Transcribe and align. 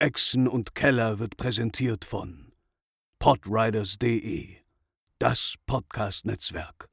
Echsen 0.00 0.48
und 0.48 0.74
Keller 0.74 1.20
wird 1.20 1.36
präsentiert 1.36 2.04
von 2.04 2.52
podriders.de, 3.20 4.56
das 5.20 5.54
Podcast-Netzwerk. 5.66 6.88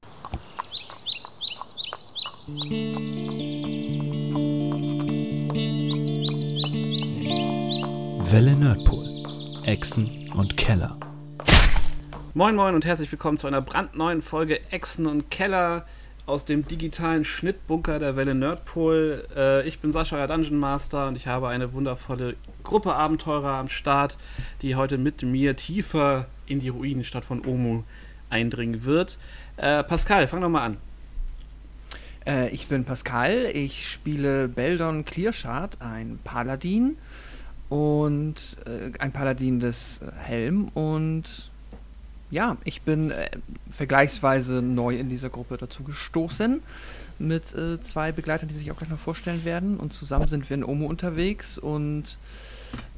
Welle 8.29 8.55
Nerdpool. 8.55 9.07
Echsen 9.65 10.29
und 10.35 10.55
Keller. 10.55 10.99
Moin 12.35 12.55
Moin 12.55 12.75
und 12.75 12.85
herzlich 12.85 13.11
willkommen 13.11 13.39
zu 13.39 13.47
einer 13.47 13.61
brandneuen 13.61 14.21
Folge 14.21 14.61
Echsen 14.71 15.07
und 15.07 15.31
Keller 15.31 15.87
aus 16.25 16.45
dem 16.45 16.67
digitalen 16.67 17.25
Schnittbunker 17.25 17.99
der 17.99 18.15
Welle 18.15 18.35
Nerdpool. 18.35 19.27
Äh, 19.35 19.67
ich 19.67 19.79
bin 19.79 19.91
Sascha, 19.91 20.17
euer 20.17 20.27
Dungeon 20.27 20.57
Master 20.57 21.07
und 21.07 21.15
ich 21.15 21.27
habe 21.27 21.49
eine 21.49 21.73
wundervolle 21.73 22.35
Gruppe 22.63 22.93
Abenteurer 22.93 23.53
am 23.53 23.69
Start, 23.69 24.17
die 24.61 24.75
heute 24.75 24.97
mit 24.97 25.23
mir 25.23 25.55
tiefer 25.55 26.27
in 26.45 26.59
die 26.59 26.69
Ruinenstadt 26.69 27.25
von 27.25 27.45
Omu 27.45 27.83
eindringen 28.29 28.85
wird. 28.85 29.17
Äh, 29.57 29.83
Pascal, 29.83 30.27
fang 30.27 30.41
doch 30.41 30.49
mal 30.49 30.65
an. 30.65 30.77
Äh, 32.25 32.49
ich 32.49 32.67
bin 32.67 32.85
Pascal, 32.85 33.49
ich 33.53 33.89
spiele 33.89 34.47
Beldon 34.47 35.05
Clearshard, 35.05 35.81
ein 35.81 36.19
Paladin 36.23 36.97
und 37.69 38.57
äh, 38.65 38.91
ein 38.99 39.11
Paladin 39.11 39.59
des 39.59 40.01
Helm 40.19 40.67
und 40.73 41.50
ja, 42.31 42.57
ich 42.63 42.81
bin 42.81 43.11
äh, 43.11 43.29
vergleichsweise 43.69 44.61
neu 44.61 44.97
in 44.97 45.09
dieser 45.09 45.29
Gruppe 45.29 45.57
dazu 45.57 45.83
gestoßen 45.83 46.61
mit 47.19 47.53
äh, 47.53 47.81
zwei 47.83 48.11
Begleitern, 48.11 48.47
die 48.47 48.55
sich 48.55 48.71
auch 48.71 48.77
gleich 48.77 48.89
noch 48.89 48.99
vorstellen 48.99 49.45
werden. 49.45 49.77
Und 49.77 49.93
zusammen 49.93 50.27
sind 50.27 50.49
wir 50.49 50.55
in 50.55 50.63
Omo 50.63 50.87
unterwegs 50.87 51.57
und 51.57 52.17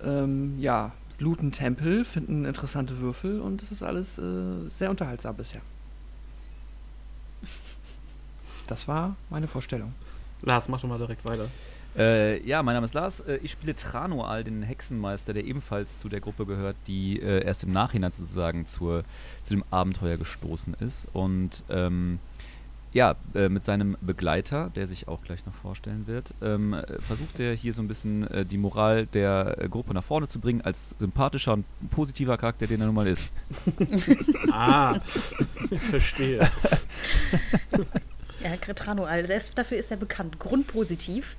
ähm, 0.03 0.59
ja, 0.59 0.91
looten 1.17 1.51
Tempel, 1.51 2.05
finden 2.05 2.45
interessante 2.45 2.99
Würfel 2.99 3.41
und 3.41 3.61
es 3.61 3.71
ist 3.71 3.83
alles 3.83 4.19
äh, 4.19 4.69
sehr 4.69 4.89
unterhaltsam 4.89 5.35
bisher. 5.35 5.61
Das 8.67 8.87
war 8.87 9.15
meine 9.29 9.47
Vorstellung. 9.47 9.93
Lars, 10.41 10.69
mach 10.69 10.81
doch 10.81 10.87
mal 10.87 10.97
direkt 10.97 11.25
weiter. 11.25 11.47
Äh, 11.95 12.43
ja, 12.47 12.63
mein 12.63 12.73
Name 12.73 12.85
ist 12.85 12.93
Lars. 12.93 13.19
Äh, 13.21 13.39
ich 13.43 13.51
spiele 13.51 13.75
Tranual, 13.75 14.43
den 14.43 14.63
Hexenmeister, 14.63 15.33
der 15.33 15.45
ebenfalls 15.45 15.99
zu 15.99 16.09
der 16.09 16.21
Gruppe 16.21 16.45
gehört, 16.45 16.75
die 16.87 17.19
äh, 17.19 17.43
erst 17.43 17.63
im 17.63 17.71
Nachhinein 17.71 18.11
sozusagen 18.11 18.65
zur, 18.65 19.03
zu 19.43 19.53
dem 19.53 19.63
Abenteuer 19.69 20.17
gestoßen 20.17 20.75
ist. 20.79 21.07
Und 21.13 21.63
ähm, 21.69 22.19
ja, 22.93 23.15
äh, 23.33 23.49
mit 23.49 23.63
seinem 23.63 23.97
Begleiter, 24.01 24.69
der 24.75 24.87
sich 24.87 25.07
auch 25.07 25.23
gleich 25.23 25.45
noch 25.45 25.53
vorstellen 25.55 26.05
wird, 26.07 26.33
ähm, 26.41 26.75
versucht 26.99 27.39
er 27.39 27.53
hier 27.53 27.73
so 27.73 27.81
ein 27.81 27.87
bisschen 27.87 28.27
äh, 28.27 28.45
die 28.45 28.57
Moral 28.57 29.07
der 29.07 29.57
äh, 29.59 29.67
Gruppe 29.67 29.93
nach 29.93 30.03
vorne 30.03 30.27
zu 30.27 30.39
bringen, 30.39 30.61
als 30.61 30.95
sympathischer 30.99 31.53
und 31.53 31.65
positiver 31.89 32.37
Charakter, 32.37 32.67
den 32.67 32.81
er 32.81 32.87
nun 32.87 32.95
mal 32.95 33.07
ist. 33.07 33.31
ah, 34.51 34.99
verstehe. 35.89 36.49
Ja, 38.43 38.57
Cretrano, 38.57 39.07
dafür 39.55 39.77
ist 39.77 39.89
er 39.89 39.95
bekannt. 39.95 40.37
Grundpositiv. 40.37 41.37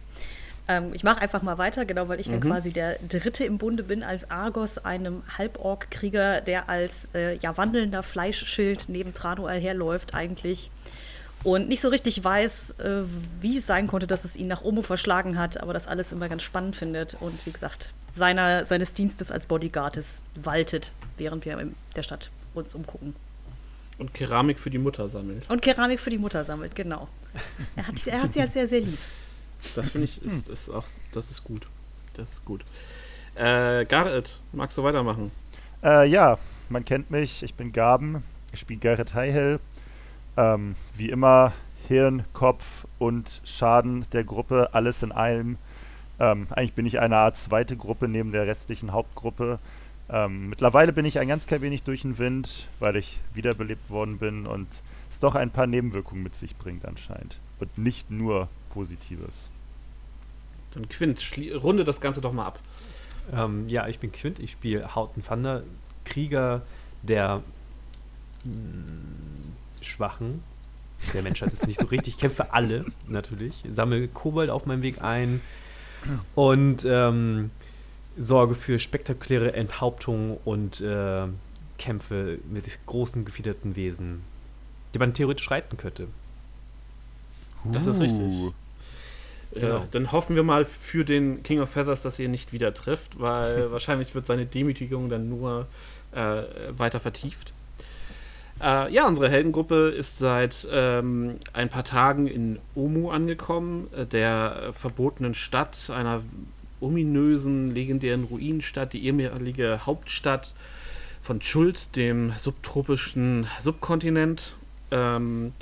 Ähm, 0.66 0.94
ich 0.94 1.04
mache 1.04 1.20
einfach 1.20 1.42
mal 1.42 1.58
weiter, 1.58 1.84
genau, 1.84 2.08
weil 2.08 2.20
ich 2.20 2.28
mhm. 2.28 2.40
dann 2.40 2.40
quasi 2.40 2.72
der 2.72 2.98
Dritte 3.08 3.44
im 3.44 3.58
Bunde 3.58 3.82
bin 3.82 4.02
als 4.02 4.30
Argos, 4.30 4.78
einem 4.78 5.22
Halborg-Krieger, 5.36 6.40
der 6.40 6.68
als 6.68 7.08
äh, 7.14 7.36
ja, 7.36 7.56
wandelnder 7.56 8.02
Fleischschild 8.02 8.88
neben 8.88 9.12
Tranual 9.14 9.60
herläuft 9.60 10.14
eigentlich 10.14 10.70
und 11.44 11.68
nicht 11.68 11.82
so 11.82 11.88
richtig 11.88 12.24
weiß, 12.24 12.76
äh, 12.80 13.02
wie 13.40 13.58
es 13.58 13.66
sein 13.66 13.86
konnte, 13.86 14.06
dass 14.06 14.24
es 14.24 14.34
ihn 14.36 14.48
nach 14.48 14.64
Omo 14.64 14.80
verschlagen 14.80 15.38
hat, 15.38 15.60
aber 15.60 15.74
das 15.74 15.86
alles 15.86 16.10
immer 16.10 16.28
ganz 16.28 16.42
spannend 16.42 16.74
findet 16.74 17.16
und 17.20 17.34
wie 17.46 17.52
gesagt, 17.52 17.92
seiner, 18.14 18.64
seines 18.64 18.94
Dienstes 18.94 19.30
als 19.30 19.46
Bodyguardes 19.46 20.22
waltet, 20.34 20.92
während 21.18 21.44
wir 21.44 21.58
in 21.58 21.74
der 21.94 22.02
Stadt 22.02 22.30
uns 22.54 22.74
umgucken. 22.74 23.14
Und 23.98 24.14
Keramik 24.14 24.58
für 24.58 24.70
die 24.70 24.78
Mutter 24.78 25.08
sammelt. 25.08 25.48
Und 25.50 25.60
Keramik 25.60 26.00
für 26.00 26.10
die 26.10 26.18
Mutter 26.18 26.42
sammelt, 26.44 26.74
genau. 26.74 27.08
Er 27.76 27.86
hat, 27.86 28.06
er 28.06 28.22
hat 28.22 28.32
sie 28.32 28.40
halt 28.40 28.52
sehr, 28.52 28.66
sehr 28.66 28.80
lieb. 28.80 28.98
Das 29.74 29.90
finde 29.90 30.06
ich, 30.06 30.22
ist, 30.22 30.48
ist 30.48 30.68
auch, 30.70 30.84
das 31.12 31.30
ist 31.30 31.44
gut. 31.44 31.66
Das 32.16 32.34
ist 32.34 32.44
gut. 32.44 32.64
Äh, 33.34 33.84
Garrett, 33.86 34.40
magst 34.52 34.78
du 34.78 34.82
weitermachen? 34.82 35.32
Äh, 35.82 36.08
ja, 36.08 36.38
man 36.68 36.84
kennt 36.84 37.10
mich. 37.10 37.42
Ich 37.42 37.54
bin 37.54 37.72
Gaben. 37.72 38.22
Ich 38.52 38.60
spiele 38.60 38.80
Garrett 38.80 39.14
Highhill. 39.14 39.58
Ähm, 40.36 40.76
wie 40.96 41.10
immer 41.10 41.52
Hirn, 41.88 42.24
Kopf 42.32 42.86
und 42.98 43.42
Schaden 43.44 44.06
der 44.12 44.24
Gruppe, 44.24 44.70
alles 44.72 45.02
in 45.02 45.12
einem. 45.12 45.58
Ähm, 46.18 46.46
eigentlich 46.50 46.74
bin 46.74 46.86
ich 46.86 47.00
eine 47.00 47.16
Art 47.16 47.36
zweite 47.36 47.76
Gruppe 47.76 48.08
neben 48.08 48.32
der 48.32 48.46
restlichen 48.46 48.92
Hauptgruppe. 48.92 49.58
Ähm, 50.08 50.48
mittlerweile 50.48 50.92
bin 50.92 51.04
ich 51.04 51.18
ein 51.18 51.28
ganz 51.28 51.46
klein 51.46 51.62
wenig 51.62 51.82
durch 51.82 52.02
den 52.02 52.18
Wind, 52.18 52.68
weil 52.78 52.96
ich 52.96 53.20
wiederbelebt 53.32 53.90
worden 53.90 54.18
bin 54.18 54.46
und 54.46 54.82
es 55.10 55.18
doch 55.18 55.34
ein 55.34 55.50
paar 55.50 55.66
Nebenwirkungen 55.66 56.22
mit 56.22 56.34
sich 56.34 56.56
bringt 56.56 56.84
anscheinend. 56.84 57.38
Und 57.58 57.76
nicht 57.78 58.10
nur 58.10 58.48
Positives. 58.70 59.50
Dann 60.74 60.88
Quint, 60.88 61.20
runde 61.62 61.84
das 61.84 62.00
Ganze 62.00 62.20
doch 62.20 62.32
mal 62.32 62.46
ab. 62.46 62.58
Ähm, 63.32 63.68
ja, 63.68 63.88
ich 63.88 63.98
bin 63.98 64.12
Quint, 64.12 64.38
ich 64.38 64.52
spiele 64.52 64.94
Hauten 64.94 65.24
Thunder, 65.24 65.62
Krieger 66.04 66.62
der 67.02 67.42
mh, 68.44 68.52
mm, 68.52 69.52
Schwachen. 69.82 70.42
Der 71.12 71.22
Menschheit 71.22 71.52
ist 71.52 71.66
nicht 71.66 71.78
so 71.78 71.86
richtig. 71.86 72.14
Ich 72.14 72.20
kämpfe 72.20 72.52
alle, 72.52 72.86
natürlich. 73.08 73.62
Sammle 73.70 74.08
Kobold 74.08 74.50
auf 74.50 74.66
meinem 74.66 74.82
Weg 74.82 75.02
ein 75.02 75.40
und 76.34 76.84
ähm, 76.88 77.50
sorge 78.16 78.54
für 78.54 78.78
spektakuläre 78.78 79.52
Enthauptungen 79.54 80.38
und 80.44 80.80
äh, 80.80 81.26
Kämpfe 81.78 82.38
mit 82.50 82.66
großen 82.86 83.24
gefiederten 83.24 83.76
Wesen, 83.76 84.22
die 84.94 84.98
man 84.98 85.12
theoretisch 85.12 85.50
reiten 85.50 85.76
könnte. 85.76 86.08
Das 87.64 87.86
ist 87.86 88.00
richtig. 88.00 88.52
Uh. 89.54 89.60
Genau. 89.60 89.76
Äh, 89.78 89.86
dann 89.90 90.12
hoffen 90.12 90.36
wir 90.36 90.42
mal 90.42 90.64
für 90.64 91.04
den 91.04 91.42
King 91.42 91.60
of 91.60 91.70
Feathers, 91.70 92.02
dass 92.02 92.18
ihr 92.18 92.28
nicht 92.28 92.52
wieder 92.52 92.74
trifft, 92.74 93.20
weil 93.20 93.70
wahrscheinlich 93.72 94.14
wird 94.14 94.26
seine 94.26 94.46
Demütigung 94.46 95.08
dann 95.08 95.28
nur 95.28 95.66
äh, 96.12 96.42
weiter 96.76 97.00
vertieft. 97.00 97.52
Äh, 98.62 98.92
ja, 98.92 99.06
unsere 99.06 99.28
Heldengruppe 99.28 99.88
ist 99.88 100.18
seit 100.18 100.66
ähm, 100.70 101.34
ein 101.52 101.68
paar 101.68 101.84
Tagen 101.84 102.26
in 102.26 102.60
Omu 102.74 103.10
angekommen, 103.10 103.88
äh, 103.96 104.06
der 104.06 104.72
verbotenen 104.72 105.34
Stadt, 105.34 105.90
einer 105.90 106.22
ominösen, 106.80 107.74
legendären 107.74 108.24
Ruinenstadt, 108.24 108.92
die 108.92 109.04
ehemalige 109.04 109.86
Hauptstadt 109.86 110.54
von 111.20 111.40
Schuld, 111.40 111.96
dem 111.96 112.32
subtropischen 112.36 113.48
Subkontinent 113.60 114.54
ähm, 114.90 115.52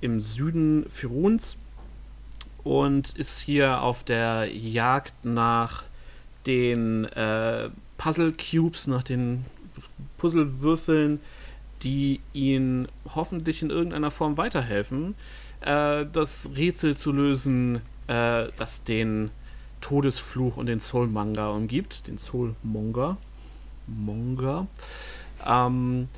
im 0.00 0.20
Süden 0.20 0.84
Firuns 0.88 1.56
und 2.66 3.10
ist 3.10 3.38
hier 3.38 3.80
auf 3.80 4.02
der 4.02 4.52
Jagd 4.52 5.24
nach 5.24 5.84
den 6.48 7.04
äh, 7.04 7.70
Puzzle 7.96 8.32
Cubes, 8.32 8.88
nach 8.88 9.04
den 9.04 9.44
Puzzlewürfeln, 10.18 11.20
die 11.84 12.20
ihn 12.32 12.88
hoffentlich 13.14 13.62
in 13.62 13.70
irgendeiner 13.70 14.10
Form 14.10 14.36
weiterhelfen, 14.36 15.14
äh, 15.60 16.06
das 16.12 16.50
Rätsel 16.56 16.96
zu 16.96 17.12
lösen, 17.12 17.82
äh, 18.08 18.48
das 18.56 18.82
den 18.82 19.30
Todesfluch 19.80 20.56
und 20.56 20.66
den 20.66 20.80
Soulmonger 20.80 21.52
umgibt, 21.52 22.08
den 22.08 22.18
Soulmonger. 22.18 23.16
Monger. 23.86 24.66
Ähm, 25.46 26.08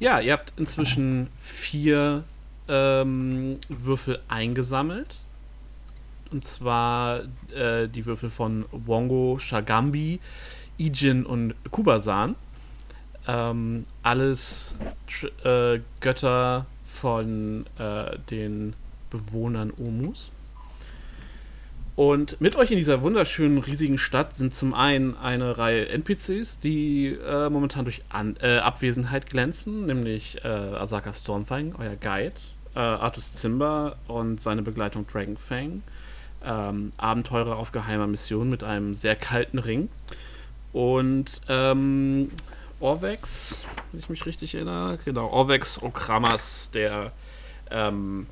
ja, 0.00 0.20
ihr 0.20 0.32
habt 0.32 0.54
inzwischen 0.56 1.26
vier 1.38 2.24
ähm, 2.66 3.58
Würfel 3.68 4.20
eingesammelt 4.28 5.14
und 6.30 6.44
zwar 6.44 7.22
äh, 7.54 7.88
die 7.88 8.06
Würfel 8.06 8.30
von 8.30 8.64
Wongo, 8.72 9.38
Shagambi, 9.38 10.20
Ijin 10.78 11.24
und 11.26 11.54
Kubasan. 11.70 12.36
Ähm, 13.26 13.84
alles 14.02 14.74
äh, 15.44 15.80
Götter 16.00 16.66
von 16.86 17.66
äh, 17.78 18.18
den 18.30 18.74
Bewohnern 19.10 19.72
Omus. 19.76 20.30
Und 21.98 22.40
mit 22.40 22.54
euch 22.54 22.70
in 22.70 22.78
dieser 22.78 23.02
wunderschönen, 23.02 23.58
riesigen 23.58 23.98
Stadt 23.98 24.36
sind 24.36 24.54
zum 24.54 24.72
einen 24.72 25.16
eine 25.16 25.58
Reihe 25.58 25.88
NPCs, 25.88 26.60
die 26.60 27.08
äh, 27.08 27.50
momentan 27.50 27.84
durch 27.84 28.02
An 28.08 28.36
äh, 28.40 28.58
Abwesenheit 28.58 29.28
glänzen, 29.28 29.86
nämlich 29.86 30.38
äh, 30.44 30.48
Asaka 30.48 31.12
Stormfang, 31.12 31.74
euer 31.76 31.96
Guide, 31.96 32.34
äh, 32.76 32.78
Artus 32.78 33.32
Zimba 33.32 33.96
und 34.06 34.40
seine 34.40 34.62
Begleitung 34.62 35.08
Dragonfang 35.08 35.82
ähm, 36.44 36.90
Abenteurer 36.96 37.56
auf 37.56 37.72
geheimer 37.72 38.06
Mission 38.06 38.48
mit 38.48 38.64
einem 38.64 38.94
sehr 38.94 39.16
kalten 39.16 39.58
Ring. 39.58 39.88
Und 40.72 41.40
ähm, 41.48 42.28
Orvex, 42.80 43.58
wenn 43.90 44.00
ich 44.00 44.08
mich 44.08 44.26
richtig 44.26 44.54
erinnere, 44.54 44.98
genau, 45.04 45.28
Orvex 45.28 45.82
Okramas, 45.82 46.70
der 46.70 47.12
ähm, 47.70 48.26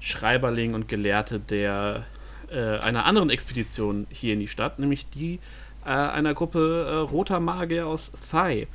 Schreiberling 0.00 0.74
und 0.74 0.88
Gelehrte 0.88 1.38
der 1.38 2.04
äh, 2.50 2.78
einer 2.78 3.04
anderen 3.04 3.30
Expedition 3.30 4.06
hier 4.10 4.34
in 4.34 4.40
die 4.40 4.48
Stadt, 4.48 4.78
nämlich 4.78 5.08
die 5.10 5.38
äh, 5.84 5.90
einer 5.90 6.34
Gruppe 6.34 6.86
äh, 6.88 6.94
roter 7.10 7.40
Magier 7.40 7.86
aus 7.86 8.10
Thai. 8.30 8.66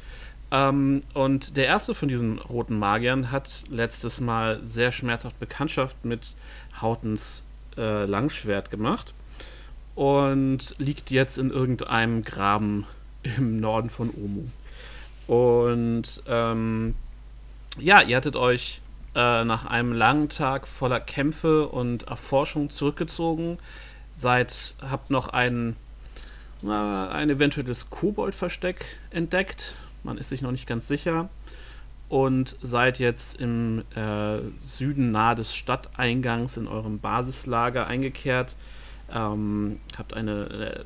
Ähm, 0.52 1.02
und 1.14 1.58
der 1.58 1.66
erste 1.66 1.94
von 1.94 2.08
diesen 2.08 2.40
roten 2.40 2.78
Magiern 2.78 3.32
hat 3.32 3.64
letztes 3.70 4.22
Mal 4.22 4.60
sehr 4.64 4.92
schmerzhaft 4.92 5.40
Bekanntschaft 5.40 6.06
mit 6.06 6.36
Hautens 6.80 7.43
äh, 7.78 8.06
Langschwert 8.06 8.72
gemacht 8.72 9.14
und 9.96 10.76
liegt 10.78 11.12
jetzt 11.12 11.38
in 11.38 11.52
irgendeinem 11.52 12.24
Graben 12.24 12.86
im 13.24 13.58
Norden 13.58 13.90
von 13.90 14.10
Omu. 14.10 14.46
Und 15.28 16.22
ähm, 16.28 16.96
ja, 17.80 18.02
ihr 18.02 18.18
hattet 18.18 18.36
euch 18.36 18.82
äh, 19.16 19.44
nach 19.46 19.66
einem 19.66 19.94
langen 19.94 20.30
Tag 20.30 20.68
voller 20.68 21.00
Kämpfe 21.00 21.68
und 21.68 22.04
Erforschung 22.04 22.70
zurückgezogen. 22.70 23.60
Seid, 24.14 24.76
habt 24.82 25.10
noch 25.10 25.30
ein, 25.30 25.76
na, 26.62 27.10
ein 27.10 27.30
eventuelles 27.30 27.90
Koboldversteck 27.90 28.86
entdeckt. 29.12 29.76
Man 30.04 30.18
ist 30.18 30.30
sich 30.30 30.42
noch 30.42 30.52
nicht 30.52 30.68
ganz 30.68 30.88
sicher. 30.88 31.30
Und 32.14 32.58
seid 32.62 33.00
jetzt 33.00 33.42
im 33.42 33.82
äh, 33.96 34.38
Süden 34.64 35.10
nahe 35.10 35.34
des 35.34 35.56
Stadteingangs 35.56 36.58
in 36.58 36.68
eurem 36.68 37.00
Basislager 37.00 37.88
eingekehrt. 37.88 38.56
Ähm, 39.12 39.80
habt 39.98 40.14
eine 40.14 40.86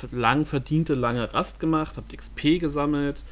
äh, 0.00 0.06
lang 0.10 0.46
verdiente 0.46 0.94
lange 0.94 1.32
Rast 1.32 1.60
gemacht, 1.60 1.96
habt 1.96 2.12
XP 2.12 2.58
gesammelt 2.58 3.22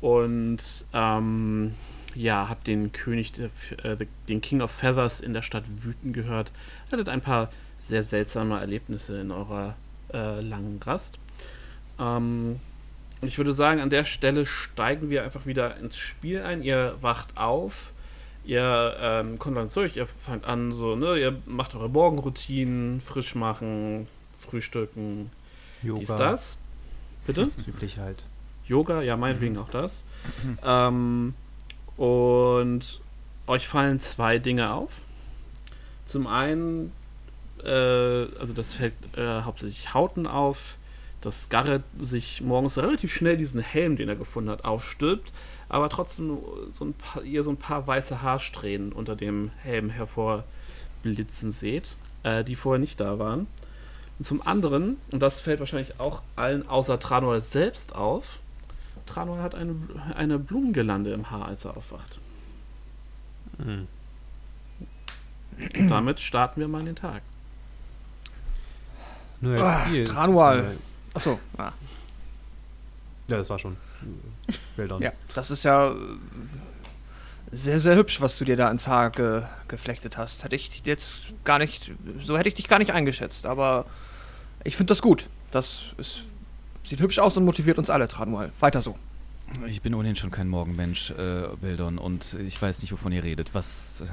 und 0.00 0.86
ähm, 0.94 1.74
ja, 2.14 2.48
habt 2.48 2.66
den 2.66 2.92
König, 2.92 3.38
äh, 3.38 3.98
den 4.26 4.40
King 4.40 4.62
of 4.62 4.70
Feathers 4.70 5.20
in 5.20 5.34
der 5.34 5.42
Stadt 5.42 5.64
wüten 5.84 6.14
gehört. 6.14 6.50
Hattet 6.90 7.10
ein 7.10 7.20
paar 7.20 7.50
sehr 7.76 8.02
seltsame 8.02 8.58
Erlebnisse 8.58 9.20
in 9.20 9.30
eurer 9.30 9.74
äh, 10.14 10.40
langen 10.40 10.80
Rast. 10.82 11.18
Ähm, 12.00 12.58
ich 13.22 13.38
würde 13.38 13.52
sagen, 13.52 13.80
an 13.80 13.90
der 13.90 14.04
Stelle 14.04 14.46
steigen 14.46 15.10
wir 15.10 15.24
einfach 15.24 15.46
wieder 15.46 15.76
ins 15.78 15.96
Spiel 15.96 16.42
ein. 16.42 16.62
Ihr 16.62 16.96
wacht 17.00 17.36
auf, 17.36 17.92
ihr 18.44 18.96
ähm, 19.00 19.38
kommt 19.38 19.56
dann 19.56 19.68
durch, 19.72 19.96
ihr 19.96 20.06
fangt 20.06 20.44
an, 20.44 20.72
so, 20.72 20.96
ne, 20.96 21.18
ihr 21.18 21.36
macht 21.46 21.74
eure 21.74 21.88
Morgenroutinen, 21.88 23.00
frisch 23.00 23.34
machen, 23.34 24.06
frühstücken, 24.38 25.30
Yoga. 25.82 26.00
dies, 26.00 26.08
das. 26.08 26.56
Bitte? 27.26 27.50
Das 27.56 27.66
übliche 27.66 28.00
halt. 28.00 28.24
Yoga, 28.66 29.02
ja, 29.02 29.16
meinetwegen 29.16 29.58
auch 29.58 29.70
das. 29.70 30.02
Ähm, 30.64 31.34
und 31.96 33.00
euch 33.46 33.68
fallen 33.68 34.00
zwei 34.00 34.38
Dinge 34.38 34.72
auf. 34.72 35.02
Zum 36.04 36.26
einen, 36.26 36.92
äh, 37.64 37.68
also 37.68 38.52
das 38.52 38.74
fällt 38.74 38.94
äh, 39.16 39.42
hauptsächlich 39.42 39.94
Hauten 39.94 40.26
auf, 40.26 40.76
dass 41.26 41.48
Garrett 41.48 41.82
sich 42.00 42.40
morgens 42.40 42.78
relativ 42.78 43.12
schnell 43.12 43.36
diesen 43.36 43.60
Helm, 43.60 43.96
den 43.96 44.08
er 44.08 44.14
gefunden 44.14 44.48
hat, 44.48 44.64
aufstülpt, 44.64 45.32
aber 45.68 45.88
trotzdem 45.88 46.38
so 46.72 46.84
ein 46.84 46.94
paar, 46.94 47.24
ihr 47.24 47.42
so 47.42 47.50
ein 47.50 47.56
paar 47.56 47.84
weiße 47.84 48.22
Haarsträhnen 48.22 48.92
unter 48.92 49.16
dem 49.16 49.50
Helm 49.58 49.90
hervorblitzen 49.90 51.50
seht, 51.50 51.96
äh, 52.22 52.44
die 52.44 52.54
vorher 52.54 52.78
nicht 52.78 53.00
da 53.00 53.18
waren. 53.18 53.48
Und 54.20 54.24
zum 54.24 54.40
anderen, 54.46 54.98
und 55.10 55.20
das 55.20 55.40
fällt 55.40 55.58
wahrscheinlich 55.58 55.98
auch 55.98 56.22
allen 56.36 56.68
außer 56.68 57.00
Tranor 57.00 57.40
selbst 57.40 57.96
auf, 57.96 58.38
Tranor 59.04 59.38
hat 59.38 59.56
eine, 59.56 59.74
eine 60.14 60.38
Blumengirlande 60.38 61.12
im 61.12 61.28
Haar, 61.28 61.46
als 61.46 61.64
er 61.64 61.76
aufwacht. 61.76 62.20
Mhm. 63.58 63.88
Und 65.76 65.88
damit 65.88 66.20
starten 66.20 66.60
wir 66.60 66.68
mal 66.68 66.80
in 66.80 66.86
den 66.86 66.96
Tag. 66.96 67.22
Neuer 69.40 69.64
Ah, 69.64 69.86
Stil. 69.88 70.04
Tranual. 70.04 70.76
Achso, 71.16 71.40
ah. 71.56 71.72
Ja, 73.28 73.38
das 73.38 73.48
war 73.50 73.58
schon. 73.58 73.76
Bildern. 74.76 75.02
ja. 75.02 75.12
Das 75.34 75.50
ist 75.50 75.64
ja 75.64 75.90
äh, 75.90 75.96
sehr, 77.50 77.80
sehr 77.80 77.96
hübsch, 77.96 78.20
was 78.20 78.36
du 78.38 78.44
dir 78.44 78.56
da 78.56 78.70
ins 78.70 78.86
Haar 78.86 79.10
ge 79.10 79.42
geflechtet 79.66 80.18
hast. 80.18 80.44
Hätte 80.44 80.54
ich 80.54 80.82
jetzt 80.84 81.16
gar 81.44 81.58
nicht, 81.58 81.90
so 82.22 82.36
hätte 82.36 82.48
ich 82.50 82.54
dich 82.54 82.68
gar 82.68 82.78
nicht 82.78 82.92
eingeschätzt, 82.92 83.46
aber 83.46 83.86
ich 84.62 84.76
finde 84.76 84.90
das 84.92 85.00
gut. 85.00 85.28
Das 85.50 85.84
ist, 85.96 86.22
sieht 86.84 87.00
hübsch 87.00 87.18
aus 87.18 87.36
und 87.36 87.44
motiviert 87.46 87.78
uns 87.78 87.88
alle, 87.88 88.08
Tranual. 88.08 88.52
Weiter 88.60 88.82
so. 88.82 88.96
Ich 89.66 89.80
bin 89.80 89.94
ohnehin 89.94 90.16
schon 90.16 90.30
kein 90.30 90.48
Morgenmensch, 90.48 91.12
äh, 91.12 91.48
Bildern, 91.60 91.98
und 91.98 92.34
ich 92.34 92.60
weiß 92.60 92.82
nicht, 92.82 92.92
wovon 92.92 93.12
ihr 93.12 93.24
redet. 93.24 93.54
Was. 93.54 94.02
Äh, 94.02 94.06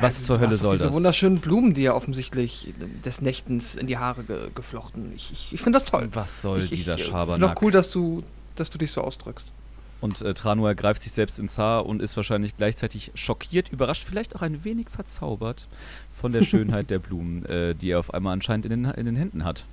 Was 0.00 0.20
du 0.20 0.24
zur 0.24 0.40
Hölle 0.40 0.56
soll 0.56 0.72
diese 0.72 0.86
das? 0.86 0.94
wunderschönen 0.94 1.38
Blumen, 1.38 1.74
die 1.74 1.82
ja 1.82 1.94
offensichtlich 1.94 2.72
des 3.04 3.20
Nächtens 3.20 3.74
in 3.74 3.86
die 3.86 3.98
Haare 3.98 4.24
ge 4.24 4.48
geflochten. 4.54 5.12
Ich, 5.14 5.30
ich, 5.32 5.52
ich 5.52 5.60
finde 5.60 5.78
das 5.78 5.88
toll. 5.88 6.08
was 6.12 6.42
soll 6.42 6.58
ich, 6.60 6.70
dieser 6.70 6.96
ich, 6.96 7.02
äh, 7.02 7.10
Schabernack? 7.10 7.40
Noch 7.40 7.62
cool, 7.62 7.70
dass 7.70 7.90
du, 7.90 8.22
dass 8.56 8.70
du 8.70 8.78
dich 8.78 8.90
so 8.90 9.02
ausdrückst. 9.02 9.52
Und 10.00 10.20
äh, 10.20 10.34
Tranual 10.34 10.74
greift 10.74 11.02
sich 11.02 11.12
selbst 11.12 11.38
ins 11.38 11.56
Haar 11.56 11.86
und 11.86 12.02
ist 12.02 12.16
wahrscheinlich 12.16 12.56
gleichzeitig 12.56 13.12
schockiert, 13.14 13.70
überrascht, 13.72 14.04
vielleicht 14.06 14.36
auch 14.36 14.42
ein 14.42 14.64
wenig 14.64 14.90
verzaubert 14.90 15.66
von 16.12 16.32
der 16.32 16.42
Schönheit 16.44 16.90
der 16.90 16.98
Blumen, 16.98 17.44
äh, 17.46 17.74
die 17.74 17.90
er 17.90 18.00
auf 18.00 18.12
einmal 18.12 18.34
anscheinend 18.34 18.66
in 18.66 18.70
den, 18.70 18.84
in 18.92 19.06
den 19.06 19.16
Händen 19.16 19.44
hat. 19.44 19.64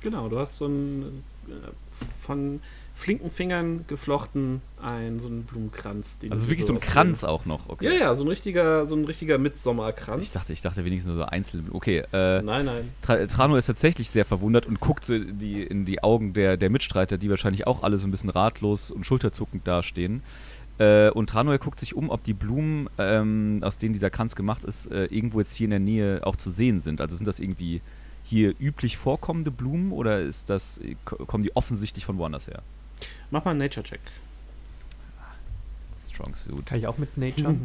Genau, 0.00 0.28
du 0.28 0.38
hast 0.38 0.56
so 0.56 0.64
einen 0.64 1.24
äh, 1.48 1.52
von 2.20 2.60
flinken 2.98 3.30
Fingern 3.30 3.84
geflochten 3.86 4.60
einen 4.82 5.20
so 5.20 5.28
einen 5.28 5.44
Blumenkranz. 5.44 6.18
Also 6.30 6.48
wirklich 6.48 6.66
so 6.66 6.72
ein 6.74 6.80
Kranz 6.80 7.22
auch 7.22 7.46
noch, 7.46 7.68
okay. 7.68 7.84
Ja, 7.86 7.92
ja, 7.92 8.14
so 8.16 8.24
ein 8.24 8.28
richtiger, 8.28 8.86
so 8.86 8.96
ein 8.96 9.04
richtiger 9.04 9.38
Mitsommerkranz. 9.38 10.24
Ich 10.24 10.32
dachte, 10.32 10.52
ich 10.52 10.60
dachte 10.60 10.84
wenigstens 10.84 11.08
nur 11.14 11.18
so 11.18 11.24
einzelne. 11.24 11.62
Okay, 11.70 11.98
äh, 12.12 12.42
Nein, 12.42 12.66
nein. 12.66 12.92
Tra 13.02 13.24
Trano 13.26 13.56
ist 13.56 13.66
tatsächlich 13.66 14.10
sehr 14.10 14.24
verwundert 14.24 14.66
und 14.66 14.80
guckt 14.80 15.04
so 15.04 15.14
in 15.14 15.38
die, 15.38 15.62
in 15.62 15.84
die 15.84 16.02
Augen 16.02 16.32
der, 16.32 16.56
der 16.56 16.70
Mitstreiter, 16.70 17.18
die 17.18 17.30
wahrscheinlich 17.30 17.66
auch 17.68 17.82
alle 17.84 17.98
so 17.98 18.06
ein 18.08 18.10
bisschen 18.10 18.30
ratlos 18.30 18.90
und 18.90 19.06
schulterzuckend 19.06 19.66
dastehen. 19.66 20.22
Äh, 20.78 21.10
und 21.10 21.30
Trano 21.30 21.56
guckt 21.58 21.78
sich 21.80 21.94
um, 21.94 22.10
ob 22.10 22.24
die 22.24 22.34
Blumen, 22.34 22.88
ähm, 22.98 23.60
aus 23.62 23.78
denen 23.78 23.92
dieser 23.92 24.10
Kranz 24.10 24.34
gemacht 24.34 24.64
ist, 24.64 24.90
äh, 24.90 25.04
irgendwo 25.06 25.38
jetzt 25.38 25.54
hier 25.54 25.66
in 25.66 25.70
der 25.70 25.80
Nähe 25.80 26.20
auch 26.26 26.36
zu 26.36 26.50
sehen 26.50 26.80
sind. 26.80 27.00
Also 27.00 27.16
sind 27.16 27.26
das 27.26 27.38
irgendwie 27.40 27.80
hier 28.24 28.54
üblich 28.60 28.96
vorkommende 28.96 29.50
Blumen 29.50 29.90
oder 29.92 30.20
ist 30.20 30.50
das, 30.50 30.80
ko- 31.04 31.24
kommen 31.26 31.42
die 31.44 31.56
offensichtlich 31.56 32.04
von 32.04 32.18
woanders 32.18 32.46
her? 32.46 32.62
Mach 33.30 33.44
mal 33.44 33.52
einen 33.52 33.60
Nature-Check, 33.60 34.00
Strong 36.08 36.34
Suit. 36.34 36.66
Kann 36.66 36.78
ich 36.78 36.86
auch 36.86 36.98
mit 36.98 37.16
Nature? 37.16 37.56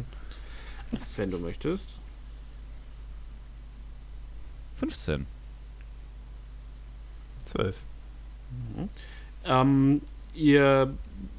wenn 1.16 1.30
du 1.30 1.38
möchtest. 1.38 1.94
15. 4.76 5.26
12. 7.46 7.76
Ähm, 9.44 10.00
ihr 10.34 10.94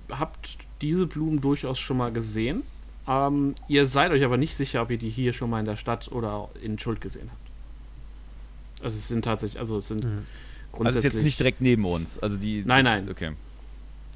habt 0.10 0.58
diese 0.82 1.06
Blumen 1.08 1.42
durchaus 1.42 1.80
schon 1.80 1.98
mal 1.98 2.12
gesehen. 2.12 2.64
Ähm, 3.08 3.56
ihr 3.68 3.88
seid 3.88 4.12
euch 4.12 4.24
aber 4.24 4.38
nicht 4.38 4.56
sicher, 4.56 4.82
ob 4.82 4.92
ihr 4.92 4.98
die 4.98 5.10
hier 5.10 5.34
schon 5.34 5.50
mal 5.50 5.60
in 5.60 5.66
der 5.66 5.78
Stadt 5.78 6.12
oder 6.12 6.50
in 6.62 6.80
Schuld 6.80 7.02
gesehen 7.02 7.30
habt. 7.32 8.84
Also 8.84 8.98
es 8.98 9.08
sind 9.08 9.24
tatsächlich, 9.26 9.60
also 9.60 9.78
es 9.78 9.88
sind 9.88 10.04
Mhm. 10.04 10.10
Also 10.10 10.20
ist 10.20 10.94
grundsätzlich. 10.94 11.14
jetzt 11.14 11.24
nicht 11.24 11.40
direkt 11.40 11.62
neben 11.62 11.86
uns. 11.86 12.20
Also 12.20 12.36
die. 12.38 12.64
Nein, 12.66 12.84
nein. 12.84 13.10
Okay. 13.10 13.32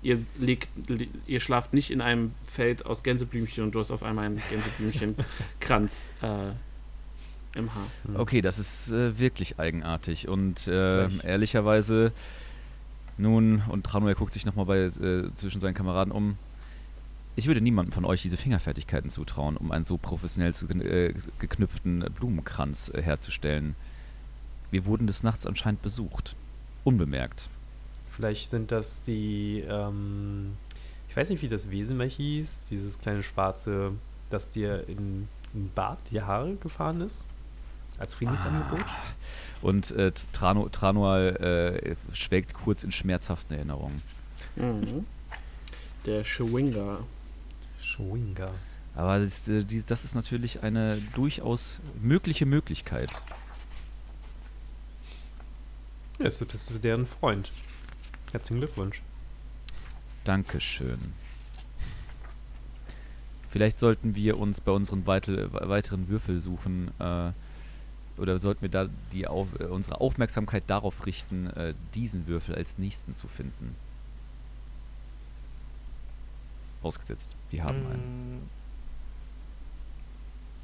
Ihr 0.01 0.17
liegt, 0.39 0.69
li- 0.89 1.09
ihr 1.27 1.39
schlaft 1.41 1.73
nicht 1.73 1.91
in 1.91 1.99
einem 2.01 2.33
Feld 2.45 2.85
aus 2.85 3.03
Gänseblümchen 3.03 3.63
und 3.65 3.71
du 3.75 3.79
hast 3.79 3.91
auf 3.91 4.01
einmal 4.03 4.25
einen 4.25 4.41
Gänseblümchenkranz 4.49 6.11
äh, 6.21 7.57
im 7.57 7.73
Haar. 7.73 7.85
Okay, 8.15 8.41
das 8.41 8.59
ist 8.59 8.91
äh, 8.91 9.19
wirklich 9.19 9.59
eigenartig 9.59 10.29
und 10.29 10.67
äh, 10.67 11.09
ehrlicherweise 11.23 12.11
nun, 13.17 13.63
und 13.67 13.85
Tranuel 13.85 14.15
guckt 14.15 14.33
sich 14.33 14.45
nochmal 14.45 14.65
bei 14.65 14.77
äh, 14.83 15.29
zwischen 15.35 15.59
seinen 15.59 15.73
Kameraden 15.73 16.13
um. 16.13 16.37
Ich 17.35 17.47
würde 17.47 17.59
niemandem 17.61 17.91
von 17.91 18.05
euch 18.05 18.21
diese 18.21 18.37
Fingerfertigkeiten 18.37 19.09
zutrauen, 19.09 19.57
um 19.57 19.71
einen 19.71 19.83
so 19.85 19.97
professionell 19.97 20.53
zu, 20.53 20.67
äh, 20.69 21.13
geknüpften 21.39 22.05
Blumenkranz 22.17 22.91
äh, 22.93 23.01
herzustellen. 23.01 23.75
Wir 24.71 24.85
wurden 24.85 25.07
des 25.07 25.23
Nachts 25.23 25.45
anscheinend 25.45 25.81
besucht. 25.81 26.35
Unbemerkt. 26.85 27.49
Vielleicht 28.19 28.49
sind 28.49 28.69
das 28.73 29.01
die, 29.01 29.63
ähm, 29.65 30.57
ich 31.07 31.15
weiß 31.15 31.29
nicht, 31.29 31.41
wie 31.41 31.47
das 31.47 31.71
Wesen 31.71 31.95
mehr 31.95 32.07
hieß, 32.07 32.63
dieses 32.69 32.99
kleine 32.99 33.23
schwarze, 33.23 33.93
das 34.29 34.49
dir 34.49 34.89
in, 34.89 35.29
in 35.53 35.71
Bart 35.73 35.99
die 36.11 36.21
Haare 36.21 36.55
gefahren 36.55 36.99
ist. 36.99 37.29
Als 37.97 38.15
Friedensangebot. 38.15 38.83
Und 39.61 39.91
äh, 39.91 40.11
Trano, 40.33 40.67
Tranual 40.67 41.77
äh, 41.87 41.95
schwelgt 42.13 42.53
kurz 42.53 42.83
in 42.83 42.91
schmerzhaften 42.91 43.55
Erinnerungen. 43.55 44.01
Mhm. 44.57 45.05
Der 46.05 46.25
Schwinger. 46.25 46.99
Schwinga. 47.81 48.51
Aber 48.95 49.19
das, 49.19 49.47
äh, 49.47 49.63
das 49.63 50.03
ist 50.03 50.13
natürlich 50.13 50.61
eine 50.61 50.97
durchaus 51.15 51.79
mögliche 52.01 52.45
Möglichkeit. 52.45 53.11
Ja, 56.17 56.25
jetzt 56.25 56.45
bist 56.45 56.69
du 56.69 56.79
deren 56.79 57.05
Freund. 57.05 57.49
Herzlichen 58.31 58.59
Glückwunsch. 58.59 59.01
Dankeschön. 60.23 61.13
Vielleicht 63.49 63.77
sollten 63.77 64.13
wir 64.15 64.37
uns 64.37 64.61
bei 64.61 64.71
unseren 64.71 65.07
weitel, 65.07 65.51
weiteren 65.51 66.07
Würfelsuchen 66.07 66.91
äh, 66.99 67.31
oder 68.17 68.37
sollten 68.37 68.61
wir 68.61 68.69
da 68.69 68.89
die 69.11 69.25
auf, 69.27 69.47
äh, 69.59 69.63
unsere 69.63 69.99
Aufmerksamkeit 70.01 70.63
darauf 70.67 71.05
richten, 71.05 71.47
äh, 71.47 71.73
diesen 71.95 72.27
Würfel 72.27 72.53
als 72.55 72.77
nächsten 72.77 73.15
zu 73.15 73.27
finden? 73.27 73.75
Ausgesetzt, 76.83 77.31
die 77.51 77.63
haben 77.63 77.85
einen. 77.87 78.35
Mm, 78.35 78.41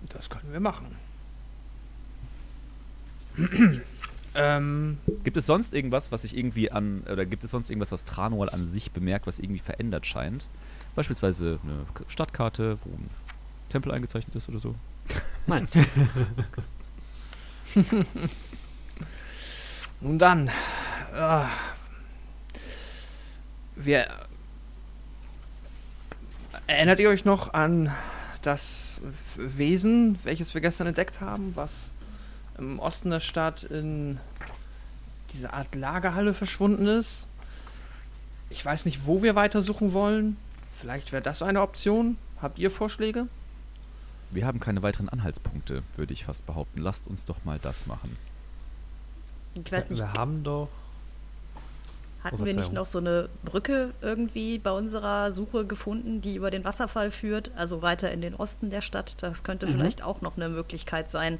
Das 0.10 0.30
können 0.30 0.52
wir 0.54 0.60
machen. 0.60 0.96
Ähm, 4.36 4.98
Gibt 5.24 5.38
es 5.38 5.46
sonst 5.46 5.74
irgendwas, 5.74 6.12
was 6.12 6.24
sich 6.24 6.38
irgendwie 6.38 6.72
an, 6.72 7.04
oder 7.12 7.26
gibt 7.26 7.44
es 7.44 7.52
sonst 7.52 7.70
irgendwas, 7.70 7.92
was 7.92 8.04
Tranual 8.04 8.50
an 8.50 8.66
sich 8.66 8.92
bemerkt, 8.92 9.28
was 9.28 9.40
irgendwie 9.40 9.60
verändert 9.60 10.06
scheint? 10.06 10.48
Beispielsweise 10.96 11.60
eine 11.64 11.86
Stadtkarte, 12.08 12.78
wo 12.84 12.90
ein 12.90 13.10
Tempel 13.70 13.92
eingezeichnet 13.92 14.36
ist 14.36 14.50
oder 14.50 14.60
so? 14.60 14.76
Nein. 15.48 15.68
Nun 20.02 20.20
dann. 20.20 20.50
Äh, 21.14 21.46
wir. 23.76 24.08
Erinnert 26.68 27.00
ihr 27.00 27.10
euch 27.10 27.26
noch 27.26 27.54
an 27.54 27.92
das 28.42 29.00
Wesen, 29.36 30.18
welches 30.24 30.54
wir 30.54 30.62
gestern 30.62 30.88
entdeckt 30.88 31.22
haben, 31.22 31.52
was 31.56 31.92
im 32.58 32.80
Osten 32.80 33.10
der 33.10 33.20
Stadt 33.20 33.64
in 33.64 34.20
diese 35.34 35.54
Art 35.54 35.74
Lagerhalle 35.76 36.34
verschwunden 36.34 36.88
ist? 36.88 37.26
Ich 38.50 38.64
weiß 38.64 38.86
nicht, 38.86 39.06
wo 39.06 39.22
wir 39.24 39.36
weitersuchen 39.36 39.94
wollen. 39.94 40.38
Vielleicht 40.72 41.12
wäre 41.12 41.22
das 41.22 41.42
eine 41.42 41.62
Option. 41.62 42.18
Habt 42.42 42.60
ihr 42.60 42.70
Vorschläge? 42.72 43.28
Wir 44.32 44.46
haben 44.46 44.60
keine 44.60 44.84
weiteren 44.84 45.10
Anhaltspunkte, 45.10 45.84
würde 45.96 46.14
ich 46.14 46.26
fast 46.26 46.46
behaupten. 46.46 46.82
Lasst 46.82 47.08
uns 47.08 47.26
doch 47.26 47.44
mal 47.46 47.60
das 47.60 47.88
machen. 47.88 48.18
Ich 49.54 49.72
weiß 49.72 49.90
nicht, 49.90 50.00
Wir 50.00 50.14
haben 50.14 50.44
doch. 50.44 50.68
hatten 52.24 52.42
Oh, 52.42 52.46
wir 52.46 52.54
nicht 52.56 52.74
noch 52.74 52.86
so 52.86 52.98
eine 52.98 53.30
Brücke 53.46 53.94
irgendwie 54.02 54.58
bei 54.58 54.72
unserer 54.72 55.32
Suche 55.32 55.66
gefunden, 55.66 56.22
die 56.22 56.36
über 56.36 56.52
den 56.52 56.66
Wasserfall 56.66 57.12
führt, 57.12 57.52
also 57.56 57.82
weiter 57.82 58.12
in 58.12 58.22
den 58.22 58.36
Osten 58.36 58.70
der 58.70 58.82
Stadt? 58.82 59.22
Das 59.22 59.44
könnte 59.44 59.68
vielleicht 59.68 60.04
auch 60.04 60.22
noch 60.22 60.36
eine 60.36 60.50
Möglichkeit 60.50 61.12
sein. 61.12 61.38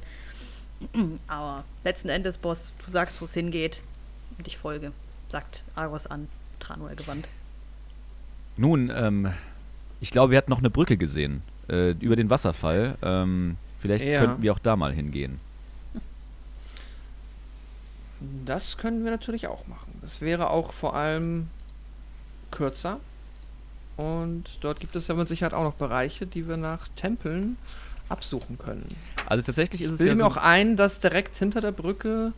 Aber 1.26 1.64
letzten 1.84 2.08
Endes, 2.08 2.38
Boss, 2.38 2.72
du 2.84 2.90
sagst, 2.90 3.20
wo 3.20 3.24
es 3.24 3.34
hingeht 3.34 3.82
und 4.38 4.46
ich 4.46 4.56
folge, 4.58 4.92
sagt 5.30 5.64
Argos 5.74 6.06
an, 6.06 6.28
Tranuel 6.60 6.96
gewandt. 6.96 7.28
Nun, 8.56 8.90
ähm, 8.94 9.32
ich 10.00 10.10
glaube, 10.10 10.30
wir 10.30 10.38
hatten 10.38 10.50
noch 10.50 10.58
eine 10.58 10.70
Brücke 10.70 10.96
gesehen. 10.96 11.42
Äh, 11.68 11.90
über 11.92 12.16
den 12.16 12.30
Wasserfall. 12.30 12.96
Ähm, 13.02 13.56
vielleicht 13.80 14.04
Ja. 14.04 14.20
könnten 14.20 14.42
wir 14.42 14.52
auch 14.52 14.58
da 14.58 14.76
mal 14.76 14.92
hingehen. 14.92 15.40
Das 18.46 18.78
können 18.78 19.04
wir 19.04 19.10
natürlich 19.10 19.46
auch 19.46 19.66
machen. 19.66 19.92
Das 20.00 20.20
wäre 20.20 20.50
auch 20.50 20.72
vor 20.72 20.94
allem 20.94 21.48
kürzer. 22.50 22.98
Und 23.96 24.44
dort 24.60 24.80
gibt 24.80 24.96
es 24.96 25.06
ja 25.08 25.14
mit 25.14 25.28
Sicherheit 25.28 25.54
auch 25.54 25.64
noch 25.64 25.74
Bereiche, 25.74 26.26
die 26.26 26.48
wir 26.48 26.56
nach 26.56 26.88
Tempeln 26.96 27.56
absuchen 28.08 28.58
können. 28.58 28.86
Also 29.26 29.42
tatsächlich 29.42 29.82
ist 29.82 29.88
Ich 29.88 29.92
es 29.94 29.98
bilde 29.98 30.10
ja 30.12 30.14
mir 30.16 30.30
so, 30.30 30.38
auch 30.38 30.42
ein, 30.42 30.76
dass 30.76 31.00
direkt 31.00 31.36
hinter 31.36 31.60
der 31.60 31.72
Brücke, 31.72 32.32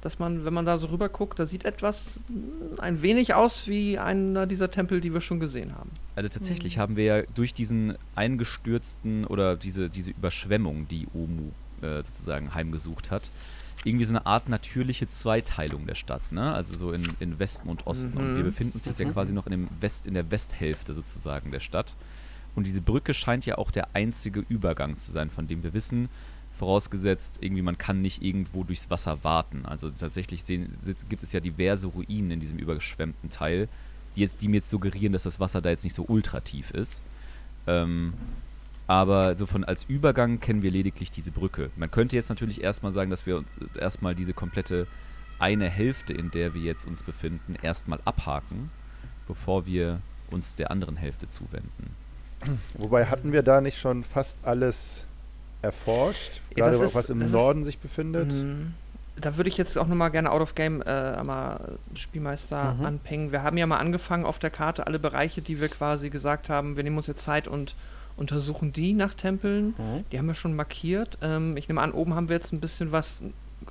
dass 0.00 0.18
man, 0.18 0.44
wenn 0.44 0.52
man 0.54 0.66
da 0.66 0.76
so 0.78 0.86
rüber 0.88 1.08
guckt, 1.08 1.38
da 1.38 1.46
sieht 1.46 1.64
etwas 1.64 2.20
mm, 2.28 2.80
ein 2.80 3.02
wenig 3.02 3.34
aus 3.34 3.66
wie 3.66 3.98
einer 3.98 4.46
dieser 4.46 4.70
Tempel, 4.70 5.00
die 5.00 5.12
wir 5.12 5.20
schon 5.20 5.40
gesehen 5.40 5.74
haben. 5.76 5.90
Also 6.16 6.28
tatsächlich 6.28 6.78
haben 6.78 6.96
wir 6.96 7.04
ja 7.04 7.22
durch 7.34 7.54
diesen 7.54 7.96
eingestürzten 8.14 9.24
oder 9.24 9.56
diese, 9.56 9.88
diese 9.88 10.10
Überschwemmung, 10.10 10.88
die 10.88 11.06
Omu 11.14 11.50
äh, 11.82 12.02
sozusagen 12.02 12.54
heimgesucht 12.54 13.10
hat, 13.10 13.28
irgendwie 13.84 14.04
so 14.06 14.12
eine 14.12 14.24
Art 14.24 14.48
natürliche 14.48 15.08
Zweiteilung 15.08 15.86
der 15.86 15.94
Stadt, 15.94 16.32
ne? 16.32 16.54
Also 16.54 16.74
so 16.76 16.92
in, 16.92 17.16
in 17.20 17.38
Westen 17.38 17.68
und 17.68 17.86
Osten. 17.86 18.16
Und 18.16 18.32
Mhm. 18.32 18.36
wir 18.36 18.44
befinden 18.44 18.74
uns 18.76 18.86
jetzt 18.86 18.98
ja 18.98 19.04
quasi 19.06 19.32
noch 19.34 19.46
in 19.46 19.52
dem 19.52 19.68
West, 19.80 20.06
in 20.06 20.14
der 20.14 20.30
Westhälfte 20.30 20.94
sozusagen 20.94 21.50
der 21.50 21.60
Stadt. 21.60 21.94
Und 22.54 22.66
diese 22.66 22.80
Brücke 22.80 23.14
scheint 23.14 23.46
ja 23.46 23.58
auch 23.58 23.70
der 23.70 23.94
einzige 23.94 24.44
Übergang 24.48 24.96
zu 24.96 25.12
sein, 25.12 25.30
von 25.30 25.46
dem 25.46 25.62
wir 25.62 25.72
wissen, 25.72 26.08
vorausgesetzt, 26.58 27.38
irgendwie 27.40 27.62
man 27.62 27.78
kann 27.78 28.00
nicht 28.00 28.22
irgendwo 28.22 28.64
durchs 28.64 28.90
Wasser 28.90 29.24
warten. 29.24 29.66
Also 29.66 29.90
tatsächlich 29.90 30.44
sehen, 30.44 30.72
gibt 31.08 31.22
es 31.22 31.32
ja 31.32 31.40
diverse 31.40 31.88
Ruinen 31.88 32.30
in 32.30 32.40
diesem 32.40 32.58
übergeschwemmten 32.58 33.28
Teil, 33.30 33.68
die, 34.14 34.20
jetzt, 34.20 34.40
die 34.40 34.48
mir 34.48 34.56
jetzt 34.56 34.70
suggerieren, 34.70 35.12
dass 35.12 35.24
das 35.24 35.40
Wasser 35.40 35.60
da 35.60 35.70
jetzt 35.70 35.84
nicht 35.84 35.94
so 35.94 36.04
ultra 36.06 36.40
tief 36.40 36.70
ist. 36.70 37.02
Ähm, 37.66 38.14
aber 38.86 39.36
so 39.36 39.46
von 39.46 39.64
als 39.64 39.84
Übergang 39.84 40.40
kennen 40.40 40.62
wir 40.62 40.70
lediglich 40.70 41.10
diese 41.10 41.30
Brücke. 41.30 41.70
Man 41.76 41.90
könnte 41.90 42.16
jetzt 42.16 42.28
natürlich 42.28 42.62
erstmal 42.62 42.92
sagen, 42.92 43.10
dass 43.10 43.26
wir 43.26 43.44
erstmal 43.78 44.14
diese 44.14 44.34
komplette 44.34 44.86
eine 45.38 45.68
Hälfte, 45.68 46.12
in 46.12 46.30
der 46.30 46.54
wir 46.54 46.60
jetzt 46.60 46.86
uns 46.86 47.02
befinden, 47.02 47.56
erstmal 47.60 48.00
abhaken, 48.04 48.70
bevor 49.26 49.66
wir 49.66 50.00
uns 50.30 50.54
der 50.54 50.70
anderen 50.70 50.96
Hälfte 50.96 51.28
zuwenden. 51.28 52.03
Wobei 52.78 53.06
hatten 53.06 53.32
wir 53.32 53.42
da 53.42 53.60
nicht 53.60 53.78
schon 53.78 54.04
fast 54.04 54.38
alles 54.42 55.04
erforscht? 55.62 56.40
Ja, 56.56 56.66
Gerade 56.70 56.84
ist- 56.84 56.94
was 56.94 57.10
im 57.10 57.20
das 57.20 57.28
ist- 57.28 57.32
Norden 57.34 57.64
sich 57.64 57.78
befindet? 57.78 58.30
Mhm. 58.32 58.74
Da 59.16 59.36
würde 59.36 59.48
ich 59.48 59.56
jetzt 59.56 59.78
auch 59.78 59.86
nochmal 59.86 60.10
gerne 60.10 60.30
Out 60.32 60.40
of 60.42 60.54
Game 60.56 60.82
äh, 60.82 61.22
mal 61.22 61.78
Spielmeister 61.94 62.74
Mhm. 62.74 62.84
anpingen. 62.84 63.32
Wir 63.32 63.42
haben 63.44 63.56
ja 63.56 63.66
mal 63.66 63.78
angefangen 63.78 64.24
auf 64.24 64.40
der 64.40 64.50
Karte 64.50 64.86
alle 64.88 64.98
Bereiche, 64.98 65.40
die 65.40 65.60
wir 65.60 65.68
quasi 65.68 66.10
gesagt 66.10 66.48
haben, 66.48 66.76
wir 66.76 66.82
nehmen 66.82 66.96
uns 66.96 67.06
jetzt 67.06 67.22
Zeit 67.22 67.46
und 67.46 67.74
untersuchen 68.16 68.72
die 68.72 68.92
nach 68.92 69.14
Tempeln. 69.14 69.68
Mhm. 69.78 70.04
Die 70.10 70.18
haben 70.18 70.26
wir 70.26 70.34
schon 70.34 70.56
markiert. 70.56 71.16
Ähm, 71.22 71.56
ich 71.56 71.68
nehme 71.68 71.80
an, 71.80 71.92
oben 71.92 72.14
haben 72.14 72.28
wir 72.28 72.34
jetzt 72.36 72.52
ein 72.52 72.60
bisschen 72.60 72.90
was, 72.90 73.22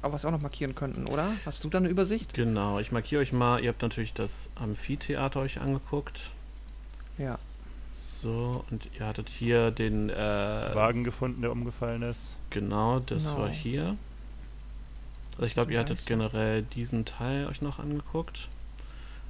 was 0.02 0.24
wir 0.24 0.30
auch 0.30 0.32
noch 0.32 0.42
markieren 0.42 0.76
könnten, 0.76 1.08
oder? 1.08 1.28
Hast 1.46 1.64
du 1.66 1.70
da 1.70 1.78
eine 1.78 1.90
Übersicht? 1.90 2.34
Genau, 2.34 2.80
ich 2.80 2.92
markiere 2.94 3.22
euch 3.22 3.34
mal. 3.34 3.62
Ihr 3.62 3.70
habt 3.70 3.82
natürlich 3.82 4.14
das 4.14 4.50
Amphitheater 4.56 5.42
euch 5.42 5.60
angeguckt. 5.60 6.32
Ja. 7.18 7.38
So, 8.24 8.64
und 8.72 8.88
ihr 8.98 9.06
hattet 9.06 9.30
hier 9.30 9.70
den. 9.72 10.10
Äh, 10.10 10.16
Wagen 10.16 11.04
gefunden, 11.04 11.42
der 11.42 11.52
umgefallen 11.52 12.02
ist. 12.04 12.38
Genau, 12.50 13.00
das 13.00 13.26
Genau. 13.26 13.40
war 13.40 13.50
hier. 13.50 13.98
Also 15.34 15.44
ich 15.46 15.54
glaube, 15.54 15.74
ihr 15.74 15.80
hattet 15.80 16.06
generell 16.06 16.62
diesen 16.62 17.06
Teil 17.06 17.48
euch 17.48 17.62
noch 17.62 17.80
angeguckt. 17.80 18.48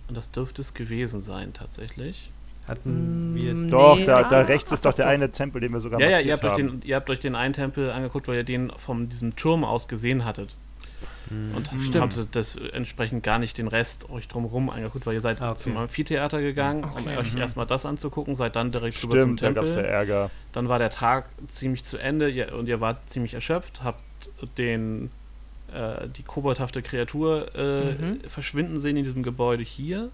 Und 0.07 0.15
das 0.15 0.29
dürfte 0.31 0.61
es 0.61 0.73
gewesen 0.73 1.21
sein, 1.21 1.53
tatsächlich. 1.53 2.29
Hatten 2.67 3.33
wir. 3.35 3.53
Mm, 3.53 3.69
Doch, 3.69 3.97
Nee, 3.97 4.05
da, 4.05 4.17
ah, 4.19 4.23
da 4.29 4.41
doch, 4.43 4.49
rechts 4.49 4.69
doch, 4.69 4.75
ist 4.75 4.85
doch 4.85 4.91
doch, 4.91 4.97
der 4.97 5.05
doch. 5.05 5.11
eine 5.11 5.31
Tempel, 5.31 5.59
den 5.59 5.73
wir 5.73 5.79
sogar 5.79 5.99
Ja, 5.99 6.09
ja, 6.09 6.19
ihr 6.19 6.33
habt, 6.33 6.43
euch 6.45 6.51
haben. 6.51 6.79
den, 6.79 6.81
ihr 6.83 6.95
habt 6.95 7.09
euch 7.09 7.19
den 7.19 7.35
einen 7.35 7.53
Tempel 7.53 7.89
angeguckt, 7.91 8.27
weil 8.27 8.35
ihr 8.37 8.43
den 8.43 8.71
vom 8.77 9.09
diesem 9.09 9.35
Turm 9.35 9.63
aus 9.65 9.87
gesehen 9.87 10.23
hattet. 10.23 10.55
Hm. 11.29 11.55
Und 11.55 11.67
Stimmt. 11.81 11.95
habt 12.17 12.35
das 12.35 12.55
entsprechend 12.55 13.23
gar 13.23 13.39
nicht 13.39 13.57
den 13.57 13.67
Rest 13.67 14.09
euch 14.09 14.27
drumherum 14.27 14.69
angeguckt, 14.69 15.05
weil 15.05 15.13
ihr 15.13 15.21
seid 15.21 15.41
Ah, 15.41 15.51
okay. 15.51 15.59
zum 15.61 15.77
Amphitheater 15.77 16.41
gegangen, 16.41 16.83
Okay. 16.83 16.99
um 16.99 17.07
euch 17.17 17.31
Mhm. 17.33 17.37
erstmal 17.39 17.65
das 17.65 17.85
anzugucken, 17.85 18.35
seid 18.35 18.55
dann 18.55 18.71
direkt 18.71 19.01
rüber 19.03 19.19
zum 19.19 19.37
Stimmt, 19.37 19.41
da 19.43 19.51
gab 19.51 19.63
es 19.65 19.71
ja 19.75 19.81
Tempel. 19.81 19.91
Ärger. 19.93 20.29
Dann 20.51 20.69
war 20.69 20.79
der 20.79 20.89
Tag 20.89 21.25
ziemlich 21.47 21.83
zu 21.83 21.97
Ende 21.97 22.29
ihr, 22.29 22.53
und 22.53 22.67
ihr 22.67 22.81
wart 22.81 23.09
ziemlich 23.09 23.33
erschöpft, 23.33 23.83
habt 23.83 24.01
den 24.57 25.09
äh, 25.73 26.07
die 26.07 26.21
koboldhafte 26.23 26.81
Kreatur 26.83 27.55
äh, 27.55 27.93
Mhm. 27.93 28.19
verschwinden 28.27 28.79
sehen 28.79 28.95
in 28.97 29.03
diesem 29.03 29.23
Gebäude 29.23 29.63
hier. 29.63 30.09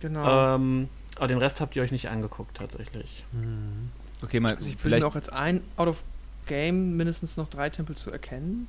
Genau. 0.00 0.56
Ähm, 0.56 0.88
aber 1.16 1.28
den 1.28 1.38
Rest 1.38 1.60
habt 1.60 1.76
ihr 1.76 1.82
euch 1.82 1.92
nicht 1.92 2.08
angeguckt 2.08 2.56
tatsächlich. 2.56 3.24
Hm. 3.32 3.90
Okay, 4.22 4.40
mal 4.40 4.56
also 4.56 4.68
ich 4.68 4.76
vielleicht 4.76 5.04
auch 5.04 5.14
jetzt 5.14 5.32
ein, 5.32 5.60
Out 5.76 5.88
of 5.88 6.02
Game 6.46 6.96
mindestens 6.96 7.36
noch 7.36 7.48
drei 7.48 7.70
Tempel 7.70 7.94
zu 7.94 8.10
erkennen. 8.10 8.66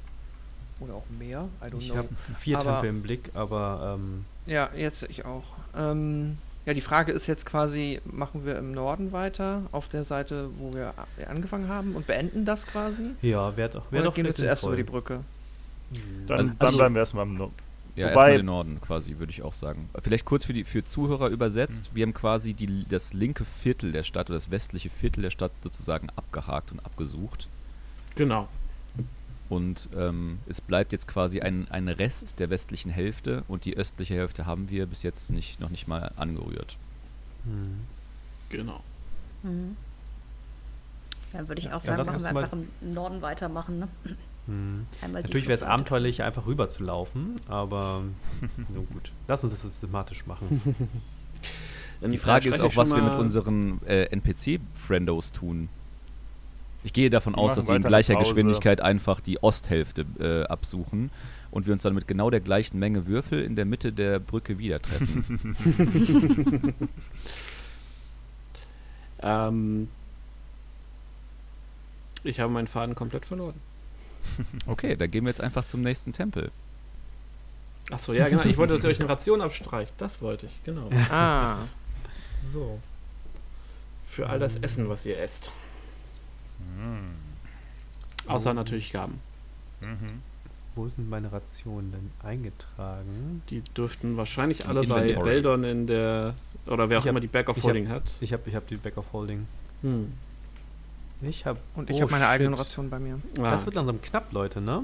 Oder 0.79 0.95
auch 0.95 1.05
mehr, 1.17 1.47
I 1.61 1.67
don't 1.71 1.79
Ich 1.79 1.95
habe 1.95 2.09
vier 2.37 2.57
Aber- 2.59 2.71
Tempel 2.73 2.89
im 2.89 3.01
Blick, 3.01 3.31
aber 3.33 3.95
ähm, 3.97 4.25
Ja, 4.45 4.69
jetzt 4.75 5.03
ich 5.03 5.23
auch. 5.25 5.43
Ähm, 5.77 6.37
ja, 6.65 6.73
die 6.73 6.81
Frage 6.81 7.11
ist 7.11 7.27
jetzt 7.27 7.45
quasi, 7.45 8.01
machen 8.05 8.45
wir 8.45 8.57
im 8.57 8.73
Norden 8.73 9.11
weiter, 9.11 9.61
auf 9.71 9.87
der 9.87 10.03
Seite, 10.03 10.49
wo 10.57 10.73
wir 10.73 10.93
angefangen 11.27 11.69
haben 11.69 11.95
und 11.95 12.07
beenden 12.07 12.43
das 12.45 12.65
quasi? 12.67 13.11
ja, 13.21 13.55
wäre 13.55 13.69
doch, 13.69 13.91
wär 13.91 14.01
Oder 14.01 14.09
doch 14.09 14.15
gehen 14.15 14.25
wir 14.25 14.35
zuerst 14.35 14.63
über 14.63 14.75
die. 14.75 14.83
Brücke? 14.83 15.21
Dann, 16.27 16.37
Also- 16.39 16.53
dann 16.59 16.67
also- 16.67 16.77
bleiben 16.77 16.95
wir 16.95 16.99
erstmal 16.99 17.25
im 17.25 17.35
Norden. 17.37 17.53
Ja, 17.95 18.07
Wobei- 18.07 18.11
erstmal 18.11 18.37
den 18.37 18.45
Norden 18.47 18.81
quasi, 18.81 19.17
würde 19.19 19.31
ich 19.31 19.41
auch 19.43 19.53
sagen. 19.53 19.89
Vielleicht 20.01 20.25
kurz 20.25 20.43
für 20.43 20.51
die 20.51 20.65
für 20.65 20.83
Zuhörer 20.83 21.29
übersetzt. 21.29 21.91
Wir 21.93 22.03
haben 22.05 22.13
quasi 22.13 22.53
die, 22.53 22.85
das 22.89 23.13
linke 23.13 23.45
Viertel 23.45 23.93
der 23.93 24.03
Stadt 24.03 24.29
oder 24.29 24.35
das 24.35 24.51
westliche 24.51 24.89
Viertel 24.89 25.21
der 25.21 25.29
Stadt 25.29 25.53
sozusagen 25.63 26.09
abgehakt 26.17 26.73
und 26.73 26.85
abgesucht. 26.85 27.47
Genau. 28.15 28.49
Und 29.47 29.89
ähm, 29.95 30.39
es 30.47 30.59
bleibt 30.59 30.91
jetzt 30.91 31.07
quasi 31.07 31.41
ein, 31.41 31.67
ein 31.69 31.87
Rest 31.87 32.39
der 32.39 32.49
westlichen 32.49 32.89
Hälfte 32.89 33.43
und 33.47 33.65
die 33.65 33.77
östliche 33.77 34.15
Hälfte 34.15 34.45
haben 34.45 34.69
wir 34.69 34.87
bis 34.87 35.03
jetzt 35.03 35.29
nicht, 35.29 35.59
noch 35.59 35.69
nicht 35.69 35.87
mal 35.87 36.11
angerührt. 36.15 36.77
Hm. 37.43 37.81
Genau. 38.49 38.81
Mhm. 39.43 39.77
Dann 41.33 41.47
würde 41.47 41.59
ich 41.59 41.65
Ja, 41.65 41.75
auch 41.75 41.79
sagen, 41.79 42.03
machen 42.03 42.21
wir 42.21 42.29
einfach 42.29 42.53
im 42.53 42.93
Norden 42.93 43.21
weitermachen. 43.21 43.79
Ne? 43.79 43.87
Hm. 44.47 44.85
Die 45.01 45.11
Natürlich 45.11 45.47
wäre 45.47 45.55
es 45.55 45.63
abenteuerlich, 45.63 46.21
einfach 46.21 46.45
rüber 46.45 46.69
zu 46.69 46.83
laufen, 46.83 47.41
aber 47.47 48.03
nun 48.69 48.87
gut. 48.93 49.11
Lass 49.27 49.43
uns 49.43 49.53
das 49.53 49.63
systematisch 49.63 50.27
machen. 50.27 50.61
Die 52.01 52.17
Frage 52.19 52.49
ist 52.49 52.61
auch, 52.61 52.75
was 52.75 52.93
wir 52.93 53.01
mit 53.01 53.13
unseren 53.13 53.81
äh, 53.87 54.03
NPC-Friendos 54.03 55.31
tun. 55.31 55.69
Ich 56.85 56.93
gehe 56.93 57.09
davon 57.09 57.33
Die 57.33 57.39
aus, 57.39 57.55
dass 57.55 57.65
die 57.65 57.73
in 57.73 57.81
gleicher. 57.81 58.15
Geschwindigkeit 58.15 58.79
einfach 58.79 59.19
die 59.19 59.41
Osthälfte 59.41 60.05
äh, 60.19 60.43
absuchen 60.43 61.09
und 61.49 61.65
wir 61.65 61.73
uns 61.73 61.81
dann 61.81 61.95
mit 61.95 62.07
genau 62.07 62.29
der 62.29 62.41
gleichen 62.41 62.77
Menge 62.77 63.07
Würfel 63.07 63.41
in 63.43 63.55
der 63.55 63.65
Mitte 63.65 63.91
der 63.91 64.19
Brücke 64.19 64.59
wieder 64.59 64.79
treffen. 64.81 66.75
Ähm, 69.21 69.89
ich 72.23 72.39
habe 72.39 72.51
meinen 72.51 72.67
Faden 72.67 72.95
komplett 72.95 73.25
verloren. 73.25 73.55
okay, 74.67 74.95
dann 74.95 75.09
gehen 75.09 75.23
wir 75.23 75.29
jetzt 75.29 75.41
einfach 75.41 75.65
zum 75.65 75.81
nächsten 75.81 76.13
Tempel. 76.13 76.51
Achso, 77.89 78.13
ja, 78.13 78.27
genau. 78.27 78.43
Ich 78.43 78.57
wollte, 78.57 78.73
dass 78.73 78.83
ihr 78.83 78.89
euch 78.89 78.99
eine 78.99 79.09
Ration 79.09 79.41
abstreicht. 79.41 79.93
Das 79.97 80.21
wollte 80.21 80.47
ich, 80.47 80.63
genau. 80.63 80.89
Ah, 81.09 81.57
So. 82.35 82.79
Für 84.05 84.27
all 84.29 84.37
das 84.39 84.55
Essen, 84.57 84.89
was 84.89 85.05
ihr 85.05 85.17
esst. 85.19 85.51
Außer 88.27 88.53
natürlich 88.53 88.91
Gaben. 88.91 89.19
Mhm. 89.81 90.21
Wo 90.75 90.87
sind 90.89 91.09
meine 91.09 91.31
Rationen 91.31 91.91
denn 91.91 92.11
eingetragen? 92.27 93.41
Die 93.49 93.61
dürften 93.61 94.17
wahrscheinlich 94.17 94.67
alle 94.67 94.83
bei. 94.85 95.13
Beldon 95.13 95.63
in 95.63 95.87
der. 95.87 96.33
Oder 96.67 96.89
wer 96.89 96.97
auch 96.97 97.03
hab- 97.03 97.09
immer 97.09 97.19
die 97.21 97.27
Back 97.27 97.47
of 97.49 97.57
ich 97.57 97.63
hab- 97.63 97.69
Holding 97.69 97.89
hat. 97.89 98.03
Ich 98.19 98.33
habe 98.33 98.43
ich 98.47 98.55
hab 98.55 98.67
die 98.67 98.75
Back 98.77 98.97
of 98.97 99.05
Holding. 99.13 99.45
Hm. 99.83 100.11
Ich 101.21 101.45
habe. 101.45 101.59
und 101.75 101.89
ich 101.89 101.97
oh, 101.97 102.01
habe 102.01 102.11
meine 102.11 102.27
eigenen 102.27 102.53
shit. 102.53 102.65
Rationen 102.65 102.89
bei 102.89 102.99
mir. 102.99 103.19
Ah, 103.39 103.51
Das 103.51 103.65
wird 103.65 103.75
langsam 103.75 104.01
knapp, 104.01 104.33
Leute, 104.33 104.59
ne? 104.59 104.83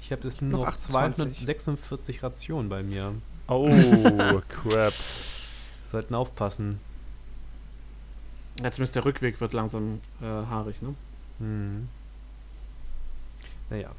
Ich 0.00 0.12
habe 0.12 0.22
jetzt 0.24 0.42
nur 0.42 0.50
Noch 0.50 0.58
noch 0.60 0.66
28. 0.68 1.38
246 1.38 2.22
Rationen 2.22 2.68
bei 2.68 2.82
mir. 2.82 3.14
Oh, 3.48 3.70
crap. 4.48 4.92
Sollten 5.90 6.14
aufpassen. 6.14 6.80
Ja, 8.62 8.70
zumindest 8.70 8.94
der 8.94 9.04
Rückweg 9.04 9.40
wird 9.40 9.52
langsam 9.52 10.00
äh, 10.20 10.24
haarig, 10.24 10.80
ne? 10.82 10.94
Hm. 11.38 11.88
Naja. 13.70 13.90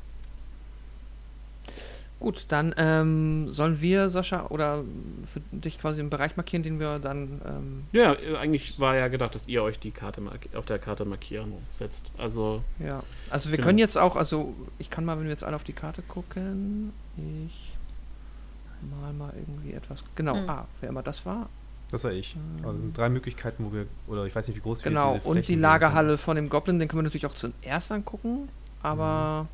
Gut, 2.19 2.45
dann 2.47 2.74
ähm, 2.77 3.51
sollen 3.51 3.81
wir, 3.81 4.09
Sascha, 4.09 4.45
oder 4.47 4.83
für 5.25 5.41
dich 5.51 5.79
quasi 5.79 6.00
einen 6.00 6.09
Bereich 6.09 6.38
markieren, 6.38 6.63
den 6.63 6.79
wir 6.79 6.97
dann. 6.97 7.41
Ähm, 7.45 7.83
Ja, 7.91 8.13
äh, 8.13 8.38
eigentlich 8.38 8.79
war 8.79 8.95
ja 8.95 9.09
gedacht, 9.09 9.35
dass 9.35 9.47
ihr 9.47 9.62
euch 9.62 9.79
die 9.79 9.91
Karte 9.91 10.21
mark- 10.21 10.47
auf 10.55 10.65
der 10.65 10.79
Karte 10.79 11.03
markieren 11.03 11.51
setzt. 11.71 12.03
Also, 12.17 12.63
ja. 12.79 13.03
Also 13.29 13.50
wir 13.51 13.57
Genau. 13.57 13.67
können 13.67 13.79
jetzt 13.79 13.97
auch, 13.97 14.15
also 14.15 14.55
ich 14.79 14.89
kann 14.89 15.03
mal, 15.03 15.17
wenn 15.17 15.25
wir 15.25 15.31
jetzt 15.31 15.43
alle 15.43 15.57
auf 15.57 15.65
die 15.65 15.74
Karte 15.74 16.01
gucken, 16.03 16.93
ich 17.45 17.74
mal 19.00 19.12
mal 19.13 19.33
irgendwie 19.35 19.74
etwas. 19.74 20.03
Genau, 20.15 20.35
Mhm. 20.35 20.50
ah, 20.50 20.67
wer 20.79 20.89
immer 20.89 21.03
das 21.03 21.25
war. 21.25 21.50
Das 21.95 22.03
war 22.03 22.11
ich. 22.11 22.35
Also 22.63 22.77
sind 22.79 22.97
drei 22.97 23.07
Möglichkeiten, 23.09 23.65
wo 23.65 23.71
wir. 23.73 23.87
Oder 24.07 24.25
ich 24.25 24.35
weiß 24.35 24.47
nicht, 24.47 24.57
wie 24.57 24.61
groß 24.61 24.83
wir 24.83 24.91
Genau, 24.91 25.15
diese 25.15 25.27
und 25.27 25.47
die 25.47 25.55
Lagerhalle 25.55 26.17
von 26.17 26.35
dem 26.35 26.49
Goblin, 26.49 26.77
den 26.79 26.87
können 26.89 26.99
wir 26.99 27.03
natürlich 27.03 27.25
auch 27.25 27.33
zuerst 27.35 27.91
angucken, 27.91 28.49
aber 28.81 29.47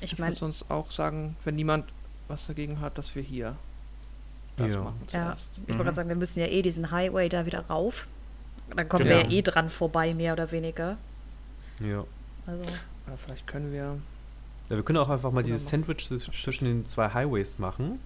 Ich 0.00 0.12
ich 0.12 0.18
meine, 0.18 0.30
würde 0.32 0.40
sonst 0.40 0.70
auch 0.70 0.90
sagen, 0.90 1.36
wenn 1.44 1.56
niemand 1.56 1.84
was 2.28 2.46
dagegen 2.46 2.80
hat, 2.80 2.96
dass 2.98 3.14
wir 3.14 3.22
hier 3.22 3.54
das 4.56 4.72
Ja. 4.74 4.80
machen 4.82 5.00
ja, 5.12 5.36
zuerst. 5.36 5.52
ich 5.62 5.68
wollte 5.68 5.84
gerade 5.84 5.96
sagen, 5.96 6.08
wir 6.08 6.16
müssen 6.16 6.40
ja 6.40 6.46
eh 6.46 6.62
diesen 6.62 6.90
Highway 6.90 7.28
da 7.28 7.44
wieder 7.46 7.60
rauf. 7.66 8.06
Dann 8.74 8.88
kommen 8.88 9.04
Genau. 9.04 9.16
wir 9.18 9.24
ja 9.24 9.30
eh 9.30 9.42
dran 9.42 9.70
vorbei, 9.70 10.14
mehr 10.14 10.32
oder 10.34 10.50
weniger. 10.52 10.96
Ja. 11.80 12.04
Also, 12.46 12.62
Oder 13.06 13.16
vielleicht 13.24 13.46
können 13.46 13.72
wir. 13.72 13.78
ja. 14.70 14.76
Wir 14.76 14.82
können 14.82 14.98
auch 14.98 15.08
einfach 15.08 15.32
mal 15.32 15.42
dieses. 15.42 15.66
Sandwich 15.68 16.06
zwisch- 16.06 16.42
zwischen 16.42 16.64
den 16.66 16.86
zwei 16.86 17.08
Highways 17.14 17.58
machen. 17.58 18.00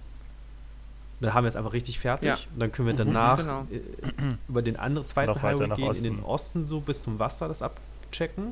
Dann 1.23 1.33
haben 1.33 1.43
wir 1.45 1.49
es 1.49 1.55
einfach 1.55 1.73
richtig 1.73 1.99
fertig. 1.99 2.27
Ja. 2.27 2.35
Und 2.53 2.59
dann 2.59 2.71
können 2.71 2.87
wir 2.87 2.93
Mhm, 2.93 2.97
danach 2.97 3.37
genau. 3.39 3.61
äh, 3.71 3.79
über 4.49 4.61
den 4.61 4.75
anderen 4.77 5.07
zweiten 5.07 5.41
Highway 5.41 5.67
nach 5.67 5.77
gehen, 5.77 5.95
in 5.95 6.03
den 6.03 6.13
Osten. 6.19 6.25
Osten 6.61 6.67
so 6.67 6.81
bis 6.81 7.01
zum 7.03 7.17
Wasser 7.19 7.47
das 7.47 7.61
abchecken. 7.61 8.45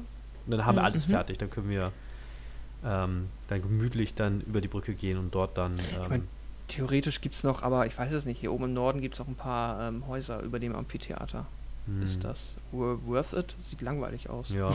Und 0.45 0.51
dann 0.51 0.65
haben 0.65 0.75
wir 0.75 0.81
Mhm. 0.81 0.85
alles 0.85 1.05
fertig. 1.05 1.37
Dann 1.37 1.49
können 1.49 1.69
wir 1.69 1.91
ähm, 2.83 3.27
dann 3.47 3.61
gemütlich 3.61 4.15
dann 4.15 4.41
über 4.41 4.59
die 4.61 4.67
Brücke 4.67 4.93
gehen 4.95 5.17
und 5.17 5.35
dort 5.35 5.57
dann. 5.57 5.73
Ähm, 5.73 6.09
mein, 6.09 6.27
Theoretisch 6.67 7.19
gibt 7.19 7.35
es 7.35 7.43
noch, 7.43 7.61
aber 7.63 7.85
ich 7.85 7.97
weiß 7.97 8.13
es 8.13 8.25
nicht. 8.25 8.39
Hier 8.39 8.53
oben 8.53 8.63
im 8.63 8.73
Norden 8.73 9.01
gibt 9.01 9.15
es 9.15 9.19
noch 9.19 9.27
ein 9.27 9.35
paar 9.35 9.89
ähm, 9.89 10.07
Häuser 10.07 10.41
über 10.41 10.57
dem 10.57 10.73
Amphitheater. 10.73 11.45
Hm, 11.87 12.03
Ist 12.03 12.23
das 12.23 12.57
wor- 12.71 12.99
worth 13.05 13.33
it? 13.33 13.55
Sieht 13.59 13.81
langweilig 13.81 14.29
aus. 14.29 14.49
Ja. 14.49 14.69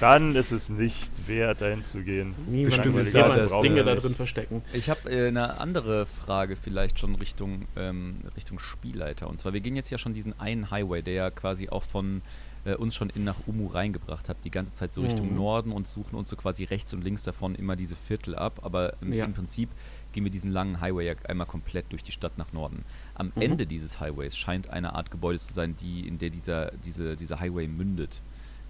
Dann 0.00 0.34
ist 0.34 0.52
es 0.52 0.68
nicht 0.70 1.28
wert, 1.28 1.60
dahin 1.60 1.82
zu 1.82 2.02
gehen. 2.02 2.34
niemand 2.46 2.74
Bestimmt 2.76 2.94
will 2.96 3.02
ist 3.02 3.12
jemand 3.14 3.34
da 3.34 3.38
das, 3.38 3.60
Dinge 3.60 3.84
da 3.84 3.94
drin 3.94 4.14
verstecken. 4.14 4.62
Ich 4.72 4.88
habe 4.88 5.10
äh, 5.10 5.28
eine 5.28 5.58
andere 5.60 6.06
Frage 6.06 6.56
vielleicht 6.56 6.98
schon 6.98 7.14
Richtung, 7.16 7.66
ähm, 7.76 8.16
Richtung 8.36 8.58
Spielleiter. 8.58 9.28
Und 9.28 9.38
zwar, 9.38 9.52
wir 9.52 9.60
gehen 9.60 9.76
jetzt 9.76 9.90
ja 9.90 9.98
schon 9.98 10.14
diesen 10.14 10.38
einen 10.40 10.70
Highway, 10.70 11.02
der 11.02 11.14
ja 11.14 11.30
quasi 11.30 11.68
auch 11.68 11.82
von 11.82 12.22
äh, 12.64 12.74
uns 12.74 12.94
schon 12.94 13.10
in 13.10 13.24
nach 13.24 13.36
Umu 13.46 13.66
reingebracht 13.68 14.28
hat, 14.28 14.38
die 14.44 14.50
ganze 14.50 14.72
Zeit 14.72 14.92
so 14.94 15.02
Richtung 15.02 15.28
Mhm. 15.30 15.36
Norden 15.36 15.72
und 15.72 15.86
suchen 15.88 16.14
uns 16.16 16.30
so 16.30 16.36
quasi 16.36 16.64
rechts 16.64 16.92
und 16.94 17.04
links 17.04 17.22
davon 17.22 17.54
immer 17.54 17.76
diese 17.76 17.96
Viertel 17.96 18.34
ab. 18.34 18.60
Aber 18.62 18.94
Ja. 19.06 19.26
im 19.26 19.34
Prinzip 19.34 19.68
gehen 20.12 20.24
wir 20.24 20.30
diesen 20.30 20.50
langen 20.50 20.80
Highway 20.80 21.06
ja 21.06 21.14
einmal 21.28 21.46
komplett 21.46 21.86
durch 21.90 22.02
die 22.02 22.12
Stadt 22.12 22.38
nach 22.38 22.52
Norden. 22.52 22.84
Am 23.14 23.32
Mhm. 23.34 23.42
Ende 23.42 23.66
dieses 23.66 24.00
Highways 24.00 24.36
scheint 24.36 24.68
eine 24.70 24.94
Art 24.94 25.10
Gebäude 25.10 25.38
zu 25.38 25.52
sein, 25.52 25.76
die, 25.80 26.06
in 26.06 26.18
der 26.18 26.30
dieser, 26.30 26.72
diese, 26.84 27.16
dieser 27.16 27.40
Highway 27.40 27.66
mündet. 27.68 28.20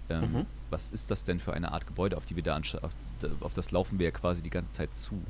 Ähm, 0.09 0.21
Mhm. 0.21 0.45
Was 0.69 0.89
ist 0.89 1.11
das 1.11 1.23
denn 1.23 1.39
für 1.39 1.53
eine 1.53 1.71
Art 1.71 1.87
Gebäude, 1.87 2.17
auf 2.17 2.25
die 2.25 2.35
wir 2.35 2.43
da 2.43 2.57
auf, 2.57 2.91
auf 3.41 3.53
das 3.53 3.71
laufen 3.71 3.99
wir 3.99 4.05
ja 4.05 4.11
quasi 4.11 4.41
die 4.41 4.49
ganze 4.49 4.71
Zeit 4.71 4.95
zu? 4.95 5.21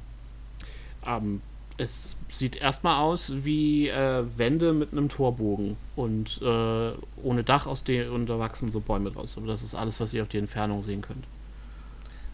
Ähm, 1.05 1.41
es 1.77 2.15
sieht 2.29 2.55
erstmal 2.55 3.01
aus 3.01 3.31
wie 3.43 3.87
äh, 3.89 4.23
Wände 4.37 4.73
mit 4.73 4.91
einem 4.91 5.09
Torbogen 5.09 5.77
und 5.95 6.39
äh, 6.41 6.91
ohne 7.23 7.43
Dach, 7.43 7.65
aus 7.65 7.83
dem 7.83 8.11
und 8.13 8.27
da 8.27 8.37
wachsen 8.39 8.71
so 8.71 8.79
Bäume 8.79 9.11
draus. 9.11 9.35
Aber 9.37 9.47
das 9.47 9.63
ist 9.63 9.73
alles, 9.73 9.99
was 9.99 10.13
ihr 10.13 10.21
auf 10.21 10.29
die 10.29 10.37
Entfernung 10.37 10.83
sehen 10.83 11.01
könnt. 11.01 11.25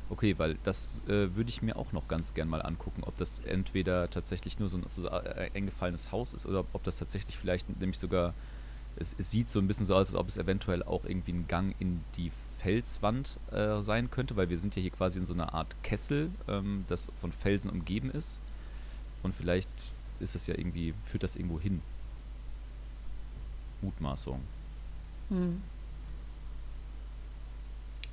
Okay, 0.09 0.35
weil 0.37 0.57
das 0.63 1.03
äh, 1.07 1.35
würde 1.35 1.49
ich 1.49 1.61
mir 1.61 1.75
auch 1.75 1.91
noch 1.91 2.07
ganz 2.07 2.33
gern 2.33 2.47
mal 2.47 2.61
angucken, 2.61 3.03
ob 3.03 3.17
das 3.17 3.39
entweder 3.39 4.09
tatsächlich 4.09 4.57
nur 4.57 4.69
so 4.69 4.77
ein 4.77 4.85
so 4.87 5.09
ein 5.09 5.51
eingefallenes 5.53 6.11
Haus 6.11 6.33
ist 6.33 6.45
oder 6.45 6.63
ob 6.71 6.83
das 6.83 6.97
tatsächlich 6.97 7.37
vielleicht 7.37 7.69
nämlich 7.81 7.99
sogar, 7.99 8.33
es, 8.95 9.15
es 9.17 9.31
sieht 9.31 9.49
so 9.49 9.59
ein 9.59 9.67
bisschen 9.67 9.85
so 9.85 9.95
aus, 9.95 10.07
als 10.07 10.15
ob 10.15 10.29
es 10.29 10.37
eventuell 10.37 10.81
auch 10.83 11.03
irgendwie 11.03 11.33
ein 11.33 11.47
Gang 11.49 11.75
in 11.79 12.01
die 12.15 12.31
Felswand 12.59 13.37
äh, 13.51 13.81
sein 13.81 14.09
könnte, 14.09 14.35
weil 14.37 14.49
wir 14.49 14.57
sind 14.57 14.75
ja 14.75 14.81
hier 14.81 14.91
quasi 14.91 15.19
in 15.19 15.25
so 15.25 15.33
einer 15.33 15.53
Art 15.53 15.75
Kessel, 15.83 16.31
ähm, 16.47 16.85
das 16.87 17.09
von 17.19 17.31
Felsen 17.31 17.69
umgeben 17.69 18.09
ist. 18.09 18.39
Und 19.23 19.35
vielleicht 19.35 19.69
ist 20.19 20.35
es 20.35 20.47
ja 20.47 20.55
irgendwie, 20.57 20.93
führt 21.03 21.23
das 21.23 21.35
irgendwo 21.35 21.59
hin. 21.59 21.81
Mutmaßung. 23.81 24.41
hm. 25.29 25.61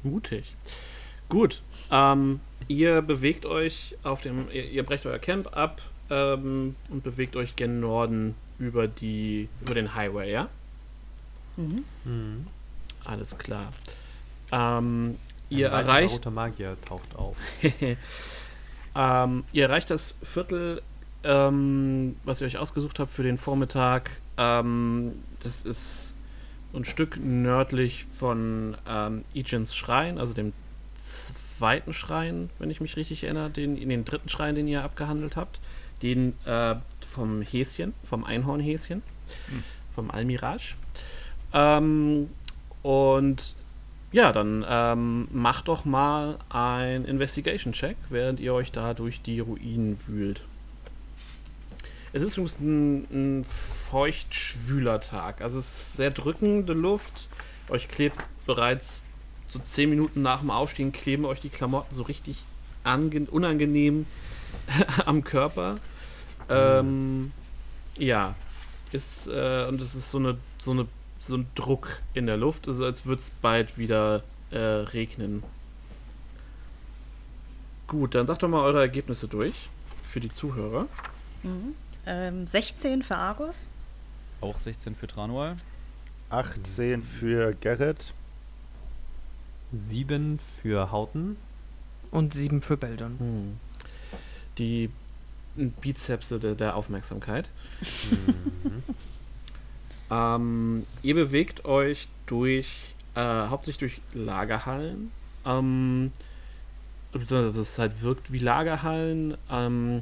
Mutig. 0.03 0.55
Gut. 1.29 1.63
Ähm, 1.91 2.41
ihr 2.69 3.03
bewegt 3.03 3.47
euch 3.47 3.97
auf 4.03 4.21
dem, 4.21 4.49
ihr, 4.51 4.71
ihr 4.71 4.83
brecht 4.83 5.07
euer 5.07 5.19
Camp 5.19 5.57
ab 5.57 5.83
ähm, 6.11 6.77
und 6.91 7.03
bewegt 7.03 7.37
euch 7.37 7.57
gen 7.57 7.81
Norden 7.81 8.35
über 8.59 8.89
die, 8.89 9.49
über 9.61 9.75
den 9.75 9.95
Highway, 9.95 10.33
ja? 10.33 10.49
Mhm. 11.57 11.85
Mhm. 12.05 12.47
Alles 13.05 13.37
klar. 13.37 13.73
Ähm, 14.51 15.17
ihr 15.49 15.69
erreicht 15.69 16.15
roter 16.15 16.31
Magier 16.31 16.77
taucht 16.87 17.15
auf. 17.17 17.37
ähm, 18.95 19.45
ihr 19.53 19.65
erreicht 19.65 19.91
das 19.91 20.15
Viertel, 20.23 20.83
ähm, 21.23 22.17
was 22.25 22.41
ihr 22.41 22.47
euch 22.47 22.59
ausgesucht 22.59 22.99
habt 22.99 23.11
für 23.11 23.23
den 23.23 23.39
Vormittag. 23.39 24.11
Ähm, 24.37 25.13
das 25.43 25.63
ist 25.63 26.15
ein 26.75 26.85
Stück 26.85 27.19
nördlich 27.23 28.05
von 28.05 28.77
ähm, 28.89 29.25
Ijins 29.35 29.77
Schrein, 29.77 30.19
also 30.19 30.35
dem 30.35 30.53
zweiten 31.05 31.93
Schrein, 31.93 32.51
wenn 32.59 32.71
ich 32.71 32.81
mich 32.81 32.97
richtig 32.97 33.25
erinnere, 33.25 33.51
den, 33.51 33.77
in 33.77 33.89
den 33.89 34.05
dritten 34.05 34.29
Schrein, 34.29 34.55
den 34.55 34.67
ihr 34.69 34.83
abgehandelt 34.83 35.37
habt. 35.37 35.61
Den 36.03 36.35
äh, 36.45 36.75
vom 37.07 37.43
Häschen, 37.43 37.95
vom 38.03 38.25
Einhornhäschen, 38.25 39.03
vom 39.95 40.11
Almirage. 40.11 40.75
Ähm, 41.53 42.29
und 42.83 43.55
ja, 44.13 44.33
dann 44.33 44.65
ähm, 44.69 45.29
macht 45.33 45.69
doch 45.69 45.85
mal 45.85 46.39
ein 46.49 47.05
Investigation-Check, 47.05 47.97
während 48.11 48.41
ihr 48.41 48.53
euch 48.55 48.73
da 48.73 48.95
durch 48.95 49.23
die 49.23 49.41
Ruinen 49.41 49.99
wühlt. 50.07 50.43
Es 52.13 52.23
ist 52.23 52.37
übrigens 52.37 52.61
ein, 52.61 53.07
ein 53.11 53.45
feucht-schwüler 53.45 55.01
Tag. 55.01 55.41
Also 55.43 55.59
es 55.59 55.67
ist 55.67 55.97
sehr 55.97 56.11
drückende 56.11 56.73
Luft. 56.73 57.29
Euch 57.69 57.89
klebt 57.89 58.19
bereits 58.47 59.05
so 59.55 59.61
10 59.65 59.89
Minuten 59.89 60.21
nach 60.21 60.41
dem 60.41 60.51
Aufstehen 60.51 60.93
kleben 60.93 61.25
euch 61.25 61.41
die 61.41 61.49
Klamotten 61.49 61.95
so 61.95 62.03
richtig 62.03 62.43
ange 62.83 63.27
unangenehm 63.31 64.05
am 65.07 65.25
Körper. 65.25 65.79
Ähm, 66.49 67.33
ja, 67.97 68.35
ist, 68.93 69.29
äh, 69.29 69.67
und 69.69 69.81
es 69.81 69.95
ist 69.95 70.11
so 70.11 70.19
eine, 70.19 70.37
so 70.59 70.73
eine 70.73 70.87
so 71.27 71.37
ein 71.37 71.47
Druck 71.55 72.01
in 72.13 72.27
der 72.27 72.37
Luft, 72.37 72.69
also 72.69 72.85
als 72.85 73.07
würde 73.07 73.23
es 73.23 73.31
bald 73.31 73.79
wieder 73.79 74.23
äh, 74.51 74.59
regnen. 74.59 75.43
Gut, 77.87 78.15
dann 78.15 78.27
sagt 78.27 78.43
doch 78.43 78.49
mal 78.49 78.61
eure 78.61 78.81
Ergebnisse 78.81 79.27
durch 79.27 79.55
für 80.03 80.21
die 80.21 80.31
Zuhörer. 80.31 80.87
Mhm. 81.43 81.75
Ähm, 82.07 82.47
16 82.47 83.03
für 83.03 83.17
Argus. 83.17 83.65
Auch 84.41 84.59
16 84.59 84.95
für 84.95 85.07
Tranual. 85.07 85.57
18 86.29 87.03
für 87.03 87.55
Gerrit. 87.55 88.13
Sieben 89.79 90.39
für 90.61 90.91
Hauten. 90.91 91.37
Und 92.11 92.35
sieben 92.35 92.63
für 92.63 92.77
Beldon. 92.77 93.19
Hm. 93.19 93.61
Die 94.59 94.91
Bizepse 95.57 96.39
der, 96.39 96.55
der 96.55 96.77
Aufmerksamkeit. 96.77 97.49
Mhm. 98.11 98.83
Ähm, 100.11 100.87
ihr 101.03 101.15
bewegt 101.15 101.65
euch 101.65 102.09
durch, 102.27 102.95
äh, 103.15 103.21
hauptsächlich 103.21 104.01
durch 104.13 104.25
Lagerhallen. 104.25 105.11
Ähm, 105.45 106.13
es 107.15 107.79
halt 107.79 108.03
wirkt 108.03 108.33
wie 108.33 108.39
Lagerhallen. 108.39 109.37
Ähm, 109.51 110.01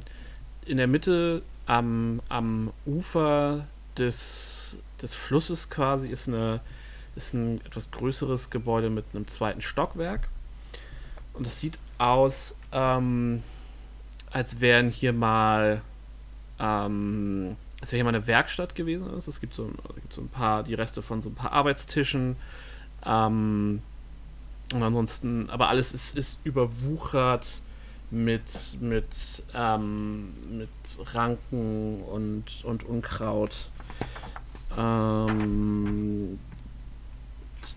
in 0.65 0.77
der 0.77 0.87
Mitte 0.87 1.41
am, 1.65 2.21
am 2.29 2.71
Ufer 2.85 3.65
des, 3.97 4.77
des 5.01 5.13
Flusses 5.13 5.69
quasi 5.69 6.07
ist, 6.09 6.27
eine, 6.27 6.61
ist 7.15 7.33
ein 7.33 7.61
etwas 7.65 7.91
größeres 7.91 8.49
Gebäude 8.49 8.89
mit 8.89 9.05
einem 9.13 9.27
zweiten 9.27 9.61
Stockwerk. 9.61 10.27
Und 11.33 11.47
es 11.47 11.59
sieht 11.59 11.77
aus, 11.97 12.55
ähm, 12.71 13.43
als 14.31 14.61
wären 14.61 14.89
hier 14.89 15.13
mal 15.13 15.81
ähm, 16.59 17.55
als 17.83 17.91
wäre 17.91 17.97
hier 17.97 18.03
mal 18.05 18.15
eine 18.15 18.27
Werkstatt 18.27 18.75
gewesen 18.75 19.13
ist. 19.17 19.27
Es 19.27 19.41
gibt 19.41 19.53
so, 19.53 19.69
gibt 19.95 20.13
so 20.13 20.21
ein 20.21 20.29
paar, 20.29 20.63
die 20.63 20.73
Reste 20.73 21.01
von 21.01 21.21
so 21.21 21.27
ein 21.27 21.35
paar 21.35 21.51
Arbeitstischen. 21.51 22.37
Ähm, 23.05 23.81
und 24.73 24.83
ansonsten, 24.83 25.49
aber 25.49 25.67
alles 25.67 25.93
ist, 25.93 26.15
ist 26.15 26.39
überwuchert 26.45 27.59
mit, 28.09 28.77
mit, 28.79 29.43
ähm, 29.53 30.57
mit 30.57 30.69
Ranken 31.13 32.01
und, 32.03 32.63
und 32.63 32.85
Unkraut. 32.85 33.53
Ähm, 34.77 36.39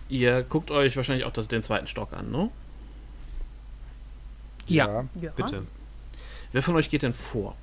ihr 0.09 0.43
guckt 0.43 0.71
euch 0.71 0.95
wahrscheinlich 0.95 1.25
auch 1.25 1.33
das, 1.33 1.47
den 1.47 1.63
zweiten 1.63 1.87
Stock 1.87 2.13
an, 2.13 2.31
ne? 2.31 2.49
Ja, 4.67 5.05
Ja. 5.19 5.31
Bitte. 5.35 5.63
Wer 6.51 6.61
von 6.61 6.75
euch 6.75 6.89
geht 6.89 7.03
denn 7.03 7.13
vor? 7.13 7.55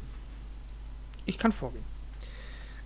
ich 1.26 1.38
kann 1.38 1.52
vorgehen. 1.52 1.85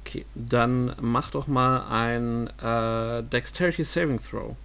Okay, 0.05 0.25
dann 0.35 0.94
mach 1.01 1.31
doch 1.31 1.49
mal 1.49 1.88
ein 1.88 2.47
äh, 2.61 3.23
Dexterity 3.25 3.85
Saving 3.85 4.21
Throw. 4.23 4.57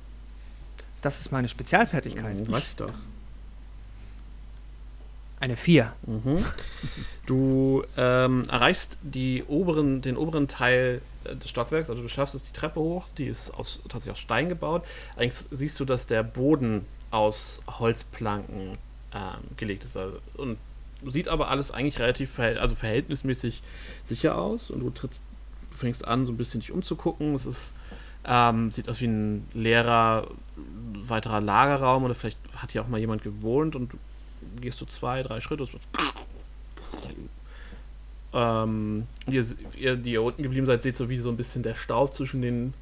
Das 1.01 1.19
ist 1.19 1.32
meine 1.32 1.49
Spezialfertigkeit. 1.49 2.36
Mhm, 2.36 2.51
weiß 2.51 2.69
ich 2.69 2.75
doch. 2.75 2.93
Eine 5.43 5.58
4. 5.58 5.91
Mhm. 6.08 6.45
Du 7.25 7.84
ähm, 7.97 8.43
erreichst 8.47 8.97
die 9.01 9.43
oberen, 9.43 10.01
den 10.01 10.15
oberen 10.15 10.47
Teil 10.47 11.01
äh, 11.25 11.36
des 11.36 11.49
Stockwerks, 11.49 11.89
also 11.89 12.01
du 12.01 12.08
schaffst 12.08 12.34
es 12.34 12.43
die 12.43 12.53
Treppe 12.53 12.79
hoch, 12.79 13.08
die 13.17 13.25
ist 13.25 13.53
aus, 13.53 13.82
tatsächlich 13.84 14.13
aus 14.13 14.19
Stein 14.19 14.47
gebaut. 14.47 14.86
Allerdings 15.15 15.49
siehst 15.51 15.77
du, 15.82 15.84
dass 15.84 16.08
der 16.08 16.23
Boden 16.23 16.86
aus 17.12 17.62
Holzplanken 17.67 18.77
ähm, 19.13 19.58
gelegt 19.58 19.84
ist. 19.84 19.97
Also, 19.97 20.17
und 20.38 20.58
sieht 21.08 21.27
aber 21.27 21.49
alles 21.49 21.71
eigentlich 21.71 21.99
relativ 21.99 22.32
verhält 22.32 22.58
also 22.58 22.73
verhältnismäßig 22.73 23.63
sicher 24.06 24.38
aus. 24.38 24.71
Und 24.71 24.79
du 24.79 24.91
trittst, 24.91 25.25
du 25.71 25.77
fängst 25.77 26.08
an, 26.08 26.25
so 26.25 26.32
ein 26.32 26.38
bisschen 26.38 26.62
dich 26.62 26.71
umzugucken. 26.71 27.36
Es 27.36 27.45
ist, 27.45 27.73
ähm, 28.23 28.71
sieht 28.71 28.88
aus 28.88 29.01
wie 29.01 29.08
ein 29.08 29.45
leerer 29.53 30.25
weiterer 30.56 31.41
Lagerraum 31.41 32.06
oder 32.06 32.15
vielleicht 32.15 32.39
hat 32.56 32.71
hier 32.71 32.82
auch 32.82 32.88
mal 32.88 33.01
jemand 33.01 33.23
gewohnt 33.23 33.75
und 33.75 33.91
du 33.91 33.97
gehst 34.61 34.77
so 34.79 34.85
zwei, 34.85 35.23
drei 35.23 35.39
Schritte. 35.41 35.67
ähm, 38.33 39.07
ihr, 39.27 39.45
ihr, 39.77 39.95
die 39.95 40.11
ihr 40.13 40.23
unten 40.23 40.41
geblieben 40.43 40.65
seid, 40.65 40.81
seht 40.83 40.97
so 40.97 41.09
wie 41.09 41.19
so 41.19 41.29
ein 41.29 41.37
bisschen 41.37 41.63
der 41.63 41.75
Staub 41.75 42.15
zwischen 42.15 42.41
den 42.41 42.73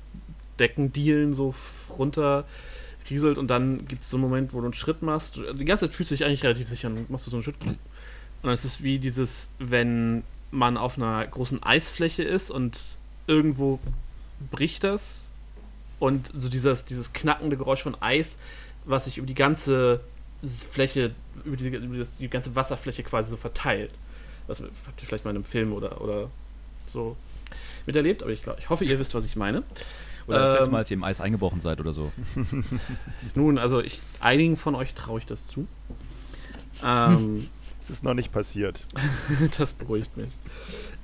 Deckendielen 0.59 1.33
so 1.33 1.53
runter 1.97 2.45
rieselt 3.09 3.37
und 3.37 3.47
dann 3.47 3.85
gibt 3.87 4.03
es 4.03 4.09
so 4.09 4.17
einen 4.17 4.23
Moment, 4.23 4.53
wo 4.53 4.59
du 4.59 4.65
einen 4.65 4.73
Schritt 4.73 5.01
machst. 5.01 5.35
Du- 5.35 5.53
Die 5.53 5.65
ganze 5.65 5.87
Zeit 5.87 5.93
fühlst 5.93 6.11
du 6.11 6.15
dich 6.15 6.23
eigentlich 6.25 6.43
relativ 6.43 6.67
sicher 6.69 6.87
und 6.87 7.09
machst 7.09 7.25
du 7.27 7.31
so 7.31 7.37
einen 7.37 7.43
Schritt. 7.43 7.55
Und 7.61 7.77
dann 8.43 8.53
ist 8.53 8.63
es 8.63 8.83
wie 8.83 8.99
dieses, 8.99 9.49
wenn 9.59 10.23
man 10.51 10.77
auf 10.77 10.97
einer 10.97 11.25
großen 11.27 11.61
Eisfläche 11.63 12.23
ist 12.23 12.51
und 12.51 12.79
irgendwo 13.27 13.79
bricht 14.51 14.83
das 14.83 15.25
und 15.99 16.31
so 16.35 16.47
dieses, 16.49 16.85
dieses 16.85 17.11
knackende 17.13 17.57
Geräusch 17.57 17.83
von 17.83 18.01
Eis, 18.01 18.37
was 18.85 19.05
sich 19.05 19.17
über 19.17 19.27
die 19.27 19.35
ganze 19.35 19.99
Fläche, 20.43 21.13
über 21.43 21.57
die, 21.57 21.67
über 21.67 21.97
das, 21.97 22.17
die 22.17 22.27
ganze 22.27 22.55
Wasserfläche 22.55 23.03
quasi 23.03 23.29
so 23.29 23.37
verteilt. 23.37 23.91
Was 24.47 24.59
habt 24.59 25.01
ihr 25.01 25.07
vielleicht 25.07 25.23
mal 25.23 25.31
in 25.31 25.37
einem 25.37 25.45
Film 25.45 25.73
oder, 25.73 26.01
oder 26.01 26.29
so 26.87 27.15
miterlebt, 27.85 28.23
aber 28.23 28.31
ich, 28.31 28.41
glaub, 28.41 28.57
ich 28.59 28.69
hoffe, 28.69 28.85
ihr 28.85 28.99
wisst, 28.99 29.13
was 29.13 29.25
ich 29.25 29.35
meine. 29.35 29.63
Oder 30.27 30.39
das 30.39 30.51
letzte 30.51 30.65
Ähm, 30.65 30.71
Mal, 30.71 30.77
als 30.79 30.91
ihr 30.91 30.97
im 30.97 31.03
Eis 31.03 31.21
eingebrochen 31.21 31.61
seid 31.61 31.79
oder 31.79 31.93
so. 31.93 32.11
Nun, 33.35 33.57
also 33.57 33.81
ich, 33.81 34.01
einigen 34.19 34.57
von 34.57 34.75
euch 34.75 34.93
traue 34.93 35.19
ich 35.19 35.25
das 35.25 35.47
zu. 35.47 35.67
Ähm, 36.83 37.49
Es 37.81 37.89
ist 37.89 38.03
noch 38.03 38.13
nicht 38.13 38.31
passiert. 38.31 38.85
das 39.57 39.73
beruhigt 39.73 40.15
mich. 40.15 40.29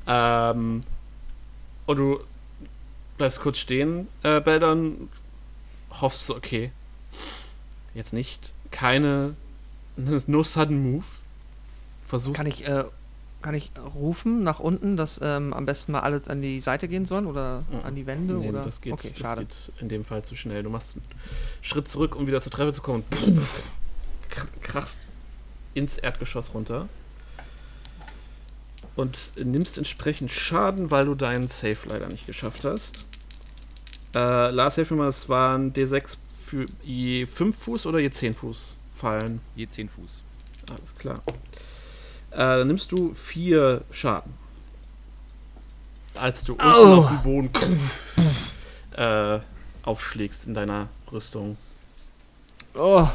Ähm, 0.06 0.84
und 1.88 1.98
du 1.98 2.20
bleibst 3.18 3.40
kurz 3.42 3.58
stehen, 3.58 4.08
äh, 4.22 4.40
Beldern, 4.40 5.10
hoffst 5.90 6.30
du, 6.30 6.36
okay, 6.36 6.72
jetzt 7.96 8.14
nicht, 8.14 8.54
keine, 8.72 9.36
no 9.96 10.44
sudden 10.44 10.92
move. 10.92 11.06
Versuchst 12.06 12.36
Kann 12.38 12.48
ich, 12.48 12.66
äh, 12.68 12.86
kann 13.42 13.54
ich 13.54 13.72
rufen 13.96 14.44
nach 14.44 14.60
unten, 14.60 14.98
dass 14.98 15.20
ähm, 15.22 15.54
am 15.54 15.66
besten 15.66 15.92
mal 15.92 16.00
alles 16.02 16.28
an 16.28 16.42
die 16.42 16.60
Seite 16.60 16.88
gehen 16.88 17.06
sollen 17.06 17.26
oder 17.28 17.64
Mhm. 17.70 17.80
an 17.86 17.96
die 17.96 18.06
Wände? 18.08 18.34
Nee, 18.36 18.50
oder? 18.50 18.64
das 18.64 18.82
geht, 18.82 18.94
okay, 18.94 19.10
das 19.12 19.20
schade. 19.20 19.42
geht 19.46 19.72
in 19.80 19.90
dem 19.90 20.04
Fall 20.06 20.24
zu 20.24 20.36
schnell. 20.36 20.64
Du 20.64 20.70
machst 20.70 20.96
einen 20.96 21.04
Schritt 21.62 21.88
zurück, 21.88 22.16
um 22.16 22.28
wieder 22.28 22.42
zur 22.42 22.52
Treppe 22.52 22.74
zu 22.74 22.82
kommen. 22.82 23.04
kr- 24.32 24.48
krachst 24.62 25.00
ins 25.74 25.98
Erdgeschoss 25.98 26.54
runter. 26.54 26.88
Und 28.96 29.34
nimmst 29.44 29.78
entsprechend 29.78 30.32
Schaden, 30.32 30.90
weil 30.90 31.06
du 31.06 31.14
deinen 31.14 31.48
Safe 31.48 31.78
leider 31.88 32.08
nicht 32.08 32.26
geschafft 32.26 32.64
hast. 32.64 33.06
Äh, 34.16 34.50
Lars, 34.50 34.76
hilf 34.76 34.90
mir 34.90 34.98
mal, 34.98 35.10
es 35.10 35.30
waren 35.30 35.72
D6 35.74 36.18
für 36.48 36.66
je 36.82 37.26
5 37.26 37.58
Fuß 37.58 37.86
oder 37.86 38.00
je 38.00 38.10
10 38.10 38.34
Fuß 38.34 38.78
fallen. 38.94 39.42
Je 39.56 39.68
10 39.68 39.90
Fuß. 39.90 40.22
Alles 40.70 40.96
klar. 40.98 41.20
Äh, 42.32 42.38
dann 42.38 42.68
nimmst 42.68 42.92
du 42.92 43.14
4 43.14 43.84
Schaden. 43.92 44.34
Als 46.16 46.44
du 46.44 46.54
unten 46.54 46.66
Au. 46.66 47.00
auf 47.00 47.08
dem 47.10 47.24
Boden 47.24 47.50
äh, 48.98 49.40
aufschlägst 49.84 50.48
in 50.48 50.54
deiner 50.54 50.88
Rüstung. 51.12 51.58
Oh, 52.74 53.08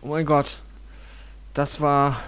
oh 0.00 0.08
mein 0.08 0.24
Gott. 0.24 0.60
Das 1.54 1.80
war 1.80 2.20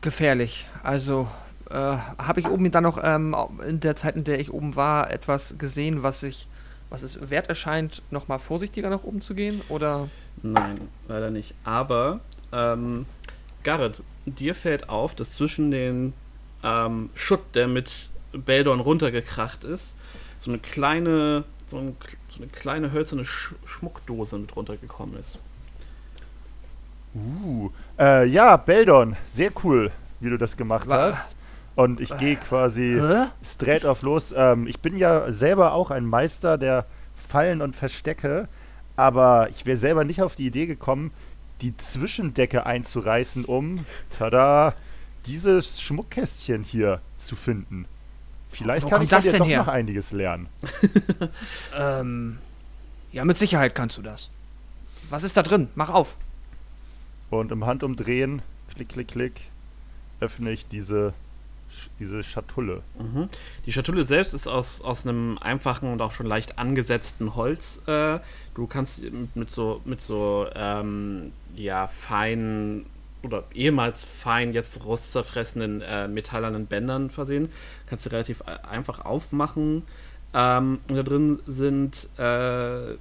gefährlich. 0.00 0.66
Also, 0.82 1.28
äh, 1.70 1.74
habe 1.74 2.40
ich 2.40 2.48
oben 2.48 2.70
dann 2.70 2.84
noch 2.84 2.98
ähm, 3.02 3.36
in 3.66 3.80
der 3.80 3.96
Zeit, 3.96 4.16
in 4.16 4.24
der 4.24 4.40
ich 4.40 4.52
oben 4.52 4.76
war, 4.76 5.10
etwas 5.10 5.58
gesehen, 5.58 6.02
was 6.02 6.22
ich, 6.22 6.48
was 6.90 7.02
es 7.02 7.30
wert 7.30 7.48
erscheint, 7.48 8.02
nochmal 8.10 8.38
vorsichtiger 8.38 8.90
nach 8.90 9.04
oben 9.04 9.20
zu 9.20 9.34
gehen? 9.34 9.60
Oder? 9.68 10.08
Nein, 10.42 10.76
leider 11.08 11.30
nicht. 11.30 11.54
Aber, 11.64 12.20
ähm, 12.52 13.06
Garrett, 13.64 14.02
dir 14.26 14.54
fällt 14.54 14.88
auf, 14.88 15.14
dass 15.14 15.34
zwischen 15.34 15.70
den 15.70 16.12
ähm, 16.62 17.10
Schutt, 17.14 17.54
der 17.54 17.68
mit 17.68 18.10
Beldon 18.32 18.80
runtergekracht 18.80 19.64
ist, 19.64 19.94
so 20.38 20.50
eine 20.50 20.58
kleine, 20.58 21.44
so, 21.70 21.78
ein, 21.78 21.96
so 22.28 22.38
eine 22.38 22.48
kleine 22.48 22.92
hölzerne 22.92 23.24
Sch 23.24 23.54
Schmuckdose 23.64 24.38
mit 24.38 24.54
runtergekommen 24.54 25.18
ist. 25.18 25.38
Uh, 27.14 27.70
äh, 27.98 28.26
ja, 28.26 28.56
Beldon, 28.56 29.16
sehr 29.32 29.50
cool, 29.64 29.90
wie 30.20 30.28
du 30.28 30.36
das 30.36 30.56
gemacht 30.56 30.86
Was? 30.86 31.16
hast. 31.16 31.35
Und 31.76 32.00
ich 32.00 32.16
gehe 32.16 32.36
quasi 32.36 32.98
Hä? 32.98 33.26
straight 33.44 33.84
auf 33.84 34.02
los. 34.02 34.34
Ähm, 34.36 34.66
ich 34.66 34.80
bin 34.80 34.96
ja 34.96 35.30
selber 35.32 35.72
auch 35.72 35.90
ein 35.90 36.06
Meister 36.06 36.58
der 36.58 36.86
Fallen 37.28 37.60
und 37.60 37.76
Verstecke, 37.76 38.48
aber 38.96 39.50
ich 39.50 39.66
wäre 39.66 39.76
selber 39.76 40.04
nicht 40.04 40.22
auf 40.22 40.36
die 40.36 40.46
Idee 40.46 40.66
gekommen, 40.66 41.12
die 41.60 41.76
Zwischendecke 41.76 42.66
einzureißen, 42.66 43.44
um, 43.44 43.84
tada, 44.10 44.74
dieses 45.26 45.80
Schmuckkästchen 45.80 46.62
hier 46.62 47.00
zu 47.18 47.36
finden. 47.36 47.86
Vielleicht 48.50 48.86
Wo 48.86 48.88
kann 48.88 49.02
ich 49.02 49.08
das 49.08 49.24
denn 49.24 49.38
doch 49.38 49.46
her? 49.46 49.58
noch 49.58 49.68
einiges 49.68 50.12
lernen. 50.12 50.48
Ähm, 51.78 52.38
ja, 53.12 53.24
mit 53.24 53.38
Sicherheit 53.38 53.74
kannst 53.74 53.98
du 53.98 54.02
das. 54.02 54.30
Was 55.10 55.24
ist 55.24 55.36
da 55.36 55.42
drin? 55.42 55.68
Mach 55.74 55.90
auf. 55.90 56.16
Und 57.30 57.52
im 57.52 57.66
Handumdrehen, 57.66 58.42
klick, 58.74 58.88
klick, 58.88 59.08
klick, 59.08 59.40
öffne 60.20 60.50
ich 60.50 60.68
diese, 60.68 61.12
diese 61.98 62.22
Schatulle. 62.24 62.82
Mhm. 62.98 63.28
Die 63.64 63.72
Schatulle 63.72 64.04
selbst 64.04 64.34
ist 64.34 64.46
aus, 64.46 64.80
aus 64.80 65.06
einem 65.06 65.38
einfachen 65.38 65.92
und 65.92 66.00
auch 66.02 66.12
schon 66.12 66.26
leicht 66.26 66.58
angesetzten 66.58 67.34
Holz. 67.34 67.80
Äh, 67.86 68.18
du 68.54 68.66
kannst 68.66 69.02
mit, 69.02 69.36
mit 69.36 69.50
so, 69.50 69.80
mit 69.84 70.00
so 70.00 70.46
ähm, 70.54 71.32
ja, 71.54 71.86
feinen 71.86 72.86
oder 73.22 73.44
ehemals 73.54 74.04
fein, 74.04 74.52
jetzt 74.52 74.84
rostzerfressenen 74.84 75.82
äh, 75.82 76.08
metallernen 76.08 76.66
Bändern 76.66 77.10
versehen. 77.10 77.50
Kannst 77.86 78.06
du 78.06 78.10
relativ 78.10 78.42
e- 78.42 78.66
einfach 78.68 79.04
aufmachen. 79.04 79.82
Ähm, 80.34 80.78
und 80.88 80.96
da 80.96 81.02
drin 81.02 81.40
sind 81.46 82.08
äh, 82.18 82.92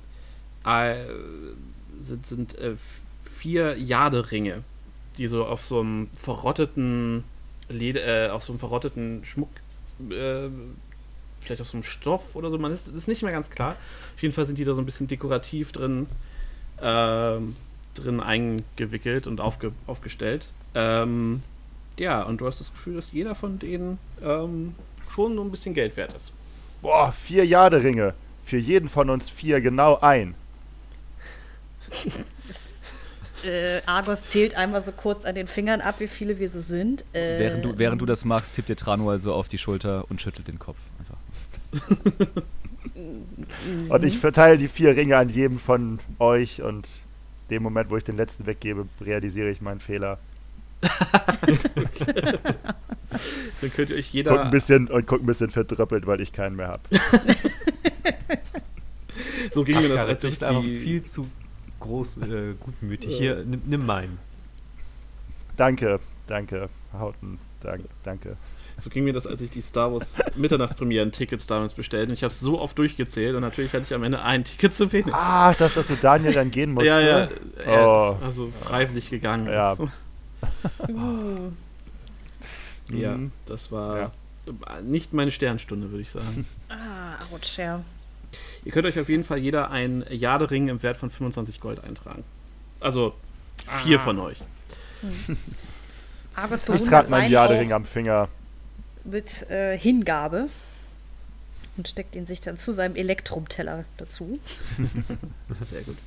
äh, 0.65 1.05
sind, 1.99 2.25
sind 2.25 2.57
äh, 2.57 2.75
vier 3.23 3.77
Jaderinge, 3.77 4.63
die 5.17 5.27
so 5.27 5.45
auf 5.45 5.63
so 5.63 5.79
einem 5.81 6.09
verrotteten 6.13 7.23
Leder, 7.69 8.27
äh, 8.27 8.29
auf 8.29 8.43
so 8.43 8.53
einem 8.53 8.59
verrotteten 8.59 9.23
Schmuck, 9.25 9.49
äh, 10.09 10.49
vielleicht 11.41 11.61
auf 11.61 11.67
so 11.67 11.77
einem 11.77 11.83
Stoff 11.83 12.35
oder 12.35 12.49
so, 12.49 12.57
man 12.57 12.71
ist, 12.71 12.87
ist 12.87 13.07
nicht 13.07 13.23
mehr 13.23 13.31
ganz 13.31 13.49
klar. 13.49 13.75
Auf 14.15 14.21
jeden 14.21 14.33
Fall 14.33 14.45
sind 14.45 14.57
die 14.57 14.65
da 14.65 14.73
so 14.73 14.81
ein 14.81 14.85
bisschen 14.85 15.07
dekorativ 15.07 15.71
drin, 15.71 16.07
ähm, 16.81 17.55
drin 17.93 18.19
eingewickelt 18.19 19.27
und 19.27 19.39
aufge, 19.41 19.71
aufgestellt. 19.87 20.45
Ähm, 20.73 21.43
ja, 21.97 22.23
und 22.23 22.41
du 22.41 22.47
hast 22.47 22.59
das 22.59 22.71
Gefühl, 22.71 22.95
dass 22.95 23.11
jeder 23.11 23.35
von 23.35 23.59
denen 23.59 23.97
ähm, 24.21 24.75
schon 25.09 25.35
so 25.35 25.41
ein 25.41 25.51
bisschen 25.51 25.73
Geld 25.73 25.95
wert 25.95 26.13
ist. 26.13 26.31
Boah, 26.81 27.13
vier 27.13 27.45
Jaderinge. 27.45 28.13
Für 28.43 28.57
jeden 28.57 28.89
von 28.89 29.09
uns 29.09 29.29
vier 29.29 29.61
genau 29.61 29.99
ein. 30.01 30.35
Äh, 33.45 33.81
Argos 33.85 34.23
zählt 34.25 34.55
einmal 34.55 34.81
so 34.81 34.91
kurz 34.91 35.25
an 35.25 35.35
den 35.35 35.47
Fingern 35.47 35.81
ab, 35.81 35.95
wie 35.99 36.07
viele 36.07 36.39
wir 36.39 36.49
so 36.49 36.59
sind. 36.59 37.01
Äh, 37.13 37.39
Während, 37.39 37.65
du, 37.65 37.77
während 37.77 38.01
du 38.01 38.05
das 38.05 38.25
machst, 38.25 38.55
tippt 38.55 38.69
dir 38.69 38.75
Trano 38.75 39.09
also 39.09 39.33
auf 39.33 39.47
die 39.47 39.57
Schulter 39.57 40.05
und 40.09 40.21
schüttelt 40.21 40.47
den 40.47 40.59
Kopf. 40.59 40.77
Einfach. 40.99 41.17
Und 43.89 44.03
ich 44.03 44.19
verteile 44.19 44.57
die 44.57 44.67
vier 44.67 44.95
Ringe 44.95 45.17
an 45.17 45.29
jedem 45.29 45.59
von 45.59 45.99
euch 46.19 46.61
und 46.61 46.87
dem 47.49 47.63
Moment, 47.63 47.89
wo 47.89 47.97
ich 47.97 48.03
den 48.03 48.15
letzten 48.15 48.45
weggebe, 48.45 48.87
realisiere 49.01 49.49
ich 49.49 49.59
meinen 49.61 49.79
Fehler. 49.79 50.17
Dann 53.61 53.73
könnt 53.75 53.89
ihr 53.89 53.97
euch 53.97 54.07
Guck 54.07 54.13
jeder. 54.13 54.43
ein 54.45 54.51
bisschen 54.51 54.87
und 54.87 55.07
guck 55.07 55.21
ein 55.21 55.25
bisschen 55.25 55.49
verdröppelt, 55.49 56.05
weil 56.07 56.21
ich 56.21 56.31
keinen 56.31 56.55
mehr 56.55 56.67
habe. 56.67 56.81
so 59.51 59.63
ging 59.63 59.81
mir 59.81 59.89
das, 59.89 60.05
als 60.05 60.23
ich 60.23 60.39
die. 60.39 60.79
viel 60.79 61.03
zu 61.03 61.27
groß, 61.85 62.17
äh, 62.17 62.53
gutmütig. 62.59 63.11
Ja. 63.13 63.17
Hier, 63.17 63.43
nimm, 63.45 63.61
nimm 63.65 63.85
meinen. 63.85 64.17
Danke, 65.57 65.99
danke, 66.27 66.69
Hauten, 66.93 67.39
dank, 67.61 67.85
danke. 68.03 68.35
So 68.77 68.89
ging 68.89 69.05
mir 69.05 69.13
das, 69.13 69.25
als 69.25 69.39
ich 69.41 69.49
die 69.51 69.61
Star 69.61 69.93
Wars 69.93 70.15
Mitternachtspremieren-Tickets 70.35 71.47
damals 71.47 71.73
bestellt. 71.73 72.09
Und 72.09 72.13
ich 72.15 72.23
habe 72.23 72.31
es 72.31 72.41
so 72.41 72.59
oft 72.59 72.77
durchgezählt 72.77 73.33
und 73.35 73.41
natürlich 73.41 73.71
hatte 73.71 73.83
ich 73.83 73.93
am 73.93 74.03
Ende 74.03 74.21
ein 74.21 74.43
Ticket 74.43 74.75
zu 74.75 74.91
wenig. 74.91 75.13
Ah, 75.13 75.53
dass 75.53 75.75
das 75.75 75.87
mit 75.87 76.03
Daniel 76.03 76.33
dann 76.33 76.51
gehen 76.51 76.73
musste. 76.73 76.87
ja, 76.89 76.99
ja. 76.99 77.29
Er, 77.65 77.87
Oh. 77.87 78.17
Also 78.21 78.51
freiwillig 78.61 79.09
gegangen. 79.09 79.47
Ja. 79.47 79.73
ist. 79.73 79.81
Ja, 82.91 83.17
Mhm. 83.17 83.31
das 83.45 83.71
war 83.71 83.97
Ja. 83.97 84.11
nicht 84.83 85.13
meine 85.13 85.31
Sternstunde, 85.31 85.89
würde 85.89 86.01
ich 86.03 86.11
sagen. 86.11 86.45
ah, 86.69 87.15
ouch, 87.33 87.57
ja. 87.57 87.81
Ihr 88.65 88.71
könnt 88.71 88.85
euch 88.87 88.99
auf 88.99 89.07
jeden 89.09 89.23
Fall 89.23 89.37
jeder 89.37 89.71
einen 89.71 90.03
Jadering 90.09 90.67
im 90.67 90.81
Wert 90.83 90.97
von 90.97 91.09
25 91.09 91.59
Gold 91.59 91.83
eintragen. 91.83 92.23
Also 92.81 93.13
vier 93.83 93.99
Ah. 93.99 94.03
von 94.03 94.19
euch. 94.19 94.37
Argos 96.35 96.59
Ich 96.61 96.65
bewundert 96.65 96.89
trage 96.89 97.09
meinen 97.09 97.31
Jadering 97.31 97.71
am 97.73 97.85
Finger. 97.85 98.27
mit 99.03 99.49
äh, 99.49 99.77
Hingabe 99.77 100.49
und 101.77 101.87
steckt 101.87 102.15
ihn 102.15 102.25
sich 102.25 102.41
dann 102.41 102.57
zu 102.57 102.71
seinem 102.71 102.95
Elektrumteller 102.95 103.85
dazu. 103.97 104.39
Sehr 105.59 105.83
gut. 105.83 105.97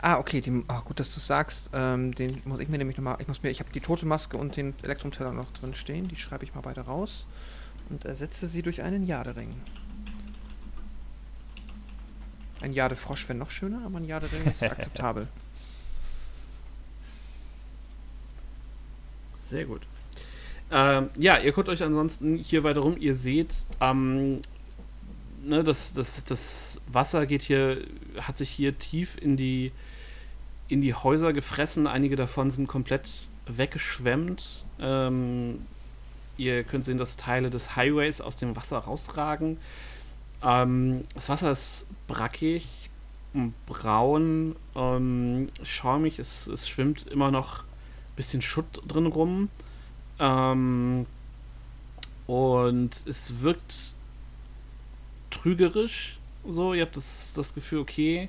Ah, 0.00 0.18
okay, 0.18 0.40
die, 0.42 0.62
ah, 0.68 0.80
gut, 0.84 1.00
dass 1.00 1.12
du 1.14 1.18
sagst. 1.20 1.70
Ähm, 1.72 2.14
den 2.14 2.40
muss 2.44 2.60
ich 2.60 2.68
mir 2.68 2.76
nämlich 2.78 2.96
nochmal. 2.98 3.16
Ich 3.20 3.26
muss 3.26 3.42
mir, 3.42 3.50
ich 3.50 3.60
habe 3.60 3.70
die 3.72 3.80
tote 3.80 4.06
Maske 4.06 4.36
und 4.36 4.56
den 4.56 4.74
Elektrumteller 4.82 5.32
noch 5.32 5.50
drin 5.52 5.74
stehen. 5.74 6.08
Die 6.08 6.16
schreibe 6.16 6.44
ich 6.44 6.54
mal 6.54 6.60
beide 6.60 6.82
raus 6.82 7.26
und 7.88 8.04
ersetze 8.04 8.46
sie 8.46 8.62
durch 8.62 8.82
einen 8.82 9.04
Jadering. 9.06 9.54
Ein 12.64 12.72
Jadefrosch 12.72 13.28
wäre 13.28 13.38
noch 13.38 13.50
schöner, 13.50 13.82
aber 13.84 13.98
ein 13.98 14.06
Jadering 14.06 14.42
ist 14.46 14.62
akzeptabel. 14.62 15.28
Sehr 19.36 19.66
gut. 19.66 19.82
Ähm, 20.70 21.10
ja, 21.18 21.38
ihr 21.38 21.52
guckt 21.52 21.68
euch 21.68 21.82
ansonsten 21.82 22.36
hier 22.36 22.64
weiter 22.64 22.80
rum. 22.80 22.96
Ihr 22.98 23.14
seht, 23.14 23.66
ähm, 23.82 24.40
ne, 25.44 25.62
das, 25.62 25.92
das, 25.92 26.24
das 26.24 26.80
Wasser 26.86 27.26
geht 27.26 27.42
hier, 27.42 27.84
hat 28.22 28.38
sich 28.38 28.48
hier 28.48 28.78
tief 28.78 29.18
in 29.20 29.36
die, 29.36 29.70
in 30.68 30.80
die 30.80 30.94
Häuser 30.94 31.34
gefressen. 31.34 31.86
Einige 31.86 32.16
davon 32.16 32.50
sind 32.50 32.66
komplett 32.66 33.28
weggeschwemmt. 33.46 34.64
Ähm, 34.80 35.66
ihr 36.38 36.64
könnt 36.64 36.86
sehen, 36.86 36.96
dass 36.96 37.18
Teile 37.18 37.50
des 37.50 37.76
Highways 37.76 38.22
aus 38.22 38.36
dem 38.36 38.56
Wasser 38.56 38.78
rausragen. 38.78 39.58
Ähm, 40.42 41.02
das 41.12 41.28
Wasser 41.28 41.52
ist 41.52 41.84
brackig, 42.06 42.66
braun, 43.66 44.56
ähm, 44.74 45.46
schaumig. 45.62 46.18
Es, 46.18 46.46
es 46.46 46.68
schwimmt 46.68 47.06
immer 47.08 47.30
noch 47.30 47.60
ein 47.60 48.16
bisschen 48.16 48.42
Schutt 48.42 48.82
drin 48.86 49.06
rum. 49.06 49.48
Ähm, 50.18 51.06
und 52.26 53.06
es 53.06 53.42
wirkt 53.42 53.92
trügerisch. 55.30 56.18
So, 56.46 56.74
ihr 56.74 56.82
habt 56.82 56.96
das, 56.96 57.32
das 57.34 57.54
Gefühl, 57.54 57.80
okay, 57.80 58.28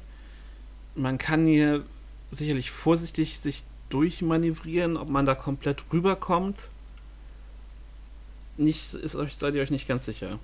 man 0.95 1.17
kann 1.17 1.45
hier 1.45 1.85
sicherlich 2.31 2.71
vorsichtig 2.71 3.39
sich 3.39 3.63
durchmanövrieren, 3.89 4.97
ob 4.97 5.09
man 5.09 5.25
da 5.25 5.35
komplett 5.35 5.83
rüberkommt. 5.91 6.57
Nicht, 8.57 8.93
ist 8.93 9.15
euch, 9.15 9.35
seid 9.35 9.55
ihr 9.55 9.61
euch 9.61 9.71
nicht 9.71 9.87
ganz 9.87 10.05
sicher. 10.05 10.39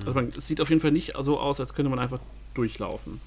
Also 0.00 0.14
man, 0.14 0.32
es 0.36 0.46
sieht 0.46 0.60
auf 0.60 0.68
jeden 0.68 0.80
Fall 0.80 0.92
nicht 0.92 1.12
so 1.20 1.38
aus, 1.38 1.60
als 1.60 1.74
könnte 1.74 1.88
man 1.90 1.98
einfach 1.98 2.20
durchlaufen. 2.54 3.20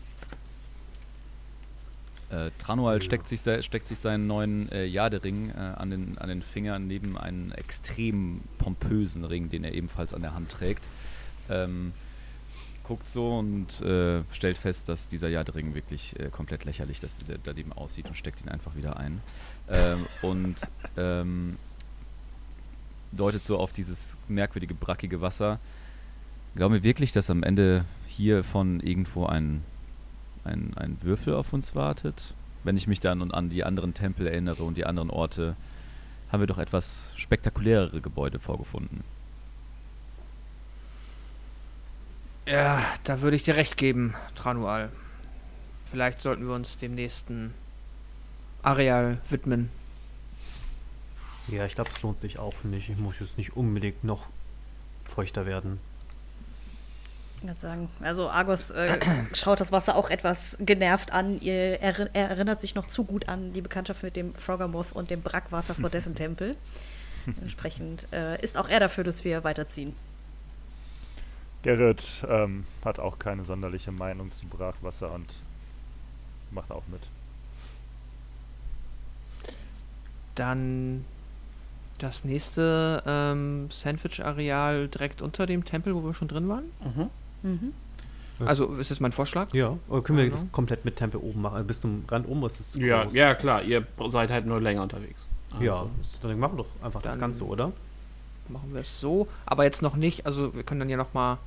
Äh, 2.29 2.51
Tranual 2.59 2.97
Ja. 2.97 3.01
steckt, 3.01 3.27
sich, 3.27 3.41
steckt 3.41 3.87
sich 3.87 3.97
seinen 3.97 4.27
neuen 4.27 4.71
äh, 4.71 4.85
Jadering 4.85 5.49
äh, 5.49 5.57
an, 5.57 5.89
den, 5.89 6.17
an 6.19 6.29
den 6.29 6.43
Fingern 6.43 6.87
neben 6.87 7.17
einen 7.17 7.51
extrem 7.53 8.41
pompösen 8.59 9.25
Ring, 9.25 9.49
den 9.49 9.63
er 9.63 9.73
ebenfalls 9.73 10.13
an 10.13 10.21
der 10.21 10.35
Hand 10.35 10.51
trägt. 10.51 10.85
Ähm, 11.49 11.91
guckt 12.83 13.07
so 13.09 13.37
und 13.37 13.81
äh, 13.81 14.21
stellt 14.31 14.57
fest, 14.57 14.89
dass 14.89 15.07
dieser 15.09 15.29
Jadering 15.29 15.73
wirklich 15.75 16.19
äh, 16.19 16.29
komplett 16.29 16.65
lächerlich 16.65 16.99
dass 16.99 17.17
der 17.19 17.37
daneben 17.43 17.73
aussieht 17.73 18.07
und 18.07 18.15
steckt 18.15 18.41
ihn 18.41 18.49
einfach 18.49 18.75
wieder 18.75 18.97
ein. 18.97 19.21
Ähm, 19.69 20.05
und 20.21 20.55
ähm, 20.97 21.57
deutet 23.11 23.43
so 23.43 23.57
auf 23.57 23.73
dieses 23.73 24.17
merkwürdige, 24.27 24.73
brackige 24.75 25.21
Wasser. 25.21 25.59
Glauben 26.55 26.73
wir 26.73 26.83
wirklich, 26.83 27.11
dass 27.11 27.29
am 27.29 27.43
Ende 27.43 27.85
hier 28.07 28.43
von 28.43 28.79
irgendwo 28.79 29.25
ein 29.25 29.63
ein, 30.43 30.73
ein 30.75 31.01
Würfel 31.01 31.33
auf 31.33 31.53
uns 31.53 31.75
wartet. 31.75 32.33
Wenn 32.63 32.77
ich 32.77 32.87
mich 32.87 32.99
dann 32.99 33.21
und 33.21 33.33
an 33.33 33.49
die 33.49 33.63
anderen 33.63 33.93
Tempel 33.93 34.27
erinnere 34.27 34.63
und 34.63 34.75
die 34.75 34.85
anderen 34.85 35.09
Orte, 35.09 35.55
haben 36.31 36.41
wir 36.41 36.47
doch 36.47 36.57
etwas 36.57 37.11
spektakulärere 37.15 38.01
Gebäude 38.01 38.39
vorgefunden. 38.39 39.03
Ja, 42.45 42.83
da 43.03 43.21
würde 43.21 43.35
ich 43.35 43.43
dir 43.43 43.55
recht 43.55 43.77
geben, 43.77 44.15
Tranual. 44.35 44.89
Vielleicht 45.89 46.21
sollten 46.21 46.47
wir 46.47 46.53
uns 46.53 46.77
dem 46.77 46.95
nächsten 46.95 47.53
Areal 48.63 49.19
widmen. 49.29 49.69
Ja, 51.47 51.65
ich 51.65 51.75
glaube, 51.75 51.89
es 51.95 52.01
lohnt 52.01 52.19
sich 52.19 52.37
auch 52.37 52.63
nicht. 52.63 52.89
Ich 52.89 52.97
muss 52.97 53.19
jetzt 53.19 53.37
nicht 53.37 53.55
unbedingt 53.55 54.03
noch 54.03 54.27
feuchter 55.05 55.45
werden. 55.45 55.79
Ich 57.41 57.47
würde 57.47 57.59
sagen, 57.59 57.89
also 58.01 58.29
Argos 58.29 58.69
äh, 58.71 58.99
schaut 59.33 59.61
das 59.61 59.71
Wasser 59.71 59.95
auch 59.95 60.09
etwas 60.09 60.57
genervt 60.59 61.13
an. 61.13 61.39
Ihr, 61.39 61.79
er, 61.81 62.13
er 62.13 62.29
erinnert 62.29 62.59
sich 62.59 62.75
noch 62.75 62.85
zu 62.85 63.05
gut 63.05 63.29
an 63.29 63.53
die 63.53 63.61
Bekanntschaft 63.61 64.03
mit 64.03 64.15
dem 64.15 64.35
Froggermoth 64.35 64.91
und 64.91 65.09
dem 65.09 65.21
Brackwasser 65.21 65.73
vor 65.73 65.89
dessen 65.89 66.15
Tempel. 66.15 66.57
Entsprechend 67.41 68.07
äh, 68.11 68.41
ist 68.41 68.57
auch 68.57 68.67
er 68.67 68.79
dafür, 68.79 69.03
dass 69.03 69.23
wir 69.23 69.43
weiterziehen. 69.43 69.95
Gerrit 71.61 72.25
ähm, 72.27 72.65
hat 72.83 72.99
auch 72.99 73.19
keine 73.19 73.43
sonderliche 73.43 73.91
Meinung 73.91 74.31
zu 74.31 74.47
Brachwasser 74.47 75.11
und 75.13 75.27
macht 76.51 76.71
auch 76.71 76.83
mit. 76.87 77.01
Dann 80.35 81.05
das 81.97 82.23
nächste 82.23 83.03
ähm, 83.05 83.69
Sandwich-Areal 83.71 84.87
direkt 84.87 85.21
unter 85.21 85.45
dem 85.45 85.65
Tempel, 85.65 85.93
wo 85.95 86.03
wir 86.03 86.13
schon 86.13 86.29
drin 86.29 86.47
waren. 86.47 86.65
Mhm. 86.83 87.09
Ja. 87.43 88.45
Also 88.45 88.75
ist 88.75 88.89
das 88.91 88.99
mein 89.01 89.11
Vorschlag? 89.11 89.53
Ja, 89.53 89.77
oder 89.89 90.01
können 90.01 90.17
wir 90.17 90.25
Ja. 90.25 90.31
das 90.31 90.49
komplett 90.51 90.85
mit 90.85 90.95
Tempel 90.95 91.19
oben 91.19 91.41
machen? 91.41 91.55
Also 91.55 91.67
bis 91.67 91.81
zum 91.81 92.03
Rand 92.07 92.27
oben, 92.27 92.41
was 92.41 92.59
ist 92.59 92.73
zu 92.73 92.79
Ja, 92.79 93.03
groß? 93.03 93.13
ja, 93.13 93.35
klar, 93.35 93.63
ihr 93.63 93.85
seid 94.07 94.31
halt 94.31 94.45
nur 94.45 94.61
länger 94.61 94.81
unterwegs. 94.83 95.27
Ja, 95.59 95.73
Also, 95.73 95.89
ist- 95.99 96.23
dann 96.23 96.39
machen 96.39 96.53
wir 96.57 96.63
doch 96.63 96.85
einfach 96.85 97.01
das 97.01 97.13
Dann- 97.15 97.21
Ganze, 97.21 97.45
oder? 97.45 97.71
Machen 98.47 98.73
wir 98.73 98.81
es 98.81 98.99
so, 98.99 99.27
aber 99.45 99.63
jetzt 99.65 99.81
noch 99.81 99.95
nicht. 99.95 100.25
Also 100.25 100.55
wir 100.55 100.63
können 100.63 100.79
dann 100.79 100.89
ja 100.89 100.97
noch 100.97 101.13
mal 101.13 101.37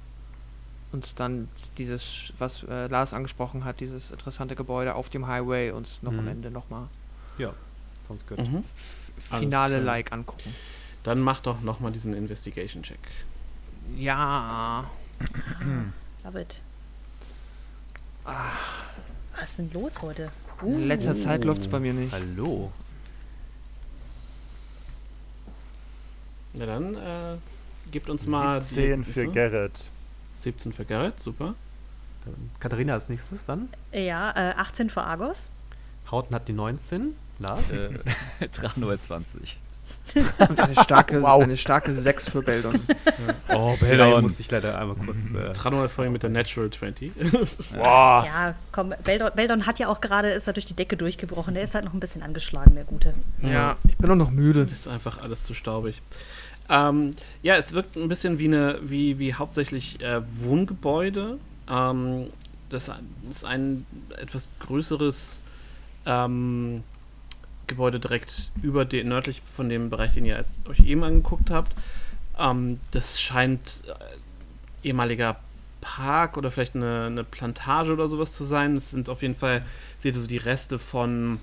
uns 0.93 1.15
dann 1.15 1.49
dieses, 1.79 2.33
was 2.39 2.63
äh, 2.65 2.87
Lars 2.89 3.15
angesprochen 3.15 3.65
hat, 3.65 3.81
dieses 3.81 4.11
interessante 4.11 4.55
Gebäude 4.55 4.95
auf 4.95 5.09
dem 5.09 5.27
Highway 5.27 5.71
uns 5.71 6.03
noch 6.03 6.13
am 6.13 6.23
Mhm. 6.25 6.29
Ende 6.29 6.51
noch 6.51 6.69
mal 6.69 6.89
Ja, 7.39 7.55
sounds 8.07 8.27
good. 8.27 8.39
Mhm. 8.39 8.59
f- 8.77 9.11
Alles 9.31 9.41
finale 9.45 9.75
klar. 9.77 9.85
Like 9.87 10.13
angucken. 10.13 10.55
Dann 11.03 11.21
macht 11.21 11.47
doch 11.47 11.63
nochmal 11.63 11.91
diesen 11.93 12.13
Investigation-Check. 12.15 12.99
Ja. 13.97 14.85
Love 16.25 16.41
it. 16.41 16.61
Was 18.25 19.49
ist 19.49 19.59
denn 19.59 19.71
los 19.73 20.01
heute? 20.03 20.31
In 20.63 20.87
letzter 20.87 21.17
Zeit 21.17 21.45
läuft 21.45 21.63
es 21.63 21.69
bei 21.69 21.81
mir 21.81 21.93
nicht. 21.93 22.13
Hallo. 22.13 22.71
Na 26.55 26.67
dann, 26.67 26.95
äh, 26.95 27.37
gebt 27.91 28.09
uns 28.09 28.27
mal. 28.27 28.61
die 28.61 28.65
17 28.67 29.05
für. 29.05 29.27
Gerrit. 29.29 29.91
17 30.37 30.73
für 30.73 30.85
Garrett, 30.85 31.21
super. 31.21 31.55
Dann 32.25 32.51
Katharina 32.61 32.95
als 32.95 33.09
nächstes 33.09 33.45
dann. 33.45 33.69
Ja, 33.93 34.31
äh, 34.33 34.55
18 34.55 34.91
für 34.91 35.03
Argos. 35.03 35.49
Hauten 36.11 36.35
hat 36.35 36.49
die 36.49 36.53
19. 36.53 37.17
Lars? 37.39 37.71
Äh, 37.71 38.49
Trano 38.53 38.97
20. 38.97 39.59
Und 40.49 40.61
eine 40.61 40.75
starke, 40.75 41.23
Wow. 41.23 41.43
eine 41.43 41.57
starke 41.57 41.93
6 41.93 42.29
für 42.31 42.43
Beldon. 42.43 42.81
Oh, 43.49 43.77
Da 43.81 44.21
musste 44.21 44.41
ich 44.43 44.51
leider 44.51 44.79
einmal 44.79 44.97
kurz. 44.97 45.33
Äh, 45.33 45.53
Trano 45.53 45.89
vorhin 45.89 46.13
mit 46.13 46.23
der 46.23 46.31
Natural 46.31 46.71
20. 46.71 47.13
Boah. 47.77 48.25
Ja, 48.27 48.55
komm, 48.73 48.95
Beldon, 49.05 49.31
Beldon 49.35 49.67
hat 49.67 49.79
ja 49.79 49.89
auch 49.89 50.01
gerade, 50.01 50.29
ist 50.31 50.47
er 50.47 50.53
durch 50.53 50.67
die 50.67 50.75
Decke 50.75 50.97
durchgebrochen. 50.97 51.55
Der 51.55 51.63
ist 51.63 51.75
halt 51.75 51.85
noch 51.85 51.95
ein 51.95 52.01
bisschen 52.01 52.23
angeschlagen, 52.23 52.75
der 52.75 52.85
Gute. 52.85 53.15
Ja, 53.43 53.77
ich 53.89 53.97
bin 53.97 54.11
auch 54.11 54.17
noch 54.17 54.31
müde. 54.31 54.69
Ist 54.71 54.89
einfach 54.89 55.23
alles 55.23 55.43
zu 55.45 55.55
staubig. 55.55 56.01
Ähm, 56.69 57.13
ja, 57.43 57.57
es 57.57 57.73
wirkt 57.73 57.97
ein 57.97 58.09
bisschen 58.09 58.39
wie 58.39 58.47
eine, 58.47 58.79
wie, 58.83 59.19
wie 59.19 59.35
hauptsächlich 59.35 60.01
äh, 60.01 60.21
Wohngebäude. 60.39 61.39
Ähm, 61.69 62.27
das 62.71 62.91
ist 63.31 63.45
ein 63.45 63.85
etwas 64.19 64.49
größeres 64.61 65.41
ähm, 66.07 66.83
Gebäude 67.73 68.01
direkt 68.01 68.51
über 68.63 68.85
den, 68.85 69.09
nördlich 69.09 69.43
von 69.45 69.69
dem 69.69 69.91
Bereich, 69.91 70.15
den 70.15 70.25
ihr 70.25 70.45
euch 70.69 70.81
eben 70.81 71.03
angeguckt 71.03 71.51
habt. 71.51 71.75
Ähm, 72.39 72.81
das 72.91 73.21
scheint 73.21 73.83
äh, 73.87 74.89
ehemaliger 74.89 75.37
Park 75.81 76.37
oder 76.37 76.51
vielleicht 76.51 76.77
eine, 76.77 77.07
eine 77.07 77.25
Plantage 77.25 77.93
oder 77.93 78.09
sowas 78.09 78.35
zu 78.35 78.45
sein. 78.45 78.77
Es 78.77 78.91
sind 78.91 79.09
auf 79.09 79.23
jeden 79.23 79.35
Fall, 79.35 79.65
seht 79.99 80.15
ihr 80.15 80.21
so 80.21 80.27
die 80.27 80.39
Reste 80.39 80.79
von 80.79 81.41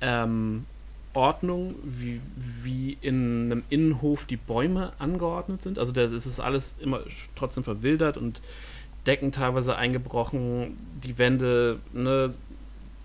ähm, 0.00 0.66
Ordnung, 1.14 1.74
wie, 1.82 2.20
wie 2.36 2.98
in 3.00 3.46
einem 3.46 3.62
Innenhof 3.70 4.24
die 4.26 4.36
Bäume 4.36 4.92
angeordnet 4.98 5.62
sind. 5.62 5.78
Also 5.78 5.92
da 5.92 6.02
ist 6.02 6.26
es 6.26 6.38
alles 6.38 6.74
immer 6.80 7.00
trotzdem 7.34 7.64
verwildert 7.64 8.16
und 8.16 8.40
Decken 9.06 9.32
teilweise 9.32 9.76
eingebrochen, 9.76 10.76
die 11.02 11.16
Wände 11.16 11.78
ne, 11.92 12.34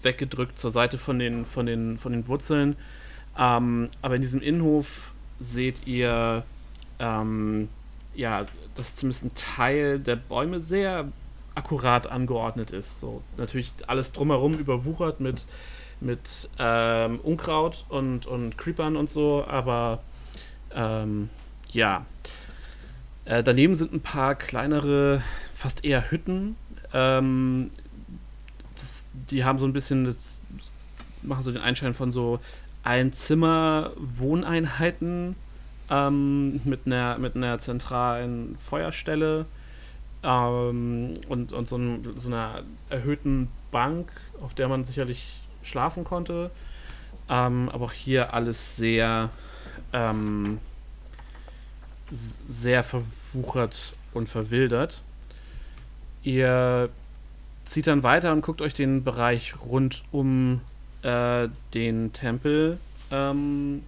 weggedrückt 0.03 0.57
zur 0.57 0.71
Seite 0.71 0.97
von 0.97 1.19
den, 1.19 1.45
von 1.45 1.65
den, 1.65 1.97
von 1.97 2.11
den 2.11 2.27
Wurzeln. 2.27 2.75
Ähm, 3.37 3.89
aber 4.01 4.15
in 4.15 4.21
diesem 4.21 4.41
Innenhof 4.41 5.11
seht 5.39 5.87
ihr, 5.87 6.43
ähm, 6.99 7.69
ja, 8.13 8.45
dass 8.75 8.95
zumindest 8.95 9.25
ein 9.25 9.35
Teil 9.35 9.99
der 9.99 10.15
Bäume 10.15 10.59
sehr 10.59 11.07
akkurat 11.55 12.07
angeordnet 12.07 12.71
ist. 12.71 12.99
So 12.99 13.21
natürlich 13.37 13.73
alles 13.87 14.11
drumherum 14.11 14.53
überwuchert 14.53 15.19
mit 15.19 15.45
mit 16.03 16.49
ähm, 16.59 17.19
Unkraut 17.21 17.85
und, 17.89 18.27
und 18.27 18.57
Creepern 18.57 18.95
und 18.95 19.09
so, 19.09 19.45
aber 19.47 20.03
ähm, 20.73 21.29
ja. 21.71 22.05
Äh, 23.25 23.41
daneben 23.41 23.75
sind 23.75 23.93
ein 23.93 24.01
paar 24.01 24.35
kleinere, 24.35 25.23
fast 25.53 25.85
eher 25.85 26.11
Hütten. 26.11 26.57
Ähm, 26.93 27.71
die 29.33 29.43
haben 29.43 29.59
so 29.59 29.65
ein 29.65 29.73
bisschen, 29.73 30.05
das 30.05 30.41
machen 31.23 31.43
so 31.43 31.51
den 31.51 31.61
Einschein 31.61 31.93
von 31.93 32.09
so 32.11 32.39
Einzimmer-Wohneinheiten 32.83 35.35
ähm, 35.89 36.61
mit, 36.63 36.85
einer, 36.85 37.17
mit 37.17 37.35
einer 37.35 37.59
zentralen 37.59 38.55
Feuerstelle 38.59 39.45
ähm, 40.23 41.15
und, 41.27 41.51
und 41.51 41.67
so, 41.67 41.75
ein, 41.77 42.07
so 42.17 42.27
einer 42.27 42.61
erhöhten 42.89 43.49
Bank, 43.71 44.11
auf 44.41 44.53
der 44.53 44.67
man 44.67 44.85
sicherlich 44.85 45.41
schlafen 45.63 46.03
konnte. 46.03 46.51
Ähm, 47.29 47.69
aber 47.69 47.85
auch 47.85 47.91
hier 47.91 48.33
alles 48.33 48.75
sehr, 48.75 49.29
ähm, 49.93 50.59
sehr 52.47 52.83
verwuchert 52.83 53.93
und 54.13 54.29
verwildert. 54.29 55.01
Ihr 56.21 56.89
zieht 57.73 57.87
dann 57.87 58.03
weiter 58.03 58.31
und 58.31 58.41
guckt 58.41 58.61
euch 58.61 58.75
den 58.75 59.03
Bereich 59.03 59.55
rund 59.65 60.03
um 60.11 60.61
äh, 61.01 61.47
den 61.73 62.13
Tempel 62.13 62.77
ähm, 63.09 63.81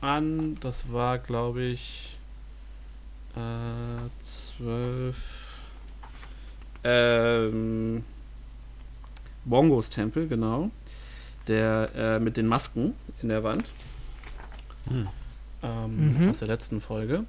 an. 0.00 0.56
Das 0.60 0.90
war, 0.90 1.18
glaube 1.18 1.62
ich, 1.62 2.16
äh, 3.36 4.24
zwölf. 4.24 5.16
Ähm, 6.84 8.02
Bongos 9.44 9.90
Tempel, 9.90 10.26
genau. 10.26 10.70
Der 11.48 11.90
äh, 11.94 12.18
mit 12.20 12.38
den 12.38 12.46
Masken 12.46 12.94
in 13.20 13.28
der 13.28 13.44
Wand. 13.44 13.66
Hm. 14.88 15.06
Ähm, 15.62 16.18
Mhm. 16.18 16.30
Aus 16.30 16.38
der 16.38 16.48
letzten 16.48 16.80
Folge. 16.80 17.24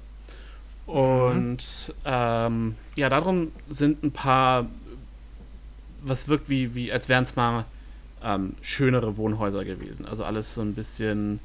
Und 0.86 1.94
ähm, 2.06 2.74
ja, 2.96 3.10
darum 3.10 3.52
sind 3.68 4.02
ein 4.02 4.12
paar, 4.12 4.66
was 6.02 6.28
wirkt 6.28 6.48
wie, 6.48 6.74
wie 6.74 6.92
als 6.92 7.08
wären 7.08 7.24
es 7.24 7.36
mal 7.36 7.64
ähm, 8.22 8.54
schönere 8.62 9.16
Wohnhäuser 9.16 9.64
gewesen. 9.64 10.06
Also 10.06 10.24
alles 10.24 10.54
so 10.54 10.60
ein 10.60 10.74
bisschen, 10.74 11.40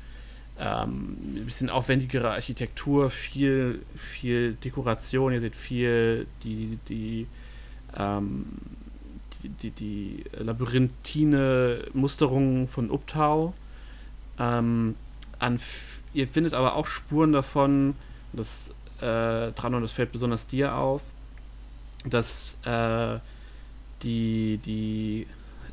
ähm, 0.59 1.17
ein 1.35 1.45
bisschen 1.45 1.69
aufwendigere 1.69 2.31
Architektur, 2.31 3.09
viel, 3.09 3.81
viel 3.95 4.53
Dekoration. 4.53 5.33
Ihr 5.33 5.41
seht 5.41 5.55
viel 5.55 6.27
die, 6.43 6.79
die, 6.89 7.27
ähm, 7.97 8.45
die, 9.43 9.49
die, 9.49 9.71
die 9.71 10.23
labyrinthine 10.37 11.85
Musterungen 11.93 12.67
von 12.67 12.91
Uptau. 12.91 13.53
Ähm, 14.39 14.95
an, 15.39 15.59
ihr 16.13 16.27
findet 16.27 16.53
aber 16.53 16.75
auch 16.75 16.87
Spuren 16.87 17.31
davon, 17.31 17.95
das 18.33 18.71
äh, 18.99 19.51
dran 19.51 19.75
und 19.75 19.81
das 19.81 19.91
fällt 19.91 20.11
besonders 20.11 20.47
dir 20.47 20.75
auf, 20.75 21.03
dass 22.05 22.57
äh, 22.65 23.19
die, 24.05 24.59
die, 24.65 25.27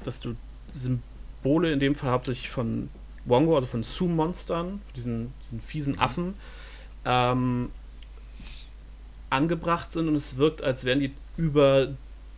dass 0.04 0.20
du 0.20 0.34
Symbole 0.74 1.72
in 1.72 1.78
dem 1.78 1.94
Fall 1.94 2.10
hauptsächlich 2.10 2.50
von 2.50 2.88
Wongo, 3.24 3.54
also 3.54 3.68
von 3.68 3.82
Su-Monstern, 3.82 4.80
diesen, 4.96 5.32
diesen 5.44 5.60
fiesen 5.60 5.98
Affen, 5.98 6.34
ähm, 7.04 7.70
angebracht 9.30 9.92
sind 9.92 10.08
und 10.08 10.14
es 10.14 10.38
wirkt, 10.38 10.62
als 10.62 10.84
wären 10.84 11.00
die 11.00 11.12
über, 11.36 11.88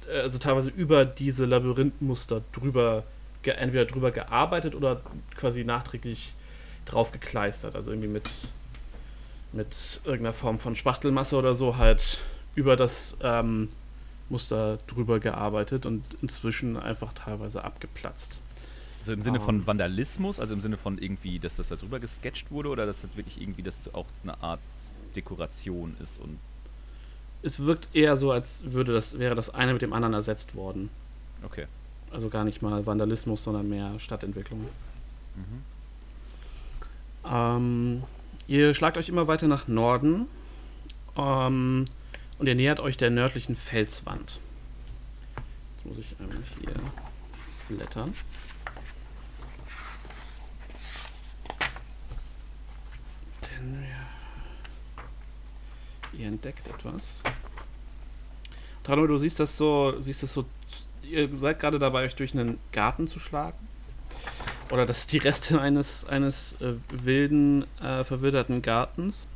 äh, 0.08 0.20
also 0.20 0.38
teilweise 0.38 0.70
über 0.70 1.04
diese 1.04 1.46
Labyrinthmuster 1.46 2.42
drüber, 2.52 3.04
entweder 3.42 3.84
drüber 3.84 4.10
gearbeitet 4.10 4.74
oder 4.74 5.00
quasi 5.36 5.64
nachträglich 5.64 6.34
drauf 6.86 7.12
gekleistert. 7.12 7.76
Also 7.76 7.90
irgendwie 7.90 8.08
mit, 8.08 8.30
mit 9.52 10.00
irgendeiner 10.04 10.32
Form 10.32 10.58
von 10.58 10.76
Spachtelmasse 10.76 11.36
oder 11.36 11.54
so 11.54 11.76
halt 11.76 12.20
über 12.54 12.76
das 12.76 13.16
ähm, 13.22 13.68
Muster 14.28 14.78
drüber 14.86 15.20
gearbeitet 15.20 15.86
und 15.86 16.02
inzwischen 16.22 16.76
einfach 16.76 17.12
teilweise 17.12 17.64
abgeplatzt. 17.64 18.40
Also 19.00 19.12
im 19.12 19.20
Sinne 19.20 19.38
von 19.38 19.66
Vandalismus, 19.66 20.40
also 20.40 20.54
im 20.54 20.62
Sinne 20.62 20.78
von 20.78 20.96
irgendwie, 20.96 21.38
dass 21.38 21.56
das 21.56 21.68
da 21.68 21.76
drüber 21.76 22.00
gesketcht 22.00 22.50
wurde 22.50 22.70
oder 22.70 22.86
dass 22.86 23.02
das 23.02 23.16
wirklich 23.16 23.38
irgendwie 23.40 23.62
das 23.62 23.92
auch 23.92 24.06
eine 24.22 24.42
Art 24.42 24.60
Dekoration 25.14 25.94
ist 26.02 26.18
und 26.20 26.38
Es 27.42 27.60
wirkt 27.60 27.94
eher 27.94 28.16
so, 28.16 28.32
als 28.32 28.60
würde 28.62 28.94
das, 28.94 29.18
wäre 29.18 29.34
das 29.34 29.50
eine 29.50 29.74
mit 29.74 29.82
dem 29.82 29.92
anderen 29.92 30.14
ersetzt 30.14 30.54
worden. 30.54 30.88
okay. 31.44 31.66
Also 32.10 32.28
gar 32.28 32.44
nicht 32.44 32.62
mal 32.62 32.86
Vandalismus, 32.86 33.42
sondern 33.42 33.68
mehr 33.68 33.98
Stadtentwicklung. 33.98 34.60
Mhm. 35.34 35.62
Ähm, 37.28 38.04
ihr 38.46 38.72
schlagt 38.72 38.96
euch 38.96 39.08
immer 39.08 39.26
weiter 39.26 39.48
nach 39.48 39.68
Norden 39.68 40.26
ähm, 41.16 41.84
und 42.38 42.46
ihr 42.46 42.54
nähert 42.54 42.80
euch 42.80 42.96
der 42.96 43.10
nördlichen 43.10 43.56
Felswand. 43.56 44.40
Jetzt 45.76 45.86
muss 45.86 45.98
ich 45.98 46.16
einmal 46.18 46.42
hier 46.60 46.74
blättern. 47.68 48.14
Denn 53.42 53.82
ja, 53.82 54.06
ihr 56.18 56.28
entdeckt 56.28 56.66
etwas. 56.68 57.02
Trano, 58.82 59.06
du 59.06 59.16
siehst 59.16 59.40
das 59.40 59.56
so, 59.56 60.00
siehst 60.00 60.22
das 60.22 60.32
so, 60.32 60.44
ihr 61.02 61.34
seid 61.34 61.58
gerade 61.60 61.78
dabei, 61.78 62.04
euch 62.04 62.16
durch 62.16 62.34
einen 62.34 62.58
Garten 62.72 63.06
zu 63.06 63.18
schlagen 63.18 63.56
oder 64.70 64.86
das 64.86 65.00
ist 65.00 65.12
die 65.12 65.18
Reste 65.18 65.60
eines, 65.62 66.04
eines 66.04 66.54
äh, 66.60 66.74
wilden, 66.90 67.64
äh, 67.80 68.04
verwilderten 68.04 68.62
Gartens. 68.62 69.26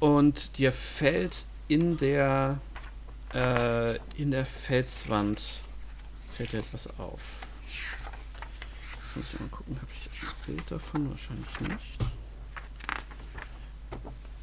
Und 0.00 0.58
dir 0.58 0.72
fällt 0.72 1.46
in 1.68 1.96
der, 1.98 2.58
äh, 3.34 3.96
in 4.20 4.30
der 4.30 4.46
Felswand 4.46 5.42
fällt 6.36 6.52
dir 6.52 6.58
etwas 6.58 6.86
auf. 6.98 7.20
Jetzt 9.04 9.16
muss 9.16 9.26
ich 9.32 9.40
mal 9.40 9.48
gucken, 9.48 9.76
habe 9.76 9.86
ich 9.92 10.22
ein 10.22 10.54
Bild 10.54 10.70
davon? 10.70 11.10
Wahrscheinlich 11.10 11.60
nicht. 11.60 11.98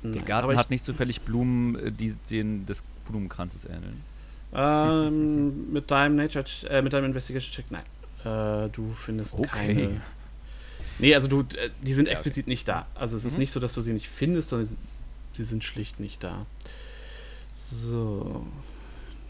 Der 0.04 0.12
Nein, 0.12 0.26
Garten 0.26 0.44
aber 0.50 0.56
hat 0.58 0.68
ich, 0.68 0.70
nicht 0.70 0.86
zufällig 0.86 1.22
Blumen, 1.22 1.76
äh, 1.78 1.92
die 1.92 2.14
den 2.30 2.66
des 2.66 2.84
Blumenkranzes 3.10 3.66
ähneln. 3.66 4.04
Ähm, 4.54 5.72
mit 5.74 5.90
deinem 5.92 6.16
Nature, 6.16 6.46
äh, 6.70 6.82
mit 6.82 6.94
deinem 6.94 7.06
Investigation 7.06 7.54
Check, 7.54 7.66
nein. 7.72 7.84
Äh, 8.24 8.70
du 8.70 8.94
findest 8.94 9.34
Okay. 9.34 9.48
keine. 9.48 10.02
Nee, 11.00 11.14
also 11.16 11.28
du, 11.28 11.42
äh, 11.58 11.70
die 11.82 11.94
sind 11.94 12.06
Ja, 12.08 12.14
explizit 12.14 12.48
nicht 12.48 12.68
da. 12.68 12.86
Also 12.96 13.18
es 13.18 13.26
ist 13.26 13.34
Mhm. 13.34 13.40
nicht 13.40 13.52
so, 13.52 13.60
dass 13.60 13.74
du 13.74 13.82
sie 13.82 13.94
nicht 13.94 14.08
findest, 14.08 14.50
sondern 14.50 14.78
sie 15.34 15.44
sind 15.44 15.64
schlicht 15.64 16.00
nicht 16.00 16.24
da. 16.24 16.46
So. 17.72 18.46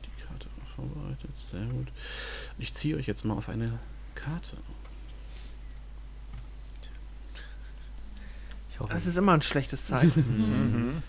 Die 0.04 0.22
Karte 0.26 0.48
war 0.58 0.66
vorbereitet, 0.76 1.30
sehr 1.52 1.66
gut. 1.66 1.88
Ich 2.58 2.74
ziehe 2.74 2.96
euch 2.98 3.08
jetzt 3.08 3.24
mal 3.26 3.36
auf 3.36 3.50
eine 3.50 3.80
Karte. 4.16 4.58
Ich 8.72 8.80
hoffe, 8.80 8.94
Das 8.94 9.06
ist 9.06 9.18
immer 9.18 9.34
ein 9.34 9.42
schlechtes 9.42 9.86
Zeichen. 9.86 10.24
Mhm. 11.02 11.04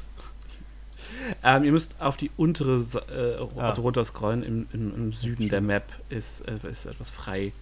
Ähm, 1.43 1.64
ihr 1.64 1.72
müsst 1.72 2.01
auf 2.01 2.16
die 2.16 2.31
untere, 2.37 2.77
äh, 3.11 3.59
Ah. 3.61 3.68
also 3.68 3.83
runterscrollen. 3.83 4.43
Im, 4.43 4.66
im, 4.72 4.95
im 4.95 5.12
Süden 5.12 5.49
der 5.49 5.61
Map 5.61 5.85
ist, 6.11 6.41
äh, 6.43 6.59
ist 6.70 6.87
etwas 6.87 7.11
frei 7.11 7.53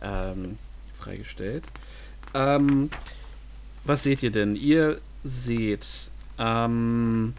ähm, 0.00 0.58
freigestellt. 0.92 1.64
Ähm, 2.34 2.90
was 3.84 4.02
seht 4.02 4.22
ihr 4.22 4.30
denn? 4.30 4.56
Ihr 4.56 5.00
seht 5.24 5.86
ähm, 6.38 7.34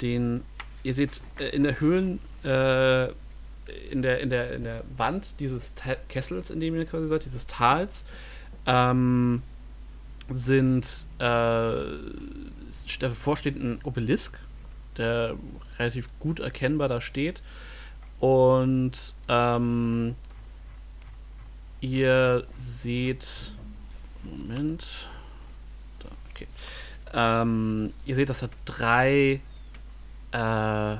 den, 0.00 0.42
ihr 0.82 0.94
seht 0.94 1.20
äh, 1.38 1.48
in 1.48 1.62
der 1.62 1.80
Höhlen, 1.80 2.20
äh, 2.44 3.08
in 3.90 4.02
der, 4.02 4.20
in 4.20 4.30
der, 4.30 4.54
in 4.54 4.64
der 4.64 4.82
Wand 4.96 5.38
dieses 5.38 5.74
Ta 5.74 5.94
Kessels, 6.08 6.50
in 6.50 6.60
dem 6.60 6.74
ihr 6.74 6.86
quasi 6.86 7.06
seid, 7.06 7.24
dieses 7.24 7.46
Tals, 7.46 8.04
ähm, 8.66 9.42
sind 10.28 11.06
äh, 11.18 11.84
davor 13.00 13.36
steht 13.36 13.56
ein 13.56 13.80
Obelisk, 13.84 14.38
der 14.96 15.36
relativ 15.78 16.08
gut 16.20 16.40
erkennbar 16.40 16.88
da 16.88 17.00
steht. 17.00 17.42
Und 18.20 19.14
ähm, 19.28 20.14
ihr 21.80 22.46
seht. 22.56 23.54
Moment. 24.22 25.08
Da, 26.00 26.08
okay. 26.30 26.46
Ähm, 27.12 27.92
ihr 28.04 28.14
seht, 28.14 28.28
dass 28.28 28.40
da 28.40 28.48
drei, 28.66 29.40
äh, 30.32 30.96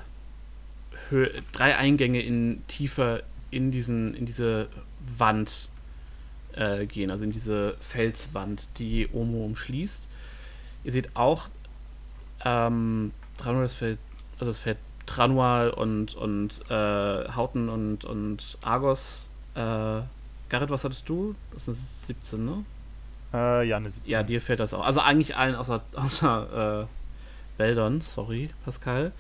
drei 1.53 1.77
Eingänge 1.77 2.21
in 2.21 2.63
tiefer 2.69 3.23
in 3.51 3.71
diesen, 3.71 4.15
in 4.15 4.27
diese 4.27 4.69
Wand 5.01 5.69
äh, 6.53 6.87
gehen, 6.87 7.11
also 7.11 7.25
in 7.25 7.33
diese 7.33 7.75
Felswand, 7.81 8.69
die 8.79 9.09
Omo 9.13 9.45
umschließt. 9.45 10.07
Ihr 10.85 10.93
seht 10.93 11.15
auch 11.15 11.49
ähm, 12.45 13.13
Tranual, 13.37 13.65
das 13.65 13.75
Feld, 13.75 13.99
also 14.39 14.47
das 14.47 14.59
Feld 14.59 14.79
Tranual 15.07 15.71
und, 15.71 16.15
und 16.15 16.61
äh, 16.71 17.29
Hauten 17.35 17.69
und, 17.69 18.05
und 18.05 18.59
Argos. 18.63 19.29
Äh, 19.55 20.03
Garrett, 20.49 20.71
was 20.71 20.85
hattest 20.85 21.09
du? 21.09 21.35
Das 21.53 21.65
sind 21.65 21.77
17, 21.77 22.45
ne? 22.45 22.65
Äh, 23.33 23.69
ja, 23.69 23.79
eine 23.79 23.91
17. 23.91 24.11
Ja, 24.11 24.23
dir 24.23 24.41
fällt 24.41 24.61
das 24.61 24.73
auch. 24.75 24.85
Also 24.85 25.01
eigentlich 25.01 25.37
allen 25.37 25.55
außer, 25.55 25.83
außer 25.95 26.89
Beldon, 27.61 28.01
sorry, 28.01 28.49
Pascal. 28.65 29.13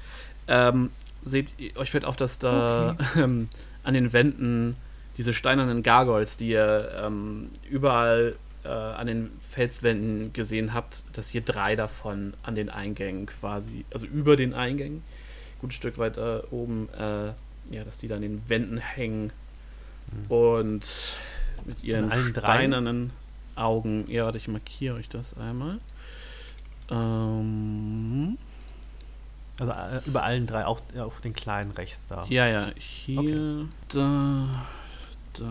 Ähm, 0.49 0.89
seht, 1.23 1.53
euch 1.77 1.91
fällt 1.91 2.07
auf, 2.07 2.17
dass 2.17 2.39
da 2.39 2.97
ähm, 3.17 3.51
an 3.83 3.93
den 3.93 4.15
Wänden 4.15 4.77
diese 5.19 5.35
steinernen 5.35 5.83
Gargoyles, 5.83 6.39
die 6.39 6.49
ihr 6.49 6.91
ähm, 7.05 7.51
überall 7.69 8.37
äh, 8.65 8.69
an 8.69 9.07
den 9.07 9.31
Felswänden 9.47 10.33
gesehen 10.33 10.73
habt, 10.73 11.03
dass 11.13 11.29
hier 11.29 11.43
drei 11.43 11.77
davon 11.77 12.33
an 12.43 12.55
den 12.55 12.71
Eingängen 12.71 13.27
quasi, 13.27 13.85
also 13.93 14.07
über 14.07 14.37
den 14.37 14.55
Eingängen, 14.55 15.03
gut 15.61 15.75
Stück 15.75 15.99
weiter 15.99 16.45
oben, 16.51 16.89
äh, 16.99 17.75
ja, 17.75 17.85
dass 17.85 17.99
die 17.99 18.09
da 18.09 18.17
an 18.17 18.23
den 18.23 18.49
Wänden 18.49 18.79
hängen 18.79 19.33
und 20.31 21.17
mit 21.67 21.85
ihren 21.85 22.11
steinernen 22.11 23.11
Augen, 23.55 24.07
ja, 24.09 24.25
warte, 24.25 24.39
ich 24.39 24.49
markiere 24.49 24.97
euch 24.97 25.11
das 25.11 25.37
einmal. 25.37 25.79
Ähm, 26.91 28.39
Also 29.59 29.73
äh, 29.73 30.01
über 30.07 30.23
allen 30.23 30.47
drei, 30.47 30.67
auch, 30.67 30.81
ja, 30.95 31.05
auch 31.05 31.21
den 31.21 31.35
kleinen 31.35 31.71
rechts 31.73 32.07
da. 32.07 32.25
ja, 32.29 32.47
ja, 32.47 32.71
hier, 32.77 33.69
da, 33.89 34.67
da 35.35 35.45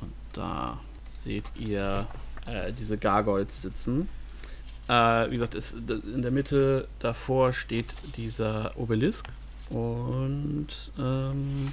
und 0.00 0.12
da 0.32 0.80
seht 1.04 1.44
ihr 1.56 2.06
äh, 2.46 2.72
diese 2.72 2.98
Gargoyles 2.98 3.62
sitzen. 3.62 4.08
Äh, 4.88 5.30
wie 5.30 5.34
gesagt, 5.34 5.54
ist, 5.54 5.74
in 5.74 6.22
der 6.22 6.30
Mitte 6.30 6.86
davor 7.00 7.52
steht 7.52 7.94
dieser 8.16 8.76
Obelisk. 8.76 9.26
Und 9.70 10.68
ähm, 10.98 11.72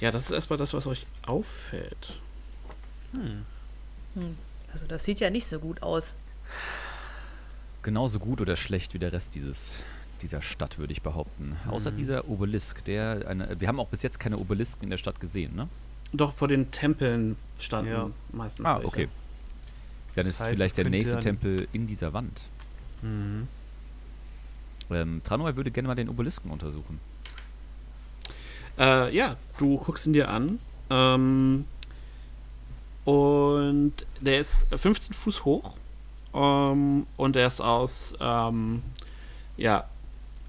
ja, 0.00 0.12
das 0.12 0.26
ist 0.26 0.30
erstmal 0.30 0.58
das, 0.58 0.74
was 0.74 0.86
euch 0.86 1.06
auffällt. 1.26 2.20
Hm. 3.12 3.44
Hm. 4.14 4.38
Also 4.72 4.86
das 4.86 5.04
sieht 5.04 5.18
ja 5.20 5.30
nicht 5.30 5.46
so 5.46 5.58
gut 5.58 5.82
aus. 5.82 6.14
Genauso 7.82 8.18
gut 8.18 8.40
oder 8.40 8.56
schlecht 8.56 8.94
wie 8.94 8.98
der 8.98 9.12
Rest 9.12 9.34
dieses, 9.34 9.80
dieser 10.22 10.40
Stadt, 10.42 10.78
würde 10.78 10.92
ich 10.92 11.02
behaupten. 11.02 11.56
Außer 11.68 11.90
Mhm. 11.90 11.96
dieser 11.96 12.28
Obelisk, 12.28 12.84
der 12.84 13.26
eine, 13.28 13.60
wir 13.60 13.68
haben 13.68 13.78
auch 13.78 13.88
bis 13.88 14.02
jetzt 14.02 14.18
keine 14.18 14.38
Obelisken 14.38 14.84
in 14.84 14.90
der 14.90 14.96
Stadt 14.96 15.20
gesehen, 15.20 15.54
ne? 15.54 15.68
Doch 16.12 16.32
vor 16.32 16.48
den 16.48 16.70
Tempeln 16.70 17.36
standen 17.58 17.90
Ja. 17.90 18.10
meistens. 18.32 18.64
Ah, 18.66 18.76
welche. 18.76 18.86
okay. 18.88 19.08
Dann 20.14 20.24
Das 20.26 20.34
ist 20.36 20.40
heißt, 20.40 20.54
vielleicht 20.54 20.76
der 20.78 20.88
nächste 20.88 21.18
Tempel 21.20 21.66
in 21.72 21.86
dieser 21.86 22.12
Wand. 22.12 22.42
Mhm. 23.02 23.48
Ähm, 24.90 25.20
Tranoi 25.24 25.56
würde 25.56 25.70
gerne 25.70 25.88
mal 25.88 25.94
den 25.94 26.08
Obelisken 26.08 26.50
untersuchen. 26.50 27.00
Äh, 28.78 29.14
ja, 29.14 29.36
du 29.58 29.76
guckst 29.78 30.06
ihn 30.06 30.12
dir 30.12 30.28
an. 30.30 30.58
Ähm, 30.90 31.64
und 33.04 33.92
der 34.20 34.40
ist 34.40 34.66
15 34.74 35.12
Fuß 35.14 35.44
hoch. 35.44 35.74
Ähm, 36.34 37.06
und 37.16 37.36
der 37.36 37.46
ist 37.46 37.60
aus, 37.60 38.14
ähm, 38.20 38.82
ja, 39.56 39.84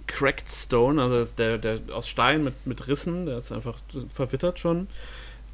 Cracked 0.08 0.50
Stone, 0.50 1.02
also 1.02 1.34
der, 1.38 1.58
der 1.58 1.80
aus 1.94 2.08
Stein 2.08 2.44
mit, 2.44 2.66
mit 2.66 2.88
Rissen, 2.88 3.26
der 3.26 3.38
ist 3.38 3.52
einfach 3.52 3.80
verwittert 4.14 4.60
schon. 4.60 4.88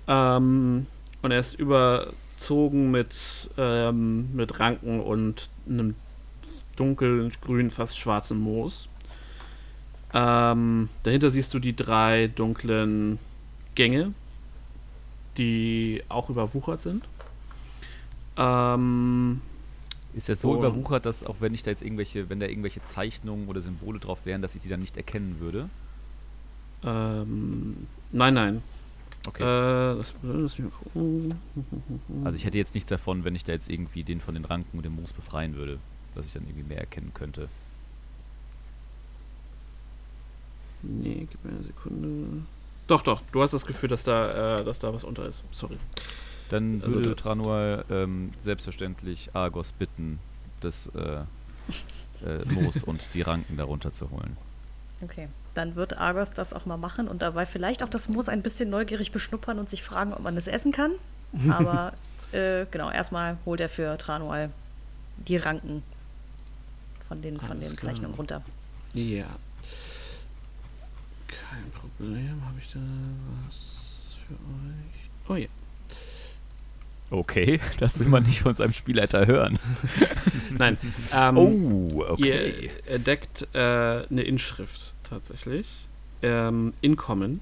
Ähm, 0.07 0.87
und 1.21 1.31
er 1.31 1.39
ist 1.39 1.53
überzogen 1.53 2.91
mit, 2.91 3.49
ähm, 3.57 4.33
mit 4.33 4.59
Ranken 4.59 4.99
und 4.99 5.49
einem 5.67 5.95
dunkeln, 6.75 7.31
grün, 7.41 7.69
fast 7.69 7.97
schwarzen 7.97 8.39
Moos. 8.39 8.87
Ähm, 10.13 10.89
dahinter 11.03 11.29
siehst 11.29 11.53
du 11.53 11.59
die 11.59 11.75
drei 11.75 12.27
dunklen 12.27 13.19
Gänge, 13.75 14.13
die 15.37 16.01
auch 16.09 16.29
überwuchert 16.29 16.81
sind. 16.83 17.05
Ähm, 18.37 19.41
Ist 20.13 20.27
das 20.29 20.41
so 20.41 20.51
Und- 20.51 20.59
überwuchert, 20.59 21.05
dass 21.05 21.23
auch 21.23 21.37
wenn 21.39 21.53
ich 21.53 21.63
da 21.63 21.71
jetzt 21.71 21.81
irgendwelche, 21.81 22.29
wenn 22.29 22.39
da 22.39 22.47
irgendwelche 22.47 22.81
Zeichnungen 22.83 23.47
oder 23.47 23.61
Symbole 23.61 23.99
drauf 23.99 24.25
wären, 24.25 24.41
dass 24.41 24.55
ich 24.55 24.61
sie 24.61 24.69
dann 24.69 24.79
nicht 24.81 24.97
erkennen 24.97 25.37
würde? 25.39 25.69
ähm, 26.83 27.87
nein, 28.11 28.33
nein. 28.33 28.63
Okay. 29.27 29.43
Äh, 29.43 29.97
das, 29.97 30.13
gucken. 30.15 31.35
also 32.23 32.35
ich 32.35 32.43
hätte 32.43 32.57
jetzt 32.57 32.73
nichts 32.73 32.89
davon, 32.89 33.23
wenn 33.23 33.35
ich 33.35 33.43
da 33.43 33.53
jetzt 33.53 33.69
irgendwie 33.69 34.03
den 34.03 34.19
von 34.19 34.33
den 34.33 34.45
Ranken 34.45 34.77
und 34.77 34.83
dem 34.83 34.95
Moos 34.95 35.13
befreien 35.13 35.55
würde, 35.55 35.77
dass 36.15 36.25
ich 36.25 36.33
dann 36.33 36.43
irgendwie 36.47 36.63
mehr 36.67 36.79
erkennen 36.79 37.11
könnte. 37.13 37.47
Nee, 40.81 41.27
gib 41.29 41.45
mir 41.45 41.51
eine 41.51 41.63
Sekunde. 41.63 42.41
Doch, 42.87 43.03
doch, 43.03 43.21
du 43.31 43.41
hast 43.43 43.53
das 43.53 43.65
Gefühl, 43.65 43.89
dass 43.89 44.03
da, 44.03 44.57
äh, 44.57 44.63
dass 44.65 44.79
da 44.79 44.91
was 44.93 45.03
unter 45.03 45.25
ist. 45.27 45.43
Sorry. 45.51 45.77
Dann 46.51 46.81
Also 46.83 46.95
würde 46.95 47.15
Tranor 47.15 47.85
ähm, 47.89 48.31
selbstverständlich 48.41 49.29
Argos 49.33 49.71
bitten, 49.71 50.19
das 50.59 50.87
äh, 50.95 51.21
äh, 52.25 52.45
Moos 52.45 52.83
und 52.85 53.01
die 53.13 53.21
Ranken 53.21 53.55
darunter 53.55 53.93
zu 53.93 54.11
holen. 54.11 54.35
Okay, 55.01 55.29
dann 55.53 55.75
wird 55.75 55.97
Argos 55.97 56.33
das 56.33 56.53
auch 56.53 56.65
mal 56.65 56.75
machen 56.75 57.07
und 57.07 57.21
dabei 57.21 57.45
vielleicht 57.45 57.83
auch 57.83 57.89
das 57.89 58.09
Moos 58.09 58.27
ein 58.27 58.41
bisschen 58.41 58.69
neugierig 58.69 59.13
beschnuppern 59.13 59.59
und 59.59 59.69
sich 59.69 59.81
fragen, 59.81 60.13
ob 60.13 60.19
man 60.21 60.35
es 60.35 60.47
essen 60.47 60.73
kann. 60.73 60.91
Aber 61.49 61.93
äh, 62.33 62.65
genau, 62.69 62.91
erstmal 62.91 63.37
holt 63.45 63.61
er 63.61 63.69
für 63.69 63.97
Tranual 63.97 64.49
die 65.27 65.37
Ranken 65.37 65.83
von 67.07 67.21
den, 67.21 67.39
von 67.39 67.51
Alles 67.51 67.69
den. 67.69 67.77
Zeichnungen 67.77 68.15
runter. 68.15 68.41
Ja. 68.93 69.25
Kein 71.27 71.71
Problem. 71.71 72.41
Habe 72.45 72.59
ich 72.59 72.71
da 72.73 72.79
was 73.47 74.15
für 74.27 74.33
euch? 74.33 75.29
Oh 75.29 75.35
ja. 75.35 75.47
Okay, 77.11 77.59
das 77.79 77.99
will 77.99 78.07
man 78.07 78.23
nicht 78.23 78.39
von 78.39 78.55
seinem 78.55 78.73
Spielleiter 78.73 79.27
hören. 79.27 79.59
Nein. 80.57 80.77
Ähm, 81.13 81.37
oh, 81.37 82.05
okay. 82.09 82.71
Ihr 82.87 82.93
entdeckt 82.95 83.47
äh, 83.53 83.59
eine 83.59 84.23
Inschrift 84.23 84.93
tatsächlich. 85.03 85.67
Ähm, 86.21 86.73
in 86.81 86.95
Common. 86.95 87.41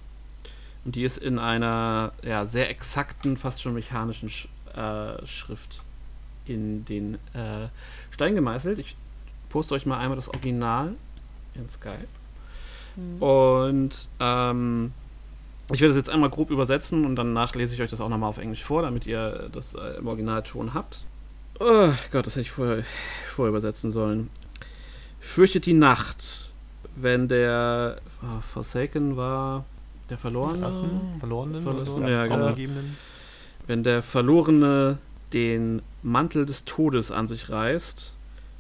Und 0.86 0.96
die 0.96 1.04
ist 1.04 1.18
in 1.18 1.38
einer 1.38 2.14
ja, 2.24 2.46
sehr 2.46 2.70
exakten, 2.70 3.38
fast 3.38 3.62
schon 3.62 3.74
mechanischen 3.76 4.30
Sch 4.30 4.48
äh, 4.76 5.26
Schrift 5.26 5.82
in 6.46 6.86
den 6.86 7.16
äh, 7.34 7.68
Stein 8.12 8.34
gemeißelt. 8.36 8.80
Ich 8.80 8.96
poste 9.50 9.76
euch 9.76 9.86
mal 9.86 10.00
einmal 10.00 10.16
das 10.16 10.30
Original 10.30 10.96
in 11.54 11.70
Skype. 11.70 12.08
Und 13.20 14.08
ähm, 14.20 14.94
ich 15.72 15.82
werde 15.82 15.94
das 15.94 15.98
jetzt 15.98 16.10
einmal 16.10 16.30
grob 16.30 16.50
übersetzen 16.50 17.06
und 17.06 17.16
danach 17.16 17.54
lese 17.56 17.76
ich 17.76 17.82
euch 17.82 17.90
das 17.92 18.02
auch 18.02 18.10
nochmal 18.10 18.30
auf 18.30 18.38
Englisch 18.38 18.64
vor, 18.64 18.82
damit 18.82 19.06
ihr 19.06 19.50
das 19.52 19.76
äh, 19.76 19.98
im 19.98 20.08
Originalton 20.08 20.74
habt. 20.74 21.04
Oh 21.60 21.92
Gott, 22.12 22.26
das 22.26 22.34
hätte 22.34 22.42
ich 22.42 22.52
vorher, 22.52 22.84
vorher 23.26 23.50
übersetzen 23.50 23.92
sollen. 23.92 24.30
Fürchtet 25.20 25.66
die 25.66 25.74
Nacht, 25.74 26.52
wenn 26.96 27.28
der 27.28 28.00
ah, 28.22 28.42
Forsaken 28.42 29.18
war, 29.18 29.66
der 30.10 30.18
Verlorene. 30.18 30.60
Verlassen, 30.60 30.90
Verlorenen 31.20 31.68
oder 31.68 31.86
so, 31.86 32.02
Ja, 32.02 32.26
genau. 32.26 32.56
Wenn 33.68 33.84
der 33.84 34.02
Verlorene 34.02 34.98
den 35.34 35.82
Mantel 36.02 36.46
des 36.46 36.66
Todes 36.66 37.12
an 37.12 37.28
sich 37.28 37.50
reißt 37.50 38.14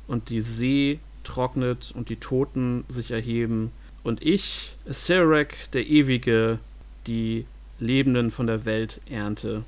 und 0.07 0.29
die 0.29 0.41
See 0.41 0.99
trocknet 1.23 1.91
und 1.95 2.09
die 2.09 2.17
Toten 2.17 2.83
sich 2.87 3.11
erheben 3.11 3.71
und 4.03 4.23
ich, 4.23 4.75
Serac, 4.85 5.55
der 5.73 5.87
Ewige, 5.87 6.59
die 7.07 7.45
Lebenden 7.79 8.31
von 8.31 8.47
der 8.47 8.65
Welt 8.65 9.01
ernte. 9.09 9.63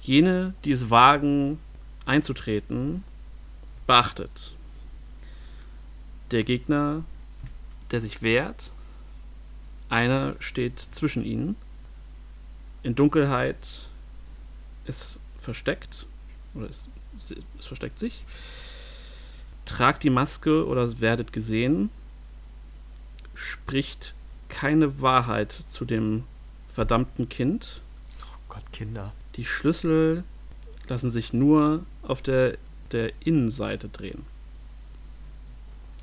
Jene, 0.00 0.54
die 0.64 0.72
es 0.72 0.90
wagen, 0.90 1.58
einzutreten, 2.06 3.04
beachtet. 3.86 4.54
Der 6.30 6.44
Gegner, 6.44 7.04
der 7.90 8.00
sich 8.00 8.22
wehrt, 8.22 8.70
einer 9.88 10.36
steht 10.38 10.78
zwischen 10.78 11.24
ihnen. 11.24 11.56
In 12.82 12.94
Dunkelheit 12.94 13.88
ist 14.84 15.20
versteckt 15.38 16.06
oder 16.54 16.68
es, 16.68 16.88
es 17.58 17.66
versteckt 17.66 17.98
sich. 17.98 18.24
Tragt 19.64 20.02
die 20.02 20.10
Maske 20.10 20.66
oder 20.66 21.00
werdet 21.00 21.32
gesehen. 21.32 21.90
Spricht 23.34 24.14
keine 24.48 25.00
Wahrheit 25.00 25.62
zu 25.68 25.84
dem 25.84 26.24
verdammten 26.78 27.28
Kind. 27.28 27.80
Oh 28.22 28.54
Gott, 28.54 28.62
Kinder. 28.72 29.12
Die 29.34 29.44
Schlüssel 29.44 30.22
lassen 30.86 31.10
sich 31.10 31.32
nur 31.32 31.84
auf 32.04 32.22
der, 32.22 32.56
der 32.92 33.10
Innenseite 33.24 33.88
drehen. 33.88 34.24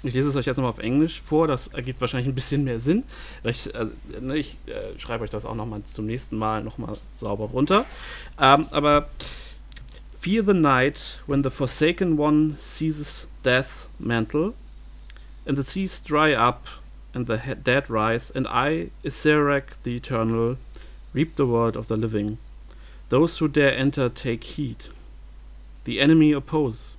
Ich 0.04 0.14
lese 0.14 0.28
es 0.28 0.36
euch 0.36 0.46
jetzt 0.46 0.58
nochmal 0.58 0.72
auf 0.72 0.80
Englisch 0.80 1.22
vor, 1.22 1.48
das 1.48 1.68
ergibt 1.68 2.02
wahrscheinlich 2.02 2.28
ein 2.28 2.36
bisschen 2.36 2.66
mehr 2.66 2.82
Sinn. 2.82 3.04
Ich, 3.46 3.74
äh, 3.74 3.86
ne, 4.20 4.36
ich 4.36 4.58
äh, 4.68 5.00
schreibe 5.00 5.24
euch 5.24 5.30
das 5.30 5.46
auch 5.46 5.56
nochmal 5.56 5.82
zum 5.86 6.08
nächsten 6.08 6.38
Mal 6.38 6.62
nochmal 6.62 6.98
sauber 7.22 7.46
runter. 7.46 7.86
Ähm, 8.38 8.68
aber 8.72 9.08
Fear 10.14 10.44
the 10.44 10.54
night 10.54 11.22
when 11.26 11.42
the 11.42 11.50
forsaken 11.50 12.20
one 12.20 12.58
seizes 12.60 13.30
death 13.44 13.88
mantle, 13.98 14.56
and 15.48 15.58
the 15.58 15.64
seas 15.64 16.02
dry 16.02 16.36
up, 16.36 16.68
and 17.14 17.28
the 17.28 17.38
he- 17.38 17.56
dead 17.56 17.90
rise, 17.90 18.30
and 18.30 18.46
I, 18.46 18.92
Iserac 19.06 19.78
the 19.84 19.96
eternal, 19.96 20.58
reap 21.16 21.36
the 21.36 21.46
world 21.46 21.78
of 21.78 21.88
the 21.88 21.96
living. 21.96 22.38
Those 23.10 23.38
who 23.38 23.48
dare 23.48 23.74
enter 23.74 24.10
take 24.10 24.44
heed. 24.44 24.88
The 25.86 26.02
enemy 26.02 26.34
oppose. 26.34 26.96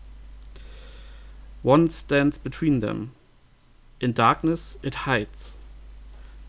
One 1.62 1.88
stands 1.88 2.38
between 2.38 2.80
them. 2.80 3.12
In 4.00 4.12
darkness 4.12 4.78
it 4.82 5.06
hides. 5.06 5.58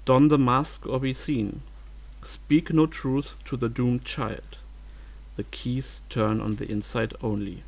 Don 0.05 0.29
the 0.29 0.37
mask 0.37 0.85
or 0.87 0.99
be 0.99 1.13
seen. 1.13 1.61
Speak 2.23 2.73
no 2.73 2.87
truth 2.87 3.35
to 3.45 3.57
the 3.57 3.69
doomed 3.69 4.05
child. 4.05 4.59
The 5.35 5.43
keys 5.43 6.01
turn 6.09 6.39
on 6.39 6.55
the 6.55 6.71
inside 6.71 7.13
only. 7.21 7.63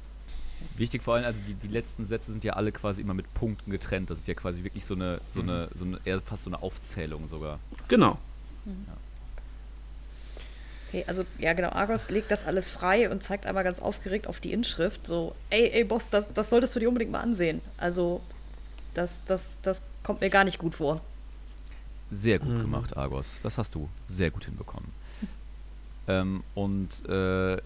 Wichtig 0.78 1.02
vor 1.02 1.16
allem, 1.16 1.26
also 1.26 1.40
die, 1.46 1.54
die 1.54 1.68
letzten 1.68 2.06
Sätze 2.06 2.32
sind 2.32 2.44
ja 2.44 2.54
alle 2.54 2.72
quasi 2.72 3.02
immer 3.02 3.14
mit 3.14 3.34
Punkten 3.34 3.72
getrennt. 3.72 4.10
Das 4.10 4.20
ist 4.20 4.28
ja 4.28 4.34
quasi 4.34 4.64
wirklich 4.64 4.86
so 4.86 4.94
eine, 4.94 5.20
so 5.30 5.42
eine, 5.42 5.70
so 5.76 5.86
eine 5.86 6.00
eher 6.06 6.22
fast 6.22 6.44
so 6.46 6.50
eine 6.50 6.62
Aufzählung 6.62 7.28
sogar. 7.28 7.60
Genau. 7.88 8.18
Okay, 10.90 11.04
also 11.08 11.24
ja 11.38 11.54
genau, 11.54 11.70
Argos 11.70 12.10
legt 12.10 12.32
das 12.32 12.46
alles 12.46 12.72
frei 12.72 13.12
und 13.12 13.22
zeigt 13.22 13.46
einmal 13.46 13.64
ganz 13.64 13.80
aufgeregt 13.80 14.26
auf 14.26 14.40
die 14.40 14.52
Inschrift, 14.52 15.06
so, 15.06 15.36
ey, 15.52 15.70
ey 15.70 15.84
Boss, 15.84 16.10
das, 16.10 16.28
das 16.34 16.50
solltest 16.50 16.76
du 16.76 16.80
dir 16.80 16.88
unbedingt 16.88 17.12
mal 17.12 17.20
ansehen. 17.22 17.62
Also, 17.78 18.22
das, 18.96 19.20
das, 19.28 19.44
das 19.62 19.84
kommt 20.02 20.22
mir 20.22 20.32
gar 20.32 20.44
nicht 20.44 20.58
gut 20.58 20.74
vor. 20.74 21.02
Sehr 22.10 22.40
gut 22.40 22.50
Mhm. 22.50 22.62
gemacht, 22.62 22.98
Argos. 22.98 23.40
Das 23.44 23.60
hast 23.60 23.76
du 23.76 23.88
sehr 24.08 24.32
gut 24.32 24.46
hinbekommen. 24.46 24.90
ähm, 26.08 26.44
und 26.56 27.08
äh, 27.08 27.62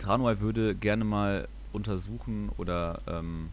Tranuai 0.00 0.40
würde 0.40 0.74
gerne 0.74 1.04
mal 1.04 1.46
untersuchen 1.72 2.50
oder 2.58 3.00
ähm, 3.06 3.50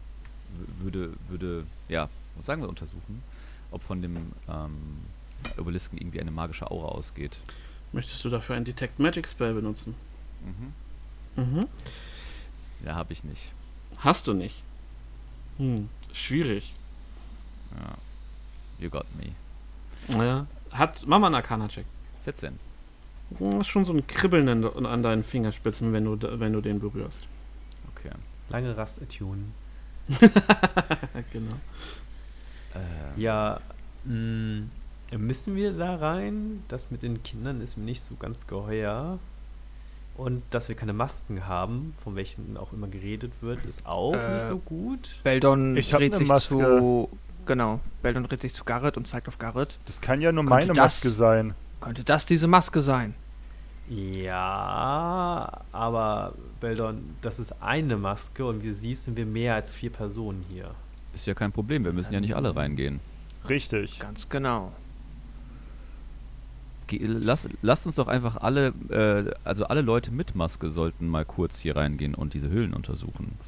würde, 0.80 1.12
würde, 1.28 1.64
ja, 1.88 2.08
sagen 2.42 2.60
wir 2.60 2.68
untersuchen, 2.68 3.22
ob 3.70 3.84
von 3.84 4.02
dem 4.02 4.32
ähm, 4.48 4.76
Obelisken 5.58 5.96
irgendwie 5.96 6.20
eine 6.20 6.32
magische 6.32 6.68
Aura 6.72 6.88
ausgeht. 6.88 7.38
Möchtest 7.94 8.24
du 8.24 8.28
dafür 8.28 8.56
ein 8.56 8.64
Detect 8.64 8.98
Magic 8.98 9.28
Spell 9.28 9.54
benutzen? 9.54 9.94
Mhm. 11.36 11.42
Mhm. 11.42 11.66
Ja, 12.84 12.96
habe 12.96 13.12
ich 13.12 13.22
nicht. 13.24 13.52
Hast 13.98 14.26
du 14.26 14.34
nicht. 14.34 14.56
Hm. 15.58 15.88
Schwierig. 16.12 16.72
Ja. 17.78 17.94
You 18.78 18.90
got 18.90 19.06
me. 19.16 19.32
Ja. 20.22 20.46
Hat 20.72 21.06
Mama 21.06 21.26
einen 21.28 21.36
Arcana-Check. 21.36 21.86
14. 22.24 22.58
Hm, 23.38 23.60
Ist 23.60 23.68
schon 23.68 23.84
so 23.84 23.92
ein 23.92 24.06
Kribbeln 24.06 24.48
an, 24.48 24.86
an 24.86 25.02
deinen 25.02 25.22
Fingerspitzen, 25.22 25.92
wenn 25.92 26.04
du, 26.04 26.40
wenn 26.40 26.52
du 26.52 26.60
den 26.60 26.80
berührst. 26.80 27.22
Okay. 27.96 28.10
Lange 28.50 28.76
Rast 28.76 29.00
attunen. 29.00 29.54
genau. 31.32 31.54
Äh, 32.74 33.20
Ja, 33.20 33.60
mh, 34.04 34.64
müssen 35.18 35.54
wir 35.56 35.72
da 35.72 35.96
rein? 35.96 36.62
Das 36.68 36.90
mit 36.90 37.02
den 37.02 37.22
Kindern 37.22 37.60
ist 37.60 37.76
mir 37.76 37.84
nicht 37.84 38.00
so 38.02 38.14
ganz 38.16 38.46
geheuer. 38.46 39.18
Und 40.16 40.42
dass 40.50 40.68
wir 40.68 40.76
keine 40.76 40.92
Masken 40.92 41.46
haben, 41.48 41.94
von 42.02 42.14
welchen 42.14 42.56
auch 42.56 42.72
immer 42.72 42.86
geredet 42.86 43.32
wird, 43.40 43.64
ist 43.64 43.84
auch 43.84 44.14
Äh, 44.14 44.34
nicht 44.34 44.46
so 44.46 44.58
gut. 44.58 45.10
Beldon 45.24 45.76
Ich 45.76 45.90
dreht 45.90 46.14
sich 46.14 46.28
Maske. 46.28 46.48
zu. 46.56 47.08
Genau, 47.46 47.80
Beldon 48.02 48.22
dreht 48.24 48.40
sich 48.42 48.54
zu 48.54 48.64
Garrett 48.64 48.96
und 48.96 49.06
zeigt 49.08 49.26
auf 49.28 49.38
Garrett. 49.38 49.78
Das 49.86 50.00
kann 50.00 50.20
ja 50.20 50.30
nur 50.32 50.44
Könnte 50.44 50.54
meine 50.54 50.66
das- 50.68 50.76
Maske 51.02 51.08
sein. 51.10 51.54
Könnte 51.80 52.04
das 52.04 52.24
diese 52.26 52.46
Maske 52.46 52.80
sein? 52.80 53.14
Ja, 53.88 55.60
aber 55.72 56.34
Beldon, 56.60 57.16
das 57.20 57.38
ist 57.38 57.52
eine 57.62 57.96
Maske 57.96 58.46
und 58.46 58.62
wie 58.62 58.68
du 58.68 58.74
siehst, 58.74 59.04
sind 59.04 59.16
wir 59.16 59.26
mehr 59.26 59.54
als 59.54 59.72
vier 59.72 59.90
Personen 59.90 60.44
hier. 60.50 60.70
ist 61.12 61.26
ja 61.26 61.34
kein 61.34 61.52
Problem, 61.52 61.84
wir 61.84 61.92
müssen 61.92 62.12
ja 62.12 62.20
nicht 62.20 62.34
alle 62.34 62.56
reingehen. 62.56 62.98
Richtig. 63.48 64.00
Ganz 64.00 64.28
genau. 64.28 64.72
Lass, 66.90 67.48
lasst 67.62 67.86
uns 67.86 67.94
doch 67.94 68.08
einfach 68.08 68.36
alle, 68.36 68.74
äh, 68.90 69.32
also 69.44 69.66
alle 69.66 69.80
Leute 69.80 70.10
mit 70.10 70.34
Maske 70.34 70.70
sollten 70.70 71.08
mal 71.08 71.24
kurz 71.24 71.58
hier 71.60 71.76
reingehen 71.76 72.14
und 72.14 72.34
diese 72.34 72.50
Höhlen 72.50 72.74
untersuchen. 72.74 73.38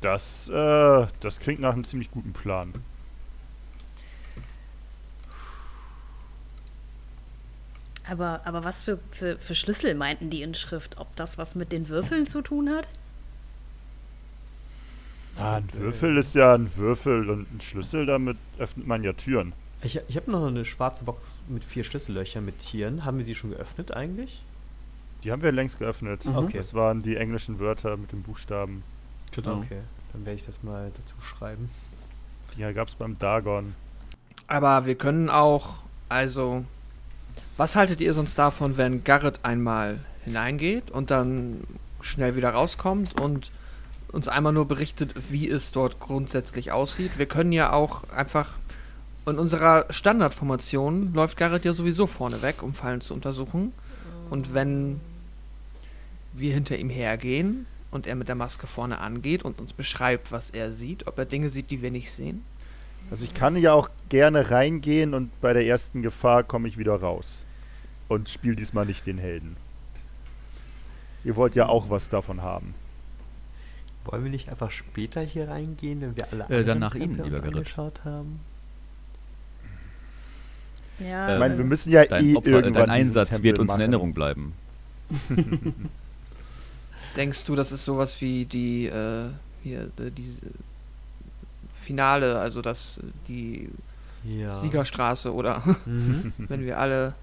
Das, 0.00 0.48
äh, 0.48 1.06
das 1.20 1.38
klingt 1.40 1.60
nach 1.60 1.72
einem 1.72 1.84
ziemlich 1.84 2.10
guten 2.10 2.32
Plan. 2.32 2.74
Aber, 8.08 8.40
aber 8.44 8.64
was 8.64 8.82
für, 8.82 8.98
für, 9.10 9.38
für 9.38 9.54
Schlüssel 9.54 9.94
meinten 9.94 10.30
die 10.30 10.42
Inschrift? 10.42 10.98
Ob 10.98 11.14
das 11.16 11.38
was 11.38 11.54
mit 11.54 11.70
den 11.70 11.88
Würfeln 11.88 12.26
zu 12.26 12.42
tun 12.42 12.68
hat? 12.70 12.88
Ah, 15.38 15.56
ein 15.56 15.68
Würfel 15.72 16.16
ist 16.16 16.34
ja 16.34 16.54
ein 16.54 16.70
Würfel 16.76 17.30
und 17.30 17.54
ein 17.54 17.60
Schlüssel, 17.60 18.06
damit 18.06 18.36
öffnet 18.58 18.86
man 18.86 19.04
ja 19.04 19.12
Türen. 19.12 19.52
Ich, 19.82 20.00
ich 20.08 20.16
habe 20.16 20.30
noch 20.30 20.46
eine 20.46 20.64
schwarze 20.64 21.04
Box 21.04 21.42
mit 21.48 21.64
vier 21.64 21.84
Schlüssellöchern 21.84 22.44
mit 22.44 22.58
Tieren. 22.58 23.04
Haben 23.04 23.18
wir 23.18 23.24
sie 23.24 23.34
schon 23.34 23.50
geöffnet 23.50 23.92
eigentlich? 23.92 24.42
Die 25.24 25.32
haben 25.32 25.42
wir 25.42 25.52
längst 25.52 25.78
geöffnet. 25.78 26.24
Mhm. 26.24 26.36
Okay. 26.36 26.56
Das 26.56 26.74
waren 26.74 27.02
die 27.02 27.16
englischen 27.16 27.58
Wörter 27.58 27.96
mit 27.96 28.12
den 28.12 28.22
Buchstaben. 28.22 28.82
Genau. 29.32 29.58
Okay, 29.58 29.80
dann 30.12 30.24
werde 30.26 30.36
ich 30.36 30.46
das 30.46 30.62
mal 30.62 30.90
dazu 30.96 31.14
schreiben. 31.20 31.70
Die 32.56 32.72
gab 32.72 32.88
es 32.88 32.94
beim 32.94 33.18
Dagon. 33.18 33.74
Aber 34.46 34.86
wir 34.86 34.96
können 34.96 35.30
auch, 35.30 35.78
also, 36.08 36.64
was 37.56 37.76
haltet 37.76 38.00
ihr 38.00 38.14
sonst 38.14 38.36
davon, 38.38 38.76
wenn 38.76 39.04
Garrett 39.04 39.40
einmal 39.44 40.00
hineingeht 40.24 40.90
und 40.90 41.10
dann 41.10 41.62
schnell 42.00 42.34
wieder 42.34 42.50
rauskommt 42.50 43.20
und 43.20 43.52
uns 44.10 44.26
einmal 44.26 44.52
nur 44.52 44.66
berichtet, 44.66 45.14
wie 45.30 45.48
es 45.48 45.70
dort 45.70 46.00
grundsätzlich 46.00 46.72
aussieht? 46.72 47.18
Wir 47.18 47.26
können 47.26 47.52
ja 47.52 47.72
auch 47.72 48.08
einfach, 48.10 48.58
in 49.30 49.38
unserer 49.38 49.86
Standardformation 49.90 51.12
läuft 51.14 51.36
Garrett 51.36 51.64
ja 51.64 51.72
sowieso 51.72 52.06
vorne 52.06 52.42
weg, 52.42 52.62
um 52.62 52.74
Fallen 52.74 53.00
zu 53.00 53.14
untersuchen. 53.14 53.72
Und 54.30 54.54
wenn 54.54 55.00
wir 56.32 56.54
hinter 56.54 56.78
ihm 56.78 56.90
hergehen 56.90 57.66
und 57.90 58.06
er 58.06 58.14
mit 58.14 58.28
der 58.28 58.34
Maske 58.36 58.66
vorne 58.66 58.98
angeht 58.98 59.42
und 59.42 59.60
uns 59.60 59.72
beschreibt, 59.72 60.30
was 60.30 60.50
er 60.50 60.72
sieht, 60.72 61.06
ob 61.06 61.18
er 61.18 61.24
Dinge 61.24 61.48
sieht, 61.48 61.70
die 61.70 61.82
wir 61.82 61.90
nicht 61.90 62.10
sehen, 62.12 62.44
Also 63.10 63.24
ich 63.24 63.34
kann 63.34 63.56
ja 63.56 63.72
auch 63.72 63.90
gerne 64.08 64.50
reingehen 64.52 65.14
und 65.14 65.30
bei 65.40 65.52
der 65.52 65.66
ersten 65.66 66.00
Gefahr 66.02 66.44
komme 66.44 66.68
ich 66.68 66.78
wieder 66.78 66.94
raus. 66.94 67.44
Und 68.08 68.28
spiele 68.28 68.54
diesmal 68.56 68.86
nicht 68.86 69.06
den 69.06 69.18
Helden. 69.18 69.56
Ihr 71.24 71.34
wollt 71.36 71.54
ja 71.54 71.68
auch 71.68 71.90
was 71.90 72.08
davon 72.08 72.42
haben. 72.42 72.74
Wollen 74.04 74.24
wir 74.24 74.30
nicht 74.30 74.48
einfach 74.48 74.70
später 74.70 75.20
hier 75.20 75.48
reingehen, 75.48 76.00
wenn 76.00 76.16
wir 76.16 76.26
alle 76.32 76.44
Äh, 76.44 76.64
dann 76.64 76.80
anderen 76.80 76.80
nach 76.80 76.94
Ihnen, 76.94 77.24
lieber 77.24 77.40
Gerrit. 77.40 77.56
angeschaut 77.56 78.04
haben? 78.04 78.40
Ja, 81.00 81.34
Ich 81.34 81.38
meine, 81.38 81.56
wir 81.56 81.62
ähm, 81.62 81.68
müssen 81.68 81.90
ja 81.90 82.04
Dein, 82.04 82.26
eh 82.26 82.36
Opfer, 82.36 82.50
irgendwann 82.50 82.88
dein 82.88 82.90
Einsatz 82.90 83.30
Tempel 83.30 83.44
wird 83.44 83.58
uns 83.58 83.68
machen. 83.68 83.78
in 83.80 83.82
Erinnerung 83.82 84.14
bleiben. 84.14 84.54
Denkst 87.16 87.44
du, 87.44 87.56
das 87.56 87.72
ist 87.72 87.84
sowas 87.84 88.20
wie 88.20 88.44
die, 88.44 88.86
äh, 88.86 89.30
hier, 89.62 89.90
die, 89.98 90.10
diese 90.10 90.40
Finale, 91.74 92.38
also 92.38 92.62
das, 92.62 93.00
die 93.28 93.68
Ja. 94.24 94.60
Siegerstraße 94.60 95.32
oder 95.34 95.62
Mhm. 95.86 96.32
wenn 96.38 96.62
wir 96.64 96.78
alle. 96.78 97.14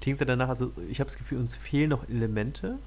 Klingt 0.00 0.18
ja 0.20 0.26
danach, 0.26 0.48
also 0.48 0.72
ich 0.88 1.00
habe 1.00 1.10
das 1.10 1.18
Gefühl, 1.18 1.38
uns 1.38 1.56
fehlen 1.56 1.90
noch 1.90 2.08
Elemente, 2.08 2.78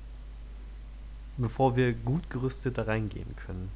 bevor 1.38 1.76
wir 1.76 1.94
gut 1.94 2.30
gerüstet 2.30 2.78
da 2.78 2.84
reingehen 2.84 3.36
können. 3.46 3.70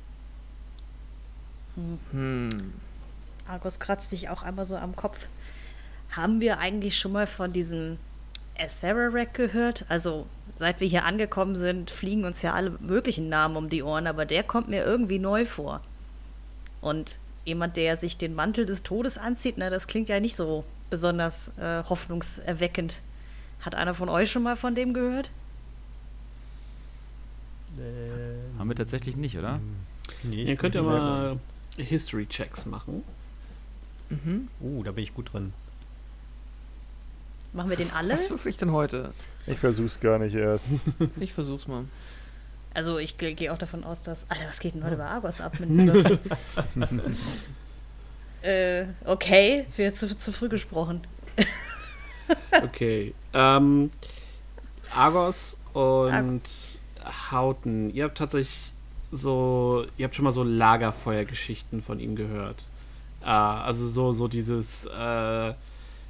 Hm, 2.12 2.74
Argos 3.48 3.80
kratzt 3.80 4.10
sich 4.10 4.30
auch 4.30 4.44
einmal 4.44 4.66
so 4.66 4.78
am 4.78 4.96
Kopf. 4.96 5.28
Haben 6.12 6.40
wir 6.40 6.60
eigentlich 6.60 6.98
schon 6.98 7.12
mal 7.12 7.28
von 7.28 7.52
diesem 7.54 7.98
Acererak 8.58 9.34
gehört? 9.34 9.86
Also, 9.90 10.28
seit 10.56 10.80
wir 10.80 10.88
hier 10.88 11.06
angekommen 11.06 11.56
sind, 11.56 11.92
fliegen 11.92 12.26
uns 12.26 12.42
ja 12.42 12.54
alle 12.54 12.72
möglichen 12.80 13.30
Namen 13.30 13.58
um 13.58 13.70
die 13.70 13.84
Ohren, 13.84 14.08
aber 14.08 14.26
der 14.26 14.44
kommt 14.44 14.70
mir 14.70 14.84
irgendwie 14.84 15.20
neu 15.20 15.46
vor. 15.46 15.82
Und 16.82 17.20
jemand, 17.44 17.78
der 17.78 17.98
sich 17.98 18.18
den 18.18 18.34
Mantel 18.34 18.66
des 18.66 18.84
Todes 18.84 19.18
anzieht, 19.18 19.56
na, 19.58 19.70
das 19.70 19.88
klingt 19.88 20.10
ja 20.10 20.20
nicht 20.20 20.36
so 20.36 20.64
besonders 20.90 21.52
äh, 21.58 21.84
hoffnungserweckend. 21.84 23.02
Hat 23.62 23.76
einer 23.76 23.94
von 23.94 24.10
euch 24.10 24.32
schon 24.32 24.44
mal 24.44 24.56
von 24.56 24.76
dem 24.76 24.94
gehört? 24.94 25.32
Ähm, 27.80 28.60
Haben 28.60 28.70
wir 28.70 28.76
tatsächlich 28.76 29.16
nicht, 29.16 29.38
oder? 29.38 29.60
Nee, 30.24 30.44
ich 30.44 30.50
Ihr 30.50 30.56
könnt 30.56 30.76
ja 30.76 30.82
mal 30.82 31.40
History-Checks 31.78 32.66
machen. 32.66 33.04
mhm. 34.10 34.48
Uh, 34.62 34.84
da 34.84 34.92
bin 34.92 35.04
ich 35.04 35.14
gut 35.14 35.34
drin. 35.34 35.54
Machen 37.56 37.70
wir 37.70 37.78
den 37.78 37.92
alle? 37.92 38.14
Was 38.14 38.30
würfel 38.30 38.50
ich 38.50 38.58
denn 38.58 38.72
heute? 38.74 39.14
Ich 39.48 39.60
versuch's 39.60 40.00
gar 40.00 40.20
nicht 40.20 40.36
erst. 40.36 40.68
Ich 41.20 41.34
versuch's 41.34 41.68
mal. 41.68 41.86
Also 42.74 42.98
ich 43.00 43.18
ge- 43.18 43.34
gehe 43.34 43.54
auch 43.54 43.58
davon 43.58 43.84
aus, 43.86 44.04
dass. 44.04 44.30
Alter, 44.30 44.46
was 44.50 44.60
geht 44.60 44.76
denn 44.76 44.84
heute 44.84 44.98
bei 44.98 45.06
Argos 45.06 45.40
ab 45.40 45.54
mit 45.62 45.70
äh, 48.42 48.86
okay, 49.06 49.66
wir 49.76 49.96
zu, 49.96 50.16
zu 50.18 50.32
früh 50.32 50.50
gesprochen. 50.50 51.02
Okay. 52.64 53.14
ähm, 53.34 53.92
Argos 54.96 55.58
und 55.74 56.42
Hauten. 57.32 57.94
Ihr 57.94 58.06
habt 58.06 58.18
tatsächlich 58.18 58.58
so, 59.12 59.86
ihr 59.98 60.06
habt 60.06 60.16
schon 60.16 60.24
mal 60.26 60.32
so 60.32 60.42
Lagerfeuergeschichten 60.44 61.84
von 61.84 62.00
ihm 62.00 62.16
gehört. 62.16 62.64
Äh, 63.22 63.28
also 63.28 63.88
so, 63.88 64.14
so 64.14 64.28
dieses, 64.28 64.86
äh, 64.86 65.54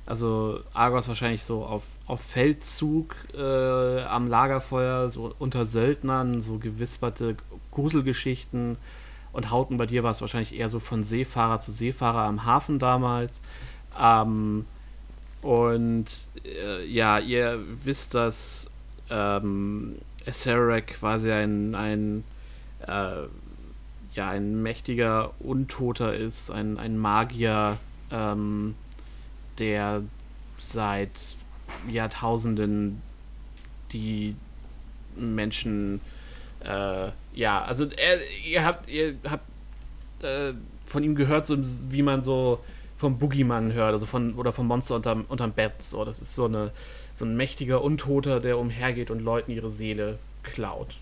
also 0.06 0.60
Argos 0.74 1.08
wahrscheinlich 1.08 1.44
so 1.44 1.64
auf, 1.66 1.84
auf 2.06 2.22
Feldzug 2.22 3.16
äh, 3.36 4.02
am 4.04 4.28
Lagerfeuer, 4.28 5.10
so 5.10 5.34
unter 5.40 5.66
Söldnern, 5.66 6.42
so 6.42 6.60
gewisperte 6.60 7.36
Gruselgeschichten. 7.72 8.78
Und 9.34 9.52
Hauten, 9.52 9.78
bei 9.78 9.86
dir 9.86 10.04
war 10.04 10.12
es 10.12 10.22
wahrscheinlich 10.22 10.56
eher 10.56 10.70
so 10.70 10.80
von 10.80 11.04
Seefahrer 11.04 11.60
zu 11.60 11.72
Seefahrer 11.72 12.22
am 12.22 12.46
Hafen 12.46 12.80
damals. 12.80 13.42
Ähm, 14.00 14.66
und 15.42 16.06
äh, 16.46 16.86
ja, 16.86 17.20
ihr 17.20 17.60
wisst, 17.84 18.14
dass 18.14 18.70
ähm, 19.10 19.96
Acererak 20.26 20.88
quasi 20.88 21.32
ein, 21.32 21.76
ein, 21.76 22.24
äh, 22.88 23.24
ja, 24.14 24.30
ein 24.30 24.62
mächtiger 24.62 25.32
Untoter 25.40 26.16
ist, 26.16 26.52
ein, 26.52 26.78
ein 26.78 26.98
Magier, 26.98 27.78
ähm, 28.12 28.76
der 29.60 30.04
seit 30.58 31.36
Jahrtausenden 31.90 33.02
die 33.92 34.36
Menschen, 35.16 36.02
äh, 36.64 37.10
ja, 37.34 37.64
also 37.64 37.86
er, 37.86 38.20
ihr 38.46 38.64
habt, 38.64 38.90
ihr 38.90 39.16
habt 39.30 39.46
äh, 40.24 40.54
von 40.86 41.04
ihm 41.04 41.16
gehört, 41.16 41.46
so 41.46 41.58
wie 41.90 42.02
man 42.02 42.22
so 42.22 42.60
vom 42.98 43.18
Boogeyman 43.20 43.74
hört, 43.74 43.94
also 43.94 44.06
von 44.06 44.34
oder 44.36 44.52
vom 44.52 44.68
Monster 44.68 44.96
unterm, 44.96 45.26
unterm 45.28 45.52
Bett. 45.52 45.84
So, 45.84 46.06
das 46.06 46.20
ist 46.20 46.36
so 46.36 46.46
eine 46.46 46.72
so 47.16 47.26
ein 47.26 47.36
mächtiger 47.36 47.82
Untoter, 47.82 48.40
der 48.40 48.58
umhergeht 48.58 49.10
und 49.10 49.22
Leuten 49.22 49.52
ihre 49.52 49.70
Seele 49.70 50.20
klaut. 50.44 50.98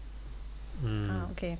Ah, 0.85 1.27
okay. 1.31 1.57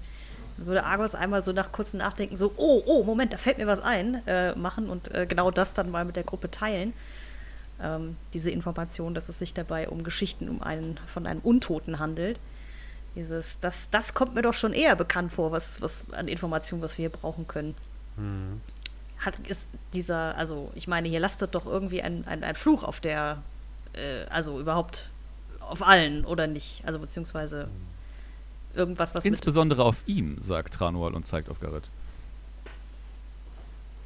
Würde 0.58 0.84
Argos 0.84 1.16
einmal 1.16 1.44
so 1.44 1.52
nach 1.52 1.72
kurzem 1.72 2.00
Nachdenken 2.00 2.38
so, 2.38 2.54
oh, 2.58 2.84
oh, 2.86 3.04
Moment, 3.04 3.34
da 3.34 3.38
fällt 3.38 3.58
mir 3.58 3.68
was 3.68 3.82
ein, 3.82 4.26
äh, 4.28 4.54
machen 4.56 4.90
und 4.90 5.14
äh, 5.14 5.26
genau 5.26 5.52
das 5.52 5.74
dann 5.74 5.90
mal 5.90 6.06
mit 6.06 6.16
der 6.16 6.24
Gruppe 6.24 6.52
teilen. 6.52 6.94
Ähm, 7.82 8.18
diese 8.34 8.52
Information, 8.52 9.14
dass 9.14 9.30
es 9.30 9.40
sich 9.40 9.54
dabei 9.54 9.90
um 9.90 10.04
Geschichten 10.04 10.48
um 10.50 10.62
einen, 10.62 11.00
von 11.08 11.26
einem 11.26 11.42
Untoten 11.42 12.00
handelt. 12.00 12.40
Dieses, 13.16 13.60
das, 13.60 13.90
das 13.92 14.14
kommt 14.14 14.36
mir 14.36 14.42
doch 14.42 14.54
schon 14.54 14.74
eher 14.74 14.96
bekannt 14.96 15.34
vor, 15.34 15.52
was, 15.52 15.82
was 15.82 16.06
an 16.12 16.28
Informationen, 16.28 16.82
was 16.82 16.98
wir 16.98 17.04
hier 17.04 17.10
brauchen 17.10 17.48
können. 17.48 17.76
Mhm. 18.18 18.62
Hat 19.20 19.40
ist 19.48 19.70
dieser, 19.94 20.36
also 20.36 20.72
ich 20.76 20.88
meine, 20.88 21.08
hier 21.08 21.20
lastet 21.20 21.56
doch 21.56 21.66
irgendwie 21.66 22.02
ein, 22.02 22.26
ein, 22.28 22.44
ein 22.44 22.56
Fluch 22.56 22.84
auf 22.84 23.00
der, 23.00 23.42
äh, 23.94 24.26
also 24.30 24.60
überhaupt 24.60 25.12
auf 25.60 25.86
allen 25.86 26.26
oder 26.26 26.48
nicht? 26.48 26.84
Also 26.86 27.00
beziehungsweise 27.00 27.70
irgendwas, 28.76 29.14
was 29.16 29.24
mit 29.24 29.34
Insbesondere 29.34 29.84
auf 29.84 29.98
ihm, 30.06 30.38
sagt 30.42 30.74
Tranual 30.74 31.14
und 31.14 31.26
zeigt 31.26 31.50
auf 31.50 31.60
Garrett. 31.60 31.84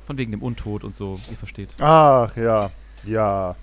Von 0.05 0.17
wegen 0.17 0.31
dem 0.31 0.41
Untod 0.41 0.83
und 0.83 0.95
so, 0.95 1.19
ihr 1.29 1.35
versteht. 1.37 1.75
Ach 1.79 2.35
ja, 2.37 2.71
ja. 3.03 3.55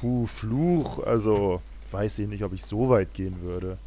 Puh, 0.00 0.26
Fluch. 0.26 1.02
Also, 1.04 1.62
weiß 1.90 2.18
ich 2.18 2.28
nicht, 2.28 2.44
ob 2.44 2.52
ich 2.52 2.64
so 2.64 2.90
weit 2.90 3.14
gehen 3.14 3.40
würde. 3.40 3.78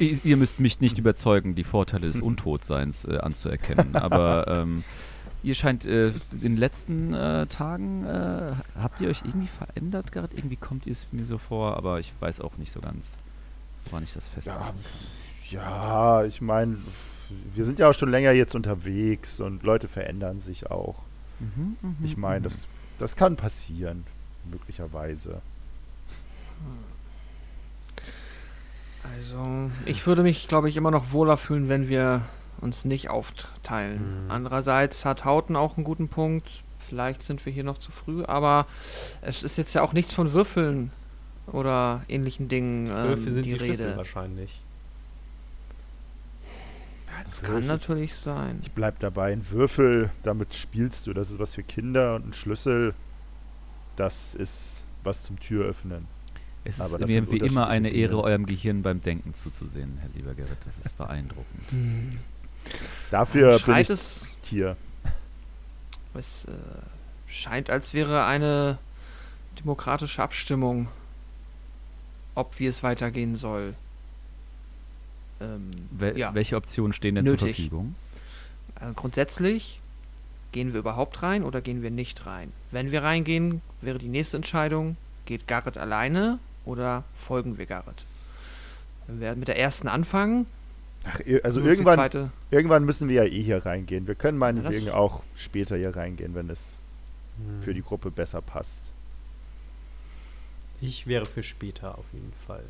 I- 0.00 0.20
Ihr 0.22 0.36
müsst 0.36 0.60
mich 0.60 0.80
nicht 0.80 0.98
überzeugen, 0.98 1.54
die 1.56 1.64
Vorteile 1.64 2.06
des 2.06 2.20
Untotseins 2.20 3.04
äh, 3.06 3.18
anzuerkennen, 3.18 3.96
aber 3.96 4.46
ähm, 4.48 4.84
ihr 5.42 5.54
scheint 5.56 5.84
äh, 5.84 6.08
in 6.08 6.40
den 6.40 6.56
letzten 6.56 7.12
äh, 7.12 7.46
Tagen, 7.48 8.04
äh, 8.06 8.52
habt 8.80 9.00
ihr 9.00 9.08
euch 9.10 9.22
irgendwie 9.24 9.48
verändert, 9.48 10.12
Garrett? 10.12 10.32
Irgendwie 10.32 10.56
kommt 10.56 10.86
ihr 10.86 10.92
es 10.92 11.06
mir 11.12 11.26
so 11.26 11.36
vor, 11.38 11.76
aber 11.76 11.98
ich 11.98 12.12
weiß 12.20 12.40
auch 12.40 12.56
nicht 12.56 12.72
so 12.72 12.80
ganz, 12.80 13.18
woran 13.86 14.04
ich 14.04 14.12
das 14.12 14.28
festmachen 14.28 14.60
kann. 14.60 14.78
Ja, 15.50 16.24
ich 16.24 16.40
meine, 16.40 16.78
wir 17.54 17.64
sind 17.64 17.78
ja 17.78 17.90
auch 17.90 17.94
schon 17.94 18.10
länger 18.10 18.32
jetzt 18.32 18.54
unterwegs 18.54 19.40
und 19.40 19.62
Leute 19.62 19.88
verändern 19.88 20.40
sich 20.40 20.70
auch. 20.70 20.96
Mhm, 21.40 21.76
mhm, 21.80 21.96
Ich 22.02 22.16
meine, 22.16 22.40
mhm. 22.40 22.44
das, 22.44 22.66
das 22.98 23.16
kann 23.16 23.36
passieren, 23.36 24.04
möglicherweise. 24.50 25.40
Also, 29.16 29.70
ich 29.84 30.06
würde 30.06 30.22
mich, 30.22 30.48
glaube 30.48 30.68
ich, 30.68 30.76
immer 30.76 30.90
noch 30.90 31.12
wohler 31.12 31.36
fühlen, 31.36 31.68
wenn 31.68 31.88
wir 31.88 32.22
uns 32.60 32.84
nicht 32.84 33.10
aufteilen. 33.10 34.24
Mhm. 34.24 34.30
Andererseits 34.30 35.04
hat 35.04 35.24
Hauten 35.24 35.56
auch 35.56 35.76
einen 35.76 35.84
guten 35.84 36.08
Punkt. 36.08 36.62
Vielleicht 36.78 37.22
sind 37.22 37.44
wir 37.44 37.52
hier 37.52 37.64
noch 37.64 37.78
zu 37.78 37.92
früh, 37.92 38.24
aber 38.24 38.66
es 39.22 39.42
ist 39.42 39.56
jetzt 39.56 39.74
ja 39.74 39.82
auch 39.82 39.92
nichts 39.92 40.12
von 40.12 40.32
Würfeln 40.32 40.90
oder 41.46 42.02
ähnlichen 42.08 42.48
Dingen 42.48 42.86
ähm, 42.86 42.92
Würfel 42.92 43.32
sind 43.32 43.46
die, 43.46 43.52
die, 43.52 43.58
Schlüssel 43.58 43.86
Rede. 43.86 43.96
wahrscheinlich. 43.96 44.60
Das 47.24 47.42
kann 47.42 47.66
natürlich 47.66 48.14
sein. 48.14 48.58
Ich 48.62 48.72
bleib 48.72 48.98
dabei, 48.98 49.32
ein 49.32 49.48
Würfel, 49.50 50.10
damit 50.24 50.54
spielst 50.54 51.06
du. 51.06 51.12
Das 51.12 51.30
ist 51.30 51.38
was 51.38 51.54
für 51.54 51.62
Kinder 51.62 52.16
und 52.16 52.28
ein 52.28 52.32
Schlüssel, 52.32 52.94
das 53.96 54.34
ist 54.34 54.84
was 55.04 55.22
zum 55.22 55.38
Türöffnen. 55.38 56.08
Es 56.64 56.80
aber 56.80 57.00
ist 57.00 57.08
mir 57.08 57.30
wie 57.30 57.38
immer 57.38 57.68
eine 57.68 57.88
unterschiedliche 57.88 58.02
Ehre, 58.02 58.10
Dinge. 58.10 58.22
eurem 58.24 58.46
Gehirn 58.46 58.82
beim 58.82 59.02
Denken 59.02 59.34
zuzusehen, 59.34 59.98
Herr 60.00 60.08
lieber 60.14 60.34
Gerrit. 60.34 60.58
Das 60.64 60.78
ist 60.78 60.96
beeindruckend. 60.96 61.70
Hm. 61.70 62.18
Dafür 63.10 63.50
bin 63.50 63.58
Schreit 63.58 63.84
ich 63.84 63.90
es, 63.90 64.36
hier. 64.42 64.76
es 66.14 66.46
äh, 66.46 66.52
scheint, 67.26 67.68
als 67.68 67.92
wäre 67.92 68.24
eine 68.24 68.78
demokratische 69.58 70.22
Abstimmung, 70.22 70.88
ob 72.34 72.58
wie 72.58 72.66
es 72.66 72.82
weitergehen 72.82 73.36
soll. 73.36 73.74
Ähm, 75.40 75.70
Wel 75.90 76.18
ja. 76.18 76.34
Welche 76.34 76.56
Optionen 76.56 76.92
stehen 76.92 77.14
denn 77.16 77.24
zur 77.26 77.34
Nötig. 77.36 77.56
Verfügung? 77.56 77.94
Äh, 78.80 78.92
grundsätzlich 78.94 79.80
gehen 80.52 80.72
wir 80.72 80.80
überhaupt 80.80 81.22
rein 81.22 81.42
oder 81.42 81.60
gehen 81.60 81.82
wir 81.82 81.90
nicht 81.90 82.26
rein. 82.26 82.52
Wenn 82.70 82.92
wir 82.92 83.02
reingehen, 83.02 83.60
wäre 83.80 83.98
die 83.98 84.08
nächste 84.08 84.36
Entscheidung, 84.36 84.96
geht 85.26 85.46
Garrett 85.48 85.76
alleine 85.76 86.38
oder 86.64 87.02
folgen 87.16 87.58
wir 87.58 87.66
Garrett? 87.66 88.04
Wenn 89.06 89.20
wir 89.20 89.34
mit 89.34 89.48
der 89.48 89.58
ersten 89.58 89.88
anfangen, 89.88 90.46
Ach, 91.06 91.20
also 91.42 91.60
irgendwann, 91.60 92.30
irgendwann 92.50 92.84
müssen 92.84 93.08
wir 93.10 93.24
ja 93.24 93.30
eh 93.30 93.42
hier 93.42 93.66
reingehen. 93.66 94.06
Wir 94.06 94.14
können 94.14 94.38
meinetwegen 94.38 94.86
das- 94.86 94.94
auch 94.94 95.22
später 95.36 95.76
hier 95.76 95.94
reingehen, 95.94 96.34
wenn 96.34 96.48
es 96.48 96.80
Mhm. 97.36 97.62
für 97.62 97.74
die 97.74 97.82
Gruppe 97.82 98.10
besser 98.10 98.40
passt. 98.40 98.84
Ich 100.80 101.06
wäre 101.06 101.24
für 101.24 101.42
später 101.42 101.96
auf 101.98 102.04
jeden 102.12 102.32
Fall. 102.46 102.64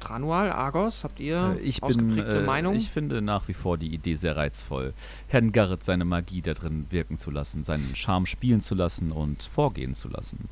Tranual, 0.00 0.50
Argos, 0.50 1.04
habt 1.04 1.20
ihr 1.20 1.56
Äh, 1.58 1.62
ich 1.62 1.80
bin, 1.82 1.84
ausgeprägte 1.90 2.38
äh, 2.38 2.46
Meinung? 2.46 2.76
ich 2.76 2.88
finde 2.88 3.20
nach 3.20 3.46
wie 3.46 3.52
vor 3.52 3.76
die 3.76 3.92
Idee 3.92 4.16
sehr 4.16 4.36
reizvoll, 4.36 4.94
Herrn 5.28 5.52
Garrett 5.52 5.84
seine 5.84 6.06
Magie 6.06 6.40
da 6.40 6.54
drin 6.54 6.86
wirken 6.88 7.18
zu 7.18 7.30
lassen, 7.30 7.62
seinen 7.62 7.94
Charme 7.94 8.24
spielen 8.24 8.62
zu 8.62 8.74
lassen 8.74 9.12
und 9.12 9.42
vorgehen 9.42 9.94
zu 9.94 10.08
lassen. 10.08 10.48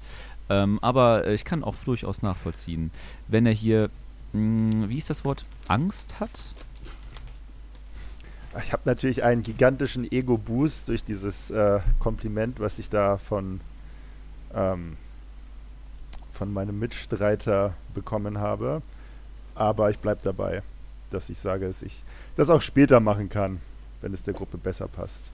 Ähm, 0.50 0.78
aber 0.82 1.24
äh, 1.26 1.34
ich 1.34 1.46
kann 1.46 1.64
auch 1.64 1.74
durchaus 1.84 2.20
nachvollziehen, 2.20 2.90
wenn 3.28 3.46
er 3.46 3.52
hier, 3.52 3.88
mh, 4.34 4.90
wie 4.90 4.98
ist 4.98 5.08
das 5.08 5.24
Wort, 5.24 5.46
Angst 5.68 6.20
hat? 6.20 6.30
Ich 8.62 8.74
habe 8.74 8.82
natürlich 8.84 9.22
einen 9.24 9.42
gigantischen 9.42 10.10
Ego-Boost 10.12 10.88
durch 10.88 11.02
dieses 11.02 11.50
äh, 11.50 11.80
Kompliment, 11.98 12.60
was 12.60 12.78
ich 12.78 12.90
da 12.90 13.16
von, 13.16 13.62
ähm, 14.54 14.96
von 16.32 16.52
meinem 16.52 16.78
Mitstreiter 16.78 17.74
bekommen 17.94 18.38
habe. 18.38 18.82
Aber 19.54 19.90
ich 19.90 19.98
bleibe 19.98 20.20
dabei, 20.24 20.62
dass 21.10 21.28
ich 21.28 21.38
sage, 21.38 21.66
dass 21.66 21.82
ich 21.82 22.02
das 22.36 22.50
auch 22.50 22.62
später 22.62 23.00
machen 23.00 23.28
kann, 23.28 23.60
wenn 24.00 24.14
es 24.14 24.22
der 24.22 24.34
Gruppe 24.34 24.58
besser 24.58 24.88
passt. 24.88 25.30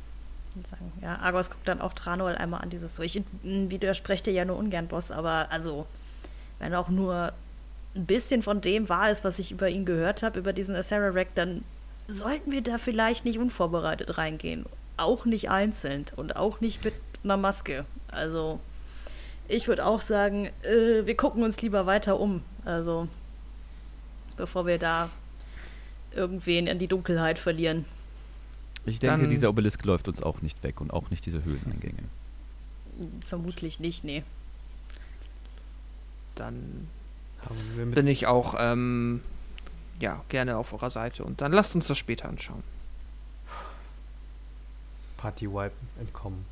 Ja, 1.00 1.16
Argos 1.16 1.50
guckt 1.50 1.68
dann 1.68 1.80
auch 1.80 1.92
Tranual 1.92 2.36
einmal 2.36 2.62
an, 2.62 2.70
dieses 2.70 2.96
so. 2.96 3.02
Ich 3.02 3.22
widerspreche 3.42 4.24
dir 4.24 4.32
ja 4.32 4.44
nur 4.44 4.56
ungern, 4.56 4.88
Boss, 4.88 5.10
aber 5.10 5.48
also, 5.50 5.86
wenn 6.58 6.74
auch 6.74 6.88
nur 6.88 7.32
ein 7.94 8.06
bisschen 8.06 8.42
von 8.42 8.60
dem 8.60 8.88
wahr 8.88 9.10
ist, 9.10 9.24
was 9.24 9.38
ich 9.38 9.52
über 9.52 9.68
ihn 9.68 9.84
gehört 9.84 10.22
habe, 10.22 10.38
über 10.38 10.52
diesen 10.52 10.74
Acerarak, 10.74 11.28
dann 11.34 11.64
sollten 12.06 12.50
wir 12.50 12.62
da 12.62 12.78
vielleicht 12.78 13.24
nicht 13.24 13.38
unvorbereitet 13.38 14.18
reingehen. 14.18 14.66
Auch 14.96 15.24
nicht 15.24 15.50
einzeln 15.50 16.06
und 16.16 16.36
auch 16.36 16.60
nicht 16.60 16.84
mit 16.84 16.94
einer 17.22 17.36
Maske. 17.36 17.84
Also, 18.08 18.58
ich 19.48 19.66
würde 19.68 19.84
auch 19.84 20.00
sagen, 20.00 20.50
äh, 20.62 21.04
wir 21.06 21.16
gucken 21.16 21.42
uns 21.42 21.60
lieber 21.62 21.86
weiter 21.86 22.20
um. 22.20 22.42
Also, 22.64 23.08
bevor 24.36 24.66
wir 24.66 24.78
da 24.78 25.10
irgendwen 26.12 26.66
in 26.66 26.78
die 26.78 26.86
Dunkelheit 26.86 27.38
verlieren. 27.38 27.84
Ich 28.86 28.98
denke, 28.98 29.22
Dann- 29.22 29.30
dieser 29.30 29.50
Obelisk 29.50 29.84
läuft 29.84 30.08
uns 30.08 30.22
auch 30.22 30.40
nicht 30.42 30.62
weg 30.62 30.80
und 30.80 30.92
auch 30.92 31.10
nicht 31.10 31.26
diese 31.26 31.44
Höhleneingänge. 31.44 32.04
Vermutlich 33.26 33.80
nicht, 33.80 34.04
nee. 34.04 34.22
Dann 36.34 36.88
Haben 37.42 37.58
wir 37.76 37.86
mit 37.86 37.94
bin 37.94 38.06
ich 38.06 38.26
auch 38.26 38.54
ähm, 38.58 39.22
ja, 40.00 40.24
gerne 40.28 40.56
auf 40.56 40.72
eurer 40.72 40.90
Seite. 40.90 41.24
Und 41.24 41.40
dann 41.40 41.52
lasst 41.52 41.74
uns 41.74 41.86
das 41.86 41.98
später 41.98 42.28
anschauen. 42.28 42.62
Party-Wipe 45.18 45.72
entkommen. 46.00 46.44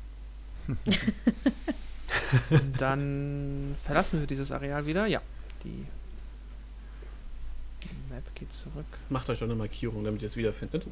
Dann 2.77 3.75
verlassen 3.83 4.19
wir 4.19 4.27
dieses 4.27 4.51
Areal 4.51 4.85
wieder. 4.85 5.05
Ja, 5.05 5.21
die 5.63 5.85
Map 8.09 8.23
geht 8.35 8.51
zurück. 8.51 8.85
Macht 9.09 9.29
euch 9.29 9.39
doch 9.39 9.45
eine 9.45 9.55
Markierung, 9.55 10.03
damit 10.03 10.21
ihr 10.21 10.27
es 10.27 10.35
wiederfindet. 10.35 10.85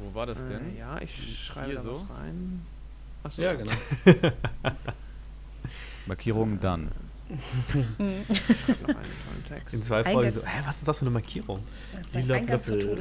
Wo 0.00 0.14
war 0.14 0.26
das 0.26 0.44
denn? 0.46 0.74
Äh, 0.74 0.78
ja, 0.78 1.00
ich 1.00 1.12
Hier 1.12 1.34
schreibe 1.34 1.74
da 1.74 1.80
so? 1.80 1.92
was 1.92 2.10
rein. 2.10 2.64
Achso, 3.22 3.42
Ja, 3.42 3.54
genau. 3.54 3.72
Markierung 6.06 6.60
dann. 6.60 6.90
In 9.72 9.82
zwei 9.82 10.02
Folgen 10.02 10.32
so, 10.32 10.40
hä, 10.40 10.62
was 10.64 10.78
ist 10.78 10.88
das 10.88 10.98
für 10.98 11.04
eine 11.04 11.10
Markierung? 11.10 11.62
Lila 12.14 12.38
Blöppel. 12.38 12.98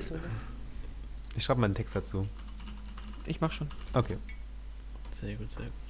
Ich 1.35 1.43
schreibe 1.43 1.61
mal 1.61 1.65
einen 1.65 1.75
Text 1.75 1.95
dazu. 1.95 2.27
Ich 3.25 3.39
mach 3.39 3.51
schon. 3.51 3.69
Okay. 3.93 4.17
Sehr 5.11 5.35
gut, 5.35 5.49
sehr 5.51 5.65
gut. 5.65 5.86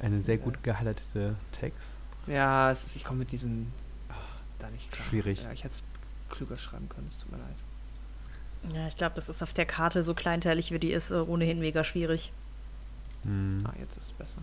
Eine 0.00 0.20
sehr 0.20 0.38
gut 0.38 0.62
gehighlightete 0.62 1.36
Text. 1.52 1.90
Ja, 2.26 2.70
es 2.70 2.84
ist, 2.86 2.96
ich 2.96 3.04
komme 3.04 3.20
mit 3.20 3.32
diesen 3.32 3.72
ah, 4.08 4.14
da 4.58 4.68
nicht 4.70 4.90
klar. 4.90 5.06
Schwierig. 5.06 5.42
Ja, 5.42 5.52
ich 5.52 5.64
hätte 5.64 5.74
es 5.74 5.82
klüger 6.34 6.56
schreiben 6.58 6.88
können, 6.88 7.08
es 7.10 7.18
tut 7.18 7.30
mir 7.32 7.38
leid. 7.38 8.74
Ja, 8.74 8.88
ich 8.88 8.96
glaube, 8.96 9.14
das 9.14 9.28
ist 9.28 9.42
auf 9.42 9.52
der 9.52 9.66
Karte 9.66 10.02
so 10.02 10.14
kleinteilig, 10.14 10.70
wie 10.72 10.78
die 10.78 10.90
ist, 10.90 11.10
äh, 11.10 11.14
ohnehin 11.16 11.58
mega 11.58 11.84
schwierig. 11.84 12.32
Hm. 13.24 13.64
Ah, 13.68 13.74
jetzt 13.78 13.96
ist 13.98 14.06
es 14.06 14.12
besser. 14.12 14.38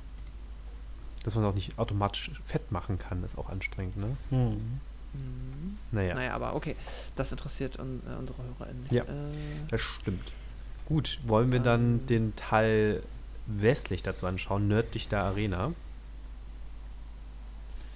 Dass 1.24 1.36
man 1.36 1.46
auch 1.46 1.54
nicht 1.56 1.78
automatisch 1.78 2.32
fett 2.46 2.72
machen 2.72 2.98
kann, 2.98 3.24
ist 3.24 3.38
auch 3.38 3.50
anstrengend, 3.50 3.98
ne? 3.98 4.18
Hm. 4.30 4.80
Mhm. 5.14 5.78
Naja, 5.92 6.16
Naja, 6.16 6.34
aber 6.34 6.56
okay. 6.56 6.76
Das 7.16 7.32
interessiert 7.32 7.78
un 7.80 8.02
äh, 8.08 8.16
unsere 8.18 8.42
HörerInnen 8.44 8.82
nicht. 8.82 8.94
Ja. 8.94 9.04
Äh, 9.04 9.08
das 9.70 9.82
stimmt. 9.82 10.32
Gut, 10.86 11.20
wollen 11.26 11.52
wir 11.52 11.60
dann 11.60 12.00
Ähm. 12.00 12.06
den 12.08 12.36
Teil 12.36 13.04
westlich 13.48 14.04
dazu 14.04 14.26
anschauen, 14.28 14.68
nördlich 14.68 15.08
der 15.10 15.24
Arena? 15.24 15.72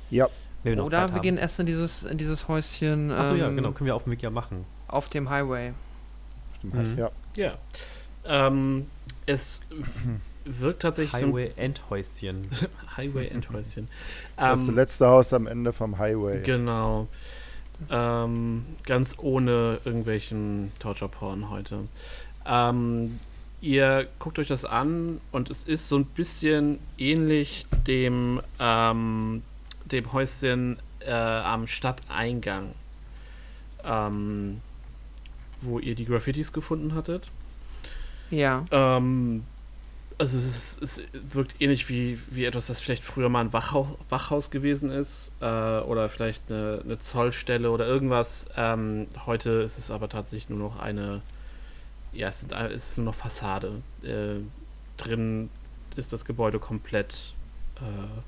Ja, 0.10 0.30
wir 0.64 0.76
noch 0.76 0.86
Oder 0.86 1.00
Zeit 1.00 1.10
wir 1.10 1.16
haben. 1.16 1.22
gehen 1.22 1.38
erst 1.38 1.60
in 1.60 1.66
dieses, 1.66 2.04
in 2.04 2.18
dieses 2.18 2.48
Häuschen 2.48 3.12
Achso, 3.12 3.36
ja, 3.36 3.48
ähm, 3.48 3.56
genau, 3.56 3.72
können 3.72 3.88
wir 3.88 3.96
auf 3.96 4.04
dem 4.04 4.12
Weg 4.12 4.22
ja 4.22 4.30
machen. 4.30 4.66
auf 4.88 5.10
dem 5.10 5.30
Highway. 5.30 5.74
Mhm. 6.64 6.98
ja. 6.98 7.12
Ja. 7.36 7.58
Ähm, 8.28 8.88
es 9.26 9.62
w- 9.70 10.10
wirkt 10.46 10.82
tatsächlich 10.84 11.22
Highway 11.22 11.52
Endhäuschen. 11.56 12.48
so 12.52 12.66
ein 12.68 12.98
Highway 12.98 13.28
Endhäuschen. 13.28 13.88
Das 14.38 14.68
Ähm, 14.68 14.76
letzte 14.76 15.08
Haus 15.08 15.34
am 15.34 15.48
Ende 15.48 15.74
vom 15.74 15.98
Highway. 15.98 16.42
Genau. 16.44 17.08
Ähm, 17.92 18.66
ganz 18.86 19.16
ohne 19.18 19.80
irgendwelchen 19.84 20.72
Torture-Porn 20.80 21.50
heute. 21.50 21.80
Ähm, 22.46 23.20
ihr 23.66 24.08
guckt 24.20 24.38
euch 24.38 24.48
das 24.48 24.64
an 24.64 25.20
und 25.32 25.50
es 25.50 25.64
ist 25.64 25.90
so 25.90 25.98
ein 25.98 26.06
bisschen 26.06 26.80
ähnlich 26.98 27.66
dem, 27.88 28.42
ähm, 28.60 29.42
dem 29.86 30.14
Häuschen 30.14 30.78
äh, 31.00 31.12
am 31.12 31.66
Stadteingang, 31.66 32.76
ähm, 33.84 34.62
wo 35.62 35.80
ihr 35.80 35.96
die 35.96 36.06
Graffitis 36.06 36.54
gefunden 36.54 36.94
hattet. 36.94 37.32
Ja. 38.30 38.66
Ähm, 38.70 39.44
also 40.18 40.38
es, 40.38 40.46
ist, 40.46 40.82
es 40.82 41.04
wirkt 41.32 41.56
ähnlich 41.60 41.90
wie, 41.90 42.20
wie 42.30 42.46
etwas, 42.46 42.68
das 42.68 42.80
vielleicht 42.80 43.04
früher 43.04 43.30
mal 43.30 43.42
ein 43.42 43.52
Wachhaus, 43.52 43.88
Wachhaus 44.10 44.52
gewesen 44.52 44.92
ist 44.92 45.32
äh, 45.42 45.46
oder 45.46 46.08
vielleicht 46.08 46.52
eine, 46.52 46.82
eine 46.84 47.00
Zollstelle 47.00 47.72
oder 47.72 47.88
irgendwas. 47.88 48.46
Ähm, 48.56 49.08
heute 49.26 49.50
ist 49.50 49.80
es 49.80 49.90
aber 49.90 50.08
tatsächlich 50.08 50.50
nur 50.50 50.60
noch 50.60 50.80
eine, 50.80 51.22
ja, 52.16 52.30
es, 52.30 52.40
sind, 52.40 52.52
es 52.52 52.92
ist 52.92 52.98
nur 52.98 53.06
noch 53.06 53.16
Fassade. 53.16 53.82
Äh, 54.04 54.42
drin 54.98 55.50
ist 55.96 56.14
das 56.14 56.26
Gebäude 56.26 56.60
komplett 56.60 57.34
äh, 57.78 58.22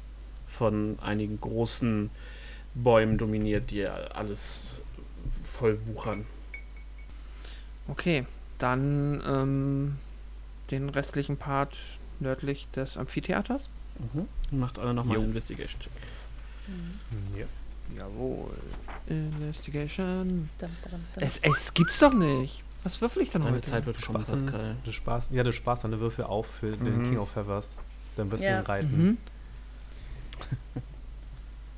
von 0.47 0.97
einigen 1.01 1.39
großen 1.39 2.09
Bäumen 2.75 3.17
dominiert, 3.17 3.71
die 3.71 3.85
alles 3.85 4.75
voll 5.43 5.79
wuchern. 5.88 6.25
Okay, 7.88 8.25
dann 8.59 9.21
ähm, 9.25 9.97
den 10.71 10.89
restlichen 10.89 11.38
Part 11.38 11.77
nördlich 12.19 12.67
des 12.71 12.97
Amphitheaters. 12.97 13.69
Mhm. 14.13 14.27
Macht 14.59 14.79
alle 14.79 14.93
nochmal 14.93 15.17
einen 15.17 15.27
Investigation-Check. 15.27 15.91
ja. 17.38 17.45
Jawohl. 17.95 18.51
Investigation. 19.07 20.49
Dum, 20.59 20.69
dum, 20.83 20.91
dum. 20.91 21.23
Es, 21.23 21.39
es 21.41 21.73
gibt's 21.73 21.99
doch 21.99 22.13
nicht. 22.13 22.61
Was 22.88 23.01
würfel 23.01 23.21
ich 23.21 23.29
denn 23.31 23.41
Deine 23.41 23.57
heute? 23.57 23.69
Zeit 23.69 23.85
wird 23.85 24.01
kommen, 24.01 24.25
Spaß, 24.25 24.43
Pascal. 24.43 24.77
du 24.85 24.91
sparst, 24.93 25.31
ja, 25.33 25.43
du 25.43 25.51
sparst 25.51 25.83
deine 25.83 25.99
Würfel 25.99 26.23
auf 26.23 26.47
für 26.47 26.71
den 26.77 26.99
Mhm. 26.99 27.03
King 27.03 27.17
of 27.17 27.29
Feathers. 27.31 27.71
Dann 28.15 28.31
wirst 28.31 28.45
Ja. 28.45 28.51
du 28.57 28.63
ihn 28.63 28.65
reiten. 28.65 29.03
Mhm. 29.05 29.17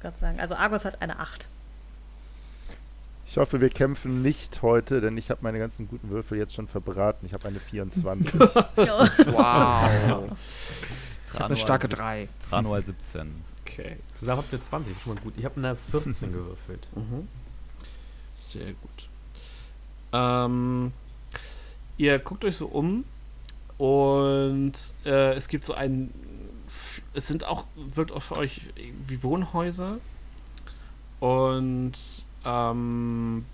Gott 0.03 0.17
sagen. 0.19 0.39
Also 0.39 0.53
Argos 0.53 0.85
hat 0.85 1.01
eine 1.01 1.17
8. 1.19 1.47
Ich 3.25 3.37
hoffe, 3.37 3.59
wir 3.59 3.69
kämpfen 3.69 4.21
nicht 4.21 4.61
heute, 4.61 5.01
denn 5.01 5.17
ich 5.17 5.31
habe 5.31 5.39
meine 5.41 5.57
ganzen 5.57 5.87
guten 5.87 6.09
Würfel 6.11 6.37
jetzt 6.37 6.53
schon 6.53 6.67
verbraten. 6.67 7.25
Ich 7.25 7.33
habe 7.33 7.47
eine 7.47 7.59
24. 7.59 8.33
Wow. 8.39 10.31
Ich 11.27 11.33
habe 11.33 11.45
eine 11.45 11.57
starke 11.57 11.87
sieb- 11.87 11.97
3. 11.97 12.29
Tranual 12.49 12.85
17. 12.85 13.43
Okay. 13.65 13.97
Zusammen 14.13 14.39
habt 14.41 14.53
ihr 14.53 14.61
20, 14.61 14.95
schon 15.01 15.15
mal 15.15 15.21
gut. 15.21 15.33
Ich 15.37 15.45
habe 15.45 15.57
eine 15.57 15.75
14 15.75 16.31
gewürfelt. 16.31 16.87
Mhm. 16.95 17.27
Sehr 18.35 18.67
gut. 18.73 19.08
Ähm, 20.13 20.91
ihr 21.97 22.19
guckt 22.19 22.45
euch 22.45 22.57
so 22.57 22.67
um 22.67 23.05
und 23.77 24.73
äh, 25.05 25.33
es 25.35 25.47
gibt 25.47 25.63
so 25.63 25.73
ein. 25.73 26.13
Es 27.13 27.27
sind 27.27 27.43
auch, 27.45 27.65
wirkt 27.75 28.11
auch 28.11 28.21
für 28.21 28.37
euch 28.37 28.61
wie 29.07 29.23
Wohnhäuser. 29.23 29.97
Und 31.19 31.93
ähm, 32.45 33.45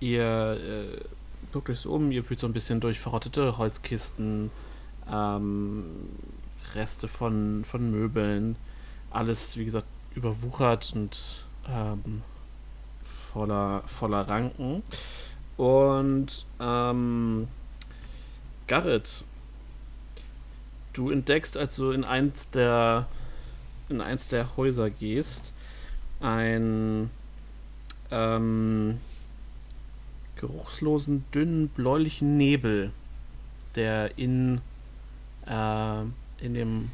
ihr 0.00 0.24
äh, 0.24 1.04
guckt 1.52 1.70
euch 1.70 1.80
so 1.80 1.92
um, 1.92 2.10
ihr 2.10 2.24
fühlt 2.24 2.40
so 2.40 2.46
ein 2.46 2.52
bisschen 2.52 2.80
durch 2.80 3.00
verrottete 3.00 3.58
Holzkisten, 3.58 4.50
ähm, 5.10 5.84
Reste 6.74 7.08
von, 7.08 7.64
von 7.64 7.90
Möbeln, 7.90 8.56
alles, 9.10 9.56
wie 9.56 9.64
gesagt, 9.64 9.86
überwuchert 10.14 10.92
und 10.94 11.44
ähm, 11.68 12.22
voller, 13.32 13.82
voller 13.86 14.28
Ranken. 14.28 14.82
Und 15.56 16.46
ähm, 16.60 17.48
Garrett, 18.66 19.24
du 20.92 21.10
entdeckst, 21.10 21.56
als 21.56 21.76
du 21.76 21.90
in 21.90 22.04
eins 22.04 22.50
der 22.50 23.06
in 23.92 24.00
eins 24.00 24.26
der 24.28 24.56
Häuser 24.56 24.90
gehst, 24.90 25.52
einen 26.20 27.10
ähm, 28.10 29.00
geruchslosen, 30.36 31.24
dünnen, 31.32 31.68
bläulichen 31.68 32.36
Nebel, 32.36 32.92
der 33.74 34.18
in, 34.18 34.60
äh, 35.46 36.02
in 36.40 36.54
dem 36.54 36.90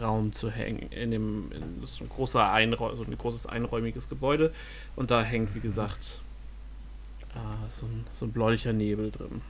Raum 0.00 0.32
zu 0.32 0.50
hängen, 0.50 0.90
in 0.90 1.10
dem, 1.10 1.52
in, 1.52 1.80
das 1.80 1.92
ist 1.92 2.00
ein 2.00 2.08
großer 2.08 2.50
Einräum, 2.50 2.96
so 2.96 3.04
ein 3.04 3.16
großes 3.16 3.46
einräumiges 3.46 4.08
Gebäude 4.08 4.52
und 4.96 5.10
da 5.10 5.22
hängt, 5.22 5.54
wie 5.54 5.60
gesagt, 5.60 6.20
äh, 7.34 7.70
so, 7.70 7.86
ein, 7.86 8.06
so 8.18 8.26
ein 8.26 8.32
bläulicher 8.32 8.72
Nebel 8.72 9.10
drin. 9.10 9.42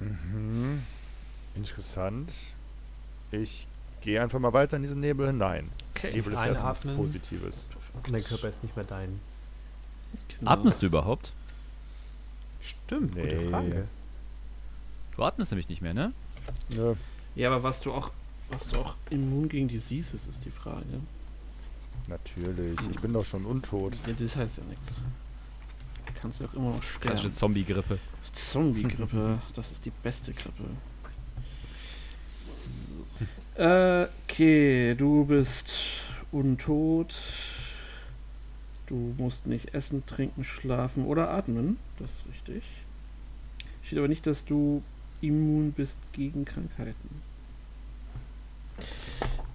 Mhm. 0.00 0.82
Interessant. 1.54 2.32
Ich 3.30 3.66
gehe 4.02 4.20
einfach 4.22 4.38
mal 4.38 4.52
weiter 4.52 4.76
in 4.76 4.82
diesen 4.82 5.00
Nebel 5.00 5.26
hinein. 5.26 5.70
Okay. 5.94 6.12
Nebel 6.12 6.34
ist 6.34 6.44
erstmal 6.44 6.70
was. 6.72 6.96
Positives. 6.96 7.70
Und 7.94 8.12
dein 8.12 8.22
Körper 8.22 8.48
ist 8.48 8.62
nicht 8.62 8.76
mehr 8.76 8.84
dein. 8.84 9.20
Genau. 10.38 10.50
Atmest 10.50 10.82
du 10.82 10.86
überhaupt? 10.86 11.32
Stimmt, 12.60 13.14
gute 13.14 13.36
Nee. 13.36 13.48
Frage. 13.48 13.88
Du 15.16 15.22
atmest 15.22 15.50
nämlich 15.50 15.68
nicht 15.68 15.80
mehr, 15.80 15.94
ne? 15.94 16.12
Ja, 16.68 16.94
Ja, 17.36 17.48
aber 17.50 17.62
was 17.62 17.80
du 17.80 17.92
auch, 17.92 18.10
was 18.50 18.66
du 18.68 18.78
auch 18.80 18.94
immun 19.10 19.48
gegen 19.48 19.68
Diseases 19.68 20.26
ist 20.26 20.44
die 20.44 20.50
Frage. 20.50 20.84
natürlich. 22.08 22.78
Ich 22.90 23.00
bin 23.00 23.12
doch 23.12 23.24
schon 23.24 23.44
untot. 23.44 23.94
Ja, 24.06 24.14
das 24.18 24.36
heißt 24.36 24.56
ja 24.58 24.64
nichts. 24.64 24.94
Du 26.06 26.12
kannst 26.20 26.40
ja 26.40 26.46
auch 26.46 26.54
immer 26.54 26.70
noch 26.70 26.80
Klassische 26.80 27.18
sterben. 27.28 27.32
Zombie-Grippe. 27.34 27.98
Zombie-Grippe, 28.32 29.38
das 29.54 29.70
ist 29.72 29.84
die 29.84 29.92
beste 30.02 30.32
Grippe. 30.32 30.64
Äh, 33.56 34.08
Okay, 34.28 34.94
du 34.94 35.24
bist 35.24 35.72
untot. 36.30 37.14
Du 38.86 39.14
musst 39.16 39.46
nicht 39.46 39.72
essen, 39.72 40.04
trinken, 40.04 40.44
schlafen 40.44 41.06
oder 41.06 41.30
atmen. 41.30 41.78
Das 41.98 42.10
ist 42.10 42.26
richtig. 42.28 42.62
Steht 43.82 43.98
aber 43.98 44.08
nicht, 44.08 44.26
dass 44.26 44.44
du 44.44 44.82
immun 45.22 45.72
bist 45.72 45.96
gegen 46.12 46.44
Krankheiten. 46.44 47.22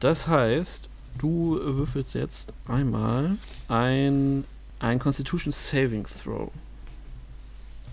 Das 0.01 0.27
heißt, 0.27 0.89
du 1.19 1.59
würfelst 1.61 2.15
jetzt 2.15 2.53
einmal 2.67 3.37
ein, 3.67 4.43
ein 4.79 4.97
Constitution 4.97 5.53
Saving 5.53 6.07
Throw. 6.23 6.51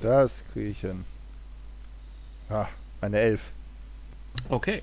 Das 0.00 0.42
kriege 0.52 0.70
ich 0.70 0.80
hin. 0.80 1.04
Ah, 2.48 2.66
eine 3.02 3.18
Elf. 3.18 3.52
Okay, 4.48 4.82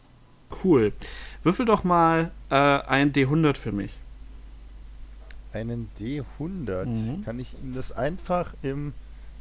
cool. 0.64 0.94
Würfel 1.42 1.66
doch 1.66 1.84
mal 1.84 2.32
äh, 2.52 2.56
ein 2.56 3.12
D100 3.12 3.58
für 3.58 3.72
mich. 3.72 3.92
Einen 5.52 5.90
D100. 6.00 6.86
Mhm. 6.86 7.26
Kann 7.26 7.40
ich 7.40 7.56
Ihnen 7.58 7.74
das 7.74 7.92
einfach 7.92 8.54
im 8.62 8.94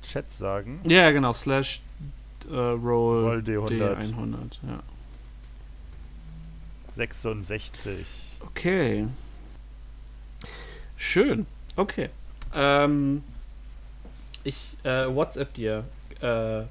Chat 0.02 0.32
sagen? 0.32 0.80
Ja, 0.84 1.10
genau, 1.10 1.34
slash 1.34 1.82
äh, 2.48 2.54
roll, 2.54 3.24
Roll 3.24 3.38
D100. 3.40 3.68
D100. 3.98 4.36
Ja. 4.66 4.82
66. 6.94 8.06
Okay. 8.40 9.08
Schön. 10.96 11.46
Okay. 11.76 12.08
Ähm, 12.54 13.24
ich 14.44 14.76
äh, 14.84 15.06
WhatsApp 15.12 15.54
dir. 15.54 15.84
Äh, 16.20 16.62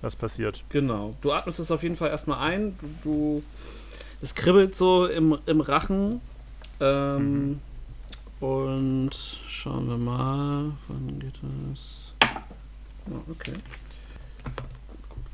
Was 0.00 0.16
passiert? 0.16 0.64
genau. 0.70 1.14
Du 1.20 1.32
atmest 1.32 1.58
es 1.58 1.70
auf 1.70 1.82
jeden 1.82 1.96
Fall 1.96 2.08
erstmal 2.10 2.38
ein. 2.38 2.78
Du, 3.04 3.42
es 4.22 4.34
kribbelt 4.34 4.74
so 4.74 5.06
im, 5.06 5.36
im 5.46 5.60
Rachen. 5.60 6.20
Ähm, 6.80 7.60
Und 8.40 9.10
schauen 9.48 9.88
wir 9.88 9.98
mal. 9.98 10.72
Wann 10.88 11.18
geht 11.18 11.34
das? 11.42 12.14
Oh, 13.10 13.30
okay. 13.30 13.52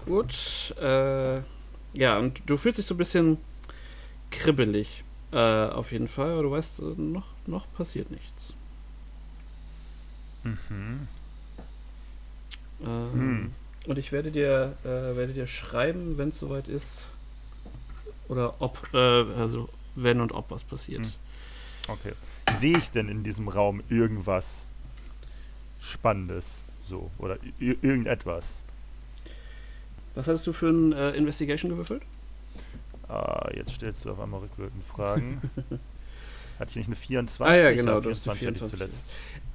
Gut. 0.04 0.26
gut. 0.70 0.82
Äh, 0.82 1.40
ja, 1.92 2.18
und 2.18 2.42
du 2.46 2.56
fühlst 2.56 2.78
dich 2.78 2.86
so 2.86 2.94
ein 2.94 2.98
bisschen 2.98 3.38
kribbelig. 4.38 5.04
Äh, 5.32 5.38
auf 5.38 5.92
jeden 5.92 6.08
Fall. 6.08 6.32
Aber 6.32 6.42
du 6.42 6.50
weißt, 6.50 6.80
äh, 6.80 6.82
noch, 6.96 7.26
noch 7.46 7.66
passiert 7.72 8.10
nichts. 8.10 8.54
Mhm. 10.44 11.08
Ähm, 12.84 13.12
Hm. 13.12 13.52
Und 13.86 13.98
ich 13.98 14.12
werde 14.12 14.30
dir, 14.30 14.76
äh, 14.82 15.16
werde 15.16 15.32
dir 15.34 15.46
schreiben, 15.46 16.16
wenn 16.16 16.30
es 16.30 16.38
soweit 16.38 16.68
ist. 16.68 17.06
Oder 18.28 18.60
ob, 18.60 18.88
äh, 18.94 18.96
also 18.96 19.68
wenn 19.94 20.20
und 20.20 20.32
ob 20.32 20.50
was 20.50 20.64
passiert. 20.64 21.04
Hm. 21.04 21.12
Okay. 21.88 22.12
Sehe 22.58 22.78
ich 22.78 22.90
denn 22.90 23.08
in 23.08 23.24
diesem 23.24 23.48
Raum 23.48 23.82
irgendwas 23.90 24.64
Spannendes? 25.80 26.64
So, 26.88 27.10
oder 27.18 27.38
irgendetwas? 27.58 28.60
Was 30.14 30.26
hattest 30.26 30.46
du 30.46 30.52
für 30.52 30.68
ein 30.68 30.92
äh, 30.92 31.10
Investigation 31.12 31.70
gewürfelt? 31.70 32.02
Ah, 33.08 33.48
jetzt 33.54 33.72
stellst 33.72 34.04
du 34.04 34.10
auf 34.12 34.20
einmal 34.20 34.40
rückwirkend 34.40 34.84
Fragen. 34.86 35.40
Hatte 36.58 36.70
ich 36.70 36.76
nicht 36.76 36.86
eine 36.86 36.96
24? 36.96 37.46
Ah 37.46 37.56
ja, 37.70 37.72
genau, 37.74 38.00
du 38.00 38.10
hast 38.10 38.24
die 38.24 38.30
24 38.30 38.46
hatte 38.46 38.52
ich 38.52 38.78
24. 38.78 38.78
zuletzt. 38.78 39.10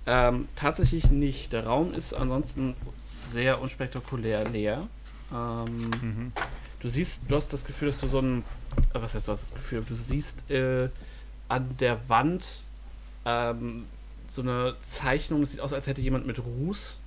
Ähm, 0.05 0.47
tatsächlich 0.55 1.09
nicht. 1.11 1.53
Der 1.53 1.65
Raum 1.65 1.93
ist 1.93 2.13
ansonsten 2.13 2.75
sehr 3.03 3.61
unspektakulär 3.61 4.47
leer. 4.49 4.87
Ähm, 5.31 5.91
Mhm. 6.01 6.31
Du 6.81 6.87
siehst, 6.87 7.23
du 7.27 7.35
hast 7.35 7.51
das 7.51 7.65
Gefühl, 7.65 7.89
dass 7.89 7.99
du 7.99 8.07
so 8.07 8.19
ein. 8.19 8.43
Äh, 8.93 9.01
was 9.01 9.13
heißt, 9.13 9.27
du 9.27 9.31
hast 9.33 9.41
das 9.43 9.53
Gefühl? 9.53 9.83
Du 9.87 9.95
siehst 9.95 10.49
äh, 10.49 10.89
an 11.49 11.75
der 11.79 12.07
Wand 12.09 12.63
ähm, 13.25 13.85
so 14.29 14.41
eine 14.41 14.75
Zeichnung. 14.81 15.43
Es 15.43 15.51
sieht 15.51 15.59
aus, 15.61 15.73
als 15.73 15.87
hätte 15.87 16.01
jemand 16.01 16.25
mit 16.25 16.39
Ruß 16.39 16.99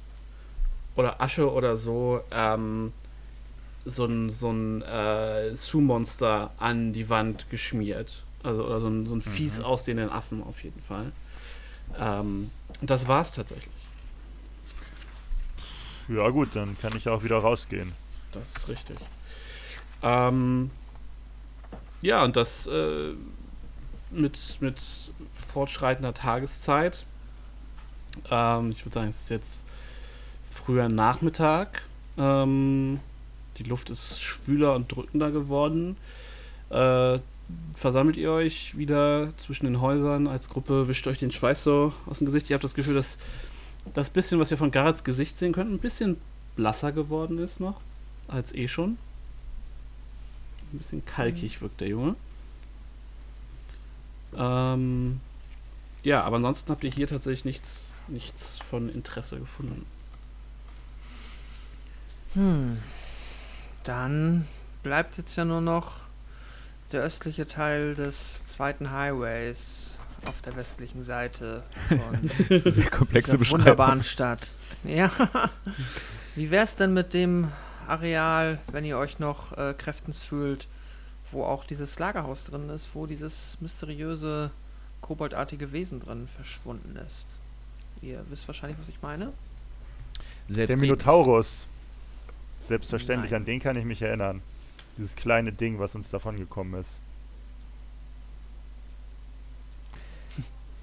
oder 0.94 1.20
Asche 1.22 1.50
oder 1.50 1.76
so 1.78 2.20
ähm, 2.30 2.92
so 3.84 4.04
ein, 4.04 4.30
so 4.30 4.50
ein 4.50 4.82
äh, 4.82 5.56
Su-Monster 5.56 6.52
an 6.58 6.92
die 6.92 7.08
Wand 7.08 7.48
geschmiert. 7.50 8.22
Also, 8.42 8.64
oder 8.64 8.80
so 8.80 8.88
ein, 8.88 9.06
so 9.06 9.14
ein 9.14 9.20
fies 9.22 9.58
Mhm. 9.58 9.64
aussehenden 9.64 10.10
Affen 10.10 10.42
auf 10.42 10.62
jeden 10.62 10.80
Fall. 10.80 11.12
Ähm, 11.98 12.50
und 12.80 12.90
das 12.90 13.06
war's 13.08 13.32
tatsächlich. 13.32 13.72
Ja 16.08 16.28
gut, 16.30 16.50
dann 16.54 16.76
kann 16.80 16.96
ich 16.96 17.08
auch 17.08 17.22
wieder 17.22 17.38
rausgehen. 17.38 17.92
Das 18.32 18.42
ist 18.56 18.68
richtig. 18.68 18.96
Ähm, 20.02 20.70
ja, 22.00 22.24
und 22.24 22.34
das 22.36 22.66
äh, 22.66 23.12
mit, 24.10 24.58
mit 24.60 24.82
fortschreitender 25.32 26.12
Tageszeit. 26.12 27.04
Ähm, 28.30 28.70
ich 28.70 28.84
würde 28.84 28.94
sagen, 28.94 29.08
es 29.08 29.20
ist 29.22 29.30
jetzt 29.30 29.64
früher 30.48 30.88
Nachmittag. 30.88 31.82
Ähm, 32.18 33.00
die 33.62 33.68
Luft 33.68 33.90
ist 33.90 34.22
schwüler 34.22 34.74
und 34.74 34.90
drückender 34.90 35.30
geworden. 35.30 35.96
Äh, 36.70 37.18
versammelt 37.74 38.16
ihr 38.16 38.30
euch 38.32 38.76
wieder 38.76 39.32
zwischen 39.36 39.66
den 39.66 39.80
Häusern 39.80 40.26
als 40.26 40.48
Gruppe, 40.48 40.88
wischt 40.88 41.06
euch 41.06 41.18
den 41.18 41.32
Schweiß 41.32 41.64
so 41.64 41.92
aus 42.06 42.18
dem 42.18 42.26
Gesicht. 42.26 42.48
Ihr 42.50 42.54
habt 42.54 42.64
das 42.64 42.74
Gefühl, 42.74 42.94
dass 42.94 43.18
das 43.94 44.10
bisschen, 44.10 44.38
was 44.38 44.50
ihr 44.50 44.56
von 44.56 44.70
Garrets 44.70 45.04
Gesicht 45.04 45.36
sehen 45.36 45.52
könnt, 45.52 45.70
ein 45.70 45.78
bisschen 45.78 46.16
blasser 46.56 46.92
geworden 46.92 47.38
ist 47.38 47.60
noch 47.60 47.80
als 48.28 48.54
eh 48.54 48.68
schon. 48.68 48.98
Ein 50.72 50.78
bisschen 50.78 51.04
kalkig 51.04 51.60
wirkt 51.60 51.80
der 51.80 51.88
Junge. 51.88 52.14
Ähm, 54.34 55.20
ja, 56.02 56.22
aber 56.22 56.36
ansonsten 56.36 56.70
habt 56.70 56.84
ihr 56.84 56.90
hier 56.90 57.06
tatsächlich 57.06 57.44
nichts, 57.44 57.88
nichts 58.08 58.58
von 58.70 58.88
Interesse 58.88 59.38
gefunden. 59.38 59.84
Hm. 62.34 62.78
Dann 63.84 64.46
bleibt 64.82 65.18
jetzt 65.18 65.36
ja 65.36 65.44
nur 65.44 65.60
noch 65.60 66.00
der 66.92 67.02
östliche 67.02 67.48
Teil 67.48 67.94
des 67.94 68.44
zweiten 68.46 68.90
Highways 68.90 69.92
auf 70.26 70.40
der 70.42 70.54
westlichen 70.56 71.02
Seite 71.02 71.62
von 71.88 72.28
Sehr 72.72 72.90
komplexe 72.90 73.30
dieser 73.32 73.38
Beschreibung. 73.38 73.60
wunderbaren 73.60 74.02
Stadt. 74.04 74.48
Ja. 74.84 75.10
Wie 76.36 76.50
wär's 76.50 76.76
denn 76.76 76.94
mit 76.94 77.12
dem 77.12 77.50
Areal, 77.88 78.58
wenn 78.70 78.84
ihr 78.84 78.98
euch 78.98 79.18
noch 79.18 79.56
äh, 79.58 79.74
kräftens 79.76 80.22
fühlt, 80.22 80.68
wo 81.30 81.44
auch 81.44 81.64
dieses 81.64 81.98
Lagerhaus 81.98 82.44
drin 82.44 82.68
ist, 82.68 82.90
wo 82.94 83.06
dieses 83.06 83.56
mysteriöse 83.60 84.50
koboldartige 85.00 85.72
Wesen 85.72 85.98
drin 85.98 86.28
verschwunden 86.36 86.96
ist? 87.06 87.26
Ihr 88.00 88.24
wisst 88.30 88.46
wahrscheinlich, 88.46 88.78
was 88.78 88.88
ich 88.88 89.02
meine. 89.02 89.32
Der 90.48 90.54
Selbstredend. 90.54 90.82
Minotaurus. 90.82 91.66
Selbstverständlich, 92.66 93.32
Nein. 93.32 93.42
an 93.42 93.44
den 93.44 93.60
kann 93.60 93.76
ich 93.76 93.84
mich 93.84 94.00
erinnern. 94.02 94.40
Dieses 94.96 95.16
kleine 95.16 95.52
Ding, 95.52 95.78
was 95.78 95.94
uns 95.94 96.10
davon 96.10 96.36
gekommen 96.38 96.74
ist. 96.80 97.00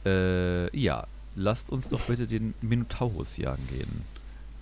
Äh, 0.06 0.74
ja, 0.80 1.06
lasst 1.36 1.70
uns 1.72 1.90
doch 1.90 2.00
bitte 2.00 2.26
den 2.26 2.54
Minotaurus 2.62 3.36
jagen 3.36 3.68
gehen. 3.68 4.06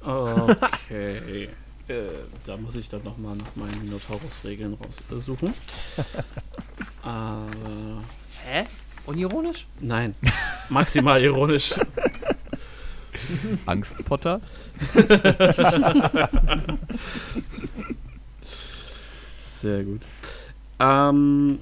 Okay. 0.02 1.50
äh, 1.88 2.08
da 2.44 2.58
muss 2.58 2.76
ich 2.76 2.90
dann 2.90 3.04
nochmal 3.04 3.36
nach 3.36 3.56
meinen 3.56 3.84
Minotaurus-Regeln 3.84 4.78
raussuchen. 5.12 5.54
Äh, 7.06 8.00
Hä? 8.44 8.66
Unironisch? 9.06 9.68
nein, 9.80 10.14
maximal 10.70 11.24
ironisch. 11.24 11.76
Angstpotter? 13.66 14.42
Sehr 19.40 19.84
gut. 19.84 20.02
Ähm, 20.80 21.60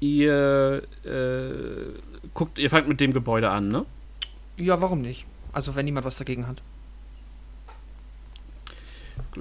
ihr 0.00 0.82
äh, 1.04 1.92
guckt, 2.34 2.58
ihr 2.58 2.68
fangt 2.70 2.88
mit 2.88 3.00
dem 3.00 3.12
Gebäude 3.12 3.50
an, 3.50 3.68
ne? 3.68 3.86
Ja, 4.56 4.80
warum 4.80 5.00
nicht? 5.00 5.26
Also, 5.52 5.74
wenn 5.74 5.84
niemand 5.86 6.06
was 6.06 6.16
dagegen 6.16 6.46
hat. 6.46 6.62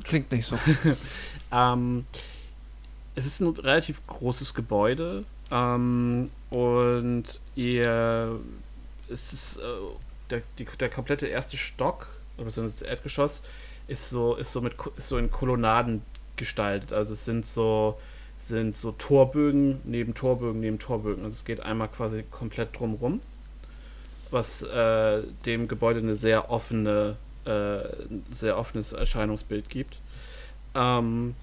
Klingt 0.03 0.31
nicht 0.31 0.45
so. 0.47 0.57
Ähm, 1.51 2.05
es 3.15 3.25
ist 3.25 3.39
ein 3.39 3.47
relativ 3.47 4.05
großes 4.07 4.53
Gebäude 4.53 5.23
ähm, 5.51 6.29
und 6.49 7.23
ihr 7.55 8.39
es 9.07 9.31
ist 9.31 9.57
äh, 9.57 9.61
der, 10.30 10.41
die, 10.57 10.65
der 10.65 10.89
komplette 10.89 11.28
erste 11.28 11.57
Stock 11.57 12.07
oder 12.38 12.51
das 12.51 12.82
Erdgeschoss 12.82 13.41
ist 13.88 14.09
so 14.09 14.36
ist 14.36 14.51
so 14.51 14.61
mit 14.61 14.76
ist 14.97 15.07
so 15.07 15.17
in 15.17 15.32
Kolonnaden 15.32 16.01
gestaltet. 16.36 16.91
Also 16.91 17.13
es 17.13 17.26
sind 17.26 17.45
so 17.45 17.99
sind 18.39 18.76
so 18.76 18.91
Torbögen 18.91 19.82
neben 19.84 20.13
Torbögen 20.13 20.59
neben 20.59 20.80
Torbögen. 20.80 21.23
Also 21.23 21.34
es 21.34 21.45
geht 21.45 21.61
einmal 21.61 21.88
quasi 21.88 22.23
komplett 22.23 22.78
drumrum, 22.78 23.21
was 24.32 24.61
äh, 24.61 25.23
dem 25.45 25.67
Gebäude 25.67 25.99
eine 25.99 26.15
sehr 26.15 26.49
offene 26.49 27.15
äh, 27.45 27.80
sehr 28.32 28.57
offenes 28.57 28.91
Erscheinungsbild 28.91 29.69
gibt. 29.69 29.97
Ähm, 30.73 31.36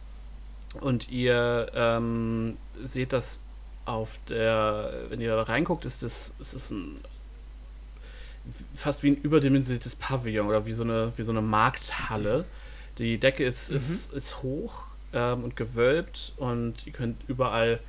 und 0.81 1.11
ihr 1.11 1.71
ähm, 1.75 2.57
seht 2.83 3.13
das 3.13 3.41
auf 3.85 4.19
der, 4.29 4.93
wenn 5.09 5.21
ihr 5.21 5.35
da 5.35 5.43
reinguckt, 5.43 5.85
ist 5.85 6.03
das, 6.03 6.33
ist 6.39 6.55
das 6.55 6.71
ein 6.71 7.01
fast 8.75 9.03
wie 9.03 9.11
ein 9.11 9.17
überdimensioniertes 9.17 9.97
Pavillon 9.97 10.49
oder 10.49 10.67
wie 10.67 10.73
so 10.73 10.83
eine, 10.83 11.13
wie 11.17 11.23
so 11.23 11.33
eine 11.33 11.43
Markthalle. 11.43 12.45
Die 12.99 13.19
Decke 13.19 13.45
ist, 13.45 13.71
ist, 13.71 14.13
ist 14.13 14.43
hoch 14.43 14.85
ähm, 15.13 15.45
und 15.45 15.57
gewölbt 15.57 16.33
und 16.37 16.87
ihr 16.87 16.93
könnt 16.93 17.17
überall 17.29 17.81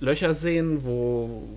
Löcher 0.00 0.34
sehen, 0.34 0.84
wo, 0.84 1.48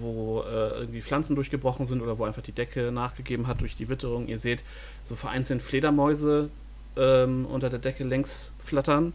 wo 0.00 0.42
äh, 0.42 0.80
irgendwie 0.80 1.00
Pflanzen 1.00 1.36
durchgebrochen 1.36 1.86
sind 1.86 2.02
oder 2.02 2.18
wo 2.18 2.24
einfach 2.24 2.42
die 2.42 2.52
Decke 2.52 2.90
nachgegeben 2.90 3.46
hat 3.46 3.60
durch 3.60 3.76
die 3.76 3.88
Witterung. 3.88 4.26
Ihr 4.26 4.38
seht 4.38 4.64
so 5.04 5.14
vereinzelt 5.14 5.62
Fledermäuse 5.62 6.50
ähm, 6.96 7.46
unter 7.46 7.70
der 7.70 7.78
Decke 7.78 8.04
längs 8.04 8.50
flattern. 8.58 9.12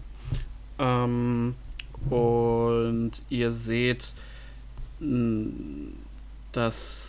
Ähm, 0.78 1.56
und 2.10 3.12
ihr 3.30 3.52
seht, 3.52 4.14
dass 6.52 7.09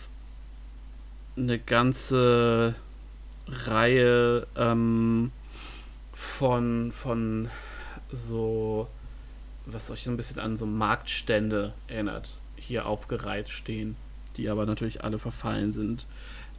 eine 1.37 1.59
ganze 1.59 2.75
Reihe 3.47 4.47
ähm, 4.55 5.31
von, 6.13 6.91
von 6.91 7.49
so, 8.11 8.87
was 9.65 9.89
euch 9.91 10.03
so 10.03 10.11
ein 10.11 10.17
bisschen 10.17 10.39
an 10.39 10.57
so 10.57 10.65
Marktstände 10.65 11.73
erinnert, 11.87 12.37
hier 12.55 12.85
aufgereiht 12.85 13.49
stehen, 13.49 13.95
die 14.37 14.49
aber 14.49 14.65
natürlich 14.65 15.03
alle 15.03 15.19
verfallen 15.19 15.71
sind. 15.71 16.05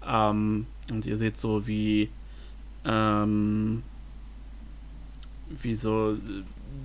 Ähm, 0.06 0.66
und 0.90 1.06
ihr 1.06 1.16
seht 1.16 1.36
so, 1.36 1.66
wie 1.66 2.10
ähm, 2.84 3.82
wie 5.48 5.74
so, 5.74 6.16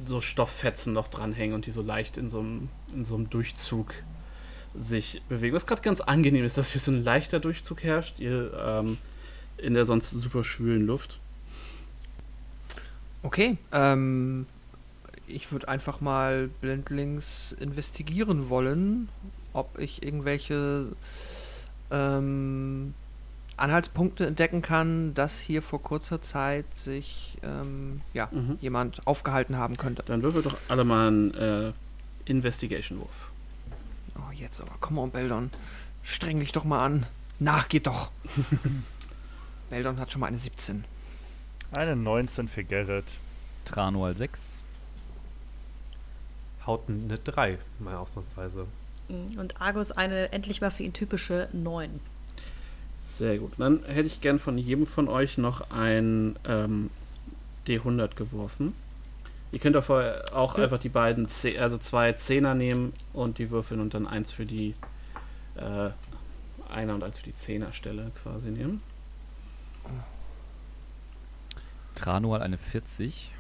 so 0.05 0.21
Stofffetzen 0.21 0.93
noch 0.93 1.07
dranhängen 1.07 1.55
und 1.55 1.65
die 1.65 1.71
so 1.71 1.81
leicht 1.81 2.17
in 2.17 2.29
so 2.29 2.39
einem, 2.39 2.69
in 2.93 3.05
so 3.05 3.15
einem 3.15 3.29
Durchzug 3.29 3.93
sich 4.77 5.21
bewegen. 5.29 5.55
Was 5.55 5.65
gerade 5.65 5.81
ganz 5.81 6.01
angenehm 6.01 6.45
ist, 6.45 6.57
dass 6.57 6.71
hier 6.71 6.81
so 6.81 6.91
ein 6.91 7.03
leichter 7.03 7.39
Durchzug 7.39 7.83
herrscht, 7.83 8.19
ihr, 8.19 8.51
ähm, 8.53 8.97
in 9.57 9.73
der 9.73 9.85
sonst 9.85 10.11
super 10.11 10.43
schwülen 10.43 10.85
Luft. 10.85 11.19
Okay, 13.23 13.57
ähm, 13.71 14.45
ich 15.27 15.51
würde 15.51 15.67
einfach 15.67 15.99
mal 15.99 16.49
blindlings 16.61 17.55
investigieren 17.59 18.49
wollen, 18.49 19.09
ob 19.53 19.77
ich 19.79 20.03
irgendwelche 20.03 20.91
ähm, 21.91 22.93
Anhaltspunkte 23.57 24.27
entdecken 24.27 24.61
kann, 24.61 25.15
dass 25.15 25.39
hier 25.39 25.63
vor 25.63 25.81
kurzer 25.81 26.21
Zeit 26.21 26.65
sich 26.75 27.37
ähm, 27.41 28.01
ja, 28.13 28.29
Mhm. 28.31 28.57
jemand 28.61 29.05
aufgehalten 29.07 29.57
haben 29.57 29.77
könnte. 29.77 30.03
Dann 30.05 30.21
würfel 30.21 30.43
doch 30.43 30.55
alle 30.67 30.83
mal 30.83 31.07
einen 31.07 31.33
äh, 31.33 31.71
Investigation-Wurf. 32.25 33.31
Oh, 34.17 34.31
jetzt 34.33 34.61
aber, 34.61 34.73
come 34.79 35.01
on, 35.01 35.11
Beldon. 35.11 35.51
Streng 36.03 36.39
dich 36.39 36.51
doch 36.51 36.63
mal 36.63 36.83
an. 36.85 37.05
Nach, 37.39 37.69
geht 37.69 37.87
doch. 37.87 38.11
Beldon 39.69 39.99
hat 39.99 40.11
schon 40.11 40.21
mal 40.21 40.27
eine 40.27 40.39
17. 40.39 40.85
Eine 41.75 41.95
19 41.95 42.47
für 42.47 42.63
Gerrit. 42.63 43.05
Tranual 43.65 44.15
6. 44.15 44.63
Haut 46.65 46.83
eine 46.87 47.17
3, 47.17 47.59
mal 47.79 47.95
ausnahmsweise. 47.95 48.65
Mhm. 49.09 49.37
Und 49.37 49.61
Argus 49.61 49.91
eine 49.91 50.31
endlich 50.31 50.61
mal 50.61 50.71
für 50.71 50.83
ihn 50.83 50.93
typische 50.93 51.49
9. 51.53 51.99
Sehr 53.01 53.37
gut. 53.37 53.53
Dann 53.57 53.83
hätte 53.85 54.07
ich 54.07 54.21
gern 54.21 54.39
von 54.39 54.57
jedem 54.57 54.85
von 54.85 55.07
euch 55.07 55.37
noch 55.37 55.71
ein 55.71 56.37
ähm, 56.45 56.89
D100 57.67 58.15
geworfen. 58.15 58.73
Ihr 59.51 59.59
könnt 59.59 59.77
auch, 59.77 59.89
auch 59.89 60.55
einfach 60.55 60.79
die 60.79 60.89
beiden, 60.89 61.29
Ze 61.29 61.59
also 61.59 61.77
zwei 61.77 62.13
Zehner 62.13 62.53
nehmen 62.53 62.93
und 63.13 63.37
die 63.37 63.49
würfeln 63.49 63.79
und 63.79 63.93
dann 63.93 64.05
eins 64.07 64.31
für 64.31 64.45
die 64.45 64.75
äh, 65.55 65.89
Einer 66.69 66.95
und 66.95 67.03
eins 67.03 67.19
für 67.19 67.25
die 67.25 67.35
Zehnerstelle 67.35 68.11
quasi 68.21 68.49
nehmen. 68.49 68.81
Tranual 71.95 72.41
eine 72.41 72.57
40. 72.57 73.31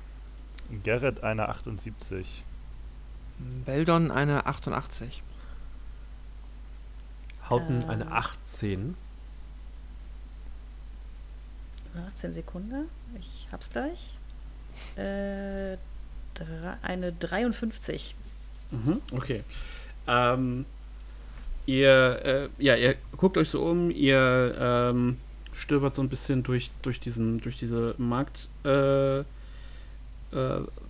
Gerrit 0.83 1.23
eine 1.23 1.49
78. 1.49 2.43
Beldon 3.65 4.11
eine 4.11 4.45
88. 4.45 5.21
Hauten 7.49 7.83
Ähm. 7.83 7.89
eine 7.89 8.11
18. 8.11 8.95
18 12.07 12.33
Sekunden. 12.33 12.89
Ich 13.19 13.47
hab's 13.51 13.69
gleich. 13.69 14.13
Äh, 14.95 15.77
eine 16.81 17.11
53. 17.13 18.15
Mhm, 18.71 19.01
okay. 19.11 19.43
Ähm, 20.07 20.65
ihr, 21.65 22.21
äh, 22.23 22.63
ja, 22.63 22.75
ihr 22.75 22.95
guckt 23.15 23.37
euch 23.37 23.49
so 23.49 23.63
um, 23.63 23.91
ihr 23.91 24.55
ähm, 24.59 25.17
stöbert 25.53 25.95
so 25.95 26.01
ein 26.01 26.09
bisschen 26.09 26.43
durch, 26.43 26.71
durch, 26.81 26.99
diesen, 26.99 27.39
durch 27.39 27.57
diese 27.57 27.95
Markt, 27.97 28.49
äh, 28.63 29.19
äh, 29.19 29.23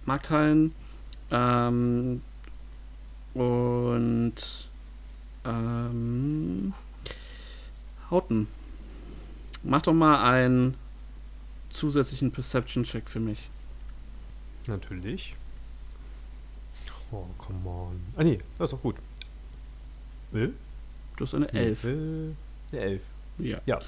Markthallen. 0.05 0.73
Ähm, 1.31 2.21
und 3.33 4.35
ähm, 5.45 6.73
Hauten. 8.09 8.47
Mach 9.63 9.81
doch 9.81 9.93
mal 9.93 10.23
einen 10.23 10.75
zusätzlichen 11.69 12.31
Perception-Check 12.31 13.09
für 13.09 13.19
mich. 13.19 13.49
Natürlich. 14.67 15.35
Oh, 17.11 17.25
come 17.37 17.69
on. 17.69 18.01
Ah, 18.15 18.23
nee, 18.23 18.39
das 18.57 18.65
ist 18.65 18.73
doch 18.73 18.81
gut. 18.81 18.95
Will? 20.31 20.53
Du 21.15 21.25
hast 21.25 21.33
eine 21.33 21.51
11. 21.53 21.83
Will. 21.83 22.35
Eine 22.71 22.81
11. 22.81 23.01
Ja. 23.39 23.61
Ja. 23.65 23.79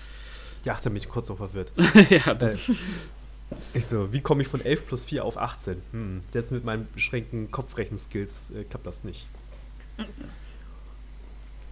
Die 0.66 0.72
18 0.72 0.92
bin 0.94 1.02
ich 1.02 1.10
kurz 1.10 1.28
noch 1.30 1.38
verwirrt. 1.38 1.72
ja, 2.10 2.34
das, 2.34 2.56
Äh, 2.70 2.74
ich 3.74 3.86
so, 3.88 4.14
wie 4.14 4.22
komme 4.22 4.42
ich 4.42 4.48
von 4.48 4.62
11 4.62 4.88
plus 4.88 5.06
4 5.06 5.26
auf 5.26 5.38
18? 5.38 5.82
Hm, 5.92 6.22
selbst 6.32 6.52
mit 6.52 6.64
meinen 6.64 6.88
beschränkten 6.94 7.50
Kopfrechenskills 7.52 8.52
äh, 8.52 8.64
klappt 8.64 8.86
das 8.86 9.04
nicht. 9.04 9.28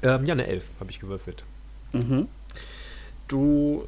Ähm, 0.01 0.25
ja, 0.25 0.33
eine 0.33 0.47
11 0.47 0.65
habe 0.79 0.91
ich 0.91 0.99
gewürfelt. 0.99 1.43
Mhm. 1.93 2.27
Du 3.27 3.87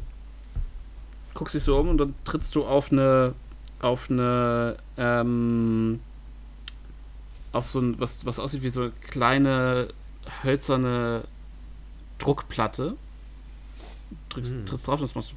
guckst 1.34 1.55
dich 1.55 1.63
so 1.63 1.78
um 1.78 1.89
und 1.89 1.97
dann 1.97 2.13
trittst 2.26 2.55
du 2.55 2.65
auf 2.65 2.91
eine 2.91 3.34
auf 3.82 4.10
eine 4.10 4.78
ähm, 4.98 6.00
auf 7.52 7.70
so 7.70 7.80
ein 7.80 8.00
was 8.00 8.26
was 8.26 8.40
aussieht 8.40 8.64
wie 8.64 8.70
so 8.70 8.82
eine 8.84 8.92
kleine 9.02 9.90
hölzerne 10.44 11.24
Druckplatte. 12.20 12.96
Drückst, 14.30 14.52
Hm. 14.52 14.66
trittst 14.66 14.88
drauf 14.88 15.00
und 15.00 15.08
das 15.10 15.16
machst 15.16 15.32
du. 15.32 15.36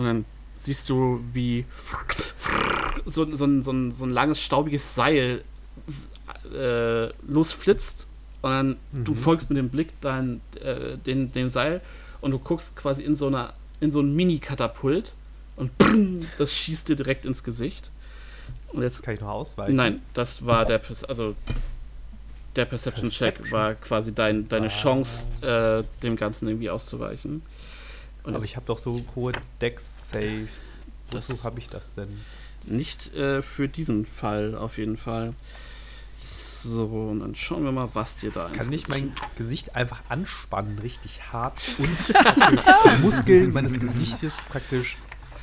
Und 0.00 0.04
dann 0.06 0.24
siehst 0.56 0.88
du, 0.88 1.20
wie 1.32 1.66
so, 3.04 3.24
so, 3.36 3.44
ein, 3.44 3.62
so, 3.62 3.72
ein, 3.72 3.92
so 3.92 4.04
ein 4.04 4.10
langes, 4.10 4.40
staubiges 4.40 4.94
Seil 4.94 5.42
äh, 6.54 7.06
losflitzt 7.26 8.06
und 8.42 8.50
dann 8.50 8.76
du 8.92 9.12
Mhm. 9.12 9.16
folgst 9.16 9.50
mit 9.50 9.58
dem 9.58 9.68
Blick 9.70 10.00
dein, 10.00 10.40
äh, 10.60 10.96
den, 10.98 11.32
dem 11.32 11.48
Seil 11.48 11.80
und 12.20 12.30
du 12.30 12.38
guckst 12.38 12.74
quasi 12.76 13.02
in 13.02 13.16
so 13.16 13.26
einer 13.26 13.52
in 13.80 13.90
so 13.92 14.00
ein 14.00 14.14
Mini-Katapult 14.14 15.12
und 15.70 16.26
das 16.38 16.52
schießt 16.52 16.88
dir 16.88 16.96
direkt 16.96 17.26
ins 17.26 17.42
Gesicht. 17.44 17.90
Und 18.72 18.82
jetzt 18.82 19.02
Kann 19.02 19.14
ich 19.14 19.20
noch 19.20 19.28
ausweichen? 19.28 19.74
Nein, 19.76 20.02
das 20.14 20.44
war 20.46 20.64
der 20.64 20.80
also 21.08 21.34
der 22.56 22.64
Perception-Check 22.66 23.34
Perception. 23.36 23.50
war 23.50 23.74
quasi 23.74 24.14
dein, 24.14 24.48
deine 24.48 24.68
Chance, 24.68 25.26
äh, 25.42 25.84
dem 26.02 26.16
Ganzen 26.16 26.48
irgendwie 26.48 26.68
auszuweichen. 26.70 27.42
Und 28.24 28.34
Aber 28.36 28.44
ich 28.44 28.56
habe 28.56 28.66
doch 28.66 28.78
so 28.78 29.02
hohe 29.16 29.32
Dex-Saves. 29.60 30.78
Das- 31.10 31.28
Wozu 31.30 31.44
habe 31.44 31.58
ich 31.58 31.68
das 31.68 31.92
denn? 31.92 32.08
Nicht 32.64 33.14
äh, 33.14 33.42
für 33.42 33.68
diesen 33.68 34.06
Fall 34.06 34.54
auf 34.54 34.78
jeden 34.78 34.96
Fall. 34.96 35.34
So, 36.16 36.84
und 36.86 37.20
dann 37.20 37.34
schauen 37.34 37.64
wir 37.64 37.72
mal, 37.72 37.88
was 37.94 38.16
dir 38.16 38.30
da 38.30 38.46
ins 38.46 38.56
Kann 38.58 38.72
ich 38.72 38.86
mein 38.88 39.12
Gesicht 39.36 39.74
einfach 39.74 40.00
anspannen, 40.08 40.78
richtig 40.78 41.32
hart 41.32 41.60
und 41.78 41.88
die 42.08 43.02
Muskeln 43.02 43.52
meines 43.52 43.80
Gesichtes 43.80 44.34
praktisch 44.48 44.96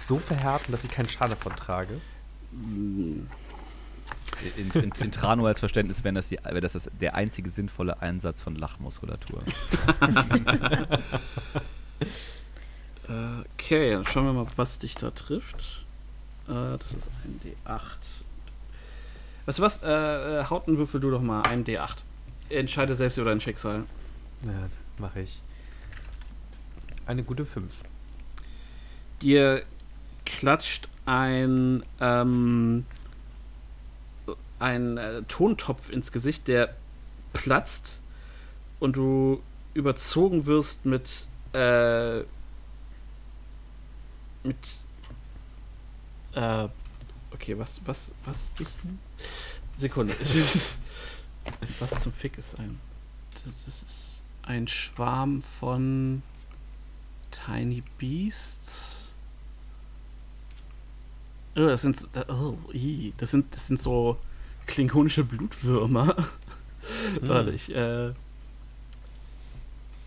so 0.09 0.17
verhärten, 0.17 0.73
dass 0.73 0.83
ich 0.83 0.91
keinen 0.91 1.07
Schaden 1.07 1.29
davon 1.29 1.55
trage? 1.55 2.01
In, 2.51 3.29
in, 4.55 4.91
in 4.91 5.11
Trano 5.11 5.45
als 5.45 5.59
Verständnis 5.59 6.03
wäre 6.03 6.15
das, 6.15 6.29
die, 6.29 6.37
wäre 6.43 6.61
das, 6.61 6.73
das 6.73 6.89
der 6.99 7.15
einzige 7.15 7.49
sinnvolle 7.49 8.01
Einsatz 8.01 8.41
von 8.41 8.55
Lachmuskulatur. 8.55 9.41
Okay, 13.55 13.91
dann 13.93 14.05
schauen 14.05 14.25
wir 14.25 14.33
mal, 14.33 14.45
was 14.55 14.77
dich 14.77 14.93
da 14.93 15.09
trifft. 15.09 15.85
Äh, 16.47 16.77
das 16.77 16.93
ist 16.93 17.09
ein 17.23 17.41
D8. 17.43 17.81
Weißt 19.45 19.57
du 19.57 19.63
was? 19.63 19.81
Äh, 19.81 20.41
äh, 20.41 20.45
Hauten 20.45 20.77
würfel 20.77 20.99
du 20.99 21.09
doch 21.09 21.21
mal 21.21 21.41
ein 21.41 21.63
D8. 21.63 22.03
Entscheide 22.49 22.93
selbst 22.93 23.17
über 23.17 23.31
dein 23.31 23.41
Schicksal. 23.41 23.85
Ja, 24.45 24.69
mache 24.99 25.21
ich. 25.21 25.41
Eine 27.07 27.23
gute 27.23 27.45
5. 27.45 27.73
Dir 29.23 29.63
klatscht 30.37 30.87
ein, 31.05 31.83
ähm, 31.99 32.85
ein 34.59 34.97
äh, 34.97 35.23
Tontopf 35.23 35.89
ins 35.89 36.11
Gesicht, 36.11 36.47
der 36.47 36.75
platzt 37.33 37.99
und 38.79 38.95
du 38.95 39.41
überzogen 39.73 40.45
wirst 40.45 40.85
mit, 40.85 41.27
äh, 41.53 42.19
mit, 44.43 44.57
äh, 46.33 46.67
okay, 47.31 47.57
was, 47.57 47.81
was, 47.85 48.11
was 48.25 48.49
bist 48.57 48.77
du? 48.83 48.89
Sekunde. 49.77 50.15
was 51.79 52.01
zum 52.01 52.13
Fick 52.13 52.37
ist 52.37 52.59
ein, 52.59 52.79
das 53.45 53.83
ist 53.83 54.21
ein 54.43 54.67
Schwarm 54.67 55.41
von 55.41 56.21
Tiny 57.31 57.83
Beasts. 57.97 58.98
Das 61.55 61.81
sind, 61.81 62.07
oh, 62.27 62.57
ii, 62.73 63.13
das 63.17 63.31
sind, 63.31 63.53
das 63.53 63.67
sind 63.67 63.79
so 63.79 64.17
klingonische 64.65 65.23
Blutwürmer. 65.23 66.15
Warte, 67.21 67.51
ich, 67.51 67.73
äh, 67.75 68.09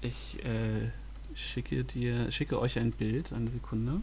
ich, 0.01 0.45
äh, 0.45 0.90
schicke 1.34 1.84
dir, 1.84 2.30
schicke 2.32 2.61
euch 2.61 2.78
ein 2.78 2.93
Bild, 2.93 3.32
eine 3.32 3.51
Sekunde. 3.51 4.01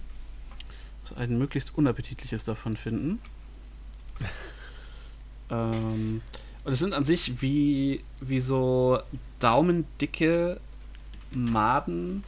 Muss 1.02 1.18
ein 1.18 1.38
möglichst 1.38 1.76
unappetitliches 1.78 2.44
davon 2.44 2.78
finden. 2.78 3.20
ähm, 5.50 6.22
und 6.64 6.74
es 6.74 6.80
sind 6.80 6.94
an 6.94 7.06
sich 7.06 7.42
wie, 7.42 8.04
wie 8.20 8.40
so 8.40 9.00
daumendicke 9.40 10.60
Maden 11.32 12.24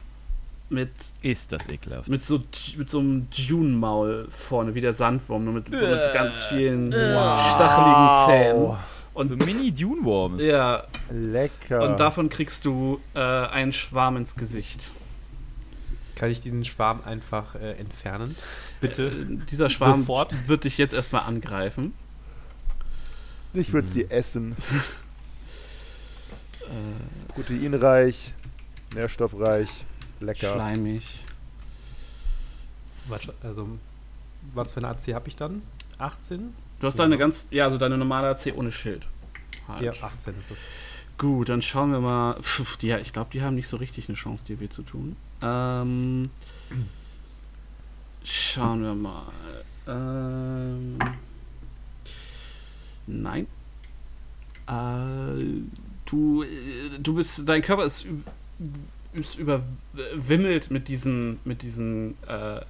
mit 0.72 0.90
Ist 1.22 1.52
das 1.52 1.68
ekelhaft. 1.68 2.08
mit 2.08 2.22
so, 2.24 2.42
mit 2.76 2.88
so 2.88 2.98
einem 2.98 3.28
Dune-Maul 3.30 4.26
vorne, 4.30 4.74
wie 4.74 4.80
der 4.80 4.92
Sandwurm, 4.92 5.44
nur 5.44 5.54
mit, 5.54 5.66
so 5.66 5.86
mit 5.86 6.12
ganz 6.14 6.44
vielen 6.46 6.90
stacheligen 6.90 8.26
Zähnen. 8.26 8.76
Und 9.14 9.28
so 9.28 9.36
Mini-Dune-Worms. 9.36 10.42
ja, 10.42 10.84
Lecker. 11.10 11.82
und 11.82 12.00
davon 12.00 12.30
kriegst 12.30 12.64
du 12.64 12.98
äh, 13.14 13.18
einen 13.20 13.72
Schwarm 13.72 14.16
ins 14.16 14.36
Gesicht. 14.36 14.92
Kann 16.14 16.30
ich 16.30 16.40
diesen 16.40 16.64
Schwarm 16.64 17.00
einfach 17.04 17.54
äh, 17.56 17.72
entfernen? 17.72 18.36
Bitte. 18.80 19.08
Äh, 19.08 19.44
dieser 19.50 19.68
Schwarm 19.68 20.00
Sofort. 20.00 20.34
wird 20.48 20.64
dich 20.64 20.78
jetzt 20.78 20.94
erstmal 20.94 21.22
angreifen. 21.24 21.92
ich 23.52 23.72
würde 23.72 23.88
sie 23.88 24.10
essen. 24.10 24.56
Äh, 26.62 27.32
Proteinreich, 27.34 28.32
nährstoffreich, 28.94 29.68
lecker. 30.22 30.52
schleimig. 30.52 31.04
was, 33.08 33.32
also, 33.42 33.68
was 34.54 34.74
für 34.74 34.78
eine 34.78 34.88
AC 34.88 35.14
habe 35.14 35.28
ich 35.28 35.36
dann? 35.36 35.62
18? 35.98 36.54
Du 36.80 36.86
hast 36.86 36.98
deine 36.98 37.16
ganz, 37.16 37.48
ja, 37.50 37.64
also 37.64 37.78
deine 37.78 37.96
normale 37.96 38.28
AC 38.28 38.52
ohne 38.56 38.72
Schild. 38.72 39.06
Halt. 39.68 39.82
Ja, 39.82 39.92
18 39.92 40.34
ist 40.40 40.50
das. 40.50 40.58
Gut, 41.18 41.48
dann 41.48 41.62
schauen 41.62 41.92
wir 41.92 42.00
mal. 42.00 42.40
Pff, 42.42 42.76
die, 42.78 42.90
ich 42.90 43.12
glaube, 43.12 43.30
die 43.32 43.42
haben 43.42 43.54
nicht 43.54 43.68
so 43.68 43.76
richtig 43.76 44.08
eine 44.08 44.16
Chance, 44.16 44.44
dir 44.44 44.58
weh 44.58 44.68
zu 44.68 44.82
tun. 44.82 45.16
Ähm, 45.40 46.30
schauen 48.24 48.82
wir 48.82 48.94
mal. 48.94 49.26
Ähm, 49.86 50.98
nein. 53.06 53.46
Äh, 54.66 55.62
du, 56.06 56.42
äh, 56.42 56.98
du 56.98 57.14
bist, 57.14 57.48
dein 57.48 57.62
Körper 57.62 57.84
ist, 57.84 58.06
ist 59.12 59.38
überwimmelt 59.38 60.70
mit 60.70 60.88
diesen, 60.88 61.38
mit 61.44 61.62
diesen 61.62 62.16
äh, 62.26 62.60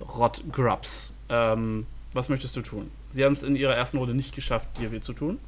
Rot-Grubs. 0.00 1.12
Ähm, 1.28 1.86
was 2.12 2.28
möchtest 2.28 2.56
du 2.56 2.62
tun? 2.62 2.90
Sie 3.10 3.24
haben 3.24 3.32
es 3.32 3.42
in 3.42 3.56
ihrer 3.56 3.74
ersten 3.74 3.98
Runde 3.98 4.14
nicht 4.14 4.34
geschafft, 4.34 4.68
dir 4.78 4.92
weh 4.92 5.00
zu 5.00 5.12
tun. 5.12 5.38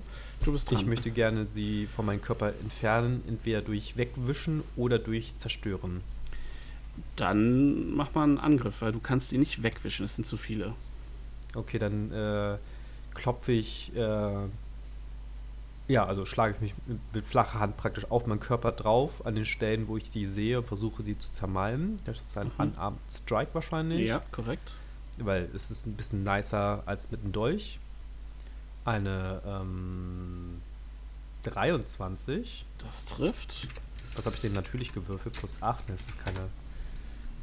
Du 0.45 0.53
bist 0.53 0.71
dran. 0.71 0.79
Ich 0.79 0.87
möchte 0.87 1.11
gerne 1.11 1.47
sie 1.47 1.87
von 1.87 2.07
meinem 2.07 2.23
Körper 2.23 2.53
entfernen, 2.61 3.23
entweder 3.29 3.61
durch 3.61 3.97
Wegwischen 3.97 4.62
oder 4.77 4.99
durch 4.99 5.37
Zerstören. 5.37 6.01
Dann 7.16 7.95
mach 7.95 8.14
mal 8.14 8.25
einen 8.25 8.39
Angriff, 8.39 8.83
weil 8.83 8.93
du 8.93 9.01
kannst 9.01 9.29
sie 9.29 9.39
nicht 9.39 9.62
wegwischen, 9.62 10.05
es 10.07 10.16
sind 10.16 10.27
zu 10.27 10.37
viele. 10.37 10.75
Okay, 11.55 11.79
dann 11.79 12.12
äh, 12.12 12.59
klopfe 13.14 13.53
ich, 13.53 13.95
äh, 13.97 14.33
ja, 15.91 16.05
also 16.07 16.24
schlage 16.24 16.55
ich 16.55 16.61
mich 16.61 16.74
mit, 17.12 17.26
flacher 17.26 17.59
Hand 17.59 17.76
praktisch 17.76 18.11
auf 18.11 18.26
meinen 18.26 18.41
Körper 18.41 18.72
drauf, 18.72 19.24
an 19.26 19.34
den 19.34 19.45
Stellen, 19.47 19.88
wo 19.88 19.97
ich 19.97 20.11
die 20.11 20.26
sehe, 20.26 20.59
und 20.59 20.64
versuche 20.64 21.03
sie 21.03 21.18
zu 21.18 21.32
zermalmen. 21.32 21.97
Das 22.05 22.20
ist 22.20 22.36
ein 22.38 22.47
Mhm. 22.59 22.64
Unarmed 22.72 23.01
Strike 23.11 23.51
wahrscheinlich. 23.55 24.07
Ja, 24.09 24.22
korrekt. 24.32 24.72
Weil 25.18 25.49
es 25.55 25.70
ist 25.70 25.86
ein 25.86 25.95
bisschen 25.95 26.22
nicer 26.22 26.82
als 26.86 27.11
mit 27.11 27.20
einem 27.22 27.32
Dolch. 27.32 27.78
Eine 28.84 29.43
ähm, 29.47 30.62
23. 31.43 32.64
Das 32.78 33.05
trifft. 33.05 33.68
Was 34.16 34.26
habe 34.26 34.34
ich 34.36 34.41
denn 34.43 34.53
natürlich 34.53 34.93
gewürfelt? 34.93 35.34
Plus 35.34 35.57
8. 35.61 35.84
Das 35.88 36.03
ist 36.03 36.24
keine. 36.24 36.49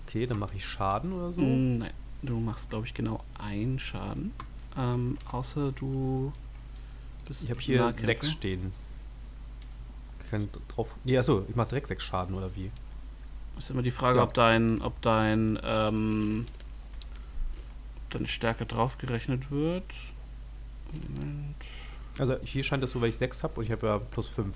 Okay, 0.07 0.25
dann 0.25 0.39
mache 0.39 0.55
ich 0.55 0.65
Schaden 0.65 1.13
oder 1.13 1.33
so. 1.33 1.41
Mm, 1.41 1.79
Nein, 1.79 1.93
du 2.23 2.39
machst, 2.39 2.69
glaube 2.69 2.85
ich, 2.87 2.93
genau 2.93 3.23
einen 3.37 3.77
Schaden. 3.79 4.31
Ähm, 4.77 5.17
außer 5.31 5.71
du 5.73 6.31
bist 7.27 7.43
Ich 7.43 7.49
habe 7.49 7.59
hier 7.59 7.79
Nahkämpfer. 7.79 8.05
6 8.05 8.31
stehen. 8.31 8.73
Kann 10.29 10.49
drauf. 10.67 10.95
Nee, 11.03 11.17
achso, 11.17 11.45
ich 11.47 11.55
mache 11.55 11.69
direkt 11.69 11.87
6 11.87 12.03
Schaden 12.03 12.35
oder 12.35 12.55
wie? 12.55 12.71
Ist 13.57 13.69
immer 13.71 13.81
die 13.81 13.91
Frage, 13.91 14.17
Ja. 14.19 14.23
ob 14.23 14.33
dein, 14.33 14.81
ob 14.81 15.01
dein, 15.01 15.57
ähm, 15.63 16.45
ob 18.05 18.09
deine 18.13 18.27
Stärke 18.27 18.65
draufgerechnet 18.65 19.49
wird. 19.51 19.85
Moment. 20.91 21.55
Also 22.19 22.37
hier 22.43 22.63
scheint 22.63 22.83
es 22.83 22.91
so, 22.91 23.01
weil 23.01 23.09
ich 23.09 23.17
6 23.17 23.43
habe 23.43 23.55
und 23.59 23.65
ich 23.65 23.71
habe 23.71 23.87
ja 23.87 23.97
plus 23.99 24.27
5. 24.27 24.55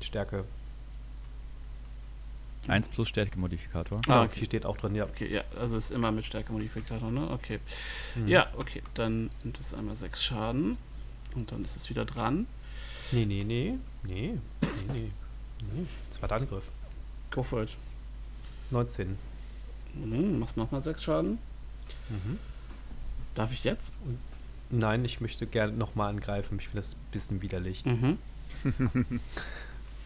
Stärke. 0.00 0.44
1 2.68 2.88
plus 2.88 3.08
Stärkemodifikator. 3.08 4.00
Ah, 4.08 4.22
okay. 4.22 4.32
Hier 4.36 4.46
steht 4.46 4.64
auch 4.64 4.76
drin, 4.76 4.94
ja. 4.94 5.04
Okay, 5.04 5.30
ja, 5.32 5.42
also 5.58 5.76
ist 5.76 5.90
immer 5.90 6.12
mit 6.12 6.24
Stärkemodifikator, 6.24 7.10
ne? 7.10 7.30
Okay. 7.30 7.60
Mhm. 8.14 8.28
Ja, 8.28 8.46
okay, 8.56 8.82
dann 8.94 9.30
sind 9.42 9.58
es 9.60 9.74
einmal 9.74 9.96
sechs 9.96 10.24
Schaden. 10.24 10.78
Und 11.34 11.50
dann 11.52 11.64
ist 11.64 11.76
es 11.76 11.90
wieder 11.90 12.04
dran. 12.04 12.46
Nee, 13.12 13.26
nee, 13.26 13.44
nee. 13.44 13.78
Nee. 14.02 14.32
Nee, 14.32 14.92
nee. 14.92 15.10
nee. 15.74 15.86
Zweiter 16.10 16.36
Angriff. 16.36 16.64
Go 17.30 17.42
for 17.42 17.62
it. 17.62 17.70
19. 18.70 19.16
Mhm, 19.94 20.38
machst 20.38 20.56
nochmal 20.56 20.82
sechs 20.82 21.02
Schaden. 21.02 21.38
Mhm. 22.08 22.38
Darf 23.34 23.52
ich 23.52 23.64
jetzt? 23.64 23.92
Nein, 24.70 25.04
ich 25.04 25.20
möchte 25.20 25.46
gerne 25.46 25.72
nochmal 25.72 26.10
angreifen. 26.10 26.58
Ich 26.58 26.66
finde 26.66 26.78
das 26.78 26.94
ein 26.94 27.12
bisschen 27.12 27.42
widerlich. 27.42 27.84
Mhm. 27.84 28.18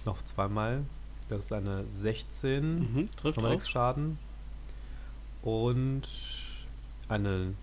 Noch 0.04 0.22
zweimal. 0.24 0.84
Das 1.28 1.44
ist 1.44 1.52
eine 1.52 1.84
16. 1.92 2.78
Mhm. 2.78 3.10
Trifft 3.16 3.36
Nochmal 3.36 3.56
auch. 3.56 3.60
6 3.60 3.68
Schaden. 3.68 4.18
Und 5.42 6.02
eine 7.08 7.54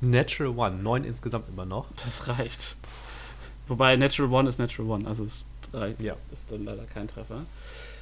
Natural 0.00 0.56
One. 0.56 0.82
9 0.82 1.04
insgesamt 1.04 1.48
immer 1.48 1.64
noch. 1.64 1.86
Das 2.04 2.28
reicht. 2.28 2.76
Wobei 3.68 3.96
Natural 3.96 4.30
One 4.32 4.48
ist 4.48 4.58
Natural 4.58 4.90
One, 4.90 5.08
also 5.08 5.24
ist 5.24 5.46
drei. 5.70 5.94
Ja. 5.98 6.16
Ist 6.32 6.50
dann 6.50 6.64
leider 6.64 6.84
kein 6.84 7.08
Treffer. 7.08 7.46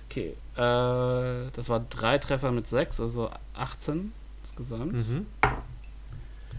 Okay, 0.09 0.34
äh, 0.56 1.51
das 1.52 1.68
war 1.68 1.80
drei 1.88 2.18
Treffer 2.18 2.51
mit 2.51 2.66
sechs, 2.66 3.01
also 3.01 3.30
18 3.55 4.12
insgesamt. 4.42 4.92
Mhm. 4.92 5.26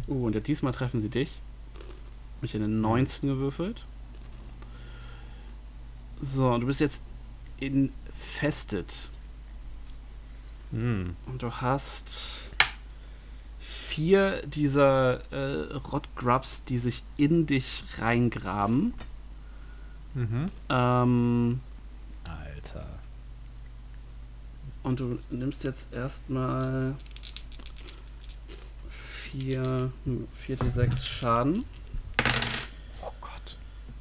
Uh, 0.08 0.26
und 0.26 0.36
ja, 0.36 0.40
diesmal 0.40 0.72
treffen 0.72 1.02
sie 1.02 1.10
dich. 1.10 1.40
Hab 2.38 2.44
Ich 2.44 2.56
eine 2.56 2.68
19 2.68 3.30
gewürfelt. 3.30 3.84
So, 6.22 6.58
du 6.58 6.66
bist 6.68 6.80
jetzt 6.80 7.04
infested. 7.60 9.10
Hm. 10.72 11.16
Und 11.26 11.44
du 11.44 11.52
hast 11.52 12.51
vier 13.92 14.42
dieser 14.48 15.20
äh, 15.32 15.74
Rotgrubs, 15.76 16.64
die 16.64 16.78
sich 16.78 17.04
in 17.18 17.46
dich 17.46 17.84
reingraben. 18.00 18.94
Mhm. 20.14 20.46
Ähm, 20.70 21.60
Alter. 22.24 22.86
und 24.84 25.00
du 25.00 25.20
nimmst 25.30 25.64
jetzt 25.66 25.92
erstmal 25.92 26.96
4, 28.90 29.92
4d6 30.48 31.06
Schaden. 31.06 31.66
Oh 33.02 33.12
Gott. 33.20 33.58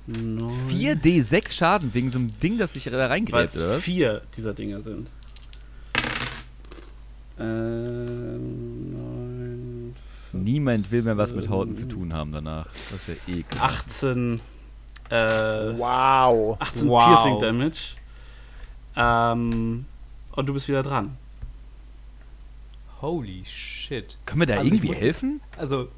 Neun. 0.07 0.69
4d6 0.69 1.53
Schaden 1.53 1.95
wegen 1.95 2.12
so 2.12 2.19
einem 2.21 2.39
Ding, 2.41 2.59
das 2.59 2.75
sich 2.75 2.85
da 2.85 3.07
reingräbt, 3.07 3.57
oder? 3.57 3.79
vier 3.79 4.23
dieser 4.37 4.55
Dinger 4.55 4.83
sind. 4.83 5.09
Ähm, 7.41 8.70
Niemand 10.32 10.90
will 10.90 11.02
mehr 11.02 11.16
was 11.16 11.32
mit 11.32 11.47
15, 11.47 11.51
Hauten 11.52 11.74
zu 11.74 11.89
tun 11.89 12.12
haben 12.15 12.32
danach. 12.32 12.66
Das 12.90 13.09
ist 13.09 13.19
ja 13.27 13.35
ekelhaft. 13.35 13.86
18, 13.86 14.40
äh, 15.11 15.15
Wow. 15.77 16.57
18 16.61 16.89
Wow. 16.89 17.07
Piercing 17.07 17.39
Damage. 17.40 17.94
Ähm, 18.97 19.85
und 20.36 20.47
du 20.47 20.55
bist 20.55 20.69
wieder 20.69 20.82
dran. 20.82 21.16
Holy 23.01 23.43
shit. 23.44 24.19
Können 24.27 24.40
wir 24.40 24.47
da 24.47 24.55
Also 24.59 24.66
irgendwie 24.66 24.94
helfen? 24.94 25.40
Also, 25.57 25.89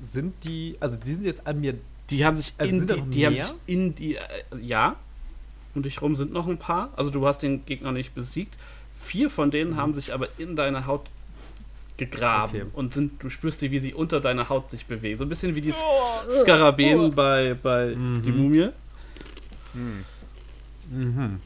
sind 0.00 0.34
die, 0.44 0.76
also 0.80 0.96
die 0.96 1.14
sind 1.14 1.24
jetzt 1.24 1.46
an 1.46 1.60
mir, 1.60 1.76
Die 2.10 2.24
haben 2.24 2.36
sich 2.36 2.54
Also 2.56 2.72
in 2.72 2.86
die, 2.86 3.02
die 3.10 3.26
haben 3.26 3.34
sich 3.34 3.54
in 3.66 3.94
die, 3.94 4.16
äh, 4.16 4.20
ja. 4.60 4.96
Um 5.74 5.82
dich 5.82 6.00
rum 6.00 6.16
sind 6.16 6.32
noch 6.32 6.46
ein 6.46 6.56
paar. 6.56 6.88
Also 6.96 7.10
du 7.10 7.26
hast 7.26 7.42
den 7.42 7.66
Gegner 7.66 7.92
nicht 7.92 8.14
besiegt. 8.14 8.56
Vier 8.94 9.28
von 9.28 9.50
denen 9.50 9.76
haben 9.76 9.92
sich 9.92 10.14
aber 10.14 10.28
in 10.38 10.56
deine 10.56 10.86
Haut 10.86 11.02
gegraben 11.98 12.60
Okay. 12.62 12.66
und 12.74 12.92
sind, 12.94 13.22
du 13.22 13.30
spürst 13.30 13.58
sie, 13.60 13.70
wie 13.70 13.78
sie 13.78 13.94
unter 13.94 14.20
deiner 14.20 14.48
Haut 14.48 14.70
sich 14.70 14.86
bewegen. 14.86 15.16
So 15.16 15.24
ein 15.24 15.28
bisschen 15.28 15.54
wie 15.54 15.60
die 15.62 15.72
Skarabäen 16.40 17.14
bei, 17.14 17.54
bei 17.54 17.94
Mhm. 17.94 18.22
die 18.22 18.32
Mumie. 18.32 18.68
mhm. 20.90 21.40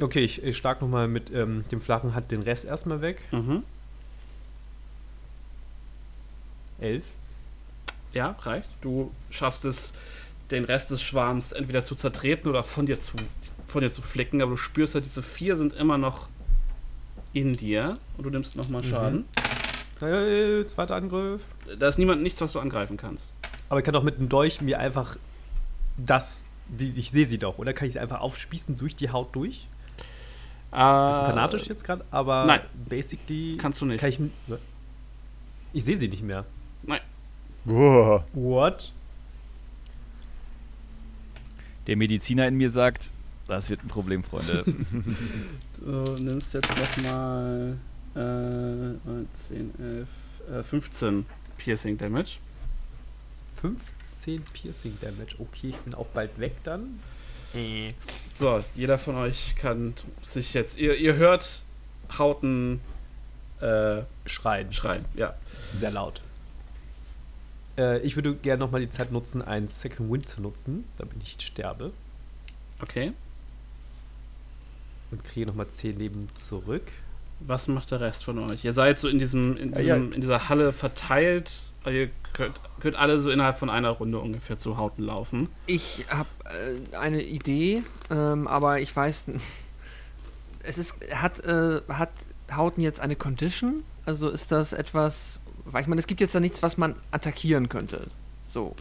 Okay, 0.00 0.20
ich, 0.20 0.42
ich 0.42 0.56
schlag 0.56 0.80
nochmal 0.82 1.08
mit 1.08 1.30
ähm, 1.32 1.64
dem 1.70 1.80
flachen 1.80 2.14
Hand 2.14 2.30
den 2.30 2.42
Rest 2.42 2.64
erstmal 2.64 3.00
weg. 3.00 3.22
Mhm. 3.32 3.62
Elf. 6.80 7.04
Ja, 8.12 8.36
reicht. 8.42 8.68
Du 8.82 9.10
schaffst 9.30 9.64
es, 9.64 9.94
den 10.50 10.64
Rest 10.64 10.90
des 10.90 11.02
Schwarms 11.02 11.52
entweder 11.52 11.84
zu 11.84 11.94
zertreten 11.94 12.48
oder 12.48 12.62
von 12.62 12.86
dir 12.86 13.00
zu, 13.00 13.16
von 13.66 13.80
dir 13.82 13.92
zu 13.92 14.02
flicken, 14.02 14.40
aber 14.42 14.52
du 14.52 14.56
spürst 14.56 14.94
halt, 14.94 15.04
diese 15.04 15.22
vier 15.22 15.56
sind 15.56 15.74
immer 15.74 15.98
noch 15.98 16.28
in 17.32 17.52
dir 17.52 17.98
und 18.16 18.24
du 18.24 18.30
nimmst 18.30 18.56
nochmal 18.56 18.82
Schaden. 18.84 19.24
Äh, 20.00 20.66
zweiter 20.66 20.94
Angriff. 20.96 21.42
Da 21.78 21.88
ist 21.88 21.98
niemand 21.98 22.22
nichts, 22.22 22.40
was 22.40 22.52
du 22.52 22.60
angreifen 22.60 22.96
kannst. 22.96 23.30
Aber 23.68 23.80
ich 23.80 23.84
kann 23.84 23.94
doch 23.94 24.02
mit 24.02 24.18
dem 24.18 24.28
Dolch 24.28 24.60
mir 24.60 24.78
einfach 24.78 25.16
das, 25.96 26.44
die, 26.68 26.92
ich 26.96 27.10
sehe 27.10 27.26
sie 27.26 27.38
doch, 27.38 27.58
oder? 27.58 27.72
Kann 27.72 27.86
ich 27.88 27.94
sie 27.94 27.98
einfach 27.98 28.20
aufspießen 28.20 28.76
durch 28.76 28.94
die 28.96 29.10
Haut 29.10 29.34
durch? 29.34 29.66
Bisschen 30.70 31.26
fanatisch 31.26 31.66
jetzt 31.66 31.84
gerade, 31.84 32.04
aber 32.10 32.44
nein. 32.44 32.60
basically 32.88 33.56
Kannst 33.58 33.80
du 33.80 33.86
nicht. 33.86 33.98
kann 34.00 34.10
ich. 34.10 34.18
m- 34.18 34.32
Ich 35.72 35.84
sehe 35.84 35.96
sie 35.96 36.08
nicht 36.08 36.22
mehr. 36.22 36.44
Wow. 37.64 38.22
What? 38.34 38.92
Der 41.86 41.96
Mediziner 41.96 42.46
in 42.46 42.56
mir 42.56 42.70
sagt, 42.70 43.10
das 43.46 43.70
wird 43.70 43.84
ein 43.84 43.88
Problem, 43.88 44.24
Freunde. 44.24 44.64
Du 45.78 46.02
nimmst 46.20 46.52
jetzt 46.52 46.68
nochmal 46.68 47.76
äh, 48.16 48.18
9, 48.18 49.28
10, 49.48 49.74
11, 49.78 50.08
äh, 50.50 50.62
15 50.64 51.26
Piercing 51.58 51.96
Damage. 51.98 52.38
15 53.60 54.42
Piercing 54.52 54.98
Damage. 55.00 55.36
Okay, 55.38 55.68
ich 55.68 55.76
bin 55.76 55.94
auch 55.94 56.06
bald 56.06 56.38
weg 56.40 56.56
dann. 56.64 56.98
So, 58.34 58.60
jeder 58.74 58.98
von 58.98 59.16
euch 59.16 59.56
kann 59.56 59.94
sich 60.22 60.52
jetzt. 60.52 60.78
Ihr, 60.78 60.96
ihr 60.96 61.14
hört 61.14 61.62
Hauten 62.18 62.80
äh, 63.60 64.02
Schreien. 64.26 64.72
schreien. 64.72 65.04
Ja. 65.14 65.34
Sehr 65.72 65.90
laut. 65.90 66.20
Äh, 67.78 68.00
ich 68.00 68.16
würde 68.16 68.34
gerne 68.34 68.60
nochmal 68.60 68.80
die 68.80 68.90
Zeit 68.90 69.10
nutzen, 69.12 69.40
einen 69.42 69.68
Second 69.68 70.10
Wind 70.10 70.28
zu 70.28 70.40
nutzen, 70.42 70.84
damit 70.98 71.16
ich 71.16 71.22
nicht 71.22 71.42
sterbe. 71.42 71.92
Okay. 72.80 73.12
Und 75.10 75.24
kriege 75.24 75.46
nochmal 75.46 75.68
10 75.68 75.98
Leben 75.98 76.28
zurück. 76.36 76.82
Was 77.40 77.68
macht 77.68 77.90
der 77.90 78.00
Rest 78.00 78.24
von 78.24 78.38
euch? 78.38 78.64
Ihr 78.64 78.72
seid 78.72 78.98
so 78.98 79.08
in 79.08 79.18
diesem, 79.18 79.56
in, 79.56 79.72
Ja, 79.72 79.80
ja. 79.80 79.94
diesem, 79.96 80.12
in 80.12 80.20
dieser 80.20 80.48
Halle 80.48 80.72
verteilt. 80.72 81.50
Ihr 81.84 82.10
könnt, 82.32 82.60
könnt 82.80 82.96
alle 82.96 83.20
so 83.20 83.30
innerhalb 83.30 83.58
von 83.58 83.70
einer 83.70 83.90
Runde 83.90 84.18
ungefähr 84.18 84.58
zu 84.58 84.76
Hauten 84.76 85.02
laufen. 85.04 85.48
Ich 85.66 86.04
habe 86.08 86.28
äh, 86.92 86.96
eine 86.96 87.22
Idee, 87.22 87.84
ähm, 88.10 88.48
aber 88.48 88.80
ich 88.80 88.94
weiß, 88.96 89.26
es 90.64 90.78
ist, 90.78 90.94
hat, 91.14 91.44
äh, 91.44 91.80
hat 91.88 92.10
Hauten 92.50 92.80
jetzt 92.80 92.98
eine 93.00 93.14
Condition? 93.14 93.84
Also 94.04 94.28
ist 94.28 94.50
das 94.50 94.72
etwas, 94.72 95.40
weil 95.64 95.82
ich 95.82 95.88
meine, 95.88 96.00
es 96.00 96.06
gibt 96.08 96.20
jetzt 96.20 96.34
da 96.34 96.40
nichts, 96.40 96.62
was 96.62 96.76
man 96.76 96.96
attackieren 97.12 97.68
könnte. 97.68 98.06
So, 98.48 98.74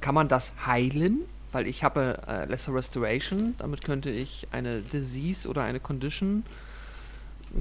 kann 0.00 0.14
man 0.14 0.28
das 0.28 0.52
heilen? 0.66 1.22
Weil 1.58 1.66
ich 1.66 1.82
habe 1.82 2.20
äh, 2.28 2.44
Lesser 2.44 2.72
Restoration, 2.72 3.54
damit 3.58 3.82
könnte 3.82 4.10
ich 4.10 4.46
eine 4.52 4.80
Disease 4.80 5.48
oder 5.48 5.64
eine 5.64 5.80
Condition 5.80 6.44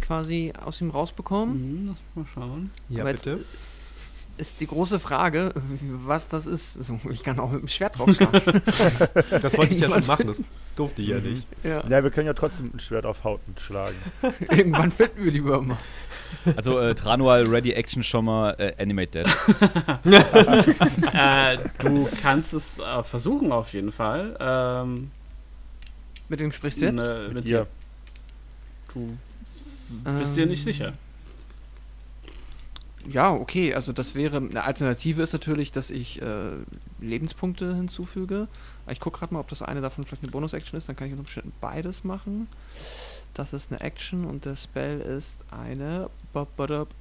quasi 0.02 0.54
aus 0.64 0.80
ihm 0.82 0.92
rausbekommen. 0.92 1.56
Mhm, 1.86 1.88
lass 1.88 1.98
mal 2.14 2.26
schauen. 2.32 2.72
Ja, 2.90 3.02
Aber 3.02 3.14
bitte. 3.14 3.40
Ist 4.38 4.62
die 4.62 4.68
große 4.68 5.00
Frage, 5.00 5.52
was 6.06 6.28
das 6.28 6.46
ist. 6.46 6.74
So, 6.76 7.00
ich 7.10 7.24
kann 7.24 7.40
auch 7.40 7.50
mit 7.50 7.62
dem 7.62 7.68
Schwert 7.68 7.98
draufschlagen. 7.98 8.40
Das 9.42 9.58
wollte 9.58 9.74
ich 9.74 9.82
ja 9.82 9.90
schon 9.90 10.06
machen, 10.06 10.28
das 10.28 10.42
durfte 10.76 11.02
ich 11.02 11.08
ja 11.08 11.18
Mhm. 11.18 11.24
nicht. 11.32 11.48
ja. 11.64 11.84
Ja, 11.90 12.04
wir 12.04 12.12
können 12.12 12.28
ja 12.28 12.36
trotzdem 12.36 12.70
ein 12.76 12.80
Schwert 12.80 13.08
auf 13.08 13.24
Hauten 13.24 13.56
schlagen. 13.58 13.96
Irgendwann 14.52 14.92
finden 14.92 15.24
wir 15.24 15.32
die 15.32 15.44
Würmer. 15.44 15.80
Also 16.56 16.80
äh, 16.80 16.96
Tranual 16.96 17.46
Ready 17.48 17.72
Action 17.72 18.04
schon 18.04 18.26
mal 18.26 18.56
äh, 18.58 18.74
Animate 18.82 19.24
Dead. 19.24 19.28
äh, 21.14 21.58
du 21.80 22.08
kannst 22.22 22.54
es 22.54 22.80
äh, 22.80 23.04
versuchen 23.04 23.52
auf 23.52 23.74
jeden 23.74 23.92
Fall. 23.92 24.38
Ähm, 24.40 25.12
Mit 26.30 26.40
wem 26.40 26.52
sprichst 26.52 26.82
du 26.82 26.86
jetzt? 26.86 26.96
ne, 26.96 27.30
mit 27.34 27.44
dir. 27.46 27.68
Du 28.94 29.18
bist 30.20 30.36
dir 30.36 30.46
nicht 30.46 30.60
Ähm, 30.60 30.74
sicher. 30.74 30.94
Ja, 33.10 33.34
okay. 33.34 33.74
Also 33.74 33.94
das 33.94 34.16
wäre 34.16 34.38
eine 34.38 34.64
Alternative 34.64 35.22
ist 35.22 35.32
natürlich, 35.34 35.72
dass 35.72 35.90
ich 35.90 36.22
äh, 36.22 36.52
Lebenspunkte 37.00 37.74
hinzufüge. 37.76 38.48
Ich 38.90 39.00
gucke 39.00 39.20
gerade 39.20 39.34
mal, 39.34 39.40
ob 39.40 39.48
das 39.50 39.62
eine 39.62 39.82
davon 39.82 40.06
vielleicht 40.06 40.24
eine 40.24 40.32
Bonus-Action 40.32 40.78
ist. 40.78 40.90
Dann 40.90 40.96
kann 40.96 41.08
ich 41.08 41.14
unter 41.14 41.22
Umständen 41.22 41.54
beides 41.62 42.04
machen. 42.04 42.48
Das 43.38 43.54
ist 43.54 43.72
eine 43.72 43.80
Action 43.82 44.26
und 44.26 44.46
der 44.46 44.56
Spell 44.56 45.00
ist 45.00 45.38
eine 45.52 46.10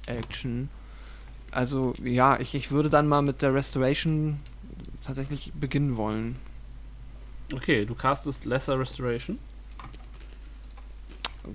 Action. 0.05 0.69
Also 1.51 1.93
ja, 2.03 2.39
ich, 2.39 2.53
ich 2.55 2.71
würde 2.71 2.89
dann 2.89 3.07
mal 3.07 3.21
mit 3.21 3.41
der 3.41 3.53
Restoration 3.53 4.39
tatsächlich 5.03 5.51
beginnen 5.53 5.97
wollen. 5.97 6.35
Okay, 7.53 7.85
du 7.85 7.95
castest 7.95 8.45
Lesser 8.45 8.79
Restoration. 8.79 9.39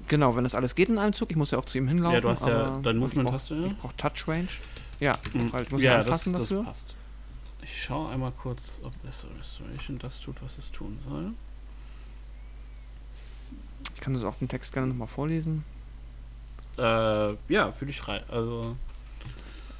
Genau, 0.08 0.34
wenn 0.36 0.44
das 0.44 0.54
alles 0.54 0.74
geht 0.74 0.88
in 0.88 0.98
einem 0.98 1.12
Zug. 1.12 1.30
Ich 1.30 1.36
muss 1.36 1.50
ja 1.50 1.58
auch 1.58 1.64
zu 1.66 1.78
ihm 1.78 1.86
hinlaufen. 1.86 2.14
Ja, 2.14 2.20
du 2.20 2.28
hast 2.28 2.46
ja- 2.46 2.78
dein 2.82 2.96
Movement 2.96 3.12
ich 3.12 3.24
brauch, 3.24 3.32
hast 3.34 3.50
du 3.50 3.54
ja. 3.56 3.66
Ich 3.66 3.76
brauche 3.76 3.96
Touch 3.96 4.26
Range. 4.26 4.48
Ja, 5.00 5.18
Mhm. 5.34 5.52
halt, 5.52 5.70
muss 5.70 5.82
ja, 5.82 5.98
das, 5.98 6.06
anfassen 6.06 6.32
das 6.32 6.42
dafür. 6.42 6.64
passt. 6.64 6.94
Ich 7.62 7.82
schaue 7.82 8.10
einmal 8.10 8.32
kurz, 8.32 8.80
ob 8.82 8.92
Lesser 9.04 9.28
Restoration 9.38 9.98
das 9.98 10.20
tut, 10.20 10.36
was 10.42 10.58
es 10.58 10.70
tun 10.72 10.98
soll. 11.08 11.32
Ich 14.02 14.04
kann 14.04 14.14
das 14.14 14.24
auch 14.24 14.34
den 14.34 14.48
Text 14.48 14.72
gerne 14.72 14.88
nochmal 14.88 15.06
vorlesen. 15.06 15.62
Äh, 16.76 16.82
ja, 17.48 17.70
fühle 17.70 17.92
ich 17.92 18.00
frei. 18.00 18.20
Also, 18.28 18.74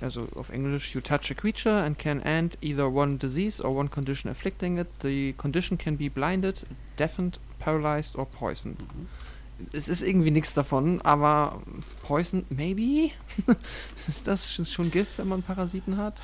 Also 0.01 0.29
auf 0.37 0.51
Englisch, 0.51 0.95
you 0.95 1.01
touch 1.01 1.33
a 1.33 1.35
creature 1.35 1.83
and 1.83 1.99
can 1.99 2.21
end 2.23 2.57
either 2.61 2.89
one 2.89 3.17
disease 3.17 3.61
or 3.61 3.75
one 3.77 3.89
condition 3.89 4.31
afflicting 4.31 4.79
it. 4.79 4.87
The 5.03 5.33
condition 5.37 5.77
can 5.77 5.97
be 5.97 6.09
blinded, 6.09 6.65
deafened, 7.01 7.41
paralyzed 7.59 8.15
or 8.15 8.25
poisoned. 8.27 8.79
Mhm. 8.95 9.09
Es 9.73 9.89
ist 9.89 10.03
irgendwie 10.03 10.31
nichts 10.31 10.55
davon, 10.55 11.01
aber 11.03 11.61
poisoned, 12.05 12.49
maybe? 12.49 13.11
ist 14.07 14.29
das 14.29 14.49
sch- 14.53 14.73
schon 14.73 14.93
Gift, 14.93 15.19
wenn 15.19 15.27
man 15.27 15.43
Parasiten 15.43 15.97
hat? 15.97 16.15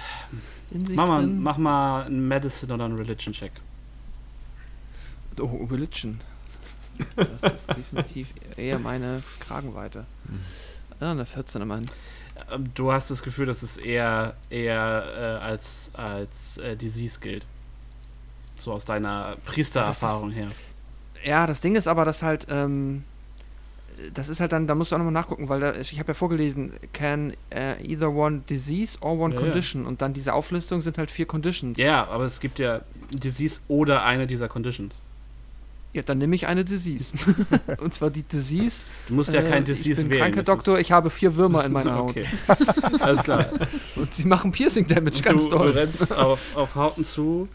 Mach 0.95 1.09
mal, 1.09 1.23
drin? 1.23 1.43
mach 1.43 1.59
mal 1.59 2.05
einen 2.05 2.29
Medicine 2.29 2.73
oder 2.75 2.85
einen 2.85 2.95
Religion-Check. 2.97 3.51
Oh, 5.41 5.65
Religion. 5.69 6.21
Das 7.17 7.53
ist 7.55 7.69
definitiv 7.69 8.29
eher 8.57 8.79
meine 8.79 9.23
Kragenweite. 9.41 10.05
Mhm. 10.25 10.41
Ja, 11.01 11.11
eine 11.13 11.27
14 11.27 11.63
immerhin. 11.63 11.87
Ähm, 12.53 12.71
Du 12.75 12.93
hast 12.93 13.11
das 13.11 13.23
Gefühl, 13.23 13.47
dass 13.47 13.63
es 13.63 13.77
eher, 13.77 14.35
eher 14.51 15.39
äh, 15.41 15.45
als, 15.45 15.91
als 15.95 16.59
äh, 16.59 16.77
Disease 16.77 17.21
gilt. 17.21 17.45
So 18.57 18.73
aus 18.73 18.85
deiner 18.85 19.37
Priestererfahrung 19.45 20.31
her. 20.33 20.49
Ja, 21.25 21.47
das 21.47 21.61
Ding 21.61 21.77
ist 21.77 21.87
aber, 21.89 22.05
dass 22.05 22.23
halt, 22.23 22.47
ähm, 22.51 23.05
das 24.15 24.29
ist 24.29 24.41
halt 24.41 24.53
dann, 24.53 24.67
da 24.67 24.75
musst 24.75 24.91
du 24.93 24.97
auch 24.97 24.99
nochmal 24.99 25.13
nachgucken, 25.13 25.49
weil 25.49 25.61
da, 25.61 25.75
ich 25.75 25.99
habe 25.99 26.09
ja 26.09 26.15
vorgelesen, 26.15 26.73
can 26.93 27.33
uh, 27.53 27.83
either 27.83 28.11
one 28.13 28.43
disease 28.49 28.99
or 29.01 29.19
one 29.19 29.35
Ja, 29.35 29.41
ja. 29.41 29.47
condition. 29.47 29.87
Und 29.87 30.03
dann 30.03 30.13
diese 30.13 30.33
Auflistung 30.35 30.81
sind 30.81 30.99
halt 30.99 31.11
vier 31.11 31.27
Conditions. 31.27 31.79
Ja, 31.79 32.07
aber 32.09 32.25
es 32.25 32.39
gibt 32.41 32.59
ja 32.61 32.81
Disease 33.13 33.61
oder 33.69 34.05
eine 34.05 34.27
dieser 34.29 34.49
Conditions. 34.49 35.03
Ja, 35.95 36.03
dann 36.03 36.19
nehme 36.19 36.35
ich 36.37 36.47
eine 36.47 36.65
Disease. 36.65 37.13
Und 37.79 37.95
zwar 37.95 38.11
die 38.11 38.23
Disease. 38.23 38.85
Du 39.09 39.15
musst 39.15 39.33
ja 39.33 39.41
kein 39.43 39.63
äh, 39.63 39.67
Disease 39.67 40.03
Ich 40.03 40.09
bin 40.09 40.11
wählen. 40.11 40.33
kranker 40.33 40.43
Doktor, 40.43 40.79
ich 40.79 40.93
habe 40.93 41.09
vier 41.09 41.35
Würmer 41.37 41.65
in 41.65 41.73
meiner 41.73 41.95
Haut. 41.97 42.11
Okay. 42.11 42.27
Alles 43.01 43.23
klar. 43.23 43.49
Und 43.97 44.15
sie 44.15 44.25
machen 44.27 44.53
Piercing 44.53 44.87
Damage 44.87 45.23
ganz 45.23 45.45
du, 45.45 45.51
du 45.51 45.57
doll. 45.57 45.71
rennst 45.71 46.13
auf, 46.13 46.55
auf 46.57 46.75
Hauten 46.75 47.05
zu, 47.07 47.49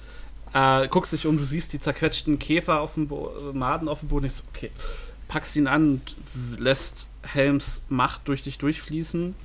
äh, 0.53 0.87
guckst 0.87 1.13
dich 1.13 1.27
um, 1.27 1.37
du 1.37 1.43
siehst 1.43 1.73
die 1.73 1.79
zerquetschten 1.79 2.39
Käfer 2.39 2.79
auf 2.79 2.95
dem 2.95 3.07
Bo 3.07 3.31
Maden 3.53 3.87
auf 3.87 3.99
dem 3.99 4.09
Boden. 4.09 4.25
Ich 4.25 4.33
so, 4.33 4.43
okay, 4.53 4.71
packst 5.27 5.55
ihn 5.55 5.67
an 5.67 6.01
und 6.41 6.59
lässt 6.59 7.07
Helms 7.21 7.83
Macht 7.89 8.27
durch 8.27 8.41
dich 8.41 8.57
durchfließen. 8.57 9.35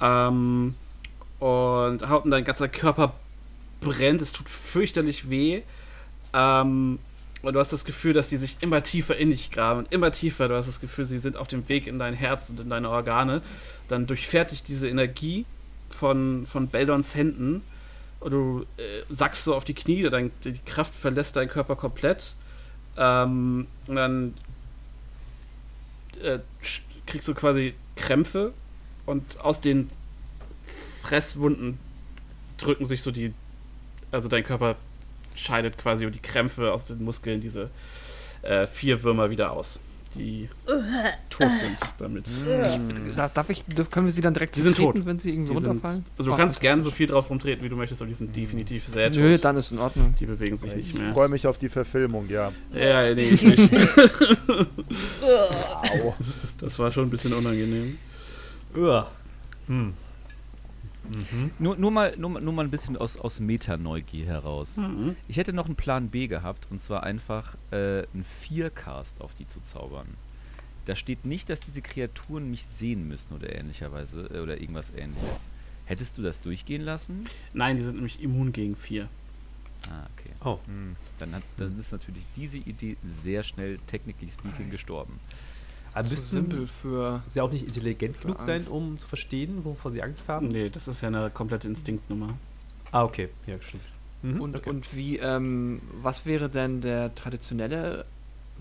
Ähm, 0.00 0.74
und 1.40 2.08
Hauten, 2.08 2.30
dein 2.30 2.44
ganzer 2.44 2.68
Körper 2.68 3.14
brennt, 3.80 4.22
es 4.22 4.32
tut 4.32 4.48
fürchterlich 4.48 5.30
weh. 5.30 5.62
Ähm, 6.32 6.98
und 7.42 7.54
du 7.54 7.60
hast 7.60 7.72
das 7.72 7.84
Gefühl, 7.84 8.12
dass 8.12 8.28
die 8.28 8.36
sich 8.36 8.58
immer 8.60 8.82
tiefer 8.82 9.16
in 9.16 9.30
dich 9.30 9.50
graben 9.50 9.80
und 9.80 9.92
immer 9.92 10.12
tiefer. 10.12 10.48
Du 10.48 10.56
hast 10.56 10.66
das 10.66 10.80
Gefühl, 10.80 11.06
sie 11.06 11.18
sind 11.18 11.36
auf 11.36 11.48
dem 11.48 11.68
Weg 11.68 11.86
in 11.86 11.98
dein 11.98 12.14
Herz 12.14 12.50
und 12.50 12.60
in 12.60 12.68
deine 12.68 12.90
Organe. 12.90 13.40
Dann 13.88 14.06
durchfährt 14.06 14.50
dich 14.50 14.62
diese 14.62 14.88
Energie 14.88 15.46
von, 15.88 16.44
von 16.46 16.68
Beldons 16.68 17.14
Händen 17.14 17.62
und 18.20 18.30
du 18.32 18.66
äh, 18.76 19.02
sackst 19.08 19.44
so 19.44 19.54
auf 19.54 19.64
die 19.64 19.74
Knie, 19.74 20.02
dein, 20.10 20.30
die 20.44 20.58
Kraft 20.66 20.94
verlässt 20.94 21.36
deinen 21.36 21.48
Körper 21.48 21.76
komplett. 21.76 22.34
Ähm, 22.98 23.66
und 23.86 23.96
dann 23.96 24.34
äh, 26.22 26.40
kriegst 27.06 27.26
du 27.26 27.34
quasi 27.34 27.74
Krämpfe 27.96 28.52
und 29.06 29.40
aus 29.40 29.60
den 29.62 29.88
Fresswunden 31.02 31.78
drücken 32.58 32.84
sich 32.84 33.02
so 33.02 33.10
die, 33.10 33.32
also 34.10 34.28
dein 34.28 34.44
Körper 34.44 34.76
scheidet 35.40 35.78
quasi 35.78 36.04
über 36.04 36.12
die 36.12 36.20
Krämpfe 36.20 36.72
aus 36.72 36.86
den 36.86 37.02
Muskeln 37.04 37.40
diese 37.40 37.70
äh, 38.42 38.66
vier 38.66 39.02
Würmer 39.02 39.30
wieder 39.30 39.52
aus, 39.52 39.78
die 40.14 40.48
tot 41.30 41.46
sind 41.60 41.76
damit. 41.98 42.26
Da, 43.16 43.28
darf 43.28 43.50
ich, 43.50 43.64
können 43.90 44.06
wir 44.06 44.12
sie 44.12 44.20
dann 44.22 44.34
direkt 44.34 44.56
Die 44.56 44.60
sind 44.62 44.76
treten, 44.76 44.94
tot. 44.98 45.06
wenn 45.06 45.18
sie 45.18 45.30
irgendwie 45.30 45.52
Die 45.54 45.58
sind, 45.60 45.66
runterfallen? 45.68 46.04
also 46.18 46.30
du 46.30 46.34
Ah, 46.34 46.36
kannst 46.38 46.60
gerne 46.60 46.82
so 46.82 46.90
viel 46.90 47.06
drauf 47.06 47.28
rumtreten, 47.30 47.64
wie 47.64 47.68
du 47.68 47.76
möchtest, 47.76 48.00
aber 48.02 48.08
die 48.08 48.14
sind 48.14 48.34
definitiv 48.34 48.86
sehr 48.86 49.12
tot. 49.12 49.20
Nö, 49.20 49.38
dann 49.38 49.56
ist 49.56 49.72
in 49.72 49.78
Ordnung. 49.78 50.14
Die 50.18 50.26
bewegen 50.26 50.56
sich 50.56 50.74
nicht 50.74 50.88
Ich 50.88 50.94
mehr. 50.94 51.12
freue 51.12 51.28
mich 51.28 51.46
auf 51.46 51.58
die 51.58 51.68
Verfilmung, 51.68 52.28
ja. 52.28 52.50
Ja, 52.74 53.14
nee, 53.14 53.28
ich 53.28 53.42
nicht. 53.42 53.70
Das 56.58 56.78
war 56.78 56.90
schon 56.92 57.04
ein 57.04 57.10
bisschen 57.10 57.32
unangenehm. 57.32 57.98
Uah. 58.76 59.10
Hm. 59.66 59.94
Mhm. 61.10 61.50
Nur, 61.58 61.76
nur, 61.76 61.90
mal, 61.90 62.16
nur, 62.16 62.30
mal- 62.30 62.40
nur 62.42 62.52
mal 62.52 62.64
ein 62.64 62.70
bisschen 62.70 62.96
aus, 62.96 63.16
aus 63.16 63.40
Meta-Neugier 63.40 64.26
heraus. 64.26 64.76
Mhm. 64.76 65.16
Ich 65.28 65.36
hätte 65.36 65.52
noch 65.52 65.66
einen 65.66 65.76
Plan 65.76 66.08
B 66.08 66.26
gehabt, 66.28 66.66
und 66.70 66.78
zwar 66.80 67.02
einfach 67.02 67.56
äh, 67.70 68.04
einen 68.14 68.24
Viercast 68.24 69.20
auf 69.20 69.34
die 69.34 69.46
zu 69.46 69.60
zaubern. 69.60 70.06
Da 70.86 70.96
steht 70.96 71.24
nicht, 71.24 71.50
dass 71.50 71.60
diese 71.60 71.82
Kreaturen 71.82 72.50
mich 72.50 72.64
sehen 72.64 73.06
müssen 73.06 73.34
oder 73.34 73.54
ähnlicherweise 73.54 74.22
äh, 74.32 74.40
oder 74.40 74.60
irgendwas 74.60 74.90
ähnliches. 74.96 75.48
Hättest 75.84 76.18
du 76.18 76.22
das 76.22 76.40
durchgehen 76.40 76.82
lassen? 76.82 77.26
Nein, 77.52 77.76
die 77.76 77.82
sind 77.82 77.96
nämlich 77.96 78.22
immun 78.22 78.52
gegen 78.52 78.76
vier. 78.76 79.08
Ah, 79.88 80.06
okay. 80.16 80.30
Oh. 80.44 80.58
Hm, 80.66 80.94
dann, 81.18 81.34
hat, 81.34 81.42
dann 81.56 81.78
ist 81.78 81.90
natürlich 81.90 82.24
diese 82.36 82.58
Idee 82.58 82.96
sehr 83.04 83.42
schnell, 83.42 83.78
technically 83.86 84.30
speaking, 84.30 84.70
gestorben. 84.70 85.18
Aber 85.92 86.06
So 86.06 86.14
müssten 86.14 86.30
simpel 86.36 86.66
für. 86.68 87.22
sie 87.26 87.40
auch 87.40 87.50
nicht 87.50 87.66
intelligent 87.66 88.20
genug 88.20 88.40
sein, 88.42 88.66
um 88.68 88.98
zu 89.00 89.08
verstehen, 89.08 89.64
wovor 89.64 89.90
sie 89.90 90.02
Angst 90.02 90.28
haben? 90.28 90.48
Nee, 90.48 90.68
das 90.70 90.86
ist 90.88 91.00
ja 91.00 91.08
eine 91.08 91.30
komplette 91.30 91.66
Instinktnummer. 91.68 92.28
Ah, 92.92 93.02
okay. 93.04 93.28
Ja, 93.46 93.54
stimmt. 93.60 93.82
Mhm, 94.22 94.40
Und, 94.40 94.56
okay. 94.56 94.70
und 94.70 94.94
wie, 94.94 95.16
ähm, 95.18 95.80
was 96.02 96.26
wäre 96.26 96.48
denn 96.48 96.80
der 96.80 97.14
traditionelle 97.14 98.04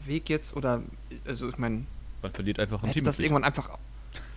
Weg 0.05 0.29
jetzt? 0.29 0.55
Oder, 0.55 0.81
also 1.25 1.49
ich 1.49 1.57
meine, 1.57 1.85
Man 2.21 2.31
verliert 2.31 2.59
einfach 2.59 2.81
ein 2.83 2.89
hätte 2.89 3.01
das 3.03 3.19
irgendwann 3.19 3.43
einfach. 3.43 3.69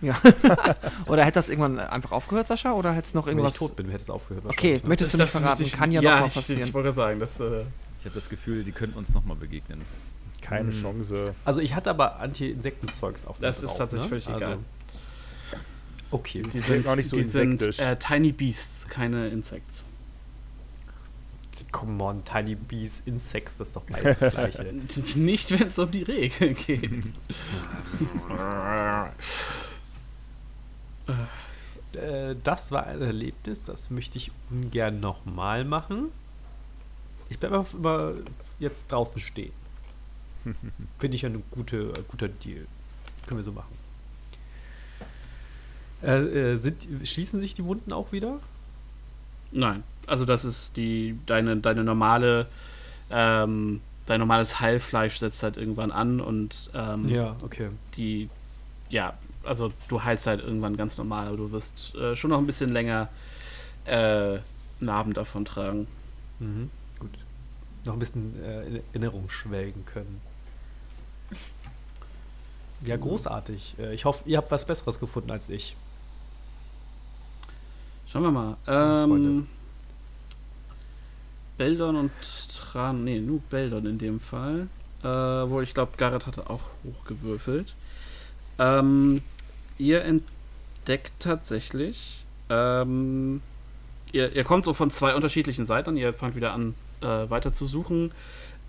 Ja. 0.01 0.19
oder 1.07 1.23
hätte 1.23 1.35
das 1.35 1.49
irgendwann 1.49 1.79
einfach 1.79 2.11
aufgehört, 2.11 2.47
Sascha? 2.47 2.73
Oder 2.73 2.91
hätte 2.93 3.07
es 3.07 3.13
noch 3.13 3.25
Wenn 3.25 3.37
irgendwas. 3.37 3.53
ich 3.53 3.59
tot 3.59 3.75
bin, 3.75 3.87
hätte 3.89 4.03
es 4.03 4.09
aufgehört. 4.09 4.45
Okay, 4.47 4.73
ne? 4.83 4.89
möchtest 4.89 5.13
du 5.13 5.17
nicht 5.17 5.23
Das 5.23 5.31
verraten? 5.31 5.61
müsste 5.61 5.63
ich- 5.75 5.79
Kann 5.79 5.91
ja, 5.91 6.01
ja 6.01 6.11
noch 6.15 6.19
mal 6.21 6.27
ich, 6.27 6.33
passieren. 6.35 6.63
Ich 6.67 6.73
wollte 6.73 6.91
sagen, 6.91 7.19
das. 7.19 7.39
Äh, 7.39 7.63
Ich 7.99 8.05
habe 8.05 8.15
das 8.15 8.29
Gefühl, 8.29 8.63
die 8.65 8.71
könnten 8.73 8.97
uns 8.97 9.13
nochmal 9.13 9.37
begegnen. 9.37 9.81
Keine 10.43 10.71
Hm. 10.71 10.81
Chance. 10.81 11.33
Also 11.45 11.61
ich 11.61 11.73
hatte 11.73 11.89
aber 11.89 12.19
Anti-Insektenzeugs 12.19 13.25
auf 13.25 13.39
Das 13.39 13.59
mir 13.61 13.65
ist 13.65 13.71
drauf, 13.71 13.77
tatsächlich 13.89 14.11
ne? 14.11 14.21
völlig 14.21 14.37
egal. 14.37 14.57
Okay. 16.11 16.43
die 16.43 16.59
sind, 16.59 16.87
auch 16.87 16.95
nicht 16.95 17.09
so 17.09 17.15
die 17.15 17.23
sind 17.23 17.53
insektisch. 17.53 17.79
äh, 17.79 17.95
Tiny 17.97 18.31
Beasts, 18.33 18.87
keine 18.87 19.29
Insects. 19.29 19.83
Come 21.71 22.03
on, 22.03 22.23
Tiny 22.23 22.53
Bees, 22.53 23.01
Insects, 23.05 23.57
das 23.57 23.69
ist 23.69 23.75
doch 23.75 23.81
beides 23.83 24.19
das 24.19 24.33
gleiche. 24.35 24.63
Nicht, 25.15 25.59
wenn 25.59 25.67
es 25.69 25.79
um 25.79 25.89
die 25.89 26.03
Regeln 26.03 26.55
geht. 26.55 26.83
äh, 31.93 32.35
das 32.43 32.71
war 32.71 32.85
ein 32.85 33.01
Erlebnis, 33.01 33.63
das 33.63 33.89
möchte 33.89 34.19
ich 34.19 34.31
ungern 34.51 34.99
nochmal 34.99 35.65
machen. 35.65 36.09
Ich 37.29 37.39
bleibe 37.39 37.57
einfach 37.59 37.73
immer 37.73 38.13
jetzt 38.59 38.91
draußen 38.91 39.19
stehen. 39.19 39.53
Finde 40.99 41.15
ich 41.15 41.21
ja 41.21 41.29
ein 41.29 41.43
gute, 41.51 41.93
ein 41.95 42.05
guter 42.07 42.27
Deal. 42.27 42.65
Können 43.27 43.39
wir 43.39 43.43
so 43.43 43.51
machen. 43.51 43.73
Äh, 46.03 46.51
äh, 46.51 46.55
sind, 46.57 46.87
schließen 47.03 47.39
sich 47.39 47.53
die 47.53 47.63
Wunden 47.63 47.93
auch 47.93 48.11
wieder? 48.11 48.39
Nein, 49.51 49.83
also 50.07 50.25
das 50.25 50.43
ist 50.43 50.75
die 50.75 51.17
deine 51.25 51.57
deine 51.57 51.83
normale 51.83 52.47
ähm, 53.09 53.81
dein 54.05 54.19
normales 54.19 54.59
Heilfleisch 54.59 55.19
setzt 55.19 55.43
halt 55.43 55.57
irgendwann 55.57 55.91
an 55.91 56.19
und 56.19 56.71
ähm, 56.73 57.05
okay. 57.43 57.69
die 57.95 58.29
ja 58.89 59.13
also 59.43 59.71
du 59.87 60.03
heilst 60.03 60.27
halt 60.27 60.41
irgendwann 60.41 60.75
ganz 60.77 60.97
normal, 60.97 61.27
aber 61.27 61.37
du 61.37 61.51
wirst 61.51 61.95
äh, 61.95 62.15
schon 62.15 62.31
noch 62.31 62.39
ein 62.39 62.47
bisschen 62.47 62.69
länger 62.69 63.09
äh, 63.85 64.39
Narben 64.79 65.13
davon 65.13 65.45
tragen. 65.45 65.87
Mhm. 66.39 66.69
Gut. 66.99 67.11
Noch 67.85 67.93
ein 67.93 67.99
bisschen 67.99 68.43
äh, 68.43 68.67
in 68.67 68.83
Erinnerung 68.93 69.29
schwelgen 69.29 69.85
können. 69.85 70.21
Ja, 72.85 72.97
großartig. 72.97 73.75
Äh, 73.79 73.93
ich 73.93 74.05
hoffe, 74.05 74.23
ihr 74.25 74.37
habt 74.37 74.51
was 74.51 74.65
Besseres 74.65 74.99
gefunden 74.99 75.31
als 75.31 75.49
ich. 75.49 75.75
Schauen 78.07 78.23
wir 78.23 78.31
mal. 78.31 78.57
Ähm, 78.67 79.47
Beldon 81.57 81.95
und 81.95 82.11
Tran, 82.49 83.03
nee, 83.03 83.19
nur 83.19 83.39
Beldon 83.49 83.85
in 83.85 83.97
dem 83.97 84.19
Fall. 84.19 84.67
Äh, 85.01 85.07
wo 85.07 85.61
ich 85.61 85.73
glaube, 85.73 85.93
Garrett 85.97 86.27
hatte 86.27 86.49
auch 86.49 86.61
hochgewürfelt. 86.83 87.73
Ähm, 88.59 89.21
ihr 89.77 90.03
entdeckt 90.03 91.13
tatsächlich, 91.19 92.23
ähm, 92.49 93.41
ihr, 94.11 94.33
ihr 94.33 94.43
kommt 94.43 94.65
so 94.65 94.73
von 94.73 94.91
zwei 94.91 95.15
unterschiedlichen 95.15 95.65
Seiten, 95.65 95.97
ihr 95.97 96.13
fangt 96.13 96.35
wieder 96.35 96.53
an, 96.53 96.75
äh, 97.01 97.29
weiter 97.29 97.51
zu 97.51 97.65
suchen. 97.65 98.11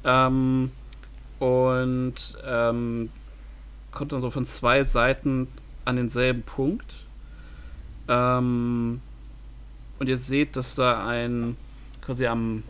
Ähm, 0.05 0.73
und 1.39 2.15
ähm, 2.45 3.11
kommt 3.95 4.13
dann 4.13 4.21
so 4.21 4.31
von 4.31 4.47
zwei 4.47 4.85
Seiten 4.85 5.49
an 5.85 5.97
denselben 5.97 6.43
Punkt. 6.43 6.95
Ähm, 8.09 9.01
und 9.99 10.09
ihr 10.09 10.19
seht, 10.19 10.57
dass 10.57 10.75
da 10.75 11.07
ein 11.07 11.57
quasi 12.03 12.27
am 12.27 12.63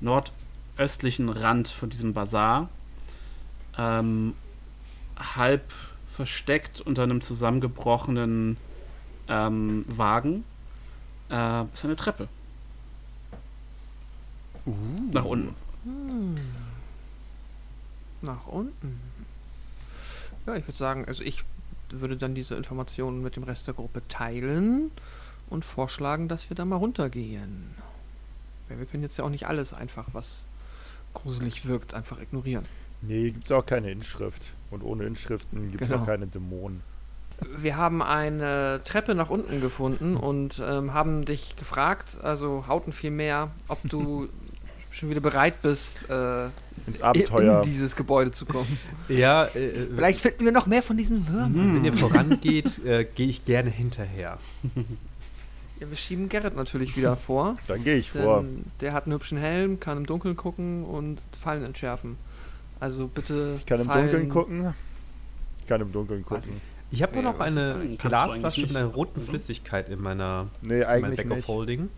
nordöstlichen 0.00 1.28
Rand 1.28 1.68
von 1.68 1.90
diesem 1.90 2.12
Bazar 2.12 2.68
ähm, 3.76 4.34
halb 5.16 5.72
versteckt 6.08 6.80
unter 6.80 7.02
einem 7.02 7.20
zusammengebrochenen 7.20 8.56
ähm, 9.28 9.84
Wagen 9.88 10.44
äh, 11.30 11.64
ist 11.74 11.84
eine 11.84 11.96
Treppe. 11.96 12.28
Nach 15.12 15.24
unten. 15.24 15.54
Nach 18.22 18.46
unten. 18.46 19.00
Ja, 20.46 20.54
ich 20.54 20.66
würde 20.66 20.78
sagen, 20.78 21.04
also 21.06 21.22
ich 21.22 21.44
würde 21.90 22.16
dann 22.16 22.34
diese 22.34 22.54
Informationen 22.54 23.22
mit 23.22 23.36
dem 23.36 23.42
Rest 23.44 23.66
der 23.66 23.74
Gruppe 23.74 24.02
teilen 24.08 24.90
und 25.50 25.64
vorschlagen, 25.64 26.28
dass 26.28 26.50
wir 26.50 26.56
da 26.56 26.64
mal 26.64 26.76
runtergehen. 26.76 27.74
Weil 28.68 28.78
wir 28.78 28.86
können 28.86 29.02
jetzt 29.02 29.16
ja 29.18 29.24
auch 29.24 29.30
nicht 29.30 29.46
alles 29.46 29.72
einfach, 29.72 30.06
was 30.12 30.44
gruselig 31.14 31.66
wirkt, 31.66 31.94
einfach 31.94 32.20
ignorieren. 32.20 32.64
Nee, 33.02 33.30
gibt 33.30 33.44
es 33.46 33.52
auch 33.52 33.64
keine 33.64 33.90
Inschrift. 33.90 34.50
Und 34.70 34.82
ohne 34.82 35.04
Inschriften 35.04 35.70
gibt 35.70 35.82
es 35.82 35.90
Genau. 35.90 36.02
auch 36.02 36.06
keine 36.06 36.26
Dämonen. 36.26 36.80
wir 37.58 37.76
haben 37.76 38.02
eine 38.02 38.80
Treppe 38.84 39.14
nach 39.14 39.28
unten 39.30 39.60
gefunden 39.60 40.16
und 40.16 40.60
ähm, 40.66 40.94
haben 40.94 41.24
dich 41.26 41.54
gefragt, 41.56 42.16
also 42.22 42.64
Hauten 42.66 42.92
viel 42.92 43.10
mehr, 43.10 43.50
ob 43.68 43.78
du 43.84 44.28
schon 44.96 45.10
wieder 45.10 45.20
bereit 45.20 45.60
bist, 45.62 46.08
äh, 46.08 46.46
Ins 46.86 46.98
in, 46.98 47.02
Abenteuer. 47.04 47.58
in 47.58 47.70
dieses 47.70 47.94
Gebäude 47.96 48.30
zu 48.32 48.46
kommen. 48.46 48.78
Ja, 49.08 49.44
äh, 49.46 49.86
Vielleicht 49.94 50.20
finden 50.20 50.44
wir 50.44 50.52
noch 50.52 50.66
mehr 50.66 50.82
von 50.82 50.96
diesen 50.96 51.28
Würmern. 51.28 51.76
wenn 51.76 51.84
ihr 51.84 51.92
vorangeht, 51.92 52.84
äh, 52.84 53.04
gehe 53.04 53.28
ich 53.28 53.44
gerne 53.44 53.70
hinterher. 53.70 54.38
Ja, 55.78 55.90
wir 55.90 55.96
schieben 55.98 56.30
Gerrit 56.30 56.56
natürlich 56.56 56.96
wieder 56.96 57.16
vor. 57.16 57.58
Dann 57.68 57.84
gehe 57.84 57.96
ich 57.98 58.10
vor. 58.10 58.40
Denn 58.40 58.64
der 58.80 58.94
hat 58.94 59.04
einen 59.04 59.12
hübschen 59.12 59.36
Helm, 59.36 59.78
kann 59.78 59.98
im 59.98 60.06
Dunkeln 60.06 60.34
gucken 60.34 60.84
und 60.84 61.20
Fallen 61.38 61.62
entschärfen. 61.64 62.16
Also 62.80 63.08
bitte. 63.08 63.56
Ich 63.58 63.66
kann 63.66 63.80
im 63.80 63.86
Fallen- 63.86 64.06
Dunkeln 64.06 64.28
gucken. 64.30 64.74
Ich 65.60 65.66
kann 65.66 65.82
im 65.82 65.92
Dunkeln 65.92 66.24
gucken. 66.24 66.62
Ich 66.90 67.02
habe 67.02 67.14
Nee, 67.14 67.20
nur 67.20 67.32
noch 67.32 67.40
eine 67.40 67.94
Glasflasche 67.98 68.62
mit 68.62 68.70
einer 68.74 68.86
roten 68.86 69.20
oder? 69.20 69.28
Flüssigkeit 69.28 69.90
in 69.90 70.00
meiner 70.00 70.46
Nee, 70.62 70.76
in 70.76 70.80
meinem 70.80 71.04
eigentlich 71.04 71.16
Back 71.18 71.30
of 71.32 71.36
nicht. 71.36 71.48
Holding. 71.48 71.90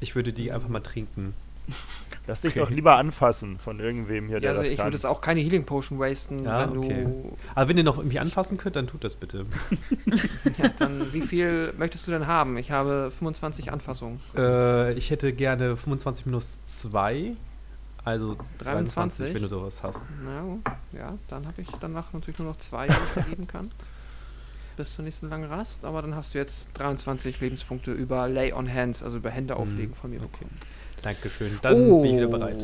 Ich 0.00 0.14
würde 0.14 0.32
die 0.32 0.50
einfach 0.52 0.68
mal 0.68 0.80
trinken. 0.80 1.34
Lass 2.26 2.40
dich 2.40 2.52
Okay. 2.52 2.60
doch 2.60 2.70
lieber 2.70 2.96
anfassen 2.96 3.58
von 3.58 3.78
irgendwem 3.80 4.26
hier, 4.26 4.36
Ja, 4.36 4.40
der 4.40 4.50
also 4.50 4.62
das 4.62 4.70
ich 4.70 4.76
kann. 4.78 4.86
würde 4.86 4.96
jetzt 4.96 5.04
auch 5.06 5.20
keine 5.20 5.40
Healing 5.40 5.64
Potion 5.64 5.98
wasten, 5.98 6.44
Ja, 6.44 6.60
wenn 6.70 6.78
okay. 6.78 7.04
du. 7.04 7.36
Aber 7.54 7.68
wenn 7.68 7.76
ihr 7.78 7.84
noch 7.84 7.98
irgendwie 7.98 8.18
anfassen 8.18 8.56
könnt, 8.58 8.76
dann 8.76 8.86
tut 8.86 9.04
das 9.04 9.16
bitte. 9.16 9.46
Ja, 10.58 10.68
dann 10.78 11.12
wie 11.12 11.22
viel 11.22 11.72
möchtest 11.78 12.06
du 12.06 12.10
denn 12.10 12.26
haben? 12.26 12.56
Ich 12.56 12.70
habe 12.70 13.10
25 13.16 13.72
Anfassungen. 13.72 14.18
Äh, 14.36 14.92
ich 14.94 15.10
hätte 15.10 15.32
gerne 15.32 15.76
25 15.76 16.26
minus 16.26 16.64
2. 16.66 17.32
Also 18.04 18.36
23, 18.58 18.94
23? 19.28 19.34
wenn 19.34 19.42
du 19.42 19.48
sowas 19.48 19.82
hast. 19.82 20.06
Na, 20.24 20.42
ja, 20.98 21.18
dann 21.28 21.46
habe 21.46 21.60
ich 21.60 21.68
danach 21.80 22.12
natürlich 22.14 22.38
nur 22.38 22.48
noch 22.48 22.58
zwei, 22.58 22.86
die 22.88 22.92
ich 22.94 22.98
vergeben 23.22 23.46
kann. 23.46 23.70
Bis 24.76 24.94
zur 24.94 25.04
nächsten 25.04 25.28
langen 25.28 25.50
Rast, 25.50 25.84
aber 25.84 26.00
dann 26.02 26.14
hast 26.14 26.34
du 26.34 26.38
jetzt 26.38 26.68
23 26.74 27.40
Lebenspunkte 27.40 27.92
über 27.92 28.28
Lay 28.28 28.52
on 28.52 28.72
Hands, 28.72 29.02
also 29.02 29.18
über 29.18 29.30
Hände 29.30 29.54
Mhm. 29.54 29.60
auflegen 29.60 29.94
von 29.94 30.10
mir 30.10 30.16
Okay. 30.22 30.28
bekommen. 30.44 30.56
Dankeschön. 31.02 31.58
Dann 31.62 31.90
Oh. 31.90 32.02
bin 32.02 32.10
ich 32.12 32.16
wieder 32.18 32.28
bereit. 32.28 32.62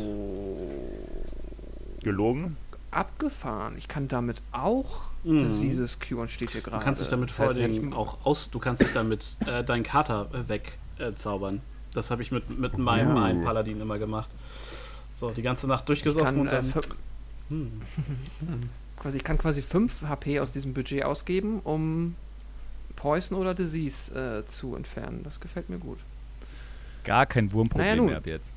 Gelogen? 2.03 2.57
Abgefahren. 2.91 3.77
Ich 3.77 3.89
kann 3.89 4.09
damit 4.09 4.41
auch 4.53 5.11
Mhm. 5.25 5.45
das 5.45 5.61
dieses 5.61 5.99
Q 5.99 6.27
steht 6.29 6.51
hier 6.53 6.63
Du 6.63 6.71
gerade. 6.71 6.85
kannst 6.85 7.01
dich 7.03 7.09
damit 7.09 7.31
das 7.31 7.37
vor 7.37 7.47
heißt, 7.49 7.59
allem 7.59 7.93
auch 7.93 8.19
aus, 8.25 8.51
du 8.51 8.59
kannst 8.59 8.81
dich 8.83 8.93
damit 8.93 9.37
äh, 9.47 9.63
deinen 9.65 9.83
Kater 9.83 10.29
äh, 10.33 10.49
wegzaubern. 10.99 11.61
das 11.93 12.11
habe 12.11 12.21
ich 12.23 12.31
mit, 12.31 12.51
mit 12.59 12.77
meinem 12.79 13.17
Oh. 13.17 13.21
einen 13.21 13.43
Paladin 13.43 13.81
immer 13.81 13.99
gemacht. 13.99 14.31
So, 15.19 15.31
die 15.31 15.41
ganze 15.43 15.67
Nacht 15.67 15.89
durchgesoffen 15.89 16.25
kann, 16.27 16.39
und 16.41 16.47
äh, 16.49 16.51
dann. 16.53 16.71
fü- 16.73 16.95
hm. 17.49 17.81
quasi, 19.07 19.19
ich 19.19 19.25
kann 19.25 19.39
quasi 19.39 19.63
5 19.63 20.03
HP 20.03 20.41
aus 20.41 20.51
diesem 20.51 20.75
Budget 20.75 21.05
ausgeben, 21.05 21.61
um 21.63 22.17
Poison 22.97 23.39
oder 23.39 23.55
Disease 23.55 24.13
äh, 24.15 24.47
zu 24.51 24.75
entfernen. 24.75 25.23
Das 25.23 25.41
gefällt 25.41 25.69
mir 25.71 25.79
gut. 25.79 25.99
Gar 27.05 27.27
kein 27.27 27.53
Wurmproblem 27.53 27.89
Naja, 27.89 28.03
mehr 28.03 28.17
ab 28.19 28.27
jetzt. 28.27 28.53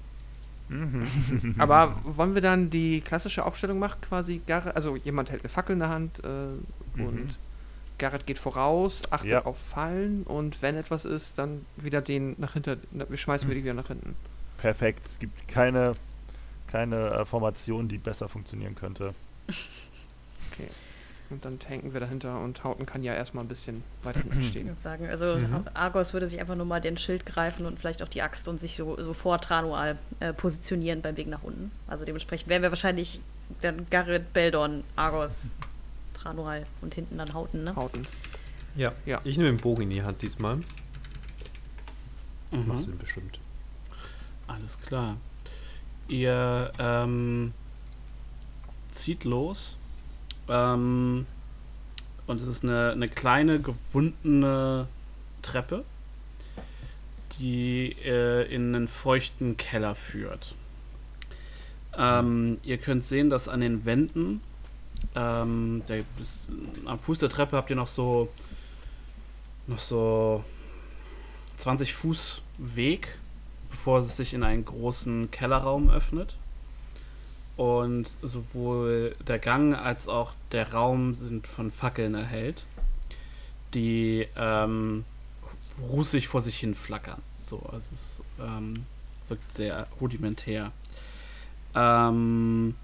Mhm. 0.70 1.06
Aber 1.58 1.96
wollen 2.04 2.34
wir 2.36 2.42
dann 2.42 2.70
die 2.70 3.02
klassische 3.02 3.46
Aufstellung 3.46 3.80
machen, 3.80 4.00
quasi 4.02 4.42
Garrett, 4.46 4.76
also 4.76 4.96
jemand 4.96 5.30
hält 5.30 5.42
eine 5.44 5.50
Fackel 5.50 5.74
in 5.74 5.80
der 5.80 5.90
Hand 5.90 6.24
äh, 6.24 6.28
Mhm. 6.96 7.06
und 7.06 7.40
Garrett 8.00 8.26
geht 8.26 8.40
voraus, 8.40 9.04
achtet 9.12 9.30
Ja. 9.32 9.46
auf 9.46 9.58
Fallen 9.60 10.24
und 10.24 10.62
wenn 10.64 10.76
etwas 10.76 11.06
ist, 11.06 11.38
dann 11.38 11.66
wieder 11.78 12.02
den 12.02 12.36
nach 12.40 12.54
hinten, 12.54 12.80
wir 12.92 13.18
schmeißen 13.18 13.48
wir 13.48 13.56
die 13.56 13.64
wieder 13.64 13.74
nach 13.76 13.88
hinten. 13.88 14.16
Perfekt. 14.58 15.06
Es 15.06 15.20
gibt 15.20 15.48
keine, 15.48 15.96
keine 16.68 17.10
äh, 17.12 17.26
Formation, 17.26 17.88
die 17.88 17.98
besser 18.00 18.28
funktionieren 18.30 18.74
könnte. 18.76 19.14
Und 21.32 21.46
dann 21.46 21.60
tanken 21.60 21.94
wir 21.94 22.00
dahinter 22.00 22.40
und 22.42 22.64
Hauten 22.64 22.88
kann 22.88 23.04
ja 23.04 23.14
erstmal 23.14 23.44
ein 23.44 23.48
bisschen 23.48 23.84
weiter 24.02 24.20
hinten 24.22 24.40
Ich 24.40 24.48
stehen. 24.48 24.68
würde 24.68 24.82
sagen, 24.82 25.06
also 25.08 25.36
Mhm. 25.36 25.66
Argos 25.76 26.14
würde 26.14 26.28
sich 26.28 26.40
einfach 26.40 26.56
nur 26.56 26.66
mal 26.66 26.82
den 26.82 26.98
Schild 26.98 27.26
greifen 27.28 27.68
und 27.68 27.80
vielleicht 27.80 28.02
auch 28.02 28.08
die 28.08 28.24
Axt 28.24 28.48
und 28.48 28.60
sich 28.60 28.76
so, 28.76 29.00
so 29.02 29.14
vor 29.14 29.40
Tranual 29.40 29.98
äh, 30.20 30.34
positionieren 30.34 31.02
beim 31.04 31.18
Weg 31.18 31.28
nach 31.28 31.44
unten. 31.44 31.72
Also 31.88 32.04
dementsprechend 32.04 32.50
wären 32.50 32.64
wir 32.64 32.72
wahrscheinlich 32.72 33.20
dann 33.62 33.88
Garrett, 33.92 34.34
Beldon, 34.34 34.84
Argos, 34.96 35.54
Tranual 36.16 36.66
und 36.82 36.96
hinten 36.96 37.18
dann 37.20 37.32
Hauten, 37.34 37.64
ne? 37.64 37.76
Hauten. 37.76 38.08
Ja. 38.76 38.92
Ja. 39.06 39.22
Ich 39.24 39.38
nehme 39.38 39.50
den 39.50 39.58
Bogen 39.58 39.84
in 39.84 39.90
die 39.92 40.02
Hand 40.02 40.24
diesmal. 40.24 40.56
Mhm. 42.52 42.66
Machst 42.68 42.88
du 42.88 42.92
ihn 42.92 42.98
bestimmt. 42.98 43.40
Alles 44.48 44.80
klar. 44.82 45.18
Ihr 46.08 46.72
ähm, 46.80 47.54
zieht 48.90 49.26
los. 49.26 49.76
Ähm, 50.50 51.26
und 52.28 52.42
es 52.42 52.48
ist 52.48 52.64
eine, 52.64 52.92
eine 52.92 53.08
kleine, 53.08 53.60
gewundene 53.60 54.88
Treppe, 55.42 55.84
die 57.40 57.96
äh, 58.04 58.54
in 58.54 58.76
einen 58.76 58.88
feuchten 58.88 59.58
Keller 59.58 59.96
führt. 59.96 60.56
Ähm, 61.98 62.58
ihr 62.64 62.78
könnt 62.78 63.04
sehen, 63.04 63.30
dass 63.30 63.48
an 63.48 63.62
den 63.62 63.86
Wänden, 63.86 64.42
ähm, 65.16 65.84
der, 65.88 66.04
am 66.86 67.00
Fuß 67.00 67.20
der 67.20 67.30
Treppe 67.30 67.56
habt 67.56 67.70
ihr 67.70 67.76
noch 67.76 67.88
so, 67.88 68.30
noch 69.68 69.80
so 69.80 70.44
20 71.58 71.94
Fuß 71.94 72.42
Weg 72.58 73.18
bevor 73.70 74.00
es 74.00 74.18
sich 74.18 74.34
in 74.34 74.44
einen 74.44 74.66
großen 74.66 75.32
Kellerraum 75.32 75.90
öffnet. 75.90 76.36
Und 77.60 78.08
sowohl 78.22 79.18
der 79.28 79.38
Gang 79.38 79.76
als 79.76 80.08
auch 80.08 80.32
der 80.54 80.72
Raum 80.72 81.14
sind 81.14 81.46
von 81.46 81.72
Fackeln 81.72 82.16
erhellt, 82.16 82.64
die 83.74 84.30
ähm, 84.38 85.04
rußig 85.82 86.30
vor 86.30 86.40
sich 86.42 86.58
hin 86.58 86.74
flackern. 86.74 87.22
So, 87.38 87.58
also 87.70 87.86
es 87.92 88.22
ähm, 88.40 88.86
wirkt 89.28 89.54
sehr 89.54 89.88
rudimentär. 90.00 90.72
Ähm, 91.76 92.76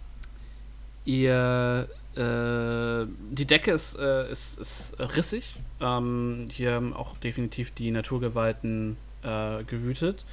ihr 1.06 1.88
äh, 2.18 3.07
die 3.31 3.45
Decke 3.45 3.72
ist, 3.72 3.97
äh, 3.97 4.30
ist, 4.30 4.60
ist 4.60 4.99
rissig. 4.99 5.56
Ähm, 5.80 6.47
hier 6.52 6.73
haben 6.73 6.93
auch 6.93 7.18
definitiv 7.19 7.72
die 7.72 7.91
Naturgewalten 7.91 8.97
äh, 9.23 9.64
gewütet. 9.64 10.26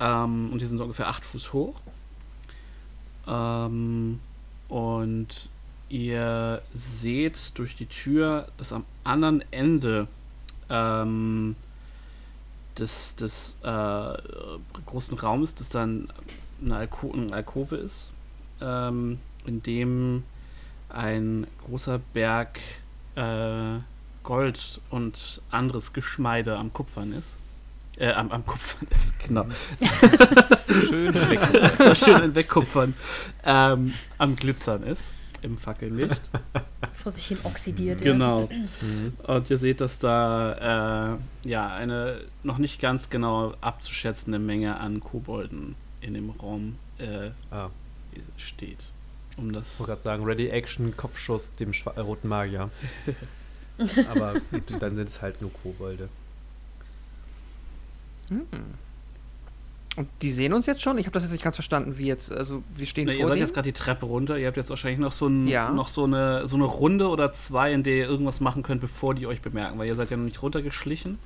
Ähm, 0.00 0.50
und 0.50 0.62
die 0.62 0.64
sind 0.64 0.78
so 0.78 0.84
ungefähr 0.84 1.08
8 1.08 1.26
Fuß 1.26 1.52
hoch. 1.52 1.78
Ähm, 3.26 4.20
und 4.68 5.48
ihr 5.88 6.62
seht 6.72 7.58
durch 7.58 7.76
die 7.76 7.86
Tür, 7.86 8.48
dass 8.58 8.72
am 8.72 8.84
anderen 9.04 9.44
Ende 9.52 10.08
ähm, 10.68 11.56
des, 12.78 13.16
des 13.16 13.56
äh, 13.62 14.18
großen 14.86 15.18
Raumes, 15.18 15.54
dass 15.54 15.68
dann 15.68 16.08
eine, 16.62 16.76
Alko 16.76 17.12
eine 17.12 17.32
Alkove 17.32 17.76
ist, 17.76 18.10
ähm, 18.60 19.18
in 19.44 19.62
dem 19.62 20.24
ein 20.88 21.46
großer 21.66 21.98
Berg 22.14 22.60
äh, 23.14 23.78
Gold 24.22 24.80
und 24.90 25.40
anderes 25.50 25.92
Geschmeide 25.92 26.56
am 26.56 26.72
Kupfern 26.72 27.12
ist. 27.12 27.34
Äh, 27.98 28.12
am, 28.12 28.30
am 28.30 28.44
Kupfern 28.44 28.86
ist, 28.90 29.18
genau. 29.26 29.46
Schön 30.68 31.14
war 31.14 31.94
schön 31.94 32.34
Wegkupfern. 32.34 32.94
Ähm, 33.44 33.94
am 34.18 34.36
Glitzern 34.36 34.82
ist, 34.82 35.14
im 35.42 35.56
Fackellicht. 35.56 36.20
Vor 36.94 37.12
sich 37.12 37.26
hin 37.28 37.38
oxidiert. 37.44 38.02
Genau. 38.02 38.48
Mhm. 38.82 39.14
Und 39.26 39.48
ihr 39.48 39.56
seht, 39.58 39.80
dass 39.80 39.98
da 39.98 41.14
äh, 41.44 41.48
ja 41.48 41.68
eine 41.74 42.20
noch 42.42 42.58
nicht 42.58 42.80
ganz 42.80 43.08
genau 43.08 43.54
abzuschätzende 43.62 44.38
Menge 44.38 44.78
an 44.78 45.00
Kobolden 45.00 45.74
in 46.00 46.14
dem 46.14 46.30
Raum 46.30 46.76
äh, 46.98 47.30
Ah. 47.50 47.70
steht. 48.36 48.90
Um 49.38 49.52
das. 49.52 49.74
Ich 49.74 49.80
wollte 49.80 49.92
gerade 49.92 50.02
sagen, 50.02 50.24
Ready 50.24 50.48
Action, 50.48 50.96
Kopfschuss 50.96 51.54
dem 51.56 51.72
Schwa 51.72 51.92
äh, 51.96 52.00
roten 52.00 52.28
Magier. 52.28 52.70
Aber 54.10 54.34
gut, 54.50 54.64
dann 54.80 54.96
sind 54.96 55.08
es 55.08 55.20
halt 55.22 55.40
nur 55.42 55.52
Kobolde. 55.52 56.08
Hm. 58.28 58.46
Und 59.96 60.08
die 60.20 60.30
sehen 60.30 60.52
uns 60.52 60.66
jetzt 60.66 60.82
schon? 60.82 60.98
Ich 60.98 61.06
habe 61.06 61.14
das 61.14 61.22
jetzt 61.22 61.32
nicht 61.32 61.42
ganz 61.44 61.56
verstanden, 61.56 61.96
wie 61.96 62.06
jetzt, 62.06 62.30
also 62.30 62.62
wir 62.74 62.84
stehen 62.86 63.06
Na, 63.06 63.12
ihr 63.12 63.20
vor 63.20 63.28
seid 63.28 63.36
denen. 63.36 63.46
jetzt 63.46 63.54
gerade 63.54 63.68
die 63.68 63.72
Treppe 63.72 64.04
runter. 64.04 64.36
Ihr 64.38 64.46
habt 64.46 64.58
jetzt 64.58 64.68
wahrscheinlich 64.68 65.00
noch 65.00 65.12
so, 65.12 65.26
ein, 65.26 65.48
Ja. 65.48 65.70
noch 65.70 65.88
so, 65.88 66.04
eine, 66.04 66.46
so 66.46 66.56
eine 66.56 66.66
Runde 66.66 67.08
oder 67.08 67.32
zwei, 67.32 67.72
in 67.72 67.82
der 67.82 67.94
ihr 67.96 68.06
irgendwas 68.06 68.40
machen 68.40 68.62
könnt, 68.62 68.82
bevor 68.82 69.14
die 69.14 69.26
euch 69.26 69.40
bemerken, 69.40 69.78
weil 69.78 69.86
ihr 69.86 69.94
seid 69.94 70.10
ja 70.10 70.18
noch 70.18 70.24
nicht 70.26 70.42
runtergeschlichen. 70.42 71.18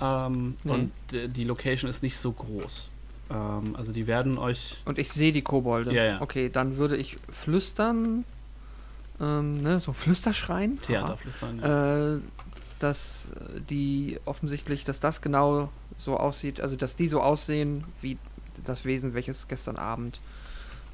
Ähm, 0.00 0.56
Nee. 0.64 0.72
Und 0.72 0.92
äh, 1.12 1.28
die 1.28 1.44
Location 1.44 1.90
ist 1.90 2.02
nicht 2.02 2.16
so 2.16 2.32
groß. 2.32 2.90
Ähm, 3.30 3.76
also 3.76 3.92
die 3.92 4.06
werden 4.06 4.38
euch. 4.38 4.78
Und 4.86 4.98
ich 4.98 5.10
sehe 5.12 5.32
die 5.32 5.42
Kobolde. 5.42 5.92
Ja, 5.94 6.04
ja. 6.04 6.20
Okay, 6.22 6.48
dann 6.48 6.78
würde 6.78 6.96
ich 6.96 7.16
flüstern, 7.30 8.24
ähm, 9.20 9.62
ne, 9.62 9.80
so 9.80 9.92
Flüsterschreien. 9.92 10.80
Theaterflüstern. 10.80 11.58
Ja. 11.60 12.14
Äh, 12.14 12.20
dass 12.78 13.30
äh, 13.32 13.60
die 13.60 14.20
offensichtlich, 14.24 14.84
dass 14.84 15.00
das 15.00 15.22
genau 15.22 15.70
so 15.96 16.16
aussieht, 16.18 16.60
also 16.60 16.76
dass 16.76 16.96
die 16.96 17.08
so 17.08 17.20
aussehen 17.22 17.84
wie 18.00 18.18
das 18.64 18.84
Wesen, 18.84 19.14
welches 19.14 19.48
gestern 19.48 19.76
Abend 19.76 20.20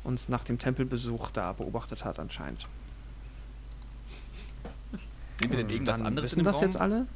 uns 0.05 0.29
nach 0.29 0.45
dem 0.45 0.59
Tempelbesuch 0.59 1.31
da 1.31 1.53
beobachtet 1.53 2.05
hat 2.05 2.19
anscheinend. 2.19 2.67
Sehen 5.41 5.51
wir 5.51 5.59
denn 5.59 5.71
irgendwas 5.71 5.99
Dann 5.99 6.07
anderes 6.07 6.33
in 6.33 6.39
dem 6.41 6.45
das 6.45 6.57
Raum? 6.57 6.63
jetzt 6.65 6.77
alle? 6.77 7.07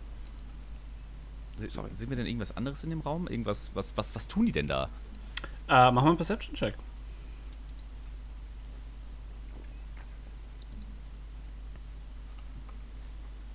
Se- 1.59 1.71
Sorry. 1.71 1.91
Sehen 1.95 2.11
wir 2.11 2.17
denn 2.17 2.27
irgendwas 2.27 2.57
anderes 2.57 2.83
in 2.85 2.91
dem 2.91 3.01
Raum? 3.01 3.29
Irgendwas, 3.29 3.71
was, 3.75 3.97
was, 3.97 4.15
was 4.15 4.27
tun 4.29 4.47
die 4.47 4.53
denn 4.53 4.67
da? 4.69 4.89
Äh, 5.69 5.91
machen 5.91 6.05
wir 6.07 6.09
einen 6.09 6.17
Perception-Check. 6.17 6.75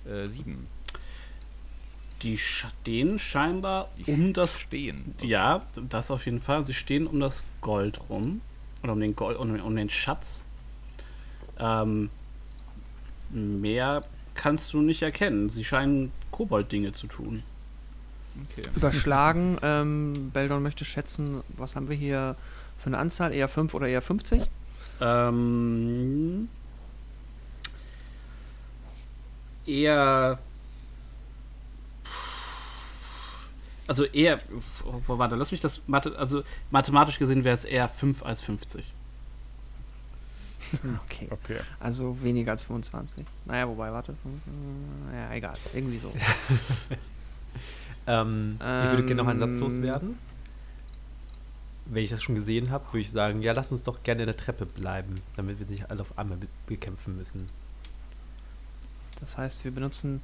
Äh, 0.04 0.26
sieben. 0.28 0.66
Die 2.22 2.38
stehen 2.38 3.18
scheinbar 3.18 3.88
um 4.06 4.32
das 4.32 4.58
Stehen. 4.58 5.14
Ja, 5.20 5.62
das 5.88 6.10
auf 6.10 6.24
jeden 6.24 6.38
Fall. 6.38 6.64
Sie 6.64 6.74
stehen 6.74 7.06
um 7.06 7.20
das 7.20 7.42
Gold 7.60 8.00
rum. 8.08 8.40
Oder 8.82 8.92
um 8.92 9.00
den 9.00 9.16
Gold, 9.16 9.38
um, 9.38 9.58
um 9.60 9.76
den 9.76 9.90
Schatz. 9.90 10.42
Ähm, 11.58 12.10
mehr 13.30 14.02
kannst 14.34 14.72
du 14.72 14.80
nicht 14.80 15.02
erkennen. 15.02 15.48
Sie 15.48 15.64
scheinen 15.64 16.12
Kobold-Dinge 16.30 16.92
zu 16.92 17.06
tun. 17.06 17.42
Okay. 18.50 18.68
Überschlagen. 18.74 19.58
ähm, 19.62 20.30
Beldon 20.32 20.62
möchte 20.62 20.84
schätzen, 20.84 21.42
was 21.48 21.76
haben 21.76 21.88
wir 21.88 21.96
hier 21.96 22.36
für 22.78 22.86
eine 22.86 22.98
Anzahl? 22.98 23.32
Eher 23.32 23.48
5 23.48 23.74
oder 23.74 23.86
eher 23.86 24.02
50? 24.02 24.42
Ähm, 25.00 26.48
eher. 29.66 30.38
Also 33.86 34.04
eher. 34.04 34.38
Oh, 34.84 35.18
warte, 35.18 35.34
lass 35.36 35.50
mich 35.50 35.60
das. 35.60 35.82
Mathe, 35.86 36.16
also 36.16 36.42
mathematisch 36.70 37.18
gesehen 37.18 37.44
wäre 37.44 37.54
es 37.54 37.64
eher 37.64 37.88
5 37.88 38.22
als 38.22 38.42
50. 38.42 38.84
Okay. 41.04 41.28
Okay. 41.30 41.58
Also 41.80 42.22
weniger 42.22 42.52
als 42.52 42.62
25. 42.64 43.26
Naja, 43.44 43.68
wobei, 43.68 43.92
warte. 43.92 44.14
Ja, 45.12 45.32
egal. 45.34 45.56
Irgendwie 45.74 45.98
so. 45.98 46.12
Ähm, 48.06 48.54
ich 48.58 48.90
würde 48.90 49.04
gerne 49.04 49.22
noch 49.22 49.28
einen 49.28 49.38
Satz 49.38 49.52
Ähm. 49.54 49.60
loswerden. 49.60 50.18
Wenn 51.86 52.02
ich 52.02 52.10
das 52.10 52.20
schon 52.22 52.34
gesehen 52.34 52.70
habe, 52.70 52.84
würde 52.88 52.98
ich 53.00 53.10
sagen, 53.12 53.42
ja, 53.42 53.52
lass 53.52 53.70
uns 53.70 53.82
doch 53.84 54.02
gerne 54.02 54.22
in 54.22 54.26
der 54.26 54.36
Treppe 54.36 54.66
bleiben, 54.66 55.14
damit 55.36 55.58
wir 55.60 55.66
nicht 55.66 55.88
alle 55.88 56.00
auf 56.00 56.18
einmal 56.18 56.38
be 56.38 56.48
bekämpfen 56.66 57.16
müssen. 57.16 57.48
Das 59.20 59.38
heißt, 59.38 59.62
wir 59.64 59.70
benutzen. 59.70 60.20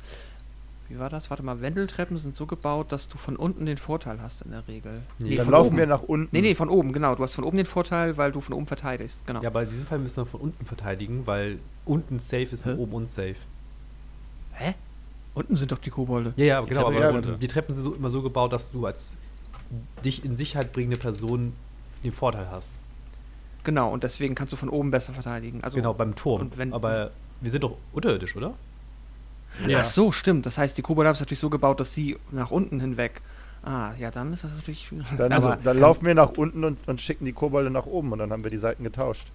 Wie 0.88 0.98
war 0.98 1.10
das? 1.10 1.28
Warte 1.28 1.42
mal, 1.42 1.60
Wendeltreppen 1.60 2.16
sind 2.16 2.34
so 2.34 2.46
gebaut, 2.46 2.92
dass 2.92 3.08
du 3.08 3.18
von 3.18 3.36
unten 3.36 3.66
den 3.66 3.76
Vorteil 3.76 4.22
hast 4.22 4.40
in 4.42 4.52
der 4.52 4.66
Regel. 4.68 5.02
Nee, 5.18 5.36
Dann 5.36 5.44
von 5.44 5.52
laufen 5.52 5.66
oben. 5.68 5.76
wir 5.76 5.86
nach 5.86 6.02
unten. 6.02 6.28
Nee, 6.32 6.40
nee, 6.40 6.54
von 6.54 6.70
oben, 6.70 6.92
genau. 6.94 7.14
Du 7.14 7.22
hast 7.22 7.34
von 7.34 7.44
oben 7.44 7.58
den 7.58 7.66
Vorteil, 7.66 8.16
weil 8.16 8.32
du 8.32 8.40
von 8.40 8.54
oben 8.54 8.66
verteidigst. 8.66 9.26
Genau. 9.26 9.42
Ja, 9.42 9.48
aber 9.50 9.64
in 9.64 9.68
diesem 9.68 9.86
Fall 9.86 9.98
müssen 9.98 10.16
wir 10.16 10.26
von 10.26 10.40
unten 10.40 10.64
verteidigen, 10.64 11.26
weil 11.26 11.58
unten 11.84 12.18
safe 12.18 12.44
ist 12.52 12.64
Hä? 12.64 12.70
und 12.72 12.78
oben 12.78 12.92
unsafe. 12.94 13.36
Hä? 14.54 14.74
Unten 15.34 15.56
sind 15.56 15.70
doch 15.72 15.78
die 15.78 15.90
Kobolde. 15.90 16.32
Ja, 16.36 16.44
ja, 16.44 16.62
Die 16.62 16.68
genau, 16.70 16.84
Treppe 16.90 17.08
aber 17.08 17.20
ja, 17.28 17.36
die 17.36 17.48
Treppen 17.48 17.74
sind 17.74 17.84
so, 17.84 17.94
immer 17.94 18.08
so 18.10 18.22
gebaut, 18.22 18.52
dass 18.52 18.72
du 18.72 18.86
als 18.86 19.16
dich 20.04 20.24
in 20.24 20.36
Sicherheit 20.36 20.72
bringende 20.72 20.96
Person 20.96 21.52
den 22.02 22.12
Vorteil 22.12 22.50
hast. 22.50 22.74
Genau, 23.64 23.92
und 23.92 24.04
deswegen 24.04 24.34
kannst 24.34 24.52
du 24.52 24.56
von 24.56 24.70
oben 24.70 24.90
besser 24.90 25.12
verteidigen. 25.12 25.62
Also, 25.62 25.76
genau, 25.76 25.92
beim 25.92 26.14
Turm. 26.14 26.40
und 26.40 26.56
wenn- 26.56 26.72
aber 26.72 27.10
wir 27.42 27.50
sind 27.50 27.62
doch 27.62 27.76
unterirdisch, 27.92 28.34
oder? 28.36 28.54
Ach 29.74 29.84
so, 29.84 30.12
stimmt. 30.12 30.46
Das 30.46 30.58
heißt, 30.58 30.76
die 30.78 30.82
Kobolde 30.82 31.08
haben 31.08 31.14
es 31.14 31.20
natürlich 31.20 31.40
so 31.40 31.50
gebaut, 31.50 31.80
dass 31.80 31.94
sie 31.94 32.16
nach 32.30 32.50
unten 32.50 32.80
hinweg. 32.80 33.20
Ah, 33.62 33.92
ja, 33.98 34.10
dann 34.10 34.32
ist 34.32 34.44
das 34.44 34.54
natürlich 34.54 34.86
schwierig. 34.86 35.06
Dann, 35.16 35.32
also, 35.32 35.54
dann 35.62 35.78
laufen 35.78 36.06
wir 36.06 36.14
nach 36.14 36.30
unten 36.30 36.64
und, 36.64 36.78
und 36.86 37.00
schicken 37.00 37.24
die 37.24 37.32
Kobolde 37.32 37.70
nach 37.70 37.86
oben 37.86 38.12
und 38.12 38.18
dann 38.20 38.30
haben 38.30 38.44
wir 38.44 38.50
die 38.50 38.58
Seiten 38.58 38.84
getauscht. 38.84 39.28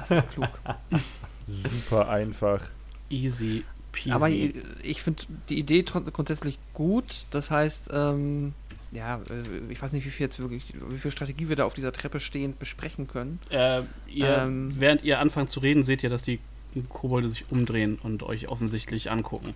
das 0.00 0.10
ist 0.10 0.30
klug. 0.30 0.48
Super 1.46 2.08
einfach. 2.08 2.60
Easy 3.08 3.64
peasy. 3.96 4.12
Aber 4.12 4.28
ich, 4.28 4.54
ich 4.82 5.02
finde 5.02 5.22
die 5.48 5.58
Idee 5.58 5.82
grundsätzlich 5.82 6.58
gut. 6.74 7.26
Das 7.30 7.50
heißt, 7.50 7.90
ähm, 7.92 8.52
ja, 8.92 9.16
äh, 9.16 9.72
ich 9.72 9.80
weiß 9.82 9.92
nicht, 9.92 10.04
wie 10.04 10.10
viel 10.10 10.26
jetzt 10.26 10.38
wirklich, 10.38 10.74
wie 10.88 10.98
viel 10.98 11.10
Strategie 11.10 11.48
wir 11.48 11.56
da 11.56 11.64
auf 11.64 11.74
dieser 11.74 11.92
Treppe 11.92 12.20
stehend 12.20 12.58
besprechen 12.58 13.08
können. 13.08 13.40
Äh, 13.50 13.82
ihr, 14.06 14.38
Ähm. 14.38 14.72
während 14.76 15.02
ihr 15.02 15.18
anfangt 15.18 15.50
zu 15.50 15.60
reden, 15.60 15.82
seht 15.82 16.02
ihr, 16.02 16.10
dass 16.10 16.22
die 16.22 16.38
Kobolde 16.82 17.28
sich 17.28 17.50
umdrehen 17.50 17.98
und 18.02 18.22
euch 18.22 18.48
offensichtlich 18.48 19.10
angucken. 19.10 19.54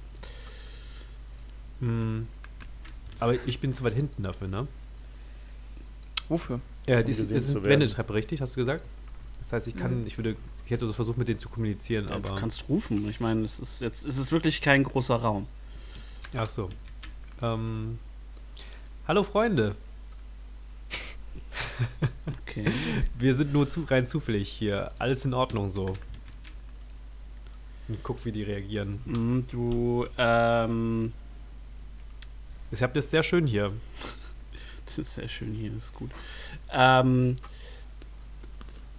Hm. 1.80 2.26
Aber 3.18 3.34
ich 3.46 3.58
bin 3.60 3.74
zu 3.74 3.84
weit 3.84 3.94
hinten 3.94 4.22
dafür, 4.22 4.48
ne? 4.48 4.66
Wofür? 6.28 6.60
Ja, 6.86 6.98
Um 7.00 7.04
die 7.04 7.12
ist, 7.12 7.30
ist 7.30 7.50
eine. 7.50 7.62
Wendetreppe, 7.62 8.14
richtig? 8.14 8.40
Hast 8.40 8.56
du 8.56 8.60
gesagt? 8.60 8.84
Das 9.38 9.52
heißt, 9.52 9.66
ich 9.68 9.76
kann, 9.76 10.06
ich 10.06 10.16
würde, 10.18 10.36
ich 10.64 10.70
hätte 10.70 10.86
so 10.86 10.92
versucht, 10.92 11.16
mit 11.18 11.28
denen 11.28 11.38
zu 11.40 11.48
kommunizieren, 11.48 12.08
Ja, 12.08 12.16
aber. 12.16 12.30
du 12.30 12.34
kannst 12.36 12.68
rufen. 12.68 13.08
Ich 13.08 13.20
meine, 13.20 13.42
es 13.44 13.58
ist 13.58 13.80
jetzt 13.80 14.04
es 14.04 14.16
ist 14.18 14.32
wirklich 14.32 14.60
kein 14.60 14.84
großer 14.84 15.16
Raum. 15.16 15.46
Ach 16.34 16.48
so. 16.48 16.68
Ähm, 17.42 17.98
hallo 19.08 19.22
Freunde. 19.22 19.74
Okay. 22.42 22.70
Wir 23.18 23.34
sind 23.34 23.52
nur 23.52 23.68
zu, 23.68 23.82
rein 23.82 24.06
zufällig 24.06 24.48
hier. 24.48 24.92
Alles 24.98 25.24
in 25.24 25.34
Ordnung 25.34 25.68
so. 25.68 25.96
Und 27.90 28.04
guck, 28.04 28.24
wie 28.24 28.30
die 28.30 28.44
reagieren. 28.44 29.00
Mm, 29.04 29.40
Du, 29.50 30.06
ähm, 30.16 31.12
Ich 32.70 32.80
habt 32.84 32.96
es 32.96 33.10
sehr 33.10 33.24
schön 33.24 33.48
hier. 33.48 33.72
das 34.86 34.98
ist 34.98 35.14
sehr 35.16 35.28
schön 35.28 35.52
hier, 35.52 35.70
das 35.70 35.86
ist 35.86 35.94
gut. 35.94 36.12
Ähm, 36.70 37.34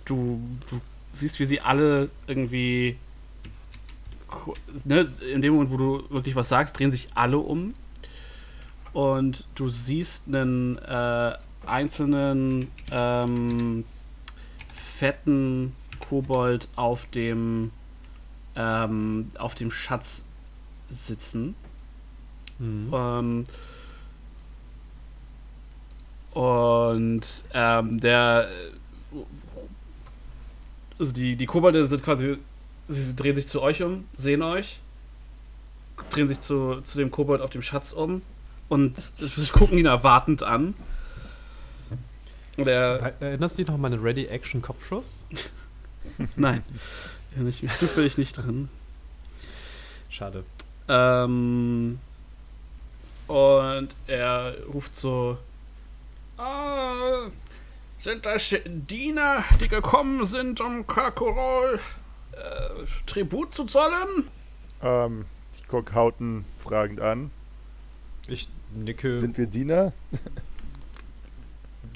du, 0.04 0.42
du 0.70 0.82
siehst, 1.14 1.40
wie 1.40 1.46
sie 1.46 1.62
alle 1.62 2.10
irgendwie, 2.28 2.98
ne, 4.84 5.08
in 5.34 5.42
dem 5.42 5.54
Moment, 5.54 5.72
wo 5.72 5.78
du 5.78 6.10
wirklich 6.10 6.36
was 6.36 6.50
sagst, 6.50 6.78
drehen 6.78 6.92
sich 6.92 7.08
alle 7.16 7.38
um. 7.38 7.74
Und 8.92 9.48
du 9.56 9.70
siehst 9.70 10.28
einen 10.28 10.78
äh, 10.80 11.38
einzelnen 11.66 12.68
ähm, 12.92 13.86
fetten 14.74 15.74
Kobold 16.02 16.68
auf 16.76 17.06
dem 17.06 17.72
ähm, 18.56 19.30
auf 19.38 19.56
dem 19.56 19.72
Schatz 19.72 20.22
sitzen. 20.90 21.56
Mhm. 22.60 22.92
Ähm, 22.94 23.44
und 26.32 27.22
ähm, 27.54 28.00
der. 28.00 28.50
Also 30.98 31.14
die, 31.14 31.36
die 31.36 31.46
Kobolde 31.46 31.86
sind 31.88 32.04
quasi. 32.04 32.38
Sie 32.88 33.16
drehen 33.16 33.36
sich 33.36 33.48
zu 33.48 33.62
euch 33.62 33.82
um, 33.84 34.06
sehen 34.18 34.42
euch, 34.42 34.80
drehen 36.10 36.28
sich 36.28 36.40
zu, 36.40 36.82
zu 36.82 36.98
dem 36.98 37.10
Kobold 37.10 37.42
auf 37.42 37.50
dem 37.50 37.62
Schatz 37.62 37.94
um 37.94 38.22
und 38.68 38.96
gucken 39.54 39.78
ihn 39.78 39.86
erwartend 39.86 40.44
an. 40.44 40.74
Und 42.58 42.68
er. 42.68 43.14
Erinnerst 43.20 43.58
du 43.58 43.62
dich 43.62 43.68
noch 43.68 43.76
an 43.76 43.82
meine 43.82 44.02
Ready-Action-Kopfschuss? 44.02 45.26
Nein. 46.36 46.64
Ja, 47.36 47.44
nicht, 47.44 47.70
zufällig 47.78 48.18
nicht 48.18 48.38
drin. 48.38 48.70
Schade. 50.10 50.44
Ähm, 50.88 52.00
und 53.28 53.96
er 54.08 54.56
ruft 54.66 54.96
so: 54.96 55.38
ah, 56.38 57.28
Sind 58.00 58.26
das 58.26 58.54
Diener, 58.66 59.44
die 59.60 59.70
gekommen 59.70 60.26
sind, 60.26 60.60
um 60.60 60.86
Kakorol 60.86 61.80
äh, 62.34 62.86
Tribut 63.06 63.56
zu 63.56 63.66
zollen? 63.66 64.28
Ähm, 64.82 65.26
ich 65.58 65.68
gucke 65.68 65.94
Hauten 65.94 66.44
fragend 66.62 67.00
an. 67.00 67.32
Ich 68.28 68.50
nicke. 68.74 69.20
Sind 69.20 69.38
wir 69.38 69.46
Diener? 69.46 69.94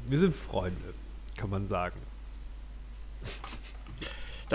wir 0.07 0.19
sind 0.19 0.33
Freunde, 0.33 0.93
kann 1.35 1.49
man 1.49 1.67
sagen. 1.67 1.99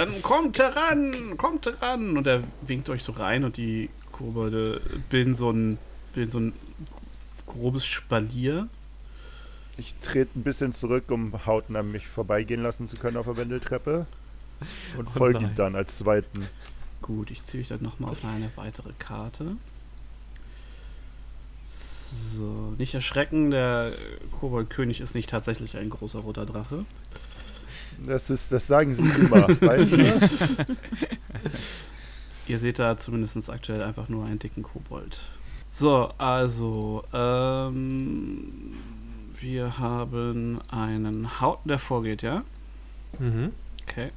Dann 0.00 0.22
kommt 0.22 0.58
heran, 0.58 1.36
kommt 1.36 1.66
heran. 1.66 2.16
Und 2.16 2.26
er 2.26 2.42
winkt 2.62 2.88
euch 2.88 3.02
so 3.02 3.12
rein 3.12 3.44
und 3.44 3.58
die 3.58 3.90
Kobolde 4.12 4.80
bilden 5.10 5.34
so 5.34 5.50
ein, 5.50 5.76
bilden 6.14 6.30
so 6.30 6.40
ein 6.40 6.52
grobes 7.44 7.84
Spalier. 7.84 8.68
Ich 9.76 9.94
trete 10.00 10.38
ein 10.38 10.42
bisschen 10.42 10.72
zurück, 10.72 11.10
um 11.10 11.44
Hauten 11.44 11.76
an 11.76 11.92
mich 11.92 12.06
vorbeigehen 12.06 12.62
lassen 12.62 12.86
zu 12.86 12.96
können 12.96 13.18
auf 13.18 13.26
der 13.26 13.36
Wendeltreppe. 13.36 14.06
Und 14.96 15.08
Oh 15.08 15.18
folge 15.18 15.40
ihm 15.40 15.54
dann 15.54 15.76
als 15.76 15.98
zweiten. 15.98 16.48
Gut, 17.02 17.30
ich 17.30 17.44
ziehe 17.44 17.62
euch 17.62 17.68
dann 17.68 17.82
nochmal 17.82 18.12
auf 18.12 18.24
eine 18.24 18.50
weitere 18.56 18.92
Karte. 18.98 19.58
So, 21.62 22.74
nicht 22.78 22.94
erschrecken, 22.94 23.50
der 23.50 23.92
Koboldkönig 24.40 25.02
ist 25.02 25.14
nicht 25.14 25.28
tatsächlich 25.28 25.76
ein 25.76 25.90
großer 25.90 26.20
roter 26.20 26.46
Drache. 26.46 26.86
Das, 28.06 28.30
ist, 28.30 28.50
das 28.52 28.66
sagen 28.66 28.94
sie 28.94 29.02
immer, 29.02 29.48
weißt 29.60 29.92
du? 29.92 30.20
Ihr 32.48 32.58
seht 32.58 32.78
da 32.78 32.96
zumindest 32.96 33.48
aktuell 33.48 33.82
einfach 33.82 34.08
nur 34.08 34.24
einen 34.24 34.38
dicken 34.38 34.62
Kobold. 34.62 35.18
So, 35.68 36.12
also, 36.18 37.04
ähm, 37.12 38.74
wir 39.40 39.78
haben 39.78 40.60
einen 40.68 41.40
Hauten, 41.40 41.68
der 41.68 41.78
vorgeht, 41.78 42.22
ja? 42.22 42.42
Mhm. 43.18 43.52
Okay. 43.82 44.10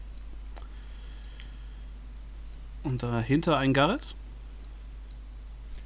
Und 2.81 3.03
dahinter 3.03 3.57
ein 3.57 3.73
Garrett. 3.73 4.15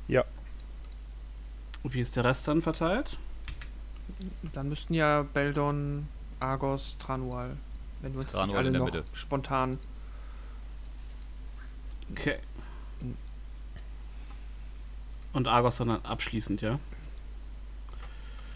Ja. 0.08 0.24
Und 1.84 1.94
wie 1.94 2.00
ist 2.00 2.16
der 2.16 2.24
Rest 2.24 2.48
dann 2.48 2.62
verteilt? 2.62 3.18
Dann 4.54 4.70
müssten 4.70 4.94
ja 4.94 5.24
Beldon, 5.34 6.08
Argos, 6.40 6.98
Tranual, 7.00 7.58
wenn 8.02 8.14
wir 8.14 8.22
uns 8.22 8.32
Tranual 8.32 8.58
alle 8.60 8.68
in 8.68 8.74
der 8.74 8.80
noch 8.82 8.88
Mitte. 8.88 9.04
spontan. 9.14 9.80
Okay. 12.12 12.36
Und 15.34 15.48
Argos 15.48 15.78
dann 15.78 15.90
abschließend, 15.90 16.62
ja? 16.62 16.80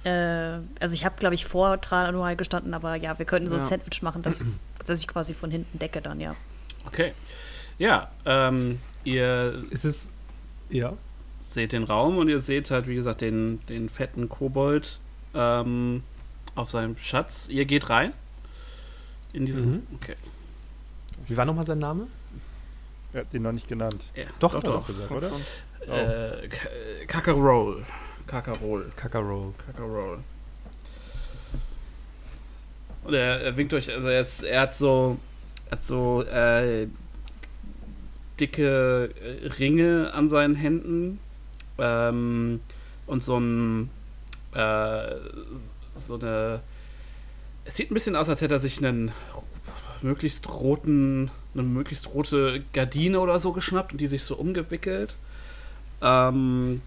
Äh, 0.03 0.61
also 0.80 0.93
ich 0.93 1.05
habe, 1.05 1.15
glaube 1.19 1.35
ich, 1.35 1.45
vor 1.45 1.80
Tranual 1.80 2.35
gestanden, 2.35 2.73
aber 2.73 2.95
ja, 2.95 3.19
wir 3.19 3.26
könnten 3.26 3.49
so 3.49 3.55
ein 3.55 3.61
Ja. 3.61 3.68
Sandwich 3.68 4.01
machen, 4.01 4.23
dass, 4.23 4.41
dass 4.85 4.99
ich 4.99 5.07
quasi 5.07 5.34
von 5.34 5.51
hinten 5.51 5.77
decke 5.80 6.01
dann, 6.01 6.19
ja. 6.19 6.35
Okay. 6.88 7.13
Ja, 7.77 8.09
ähm, 8.26 8.80
ihr 9.03 9.63
Ist 9.69 9.85
es. 9.85 10.09
Ja. 10.69 10.93
seht 11.41 11.73
den 11.73 11.84
Raum 11.84 12.18
und 12.18 12.30
ihr 12.30 12.39
seht 12.39 12.72
halt, 12.72 12.88
wie 12.88 12.95
gesagt, 12.95 13.22
den, 13.22 13.59
den 13.68 13.89
fetten 13.89 14.30
Kobold 14.30 14.99
ähm, 15.34 16.03
auf 16.55 16.69
seinem 16.69 16.97
Schatz. 16.97 17.47
Ihr 17.49 17.65
geht 17.65 17.89
rein. 17.89 18.13
In 19.34 19.45
diesen. 19.45 19.72
Mhm. 19.72 19.88
Okay. 19.95 20.16
Wie 21.28 21.38
war 21.38 21.45
nochmal 21.45 21.66
sein 21.66 21.80
Name? 21.80 22.08
Er 23.14 23.22
hat 23.22 23.34
den 23.34 23.44
noch 23.44 23.52
nicht 23.52 23.68
genannt. 23.68 24.10
Ja, 24.16 24.24
Doch, 24.40 24.53
doch. 24.53 24.64
doch. 24.64 24.80
doch 24.80 24.88
gesagt. 24.88 25.12
Oder? 25.12 25.30
Schon. 25.30 25.90
Äh, 25.94 26.48
K- 26.48 27.06
Kakarol. 27.08 27.84
Kakarol. 28.28 28.91
Kakarol. 28.95 29.53
Kakarol. 29.66 30.20
Und 33.03 33.14
er, 33.14 33.41
er 33.41 33.58
winkt 33.58 33.74
euch, 33.74 33.91
also 33.91 34.08
er, 34.08 34.22
ist, 34.22 34.44
er 34.44 34.62
hat 34.62 34.76
so, 34.76 35.18
er 35.68 35.72
hat 35.72 35.84
so 35.84 36.22
äh, 36.24 36.88
dicke 38.40 39.10
äh, 39.22 39.48
Ringe 39.48 40.12
an 40.14 40.30
seinen 40.30 40.56
Händen 40.56 41.20
ähm, 41.80 42.60
und 43.08 43.24
so 43.24 43.38
ein 43.40 43.90
äh, 44.53 45.16
so 45.98 46.16
eine 46.20 46.62
es 47.66 47.76
sieht 47.76 47.92
ein 47.92 47.94
bisschen 47.94 48.16
aus, 48.16 48.30
als 48.30 48.42
hätte 48.42 48.56
er 48.56 48.60
sich 48.60 48.84
einen 48.84 49.12
möglichst 50.02 50.50
roten, 50.50 51.30
eine 51.54 51.64
möglichst 51.64 52.14
rote 52.14 52.64
Gardine 52.74 53.20
oder 53.20 53.40
so 53.40 53.52
geschnappt 53.52 53.92
und 53.92 54.02
die 54.02 54.08
sich 54.08 54.24
so 54.24 54.36
umgewickelt. 54.36 55.16
Ähm, 56.02 56.82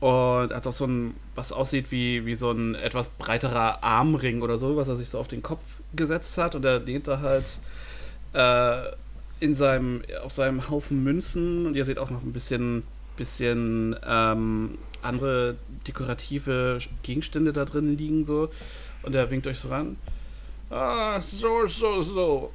und 0.00 0.54
hat 0.54 0.66
auch 0.66 0.72
so 0.72 0.86
ein, 0.86 1.14
was 1.34 1.52
aussieht 1.52 1.90
wie, 1.90 2.24
wie 2.24 2.34
so 2.36 2.50
ein 2.52 2.74
etwas 2.76 3.10
breiterer 3.10 3.82
Armring 3.82 4.42
oder 4.42 4.56
so, 4.56 4.76
was 4.76 4.88
er 4.88 4.96
sich 4.96 5.08
so 5.08 5.18
auf 5.18 5.28
den 5.28 5.42
Kopf 5.42 5.62
gesetzt 5.94 6.38
hat. 6.38 6.54
Und 6.54 6.64
er 6.64 6.80
lehnt 6.80 7.08
da 7.08 7.20
halt 7.20 7.44
äh, 8.32 8.94
in 9.40 9.54
seinem, 9.54 10.02
auf 10.22 10.32
seinem 10.32 10.70
Haufen 10.70 11.02
Münzen. 11.02 11.66
Und 11.66 11.74
ihr 11.74 11.84
seht 11.84 11.98
auch 11.98 12.10
noch 12.10 12.22
ein 12.22 12.32
bisschen, 12.32 12.84
bisschen 13.16 13.96
ähm, 14.06 14.78
andere 15.02 15.56
dekorative 15.86 16.78
Gegenstände 17.02 17.52
da 17.52 17.64
drin 17.64 17.96
liegen. 17.96 18.24
so 18.24 18.50
Und 19.08 19.14
er 19.14 19.30
winkt 19.30 19.46
euch 19.46 19.58
so 19.58 19.68
ran. 19.68 19.96
Ah, 20.68 21.18
so, 21.18 21.66
so, 21.66 22.02
so. 22.02 22.52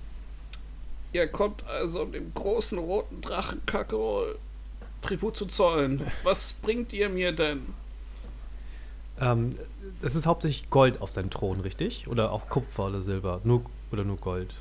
Ihr 1.12 1.28
kommt 1.28 1.66
also 1.66 2.04
um 2.04 2.12
dem 2.12 2.32
großen 2.32 2.78
roten 2.78 3.22
Drachen 3.22 3.66
Kakerol 3.66 4.38
Tribut 5.02 5.36
zu 5.36 5.48
zollen. 5.48 6.06
Was 6.22 6.54
bringt 6.54 6.94
ihr 6.94 7.10
mir 7.10 7.32
denn? 7.32 7.64
Ähm, 9.20 9.56
es 10.04 10.14
ist 10.14 10.28
hauptsächlich 10.28 10.70
Gold 10.70 11.02
auf 11.02 11.12
seinem 11.12 11.32
Thron, 11.32 11.60
richtig? 11.62 12.08
Oder 12.08 12.32
auch 12.32 12.48
Kupfer 12.50 12.86
oder 12.86 13.02
Silber? 13.02 13.42
Nur, 13.44 13.64
oder 13.92 14.04
nur 14.04 14.18
Gold? 14.18 14.54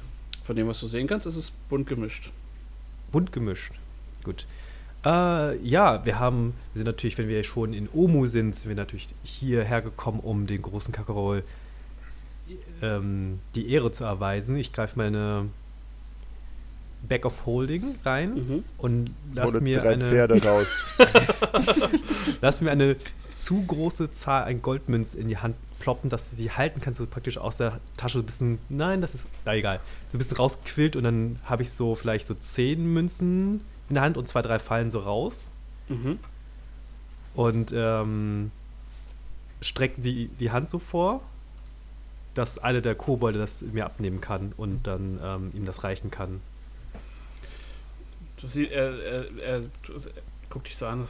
Von 0.45 0.57
dem, 0.57 0.69
was 0.69 0.81
du 0.81 0.87
sehen 0.87 1.07
kannst, 1.07 1.27
ist 1.27 1.37
es 1.37 1.53
bunt 1.69 1.87
gemischt. 1.87 2.31
Bunt 3.11 3.33
gemischt. 3.33 3.75
Gut. 4.25 4.47
Äh, 5.05 5.59
ja, 5.59 6.07
wir 6.07 6.19
haben, 6.19 6.55
wir 6.73 6.79
sind 6.79 6.87
natürlich, 6.87 7.19
wenn 7.19 7.29
wir 7.29 7.45
schon 7.45 7.75
in 7.75 7.91
Omu 7.93 8.29
sind, 8.29 8.57
sind 8.57 8.71
wir 8.71 8.77
natürlich 8.77 9.11
hierher 9.25 9.83
gekommen, 9.83 10.21
um 10.21 10.47
den 10.47 10.63
großen 10.63 10.95
Kakerol 10.95 11.45
ähm, 12.83 13.41
die 13.55 13.71
Ehre 13.71 13.91
zu 13.93 14.05
erweisen. 14.05 14.57
Ich 14.57 14.73
greife 14.73 14.99
meine 14.99 15.47
Back 17.09 17.25
of 17.27 17.47
Holding 17.47 17.97
rein 18.05 18.35
Mhm. 18.35 18.65
und 18.79 19.11
lass 19.35 19.51
Ohne 19.51 19.61
mir, 19.61 19.81
drei 19.81 19.95
eine, 19.95 20.09
Pferde 20.09 20.43
raus. 20.45 20.67
lass 22.41 22.61
mir 22.61 22.71
eine 22.71 22.97
zu 23.35 23.63
große 23.65 24.13
Zahl 24.13 24.45
an 24.45 24.63
Goldmünzen 24.63 25.19
in 25.21 25.29
die 25.29 25.39
Hand 25.39 25.57
ploppen, 25.81 26.11
dass 26.11 26.31
du 26.31 26.37
sie 26.37 26.51
halten 26.53 26.81
kannst, 26.81 26.99
so 26.99 27.07
praktisch 27.07 27.39
aus 27.39 27.57
der 27.57 27.81
Tasche 27.97 28.19
so 28.19 28.23
ein 28.23 28.27
bisschen, 28.27 28.59
nein, 28.69 29.01
das 29.01 29.15
ist, 29.15 29.27
na 29.45 29.55
egal, 29.57 29.81
so 30.11 30.17
ein 30.17 30.19
bisschen 30.19 30.37
rausquillt 30.37 30.95
und 30.95 31.03
dann 31.05 31.41
habe 31.45 31.63
ich 31.63 31.73
so 31.73 31.95
vielleicht 31.97 32.27
so 32.27 32.35
zehn 32.35 32.85
Münzen 32.93 33.63
in 33.89 33.95
der 33.95 34.03
Hand 34.03 34.17
und 34.17 34.29
zwei, 34.29 34.43
drei 34.43 34.59
fallen 34.59 34.91
so 34.91 35.01
raus 35.01 35.51
Mhm. 35.89 36.19
und 37.35 37.73
ähm, 37.75 38.53
strecke 39.61 40.01
die, 40.01 40.29
die 40.29 40.53
Hand 40.53 40.71
so 40.71 40.79
vor, 40.79 41.21
dass 42.35 42.59
einer 42.59 42.81
der 42.81 42.95
Kobolde 42.95 43.39
das 43.39 43.63
mir 43.63 43.85
abnehmen 43.85 44.21
kann 44.21 44.53
und 44.57 44.87
dann 44.87 45.21
ähm, 45.23 45.51
ihm 45.55 45.65
das 45.65 45.85
reichen 45.85 46.11
kann. 46.11 46.41
Du 48.41 48.49
siehst, 48.49 48.73
er, 48.73 48.99
er, 48.99 49.39
er, 49.39 49.59
er 49.59 49.63
guckt 50.51 50.67
dich 50.67 50.77
so 50.77 50.87
an. 50.87 51.07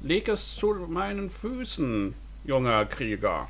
Leg 0.00 0.28
es 0.28 0.56
zu 0.56 0.74
meinen 0.88 1.30
Füßen, 1.30 2.14
junger 2.44 2.86
Krieger. 2.86 3.48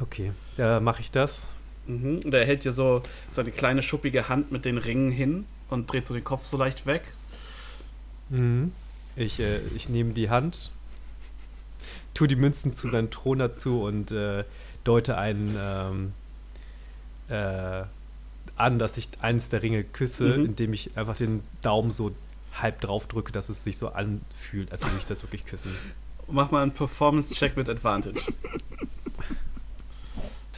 Okay, 0.00 0.32
da 0.56 0.80
mache 0.80 1.02
ich 1.02 1.10
das. 1.10 1.48
Mhm. 1.86 2.22
Und 2.24 2.34
er 2.34 2.44
hält 2.44 2.64
dir 2.64 2.72
so 2.72 3.02
seine 3.30 3.50
kleine 3.50 3.82
schuppige 3.82 4.28
Hand 4.28 4.52
mit 4.52 4.64
den 4.64 4.78
Ringen 4.78 5.10
hin 5.10 5.46
und 5.68 5.90
dreht 5.90 6.06
so 6.06 6.14
den 6.14 6.24
Kopf 6.24 6.44
so 6.46 6.56
leicht 6.56 6.86
weg. 6.86 7.02
Mhm. 8.30 8.72
Ich, 9.16 9.40
äh, 9.40 9.58
ich 9.76 9.88
nehme 9.88 10.12
die 10.12 10.30
Hand, 10.30 10.70
tue 12.14 12.28
die 12.28 12.36
Münzen 12.36 12.74
zu 12.74 12.88
seinem 12.88 13.10
Thron 13.10 13.38
dazu 13.38 13.82
und 13.82 14.10
äh, 14.12 14.44
deute 14.84 15.16
einen 15.16 15.56
ähm, 15.58 16.12
äh, 17.28 17.84
an, 18.56 18.78
dass 18.78 18.96
ich 18.96 19.08
eines 19.20 19.48
der 19.48 19.62
Ringe 19.62 19.82
küsse, 19.84 20.36
Mhm. 20.38 20.44
indem 20.46 20.72
ich 20.72 20.96
einfach 20.96 21.16
den 21.16 21.42
Daumen 21.62 21.90
so 21.90 22.12
halb 22.60 22.80
drauf 22.80 23.06
drücke, 23.06 23.32
dass 23.32 23.48
es 23.48 23.64
sich 23.64 23.78
so 23.78 23.88
anfühlt, 23.88 24.70
als 24.72 24.82
würde 24.82 24.96
ich 24.98 25.06
das 25.06 25.22
wirklich 25.22 25.46
küssen. 25.46 25.74
Mach 26.28 26.50
mal 26.50 26.62
einen 26.62 26.72
Performance-Check 26.72 27.56
mit 27.56 27.68
Advantage. 27.68 28.20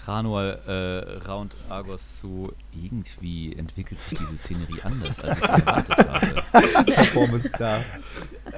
Tranual 0.04 0.58
äh, 0.66 1.26
raunt 1.26 1.54
Argos 1.68 2.20
zu. 2.20 2.52
Irgendwie 2.74 3.54
entwickelt 3.54 4.00
sich 4.02 4.18
diese 4.18 4.36
Szenerie 4.36 4.82
anders, 4.82 5.18
als 5.18 5.38
ich 5.38 5.44
es 5.44 5.50
erwartet 5.50 5.98
habe. 5.98 6.84
Performance 6.92 7.50
da. 7.58 7.78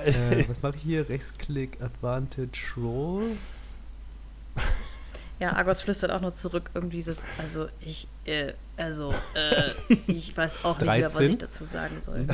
äh, 0.05 0.49
was 0.49 0.63
mache 0.63 0.77
ich 0.77 0.83
hier? 0.83 1.09
Rechtsklick, 1.09 1.81
Advantage, 1.81 2.75
Roll. 2.77 3.37
Ja, 5.39 5.53
Argos 5.53 5.83
flüstert 5.83 6.11
auch 6.11 6.21
noch 6.21 6.35
zurück 6.35 6.71
irgendwie 6.75 6.97
dieses, 6.97 7.25
also 7.39 7.69
ich, 7.81 8.09
äh, 8.25 8.55
also, 8.77 9.15
äh, 9.35 9.95
ich 10.07 10.37
weiß 10.37 10.65
auch 10.65 10.79
nicht 10.79 10.87
mehr, 10.87 11.05
was 11.07 11.15
13? 11.15 11.31
ich 11.31 11.39
dazu 11.39 11.65
sagen 11.65 12.01
soll. 12.01 12.27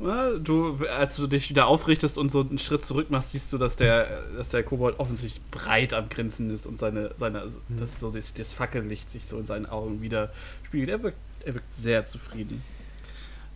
Ja, 0.00 0.30
Du, 0.38 0.78
als 0.86 1.16
du 1.16 1.26
dich 1.26 1.50
wieder 1.50 1.66
aufrichtest 1.66 2.18
und 2.18 2.30
so 2.30 2.40
einen 2.40 2.58
Schritt 2.58 2.84
zurück 2.84 3.10
machst, 3.10 3.30
siehst 3.32 3.52
du, 3.52 3.58
dass 3.58 3.74
der, 3.76 4.22
dass 4.36 4.50
der 4.50 4.62
Kobold 4.62 4.98
offensichtlich 5.00 5.42
breit 5.50 5.92
am 5.92 6.08
Grinsen 6.08 6.50
ist 6.50 6.66
und 6.66 6.78
seine, 6.78 7.10
seine, 7.18 7.44
das, 7.68 7.98
so, 7.98 8.10
das, 8.10 8.32
das 8.34 8.52
Fackellicht 8.54 9.10
sich 9.10 9.26
so 9.26 9.38
in 9.38 9.46
seinen 9.46 9.66
Augen 9.66 10.00
wieder 10.00 10.30
spiegelt. 10.64 10.90
Er 10.90 11.02
wirkt, 11.02 11.16
er 11.44 11.54
wirkt 11.54 11.74
sehr 11.74 12.06
zufrieden. 12.06 12.62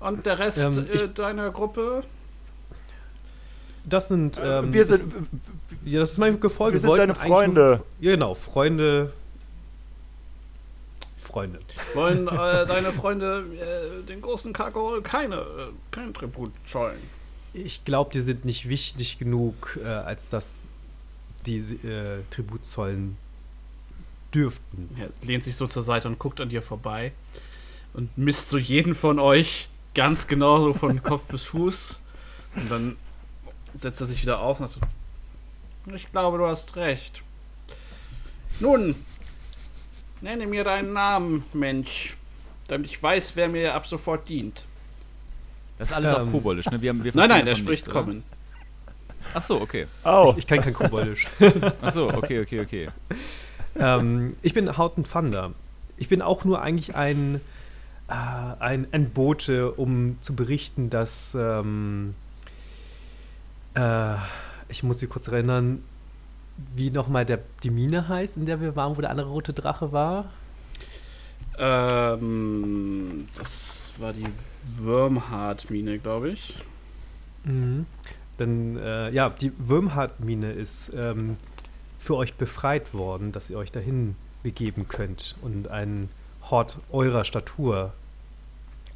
Und 0.01 0.27
der 0.27 0.39
Rest 0.41 0.59
Ähm, 0.59 0.85
ich- 0.93 1.03
äh, 1.03 1.09
deiner 1.09 1.51
Gruppe? 1.51 2.03
Das 3.85 4.09
sind. 4.09 4.41
Ähm, 4.43 4.73
wir 4.73 4.85
sind, 4.85 5.13
das, 5.13 5.23
ja, 5.85 6.01
das 6.01 6.13
ist 6.13 6.19
mein 6.19 6.39
Gefolge. 6.41 6.75
wir 6.75 6.81
sind 6.81 6.91
seine 6.97 7.07
nur- 7.13 7.17
Freunde. 7.17 7.81
Ja, 8.01 8.13
genau, 8.13 8.35
Freunde. 8.35 9.13
Freunde. 11.33 11.59
Wollen 11.95 12.29
äh, 12.29 12.67
deine 12.67 12.93
Freunde 12.93 13.45
äh, 13.55 14.07
den 14.07 14.21
großen 14.21 14.53
Kakol 14.53 15.03
keine, 15.03 15.37
äh, 15.37 15.69
kein 15.91 16.13
Tribut 16.13 16.53
zollen? 16.71 16.99
Ich 17.55 17.85
glaube, 17.85 18.11
die 18.13 18.21
sind 18.21 18.45
nicht 18.45 18.69
wichtig 18.69 19.19
genug, 19.19 19.79
äh, 19.83 19.89
als 19.89 20.29
dass 20.29 20.63
die 21.47 21.59
äh, 21.59 22.23
Tribut 22.31 22.67
zollen 22.67 23.17
dürften. 24.35 24.89
Er 24.99 25.09
lehnt 25.27 25.45
sich 25.45 25.57
so 25.57 25.67
zur 25.67 25.83
Seite 25.83 26.09
und 26.09 26.19
guckt 26.19 26.41
an 26.41 26.51
dir 26.51 26.63
vorbei 26.63 27.13
und 27.95 28.17
misst 28.17 28.49
so 28.51 28.59
jeden 28.59 28.95
von 28.95 29.19
euch 29.19 29.69
ganz 29.95 30.27
genau 30.27 30.61
so 30.61 30.73
von 30.73 31.03
Kopf 31.03 31.29
bis 31.29 31.45
Fuß. 31.45 31.99
Und 32.57 32.71
dann 32.71 32.97
setzt 33.79 34.01
er 34.01 34.07
sich 34.07 34.23
wieder 34.23 34.41
auf 34.41 34.61
und 34.61 34.69
sagt 34.69 34.87
so, 35.87 35.95
ich 35.95 36.11
glaube, 36.11 36.39
du 36.39 36.47
hast 36.47 36.77
recht. 36.77 37.23
Nun, 38.61 38.95
nenne 40.23 40.47
mir 40.47 40.65
deinen 40.65 40.93
Namen, 40.93 41.45
Mensch, 41.53 42.17
damit 42.69 42.87
ich 42.87 43.03
weiß, 43.03 43.37
wer 43.37 43.49
mir 43.49 43.75
ab 43.75 43.87
sofort 43.87 44.29
dient. 44.29 44.65
Das 45.79 45.89
ist 45.89 45.95
alles 45.95 46.13
auf 46.13 46.23
Ähm. 46.23 46.33
Koboldisch, 46.33 46.67
ne? 46.67 46.81
Wir 46.81 46.91
haben, 46.91 47.03
wir 47.05 47.13
Nein, 47.15 47.29
nein, 47.29 47.41
er 47.41 47.53
davon 47.53 47.65
spricht 47.65 47.87
nichts, 47.87 47.89
oder? 47.89 48.05
kommen. 48.07 48.23
Ach 49.35 49.43
so, 49.43 49.61
okay. 49.61 49.87
Oh, 50.05 50.29
Ich, 50.31 50.39
ich 50.39 50.47
kann 50.47 50.61
kein 50.61 50.75
Koboldisch. 50.75 51.27
Ach 51.81 51.93
so, 51.93 52.09
okay, 52.09 52.41
okay, 52.41 52.61
okay. 52.61 52.89
ähm, 53.79 54.35
ich 54.43 54.55
bin 54.55 54.77
Hauten 54.77 55.05
Thunder. 55.05 55.53
Ich 55.97 56.09
bin 56.09 56.23
auch 56.23 56.45
nur 56.45 56.63
eigentlich 56.63 56.95
ein. 56.95 57.41
ah, 58.09 58.57
ein, 58.61 58.87
ein 58.93 59.11
Bote, 59.11 59.73
um 59.73 60.19
zu 60.21 60.35
berichten, 60.37 60.91
dass 60.91 61.35
ähm, 61.39 62.15
äh, 63.75 64.15
ich 64.69 64.83
muss 64.83 65.01
mich 65.01 65.11
kurz 65.11 65.29
erinnern, 65.29 65.83
wie 66.75 66.91
nochmal 66.91 67.27
die 67.63 67.71
Mine 67.71 68.09
heißt, 68.09 68.37
in 68.37 68.47
der 68.47 68.61
wir 68.61 68.77
waren, 68.77 68.97
wo 68.97 69.01
der 69.01 69.11
andere 69.11 69.29
rote 69.29 69.53
Drache 69.53 69.93
war. 69.93 70.31
Ähm, 71.59 73.29
das 73.37 73.93
war 73.99 74.13
die 74.13 74.27
Würmhard-Mine, 74.79 75.99
glaube 75.99 76.31
ich. 76.31 76.55
Mhm. 77.45 77.87
Dann, 78.39 78.77
äh, 78.77 79.11
ja, 79.11 79.31
die 79.31 79.53
Würmhard-Mine 79.59 80.53
ist 80.53 80.93
ähm, 80.95 81.37
für 81.99 82.17
euch 82.17 82.35
befreit 82.35 82.95
worden, 82.95 83.33
dass 83.33 83.51
ihr 83.51 83.59
euch 83.59 83.71
dahin 83.71 84.17
begeben 84.43 84.89
könnt 84.89 85.37
und 85.43 85.69
einen 85.69 86.09
Hort 86.51 86.79
eurer 86.91 87.25
Statur 87.25 87.93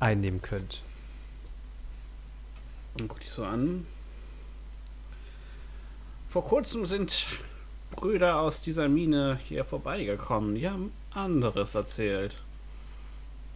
einnehmen 0.01 0.43
könnt. 0.43 0.83
Und 2.99 3.09
guck 3.09 3.21
dich 3.21 3.31
so 3.31 3.45
an. 3.45 3.87
Vor 6.29 6.45
kurzem 6.45 6.87
sind 6.87 7.29
Brüder 7.97 8.41
aus 8.41 8.63
dieser 8.63 8.89
Mine 8.89 9.39
hier 9.45 9.65
vorbeigekommen. 9.65 10.55
Die 10.55 10.69
haben 10.69 10.93
anderes 11.11 11.75
erzählt. 11.75 12.37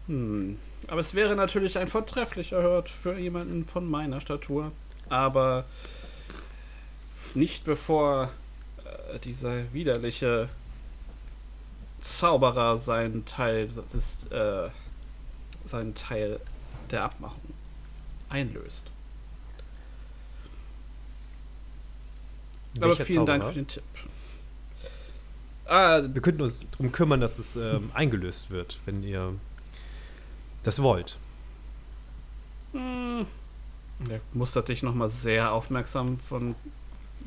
Hm. 0.06 0.58
Aber 0.88 1.00
es 1.00 1.14
wäre 1.14 1.36
natürlich 1.36 1.78
ein 1.78 1.88
vortrefflicher 1.88 2.60
Hört 2.60 2.88
für 2.88 3.18
jemanden 3.18 3.64
von 3.64 3.88
meiner 3.88 4.20
Statur. 4.20 4.72
Aber 5.08 5.64
nicht 7.34 7.64
bevor 7.64 8.30
äh, 8.84 9.18
dieser 9.20 9.72
widerliche 9.72 10.48
Zauberer 12.00 12.78
seinen 12.78 13.26
Teil 13.26 13.68
des, 13.92 14.26
äh, 14.30 14.70
seinen 15.66 15.94
Teil 15.94 16.40
der 16.90 17.04
Abmachung 17.04 17.54
einlöst. 18.30 18.90
Aber 22.80 22.96
vielen 22.96 23.26
Zauberer? 23.26 23.38
Dank 23.38 23.44
für 23.44 23.54
den 23.54 23.66
Tipp. 23.68 23.82
Ah, 25.70 26.02
wir 26.02 26.20
könnten 26.20 26.42
uns 26.42 26.66
darum 26.72 26.90
kümmern, 26.90 27.20
dass 27.20 27.38
es 27.38 27.54
ähm, 27.54 27.92
eingelöst 27.94 28.50
wird, 28.50 28.80
wenn 28.86 29.04
ihr 29.04 29.34
das 30.64 30.82
wollt. 30.82 31.16
Hm. 32.72 33.24
Der 34.00 34.20
mustert 34.32 34.68
dich 34.68 34.82
nochmal 34.82 35.08
sehr 35.10 35.52
aufmerksam 35.52 36.18
von 36.18 36.56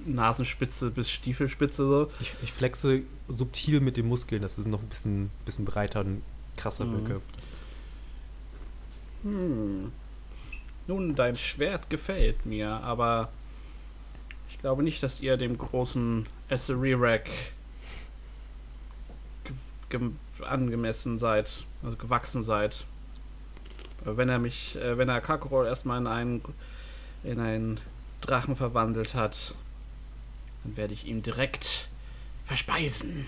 Nasenspitze 0.05 0.91
bis 0.91 1.09
Stiefelspitze 1.09 1.87
so. 1.87 2.09
Ich, 2.19 2.35
ich, 2.43 2.51
flexe 2.51 3.03
subtil 3.29 3.79
mit 3.79 3.95
den 3.95 4.09
Muskeln, 4.09 4.41
dass 4.41 4.57
es 4.57 4.65
noch 4.65 4.81
ein 4.81 4.89
bisschen, 4.89 5.31
bisschen 5.45 5.63
breiter 5.63 6.01
und 6.01 6.21
krasser 6.57 6.83
mhm. 6.83 6.93
wirke. 7.07 7.21
Hm. 9.21 9.91
Nun, 10.87 11.15
dein 11.15 11.37
Schwert 11.37 11.89
gefällt 11.89 12.45
mir, 12.45 12.71
aber 12.71 13.29
ich 14.49 14.59
glaube 14.59 14.83
nicht, 14.83 15.01
dass 15.01 15.21
ihr 15.21 15.37
dem 15.37 15.57
großen 15.57 16.27
Essery-Rack 16.49 17.29
angemessen 20.41 21.19
seid, 21.19 21.63
also 21.83 21.97
gewachsen 21.97 22.43
seid. 22.43 22.85
Wenn 24.03 24.29
er 24.29 24.39
mich, 24.39 24.75
äh, 24.75 24.97
wenn 24.97 25.09
er 25.09 25.21
Kakarol 25.21 25.65
erstmal 25.65 25.99
in 25.99 26.07
einen, 26.07 26.41
in 27.23 27.39
einen 27.39 27.79
Drachen 28.21 28.55
verwandelt 28.55 29.15
hat, 29.15 29.55
dann 30.63 30.77
werde 30.77 30.93
ich 30.93 31.05
ihn 31.05 31.21
direkt 31.21 31.89
verspeisen. 32.45 33.27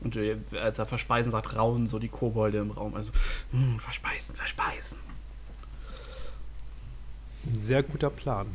Und 0.00 0.16
äh, 0.16 0.36
als 0.60 0.78
er 0.78 0.86
verspeisen 0.86 1.32
sagt, 1.32 1.56
rauen 1.56 1.86
so 1.86 1.98
die 1.98 2.08
Kobolde 2.08 2.58
im 2.58 2.70
Raum. 2.70 2.94
Also, 2.94 3.12
mh, 3.52 3.60
hm, 3.60 3.80
verspeisen, 3.80 4.34
verspeisen. 4.34 4.98
Ein 7.46 7.60
sehr 7.60 7.82
guter 7.82 8.10
Plan. 8.10 8.46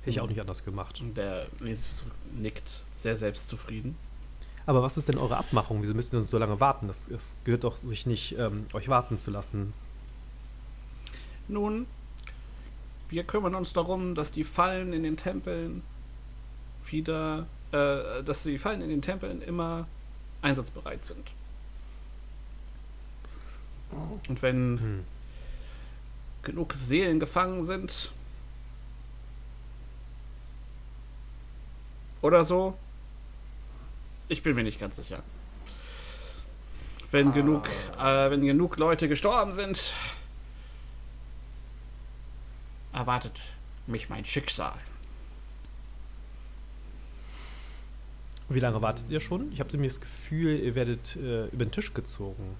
Hätte 0.00 0.10
ich 0.10 0.20
auch 0.20 0.28
nicht 0.28 0.40
anders 0.40 0.64
gemacht. 0.64 1.00
Und 1.00 1.16
der 1.16 1.46
nickt 2.34 2.84
sehr 2.92 3.16
selbstzufrieden. 3.16 3.96
Aber 4.66 4.82
was 4.82 4.96
ist 4.96 5.08
denn 5.08 5.18
eure 5.18 5.36
Abmachung? 5.36 5.82
Wieso 5.82 5.94
müssen 5.94 6.12
wir 6.12 6.20
uns 6.20 6.30
so 6.30 6.38
lange 6.38 6.58
warten? 6.58 6.88
Das, 6.88 7.06
das 7.08 7.36
gehört 7.44 7.64
doch 7.64 7.76
sich 7.76 8.06
nicht, 8.06 8.36
ähm, 8.38 8.66
euch 8.72 8.88
warten 8.88 9.18
zu 9.18 9.30
lassen. 9.30 9.74
Nun, 11.48 11.86
wir 13.10 13.24
kümmern 13.24 13.54
uns 13.54 13.72
darum, 13.74 14.14
dass 14.14 14.32
die 14.32 14.44
Fallen 14.44 14.92
in 14.92 15.02
den 15.02 15.16
Tempeln 15.16 15.82
wieder, 16.86 17.46
äh, 17.72 18.22
dass 18.22 18.42
die 18.42 18.56
Fallen 18.56 18.80
in 18.80 18.88
den 18.88 19.02
Tempeln 19.02 19.42
immer 19.42 19.86
einsatzbereit 20.40 21.04
sind. 21.04 21.30
Und 24.28 24.42
wenn 24.42 24.80
hm. 24.80 25.04
genug 26.42 26.74
Seelen 26.74 27.20
gefangen 27.20 27.62
sind 27.64 28.10
oder 32.22 32.44
so, 32.44 32.76
ich 34.34 34.42
bin 34.42 34.56
mir 34.56 34.64
nicht 34.64 34.80
ganz 34.80 34.96
sicher. 34.96 35.22
Wenn, 37.12 37.28
ah. 37.28 37.30
genug, 37.30 37.68
äh, 37.98 38.30
wenn 38.30 38.44
genug 38.44 38.76
Leute 38.78 39.08
gestorben 39.08 39.52
sind, 39.52 39.94
erwartet 42.92 43.40
mich 43.86 44.08
mein 44.08 44.24
Schicksal. 44.24 44.74
Wie 48.48 48.58
lange 48.58 48.82
wartet 48.82 49.08
ihr 49.08 49.20
schon? 49.20 49.52
Ich 49.52 49.60
habe 49.60 49.70
nämlich 49.70 49.92
das 49.92 50.00
Gefühl, 50.00 50.58
ihr 50.58 50.74
werdet 50.74 51.14
äh, 51.16 51.46
über 51.46 51.64
den 51.64 51.70
Tisch 51.70 51.94
gezogen. 51.94 52.56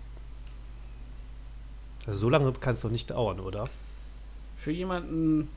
Also 2.06 2.20
so 2.20 2.30
lange 2.30 2.52
kann 2.52 2.74
es 2.74 2.82
doch 2.82 2.90
nicht 2.90 3.10
dauern, 3.10 3.40
oder? 3.40 3.68
Für 4.56 4.70
jemanden, 4.70 5.48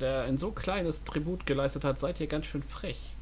der 0.00 0.24
ein 0.24 0.36
so 0.36 0.50
kleines 0.50 1.04
Tribut 1.04 1.46
geleistet 1.46 1.84
hat, 1.84 2.00
seid 2.00 2.18
ihr 2.18 2.26
ganz 2.26 2.46
schön 2.46 2.64
frech. 2.64 3.13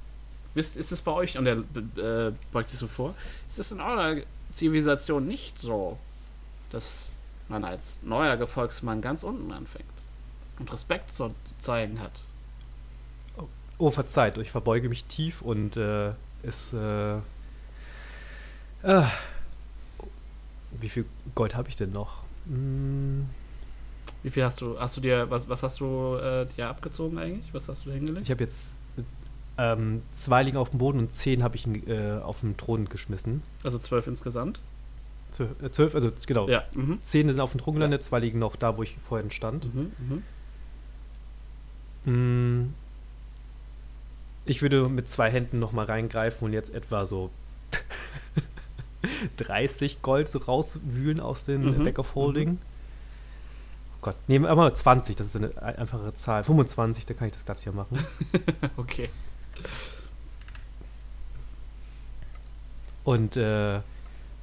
Wisst, 0.54 0.76
ist 0.76 0.92
es 0.92 1.02
bei 1.02 1.12
euch, 1.12 1.38
und 1.38 1.46
er 1.46 2.28
äh, 2.28 2.32
beugt 2.52 2.68
sich 2.68 2.78
so 2.78 2.86
vor, 2.86 3.14
ist 3.48 3.58
es 3.58 3.72
in 3.72 3.80
eurer 3.80 4.22
Zivilisation 4.52 5.26
nicht 5.26 5.58
so, 5.58 5.98
dass 6.70 7.10
man 7.48 7.64
als 7.64 8.02
neuer 8.02 8.36
Gefolgsmann 8.36 9.00
ganz 9.00 9.22
unten 9.22 9.52
anfängt 9.52 9.86
und 10.58 10.72
Respekt 10.72 11.12
zu 11.12 11.34
zeigen 11.58 12.00
hat? 12.00 12.12
Oh, 13.38 13.48
oh 13.78 13.90
verzeiht, 13.90 14.36
ich 14.38 14.50
verbeuge 14.50 14.88
mich 14.88 15.04
tief 15.04 15.42
und 15.42 15.76
äh, 15.76 16.12
es. 16.42 16.72
Äh, 16.72 17.16
äh, 18.82 19.04
wie 20.80 20.88
viel 20.88 21.04
Gold 21.34 21.54
habe 21.54 21.68
ich 21.68 21.76
denn 21.76 21.92
noch? 21.92 22.22
Hm. 22.46 23.28
Wie 24.22 24.30
viel 24.30 24.44
hast 24.44 24.60
du? 24.60 24.78
Hast 24.78 24.96
du 24.96 25.00
dir, 25.00 25.30
was, 25.30 25.48
was 25.48 25.62
hast 25.62 25.80
du 25.80 26.16
äh, 26.16 26.46
dir 26.56 26.68
abgezogen 26.68 27.18
eigentlich? 27.18 27.52
Was 27.52 27.68
hast 27.68 27.86
du 27.86 27.90
hingelegt? 27.90 28.24
Ich 28.24 28.30
habe 28.30 28.44
jetzt 28.44 28.70
ähm, 29.58 30.02
zwei 30.14 30.42
liegen 30.42 30.56
auf 30.56 30.70
dem 30.70 30.78
Boden 30.78 30.98
und 30.98 31.12
zehn 31.12 31.42
habe 31.42 31.56
ich 31.56 31.66
äh, 31.86 32.18
auf 32.18 32.40
dem 32.40 32.56
Thron 32.56 32.88
geschmissen. 32.88 33.42
Also 33.62 33.78
zwölf 33.78 34.06
insgesamt? 34.06 34.60
Zwölf, 35.30 35.50
äh, 35.62 35.70
zwölf 35.70 35.94
also 35.94 36.10
genau. 36.26 36.48
Ja. 36.48 36.64
Mhm. 36.74 36.98
Zehn 37.02 37.28
sind 37.28 37.40
auf 37.40 37.52
dem 37.52 37.60
Thron 37.60 37.74
gelandet, 37.74 38.02
ja. 38.02 38.06
zwei 38.06 38.18
liegen 38.20 38.38
noch 38.38 38.56
da, 38.56 38.76
wo 38.76 38.82
ich 38.82 38.96
vorhin 39.08 39.30
stand. 39.30 39.74
Mhm, 39.74 39.92
mhm. 39.98 40.22
Mm. 42.04 42.74
Ich 44.44 44.60
würde 44.60 44.88
mit 44.88 45.08
zwei 45.08 45.30
Händen 45.30 45.60
noch 45.60 45.70
mal 45.70 45.84
reingreifen 45.84 46.46
und 46.46 46.52
jetzt 46.52 46.74
etwa 46.74 47.06
so 47.06 47.30
30 49.36 50.02
Gold 50.02 50.28
so 50.28 50.38
rauswühlen 50.38 51.20
aus 51.20 51.44
dem 51.44 51.78
mhm. 51.78 51.84
Back 51.84 51.98
of 51.98 52.14
Holding. 52.14 52.50
Mhm. 52.50 52.58
Oh 53.94 53.98
Gott, 54.02 54.16
nehmen 54.26 54.46
wir 54.46 54.54
mal 54.56 54.74
20, 54.74 55.14
das 55.14 55.28
ist 55.28 55.36
eine 55.36 55.62
einfache 55.62 56.12
Zahl. 56.14 56.42
25, 56.42 57.06
da 57.06 57.14
kann 57.14 57.28
ich 57.28 57.34
das 57.34 57.44
glatt 57.44 57.60
hier 57.60 57.72
machen. 57.72 58.04
okay. 58.76 59.08
Und 63.04 63.36
äh, 63.36 63.80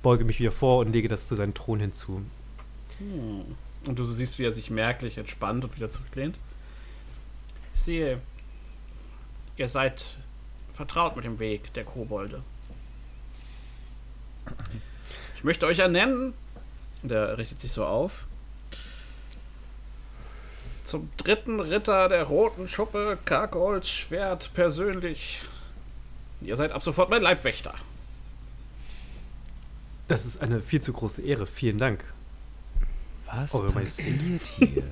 beuge 0.04 0.26
mich 0.26 0.40
wieder 0.40 0.52
vor 0.52 0.80
und 0.80 0.92
lege 0.92 1.08
das 1.08 1.28
zu 1.28 1.36
seinem 1.36 1.54
Thron 1.54 1.80
hinzu. 1.80 2.22
Hm. 2.98 3.56
Und 3.86 3.98
du 3.98 4.06
siehst, 4.06 4.40
wie 4.40 4.44
er 4.44 4.52
sich 4.52 4.70
merklich 4.70 5.18
entspannt 5.18 5.64
und 5.64 5.76
wieder 5.76 5.90
zurücklehnt. 5.90 6.38
Ich 7.74 7.82
sehe, 7.82 8.20
ihr 9.56 9.70
seid 9.70 10.18
vertraut 10.74 11.16
mit 11.16 11.26
dem 11.26 11.40
Weg 11.40 11.74
der 11.74 11.86
Kobolde. 11.86 12.44
Ich 15.36 15.44
möchte 15.44 15.66
euch 15.66 15.80
ernennen, 15.80 16.34
und 17.02 17.12
er 17.12 17.38
richtet 17.38 17.62
sich 17.62 17.72
so 17.72 17.86
auf, 17.86 18.26
zum 20.90 21.10
dritten 21.18 21.60
Ritter 21.60 22.10
der 22.10 22.24
roten 22.24 22.68
Schuppe, 22.68 23.18
Karkolds 23.24 23.90
Schwert 23.90 24.52
persönlich. 24.54 25.42
Ihr 26.42 26.58
seid 26.58 26.72
ab 26.72 26.82
sofort 26.82 27.10
mein 27.10 27.22
Leibwächter. 27.22 27.76
Das 30.08 30.26
ist 30.26 30.42
eine 30.42 30.60
viel 30.60 30.82
zu 30.82 30.92
große 30.92 31.22
Ehre. 31.22 31.46
Vielen 31.46 31.78
Dank. 31.78 32.04
Was 33.28 33.54
Eure 33.54 33.72
passiert 33.72 34.42
hier? 34.58 34.84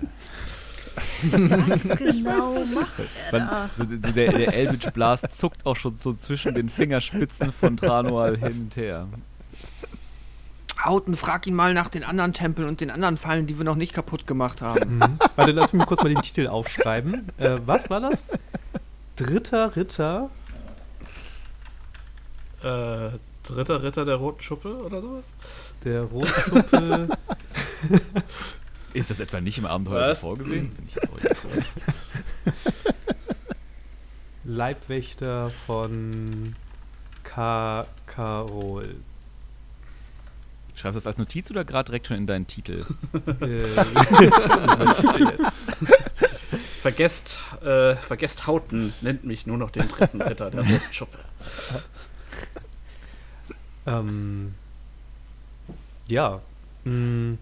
Was 1.32 1.90
genau 1.98 2.64
macht 2.66 3.00
er 3.32 3.40
da? 3.40 3.70
Der, 3.78 4.32
der 4.32 4.54
Eldritch 4.54 4.92
Blast 4.92 5.32
zuckt 5.32 5.66
auch 5.66 5.76
schon 5.76 5.96
so 5.96 6.14
zwischen 6.14 6.54
den 6.54 6.70
Fingerspitzen 6.70 7.52
von 7.52 7.78
Tranual 7.78 8.38
hin 8.38 8.62
und 8.62 8.76
her. 8.76 9.08
Hauten, 10.88 11.16
frag 11.16 11.46
ihn 11.48 11.54
mal 11.54 11.74
nach 11.74 11.90
den 11.90 12.04
anderen 12.04 12.34
Tempeln 12.34 12.68
und 12.68 12.82
den 12.82 12.90
anderen 12.90 13.18
Fallen, 13.18 13.46
die 13.46 13.58
wir 13.58 13.66
noch 13.66 13.76
nicht 13.76 13.94
kaputt 13.94 14.26
gemacht 14.26 14.62
haben. 14.62 14.98
Mhm. 14.98 15.20
Warte, 15.36 15.52
lass 15.52 15.74
mich 15.74 15.86
kurz 15.86 16.02
mal 16.02 16.10
den 16.10 16.22
Titel 16.22 16.48
aufschreiben. 16.48 17.28
Äh, 17.38 17.58
was 17.66 17.90
war 17.90 18.00
das? 18.00 18.32
Dritter 19.16 19.76
Ritter. 19.76 20.30
Äh, 22.64 23.10
dritter 23.44 23.84
Ritter 23.84 24.06
der 24.06 24.16
Roten 24.16 24.42
Schuppe 24.42 24.76
oder 24.78 25.02
sowas? 25.02 25.36
Der 25.84 26.04
Rotschuppe. 26.04 27.10
Ist 28.94 29.12
das 29.12 29.20
etwa 29.20 29.42
nicht 29.42 29.58
im 29.58 29.66
Abenteuer 29.66 30.16
so 30.16 30.22
vorgesehen? 30.22 30.72
Finde 30.72 30.84
ich 30.88 30.96
jetzt 30.96 31.12
auch 31.12 31.20
nicht. 31.24 31.36
Leibwächter 34.44 35.52
von 35.66 36.56
Ka 37.24 37.86
Karol. 38.06 38.96
Schreibst 40.78 40.96
du 40.96 41.00
das 41.00 41.08
als 41.08 41.18
Notiz 41.18 41.50
oder 41.50 41.66
gerade 41.66 41.88
direkt 41.88 42.06
schon 42.06 42.18
in 42.18 42.28
deinen 42.28 42.46
Titel? 42.46 42.86
Äh, 43.42 43.64
Vergesst, 46.82 47.40
äh, 47.64 47.96
vergesst 47.96 48.46
Hauten, 48.46 48.94
nennt 49.02 49.24
mich 49.24 49.48
nur 49.48 49.58
noch 49.58 49.72
den 49.72 49.88
dritten 49.88 50.22
Ritter 50.22 50.52
der 50.52 50.62
Roten 50.62 50.82
Schuppe. 50.94 51.18
ähm, 53.88 54.54
ja. 56.08 56.42
mm. 56.86 56.90
Mh. 56.92 57.38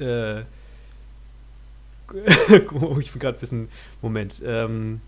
Äh, 0.00 0.42
oh, 2.72 2.98
ich 2.98 3.12
bin 3.12 3.20
gerade 3.20 3.38
ein 3.38 3.40
bisschen. 3.40 3.68
Moment. 4.02 4.42
Ähm, 4.44 5.00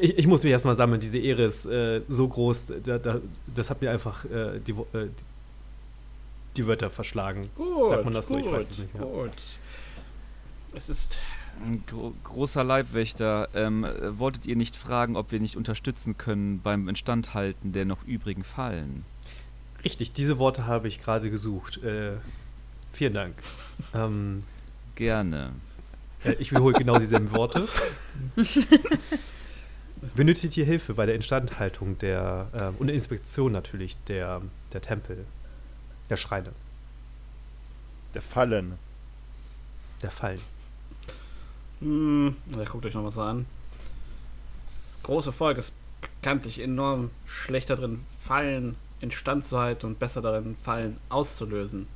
ich, 0.00 0.18
ich 0.18 0.26
muss 0.26 0.42
mich 0.44 0.52
erstmal 0.52 0.74
sammeln. 0.74 1.00
Diese 1.00 1.18
Ehre 1.18 1.44
ist 1.44 1.66
äh, 1.66 2.02
so 2.08 2.28
groß. 2.28 2.72
Da, 2.84 2.98
da, 2.98 3.20
das 3.54 3.70
hat 3.70 3.80
mir 3.82 3.90
einfach 3.90 4.24
äh, 4.26 4.60
die, 4.60 4.72
äh, 4.72 5.08
die 6.56 6.66
Wörter 6.66 6.90
verschlagen. 6.90 7.48
Gut, 7.56 7.90
Sagt 7.90 8.04
man 8.04 8.14
das 8.14 8.28
so? 8.28 8.34
gut, 8.34 8.44
Ich 8.46 8.52
weiß 8.52 8.70
es 8.70 8.78
nicht 8.78 8.94
mehr. 8.94 9.02
gut. 9.04 9.32
Es 10.74 10.88
ist 10.88 11.18
Ein 11.64 11.82
gro 11.86 12.14
großer 12.22 12.62
Leibwächter, 12.62 13.48
ähm, 13.54 13.84
äh, 13.84 14.18
wolltet 14.18 14.46
ihr 14.46 14.56
nicht 14.56 14.76
fragen, 14.76 15.16
ob 15.16 15.32
wir 15.32 15.40
nicht 15.40 15.56
unterstützen 15.56 16.16
können 16.16 16.60
beim 16.62 16.88
Instandhalten 16.88 17.72
der 17.72 17.84
noch 17.84 18.04
übrigen 18.04 18.44
Fallen? 18.44 19.04
Richtig, 19.84 20.12
diese 20.12 20.38
Worte 20.38 20.66
habe 20.66 20.88
ich 20.88 21.00
gerade 21.02 21.30
gesucht. 21.30 21.82
Äh, 21.82 22.12
vielen 22.92 23.14
Dank. 23.14 23.34
Ähm, 23.94 24.44
Gerne. 24.94 25.52
äh, 26.24 26.34
ich 26.38 26.50
wiederhole 26.52 26.78
genau 26.78 26.98
dieselben 26.98 27.32
Worte. 27.32 27.66
Benötigt 30.14 30.56
ihr 30.56 30.64
Hilfe 30.64 30.94
bei 30.94 31.04
der 31.06 31.14
Instandhaltung 31.14 31.98
der 31.98 32.48
ähm, 32.54 32.74
und 32.78 32.86
der 32.86 32.94
Inspektion 32.94 33.52
natürlich 33.52 33.96
der, 34.04 34.40
der 34.72 34.80
Tempel, 34.80 35.26
der 36.08 36.16
Schreine, 36.16 36.52
Der 38.14 38.22
Fallen. 38.22 38.78
der 40.02 40.10
Fallen? 40.10 40.40
Hm, 41.80 42.36
ja, 42.56 42.64
guckt 42.64 42.86
euch 42.86 42.94
noch 42.94 43.02
mal 43.02 43.10
so 43.10 43.20
an. 43.22 43.44
Das 44.86 45.02
große 45.02 45.32
Volk 45.32 45.58
ist 45.58 45.74
bekanntlich 46.00 46.60
enorm 46.60 47.10
schlechter 47.26 47.76
drin, 47.76 48.04
Fallen 48.18 48.76
instand 49.00 49.44
zu 49.44 49.58
halten 49.58 49.86
und 49.86 49.98
besser 49.98 50.22
darin, 50.22 50.56
Fallen 50.56 50.96
auszulösen. 51.10 51.86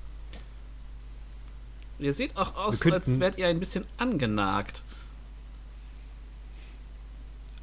Ihr 1.99 2.13
seht 2.13 2.37
auch 2.37 2.55
aus, 2.57 2.85
als 2.87 3.21
wärt 3.21 3.39
ihr 3.39 3.47
ein 3.47 3.61
bisschen 3.61 3.87
angenagt. 3.99 4.83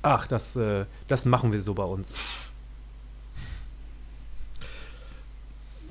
Ach, 0.03 0.25
das, 0.27 0.55
äh, 0.55 0.85
das 1.07 1.25
machen 1.25 1.53
wir 1.53 1.61
so 1.61 1.73
bei 1.73 1.83
uns. 1.83 2.13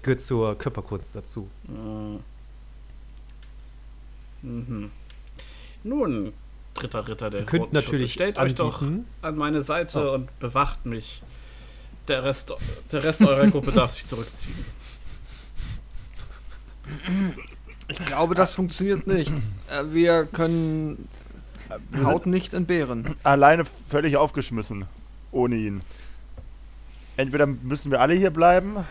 Gehört 0.03 0.21
zur 0.21 0.57
Körperkunst 0.57 1.15
dazu. 1.15 1.49
Äh. 1.69 2.19
Mhm. 4.47 4.91
Nun, 5.85 6.33
dritter 6.75 7.07
Ritter 7.07 7.29
der 7.31 7.41
Schuppe, 7.41 7.69
natürlich 7.73 8.13
stellt 8.15 8.39
euch 8.39 8.55
doch 8.55 8.81
anbieten- 8.83 9.07
an 9.23 9.37
meine 9.37 9.61
Seite 9.63 10.11
Oh. 10.11 10.15
und 10.15 10.39
bewacht 10.41 10.87
mich. 10.87 11.23
Der 12.09 12.25
Rest, 12.25 12.53
der 12.91 13.05
Rest 13.05 13.23
eurer 13.23 13.47
Gruppe 13.49 13.71
darf 13.73 13.93
sich 13.93 14.07
zurückziehen. 14.07 14.55
Ich 17.89 17.99
glaube, 18.07 18.35
das 18.35 18.55
funktioniert 18.55 19.07
nicht. 19.07 19.31
Äh, 19.71 19.85
Wir 19.93 20.25
können 20.27 21.09
Wir 21.91 22.07
Haut 22.07 22.25
sind 22.25 22.33
nicht 22.33 22.55
entbehren. 22.55 23.17
alleine 23.23 23.65
völlig 23.89 24.17
aufgeschmissen. 24.17 24.87
Ohne 25.33 25.57
ihn. 25.57 25.83
Entweder 27.17 27.47
müssen 27.47 27.91
wir 27.91 28.01
alle 28.01 28.15
hier 28.15 28.31
bleiben 28.31 28.85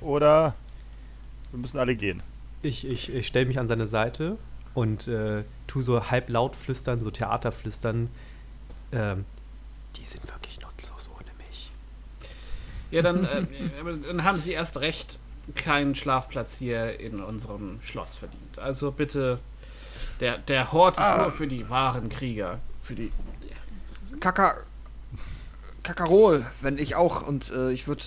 oder 0.00 0.54
wir 1.50 1.60
müssen 1.60 1.78
alle 1.78 1.96
gehen. 1.96 2.22
Ich, 2.62 2.86
ich, 2.86 3.12
ich 3.12 3.26
stelle 3.26 3.46
mich 3.46 3.58
an 3.58 3.68
seine 3.68 3.86
Seite 3.86 4.36
und 4.74 5.08
äh, 5.08 5.44
tu 5.66 5.82
so 5.82 6.10
halblaut 6.10 6.56
flüstern, 6.56 7.00
so 7.00 7.10
Theaterflüstern. 7.10 8.10
Ähm, 8.92 9.24
die 9.96 10.04
sind 10.04 10.22
wirklich 10.28 10.60
nutzlos 10.60 11.10
ohne 11.14 11.30
mich. 11.38 11.70
Ja, 12.90 13.02
dann, 13.02 13.24
äh, 13.24 13.46
dann 14.06 14.24
haben 14.24 14.38
sie 14.38 14.52
erst 14.52 14.80
recht 14.80 15.18
keinen 15.54 15.94
Schlafplatz 15.94 16.56
hier 16.56 17.00
in 17.00 17.20
unserem 17.20 17.80
Schloss 17.82 18.16
verdient. 18.16 18.58
Also 18.58 18.92
bitte, 18.92 19.38
der, 20.22 20.38
der 20.38 20.72
Hort 20.72 20.98
ist 20.98 21.16
nur 21.16 21.32
für 21.32 21.48
die 21.48 21.68
wahren 21.68 22.08
Krieger. 22.08 22.60
Für 22.80 22.94
die. 22.94 23.12
Kaka. 24.20 24.54
Kakarol, 25.82 26.46
wenn 26.60 26.78
ich 26.78 26.94
auch. 26.94 27.26
Und 27.26 27.50
äh, 27.50 27.72
ich 27.72 27.88
würde 27.88 28.04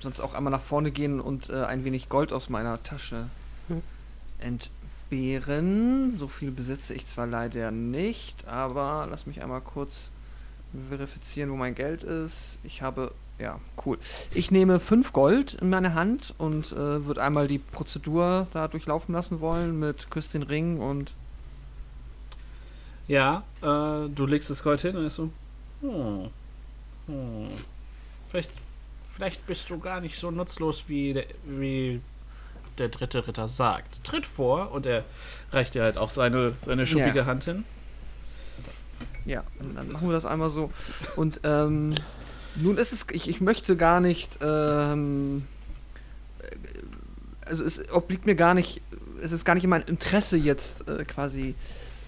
sonst 0.00 0.20
auch 0.20 0.34
einmal 0.34 0.50
nach 0.50 0.60
vorne 0.60 0.90
gehen 0.90 1.20
und 1.20 1.48
äh, 1.48 1.64
ein 1.64 1.84
wenig 1.84 2.10
Gold 2.10 2.34
aus 2.34 2.50
meiner 2.50 2.82
Tasche 2.82 3.28
entbehren. 4.38 6.12
So 6.12 6.28
viel 6.28 6.50
besitze 6.50 6.92
ich 6.92 7.06
zwar 7.06 7.26
leider 7.26 7.70
nicht, 7.70 8.46
aber 8.46 9.06
lass 9.08 9.24
mich 9.24 9.42
einmal 9.42 9.62
kurz 9.62 10.10
verifizieren, 10.90 11.50
wo 11.50 11.56
mein 11.56 11.74
Geld 11.74 12.02
ist. 12.02 12.58
Ich 12.62 12.82
habe. 12.82 13.12
Ja, 13.38 13.58
cool. 13.84 13.98
Ich 14.34 14.50
nehme 14.50 14.78
5 14.78 15.12
Gold 15.12 15.54
in 15.54 15.70
meine 15.70 15.94
Hand 15.94 16.34
und 16.38 16.70
äh, 16.72 17.06
würde 17.06 17.22
einmal 17.22 17.48
die 17.48 17.58
Prozedur 17.58 18.46
da 18.52 18.68
durchlaufen 18.68 19.14
lassen 19.14 19.40
wollen 19.40 19.78
mit 19.80 20.10
Küss 20.10 20.28
den 20.28 20.42
Ring 20.42 20.78
und 20.78 21.14
Ja, 23.08 23.42
äh, 23.62 24.08
du 24.08 24.26
legst 24.26 24.48
das 24.50 24.62
Gold 24.62 24.80
hin 24.80 24.96
und 24.96 25.06
ist 25.06 25.16
so. 25.16 25.30
Hm, 25.80 26.28
hm, 27.06 27.48
vielleicht, 28.28 28.50
vielleicht 29.04 29.44
bist 29.46 29.68
du 29.70 29.78
gar 29.78 30.00
nicht 30.00 30.16
so 30.18 30.30
nutzlos, 30.30 30.84
wie 30.86 31.12
der, 31.14 31.26
wie 31.44 32.00
der 32.78 32.88
dritte 32.90 33.26
Ritter 33.26 33.48
sagt. 33.48 34.04
Tritt 34.04 34.26
vor 34.26 34.70
und 34.70 34.86
er 34.86 35.04
reicht 35.50 35.74
dir 35.74 35.82
halt 35.82 35.98
auch 35.98 36.10
seine, 36.10 36.52
seine 36.60 36.86
schuppige 36.86 37.18
Ja. 37.20 37.26
Hand 37.26 37.44
hin. 37.44 37.64
Ja, 39.24 39.42
dann 39.58 39.90
machen 39.92 40.08
wir 40.08 40.14
das 40.14 40.24
einmal 40.24 40.50
so. 40.50 40.70
Und 41.16 41.40
ähm, 41.44 41.94
nun 42.56 42.76
ist 42.76 42.92
es, 42.92 43.06
ich, 43.10 43.28
ich 43.28 43.40
möchte 43.40 43.76
gar 43.76 44.00
nicht, 44.00 44.38
ähm, 44.42 45.44
äh, 46.40 47.46
also 47.46 47.64
es 47.64 47.92
obliegt 47.92 48.26
mir 48.26 48.34
gar 48.34 48.54
nicht, 48.54 48.80
es 49.22 49.32
ist 49.32 49.44
gar 49.44 49.54
nicht 49.54 49.64
in 49.64 49.70
mein 49.70 49.82
Interesse 49.82 50.36
jetzt 50.36 50.88
äh, 50.88 51.04
quasi 51.04 51.54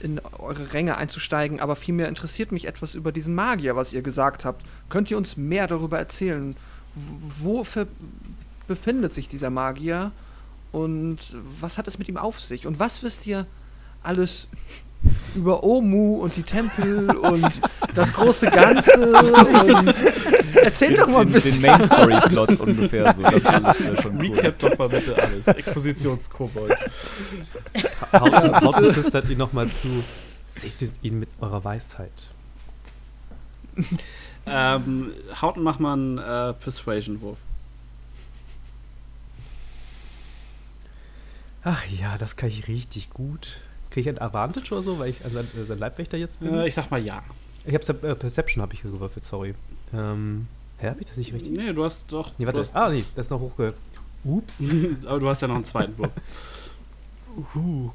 in 0.00 0.20
eure 0.38 0.74
Ränge 0.74 0.96
einzusteigen, 0.96 1.60
aber 1.60 1.76
vielmehr 1.76 2.08
interessiert 2.08 2.52
mich 2.52 2.66
etwas 2.66 2.94
über 2.94 3.10
diesen 3.10 3.34
Magier, 3.34 3.74
was 3.74 3.92
ihr 3.92 4.02
gesagt 4.02 4.44
habt. 4.44 4.64
Könnt 4.90 5.10
ihr 5.10 5.16
uns 5.16 5.36
mehr 5.36 5.66
darüber 5.66 5.98
erzählen? 5.98 6.56
Wo 6.94 7.66
befindet 8.68 9.14
sich 9.14 9.28
dieser 9.28 9.50
Magier 9.50 10.12
und 10.72 11.18
was 11.60 11.78
hat 11.78 11.88
es 11.88 11.98
mit 11.98 12.08
ihm 12.08 12.18
auf 12.18 12.40
sich? 12.40 12.66
Und 12.66 12.78
was 12.78 13.02
wisst 13.02 13.26
ihr 13.26 13.46
alles 14.02 14.48
über 15.34 15.64
Omu 15.64 16.16
und 16.16 16.36
die 16.36 16.42
Tempel 16.42 17.10
und 17.16 17.60
das 17.94 18.12
große 18.12 18.46
Ganze 18.50 19.12
und 19.12 19.94
erzählt 20.56 20.98
doch 20.98 21.08
mal 21.08 21.20
ein 21.22 21.26
den, 21.26 21.32
bisschen. 21.32 21.60
den 21.60 21.62
Main 21.62 21.84
Story 21.86 22.20
Plot 22.28 22.60
ungefähr 22.60 23.14
so. 23.14 23.22
Das 23.22 23.46
alles 23.46 23.80
wäre 23.80 24.02
schon 24.02 24.16
cool. 24.16 24.36
Recap 24.36 24.58
doch 24.58 24.78
mal 24.78 24.88
bitte 24.88 25.16
alles. 25.16 25.46
Expositionskobold. 25.46 26.76
Hauten 28.12 28.92
flüstert 28.92 29.28
ihn 29.28 29.38
nochmal 29.38 29.68
zu. 29.70 30.04
Segnet 30.46 30.92
ihn 31.02 31.18
mit 31.18 31.28
eurer 31.40 31.64
Weisheit. 31.64 32.30
ähm, 34.46 35.12
Hauten, 35.40 35.62
mach 35.62 35.78
mal 35.78 35.94
einen 35.94 36.18
äh, 36.18 36.52
Persuasion-Wurf. 36.54 37.38
Ach 41.64 41.84
ja, 41.86 42.18
das 42.18 42.36
kann 42.36 42.50
ich 42.50 42.68
richtig 42.68 43.10
gut. 43.10 43.60
Kriege 43.94 44.10
ich 44.10 44.16
ein 44.16 44.20
Advantage 44.20 44.74
oder 44.74 44.82
so, 44.82 44.98
weil 44.98 45.10
ich 45.10 45.18
sein, 45.18 45.46
äh, 45.56 45.64
sein 45.64 45.78
Leibwächter 45.78 46.16
jetzt 46.16 46.40
bin? 46.40 46.52
Äh, 46.52 46.66
ich 46.66 46.74
sag 46.74 46.90
mal 46.90 47.00
ja. 47.00 47.22
ich 47.64 47.72
habe 47.74 48.08
äh, 48.08 48.16
Perception 48.16 48.60
habe 48.60 48.74
ich 48.74 48.82
gewürfelt, 48.82 49.24
sorry. 49.24 49.54
Ähm, 49.92 50.48
hä, 50.78 50.88
habe 50.88 50.98
ich 50.98 51.06
das 51.06 51.16
nicht 51.16 51.32
richtig? 51.32 51.52
Nee, 51.52 51.72
du 51.72 51.84
hast 51.84 52.10
doch. 52.10 52.32
Nee, 52.36 52.44
warte. 52.44 52.66
Ah, 52.72 52.88
nee, 52.88 52.98
das 52.98 53.26
ist 53.26 53.30
noch 53.30 53.38
hochge... 53.38 53.72
Ups. 54.24 54.64
Aber 55.06 55.20
du 55.20 55.28
hast 55.28 55.42
ja 55.42 55.46
noch 55.46 55.54
einen 55.54 55.62
zweiten 55.62 55.96
Wurf. 55.96 56.10
Uhu. 57.54 57.92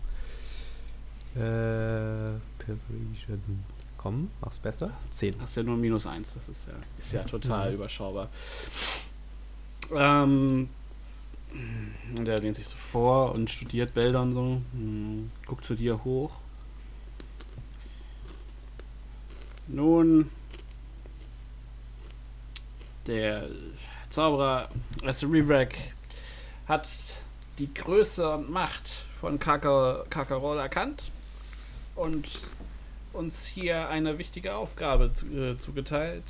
Äh, 1.35 2.39
Persuasion. 2.59 3.65
Komm, 3.97 4.31
mach's 4.39 4.59
besser. 4.59 4.91
10. 5.09 5.35
Hast 5.41 5.57
ja 5.57 5.63
nur 5.63 5.75
minus 5.75 6.07
eins, 6.07 6.33
das 6.33 6.47
ist 6.47 6.65
ja, 6.65 6.73
ist 6.97 7.11
ja 7.11 7.23
total 7.23 7.73
überschaubar. 7.73 8.29
Ähm, 9.93 10.69
und 12.15 12.27
er 12.27 12.39
lehnt 12.39 12.55
sich 12.55 12.67
so 12.67 12.77
vor 12.77 13.33
und 13.33 13.49
studiert 13.49 13.93
Bäldern 13.93 14.33
so, 14.33 14.61
hm, 14.73 15.31
guckt 15.45 15.65
zu 15.65 15.75
dir 15.75 16.03
hoch. 16.03 16.31
Nun, 19.67 20.31
der 23.07 23.47
Zauberer 24.09 24.69
Resurrect 25.03 25.77
hat 26.67 26.89
die 27.57 27.71
Größe 27.73 28.35
und 28.35 28.49
Macht 28.49 28.89
von 29.19 29.39
Kaka- 29.39 30.05
Kakarol 30.09 30.57
erkannt 30.57 31.11
und 31.95 32.27
uns 33.13 33.45
hier 33.45 33.89
eine 33.89 34.17
wichtige 34.17 34.55
Aufgabe 34.55 35.11
äh, 35.33 35.57
zugeteilt, 35.57 36.23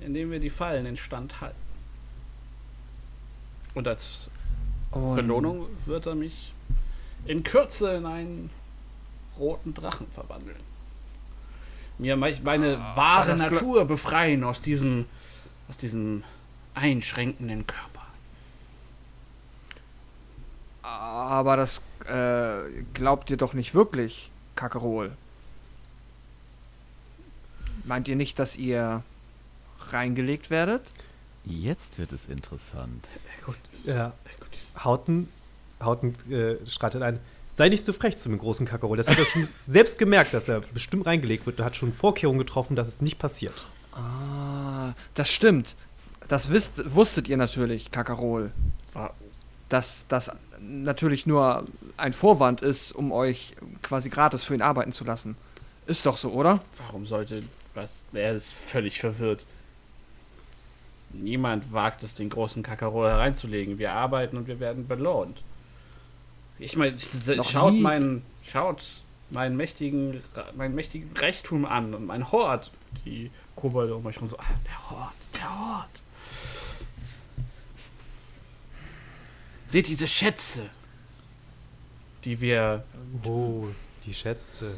indem 0.00 0.30
wir 0.30 0.40
die 0.40 0.50
Fallen 0.50 0.86
instand 0.86 1.40
halten. 1.40 1.56
Und 3.74 3.86
als 3.86 4.30
Und 4.90 5.16
Belohnung 5.16 5.66
wird 5.84 6.06
er 6.06 6.14
mich 6.14 6.52
in 7.26 7.42
Kürze 7.42 7.94
in 7.94 8.06
einen 8.06 8.50
roten 9.38 9.74
Drachen 9.74 10.06
verwandeln. 10.08 10.60
Mir 11.98 12.16
me- 12.16 12.38
meine 12.42 12.78
wahre 12.94 13.32
das 13.32 13.40
gl- 13.42 13.50
Natur 13.52 13.84
befreien 13.84 14.44
aus 14.44 14.60
diesem, 14.62 15.06
aus 15.68 15.76
diesem 15.76 16.24
einschränkenden 16.74 17.66
Körper. 17.66 18.02
Aber 20.82 21.56
das 21.56 21.82
äh, 22.06 22.82
glaubt 22.94 23.28
ihr 23.30 23.36
doch 23.36 23.54
nicht 23.54 23.74
wirklich, 23.74 24.30
Kakerol. 24.54 25.12
Meint 27.84 28.08
ihr 28.08 28.16
nicht, 28.16 28.38
dass 28.38 28.56
ihr 28.56 29.02
reingelegt 29.80 30.50
werdet? 30.50 30.82
Jetzt 31.44 31.98
wird 31.98 32.12
es 32.12 32.26
interessant. 32.26 33.06
Ja. 33.84 34.12
Hauten, 34.82 35.28
Hauten 35.80 36.14
äh, 36.30 36.56
streitet 36.66 37.02
ein. 37.02 37.18
Sei 37.52 37.68
nicht 37.68 37.86
so 37.86 37.92
frech 37.92 38.18
zu 38.18 38.28
dem 38.28 38.38
großen 38.38 38.66
Kakerol. 38.66 38.96
Das 38.96 39.08
hat 39.08 39.18
er 39.18 39.24
schon 39.24 39.48
selbst 39.66 39.98
gemerkt, 39.98 40.34
dass 40.34 40.48
er 40.48 40.60
bestimmt 40.60 41.06
reingelegt 41.06 41.46
wird 41.46 41.58
und 41.58 41.64
hat 41.64 41.76
schon 41.76 41.92
Vorkehrungen 41.92 42.38
getroffen, 42.38 42.76
dass 42.76 42.88
es 42.88 43.00
nicht 43.00 43.18
passiert. 43.18 43.66
Ah, 43.92 44.92
das 45.14 45.30
stimmt. 45.30 45.74
Das 46.28 46.50
wisst, 46.50 46.94
wusstet 46.94 47.28
ihr 47.28 47.36
natürlich, 47.36 47.90
Kakerol. 47.90 48.52
Dass 49.68 50.06
das 50.08 50.30
natürlich 50.60 51.26
nur 51.26 51.66
ein 51.96 52.12
Vorwand 52.12 52.60
ist, 52.60 52.92
um 52.92 53.12
euch 53.12 53.54
quasi 53.82 54.10
gratis 54.10 54.44
für 54.44 54.54
ihn 54.54 54.62
arbeiten 54.62 54.92
zu 54.92 55.04
lassen. 55.04 55.36
Ist 55.86 56.04
doch 56.06 56.16
so, 56.16 56.30
oder? 56.32 56.60
Warum 56.78 57.06
sollte 57.06 57.42
was? 57.74 58.04
Er 58.12 58.34
ist 58.34 58.52
völlig 58.52 58.98
verwirrt. 58.98 59.46
Niemand 61.12 61.72
wagt 61.72 62.02
es, 62.02 62.14
den 62.14 62.28
großen 62.28 62.62
Kakarol 62.62 63.08
hereinzulegen. 63.08 63.78
Wir 63.78 63.92
arbeiten 63.92 64.36
und 64.36 64.48
wir 64.48 64.60
werden 64.60 64.86
belohnt. 64.86 65.42
Ich 66.58 66.76
meine, 66.76 66.96
schaut 66.98 67.72
nie. 67.72 67.80
meinen, 67.80 68.22
schaut 68.44 68.84
meinen 69.30 69.56
mächtigen, 69.56 70.22
meinen 70.56 70.74
mächtigen 70.74 71.10
Reichtum 71.16 71.64
an 71.64 71.94
und 71.94 72.06
mein 72.06 72.30
Hort. 72.32 72.70
Die 73.04 73.30
Kobolde 73.54 73.94
um 73.94 74.06
euch 74.06 74.16
herum 74.16 74.30
so, 74.30 74.38
ah, 74.38 74.44
der 74.66 74.90
Hort, 74.90 75.14
der 75.34 75.58
Hort. 75.58 76.02
Seht 79.66 79.88
diese 79.88 80.06
Schätze, 80.06 80.70
die 82.24 82.40
wir 82.40 82.84
Oh, 83.24 83.66
die 84.04 84.14
Schätze. 84.14 84.74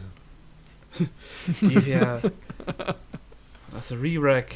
die 1.61 1.85
wir 1.85 2.23
aus 3.77 3.93
Re-Rack 3.93 4.55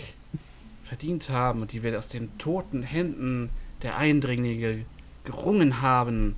verdient 0.92 1.30
haben 1.30 1.62
und 1.62 1.72
die 1.72 1.82
wir 1.82 1.98
aus 1.98 2.08
den 2.08 2.36
toten 2.36 2.82
Händen 2.82 3.48
der 3.80 3.96
Eindringlinge 3.96 4.84
gerungen 5.24 5.80
haben, 5.80 6.36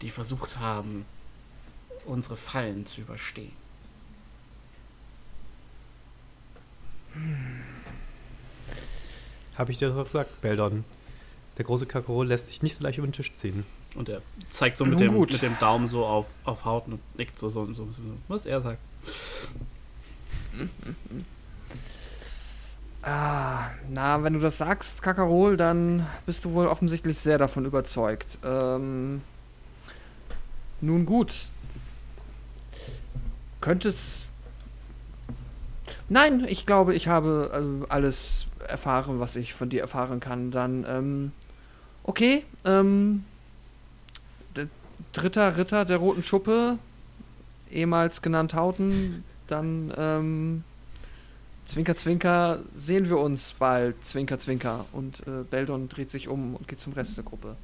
die 0.00 0.10
versucht 0.10 0.60
haben, 0.60 1.04
unsere 2.04 2.36
Fallen 2.36 2.86
zu 2.86 3.00
überstehen. 3.00 3.50
Habe 9.56 9.72
ich 9.72 9.78
dir 9.78 9.88
doch 9.88 10.04
gesagt, 10.04 10.40
Beldon. 10.40 10.84
Der 11.58 11.64
große 11.64 11.86
Kakerol 11.86 12.28
lässt 12.28 12.46
sich 12.46 12.62
nicht 12.62 12.76
so 12.76 12.84
leicht 12.84 12.98
über 12.98 13.08
den 13.08 13.12
Tisch 13.12 13.32
ziehen. 13.32 13.66
Und 13.96 14.08
er 14.08 14.22
zeigt 14.50 14.76
so 14.76 14.84
mit 14.84 15.00
dem, 15.00 15.14
gut. 15.14 15.32
mit 15.32 15.42
dem 15.42 15.58
Daumen 15.58 15.88
so 15.88 16.06
auf, 16.06 16.28
auf 16.44 16.64
Hauten 16.64 16.92
und 16.92 17.18
nickt 17.18 17.36
so, 17.36 17.48
so, 17.48 17.66
so, 17.66 17.86
so, 17.86 18.02
was 18.28 18.46
er 18.46 18.60
sagt. 18.60 18.78
Ah, 23.02 23.70
na, 23.88 24.22
wenn 24.22 24.34
du 24.34 24.40
das 24.40 24.58
sagst, 24.58 25.02
Kakerol, 25.02 25.56
dann 25.56 26.06
bist 26.26 26.44
du 26.44 26.52
wohl 26.52 26.66
offensichtlich 26.66 27.18
sehr 27.18 27.38
davon 27.38 27.64
überzeugt. 27.64 28.38
Ähm, 28.44 29.22
nun 30.82 31.06
gut. 31.06 31.50
Könntest. 33.60 34.30
Nein, 36.08 36.44
ich 36.46 36.66
glaube, 36.66 36.94
ich 36.94 37.08
habe 37.08 37.84
äh, 37.84 37.86
alles 37.90 38.46
erfahren, 38.68 39.18
was 39.18 39.36
ich 39.36 39.54
von 39.54 39.70
dir 39.70 39.80
erfahren 39.80 40.20
kann. 40.20 40.50
Dann, 40.50 40.84
ähm, 40.86 41.32
okay, 42.02 42.44
ähm, 42.64 43.24
dritter 45.12 45.56
Ritter 45.56 45.84
der 45.84 45.96
Roten 45.96 46.22
Schuppe, 46.22 46.78
ehemals 47.70 48.20
genannt 48.22 48.54
Hauten, 48.54 49.24
dann, 49.46 49.92
ähm, 49.96 50.64
Zwinker, 51.70 51.96
Zwinker, 51.96 52.58
sehen 52.74 53.08
wir 53.08 53.18
uns 53.18 53.52
bald, 53.52 54.04
Zwinker, 54.04 54.40
Zwinker. 54.40 54.86
Und 54.90 55.20
äh, 55.20 55.44
Beldon 55.48 55.88
dreht 55.88 56.10
sich 56.10 56.26
um 56.26 56.56
und 56.56 56.66
geht 56.66 56.80
zum 56.80 56.94
Rest 56.94 57.16
der 57.16 57.22
Gruppe. 57.22 57.54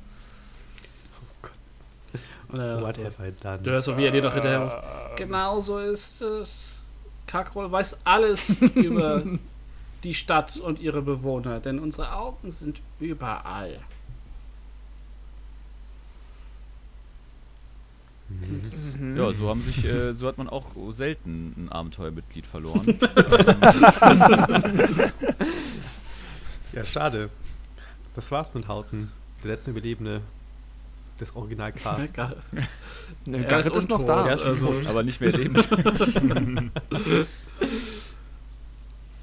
Und 2.47 2.61
er 2.61 2.81
What 2.81 2.99
have 2.99 3.15
I 3.27 3.33
done? 3.43 3.59
du 3.65 3.73
hörst 3.73 3.87
so, 3.87 3.97
wie 3.97 4.05
er 4.05 4.13
dir 4.13 4.23
noch 4.23 4.33
hinterher 4.33 4.61
ruft. 4.61 4.77
Genau 5.17 5.59
so 5.59 5.79
ist 5.79 6.23
es. 6.23 6.85
Kakrol 7.27 7.73
weiß 7.73 7.99
alles 8.05 8.51
über 8.77 9.25
die 10.05 10.15
Stadt 10.15 10.57
und 10.59 10.79
ihre 10.79 11.03
Bewohner, 11.03 11.59
denn 11.59 11.81
unsere 11.81 12.13
Augen 12.13 12.53
sind 12.53 12.81
überall. 13.01 13.81
Mhm. 18.29 19.17
Ja, 19.17 19.33
so 19.33 19.49
haben 19.49 19.63
sich, 19.63 19.85
äh, 19.85 20.13
so 20.13 20.27
hat 20.27 20.37
man 20.39 20.49
auch 20.49 20.67
selten 20.93 21.55
ein 21.57 21.69
Abenteuermitglied 21.73 22.47
verloren. 22.47 22.87
Ja, 26.73 26.85
schade. 26.85 27.31
Das 28.15 28.31
war's 28.31 28.53
mit 28.53 28.69
Hauten. 28.69 29.11
Der 29.43 29.53
letzte 29.53 29.71
Überlebende 29.71 30.21
des 31.21 31.35
Originalcasts. 31.35 32.13
Gar- 32.13 32.37
Ne, 33.25 33.39
Er 33.39 33.45
Garrett 33.45 33.67
ist 33.67 33.77
ist 33.77 33.89
noch 33.89 34.05
da. 34.05 34.27
Ja, 34.27 34.37
also- 34.37 34.75
aber 34.87 35.03
nicht 35.03 35.21
mehr 35.21 35.33
lebend. 35.33 35.67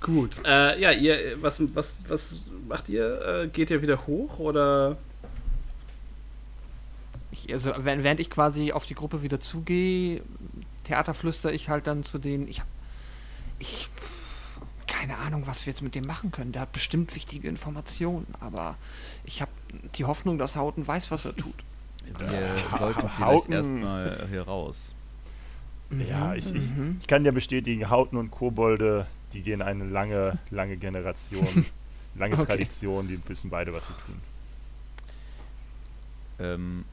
Gut. 0.02 0.40
Äh, 0.46 0.82
ja, 0.82 0.92
ihr, 0.92 1.42
was, 1.42 1.62
was, 1.76 2.00
was 2.08 2.42
macht 2.68 2.90
ihr? 2.90 3.22
Äh, 3.44 3.48
geht 3.48 3.72
ihr 3.72 3.82
wieder 3.82 4.06
hoch 4.08 4.40
oder? 4.40 4.98
Ich, 7.34 7.52
also, 7.52 7.74
während 7.80 8.20
ich 8.20 8.30
quasi 8.30 8.72
auf 8.72 8.86
die 8.86 8.94
Gruppe 8.96 9.22
wieder 9.24 9.40
zugehe, 9.40 10.22
theaterflüster 10.86 11.52
ich 11.52 11.70
halt 11.70 11.88
dann 11.88 12.04
zu 12.04 12.20
denen. 12.20 12.48
Ich 12.48 12.60
hab. 12.62 12.68
Ich. 13.60 13.90
Keine 14.88 15.18
Ahnung, 15.18 15.48
was 15.48 15.66
wir 15.66 15.74
jetzt 15.74 15.82
mit 15.82 15.96
dem 15.96 16.06
machen 16.06 16.32
können. 16.32 16.52
Der 16.52 16.62
hat 16.62 16.72
bestimmt 16.72 17.16
wichtige 17.16 17.48
Informationen, 17.48 18.28
aber 18.40 18.76
ich 19.26 19.42
habe 19.42 19.52
die 19.96 20.06
Hoffnung, 20.06 20.38
dass 20.38 20.56
Hauten 20.56 20.86
weiß, 20.86 21.10
was 21.12 21.26
er 21.26 21.36
tut. 21.36 21.56
Wir 22.20 22.78
sollten 22.78 23.10
vielleicht 23.18 23.50
erstmal 23.50 24.28
hier 24.30 24.44
raus. 24.44 24.94
Ja, 26.10 26.36
ich, 26.36 26.54
ich, 26.54 26.70
Mhm. 26.70 26.98
ich 27.02 27.08
kann 27.08 27.24
dir 27.24 27.32
bestätigen, 27.32 27.90
Hauten 27.90 28.18
und 28.18 28.30
Kobolde, 28.32 29.08
die 29.34 29.42
gehen 29.42 29.62
eine 29.62 29.86
lange, 29.86 30.38
lange 30.52 30.78
Generation, 30.78 31.66
lange 32.16 32.36
Okay. 32.36 32.46
Tradition, 32.46 33.08
die 33.08 33.20
wissen 33.28 33.50
beide, 33.50 33.74
was 33.74 33.86
sie 33.88 33.94
tun. 34.06 34.22
Ähm, 36.40 36.86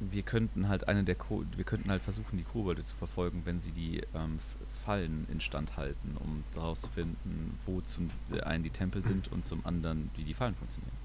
wir 0.00 0.22
könnten 0.22 0.68
halt 0.68 0.88
eine 0.88 1.04
der 1.04 1.14
Ko 1.14 1.44
wir 1.56 1.64
könnten 1.64 1.90
halt 1.90 2.02
versuchen, 2.02 2.36
die 2.36 2.44
Kobolde 2.44 2.84
zu 2.84 2.94
verfolgen, 2.96 3.42
wenn 3.44 3.60
sie 3.60 3.72
die 3.72 4.02
ähm, 4.14 4.38
Fallen 4.84 5.26
instand 5.30 5.76
halten, 5.76 6.16
um 6.20 6.44
herauszufinden, 6.54 7.58
wo 7.66 7.80
zum 7.82 8.10
äh, 8.32 8.40
einen 8.40 8.64
die 8.64 8.70
Tempel 8.70 9.04
sind 9.04 9.30
und 9.32 9.44
zum 9.46 9.64
anderen, 9.66 10.10
wie 10.16 10.24
die 10.24 10.34
Fallen 10.34 10.54
funktionieren. 10.54 10.96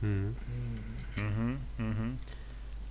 Mhm. 0.00 0.36
Mhm, 1.16 1.58
mhm. 1.78 2.16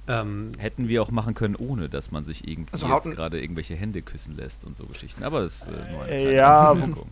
Ähm, 0.07 0.51
Hätten 0.59 0.89
wir 0.89 1.01
auch 1.01 1.11
machen 1.11 1.33
können, 1.33 1.55
ohne 1.55 1.87
dass 1.87 2.11
man 2.11 2.25
sich 2.25 2.45
irgendwie 2.47 2.73
Also 2.73 2.87
jetzt 2.87 3.09
gerade 3.11 3.41
irgendwelche 3.41 3.75
Hände 3.75 4.01
küssen 4.01 4.35
lässt 4.35 4.65
und 4.65 4.75
so 4.75 4.85
Geschichten. 4.85 5.23
Aber 5.23 5.41
das 5.41 5.61
ist 5.61 5.67
äh, 5.67 5.91
nur 5.91 6.03
eine 6.03 6.11
Äh, 6.11 6.21
kleine 6.21 6.33
ja, 6.35 6.71
Anmerkung. 6.71 7.09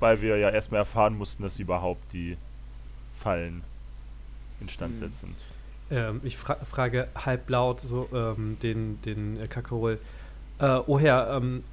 Weil 0.00 0.22
wir 0.22 0.38
ja 0.38 0.48
erstmal 0.50 0.78
erfahren 0.80 1.18
mussten, 1.18 1.42
dass 1.42 1.56
sie 1.56 1.62
überhaupt 1.62 2.12
die 2.12 2.38
Fallen 3.18 3.62
instand 4.60 4.94
Mhm. 4.94 5.00
Ähm, 5.90 6.20
ich 6.22 6.36
fra 6.36 6.56
frage 6.56 7.08
halblaut 7.14 7.80
so 7.80 8.08
ähm, 8.12 8.58
den, 8.62 9.00
den 9.02 9.40
äh, 9.40 9.46
Kakerol. 9.46 9.98
Äh, 10.58 10.80
oh 10.86 10.98
Herr, 10.98 11.36
ähm, 11.36 11.64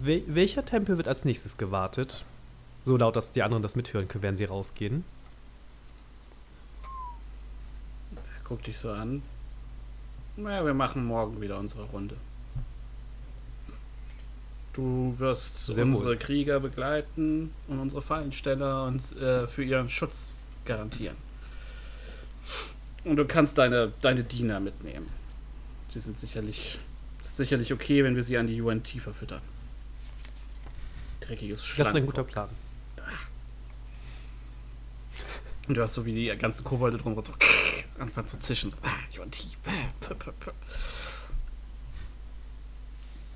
Wel 0.00 0.22
welcher 0.28 0.64
Tempel 0.64 0.96
wird 0.96 1.08
als 1.08 1.24
nächstes 1.24 1.56
gewartet? 1.56 2.24
So 2.84 2.96
laut, 2.96 3.16
dass 3.16 3.32
die 3.32 3.42
anderen 3.42 3.62
das 3.62 3.74
mithören 3.74 4.08
können, 4.08 4.22
während 4.22 4.38
sie 4.38 4.44
rausgehen. 4.44 5.04
Guck 8.44 8.62
dich 8.62 8.78
so 8.78 8.90
an. 8.90 9.22
Naja, 10.36 10.64
wir 10.64 10.74
machen 10.74 11.04
morgen 11.04 11.40
wieder 11.40 11.58
unsere 11.58 11.82
Runde. 11.84 12.16
Du 14.72 15.12
wirst 15.18 15.66
Sehr 15.66 15.84
unsere 15.84 16.10
wohl. 16.10 16.16
Krieger 16.16 16.60
begleiten 16.60 17.52
und 17.66 17.80
unsere 17.80 18.00
Fallensteller 18.00 18.84
und 18.84 19.16
äh, 19.16 19.48
für 19.48 19.64
ihren 19.64 19.88
Schutz 19.88 20.32
garantieren. 20.64 21.16
Und 23.08 23.16
du 23.16 23.24
kannst 23.24 23.56
deine, 23.56 23.90
deine 24.02 24.22
Diener 24.22 24.60
mitnehmen. 24.60 25.06
Die 25.94 26.00
sind 26.00 26.20
sicherlich, 26.20 26.78
sicherlich 27.24 27.72
okay, 27.72 28.04
wenn 28.04 28.14
wir 28.14 28.22
sie 28.22 28.36
an 28.36 28.46
die 28.46 28.60
UNT 28.60 28.86
verfüttern. 28.86 29.40
Dreckiges 31.20 31.74
Das 31.78 31.88
ist 31.88 31.96
ein 31.96 32.04
guter 32.04 32.24
Plan. 32.24 32.50
Und 35.66 35.74
du 35.74 35.82
hast 35.82 35.94
so 35.94 36.04
wie 36.04 36.12
die 36.12 36.26
ganzen 36.36 36.64
Kobolde 36.64 36.98
drumherum 36.98 37.24
so 37.24 37.32
anfangen 37.98 38.28
zu 38.28 38.38
zischen. 38.38 38.74
Ah, 38.82 39.20
UNT. 39.22 39.56
ah, 39.66 40.52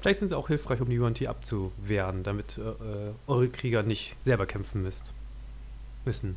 Vielleicht 0.00 0.18
sind 0.18 0.28
sie 0.28 0.36
auch 0.36 0.48
hilfreich, 0.48 0.82
um 0.82 0.90
die 0.90 0.98
UNT 0.98 1.26
abzuwehren, 1.26 2.24
damit 2.24 2.58
äh, 2.58 2.60
äh, 2.60 3.14
eure 3.26 3.48
Krieger 3.48 3.82
nicht 3.82 4.16
selber 4.22 4.44
kämpfen 4.44 4.82
müsst. 4.82 5.14
Müssen. 6.04 6.36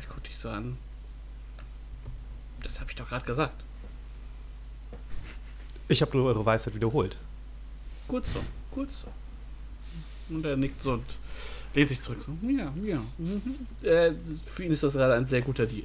Ich 0.00 0.08
guck 0.08 0.24
dich 0.24 0.36
so 0.36 0.48
an. 0.48 0.76
Das 2.62 2.80
habe 2.80 2.90
ich 2.90 2.96
doch 2.96 3.08
gerade 3.08 3.24
gesagt. 3.24 3.62
Ich 5.88 6.02
habe 6.02 6.16
nur 6.16 6.26
eure 6.26 6.44
Weisheit 6.44 6.74
wiederholt. 6.74 7.16
Gut 8.06 8.26
so, 8.26 8.40
gut 8.70 8.90
so. 8.90 9.08
Und 10.28 10.44
er 10.44 10.56
nickt 10.56 10.80
so 10.80 10.92
und 10.94 11.04
lehnt 11.74 11.88
sich 11.88 12.00
zurück. 12.00 12.24
So, 12.26 12.48
ja, 12.48 12.72
ja. 12.84 13.02
Mhm. 13.18 13.66
Äh, 13.82 14.12
für 14.46 14.64
ihn 14.64 14.72
ist 14.72 14.82
das 14.82 14.92
gerade 14.92 15.14
ein 15.14 15.26
sehr 15.26 15.42
guter 15.42 15.66
Deal. 15.66 15.84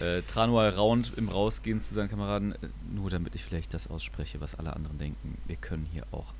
Äh, 0.00 0.22
Tranual 0.22 0.70
raunt 0.70 1.12
im 1.16 1.28
Rausgehen 1.28 1.80
zu 1.80 1.94
seinen 1.94 2.08
Kameraden, 2.08 2.52
äh, 2.52 2.68
nur 2.92 3.10
damit 3.10 3.34
ich 3.34 3.44
vielleicht 3.44 3.72
das 3.74 3.88
ausspreche, 3.88 4.40
was 4.40 4.54
alle 4.56 4.74
anderen 4.74 4.98
denken. 4.98 5.38
Wir 5.46 5.56
können 5.56 5.86
hier 5.92 6.04
auch 6.10 6.34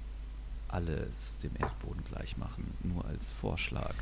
alles 0.68 1.38
dem 1.42 1.52
Erdboden 1.58 2.02
gleich 2.10 2.36
machen, 2.36 2.74
nur 2.82 3.04
als 3.04 3.30
Vorschlag. 3.30 3.94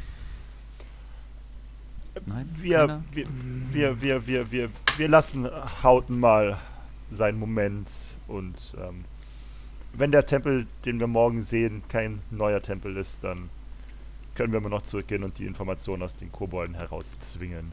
Nein? 2.27 2.49
Wir, 2.61 3.03
wir, 3.13 3.27
wir, 3.73 4.03
wir, 4.03 4.27
wir, 4.27 4.51
wir, 4.51 4.71
wir 4.97 5.09
lassen 5.09 5.49
Hauten 5.83 6.21
mal 6.21 6.59
seinen 7.11 7.39
Moment 7.39 7.89
und 8.29 8.57
ähm, 8.79 9.05
wenn 9.95 10.11
der 10.11 10.25
Tempel, 10.27 10.67
den 10.85 11.01
wir 11.01 11.07
morgen 11.07 11.43
sehen, 11.43 11.83
kein 11.89 12.23
neuer 12.31 12.63
Tempel 12.63 12.97
ist, 12.97 13.23
dann 13.23 13.51
können 14.35 14.53
wir 14.53 14.59
immer 14.59 14.71
noch 14.71 14.83
zurückgehen 14.83 15.23
und 15.25 15.39
die 15.39 15.47
Informationen 15.47 16.03
aus 16.03 16.17
den 16.17 16.33
Kobolden 16.33 16.75
herauszwingen. 16.75 17.73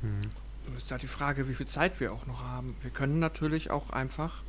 Hm. 0.00 0.30
Ist 0.76 0.90
da 0.90 0.98
die 0.98 1.08
Frage, 1.08 1.48
wie 1.48 1.54
viel 1.54 1.66
Zeit 1.66 1.98
wir 2.00 2.12
auch 2.12 2.26
noch 2.26 2.42
haben. 2.42 2.76
Wir 2.82 2.90
können 2.90 3.20
natürlich 3.20 3.70
auch 3.70 3.90
einfach, 3.90 4.42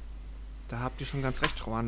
da 0.67 0.79
habt 0.79 0.99
ihr 0.99 1.07
schon 1.07 1.21
ganz 1.21 1.41
recht, 1.41 1.59
Frau. 1.59 1.79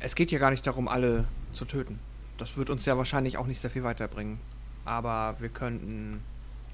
Es 0.00 0.14
geht 0.14 0.32
ja 0.32 0.38
gar 0.38 0.50
nicht 0.50 0.66
darum, 0.66 0.88
alle 0.88 1.26
zu 1.52 1.64
töten. 1.64 1.98
Das 2.38 2.56
wird 2.56 2.70
uns 2.70 2.84
ja 2.84 2.98
wahrscheinlich 2.98 3.38
auch 3.38 3.46
nicht 3.46 3.60
sehr 3.60 3.70
viel 3.70 3.84
weiterbringen. 3.84 4.40
Aber 4.86 5.36
wir 5.40 5.50
könnten 5.50 6.22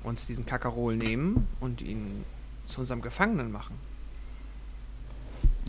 uns 0.05 0.27
diesen 0.27 0.47
Kakarol 0.47 0.97
nehmen 0.97 1.49
und 1.61 1.83
ihn 1.83 2.25
zu 2.67 2.81
unserem 2.81 3.03
Gefangenen 3.03 3.51
machen. 3.51 3.75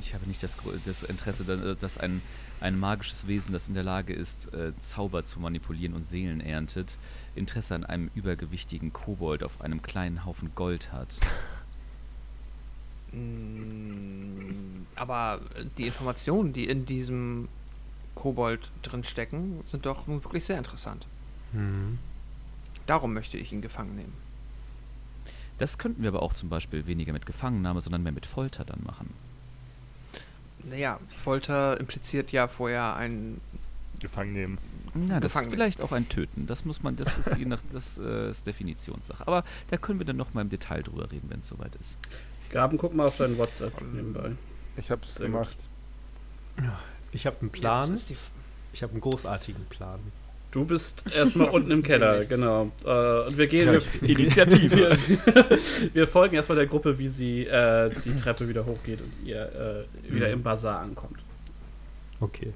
Ich 0.02 0.14
habe 0.14 0.28
nicht 0.28 0.44
das, 0.44 0.57
das 0.86 1.03
Interesse, 1.03 1.45
da- 1.45 1.74
dass 1.76 1.98
ein, 1.98 2.22
ein 2.60 2.78
magisches 2.78 3.28
Wesen, 3.28 3.53
das 3.53 3.68
in 3.70 3.74
der 3.74 3.84
Lage 3.84 4.14
ist, 4.14 4.53
äh, 4.53 4.74
Zauber 4.82 5.26
zu 5.26 5.40
manipulieren 5.40 5.94
und 5.94 6.06
Seelen 6.06 6.41
erntet, 6.41 6.98
Interesse 7.36 7.74
an 7.76 7.86
einem 7.86 8.11
übergewichtigen 8.14 8.91
Kobold 8.91 9.44
auf 9.44 9.61
einem 9.61 9.82
kleinen 9.82 10.26
Haufen 10.26 10.52
Gold 10.56 10.91
hat. 10.91 11.07
Mm, 13.14 14.86
Aber 14.95 15.40
die 15.78 15.88
Informationen, 15.88 16.53
die 16.53 16.65
in 16.68 16.86
diesem 16.86 17.48
Kobold 18.15 18.72
drin 18.82 19.03
stecken, 19.03 19.61
sind 19.65 19.86
doch 19.86 20.07
nun 20.07 20.24
wirklich 20.24 20.45
sehr 20.45 20.57
interessant. 20.57 21.07
Hm. 21.53 21.98
Darum 22.88 23.14
möchte 23.14 23.38
ich 23.38 23.51
ihn 23.53 23.61
gefangen 23.61 23.95
nehmen. 23.95 24.14
Das 25.57 25.77
könnten 25.77 26.01
wir 26.01 26.10
aber 26.10 26.22
auch 26.22 26.34
zum 26.34 26.49
Beispiel 26.49 26.88
weniger 26.88 27.14
mit 27.14 27.26
Gefangennahme, 27.26 27.80
sondern 27.81 28.03
mehr 28.03 28.11
mit 28.11 28.26
Folter 28.26 28.65
dann 28.65 28.81
machen. 28.84 29.14
Naja, 30.64 30.99
Folter 31.14 31.80
impliziert 31.80 32.31
ja 32.31 32.47
vorher 32.47 32.95
ein. 32.95 33.39
Gefangen 33.99 34.34
nehmen. 34.34 34.57
Na, 34.95 35.19
das 35.19 35.31
ist 35.31 35.34
Gefangen. 35.34 35.49
vielleicht 35.51 35.81
auch 35.81 35.93
ein 35.93 36.10
Töten. 36.10 36.45
Das 36.45 36.65
muss 36.65 36.84
man, 36.84 36.97
das 36.97 37.18
ist 37.18 37.38
je 37.38 37.45
nach, 37.45 37.61
das 37.72 37.97
äh, 37.97 38.31
ist 38.31 38.45
Definitionssache. 38.45 39.26
Aber 39.26 39.45
da 39.69 39.77
können 39.77 39.99
wir 39.99 40.05
dann 40.05 40.18
noch 40.18 40.34
mal 40.34 40.41
im 40.41 40.49
Detail 40.49 40.84
drüber 40.84 41.10
reden, 41.10 41.30
wenn 41.30 41.39
es 41.39 41.47
soweit 41.47 41.73
ist. 41.76 41.97
Gaben, 42.49 42.77
guck 42.77 42.93
mal 42.93 43.07
auf 43.07 43.15
deinen 43.18 43.38
WhatsApp 43.38 43.80
nebenbei. 43.93 44.34
Ich 44.76 44.91
hab's 44.91 45.15
Sehr 45.15 45.27
gut. 45.27 45.34
gemacht. 45.34 45.57
Ich 47.14 47.26
habe 47.26 47.38
einen 47.39 47.51
Plan. 47.51 47.93
Ist 47.93 48.14
Ich 48.73 48.84
habe 48.84 48.91
einen 48.91 49.01
großartigen 49.01 49.64
Plan. 49.65 49.99
Du 50.53 50.65
bist 50.65 51.03
erstmal 51.15 51.49
unten 51.49 51.71
im 51.71 51.81
Keller, 51.81 52.23
genau. 52.30 52.71
Äh, 52.85 53.25
und 53.27 53.38
wir 53.38 53.47
gehen. 53.47 53.71
Wir, 53.71 54.09
Initiative. 54.09 54.95
wir, 55.07 55.59
wir 55.93 56.07
folgen 56.07 56.35
erstmal 56.35 56.57
der 56.57 56.67
Gruppe, 56.67 56.99
wie 56.99 57.07
sie 57.07 57.47
äh, 57.47 57.89
die 58.05 58.15
Treppe 58.15 58.47
wieder 58.47 58.63
hochgeht 58.63 58.99
und 59.01 59.11
ihr 59.25 59.41
äh, 60.07 60.13
wieder 60.13 60.27
Mhm. 60.27 60.34
im 60.34 60.43
Bazar 60.43 60.80
ankommt. 60.80 61.17
Okay. 62.19 62.53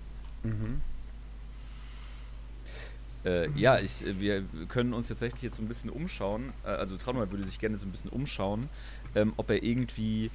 Äh, 3.26 3.50
ja, 3.56 3.80
ich, 3.80 4.06
wir 4.20 4.44
können 4.70 4.94
uns 4.94 5.08
tatsächlich 5.08 5.42
jetzt 5.42 5.56
so 5.58 5.64
ein 5.64 5.68
bisschen 5.68 5.90
umschauen. 5.90 6.54
Äh, 6.64 6.70
also 6.70 6.98
Traunmann 6.98 7.32
würde 7.32 7.46
sich 7.46 7.58
gerne 7.60 7.78
so 7.78 7.88
ein 7.88 7.92
bisschen 7.92 8.12
umschauen, 8.12 8.70
ähm, 9.16 9.34
ob 9.38 9.50
er 9.50 9.64
irgendwie. 9.64 10.30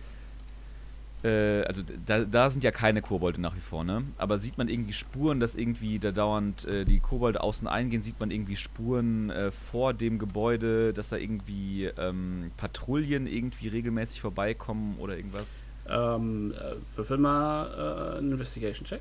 Äh, 1.23 1.63
also 1.63 1.83
da, 2.07 2.25
da 2.25 2.51
sind 2.51 2.65
ja 2.65 2.73
keine 2.73 3.01
Kobolde 3.01 3.41
nach 3.41 3.55
wie 3.55 3.61
vor, 3.61 3.85
ne? 3.85 4.03
Aber 4.19 4.39
sieht 4.39 4.59
man 4.59 4.69
irgendwie 4.69 4.93
Spuren, 4.93 5.39
dass 5.39 5.55
irgendwie 5.55 5.99
da 5.99 6.11
dauernd 6.11 6.65
äh, 6.65 6.85
die 6.85 6.99
Kobolde 6.99 7.43
außen 7.43 7.69
eingehen? 7.69 8.03
Sieht 8.03 8.19
man 8.19 8.31
irgendwie 8.31 8.57
Spuren 8.57 9.31
äh, 9.31 9.51
vor 9.53 9.95
dem 9.95 10.19
Gebäude, 10.19 10.93
dass 10.93 11.11
da 11.11 11.17
irgendwie 11.17 11.85
ähm, 11.97 12.51
Patrouillen 12.57 13.27
irgendwie 13.27 13.69
regelmäßig 13.69 14.21
vorbeikommen 14.21 14.97
oder 14.99 15.17
irgendwas? 15.17 15.65
Ähm, 15.89 16.55
äh, 16.55 16.97
würfel 16.97 17.19
mal 17.19 18.15
äh, 18.15 18.19
einen 18.19 18.33
Investigation-Check. 18.33 19.01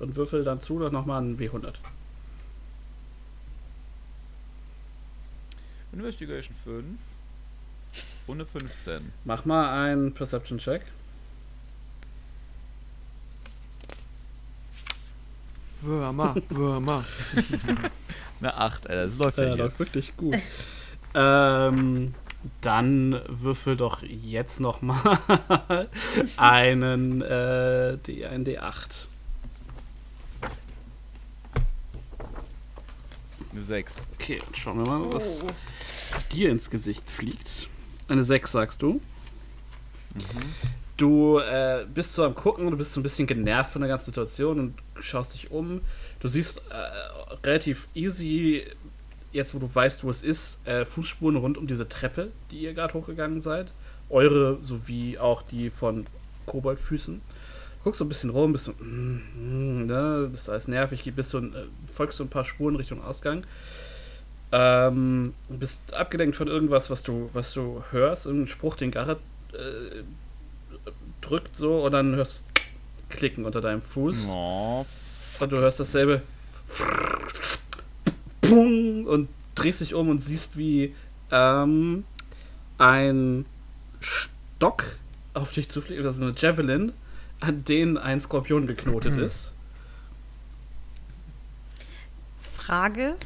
Und 0.00 0.16
würfel 0.16 0.44
dann 0.44 0.60
zu 0.60 0.78
nochmal 0.78 1.22
einen 1.22 1.38
W100. 1.38 1.74
Investigation 5.92 6.56
5 6.64 6.84
und 8.26 8.36
eine 8.40 8.46
15. 8.46 9.12
Mach 9.24 9.44
mal 9.44 9.84
einen 9.84 10.12
Perception-Check. 10.14 10.82
Würmer, 15.80 16.36
Würmer. 16.50 17.04
Eine 18.40 18.54
8, 18.54 18.88
Alter, 18.88 19.06
das 19.06 19.16
läuft 19.16 19.38
Ja, 19.38 19.44
ja 19.44 19.50
hier. 19.54 19.58
läuft 19.64 19.78
wirklich 19.78 20.16
gut. 20.16 20.34
ähm, 21.14 22.14
dann 22.60 23.20
würfel 23.28 23.76
doch 23.76 24.02
jetzt 24.02 24.60
nochmal 24.60 25.18
einen 26.36 27.22
äh, 27.22 27.96
D, 27.98 28.26
einen 28.26 28.44
D8. 28.46 29.06
Eine 33.52 33.62
6. 33.62 33.94
Okay, 34.14 34.40
schauen 34.54 34.84
wir 34.84 34.98
mal, 34.98 35.12
was 35.12 35.44
dir 36.32 36.50
ins 36.50 36.68
Gesicht 36.70 37.08
fliegt. 37.08 37.68
Eine 38.10 38.24
6, 38.24 38.50
sagst 38.50 38.82
du. 38.82 39.00
Du 40.96 41.38
äh, 41.38 41.86
bist 41.94 42.12
so 42.12 42.24
am 42.24 42.34
Gucken, 42.34 42.68
du 42.68 42.76
bist 42.76 42.92
so 42.92 42.98
ein 42.98 43.04
bisschen 43.04 43.28
genervt 43.28 43.70
von 43.70 43.82
der 43.82 43.88
ganzen 43.88 44.06
Situation 44.06 44.58
und 44.58 44.74
schaust 44.98 45.32
dich 45.34 45.52
um. 45.52 45.80
Du 46.18 46.26
siehst 46.26 46.60
äh, 46.70 47.46
relativ 47.46 47.86
easy, 47.94 48.64
jetzt 49.30 49.54
wo 49.54 49.60
du 49.60 49.72
weißt, 49.72 50.02
wo 50.02 50.10
es 50.10 50.22
ist, 50.22 50.58
äh, 50.66 50.84
Fußspuren 50.84 51.36
rund 51.36 51.56
um 51.56 51.68
diese 51.68 51.88
Treppe, 51.88 52.32
die 52.50 52.62
ihr 52.62 52.74
gerade 52.74 52.94
hochgegangen 52.94 53.40
seid. 53.40 53.72
Eure 54.08 54.58
sowie 54.60 55.16
auch 55.16 55.42
die 55.42 55.70
von 55.70 56.04
Koboldfüßen. 56.46 57.20
Guckst 57.84 58.00
so 58.00 58.04
ein 58.04 58.08
bisschen 58.08 58.30
rum, 58.30 58.50
bist 58.50 58.64
so, 58.64 58.72
mm, 58.72 59.22
mm, 59.36 59.86
ne, 59.86 60.28
das 60.32 60.40
ist 60.40 60.48
alles 60.48 60.66
nervig, 60.66 61.08
bist 61.14 61.30
so, 61.30 61.38
äh, 61.38 61.68
folgst 61.86 62.18
so 62.18 62.24
ein 62.24 62.28
paar 62.28 62.44
Spuren 62.44 62.74
Richtung 62.74 63.04
Ausgang. 63.04 63.44
Ähm, 64.52 65.34
bist 65.48 65.94
abgelenkt 65.94 66.34
von 66.34 66.48
irgendwas, 66.48 66.90
was 66.90 67.02
du, 67.02 67.30
was 67.32 67.52
du 67.52 67.84
hörst, 67.90 68.26
irgendein 68.26 68.48
Spruch, 68.48 68.76
den 68.76 68.90
Garrett 68.90 69.20
äh, 69.52 70.02
drückt 71.20 71.54
so 71.54 71.84
und 71.84 71.92
dann 71.92 72.16
hörst 72.16 72.44
du 72.54 73.14
Klicken 73.14 73.44
unter 73.44 73.60
deinem 73.60 73.82
Fuß. 73.82 74.26
Oh, 74.28 74.84
Und 75.38 75.52
du 75.52 75.58
hörst 75.58 75.80
dasselbe 75.80 76.22
und 78.50 79.28
drehst 79.54 79.80
dich 79.80 79.94
um 79.94 80.08
und 80.08 80.20
siehst, 80.20 80.56
wie 80.56 80.94
ähm, 81.30 82.04
ein 82.78 83.44
Stock 84.00 84.84
auf 85.34 85.52
dich 85.52 85.68
zufliegt, 85.68 86.04
das 86.04 86.16
ist 86.16 86.22
eine 86.22 86.34
Javelin, 86.36 86.92
an 87.40 87.64
denen 87.64 87.98
ein 87.98 88.20
Skorpion 88.20 88.66
geknotet 88.66 89.16
ist. 89.18 89.52
Frage, 92.40 93.16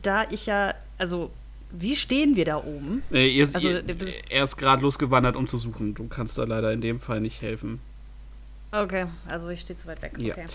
da 0.00 0.24
ich 0.30 0.46
ja, 0.46 0.74
also, 0.98 1.30
wie 1.70 1.96
stehen 1.96 2.36
wir 2.36 2.44
da 2.44 2.58
oben? 2.58 3.02
Nee, 3.10 3.28
ihr, 3.28 3.48
Also, 3.52 3.68
ihr, 3.68 3.84
er 4.30 4.44
ist 4.44 4.56
gerade 4.56 4.82
losgewandert, 4.82 5.36
um 5.36 5.46
zu 5.46 5.58
suchen. 5.58 5.94
Du 5.94 6.06
kannst 6.06 6.38
da 6.38 6.44
leider 6.44 6.72
in 6.72 6.80
dem 6.80 6.98
Fall 6.98 7.20
nicht 7.20 7.42
helfen. 7.42 7.80
Okay, 8.70 9.06
also 9.26 9.48
ich 9.48 9.60
stehe 9.60 9.76
zu 9.76 9.86
weit 9.88 10.00
weg. 10.02 10.12
Ja. 10.18 10.34
Okay. 10.34 10.46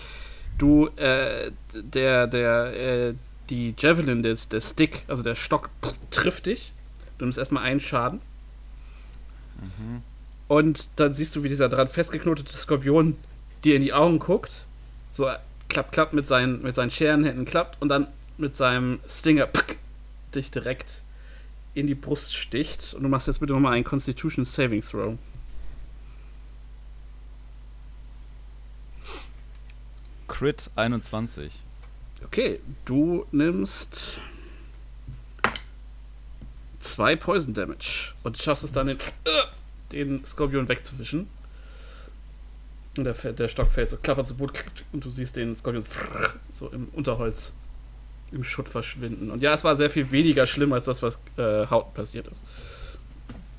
Du, 0.58 0.88
äh, 0.96 1.52
der, 1.72 2.26
der, 2.26 2.76
äh, 2.76 3.14
die 3.48 3.74
Javelin, 3.78 4.22
der, 4.22 4.36
der 4.50 4.60
Stick, 4.60 5.04
also 5.06 5.22
der 5.22 5.36
Stock, 5.36 5.70
trifft 6.10 6.46
dich. 6.46 6.72
Du 7.18 7.24
nimmst 7.24 7.38
erstmal 7.38 7.62
einen 7.62 7.80
Schaden. 7.80 8.20
Und 10.48 10.88
dann 10.96 11.14
siehst 11.14 11.36
du, 11.36 11.42
wie 11.42 11.48
dieser 11.48 11.68
dran 11.68 11.88
festgeknotete 11.88 12.52
Skorpion 12.52 13.16
dir 13.64 13.76
in 13.76 13.82
die 13.82 13.92
Augen 13.92 14.18
guckt. 14.18 14.52
So 15.10 15.30
klappt, 15.68 15.92
klappt 15.92 16.12
mit 16.12 16.26
seinen, 16.26 16.62
mit 16.62 16.74
seinen 16.74 16.90
Scherenhänden 16.90 17.44
klappt 17.44 17.80
und 17.80 17.88
dann 17.88 18.08
mit 18.38 18.56
seinem 18.56 19.00
Stinger 19.08 19.48
dich 20.34 20.50
direkt 20.50 21.02
in 21.74 21.86
die 21.86 21.94
Brust 21.94 22.34
sticht. 22.34 22.94
Und 22.94 23.02
du 23.02 23.08
machst 23.08 23.26
jetzt 23.26 23.40
bitte 23.40 23.52
nochmal 23.52 23.74
einen 23.74 23.84
Constitution 23.84 24.44
Saving 24.44 24.82
Throw. 24.82 25.18
Crit 30.26 30.70
21. 30.76 31.52
Okay, 32.24 32.60
du 32.84 33.26
nimmst 33.32 34.20
zwei 36.80 37.16
Poison 37.16 37.54
Damage 37.54 38.12
und 38.22 38.38
schaffst 38.38 38.64
es 38.64 38.72
dann, 38.72 38.88
den, 38.88 38.98
den 39.92 40.24
Skorpion 40.24 40.68
wegzuwischen. 40.68 41.28
Und 42.96 43.04
der, 43.04 43.14
der 43.14 43.48
Stock 43.48 43.70
fällt 43.70 43.90
so, 43.90 43.96
klappert 43.96 44.26
zu 44.26 44.36
Boden 44.36 44.52
und 44.92 45.04
du 45.04 45.10
siehst 45.10 45.36
den 45.36 45.54
Skorpion 45.54 45.84
so 46.52 46.68
im 46.68 46.88
Unterholz, 46.92 47.52
im 48.32 48.44
Schutt 48.44 48.68
verschwinden. 48.68 49.30
Und 49.30 49.42
ja, 49.42 49.54
es 49.54 49.64
war 49.64 49.76
sehr 49.76 49.90
viel 49.90 50.10
weniger 50.10 50.46
schlimm 50.46 50.72
als 50.72 50.84
das, 50.84 51.02
was 51.02 51.18
äh, 51.36 51.66
Hauten 51.68 51.94
passiert 51.94 52.28
ist. 52.28 52.44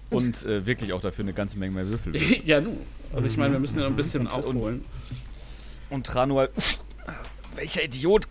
Und 0.09 0.43
äh, 0.45 0.65
wirklich 0.65 0.93
auch 0.93 1.01
dafür 1.01 1.23
eine 1.25 1.33
ganze 1.33 1.57
Menge 1.59 1.73
mehr 1.73 1.87
Würfel. 1.87 2.15
ja, 2.45 2.61
nu. 2.61 2.77
Also 3.13 3.27
ich 3.27 3.37
meine, 3.37 3.53
wir 3.53 3.59
müssen 3.59 3.77
ja 3.77 3.83
noch 3.85 3.91
ein 3.91 3.95
bisschen 3.95 4.27
Und- 4.27 4.33
und- 4.33 4.45
aufholen. 4.55 4.85
Und 5.89 6.05
Tranual. 6.05 6.49
Welcher 7.55 7.83
Idiot 7.83 8.27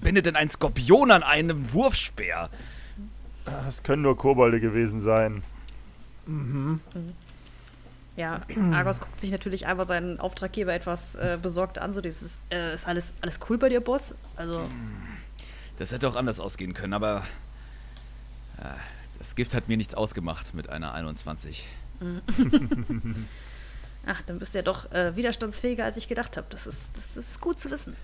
bindet 0.00 0.24
denn 0.26 0.36
ein 0.36 0.48
Skorpion 0.48 1.10
an 1.10 1.22
einem 1.22 1.72
Wurfspeer? 1.74 2.48
Es 3.68 3.82
können 3.82 4.02
nur 4.02 4.16
Kobolde 4.16 4.60
gewesen 4.60 5.00
sein. 5.00 5.42
Ja, 8.16 8.42
Argos 8.72 9.00
guckt 9.00 9.20
sich 9.20 9.30
natürlich 9.30 9.66
einfach 9.66 9.84
seinen 9.86 10.20
Auftraggeber 10.20 10.72
etwas 10.74 11.14
äh, 11.16 11.38
besorgt 11.40 11.78
an. 11.78 11.92
So 11.94 12.00
dieses, 12.00 12.38
äh, 12.50 12.74
ist 12.74 12.86
alles, 12.86 13.14
alles 13.22 13.40
cool 13.48 13.58
bei 13.58 13.68
dir, 13.68 13.80
Boss? 13.80 14.16
Also, 14.36 14.68
Das 15.78 15.92
hätte 15.92 16.08
auch 16.08 16.16
anders 16.16 16.38
ausgehen 16.40 16.74
können, 16.74 16.92
aber. 16.94 17.24
äh, 18.58 18.64
das 19.18 19.34
Gift 19.36 19.54
hat 19.54 19.68
mir 19.68 19.76
nichts 19.76 19.94
ausgemacht 19.94 20.52
mit 20.52 20.68
einer 20.68 20.94
21. 20.94 21.64
ach, 24.06 24.22
dann 24.26 24.38
bist 24.40 24.54
du 24.54 24.58
ja 24.58 24.62
doch 24.62 24.90
äh, 24.90 25.14
widerstandsfähiger, 25.14 25.84
als 25.84 25.96
ich 25.96 26.08
gedacht 26.08 26.36
habe. 26.36 26.46
Das 26.50 26.66
ist, 26.66 26.96
das 26.96 27.16
ist 27.16 27.40
gut 27.40 27.60
zu 27.60 27.70
wissen. 27.70 27.94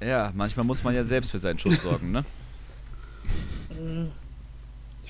Ja, 0.00 0.32
manchmal 0.34 0.64
muss 0.64 0.82
man 0.82 0.94
ja 0.94 1.04
selbst 1.04 1.30
für 1.30 1.38
seinen 1.38 1.58
Schutz 1.58 1.82
sorgen, 1.82 2.12
ne? 2.12 2.24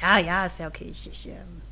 Ja, 0.01 0.19
ja, 0.19 0.47
ist 0.47 0.59
ja 0.59 0.67
okay. 0.69 0.89
Ich, 0.91 1.09
ich, 1.09 1.29
ähm, 1.29 1.63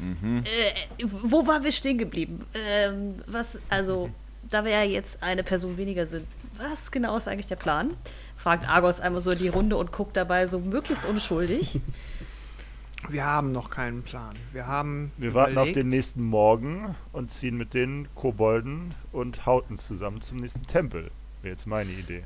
Mhm. 0.00 0.44
äh, 0.44 1.04
wo 1.10 1.44
waren 1.48 1.64
wir 1.64 1.72
stehen 1.72 1.98
geblieben? 1.98 2.46
Ähm, 2.54 3.16
was, 3.26 3.58
also, 3.68 4.10
da 4.48 4.62
wir 4.64 4.70
ja 4.70 4.82
jetzt 4.84 5.20
eine 5.24 5.42
Person 5.42 5.76
weniger 5.76 6.06
sind, 6.06 6.24
was 6.56 6.92
genau 6.92 7.16
ist 7.16 7.26
eigentlich 7.26 7.48
der 7.48 7.56
Plan? 7.56 7.90
Fragt 8.38 8.66
Argos 8.68 9.00
einmal 9.00 9.20
so 9.20 9.32
in 9.32 9.38
die 9.38 9.48
Runde 9.48 9.76
und 9.76 9.92
guckt 9.92 10.16
dabei 10.16 10.46
so 10.46 10.58
möglichst 10.60 11.04
unschuldig. 11.04 11.80
Wir 13.08 13.24
haben 13.24 13.52
noch 13.52 13.70
keinen 13.70 14.02
Plan. 14.02 14.34
Wir 14.52 14.66
haben. 14.66 15.12
Wir 15.18 15.32
warten 15.34 15.52
auf 15.58 15.68
überlegt- 15.68 15.76
den 15.76 15.88
nächsten 15.88 16.22
Morgen 16.22 16.96
und 17.12 17.30
ziehen 17.30 17.56
mit 17.56 17.72
den 17.74 18.08
Kobolden 18.16 18.92
und 19.12 19.46
Hauten 19.46 19.78
zusammen 19.78 20.20
zum 20.20 20.38
nächsten 20.38 20.66
Tempel. 20.66 21.10
Wäre 21.42 21.52
jetzt 21.54 21.66
meine 21.66 21.90
Idee. 21.92 22.24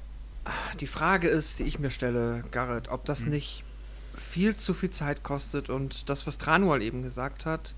Die 0.80 0.86
Frage 0.86 1.28
ist, 1.28 1.58
die 1.58 1.64
ich 1.64 1.78
mir 1.78 1.90
stelle, 1.90 2.42
Garrett, 2.50 2.88
ob 2.88 3.00
Hm. 3.00 3.06
das 3.06 3.20
nicht 3.26 3.64
viel 4.16 4.56
zu 4.56 4.72
viel 4.74 4.90
Zeit 4.90 5.22
kostet 5.22 5.68
und 5.70 6.08
das, 6.08 6.26
was 6.26 6.38
Tranual 6.38 6.80
eben 6.82 7.02
gesagt 7.02 7.44
hat. 7.46 7.74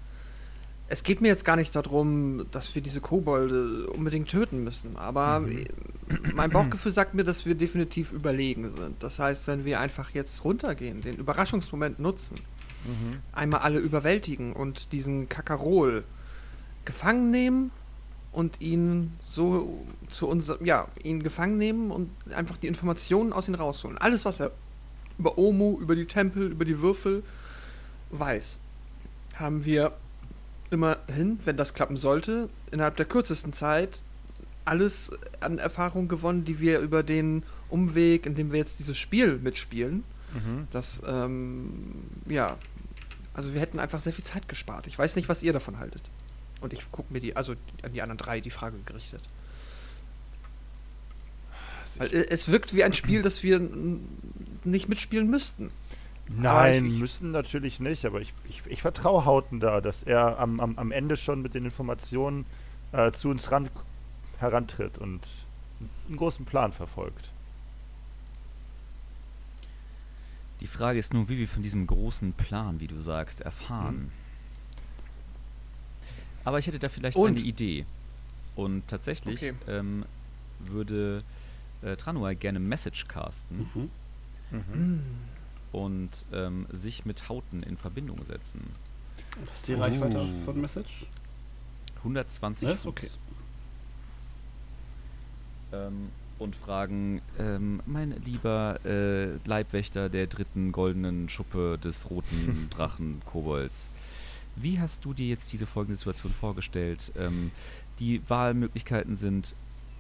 Es 0.86 1.02
geht 1.02 1.20
mir 1.22 1.28
jetzt 1.28 1.44
gar 1.46 1.56
nicht 1.56 1.74
darum, 1.74 2.44
dass 2.50 2.74
wir 2.74 2.82
diese 2.82 3.00
Kobolde 3.00 3.86
unbedingt 3.88 4.28
töten 4.28 4.62
müssen, 4.64 4.96
aber 4.96 5.40
Mhm. 5.40 5.66
mein 6.34 6.50
Bauchgefühl 6.50 6.92
sagt 6.92 7.14
mir, 7.14 7.24
dass 7.24 7.46
wir 7.46 7.54
definitiv 7.54 8.12
überlegen 8.12 8.70
sind. 8.76 9.02
Das 9.02 9.18
heißt, 9.18 9.46
wenn 9.46 9.64
wir 9.64 9.80
einfach 9.80 10.10
jetzt 10.10 10.44
runtergehen, 10.44 11.00
den 11.00 11.16
Überraschungsmoment 11.16 11.98
nutzen, 11.98 12.36
einmal 13.32 13.60
alle 13.60 13.78
überwältigen 13.78 14.52
und 14.52 14.92
diesen 14.92 15.26
Kakarol 15.30 16.04
gefangen 16.84 17.30
nehmen 17.30 17.70
und 18.30 18.60
ihn 18.60 19.12
so 19.24 19.86
zu 20.10 20.28
unserem, 20.28 20.66
ja, 20.66 20.86
ihn 21.02 21.22
gefangen 21.22 21.56
nehmen 21.56 21.90
und 21.90 22.10
einfach 22.34 22.58
die 22.58 22.66
Informationen 22.66 23.32
aus 23.32 23.48
ihm 23.48 23.54
rausholen. 23.54 23.96
Alles, 23.96 24.26
was 24.26 24.40
er 24.40 24.50
über 25.18 25.38
Omu, 25.38 25.78
über 25.80 25.96
die 25.96 26.04
Tempel, 26.04 26.52
über 26.52 26.66
die 26.66 26.82
Würfel 26.82 27.22
weiß, 28.10 28.58
haben 29.36 29.64
wir 29.64 29.92
immerhin, 30.74 31.38
wenn 31.44 31.56
das 31.56 31.72
klappen 31.72 31.96
sollte, 31.96 32.50
innerhalb 32.70 32.96
der 32.96 33.06
kürzesten 33.06 33.52
Zeit 33.52 34.02
alles 34.66 35.10
an 35.40 35.58
Erfahrung 35.58 36.08
gewonnen, 36.08 36.44
die 36.44 36.60
wir 36.60 36.80
über 36.80 37.02
den 37.02 37.42
Umweg, 37.68 38.26
in 38.26 38.34
dem 38.34 38.52
wir 38.52 38.58
jetzt 38.58 38.78
dieses 38.78 38.96
Spiel 38.98 39.38
mitspielen, 39.38 40.04
das, 40.72 41.00
ähm, 41.06 42.04
ja, 42.26 42.58
also 43.34 43.54
wir 43.54 43.60
hätten 43.60 43.78
einfach 43.78 44.00
sehr 44.00 44.12
viel 44.12 44.24
Zeit 44.24 44.48
gespart. 44.48 44.86
Ich 44.86 44.98
weiß 44.98 45.16
nicht, 45.16 45.28
was 45.28 45.42
ihr 45.42 45.52
davon 45.52 45.78
haltet. 45.78 46.02
Und 46.60 46.72
ich 46.72 46.90
gucke 46.90 47.12
mir 47.12 47.20
die, 47.20 47.36
also 47.36 47.54
an 47.82 47.92
die 47.92 48.02
anderen 48.02 48.18
drei 48.18 48.40
die 48.40 48.50
Frage 48.50 48.76
gerichtet. 48.84 49.22
Weil 51.96 52.08
äh, 52.08 52.26
es 52.30 52.48
wirkt 52.48 52.74
wie 52.74 52.82
ein 52.82 52.94
Spiel, 52.94 53.22
das 53.22 53.42
wir 53.42 53.60
nicht 54.64 54.88
mitspielen 54.88 55.28
müssten. 55.28 55.70
Nein, 56.28 56.86
ich- 56.86 56.98
müssen 56.98 57.30
natürlich 57.32 57.80
nicht, 57.80 58.04
aber 58.06 58.20
ich, 58.20 58.32
ich, 58.48 58.62
ich 58.66 58.80
vertraue 58.82 59.24
Hauten 59.24 59.60
da, 59.60 59.80
dass 59.80 60.02
er 60.02 60.38
am, 60.38 60.58
am, 60.60 60.78
am 60.78 60.90
Ende 60.92 61.16
schon 61.16 61.42
mit 61.42 61.54
den 61.54 61.64
Informationen 61.64 62.46
äh, 62.92 63.12
zu 63.12 63.28
uns 63.28 63.50
ran, 63.52 63.68
herantritt 64.38 64.96
und 64.98 65.20
einen 66.08 66.16
großen 66.16 66.44
Plan 66.46 66.72
verfolgt. 66.72 67.30
Die 70.60 70.66
Frage 70.66 70.98
ist 70.98 71.12
nur, 71.12 71.28
wie 71.28 71.36
wir 71.36 71.48
von 71.48 71.62
diesem 71.62 71.86
großen 71.86 72.32
Plan, 72.32 72.80
wie 72.80 72.86
du 72.86 73.00
sagst, 73.02 73.40
erfahren. 73.42 74.10
Aber 76.44 76.58
ich 76.58 76.66
hätte 76.66 76.78
da 76.78 76.88
vielleicht 76.88 77.16
Und? 77.16 77.36
eine 77.36 77.40
Idee. 77.40 77.84
Und 78.56 78.86
tatsächlich 78.88 79.36
Okay. 79.42 79.54
ähm, 79.66 80.04
würde 80.60 81.22
äh, 81.82 81.96
Tranuai 81.96 82.34
gerne 82.34 82.60
Message 82.60 83.08
casten 83.08 83.68
Mhm. 83.74 83.90
Mhm. 84.52 85.02
Und 85.74 86.10
ähm, 86.32 86.66
sich 86.72 87.04
mit 87.04 87.28
Hauten 87.28 87.62
in 87.62 87.76
Verbindung 87.76 88.24
setzen. 88.24 88.60
Was 89.46 89.56
ist 89.58 89.68
die 89.68 89.74
Reichweite 89.74 90.24
von 90.44 90.60
Message? 90.60 91.06
120 91.98 92.68
Ja, 92.68 92.74
ist 92.74 92.82
Fuß. 92.82 92.86
okay. 92.90 93.08
Ähm, 95.72 96.08
und 96.38 96.56
fragen, 96.56 97.20
ähm, 97.38 97.80
mein 97.86 98.10
lieber 98.24 98.78
äh, 98.84 99.36
Leibwächter 99.46 100.08
der 100.08 100.26
dritten 100.26 100.72
goldenen 100.72 101.28
Schuppe 101.28 101.78
des 101.82 102.10
roten 102.10 102.68
Drachen 102.76 103.22
Kobolds, 103.24 103.88
wie 104.56 104.78
hast 104.78 105.04
du 105.04 105.14
dir 105.14 105.26
jetzt 105.26 105.52
diese 105.52 105.66
folgende 105.66 105.98
Situation 105.98 106.32
vorgestellt? 106.32 107.10
Ähm, 107.18 107.50
die 107.98 108.22
Wahlmöglichkeiten 108.28 109.16
sind, 109.16 109.54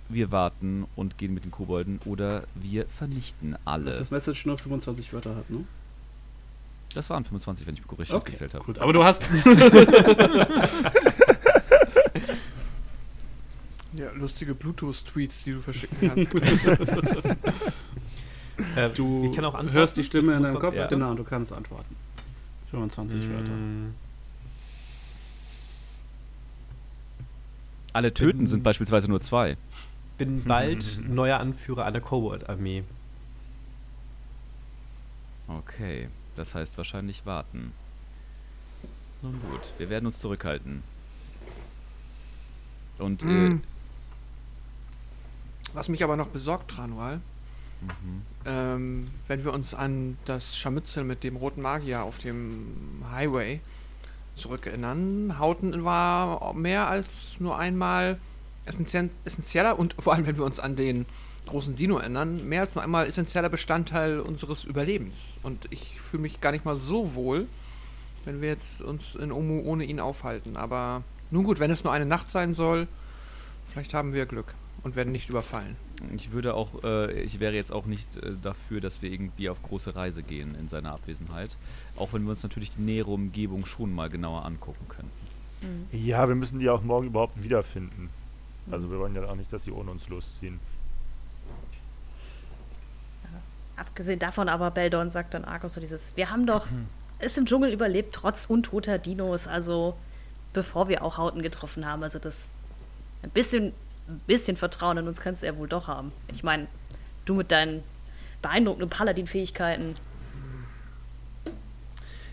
wir 0.08 0.30
warten 0.30 0.86
und 0.96 1.18
gehen 1.18 1.32
mit 1.34 1.44
den 1.44 1.50
Kobolden 1.50 1.98
oder 2.04 2.44
wir 2.54 2.86
vernichten 2.86 3.56
alle. 3.64 3.86
Dass 3.86 3.98
das 3.98 4.10
Message 4.10 4.46
nur 4.46 4.58
25 4.58 5.12
Wörter 5.12 5.34
hat, 5.36 5.48
ne? 5.50 5.64
Das 6.94 7.10
waren 7.10 7.24
25, 7.24 7.66
wenn 7.66 7.74
ich 7.74 7.80
mich 7.88 7.98
richtig 7.98 8.14
Okay, 8.14 8.32
gezählt 8.32 8.54
habe. 8.54 8.64
gut. 8.64 8.78
Aber 8.78 8.92
du 8.92 9.02
hast. 9.04 9.24
Ja, 13.96 14.10
lustige 14.12 14.54
Bluetooth-Tweets, 14.56 15.44
die 15.44 15.52
du 15.52 15.60
verschicken 15.60 16.28
kannst. 16.30 16.34
Äh, 18.76 18.88
Du 18.90 19.24
ich 19.28 19.34
kann 19.34 19.44
auch 19.44 19.54
antworten. 19.54 19.72
hörst 19.72 19.96
die 19.96 20.04
Stimme 20.04 20.36
in 20.36 20.42
deinem 20.44 20.52
25 20.52 20.60
Kopf, 20.60 20.76
Ja. 20.76 20.86
genau, 20.86 21.10
und 21.10 21.16
du 21.16 21.24
kannst 21.24 21.52
antworten. 21.52 21.96
25 22.70 23.28
Wörter. 23.30 23.50
Mm, 23.50 23.94
Alle 27.92 28.14
töten 28.14 28.46
sind 28.46 28.62
beispielsweise 28.62 29.08
nur 29.08 29.20
zwei. 29.22 29.56
Bin 30.18 30.44
bald 30.44 31.00
neuer 31.08 31.38
Anführer 31.38 31.84
einer 31.84 32.00
Kobold-Armee. 32.00 32.84
Okay, 35.48 36.08
das 36.36 36.54
heißt 36.54 36.78
wahrscheinlich 36.78 37.26
warten. 37.26 37.72
Nun 39.22 39.40
gut, 39.40 39.72
wir 39.78 39.90
werden 39.90 40.06
uns 40.06 40.20
zurückhalten. 40.20 40.82
Und 42.98 43.22
äh, 43.22 43.26
Mm. 43.26 43.62
Was 45.74 45.88
mich 45.88 46.04
aber 46.04 46.16
noch 46.16 46.28
besorgt, 46.28 46.70
Tranual, 46.70 47.20
mhm. 47.80 48.22
ähm, 48.46 49.08
wenn 49.26 49.44
wir 49.44 49.52
uns 49.52 49.74
an 49.74 50.16
das 50.24 50.56
Scharmützel 50.56 51.02
mit 51.02 51.24
dem 51.24 51.34
roten 51.34 51.62
Magier 51.62 52.04
auf 52.04 52.18
dem 52.18 53.02
Highway 53.10 53.60
zurückerinnern, 54.36 55.36
Hauten 55.40 55.84
war 55.84 56.54
mehr 56.54 56.88
als 56.88 57.40
nur 57.40 57.58
einmal 57.58 58.20
essentieller 58.66 59.78
und 59.78 59.94
vor 59.98 60.14
allem, 60.14 60.26
wenn 60.26 60.36
wir 60.36 60.44
uns 60.44 60.58
an 60.58 60.76
den 60.76 61.06
großen 61.46 61.76
Dino 61.76 61.98
erinnern, 61.98 62.48
mehr 62.48 62.62
als 62.62 62.74
nur 62.74 62.82
einmal 62.82 63.06
essentieller 63.06 63.48
Bestandteil 63.48 64.20
unseres 64.20 64.64
Überlebens. 64.64 65.34
Und 65.42 65.66
ich 65.70 66.00
fühle 66.00 66.22
mich 66.22 66.40
gar 66.40 66.52
nicht 66.52 66.64
mal 66.64 66.76
so 66.76 67.14
wohl, 67.14 67.46
wenn 68.24 68.40
wir 68.40 68.48
jetzt 68.48 68.80
uns 68.80 69.14
in 69.14 69.30
Omu 69.30 69.60
ohne 69.60 69.84
ihn 69.84 70.00
aufhalten. 70.00 70.56
Aber 70.56 71.02
nun 71.30 71.44
gut, 71.44 71.60
wenn 71.60 71.70
es 71.70 71.84
nur 71.84 71.92
eine 71.92 72.06
Nacht 72.06 72.30
sein 72.30 72.54
soll, 72.54 72.88
vielleicht 73.68 73.92
haben 73.92 74.14
wir 74.14 74.26
Glück 74.26 74.54
und 74.82 74.96
werden 74.96 75.12
nicht 75.12 75.30
überfallen. 75.30 75.76
ich 76.14 76.32
würde 76.32 76.54
auch, 76.54 76.84
äh, 76.84 77.12
ich 77.22 77.40
wäre 77.40 77.54
jetzt 77.54 77.72
auch 77.72 77.86
nicht 77.86 78.16
äh, 78.16 78.32
dafür, 78.42 78.80
dass 78.80 79.02
wir 79.02 79.10
irgendwie 79.10 79.48
auf 79.48 79.62
große 79.62 79.96
Reise 79.96 80.22
gehen 80.22 80.54
in 80.54 80.68
seiner 80.68 80.92
Abwesenheit. 80.92 81.56
Auch 81.96 82.12
wenn 82.12 82.22
wir 82.24 82.30
uns 82.30 82.42
natürlich 82.42 82.72
die 82.72 82.82
nähere 82.82 83.10
Umgebung 83.10 83.66
schon 83.66 83.94
mal 83.94 84.10
genauer 84.10 84.44
angucken 84.44 84.86
könnten. 84.88 85.24
Ja, 85.92 86.28
wir 86.28 86.34
müssen 86.34 86.58
die 86.58 86.68
auch 86.68 86.82
morgen 86.82 87.06
überhaupt 87.06 87.42
wiederfinden. 87.42 88.10
Also 88.70 88.90
wir 88.90 88.98
wollen 88.98 89.14
ja 89.14 89.24
auch 89.28 89.34
nicht, 89.34 89.52
dass 89.52 89.64
sie 89.64 89.70
ohne 89.70 89.90
uns 89.90 90.08
losziehen. 90.08 90.58
Abgesehen 93.76 94.18
davon 94.18 94.48
aber, 94.48 94.70
Beldon 94.70 95.10
sagt 95.10 95.34
dann 95.34 95.44
Argus 95.44 95.74
so 95.74 95.80
dieses, 95.80 96.12
wir 96.16 96.30
haben 96.30 96.46
doch 96.46 96.68
es 97.18 97.36
im 97.36 97.46
Dschungel 97.46 97.72
überlebt, 97.72 98.14
trotz 98.14 98.46
untoter 98.46 98.98
Dinos, 98.98 99.48
also 99.48 99.96
bevor 100.52 100.88
wir 100.88 101.02
auch 101.02 101.18
Hauten 101.18 101.42
getroffen 101.42 101.86
haben. 101.86 102.02
Also 102.02 102.18
das 102.18 102.36
ein 103.22 103.30
bisschen, 103.30 103.72
ein 104.08 104.20
bisschen 104.26 104.56
Vertrauen 104.56 104.98
in 104.98 105.08
uns 105.08 105.20
kannst 105.20 105.42
du 105.42 105.46
ja 105.46 105.56
wohl 105.56 105.68
doch 105.68 105.88
haben. 105.88 106.12
Ich 106.32 106.42
meine, 106.44 106.66
du 107.24 107.34
mit 107.34 107.50
deinen 107.50 107.82
beeindruckenden 108.42 108.90
Paladin-Fähigkeiten. 108.90 109.96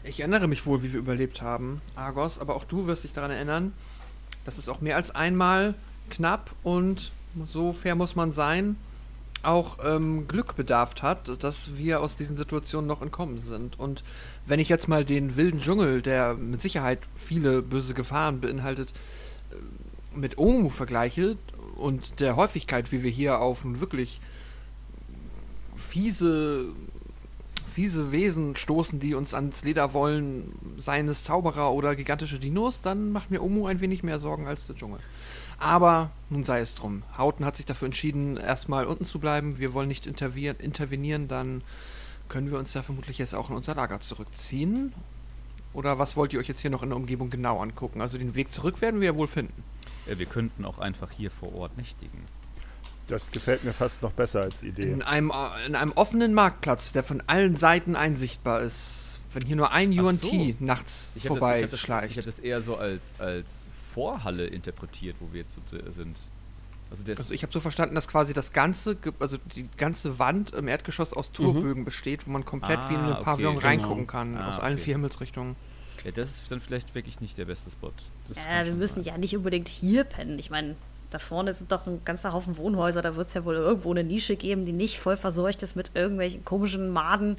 Ich 0.03 0.19
erinnere 0.19 0.47
mich 0.47 0.65
wohl, 0.65 0.83
wie 0.83 0.93
wir 0.93 0.99
überlebt 0.99 1.41
haben, 1.41 1.81
Argos, 1.95 2.39
aber 2.39 2.55
auch 2.55 2.63
du 2.63 2.87
wirst 2.87 3.03
dich 3.03 3.13
daran 3.13 3.31
erinnern, 3.31 3.73
dass 4.45 4.57
es 4.57 4.67
auch 4.67 4.81
mehr 4.81 4.95
als 4.95 5.11
einmal 5.11 5.75
knapp 6.11 6.51
und 6.63 7.11
so 7.51 7.73
fair 7.73 7.95
muss 7.95 8.15
man 8.15 8.33
sein, 8.33 8.75
auch 9.43 9.77
ähm, 9.83 10.27
Glück 10.27 10.55
bedarf 10.55 10.93
hat, 11.01 11.43
dass 11.43 11.75
wir 11.75 12.01
aus 12.01 12.15
diesen 12.15 12.37
Situationen 12.37 12.87
noch 12.87 13.01
entkommen 13.01 13.41
sind. 13.41 13.79
Und 13.79 14.03
wenn 14.45 14.59
ich 14.59 14.69
jetzt 14.69 14.87
mal 14.87 15.03
den 15.03 15.35
wilden 15.35 15.59
Dschungel, 15.59 16.01
der 16.01 16.35
mit 16.35 16.61
Sicherheit 16.61 16.99
viele 17.15 17.61
böse 17.61 17.93
Gefahren 17.93 18.39
beinhaltet, 18.39 18.93
äh, 19.49 20.15
mit 20.17 20.37
Omu 20.37 20.69
vergleiche 20.69 21.37
und 21.75 22.19
der 22.19 22.35
Häufigkeit, 22.35 22.91
wie 22.91 23.01
wir 23.01 23.11
hier 23.11 23.39
auf 23.39 23.63
nun 23.63 23.79
wirklich 23.79 24.21
fiese 25.77 26.73
fiese 27.71 28.11
Wesen 28.11 28.57
stoßen, 28.57 28.99
die 28.99 29.13
uns 29.13 29.33
ans 29.33 29.63
Leder 29.63 29.93
wollen, 29.93 30.49
seien 30.75 31.07
es 31.07 31.23
Zauberer 31.23 31.71
oder 31.71 31.95
gigantische 31.95 32.37
Dinos, 32.37 32.81
dann 32.81 33.13
macht 33.13 33.31
mir 33.31 33.41
Omu 33.41 33.65
ein 33.65 33.79
wenig 33.79 34.03
mehr 34.03 34.19
Sorgen 34.19 34.45
als 34.45 34.67
der 34.67 34.75
Dschungel. 34.75 34.99
Aber 35.61 36.09
nun 36.31 36.43
sei 36.43 36.59
es 36.59 36.73
drum. 36.73 37.03
Hauten 37.17 37.45
hat 37.45 37.55
sich 37.55 37.67
dafür 37.67 37.85
entschieden, 37.85 38.35
erstmal 38.35 38.85
unten 38.85 39.05
zu 39.05 39.19
bleiben. 39.19 39.59
Wir 39.59 39.73
wollen 39.73 39.87
nicht 39.87 40.07
intervenieren, 40.07 41.27
dann 41.27 41.61
können 42.29 42.49
wir 42.49 42.57
uns 42.57 42.73
ja 42.73 42.81
vermutlich 42.81 43.19
jetzt 43.19 43.35
auch 43.35 43.49
in 43.49 43.55
unser 43.55 43.75
Lager 43.75 43.99
zurückziehen. 43.99 44.91
Oder 45.73 45.99
was 45.99 46.15
wollt 46.17 46.33
ihr 46.33 46.39
euch 46.39 46.47
jetzt 46.47 46.61
hier 46.61 46.71
noch 46.71 46.81
in 46.81 46.89
der 46.89 46.97
Umgebung 46.97 47.29
genau 47.29 47.59
angucken? 47.59 48.01
Also 48.01 48.17
den 48.17 48.33
Weg 48.33 48.51
zurück 48.51 48.81
werden 48.81 49.01
wir 49.01 49.09
ja 49.09 49.15
wohl 49.15 49.27
finden. 49.27 49.63
Äh, 50.07 50.17
wir 50.17 50.25
könnten 50.25 50.65
auch 50.65 50.79
einfach 50.79 51.11
hier 51.11 51.29
vor 51.29 51.53
Ort 51.53 51.77
nächtigen. 51.77 52.25
Das 53.07 53.29
gefällt 53.31 53.63
mir 53.63 53.73
fast 53.73 54.01
noch 54.01 54.11
besser 54.11 54.41
als 54.41 54.63
Idee. 54.63 54.91
In 54.91 55.01
einem, 55.03 55.29
äh, 55.31 55.65
in 55.67 55.75
einem 55.75 55.91
offenen 55.93 56.33
Marktplatz, 56.33 56.91
der 56.91 57.03
von 57.03 57.21
allen 57.27 57.55
Seiten 57.55 57.95
einsichtbar 57.95 58.61
ist. 58.61 59.19
Wenn 59.33 59.45
hier 59.45 59.55
nur 59.55 59.71
ein 59.71 59.93
Yuan 59.93 60.17
so. 60.17 60.29
Ti 60.29 60.57
nachts 60.59 61.13
Ich 61.15 61.29
habe 61.29 61.35
das, 61.35 61.37
ich 61.37 61.39
vorbei 61.39 61.63
hab 61.63 61.69
das, 61.69 61.79
ich 61.79 61.85
schleicht. 61.85 62.17
hab 62.17 62.25
das 62.25 62.39
eher 62.39 62.61
so 62.61 62.75
als, 62.75 63.13
als 63.17 63.70
Vorhalle 63.93 64.45
interpretiert, 64.45 65.15
wo 65.19 65.31
wir 65.33 65.41
jetzt 65.41 65.53
so 65.55 65.61
sind. 65.91 66.17
Also, 66.89 67.03
Also 67.09 67.33
ich 67.33 67.41
habe 67.43 67.53
so 67.53 67.59
verstanden, 67.61 67.95
dass 67.95 68.07
quasi 68.07 68.33
das 68.33 68.51
ganze, 68.51 68.97
also 69.19 69.37
die 69.55 69.67
ganze 69.77 70.19
Wand 70.19 70.51
im 70.51 70.67
Erdgeschoss 70.67 71.13
aus 71.13 71.31
Torbögen 71.31 71.85
besteht, 71.85 72.27
wo 72.27 72.31
man 72.31 72.43
komplett 72.43 72.79
wie 72.89 72.93
in 72.95 72.99
Ah, 72.99 73.03
eine 73.03 73.13
okay, 73.15 73.23
Pavillon 73.23 73.55
genau. 73.55 73.67
reingucken 73.67 74.07
kann, 74.07 74.37
Ah, 74.37 74.49
aus 74.49 74.59
allen 74.59 74.73
okay. 74.75 74.83
vier 74.83 74.93
Himmelsrichtungen. 74.95 75.55
ja, 76.03 76.11
das 76.11 76.31
ist 76.41 76.51
dann 76.51 76.59
vielleicht 76.59 76.93
wirklich 76.93 77.21
nicht 77.21 77.37
der 77.37 77.45
beste 77.45 77.71
Spot. 77.71 77.93
Äh, 78.49 78.65
wir 78.65 78.73
müssen 78.73 79.03
sein. 79.03 79.13
ja 79.13 79.17
nicht 79.17 79.35
unbedingt 79.37 79.69
hier 79.69 80.03
pennen. 80.03 80.37
Ich 80.37 80.49
meine, 80.49 80.75
da 81.11 81.19
vorne 81.19 81.53
sind 81.53 81.71
doch 81.71 81.87
ein 81.87 82.03
ganzer 82.03 82.33
Haufen 82.33 82.57
Wohnhäuser. 82.57 83.01
Da 83.01 83.15
wird 83.15 83.27
es 83.29 83.33
ja 83.35 83.45
wohl 83.45 83.55
irgendwo 83.55 83.91
eine 83.91 84.03
Nische 84.03 84.35
geben, 84.35 84.65
die 84.65 84.73
nicht 84.73 84.97
voll 84.99 85.15
verseucht 85.17 85.63
ist 85.63 85.75
mit 85.77 85.91
irgendwelchen 85.93 86.43
komischen 86.43 86.89
Maden, 86.89 87.37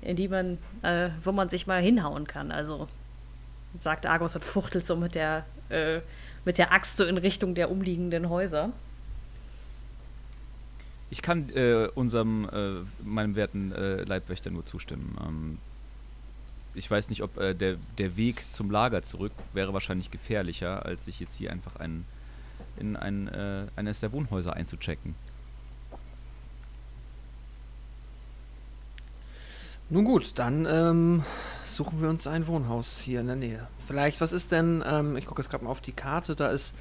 in 0.00 0.16
die 0.16 0.28
man, 0.28 0.56
äh, 0.82 1.10
wo 1.22 1.32
man 1.32 1.48
sich 1.50 1.66
mal 1.66 1.80
hinhauen 1.82 2.26
kann. 2.26 2.50
Also 2.52 2.88
sagt 3.78 4.06
Argos 4.06 4.34
und 4.36 4.44
fuchtelt 4.44 4.86
so 4.86 4.96
mit 4.96 5.14
der, 5.14 5.44
äh, 5.68 6.00
mit 6.44 6.58
der 6.58 6.72
Axt 6.72 6.96
so 6.96 7.04
in 7.04 7.18
Richtung 7.18 7.54
der 7.54 7.70
umliegenden 7.70 8.28
Häuser. 8.28 8.72
Ich 11.10 11.22
kann 11.22 11.50
äh, 11.50 11.88
unserem, 11.94 12.48
äh, 12.52 13.06
meinem 13.06 13.36
werten 13.36 13.72
äh, 13.72 14.02
Leibwächter 14.02 14.50
nur 14.50 14.66
zustimmen. 14.66 15.16
Ähm, 15.24 15.58
ich 16.74 16.90
weiß 16.90 17.08
nicht, 17.10 17.22
ob 17.22 17.38
äh, 17.38 17.54
der, 17.54 17.76
der 17.98 18.16
Weg 18.16 18.44
zum 18.52 18.70
Lager 18.70 19.02
zurück 19.02 19.32
wäre 19.54 19.72
wahrscheinlich 19.72 20.10
gefährlicher, 20.10 20.84
als 20.84 21.04
sich 21.04 21.20
jetzt 21.20 21.36
hier 21.36 21.52
einfach 21.52 21.76
ein, 21.76 22.04
in 22.76 22.96
ein, 22.96 23.28
äh, 23.28 23.66
eines 23.76 24.00
der 24.00 24.12
Wohnhäuser 24.12 24.54
einzuchecken. 24.54 25.14
Nun 29.88 30.04
gut, 30.04 30.32
dann 30.36 30.66
ähm, 30.68 31.22
suchen 31.64 32.02
wir 32.02 32.08
uns 32.08 32.26
ein 32.26 32.46
Wohnhaus 32.48 32.98
hier 33.00 33.20
in 33.20 33.26
der 33.28 33.36
Nähe. 33.36 33.66
Vielleicht, 33.86 34.20
was 34.20 34.32
ist 34.32 34.50
denn, 34.50 34.82
ähm, 34.86 35.16
ich 35.16 35.26
gucke 35.26 35.40
jetzt 35.42 35.50
gerade 35.50 35.64
mal 35.64 35.70
auf 35.70 35.80
die 35.80 35.92
Karte, 35.92 36.34
da 36.34 36.48
ist 36.48 36.74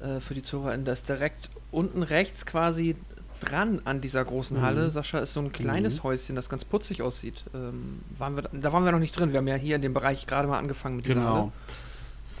äh, 0.00 0.20
für 0.20 0.32
die 0.34 0.42
ZuhörerInnen, 0.42 0.86
da 0.86 0.92
ist 0.92 1.08
direkt 1.08 1.50
unten 1.70 2.02
rechts 2.02 2.46
quasi 2.46 2.96
dran 3.40 3.82
an 3.84 4.00
dieser 4.00 4.24
großen 4.24 4.62
Halle. 4.62 4.90
Sascha 4.90 5.18
ist 5.18 5.34
so 5.34 5.40
ein 5.40 5.52
kleines 5.52 6.02
Häuschen, 6.02 6.34
das 6.34 6.48
ganz 6.48 6.64
putzig 6.64 7.02
aussieht. 7.02 7.44
Ähm, 7.52 8.00
waren 8.16 8.36
wir, 8.36 8.42
da- 8.42 8.72
waren 8.72 8.84
wir 8.86 8.92
noch 8.92 9.00
nicht 9.00 9.18
drin. 9.18 9.32
Wir 9.32 9.38
haben 9.38 9.48
ja 9.48 9.56
hier 9.56 9.76
in 9.76 9.82
dem 9.82 9.92
Bereich 9.92 10.26
gerade 10.26 10.48
mal 10.48 10.58
angefangen 10.58 10.96
mit 10.96 11.06
dieser 11.06 11.16
Halle. 11.24 11.28
Genau. 11.40 11.52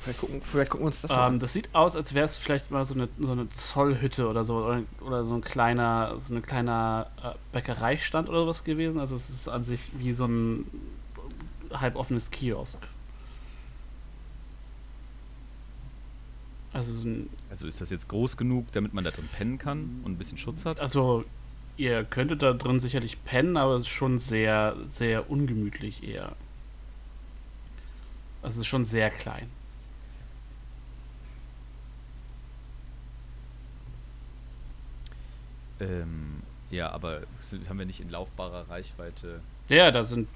Vielleicht 0.04 0.20
gucken, 0.20 0.42
vielleicht 0.42 0.70
gucken 0.70 0.84
wir 0.84 0.88
uns 0.88 1.00
das 1.00 1.10
mal 1.10 1.16
Ähm, 1.28 1.34
an. 1.34 1.38
das 1.38 1.52
sieht 1.54 1.74
aus, 1.74 1.96
als 1.96 2.12
wäre 2.14 2.26
es 2.26 2.38
vielleicht 2.38 2.70
mal 2.70 2.84
so 2.84 2.92
eine, 2.94 3.08
so 3.18 3.32
eine 3.32 3.48
Zollhütte 3.48 4.28
oder 4.28 4.44
so 4.44 4.56
oder, 4.58 4.82
oder 5.00 5.24
so 5.24 5.34
ein 5.34 5.40
kleiner, 5.40 6.18
so 6.18 6.34
ein 6.34 6.42
kleiner 6.42 7.06
äh, 7.22 7.30
Bäckereistand 7.52 8.28
oder 8.28 8.46
was 8.46 8.64
gewesen. 8.64 9.00
Also 9.00 9.16
es 9.16 9.30
ist 9.30 9.48
an 9.48 9.64
sich 9.64 9.80
wie 9.94 10.12
so 10.12 10.26
ein 10.26 10.66
halboffenes 11.72 12.30
Kiosk. 12.30 12.78
Also, 16.72 16.92
so 16.92 17.08
ein, 17.08 17.30
Also 17.50 17.66
ist 17.66 17.80
das 17.80 17.90
jetzt 17.90 18.08
groß 18.08 18.36
genug, 18.36 18.70
damit 18.72 18.92
man 18.94 19.04
da 19.04 19.10
drin 19.10 19.28
pennen 19.32 19.58
kann 19.58 20.00
und 20.04 20.12
ein 20.12 20.18
bisschen 20.18 20.38
Schutz 20.38 20.64
hat? 20.66 20.80
also 20.80 21.24
ihr 21.76 22.04
könntet 22.04 22.42
da 22.42 22.52
drin 22.52 22.78
sicherlich 22.78 23.24
pennen, 23.24 23.56
aber 23.56 23.74
es 23.76 23.82
ist 23.82 23.88
schon 23.88 24.18
sehr, 24.18 24.76
sehr 24.86 25.30
ungemütlich 25.30 26.02
eher. 26.04 26.32
Also 28.42 28.56
es 28.56 28.58
ist 28.58 28.66
schon 28.66 28.84
sehr 28.84 29.10
klein. 29.10 29.48
Ähm, 35.84 36.42
ja, 36.70 36.90
aber 36.90 37.22
sind, 37.40 37.68
haben 37.68 37.78
wir 37.78 37.86
nicht 37.86 38.00
in 38.00 38.10
laufbarer 38.10 38.68
Reichweite. 38.68 39.40
Ja, 39.68 39.90
da 39.90 40.02
sind 40.02 40.28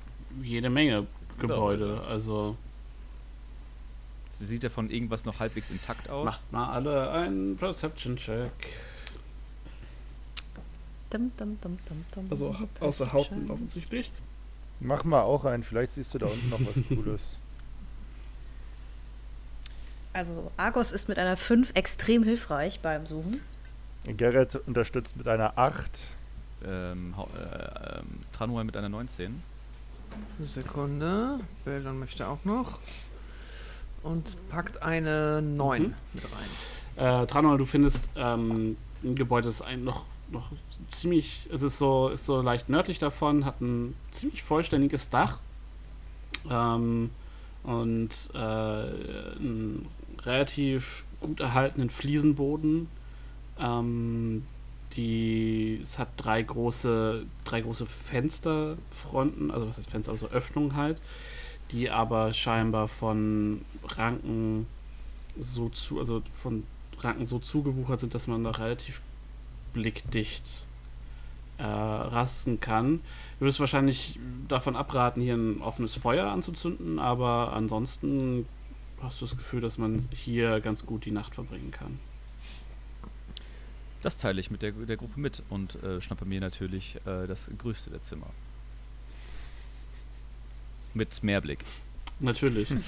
jede 0.43 0.71
Menge 0.71 1.07
Gebäude. 1.39 1.87
Gebäude. 1.87 2.03
Also 2.07 2.57
Sieht 4.47 4.63
davon 4.63 4.91
irgendwas 4.91 5.25
noch 5.25 5.41
halbwegs 5.41 5.71
intakt 5.71 6.09
aus? 6.09 6.25
Macht 6.25 6.53
mal 6.53 6.73
alle 6.73 7.11
einen 7.11 7.57
Perception-Check. 7.57 8.53
Dum, 11.11 11.33
dum, 11.37 11.59
dum, 11.61 11.79
dum, 11.89 12.05
dum. 12.15 12.27
Also 12.31 12.55
außer 12.81 13.13
Hauten 13.13 13.51
offensichtlich. 13.51 14.13
Mach 14.81 15.03
mal 15.03 15.23
auch 15.23 15.45
einen, 15.45 15.65
vielleicht 15.65 15.93
siehst 15.93 16.15
du 16.15 16.19
da 16.19 16.27
unten 16.27 16.51
noch 16.51 16.61
was 16.61 16.87
Cooles. 16.89 17.37
Also 20.13 20.53
Argos 20.57 20.93
ist 20.93 21.09
mit 21.09 21.19
einer 21.19 21.37
5 21.37 21.73
extrem 21.75 22.23
hilfreich 22.23 22.81
beim 22.81 23.07
Suchen. 23.07 23.41
Gerrit 24.05 24.57
unterstützt 24.67 25.17
mit 25.17 25.29
einer 25.29 25.59
8. 25.59 26.01
Ähm, 26.65 27.15
äh, 27.17 27.99
ähm, 27.99 28.07
Tranual 28.33 28.65
mit 28.65 28.77
einer 28.77 28.89
19. 28.89 29.43
Sekunde. 30.43 31.41
Beldon 31.65 31.99
möchte 31.99 32.27
auch 32.29 32.45
noch. 32.45 32.81
Und 34.03 34.37
packt 34.49 34.83
eine 34.83 35.43
9 35.43 35.83
Mhm. 35.83 35.95
mit 36.15 36.25
rein. 36.25 37.23
Äh, 37.23 37.27
Tranol, 37.27 37.59
du 37.59 37.67
findest 37.67 38.09
ähm, 38.17 38.77
ein 39.05 39.15
Gebäude, 39.15 39.47
das 39.47 39.63
ein 39.63 39.85
noch, 39.85 40.07
noch 40.31 40.51
ziemlich, 40.89 41.49
es 41.53 41.63
ist 41.63 41.79
so, 41.79 42.09
ist 42.09 42.25
so 42.25 42.41
leicht 42.41 42.69
nördlich 42.69 42.99
davon, 42.99 43.45
hat 43.45 43.61
ein 43.61 43.95
ziemlich 44.11 44.43
vollständiges 44.43 45.11
Dach 45.11 45.39
ähm, 46.51 47.11
und 47.63 48.11
äh, 48.35 48.39
einen 48.39 49.87
relativ 50.23 51.05
gut 51.21 51.39
erhaltenen 51.41 51.91
Fliesenboden. 51.91 52.89
Ähm, 53.61 54.45
die, 54.97 55.81
es 55.83 55.99
hat 55.99 56.09
drei 56.17 56.43
große, 56.43 57.27
drei 57.45 57.61
große 57.61 57.87
Fensterfronten, 57.87 59.51
also 59.51 59.69
was 59.69 59.79
heißt 59.79 59.91
Fenster, 59.91 60.13
also 60.13 60.29
Öffnungen 60.29 60.77
halt, 60.77 61.01
die 61.71 61.91
aber 61.91 62.33
scheinbar 62.33 62.89
von 62.89 63.63
Ranken 63.85 64.67
so 65.39 65.69
zu, 65.69 66.01
also 66.01 66.23
von 66.33 66.65
Ranken 67.01 67.27
so 67.27 67.39
zugewuchert 67.39 68.01
sind, 68.01 68.15
dass 68.15 68.27
man 68.27 68.45
da 68.45 68.51
relativ 68.51 69.01
blickdicht 69.73 70.65
äh, 71.59 71.65
rasten 71.65 72.61
kann. 72.61 73.01
Ich 73.35 73.41
würde 73.41 73.51
es 73.51 73.61
wahrscheinlich 73.61 74.19
davon 74.49 74.75
abraten, 74.75 75.21
hier 75.21 75.35
ein 75.35 75.61
offenes 75.61 75.95
Feuer 75.95 76.29
anzuzünden, 76.29 76.99
aber 76.99 77.53
ansonsten 77.53 78.47
hast 79.03 79.21
du 79.21 79.27
das 79.27 79.37
Gefühl, 79.37 79.61
dass 79.61 79.79
man 79.79 80.09
hier 80.13 80.61
ganz 80.61 80.87
gut 80.87 81.05
die 81.05 81.13
Nacht 81.13 81.35
verbringen 81.35 81.71
kann. 81.71 82.01
Das 84.03 84.17
teile 84.17 84.41
ich 84.41 84.51
mit 84.51 84.63
der, 84.63 84.73
der 84.73 84.97
Gruppe 84.97 85.19
mit 85.19 85.43
und 85.49 85.83
äh, 85.83 86.01
schnappe 86.01 86.25
mir 86.25 86.41
natürlich 86.41 86.97
äh, 87.05 87.27
das 87.27 87.51
größte 87.59 87.91
der 87.91 88.03
Zimmer. 88.03 88.29
Mit 90.95 91.23
Mehrblick. 91.23 91.65
Natürlich. 92.21 92.73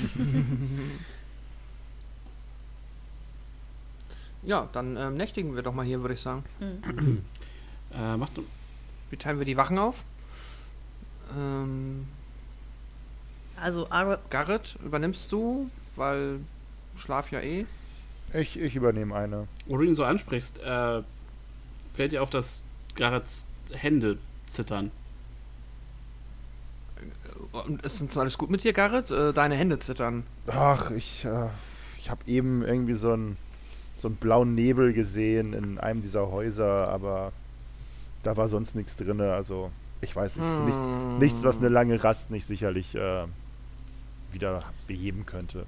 Ja, 4.42 4.68
dann 4.72 4.96
ähm, 4.96 5.16
nächtigen 5.16 5.54
wir 5.54 5.62
doch 5.62 5.74
mal 5.74 5.84
hier, 5.84 6.00
würde 6.00 6.14
ich 6.14 6.20
sagen. 6.20 6.44
äh, 7.94 8.16
macht, 8.16 8.32
Wie 9.10 9.16
teilen 9.16 9.38
wir 9.38 9.44
die 9.44 9.56
Wachen 9.56 9.78
auf? 9.78 10.02
Ähm, 11.36 12.06
Also 13.60 13.90
Argo 13.90 14.16
Garrett, 14.30 14.76
übernimmst 14.84 15.30
du? 15.30 15.70
Weil 15.96 16.40
Schlaf 16.96 17.30
ja 17.30 17.40
eh. 17.40 17.66
Ich, 18.32 18.58
ich 18.58 18.76
übernehme 18.76 19.14
eine. 19.14 19.48
wo 19.66 19.76
du 19.76 19.84
ihn 19.84 19.94
so 19.94 20.04
ansprichst, 20.04 20.58
äh, 20.60 21.02
fällt 21.94 22.12
dir 22.12 22.22
auf, 22.22 22.30
dass 22.30 22.64
Garets 22.94 23.44
Hände 23.72 24.18
zittern. 24.46 24.90
Ist 27.82 28.16
alles 28.18 28.36
gut 28.38 28.50
mit 28.50 28.62
dir, 28.62 28.72
Garrett? 28.72 29.10
Äh, 29.10 29.32
deine 29.32 29.54
Hände 29.56 29.78
zittern. 29.78 30.24
Ach, 30.46 30.90
ich, 30.90 31.24
äh, 31.24 31.48
ich 31.98 32.10
habe 32.10 32.20
eben 32.26 32.62
irgendwie 32.62 32.92
so 32.94 33.12
einen 33.12 33.36
so 33.96 34.08
einen 34.08 34.16
blauen 34.16 34.54
Nebel 34.54 34.92
gesehen 34.94 35.52
in 35.52 35.78
einem 35.78 36.00
dieser 36.00 36.30
Häuser, 36.30 36.88
aber 36.88 37.32
da 38.22 38.36
war 38.36 38.48
sonst 38.48 38.74
nichts 38.74 38.96
drin. 38.96 39.20
Also 39.20 39.70
ich 40.00 40.14
weiß 40.16 40.36
nicht, 40.36 40.46
Hm. 40.46 40.64
nichts, 40.64 40.80
nichts, 41.18 41.44
was 41.44 41.58
eine 41.58 41.68
lange 41.68 42.02
Rast 42.02 42.30
nicht 42.30 42.46
sicherlich 42.46 42.94
äh, 42.94 43.24
wieder 44.32 44.62
beheben 44.86 45.26
könnte. 45.26 45.66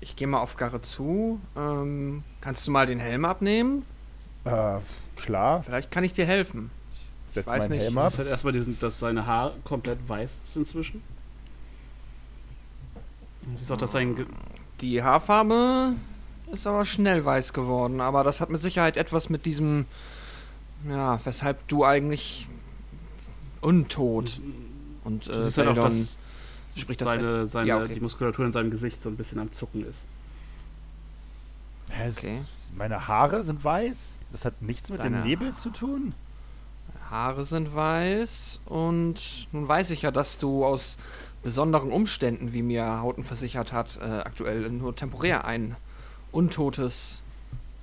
Ich 0.00 0.16
gehe 0.16 0.26
mal 0.28 0.38
auf 0.40 0.56
Garrett 0.56 0.84
zu. 0.84 1.40
Ähm, 1.56 2.22
kannst 2.40 2.66
du 2.66 2.70
mal 2.70 2.86
den 2.86 3.00
Helm 3.00 3.24
abnehmen? 3.24 3.84
Äh, 4.44 4.76
klar, 5.16 5.62
Vielleicht 5.62 5.90
kann 5.90 6.04
ich 6.04 6.12
dir 6.12 6.24
helfen. 6.26 6.70
setz 7.28 7.46
weiß 7.46 7.60
meinen 7.64 7.70
nicht. 7.72 7.80
Helm 7.82 7.98
ab. 7.98 8.10
siehst 8.10 8.18
halt 8.18 8.28
erstmal, 8.28 8.52
diesen, 8.52 8.78
dass 8.78 8.98
seine 9.00 9.26
Haare 9.26 9.54
komplett 9.64 9.98
weiß 10.08 10.40
ist 10.44 10.56
inzwischen. 10.56 11.02
Du 13.42 13.56
siehst 13.58 13.72
auch, 13.72 13.76
dass 13.76 13.92
sein. 13.92 14.16
Ge 14.16 14.26
Die 14.80 15.02
Haarfarbe 15.02 15.94
ist 16.52 16.66
aber 16.66 16.84
schnell 16.84 17.24
weiß 17.24 17.52
geworden, 17.52 18.00
aber 18.00 18.22
das 18.24 18.40
hat 18.40 18.48
mit 18.50 18.60
Sicherheit 18.62 18.96
etwas 18.96 19.28
mit 19.28 19.44
diesem, 19.44 19.86
ja, 20.88 21.18
weshalb 21.24 21.66
du 21.68 21.84
eigentlich 21.84 22.46
untot 23.60 24.38
und 25.04 25.26
äh, 25.28 25.42
siehst 25.42 25.58
halt 25.58 25.68
auch, 25.68 25.74
Beldon- 25.74 26.16
das 26.86 26.98
seine, 26.98 27.46
seine, 27.46 27.68
Ja, 27.68 27.82
okay. 27.82 27.94
die 27.94 28.00
Muskulatur 28.00 28.44
in 28.46 28.52
seinem 28.52 28.70
Gesicht 28.70 29.02
so 29.02 29.08
ein 29.08 29.16
bisschen 29.16 29.38
am 29.38 29.52
Zucken 29.52 29.86
ist. 29.86 29.98
Okay. 31.90 32.40
Meine 32.76 33.08
Haare 33.08 33.44
sind 33.44 33.64
weiß? 33.64 34.18
Das 34.30 34.44
hat 34.44 34.60
nichts 34.62 34.90
mit 34.90 35.00
Deine 35.00 35.22
dem 35.22 35.26
Nebel 35.26 35.54
zu 35.54 35.70
tun? 35.70 36.14
Haare 37.10 37.44
sind 37.44 37.74
weiß 37.74 38.60
und 38.66 39.48
nun 39.52 39.66
weiß 39.66 39.90
ich 39.90 40.02
ja, 40.02 40.10
dass 40.10 40.38
du 40.38 40.64
aus 40.64 40.98
besonderen 41.42 41.90
Umständen, 41.90 42.52
wie 42.52 42.62
mir 42.62 43.00
Hauten 43.00 43.24
versichert 43.24 43.72
hat, 43.72 43.98
äh, 44.02 44.04
aktuell 44.04 44.68
nur 44.70 44.94
temporär 44.94 45.46
ein 45.46 45.76
untotes 46.32 47.22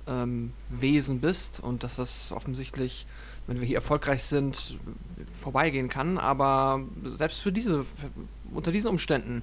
ähm, 0.06 0.52
Wesen 0.68 1.20
bist 1.20 1.60
und 1.60 1.82
dass 1.82 1.96
das 1.96 2.30
offensichtlich, 2.30 3.06
wenn 3.46 3.60
wir 3.60 3.66
hier 3.66 3.76
erfolgreich 3.76 4.24
sind, 4.24 4.78
vorbeigehen 5.30 5.88
kann. 5.88 6.18
Aber 6.18 6.82
selbst 7.04 7.40
für 7.40 7.52
diese, 7.52 7.84
unter 8.52 8.72
diesen 8.72 8.88
Umständen, 8.88 9.42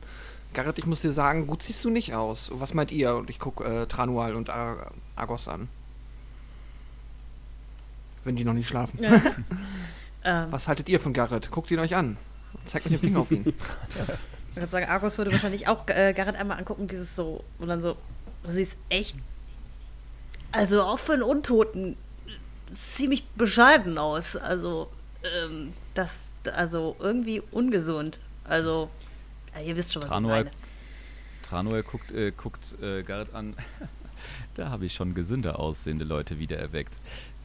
Garrett, 0.53 0.77
ich 0.77 0.85
muss 0.85 1.01
dir 1.01 1.11
sagen, 1.11 1.47
gut 1.47 1.63
siehst 1.63 1.83
du 1.83 1.89
nicht 1.89 2.13
aus. 2.13 2.51
Was 2.53 2.73
meint 2.73 2.91
ihr? 2.91 3.15
Und 3.15 3.29
ich 3.29 3.39
gucke 3.39 3.63
äh, 3.63 3.85
Tranual 3.87 4.35
und 4.35 4.49
Ar 4.49 4.91
Argos 5.15 5.47
an. 5.47 5.67
Wenn 8.23 8.35
die 8.35 8.45
noch 8.45 8.53
nicht 8.53 8.67
schlafen. 8.67 8.99
ähm, 10.23 10.47
Was 10.51 10.67
haltet 10.67 10.89
ihr 10.89 10.99
von 10.99 11.13
Garrett? 11.13 11.51
Guckt 11.51 11.71
ihn 11.71 11.79
euch 11.79 11.95
an. 11.95 12.17
Zeigt 12.65 12.85
mit 12.85 12.93
dem 12.93 13.07
Finger 13.07 13.19
auf 13.19 13.31
ihn. 13.31 13.53
Ich 14.53 14.57
würde 14.57 14.69
sagen, 14.69 14.85
Argos 14.85 15.17
würde 15.17 15.31
wahrscheinlich 15.31 15.67
auch 15.67 15.87
äh, 15.87 16.13
Garrett 16.13 16.35
einmal 16.35 16.59
angucken, 16.59 16.87
dieses 16.87 17.15
so, 17.15 17.43
und 17.57 17.69
dann 17.69 17.81
so, 17.81 17.97
du 18.43 18.51
siehst 18.51 18.77
echt, 18.89 19.15
also 20.51 20.83
auch 20.83 20.99
für 20.99 21.13
einen 21.13 21.23
Untoten, 21.23 21.97
ziemlich 22.73 23.25
bescheiden 23.35 23.97
aus. 23.97 24.35
Also, 24.35 24.89
ähm, 25.23 25.73
das, 25.93 26.31
also 26.55 26.95
irgendwie 26.99 27.41
ungesund. 27.51 28.19
Also, 28.43 28.89
ja, 29.55 29.61
ihr 29.61 29.75
wisst 29.75 29.93
schon, 29.93 30.03
was 30.03 30.09
Tranual- 30.11 30.39
ich 30.39 30.45
meine. 30.45 30.51
Tranuel 31.43 31.83
guckt, 31.83 32.11
äh, 32.11 32.31
guckt 32.31 32.75
äh, 32.81 33.03
Garrett 33.03 33.33
an. 33.33 33.55
da 34.55 34.69
habe 34.69 34.85
ich 34.85 34.93
schon 34.93 35.13
gesünder 35.13 35.59
aussehende 35.59 36.05
Leute 36.05 36.39
wiedererweckt. 36.39 36.93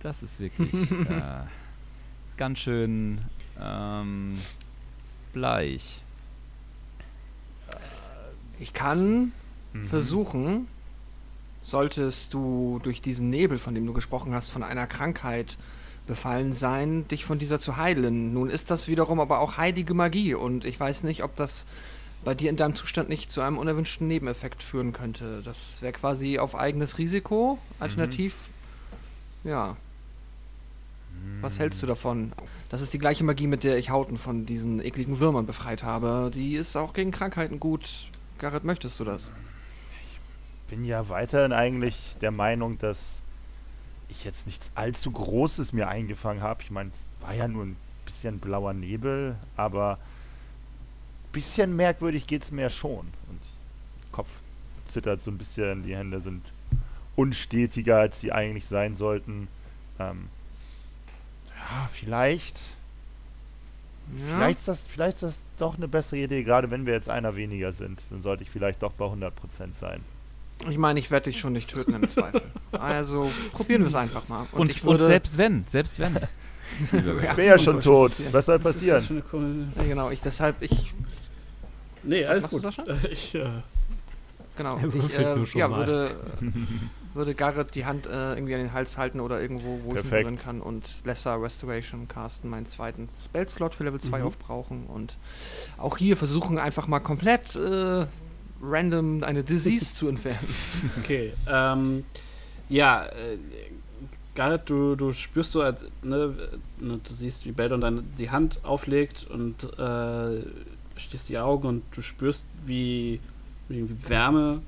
Das 0.03 0.23
ist 0.23 0.41
wirklich 0.41 0.73
äh, 0.91 1.43
ganz 2.37 2.59
schön 2.61 3.21
ähm, 3.61 4.39
bleich. 5.33 6.03
Ich 8.61 8.73
kann 8.73 9.33
Mhm. 9.75 9.89
versuchen, 9.89 10.67
solltest 11.70 12.35
du 12.35 12.81
durch 12.82 13.03
diesen 13.03 13.31
Nebel, 13.31 13.59
von 13.59 13.74
dem 13.74 13.86
du 13.86 13.93
gesprochen 13.93 14.35
hast, 14.35 14.51
von 14.51 14.62
einer 14.62 14.86
Krankheit 14.86 15.59
befallen 16.07 16.53
sein, 16.53 17.07
dich 17.09 17.24
von 17.24 17.39
dieser 17.39 17.61
zu 17.61 17.77
heilen. 17.77 18.32
Nun 18.32 18.49
ist 18.49 18.70
das 18.70 18.89
wiederum 18.89 19.20
aber 19.20 19.40
auch 19.40 19.59
heilige 19.59 19.95
Magie 19.95 20.35
und 20.35 20.65
ich 20.65 20.81
weiß 20.81 21.03
nicht, 21.03 21.23
ob 21.23 21.36
das 21.36 21.66
bei 22.24 22.35
dir 22.35 22.51
in 22.51 22.57
deinem 22.57 22.74
Zustand 22.74 23.09
nicht 23.09 23.31
zu 23.31 23.40
einem 23.43 23.59
unerwünschten 23.59 24.09
Nebeneffekt 24.09 24.62
führen 24.62 24.93
könnte. 24.93 25.43
Das 25.45 25.81
wäre 25.81 25.93
quasi 25.93 26.39
auf 26.39 26.57
eigenes 26.57 26.99
Risiko. 26.99 27.59
Alternativ, 27.78 28.35
ja. 29.45 29.77
Was 31.40 31.59
hältst 31.59 31.82
du 31.82 31.86
davon? 31.86 32.32
Das 32.70 32.81
ist 32.81 32.93
die 32.93 32.99
gleiche 32.99 33.24
Magie, 33.24 33.47
mit 33.47 33.65
der 33.65 33.78
ich 33.78 33.90
Hauten 33.90 34.19
von 34.19 34.47
diesen 34.47 34.85
ekligen 34.85 35.20
Würmern 35.20 35.47
befreit 35.47 35.82
habe. 35.82 36.31
Die 36.35 36.55
ist 36.55 36.77
auch 36.77 36.93
gegen 36.93 37.11
Krankheiten 37.11 37.61
gut. 37.61 38.09
Garrett, 38.39 38.65
möchtest 38.65 38.99
du 39.01 39.05
das? 39.05 39.31
Bin 40.69 40.85
ja 40.85 41.09
weiterhin 41.09 41.53
eigentlich 41.53 42.16
der 42.20 42.31
Meinung, 42.31 42.78
dass 42.78 43.23
ich 44.09 44.24
jetzt 44.24 44.47
nichts 44.47 44.70
allzu 44.74 45.11
Großes 45.11 45.73
mir 45.73 45.89
eingefangen 45.89 46.43
habe. 46.43 46.62
Ich 46.62 46.70
meine, 46.70 46.90
es 46.90 47.07
war 47.20 47.35
ja 47.35 47.49
nur 47.49 47.65
ein 47.65 47.77
bisschen 48.05 48.39
blauer 48.39 48.73
Nebel, 48.73 49.36
aber 49.57 49.99
ein 51.28 51.32
bisschen 51.32 51.77
merkwürdig 51.77 52.27
geht 52.27 52.43
es 52.43 52.51
mir 52.51 52.70
schon. 52.70 53.01
Und 53.28 53.40
Kopf 54.12 54.28
zittert 54.86 55.20
so 55.20 55.31
ein 55.31 55.39
bisschen, 55.39 55.82
die 55.82 55.95
Hände 55.95 56.20
sind 56.20 56.43
unstetiger, 57.16 57.99
als 57.99 58.20
sie 58.20 58.32
eigentlich 58.32 58.66
sein 58.66 58.95
sollten. 58.95 59.49
Ähm, 59.99 60.28
ja, 61.55 61.89
vielleicht, 61.93 62.59
Ja. 64.28 64.36
vielleicht, 64.36 64.59
ist 64.61 64.69
das, 64.69 64.86
vielleicht 64.86 65.16
ist 65.16 65.23
das 65.23 65.43
doch 65.59 65.77
eine 65.77 65.89
bessere 65.89 66.20
Idee, 66.20 66.45
gerade 66.45 66.70
wenn 66.70 66.86
wir 66.86 66.95
jetzt 66.95 67.11
einer 67.11 67.36
weniger 67.36 67.73
sind. 67.73 68.03
Dann 68.11 68.23
sollte 68.23 68.43
ich 68.43 68.51
vielleicht 68.51 68.82
doch 68.82 68.93
bei 68.93 69.05
100% 69.05 69.73
sein. 69.74 70.01
Ich 70.69 70.79
meine, 70.79 70.99
ich 71.01 71.11
werde 71.11 71.31
dich 71.31 71.39
schon 71.39 71.53
nicht 71.53 71.71
töten 71.71 71.95
im 71.95 72.09
Zweifel. 72.09 72.43
Also 72.73 73.31
probieren 73.53 73.83
wir 73.83 73.89
es 73.89 73.95
einfach 73.95 74.29
mal. 74.29 74.47
Und, 74.53 74.71
ich 74.71 74.83
und 74.83 74.91
würde, 74.93 75.07
selbst 75.07 75.39
wenn, 75.39 75.65
selbst 75.69 75.99
wenn. 75.99 76.17
Ich 76.83 76.91
bin 76.91 77.45
ja 77.47 77.55
was 77.55 77.63
schon 77.65 77.81
tot. 77.81 78.11
passieren? 78.11 78.33
Was 78.35 78.47
soll 78.47 78.63
Was 78.65 78.77
ist 78.77 78.89
das 78.89 78.93
passieren? 78.99 79.03
für 79.03 79.13
eine 79.15 79.23
komische- 79.23 79.69
Ja, 79.77 79.83
genau, 79.85 80.11
ich 80.11 80.21
deshalb, 80.21 80.57
ich, 80.63 80.93
Nee, 82.03 82.25
Was 82.25 82.31
alles 82.31 82.49
gut. 82.49 82.63
Sascha? 82.63 82.83
Äh, 82.85 83.09
Ich, 83.11 83.35
äh, 83.35 83.47
genau, 84.57 84.79
ich 85.09 85.19
äh, 85.19 85.59
ja, 85.59 85.69
mal. 85.69 85.79
würde, 85.87 86.17
würde 87.15 87.35
Garrett 87.35 87.75
die 87.75 87.87
Hand 87.87 88.07
äh, 88.07 88.35
irgendwie 88.35 88.55
an 88.55 88.61
den 88.61 88.73
Hals 88.75 88.99
halten 88.99 89.21
oder 89.21 89.41
irgendwo, 89.41 89.81
wo 89.83 89.91
ich 89.93 89.97
ihn 89.97 90.03
Perfekt. 90.03 90.11
berühren 90.11 90.37
kann 90.39 90.61
und 90.61 90.91
Lesser 91.05 91.41
Restoration 91.41 92.07
casten, 92.07 92.51
meinen 92.51 92.67
zweiten 92.67 93.09
Spellslot 93.23 93.75
für 93.75 93.85
Level 93.85 94.01
2 94.01 94.19
Mhm. 94.19 94.25
aufbrauchen 94.27 94.87
und 94.87 95.17
auch 95.79 95.97
hier 95.97 96.17
versuchen 96.19 96.59
einfach 96.59 96.87
mal 96.87 97.01
komplett 97.01 97.57
äh, 97.57 98.05
random 98.63 99.23
eine 99.23 99.43
Disease 99.43 99.95
zu 99.95 100.09
entfernen. 100.09 100.55
okay. 100.99 101.33
Ähm, 101.47 102.05
ja, 102.69 103.07
äh, 103.07 103.39
Garrett, 104.35 104.69
du, 104.71 104.95
du 104.95 105.13
spürst 105.13 105.53
so, 105.53 105.63
als, 105.63 105.85
ne, 106.03 106.35
ne, 106.79 107.01
du 107.03 107.15
siehst, 107.15 107.45
wie 107.45 107.53
Beldon 107.53 107.81
dann 107.81 108.09
die 108.19 108.31
Hand 108.31 108.61
auflegt 108.65 109.27
und 109.29 109.65
äh, 109.79 110.43
schließt 110.97 111.29
die 111.29 111.39
Augen 111.39 111.67
und 111.67 111.83
du 111.93 112.03
spürst, 112.03 112.45
wie, 112.65 113.21
wie 113.69 114.09
Wärme 114.09 114.63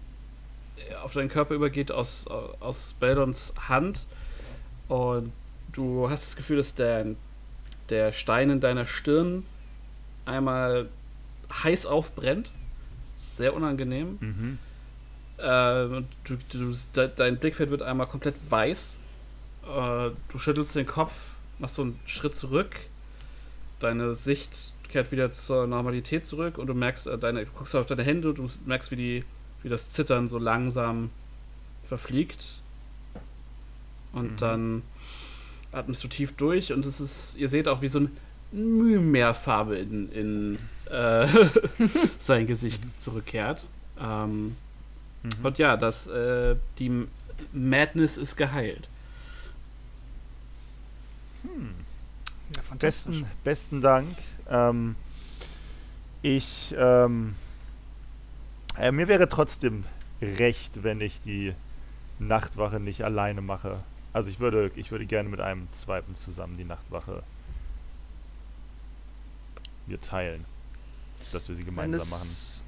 auf 1.03 1.13
deinen 1.13 1.29
Körper 1.29 1.55
übergeht 1.55 1.93
aus, 1.93 2.27
aus 2.27 2.95
Beldons 2.99 3.53
Hand 3.69 4.07
und 4.89 5.33
du 5.73 6.11
hast 6.11 6.27
das 6.27 6.37
Gefühl, 6.37 6.57
dass 6.57 6.75
der, 6.75 7.07
der 7.91 8.13
Stein 8.13 8.51
in 8.51 8.61
deiner 8.61 8.87
Stirn 8.87 9.45
einmal 10.25 10.89
heiß 11.63 11.87
aufbrennt. 11.87 12.51
Sehr 13.37 13.55
unangenehm. 13.55 14.19
Mhm. 14.21 14.59
Äh, 15.39 15.43
du, 16.25 16.37
du, 16.51 16.75
de, 16.95 17.11
dein 17.15 17.39
Blickfeld 17.39 17.71
wird 17.71 17.83
einmal 17.83 18.07
komplett 18.07 18.35
weiß. 18.51 18.99
Äh, 19.65 20.11
du 20.29 20.39
schüttelst 20.39 20.75
den 20.77 20.87
Kopf, 20.87 21.35
machst 21.59 21.77
so 21.77 21.83
einen 21.83 21.99
Schritt 22.07 22.35
zurück. 22.35 22.77
Deine 23.79 24.15
Sicht 24.15 24.75
kehrt 24.89 25.13
wieder 25.13 25.33
zur 25.33 25.67
Normalität 25.67 26.27
zurück 26.27 26.59
und 26.59 26.67
du 26.67 26.75
merkst, 26.75 27.07
äh, 27.07 27.17
deine, 27.19 27.45
du 27.45 27.51
guckst 27.53 27.75
auf 27.77 27.87
deine 27.87 28.03
Hände 28.03 28.31
und 28.31 28.39
du 28.39 28.51
merkst, 28.67 28.91
wie, 28.91 28.97
die, 28.97 29.25
wie 29.63 29.69
das 29.69 29.91
Zittern 29.91 30.29
so 30.29 30.39
langsam 30.39 31.11
verfliegt. 31.89 32.45
Und 34.13 34.33
Mhm. 34.33 34.37
dann 34.37 34.83
atmest 35.73 36.03
du 36.03 36.09
tief 36.09 36.33
durch 36.37 36.73
und 36.73 36.85
es 36.85 37.01
ist, 37.01 37.37
ihr 37.37 37.49
seht 37.49 37.69
auch, 37.69 37.81
wie 37.81 37.89
so 37.89 38.01
ein 38.01 38.17
Mühe 38.53 38.99
mehr 38.99 39.33
Farbe 39.35 39.77
in, 39.77 40.11
in 40.11 40.59
äh, 40.91 41.27
sein 42.19 42.47
Gesicht 42.47 42.83
zurückkehrt. 43.01 43.67
Ähm, 44.01 44.57
Mhm. 45.23 45.45
und 45.45 45.59
ja, 45.59 45.77
das, 45.77 46.07
äh, 46.07 46.57
die 46.79 47.07
Madness 47.53 48.17
ist 48.17 48.37
geheilt. 48.37 48.89
Ja, 52.55 52.63
fantastisch. 52.63 53.21
Besten, 53.21 53.31
besten 53.45 53.81
Dank. 53.81 54.17
Ähm, 54.49 54.97
ich, 56.23 56.75
ähm, 56.77 57.35
äh, 58.79 58.93
mir 58.93 59.09
wäre 59.09 59.29
trotzdem 59.29 59.85
recht, 60.21 60.83
wenn 60.83 61.01
ich 61.01 61.21
die 61.21 61.55
Nachtwache 62.19 62.81
nicht 62.81 63.05
alleine 63.05 63.41
mache. 63.43 63.81
Also 64.13 64.29
ich 64.31 64.41
würde, 64.41 64.71
ich 64.75 64.91
würde 64.91 65.07
gerne 65.07 65.29
mit 65.29 65.41
einem 65.41 65.69
zweiten 65.73 66.15
zusammen 66.15 66.57
die 66.59 66.65
Nachtwache 66.65 67.23
mir 69.87 70.01
teilen, 70.01 70.45
dass 71.35 71.49
wir 71.49 71.55
sie 71.55 71.63
Wenn 71.67 71.75
gemeinsam 71.75 72.09
machen. 72.11 72.23
es 72.23 72.65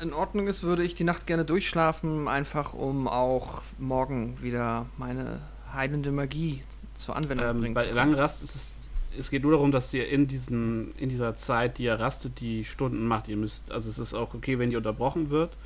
in 0.00 0.12
Ordnung 0.12 0.48
ist, 0.48 0.64
würde 0.64 0.82
ich 0.82 0.94
die 0.94 1.04
Nacht 1.04 1.26
gerne 1.26 1.44
durchschlafen, 1.44 2.26
einfach 2.26 2.74
um 2.74 3.06
auch 3.06 3.62
morgen 3.78 4.42
wieder 4.42 4.86
meine 4.98 5.40
heilende 5.72 6.10
Magie 6.10 6.62
zur 6.96 7.16
Anwendung 7.16 7.46
Ähm, 7.48 7.60
bringen 7.60 7.74
bei 7.74 7.90
langen 7.90 8.14
Rast 8.14 8.42
ist 8.42 8.54
es, 8.54 8.74
es 9.16 9.30
geht 9.30 9.42
nur 9.42 9.52
darum, 9.52 9.70
dass 9.70 9.94
ihr 9.94 10.08
in 10.08 10.26
diesen, 10.26 10.94
in 10.96 11.08
dieser 11.08 11.36
Zeit, 11.36 11.78
die 11.78 11.84
ihr 11.84 11.94
rastet, 11.94 12.40
die 12.40 12.64
Stunden 12.64 13.06
macht. 13.06 13.28
Ihr 13.28 13.36
müsst, 13.36 13.70
also 13.70 13.88
es 13.88 13.98
ist 13.98 14.14
auch 14.14 14.34
okay, 14.34 14.58
wenn 14.58 14.70
die 14.70 14.76
unterbrochen 14.76 15.30
wird. 15.30 15.56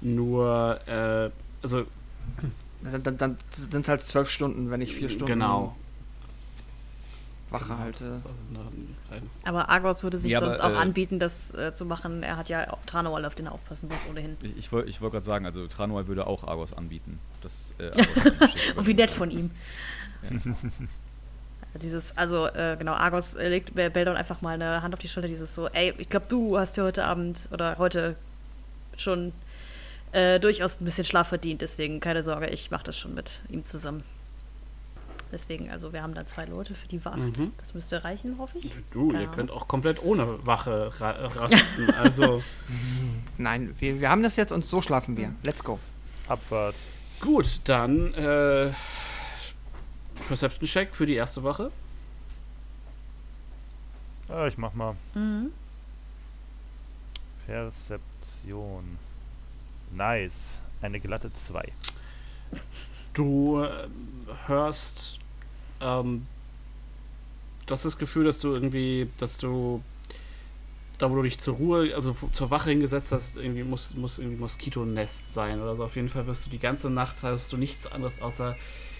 Nur, 0.00 0.80
äh, 0.86 1.30
also 1.62 1.84
Dann, 2.82 3.02
dann, 3.02 3.18
dann 3.18 3.36
sind 3.52 3.82
es 3.82 3.88
halt 3.88 4.04
zwölf 4.04 4.30
Stunden, 4.30 4.70
wenn 4.70 4.80
ich 4.80 4.94
vier 4.94 5.08
Stunden 5.08 5.34
Genau. 5.34 5.76
Wache 7.50 7.64
Genau, 7.68 7.78
halte. 7.78 8.04
also 8.04 8.28
eine- 8.50 9.16
ein- 9.18 9.30
Aber 9.44 9.68
Argos 9.70 10.02
würde 10.02 10.18
sich 10.18 10.32
Ja, 10.32 10.38
aber, 10.38 10.48
sonst 10.48 10.60
auch 10.60 10.70
äh, 10.72 10.82
anbieten, 10.82 11.18
das 11.18 11.52
äh, 11.54 11.72
zu 11.72 11.84
machen. 11.86 12.22
Er 12.22 12.36
hat 12.36 12.48
ja 12.48 12.72
auch 12.72 12.78
Tranoal, 12.86 13.24
auf 13.24 13.34
den 13.34 13.46
er 13.46 13.52
aufpassen 13.52 13.88
muss, 13.88 14.04
ohnehin. 14.08 14.36
Ich, 14.42 14.56
ich 14.56 14.72
wollte 14.72 14.90
ich 14.90 15.00
wollt 15.00 15.12
gerade 15.12 15.24
sagen, 15.24 15.46
also 15.46 15.66
Tranual 15.66 16.06
würde 16.08 16.26
auch 16.26 16.44
Argos 16.44 16.72
anbieten. 16.72 17.18
Das, 17.40 17.72
äh, 17.78 17.84
Argos 18.40 18.52
Und 18.76 18.86
wie 18.86 18.94
nett 18.94 19.10
von 19.10 19.30
ihm. 19.30 19.50
Ja. 20.22 20.36
Dieses, 21.80 22.16
also 22.16 22.46
äh, 22.46 22.76
genau, 22.78 22.94
Argos 22.94 23.34
äh, 23.34 23.48
legt 23.48 23.74
Bel- 23.74 23.90
Beldon 23.90 24.16
einfach 24.16 24.40
mal 24.40 24.54
eine 24.54 24.82
Hand 24.82 24.94
auf 24.94 25.00
die 25.00 25.08
Schulter, 25.08 25.28
dieses 25.28 25.54
so, 25.54 25.68
ey, 25.68 25.94
ich 25.98 26.08
glaube, 26.08 26.26
du 26.28 26.58
hast 26.58 26.76
ja 26.76 26.82
heute 26.82 27.04
Abend 27.04 27.48
oder 27.52 27.76
heute 27.78 28.16
schon 28.96 29.32
äh, 30.12 30.40
durchaus 30.40 30.80
ein 30.80 30.84
bisschen 30.86 31.04
Schlaf 31.04 31.28
verdient, 31.28 31.60
deswegen 31.60 32.00
keine 32.00 32.22
Sorge, 32.22 32.46
ich 32.48 32.70
mache 32.70 32.84
das 32.84 32.98
schon 32.98 33.14
mit 33.14 33.42
ihm 33.50 33.64
zusammen. 33.64 34.02
Deswegen, 35.30 35.70
also 35.70 35.92
wir 35.92 36.02
haben 36.02 36.14
da 36.14 36.26
zwei 36.26 36.46
Leute 36.46 36.74
für 36.74 36.88
die 36.88 37.04
Wacht. 37.04 37.18
Mhm. 37.38 37.52
Das 37.58 37.74
müsste 37.74 38.02
reichen, 38.04 38.38
hoffe 38.38 38.58
ich. 38.58 38.72
Du, 38.90 39.08
Keine 39.08 39.12
ihr 39.12 39.18
Ahnung. 39.24 39.34
könnt 39.34 39.50
auch 39.50 39.68
komplett 39.68 40.02
ohne 40.02 40.44
Wache 40.46 40.90
ra 41.00 41.10
rasten. 41.10 41.90
Also 41.98 42.42
Nein, 43.36 43.74
wir, 43.78 44.00
wir 44.00 44.08
haben 44.08 44.22
das 44.22 44.36
jetzt 44.36 44.52
und 44.52 44.64
so 44.64 44.80
schlafen 44.80 45.16
wir. 45.16 45.34
Let's 45.42 45.62
go. 45.62 45.78
Abfahrt. 46.28 46.74
gut, 47.20 47.60
dann 47.64 48.14
äh, 48.14 48.72
Perception 50.28 50.66
Check 50.66 50.94
für 50.96 51.06
die 51.06 51.14
erste 51.14 51.42
Wache. 51.44 51.70
Ah, 54.28 54.46
ich 54.46 54.56
mach 54.58 54.72
mal 54.74 54.94
Mhm. 55.14 55.50
Perzeption. 57.46 58.98
Nice. 59.92 60.60
Eine 60.82 61.00
glatte 61.00 61.32
2. 61.32 61.72
Du 63.14 63.62
äh, 63.62 63.88
hörst, 64.46 65.17
ähm, 65.80 66.26
du 67.66 67.72
hast 67.72 67.84
das 67.84 67.98
Gefühl, 67.98 68.24
dass 68.24 68.40
du 68.40 68.52
irgendwie, 68.52 69.08
dass 69.18 69.38
du 69.38 69.82
da, 70.98 71.10
wo 71.10 71.14
du 71.16 71.22
dich 71.22 71.38
zur 71.38 71.54
Ruhe, 71.56 71.94
also 71.94 72.14
zur 72.32 72.50
Wache 72.50 72.70
hingesetzt 72.70 73.12
hast, 73.12 73.36
irgendwie 73.36 73.62
muss, 73.62 73.94
muss 73.94 74.18
irgendwie 74.18 74.38
Moskitonest 74.38 75.32
sein 75.32 75.60
oder 75.60 75.76
so. 75.76 75.84
Auf 75.84 75.94
jeden 75.94 76.08
Fall 76.08 76.26
wirst 76.26 76.46
du 76.46 76.50
die 76.50 76.58
ganze 76.58 76.90
Nacht 76.90 77.22
hast 77.22 77.52
du 77.52 77.56
nichts 77.56 77.86
anderes 77.86 78.20
außer 78.20 78.56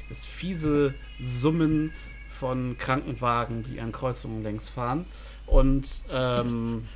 das 0.09 0.25
fiese 0.25 0.95
Summen 1.21 1.93
von 2.29 2.77
Krankenwagen, 2.79 3.65
die 3.65 3.81
an 3.81 3.93
Kreuzungen 3.93 4.43
längs 4.43 4.69
fahren 4.69 5.07
und 5.47 5.89
ähm, 6.11 6.87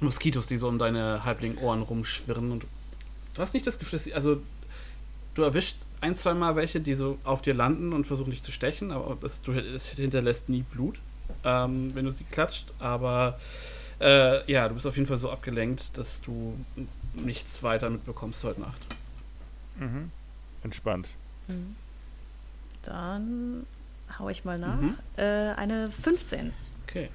Moskitos, 0.00 0.46
die 0.46 0.58
so 0.58 0.68
um 0.68 0.78
deine 0.78 1.24
Halbling-Ohren 1.24 1.82
rumschwirren 1.82 2.52
und 2.52 2.66
du 3.34 3.40
hast 3.40 3.54
nicht 3.54 3.66
das 3.66 3.78
Gefühl, 3.78 3.98
dass 3.98 4.12
also 4.12 4.42
du 5.34 5.42
erwischt 5.42 5.85
ein, 6.00 6.14
zwei 6.14 6.34
Mal 6.34 6.56
welche, 6.56 6.80
die 6.80 6.94
so 6.94 7.18
auf 7.24 7.42
dir 7.42 7.54
landen 7.54 7.92
und 7.92 8.06
versuchen 8.06 8.30
dich 8.30 8.42
zu 8.42 8.52
stechen, 8.52 8.90
aber 8.90 9.16
das, 9.20 9.42
du, 9.42 9.52
es 9.52 9.88
hinterlässt 9.88 10.48
nie 10.48 10.62
Blut, 10.62 11.00
ähm, 11.44 11.94
wenn 11.94 12.04
du 12.04 12.10
sie 12.10 12.24
klatscht. 12.24 12.72
Aber 12.78 13.38
äh, 14.00 14.50
ja, 14.50 14.68
du 14.68 14.74
bist 14.74 14.86
auf 14.86 14.96
jeden 14.96 15.08
Fall 15.08 15.16
so 15.16 15.30
abgelenkt, 15.30 15.96
dass 15.96 16.20
du 16.20 16.54
nichts 17.14 17.62
weiter 17.62 17.88
mitbekommst 17.90 18.44
heute 18.44 18.60
Nacht. 18.60 18.80
Mhm. 19.78 20.10
Entspannt. 20.62 21.08
Mhm. 21.48 21.76
Dann 22.82 23.66
hau 24.18 24.28
ich 24.28 24.44
mal 24.44 24.58
nach. 24.58 24.80
Mhm. 24.80 24.96
Äh, 25.16 25.22
eine 25.22 25.90
15. 25.90 26.52
Okay. 26.86 27.08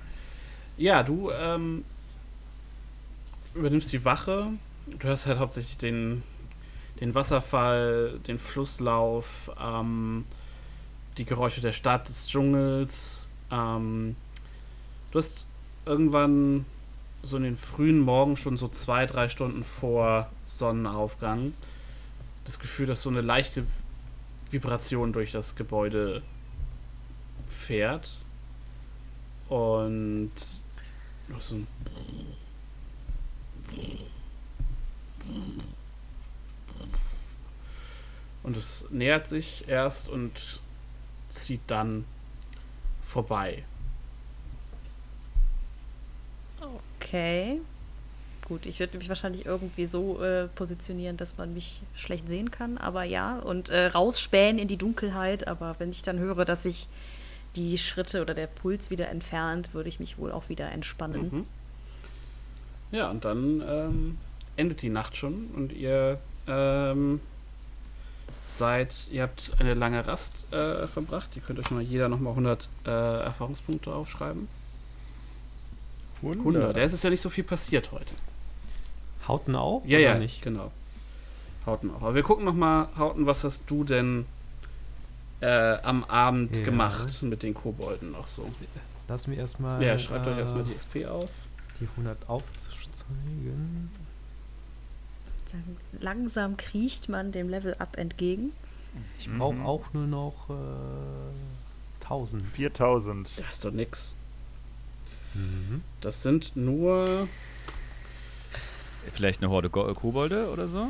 Ja, 0.77 1.03
du 1.03 1.31
ähm, 1.31 1.85
übernimmst 3.53 3.91
die 3.91 4.03
Wache. 4.03 4.47
Du 4.87 5.07
hörst 5.07 5.25
halt 5.27 5.39
hauptsächlich 5.39 5.77
den, 5.77 6.23
den 7.01 7.15
Wasserfall, 7.15 8.19
den 8.27 8.39
Flusslauf, 8.39 9.51
ähm, 9.59 10.23
die 11.17 11.25
Geräusche 11.25 11.59
der 11.59 11.73
Stadt, 11.73 12.07
des 12.07 12.27
Dschungels. 12.27 13.27
Ähm, 13.51 14.15
du 15.11 15.19
hast 15.19 15.47
irgendwann 15.85 16.65
so 17.23 17.37
in 17.37 17.43
den 17.43 17.55
frühen 17.57 17.99
Morgen 17.99 18.37
schon 18.37 18.55
so 18.55 18.67
zwei, 18.67 19.05
drei 19.05 19.29
Stunden 19.29 19.63
vor 19.63 20.29
Sonnenaufgang 20.45 21.53
das 22.45 22.59
Gefühl, 22.59 22.85
dass 22.85 23.01
so 23.01 23.09
eine 23.09 23.21
leichte 23.21 23.65
Vibration 24.49 25.13
durch 25.13 25.31
das 25.31 25.55
Gebäude 25.55 26.21
fährt. 27.47 28.19
Und 29.49 30.31
so 31.39 31.55
ein 31.55 31.67
und 38.43 38.57
es 38.57 38.85
nähert 38.89 39.27
sich 39.27 39.65
erst 39.67 40.09
und 40.09 40.59
zieht 41.29 41.61
dann 41.67 42.05
vorbei. 43.03 43.63
Okay. 46.99 47.59
Gut, 48.47 48.65
ich 48.65 48.79
würde 48.79 48.97
mich 48.97 49.07
wahrscheinlich 49.07 49.45
irgendwie 49.45 49.85
so 49.85 50.21
äh, 50.21 50.47
positionieren, 50.47 51.15
dass 51.15 51.37
man 51.37 51.53
mich 51.53 51.81
schlecht 51.95 52.27
sehen 52.27 52.51
kann, 52.51 52.77
aber 52.77 53.03
ja. 53.03 53.39
Und 53.39 53.69
äh, 53.69 53.87
rausspähen 53.87 54.59
in 54.59 54.67
die 54.67 54.77
Dunkelheit, 54.77 55.47
aber 55.47 55.75
wenn 55.79 55.89
ich 55.91 56.03
dann 56.03 56.19
höre, 56.19 56.43
dass 56.43 56.63
sich 56.63 56.87
die 57.55 57.77
Schritte 57.77 58.21
oder 58.21 58.33
der 58.33 58.47
Puls 58.47 58.89
wieder 58.89 59.09
entfernt, 59.09 59.73
würde 59.73 59.89
ich 59.89 59.99
mich 59.99 60.17
wohl 60.17 60.31
auch 60.31 60.49
wieder 60.49 60.71
entspannen. 60.71 61.29
Mhm. 61.31 61.45
Ja, 62.91 63.09
und 63.09 63.23
dann 63.23 63.63
ähm, 63.65 64.17
endet 64.57 64.81
die 64.81 64.89
Nacht 64.89 65.15
schon 65.15 65.47
und 65.55 65.71
ihr 65.71 66.19
ähm, 66.47 67.21
seid, 68.39 69.07
ihr 69.11 69.23
habt 69.23 69.53
eine 69.59 69.73
lange 69.73 70.05
Rast 70.07 70.51
äh, 70.53 70.87
verbracht. 70.87 71.29
Ihr 71.35 71.41
könnt 71.41 71.59
euch 71.59 71.71
mal 71.71 71.81
jeder 71.81 72.09
nochmal 72.09 72.31
100 72.31 72.69
äh, 72.85 72.89
Erfahrungspunkte 73.23 73.93
aufschreiben. 73.93 74.47
100. 76.23 76.75
Da 76.75 76.81
ist 76.81 76.93
es 76.93 77.03
ja 77.03 77.09
nicht 77.09 77.21
so 77.21 77.29
viel 77.29 77.43
passiert 77.43 77.91
heute. 77.91 78.13
Hauten 79.27 79.55
auf? 79.55 79.85
Ja, 79.85 79.99
ja, 79.99 80.15
nicht? 80.17 80.41
genau. 80.41 80.71
Hauten 81.65 81.91
auch. 81.91 82.01
Aber 82.01 82.15
wir 82.15 82.23
gucken 82.23 82.45
nochmal, 82.45 82.87
Hauten, 82.97 83.25
was 83.25 83.43
hast 83.43 83.69
du 83.69 83.83
denn 83.83 84.25
äh, 85.41 85.77
am 85.83 86.03
Abend 86.03 86.57
Ja. 86.57 86.63
gemacht 86.63 87.21
mit 87.23 87.43
den 87.43 87.53
Kobolden 87.53 88.11
noch 88.11 88.27
so? 88.27 88.45
Lass 89.07 89.27
mir 89.27 89.35
erstmal. 89.35 89.81
Ja, 89.83 89.97
schreibt 89.97 90.27
euch 90.27 90.37
äh, 90.37 90.39
erstmal 90.39 90.63
die 90.63 90.73
XP 90.73 91.05
auf. 91.07 91.29
die 91.79 91.87
100 91.97 92.29
aufzeigen. 92.29 93.91
Dann 95.51 95.77
langsam 95.99 96.57
kriecht 96.57 97.09
man 97.09 97.31
dem 97.31 97.49
Level-Up 97.49 97.97
entgegen. 97.97 98.51
Ich 99.19 99.29
brauche 99.29 99.61
auch 99.61 99.93
nur 99.93 100.07
noch 100.07 100.49
äh, 100.49 102.03
1000. 102.03 102.43
4000. 102.53 103.29
Das 103.37 103.51
ist 103.51 103.65
doch 103.65 103.71
nix. 103.71 104.15
Mhm. 105.33 105.81
Das 106.01 106.21
sind 106.23 106.55
nur. 106.55 107.27
Vielleicht 109.13 109.41
eine 109.41 109.49
Horde 109.49 109.69
Go 109.69 109.91
Kobolde 109.95 110.49
oder 110.51 110.67
so? 110.67 110.89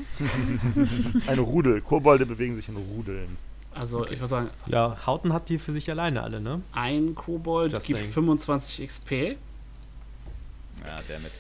Ein 1.28 1.40
Rudel. 1.40 1.80
Kobolde 1.82 2.26
bewegen 2.26 2.56
sich 2.56 2.68
in 2.68 2.76
Rudeln. 2.76 3.38
Also, 3.74 4.04
ich 4.06 4.20
würde 4.20 4.28
sagen, 4.28 4.50
Ja, 4.66 4.98
Hauten 5.06 5.32
hat 5.32 5.48
die 5.48 5.58
für 5.58 5.72
sich 5.72 5.90
alleine 5.90 6.22
alle, 6.24 6.42
ne? 6.42 6.62
ein 6.74 7.16
Kobold 7.16 7.72
Just 7.72 7.86
gibt 7.88 8.00
saying. 8.00 8.12
25 8.12 8.86
XP. 8.86 9.12
Ja, 9.12 11.00
damit. 11.08 11.32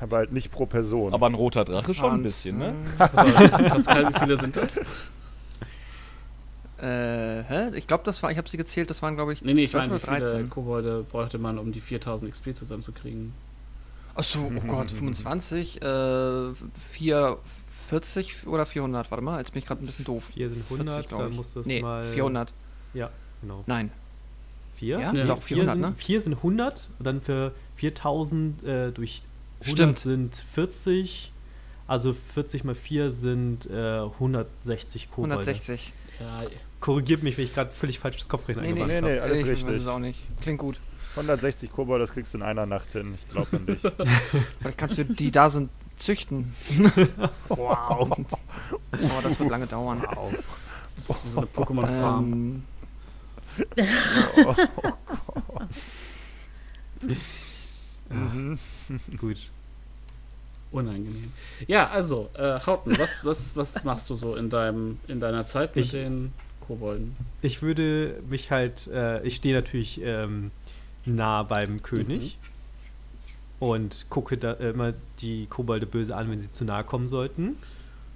Aber 0.00 0.16
halt 0.18 0.32
nicht 0.32 0.50
pro 0.50 0.66
Person. 0.66 1.12
Aber 1.12 1.26
ein 1.26 1.34
roter 1.34 1.64
Drache 1.64 1.94
schon 1.94 2.12
ein 2.12 2.22
bisschen, 2.22 2.58
ne? 2.58 2.74
Also, 2.98 3.68
Pascal, 3.68 4.14
wie 4.14 4.18
viele 4.18 4.38
sind 4.38 4.56
das? 4.56 4.80
Äh, 6.82 7.42
hä? 7.44 7.70
Ich 7.76 7.86
glaube, 7.86 8.04
das 8.04 8.22
war, 8.22 8.30
ich 8.30 8.38
habe 8.38 8.48
sie 8.48 8.56
gezählt, 8.56 8.88
das 8.88 9.02
waren, 9.02 9.14
glaube 9.14 9.34
ich, 9.34 9.42
Nee, 9.42 9.52
nee, 9.52 9.64
ich 9.64 9.72
12 9.72 9.82
meine, 9.82 10.00
wie 10.00 10.02
oder 10.02 10.14
viele 10.14 10.30
13. 10.30 10.48
Kobolde 10.50 11.04
bräuchte 11.10 11.36
man, 11.36 11.58
um 11.58 11.72
die 11.72 11.80
4000 11.80 12.32
XP 12.32 12.56
zusammenzukriegen? 12.56 13.34
Achso, 14.14 14.50
oh 14.56 14.60
Gott, 14.66 14.90
25, 14.90 15.82
äh, 15.82 16.54
440 16.78 18.46
oder 18.46 18.64
400, 18.64 19.10
warte 19.10 19.22
mal, 19.22 19.38
jetzt 19.40 19.52
bin 19.52 19.58
ich 19.58 19.66
gerade 19.66 19.84
ein 19.84 19.86
bisschen 19.86 20.06
doof. 20.06 20.24
Vier 20.32 20.48
sind 20.48 20.64
40, 20.64 20.88
100, 20.88 21.08
glaub 21.08 21.20
dann 21.20 21.30
ich. 21.32 21.36
muss 21.36 21.52
das 21.52 21.66
nee, 21.66 21.82
mal... 21.82 22.02
400, 22.04 22.50
Ja, 22.94 23.10
genau. 23.42 23.62
nein. 23.66 23.90
Vier? 24.76 25.00
Ja? 25.00 25.12
Ja. 25.12 25.26
Doch, 25.26 25.42
Vier 25.42 25.56
400, 25.56 25.74
sind, 25.74 25.80
ne? 25.82 25.94
Vier 25.98 26.20
sind 26.22 26.32
100 26.36 26.88
und 26.98 27.04
dann 27.06 27.20
für 27.20 27.52
4000 27.76 28.62
äh, 28.64 28.90
durch 28.92 29.20
100 29.60 29.76
Stimmt. 29.76 29.98
sind 29.98 30.36
40. 30.54 31.32
Also 31.86 32.12
40 32.34 32.64
mal 32.64 32.74
4 32.74 33.10
sind 33.10 33.68
äh, 33.68 34.00
160 34.02 35.10
Kobolde. 35.10 35.34
160. 35.34 35.92
Ja, 36.20 36.42
Korrigiert 36.80 37.22
mich, 37.22 37.36
wenn 37.36 37.44
ich 37.44 37.54
gerade 37.54 37.70
völlig 37.72 37.98
falsches 37.98 38.28
Kopfrechnen 38.28 38.64
Nee, 38.64 38.72
nee, 38.72 38.82
eingebaut 38.82 39.02
nee, 39.02 39.06
habe. 39.08 39.14
nee, 39.14 39.20
alles 39.20 39.38
ich 39.40 39.44
weiß 39.44 39.50
richtig. 39.66 39.82
es 39.82 39.86
auch 39.86 39.98
nicht. 39.98 40.18
Klingt 40.40 40.58
gut. 40.60 40.80
160 41.16 41.72
Kobolde, 41.72 42.04
das 42.04 42.12
kriegst 42.14 42.32
du 42.32 42.38
in 42.38 42.42
einer 42.44 42.64
Nacht 42.66 42.92
hin. 42.92 43.14
Ich 43.14 43.28
glaube 43.28 43.56
an 43.56 43.66
dich. 43.66 43.80
Vielleicht 44.60 44.78
kannst 44.78 44.96
du 44.98 45.04
die 45.04 45.30
da 45.30 45.50
sind 45.50 45.68
züchten. 45.96 46.54
Wow. 47.48 48.12
Aber 48.92 49.22
das 49.22 49.38
wird 49.40 49.50
lange 49.50 49.66
dauern. 49.66 50.02
das 50.96 51.16
ist 51.16 51.26
wie 51.26 51.30
so 51.30 51.38
eine 51.38 51.46
Pokémon-Farm. 51.48 52.32
Ähm, 52.32 52.62
Mhm. 58.10 58.58
Gut. 59.18 59.50
Unangenehm. 60.72 61.32
Ja, 61.66 61.88
also, 61.88 62.30
äh, 62.34 62.60
Hauten, 62.64 62.96
was, 62.98 63.24
was, 63.24 63.56
was 63.56 63.82
machst 63.84 64.08
du 64.08 64.14
so 64.14 64.36
in, 64.36 64.50
deinem, 64.50 64.98
in 65.08 65.18
deiner 65.20 65.44
Zeit 65.44 65.74
mit 65.74 65.86
Ich- 65.86 65.90
den 65.90 66.32
Kobolden? 66.66 67.16
Ich 67.42 67.60
würde 67.62 68.22
mich 68.28 68.50
halt, 68.52 68.86
äh, 68.86 69.20
ich 69.26 69.36
stehe 69.36 69.54
natürlich 69.54 70.00
ähm, 70.02 70.52
nah 71.04 71.42
beim 71.42 71.82
König 71.82 72.38
und 73.58 74.06
gucke 74.10 74.36
da 74.36 74.52
immer 74.52 74.94
die 75.20 75.46
Kobolde 75.46 75.86
böse 75.86 76.14
an, 76.16 76.30
wenn 76.30 76.38
sie 76.38 76.50
zu 76.52 76.64
nahe 76.64 76.84
kommen 76.84 77.08
sollten. 77.08 77.56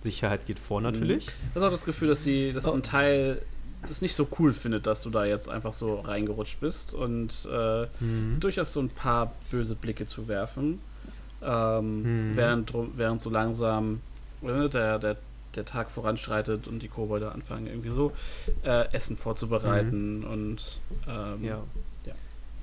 Sicherheit 0.02 0.46
geht 0.46 0.58
vor 0.60 0.80
natürlich. 0.80 1.26
Ich 1.26 1.54
habe 1.56 1.66
auch 1.66 1.70
das 1.70 1.84
Gefühl, 1.84 2.08
dass 2.08 2.22
sie, 2.22 2.52
dass 2.52 2.66
Oh. 2.68 2.72
ein 2.74 2.82
Teil 2.82 3.40
das 3.88 4.02
nicht 4.02 4.14
so 4.14 4.26
cool 4.38 4.52
findet, 4.52 4.86
dass 4.86 5.02
du 5.02 5.10
da 5.10 5.24
jetzt 5.24 5.48
einfach 5.48 5.72
so 5.72 6.00
reingerutscht 6.00 6.60
bist 6.60 6.94
und 6.94 7.46
äh, 7.50 7.86
Mhm. 8.00 8.40
durchaus 8.40 8.72
so 8.72 8.80
ein 8.80 8.88
paar 8.90 9.32
böse 9.50 9.74
Blicke 9.74 10.06
zu 10.06 10.28
werfen. 10.28 10.80
Ähm, 11.42 12.02
Mhm. 12.32 12.36
während, 12.36 12.72
während 12.96 13.20
so 13.20 13.28
langsam 13.30 14.00
äh, 14.42 14.68
der, 14.68 14.98
der, 14.98 15.16
der 15.54 15.64
Tag 15.64 15.90
voranschreitet 15.90 16.66
und 16.68 16.80
die 16.80 16.88
Kobolde 16.88 17.30
anfangen, 17.32 17.66
irgendwie 17.66 17.90
so 17.90 18.12
äh, 18.64 18.90
Essen 18.92 19.16
vorzubereiten 19.16 20.24
und 20.24 20.80
ähm, 21.08 21.44
Ja. 21.44 21.62
Ja. 22.06 22.14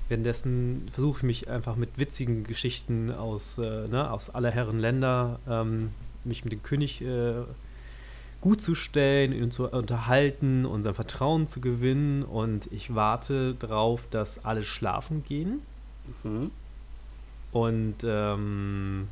Währenddessen 0.08 0.88
versuche 0.92 1.18
ich 1.18 1.22
mich 1.22 1.48
einfach 1.48 1.76
mit 1.76 1.96
witzigen 1.96 2.44
Geschichten 2.44 3.12
aus, 3.12 3.56
äh, 3.58 3.86
ne, 3.88 4.10
aus 4.10 4.30
aller 4.30 4.50
Herren 4.50 4.78
Länder, 4.80 5.38
ähm, 5.48 5.90
mich 6.24 6.44
mit 6.44 6.52
dem 6.52 6.62
König 6.62 7.00
äh, 7.02 7.34
gut 8.42 8.60
zu 8.60 8.74
stellen, 8.74 9.32
ihn 9.32 9.50
zu 9.50 9.72
unterhalten 9.72 10.66
und 10.66 10.82
sein 10.82 10.94
Vertrauen 10.94 11.46
zu 11.46 11.60
gewinnen. 11.60 12.24
Und 12.24 12.70
ich 12.70 12.94
warte 12.94 13.54
darauf, 13.54 14.06
dass 14.10 14.44
alle 14.44 14.64
schlafen 14.64 15.24
gehen. 15.24 15.62
Mhm. 16.24 16.50
Und 17.52 17.96
ähm, 18.04 19.08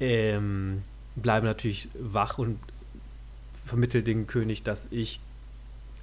ähm, 0.00 0.82
bleibe 1.16 1.46
natürlich 1.46 1.88
wach 1.98 2.38
und 2.38 2.58
vermittle 3.64 4.02
dem 4.02 4.26
König, 4.26 4.62
dass 4.62 4.88
ich 4.90 5.20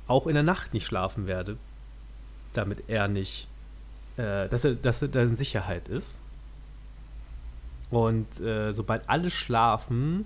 auch 0.08 0.26
in 0.28 0.36
der 0.36 0.44
Nacht 0.44 0.74
nicht 0.74 0.86
schlafen 0.86 1.28
werde, 1.28 1.58
damit 2.54 2.84
er 2.88 3.08
nicht, 3.08 3.48
äh, 4.18 4.48
dass, 4.48 4.64
er, 4.64 4.76
dass 4.76 5.02
er 5.02 5.10
da 5.10 5.22
in 5.24 5.36
Sicherheit 5.36 5.90
ist. 5.90 6.22
Und 7.90 8.40
äh, 8.40 8.72
sobald 8.72 9.10
alle 9.10 9.30
schlafen, 9.30 10.26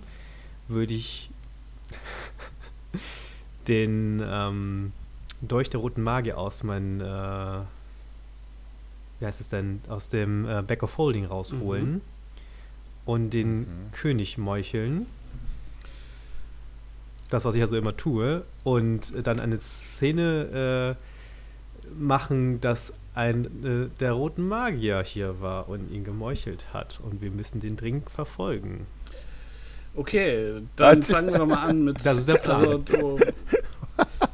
würde 0.69 0.93
ich 0.93 1.29
den 3.67 4.21
ähm, 4.25 4.93
Dolch 5.41 5.69
der 5.69 5.79
roten 5.79 6.01
Magie 6.01 6.33
aus 6.33 6.63
meinen, 6.63 7.01
äh, 7.01 7.59
wie 9.19 9.25
heißt 9.25 9.41
es 9.41 9.49
denn, 9.49 9.81
aus 9.89 10.07
dem 10.09 10.47
äh, 10.47 10.61
Back 10.61 10.83
of 10.83 10.97
Holding 10.97 11.25
rausholen 11.25 12.01
und 13.05 13.31
den 13.31 13.59
Mhm. 13.59 13.65
König 13.91 14.37
meucheln. 14.37 15.05
Das, 17.29 17.45
was 17.45 17.53
ich 17.55 17.61
also 17.61 17.77
immer 17.77 17.95
tue. 17.95 18.43
Und 18.63 19.13
dann 19.27 19.39
eine 19.39 19.59
Szene 19.59 20.95
äh, 20.97 21.93
machen, 21.99 22.59
dass 22.59 22.93
ein 23.13 23.45
äh, 23.63 23.89
der 23.99 24.13
roten 24.13 24.47
Magier 24.47 25.03
hier 25.03 25.39
war 25.41 25.69
und 25.69 25.91
ihn 25.91 26.03
gemeuchelt 26.03 26.73
hat. 26.73 26.99
Und 27.03 27.21
wir 27.21 27.29
müssen 27.31 27.59
den 27.59 27.75
dringend 27.75 28.09
verfolgen. 28.09 28.87
Okay, 29.99 30.61
dann 30.77 31.01
Was? 31.01 31.09
fangen 31.09 31.29
wir 31.33 31.39
doch 31.39 31.45
mal 31.45 31.67
an 31.67 31.83
mit. 31.83 32.05
Das 32.05 32.19
ist 32.19 32.27
der 32.29 32.35
Plan. 32.35 32.55
Also, 32.55 32.77
du, 32.77 33.19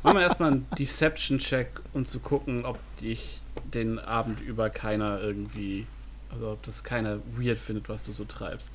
machen 0.03 0.18
wir 0.18 0.22
erstmal 0.22 0.52
einen 0.52 0.68
Deception-Check, 0.77 1.68
um 1.94 2.06
zu 2.06 2.19
gucken, 2.19 2.66
ob 2.66 2.77
dich 2.98 3.42
den 3.74 3.98
Abend 3.98 4.42
über 4.42 4.69
keiner 4.69 5.19
irgendwie. 5.19 5.88
Also, 6.32 6.52
ob 6.52 6.61
das 6.61 6.84
keiner 6.84 7.18
weird 7.35 7.58
findet, 7.58 7.90
was 7.90 8.06
du 8.06 8.11
so 8.14 8.26
treibst. 8.26 8.69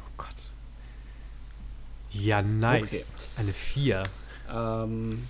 Oh 0.00 0.10
Gott. 0.16 0.26
Ja, 2.10 2.42
nice. 2.42 2.82
Okay. 2.82 3.02
Eine 3.36 3.52
4. 3.52 4.02
Ähm, 4.52 5.28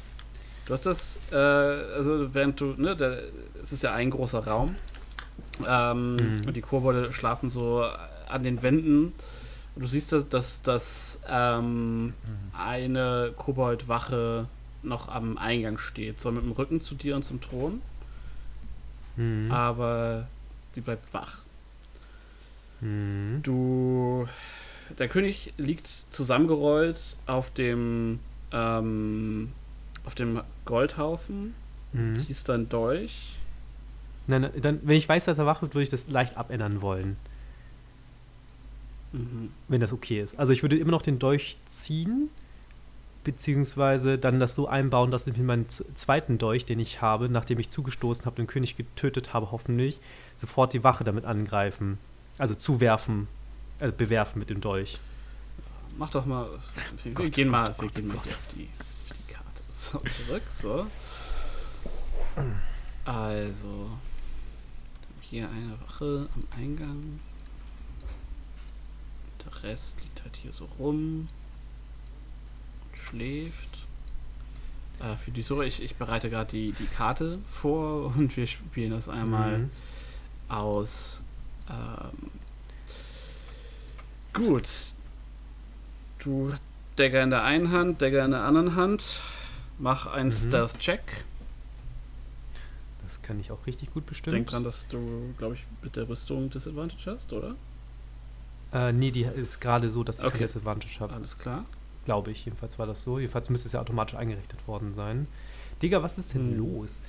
du 0.65 0.73
hast 0.73 0.87
das, 0.87 1.19
äh, 1.31 1.35
also 1.37 2.33
während 2.33 2.59
du, 2.59 2.73
ne, 2.79 2.97
der, 2.97 3.25
es 3.63 3.71
ist 3.71 3.83
ja 3.83 3.93
ein 3.93 4.09
großer 4.09 4.47
Raum 4.47 4.77
ähm, 5.69 6.17
Mhm. 6.17 6.47
und 6.47 6.55
die 6.57 6.63
Kobolde 6.63 7.13
schlafen 7.13 7.51
so 7.51 7.85
an 8.31 8.43
den 8.43 8.63
Wänden 8.63 9.13
du 9.77 9.87
siehst, 9.87 10.13
dass, 10.13 10.63
dass, 10.63 11.21
ähm, 11.29 12.13
eine 12.53 13.33
Koboldwache 13.37 14.47
noch 14.83 15.09
am 15.09 15.39
Eingang 15.39 15.79
steht, 15.79 16.21
zwar 16.21 16.33
mit 16.33 16.43
dem 16.43 16.53
Rücken 16.53 16.81
zu 16.81 16.95
dir 16.95 17.17
und 17.17 17.25
zum 17.25 17.41
Thron, 17.41 17.81
Mhm. 19.17 19.51
aber 19.51 20.27
sie 20.73 20.81
bleibt 20.81 21.13
wach. 21.15 21.39
Mhm. 22.81 23.41
Du. 23.43 24.27
Der 24.99 25.09
König 25.09 25.53
liegt 25.57 25.87
zusammengerollt 25.87 27.17
auf 27.27 27.51
dem 27.53 28.19
ähm, 28.53 29.53
auf 30.05 30.15
dem 30.17 30.41
Goldhaufen, 30.65 31.55
Mhm. 31.93 32.17
ziehst 32.17 32.49
dann 32.49 32.69
durch. 32.69 33.37
Nein, 34.27 34.43
nein, 34.43 34.53
dann, 34.61 34.81
wenn 34.83 34.97
ich 34.97 35.09
weiß, 35.09 35.25
dass 35.27 35.39
er 35.39 35.47
wach 35.47 35.63
wird, 35.63 35.75
würde 35.75 35.85
ich 35.85 35.89
das 35.91 36.09
leicht 36.09 36.37
abändern 36.37 36.83
wollen. 36.83 37.17
Mhm. 39.13 39.51
Wenn 39.69 39.81
das 39.81 39.93
okay 39.93 40.21
ist. 40.21 40.39
Also 40.39 40.53
ich 40.53 40.63
würde 40.63 40.79
immer 40.79 40.93
noch 40.93 41.03
den 41.03 41.19
Dolch 41.19 41.59
ziehen, 41.67 42.31
beziehungsweise 43.25 44.19
dann 44.19 44.41
das 44.41 44.55
so 44.55 44.67
einbauen, 44.69 45.11
dass 45.11 45.27
ich 45.27 45.37
mit 45.37 45.47
meinem 45.47 45.69
zweiten 45.69 46.39
Dolch, 46.39 46.65
den 46.65 46.79
ich 46.79 47.03
habe, 47.03 47.29
nachdem 47.29 47.59
ich 47.59 47.71
zugestoßen 47.71 48.25
habe, 48.25 48.37
den 48.37 48.47
König 48.47 48.77
getötet 48.77 49.35
habe, 49.35 49.51
hoffentlich, 49.51 49.99
sofort 50.37 50.73
die 50.73 50.85
Wache 50.85 51.05
damit 51.05 51.25
angreifen. 51.25 51.99
Also 52.39 52.55
zuwerfen, 52.55 53.29
also 53.79 53.95
bewerfen 53.95 54.39
mit 54.39 54.49
dem 54.49 54.61
Dolch. 54.61 54.99
Mach 55.99 56.11
doch 56.11 56.25
mal. 56.25 56.49
Wir, 57.03 57.19
wir 57.19 57.31
gehen 57.31 57.49
mal, 57.49 57.75
wir 57.79 57.89
gehen 57.89 58.09
mal 58.09 58.17
auf 58.17 58.39
die, 58.55 58.69
auf 58.69 59.17
die 59.17 59.33
Karte. 59.33 59.63
So, 59.71 59.99
zurück, 59.99 60.43
so. 60.49 60.87
Also. 63.05 63.91
Hier 65.21 65.49
eine 65.49 65.79
Wache 65.87 66.29
am 66.35 66.45
Eingang. 66.59 67.21
Der 69.45 69.63
Rest 69.63 70.01
liegt 70.03 70.23
halt 70.23 70.37
hier 70.37 70.53
so 70.53 70.67
rum. 70.79 71.29
Und 72.93 72.99
schläft. 72.99 73.79
Äh, 75.01 75.17
für 75.17 75.31
die 75.31 75.43
Suche, 75.43 75.65
ich, 75.65 75.83
ich 75.83 75.97
bereite 75.97 76.29
gerade 76.31 76.51
die, 76.51 76.73
die 76.73 76.87
Karte 76.87 77.39
vor 77.51 78.07
und 78.17 78.37
wir 78.37 78.47
spielen 78.47 78.91
das 78.91 79.09
einmal 79.09 79.59
Mhm. 79.59 79.71
aus 80.49 81.21
ähm, 81.69 82.31
Gut. 84.33 84.69
Du 86.19 86.53
Dagger 86.97 87.23
in 87.23 87.31
der 87.31 87.45
einen 87.45 87.71
Hand, 87.73 88.03
Dagger 88.03 88.25
in 88.25 88.31
der 88.33 88.43
anderen 88.43 88.77
Hand. 88.77 89.21
Mach 89.79 90.07
einen 90.07 90.29
Mhm. 90.29 90.35
Stealth-Check. 90.35 91.25
Das 93.03 93.23
kann 93.23 93.41
ich 93.41 93.51
auch 93.51 93.67
richtig 93.67 93.93
gut 93.93 94.07
bestimmt. 94.07 94.37
Denk 94.37 94.49
dran, 94.49 94.63
dass 94.65 94.87
du, 94.89 95.35
glaube 95.39 95.55
ich, 95.55 95.65
mit 95.83 95.97
der 95.97 96.09
Rüstung 96.09 96.51
Disadvantage 96.51 97.11
hast, 97.11 97.33
oder? 97.33 97.57
Äh, 98.73 98.93
nee, 98.93 99.11
die 99.11 99.23
ist 99.23 99.61
gerade 99.61 99.91
so, 99.91 100.05
dass 100.05 100.19
ich 100.21 100.25
Okay. 100.25 100.39
kein 100.39 100.47
Disadvantage 100.47 101.01
habe. 101.01 101.15
Alles 101.15 101.39
klar. 101.39 101.65
Glaube 102.05 102.31
ich. 102.31 102.45
Jedenfalls 102.45 102.79
war 102.79 102.87
das 102.87 103.03
so. 103.03 103.19
Jedenfalls 103.19 103.51
müsste 103.51 103.67
es 103.67 103.73
ja 103.73 103.81
automatisch 103.81 104.15
eingerichtet 104.17 104.67
worden 104.69 104.95
sein. 104.95 105.27
Digga, 105.83 106.03
was 106.03 106.19
ist 106.19 106.35
denn 106.35 106.51
Hm. 106.53 106.59
los? 106.59 107.03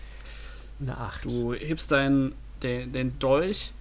Eine 0.79 0.97
8. 0.97 1.25
Du 1.25 1.53
hebst 1.53 1.91
deinen 1.91 2.33
den, 2.63 2.91
den 2.93 3.19
Dolch 3.19 3.71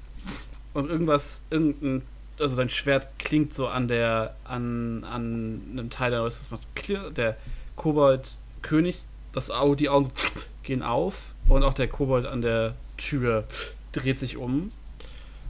und 0.74 0.88
irgendwas, 0.90 1.42
irgendein, 1.50 2.02
also 2.38 2.56
dein 2.56 2.68
Schwert 2.70 3.08
klingt 3.18 3.52
so 3.54 3.68
an 3.68 3.88
der, 3.88 4.34
an, 4.44 5.04
an 5.04 5.62
einem 5.72 5.90
Teil 5.90 6.10
der 6.10 6.22
Rüstung, 6.24 6.44
das 6.44 6.50
macht 6.50 6.76
klirr, 6.76 7.10
der 7.10 7.36
Kobold-König, 7.76 8.98
das 9.32 9.50
Auge, 9.50 9.76
die 9.76 9.88
Augen 9.88 10.08
gehen 10.62 10.82
auf 10.82 11.34
und 11.48 11.62
auch 11.62 11.74
der 11.74 11.88
Kobold 11.88 12.26
an 12.26 12.42
der 12.42 12.74
Tür 12.96 13.44
dreht 13.92 14.18
sich 14.20 14.36
um. 14.36 14.72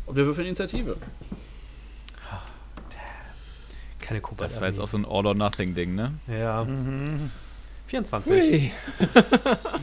Und 0.07 0.17
wir 0.17 0.27
würfeln 0.27 0.47
Initiative. 0.47 0.97
Keine 4.11 4.21
Kobold. 4.23 4.41
Das 4.51 4.61
war 4.61 4.67
jetzt 4.67 4.81
auch 4.81 4.89
so 4.89 4.99
ein 4.99 5.05
All-or-Nothing-Ding, 5.05 5.95
ne? 5.95 6.15
Ja. 6.27 6.65
Mhm. 6.65 7.31
24. 7.87 8.33
Hui, 8.33 8.73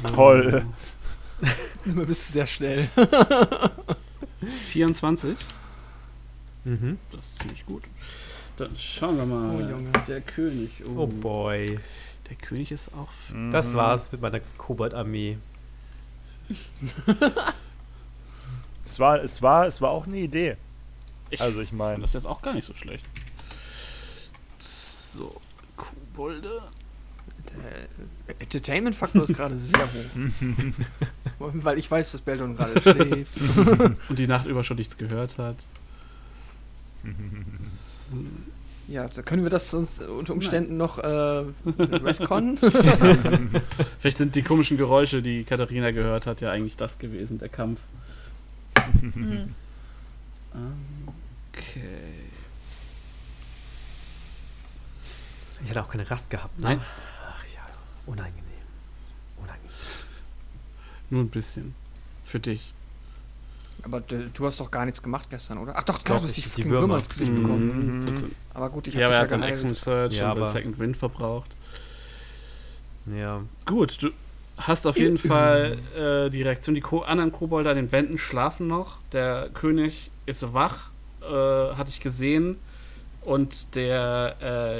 Toll. 0.15 0.65
immer 1.85 2.05
bist 2.05 2.27
du 2.27 2.33
sehr 2.33 2.45
schnell. 2.47 2.89
24. 4.71 5.37
Mhm. 6.65 6.99
Das 7.13 7.25
ist 7.25 7.39
ziemlich 7.41 7.65
gut. 7.65 7.83
Dann 8.57 8.75
schauen 8.77 9.15
wir 9.15 9.25
mal. 9.25 9.55
Oh, 9.55 9.59
Junge. 9.61 9.91
Der 10.09 10.19
König. 10.19 10.71
Oh 10.97 11.07
boy. 11.07 11.79
Der 12.29 12.35
König 12.35 12.73
ist 12.73 12.89
auch. 12.93 13.07
Das 13.51 13.67
Mhm. 13.71 13.77
war's 13.77 14.11
mit 14.11 14.19
meiner 14.19 14.41
Kobold-Armee. 14.57 15.37
Es 18.83 18.99
war, 18.99 19.21
es 19.23 19.41
war, 19.41 19.67
es 19.67 19.79
war 19.79 19.91
auch 19.91 20.05
eine 20.05 20.17
Idee. 20.17 20.57
Ich 21.29 21.39
Also 21.41 21.61
ich 21.61 21.71
meine, 21.71 22.01
Das 22.01 22.09
ist 22.09 22.13
jetzt 22.15 22.25
auch 22.27 22.41
gar 22.41 22.53
nicht 22.53 22.67
so 22.67 22.73
schlecht. 22.73 23.05
So, 25.17 25.41
Kobolde. 25.75 26.61
Der 28.27 28.35
Entertainment-Faktor 28.39 29.23
ist 29.23 29.35
gerade 29.35 29.57
sehr 29.57 29.79
hoch. 29.79 30.71
Weil 31.63 31.79
ich 31.79 31.89
weiß, 31.89 32.11
dass 32.11 32.21
Beldon 32.21 32.55
gerade 32.55 32.79
schläft. 32.81 33.31
Und 34.09 34.19
die 34.19 34.27
Nacht 34.27 34.45
über 34.45 34.63
schon 34.63 34.77
nichts 34.77 34.97
gehört 34.97 35.37
hat. 35.37 35.57
Ja, 38.89 39.09
da 39.09 39.21
können 39.21 39.43
wir 39.43 39.49
das 39.49 39.73
uns 39.73 39.99
unter 39.99 40.31
Umständen 40.31 40.77
noch 40.77 40.97
äh, 40.97 41.43
retconnen. 41.67 42.57
Vielleicht 43.99 44.17
sind 44.17 44.33
die 44.33 44.43
komischen 44.43 44.77
Geräusche, 44.77 45.21
die 45.21 45.43
Katharina 45.43 45.91
gehört 45.91 46.25
hat, 46.25 46.39
ja 46.39 46.51
eigentlich 46.51 46.77
das 46.77 46.97
gewesen, 46.97 47.37
der 47.37 47.49
Kampf. 47.49 47.81
Mhm. 49.01 49.53
Okay. 51.51 52.26
Ich 55.63 55.69
hatte 55.69 55.81
auch 55.83 55.89
keine 55.89 56.09
Rast 56.09 56.29
gehabt, 56.29 56.57
ne? 56.59 56.65
Nein. 56.65 56.81
Ach 57.27 57.43
ja, 57.53 57.61
unangenehm. 58.05 58.43
Unangenehm. 59.37 59.71
Nur 61.09 61.23
ein 61.23 61.29
bisschen. 61.29 61.73
Für 62.23 62.39
dich. 62.39 62.73
Aber 63.83 64.01
du, 64.01 64.29
du 64.29 64.45
hast 64.45 64.59
doch 64.59 64.69
gar 64.71 64.85
nichts 64.85 65.01
gemacht 65.01 65.27
gestern, 65.29 65.59
oder? 65.59 65.73
Ach 65.77 65.83
doch, 65.83 66.03
klar, 66.03 66.17
Doch, 66.17 66.23
du 66.23 66.27
hast 66.29 66.35
die, 66.37 66.41
ich- 66.41 66.45
die 66.47 66.51
fucking 66.63 66.71
Würmer. 66.71 66.81
Würmer 66.81 66.97
ins 66.97 67.09
Gesicht 67.09 67.33
bekommen. 67.35 67.97
Mhm. 67.99 68.05
Trotzdem. 68.05 68.31
Aber 68.53 68.69
gut, 68.69 68.87
ich 68.87 68.93
Ja, 68.95 69.05
aber 69.05 69.15
er 69.15 69.21
hat 69.21 69.29
seinen 69.29 69.43
ja 69.43 69.49
Action. 69.49 69.75
Search 69.75 70.13
Ja, 70.13 70.25
und 70.27 70.33
sein 70.33 70.41
aber- 70.43 70.51
Second 70.51 70.79
Wind 70.79 70.97
verbraucht. 70.97 71.55
Ja. 73.05 73.41
Gut, 73.65 74.01
du 74.03 74.09
hast 74.57 74.85
auf 74.85 74.97
jeden 74.97 75.17
Fall 75.17 75.77
äh, 75.95 76.29
die 76.29 76.41
Reaktion. 76.41 76.75
Die 76.75 76.81
Ko 76.81 76.99
anderen 77.01 77.31
Kobolde 77.31 77.69
an 77.69 77.75
den 77.77 77.91
Wänden 77.91 78.17
schlafen 78.17 78.67
noch. 78.67 78.97
Der 79.11 79.49
König 79.53 80.11
ist 80.25 80.53
wach, 80.53 80.89
äh, 81.21 81.25
hatte 81.25 81.89
ich 81.89 81.99
gesehen. 81.99 82.57
Und 83.27 83.75
der, 83.75 84.37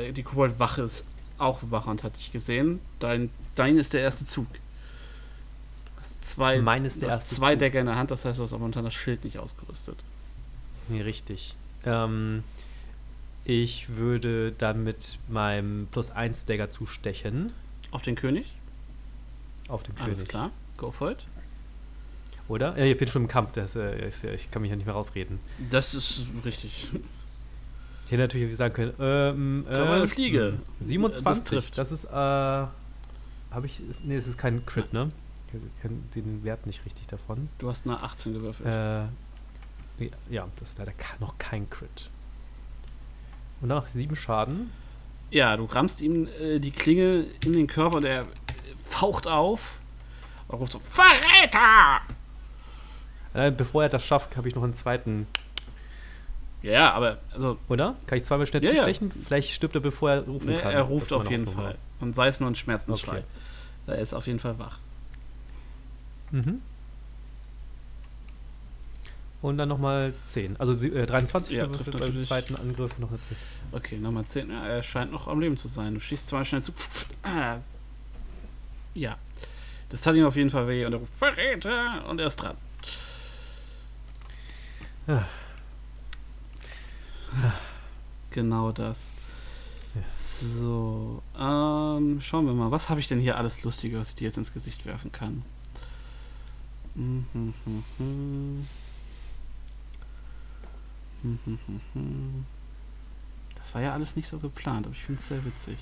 äh, 0.08 0.14
die 0.14 0.24
Koboldwache 0.24 0.84
ist 0.84 1.04
auch 1.38 1.60
wach 1.70 1.86
und 1.88 2.02
hatte 2.04 2.16
ich 2.18 2.32
gesehen. 2.32 2.80
Dein, 3.00 3.30
dein 3.56 3.78
ist 3.78 3.92
der 3.92 4.00
erste 4.00 4.24
Zug. 4.24 4.48
Du 4.54 5.92
hast 6.00 6.24
zwei, 6.24 6.62
Mein 6.62 6.86
ist 6.86 7.02
der 7.02 7.10
erste 7.10 7.36
zwei 7.36 7.52
Zug. 7.52 7.60
Decker 7.60 7.82
in 7.82 7.88
der 7.88 7.98
Hand, 7.98 8.10
das 8.10 8.24
heißt, 8.24 8.40
du 8.40 8.44
hast 8.44 8.54
auch 8.54 8.60
momentan 8.60 8.86
das 8.86 8.94
Schild 8.94 9.26
nicht 9.26 9.38
ausgerüstet. 9.38 9.98
Nee, 10.88 11.02
richtig. 11.02 11.56
Ähm, 11.84 12.46
ich 13.44 13.90
würde 13.98 14.54
dann 14.54 14.82
mit 14.82 15.20
meinem 15.28 15.90
Plus 15.92 16.10
1 16.10 16.46
Dagger 16.46 16.72
zustechen 16.72 17.52
Auf 17.92 18.02
den 18.04 18.16
König? 18.16 18.54
auf 19.68 19.84
den 19.84 19.98
Alles 19.98 20.20
König. 20.20 20.30
klar. 20.30 20.52
Go 20.78 20.92
for 20.92 21.12
it. 21.12 21.26
Oder? 22.48 22.78
Ja, 22.78 22.86
ich 22.86 22.98
bin 22.98 23.10
schon 23.10 23.24
im 23.24 23.28
Kampf, 23.28 23.52
das, 23.52 23.76
äh, 23.76 24.08
ich 24.34 24.50
kann 24.52 24.62
mich 24.62 24.70
ja 24.72 24.78
nicht 24.78 24.86
mehr 24.86 24.96
rausreden. 24.96 25.40
Das 25.70 25.94
ist 25.94 26.22
richtig. 26.46 26.88
Ich 28.08 28.14
hätte 28.14 28.24
natürlich 28.24 28.56
sagen 28.56 28.74
können, 28.74 28.94
ähm, 29.00 29.66
aber 29.70 29.92
eine 29.92 30.08
Fliege. 30.08 30.54
hm, 30.54 30.60
27, 30.80 31.24
Das 31.26 31.44
trifft. 31.44 31.78
Das 31.78 31.92
ist, 31.92 32.06
äh, 32.06 32.10
habe 32.14 32.72
ich, 33.66 33.82
ist, 33.90 34.06
nee, 34.06 34.16
es 34.16 34.28
ist 34.28 34.38
kein 34.38 34.66
Crit, 34.66 34.94
ne? 34.94 35.10
Ich 35.48 35.82
kenne 35.82 35.98
den 36.16 36.44
Wert 36.46 36.66
nicht 36.66 36.86
richtig 36.86 37.08
davon. 37.08 37.50
Du 37.58 37.70
hast 37.70 37.86
eine 37.86 38.02
18 38.02 38.34
gewürfelt. 38.34 38.68
Äh, 38.68 40.10
ja, 40.30 40.48
das 40.60 40.70
ist 40.70 40.78
leider 40.80 40.94
noch 41.20 41.38
kein 41.38 41.70
Crit. 41.70 42.10
Und 43.60 43.68
dann 43.70 43.80
noch 43.80 43.88
sieben 43.88 44.16
Schaden. 44.16 44.72
Ja, 45.30 45.58
du 45.58 45.66
rammst 45.66 46.00
ihm 46.00 46.28
äh, 46.40 46.60
die 46.60 46.72
Klinge 46.72 47.26
in 47.44 47.52
den 47.54 47.68
Körper 47.68 47.98
und 47.98 48.06
er 48.06 48.26
faucht 48.78 49.28
auf 49.28 49.82
und 50.48 50.60
ruft 50.60 50.72
so: 50.72 50.80
Verräter! 50.80 52.00
Äh, 53.34 53.52
bevor 53.52 53.84
er 53.84 53.90
das 53.90 54.06
schafft, 54.06 54.38
habe 54.38 54.48
ich 54.48 54.56
noch 54.56 54.64
einen 54.64 54.74
zweiten. 54.74 55.28
Ja, 56.68 56.92
aber 56.94 57.18
also, 57.34 57.58
Oder? 57.70 57.96
Kann 58.08 58.18
ich 58.18 58.26
zweimal 58.26 58.46
schnell 58.46 58.64
Ja, 58.64 58.72
ja. 58.72 58.76
zustechen? 58.78 59.12
Vielleicht 59.12 59.52
stirbt 59.52 59.76
er, 59.76 59.82
bevor 59.82 60.12
er 60.12 60.22
rufen 60.22 60.48
ne, 60.52 60.60
kann. 60.60 60.72
er 60.74 60.82
ruft 60.82 61.14
auf 61.14 61.30
jeden 61.30 61.46
Fall. 61.48 61.78
Und 62.00 62.14
sei 62.16 62.28
es 62.28 62.40
nur 62.40 62.50
ein 62.50 62.56
Schmerzensschrei. 62.56 63.20
Okay. 63.20 63.24
Er 63.88 64.00
ist 64.00 64.14
auf 64.14 64.28
jeden 64.28 64.40
Fall 64.40 64.60
wach. 64.60 64.80
ja. 66.32 66.42
Mhm. 66.42 66.62
Und 69.40 69.60
dann 69.60 69.70
nochmal 69.70 70.14
10. 70.24 70.60
Also 70.60 70.74
äh, 70.88 71.06
23 71.06 71.56
Ja, 71.56 71.68
trifft 71.68 71.92
beim 71.92 72.02
natürlich. 72.02 72.28
zweiten 72.28 72.56
Angriff 72.56 72.98
noch 72.98 73.10
eine 73.10 73.22
10. 73.22 73.38
Okay, 73.72 73.98
nochmal 74.00 74.26
10. 74.26 74.50
Ja, 74.50 74.66
er 74.66 74.82
scheint 74.82 75.12
noch 75.12 75.28
am 75.28 75.40
Leben 75.40 75.56
zu 75.58 75.68
sein. 75.68 75.94
Du 75.94 76.00
schießt 76.00 76.28
zwar 76.28 76.44
schnell 76.44 76.64
zu. 76.64 76.74
Ja. 78.96 79.16
Das 79.90 80.02
tat 80.02 80.16
ihm 80.16 80.26
auf 80.26 80.36
jeden 80.36 80.50
Fall 80.50 80.68
weh 80.68 80.86
und 80.86 80.92
er 80.94 81.00
ruft: 81.00 81.14
Verräter! 81.14 82.04
Und 82.10 82.20
er 82.20 82.28
ist 82.28 82.38
dran. 82.38 82.58
Ah. 85.08 85.22
Genau 88.32 88.72
das. 88.72 89.12
So, 90.12 91.24
ähm, 91.40 92.22
schauen 92.22 92.46
wir 92.46 92.54
mal, 92.54 92.70
was 92.72 92.90
habe 92.90 93.00
ich 93.00 93.08
denn 93.08 93.20
hier 93.20 93.38
alles 93.38 93.64
Lustiges, 93.64 94.00
was 94.00 94.10
ich 94.10 94.16
dir 94.16 94.26
jetzt 94.26 94.38
ins 94.38 94.54
Gesicht 94.54 94.86
werfen 94.86 95.12
kann? 95.12 95.44
Das 103.56 103.74
war 103.74 103.82
ja 103.82 103.94
alles 103.94 104.16
nicht 104.16 104.30
so 104.30 104.38
geplant, 104.40 104.86
aber 104.86 104.96
ich 104.96 105.04
finde 105.04 105.20
es 105.20 105.28
sehr 105.28 105.44
witzig. 105.44 105.78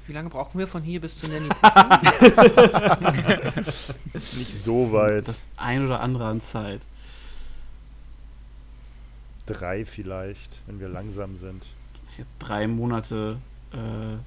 Wie 0.07 0.13
lange 0.13 0.29
brauchen 0.29 0.59
wir 0.59 0.67
von 0.67 0.83
hier 0.83 1.01
bis 1.01 1.17
zu 1.17 1.27
Nanny? 1.29 1.49
nicht 4.37 4.63
so 4.63 4.91
weit. 4.91 5.27
Das 5.27 5.45
ein 5.57 5.85
oder 5.85 5.99
andere 5.99 6.25
an 6.25 6.41
Zeit. 6.41 6.81
Drei 9.47 9.85
vielleicht, 9.85 10.59
wenn 10.67 10.79
wir 10.79 10.89
langsam 10.89 11.35
sind. 11.35 11.65
Ich 12.13 12.19
hab 12.19 12.27
drei 12.39 12.67
Monate, 12.67 13.37
äh, 13.71 14.17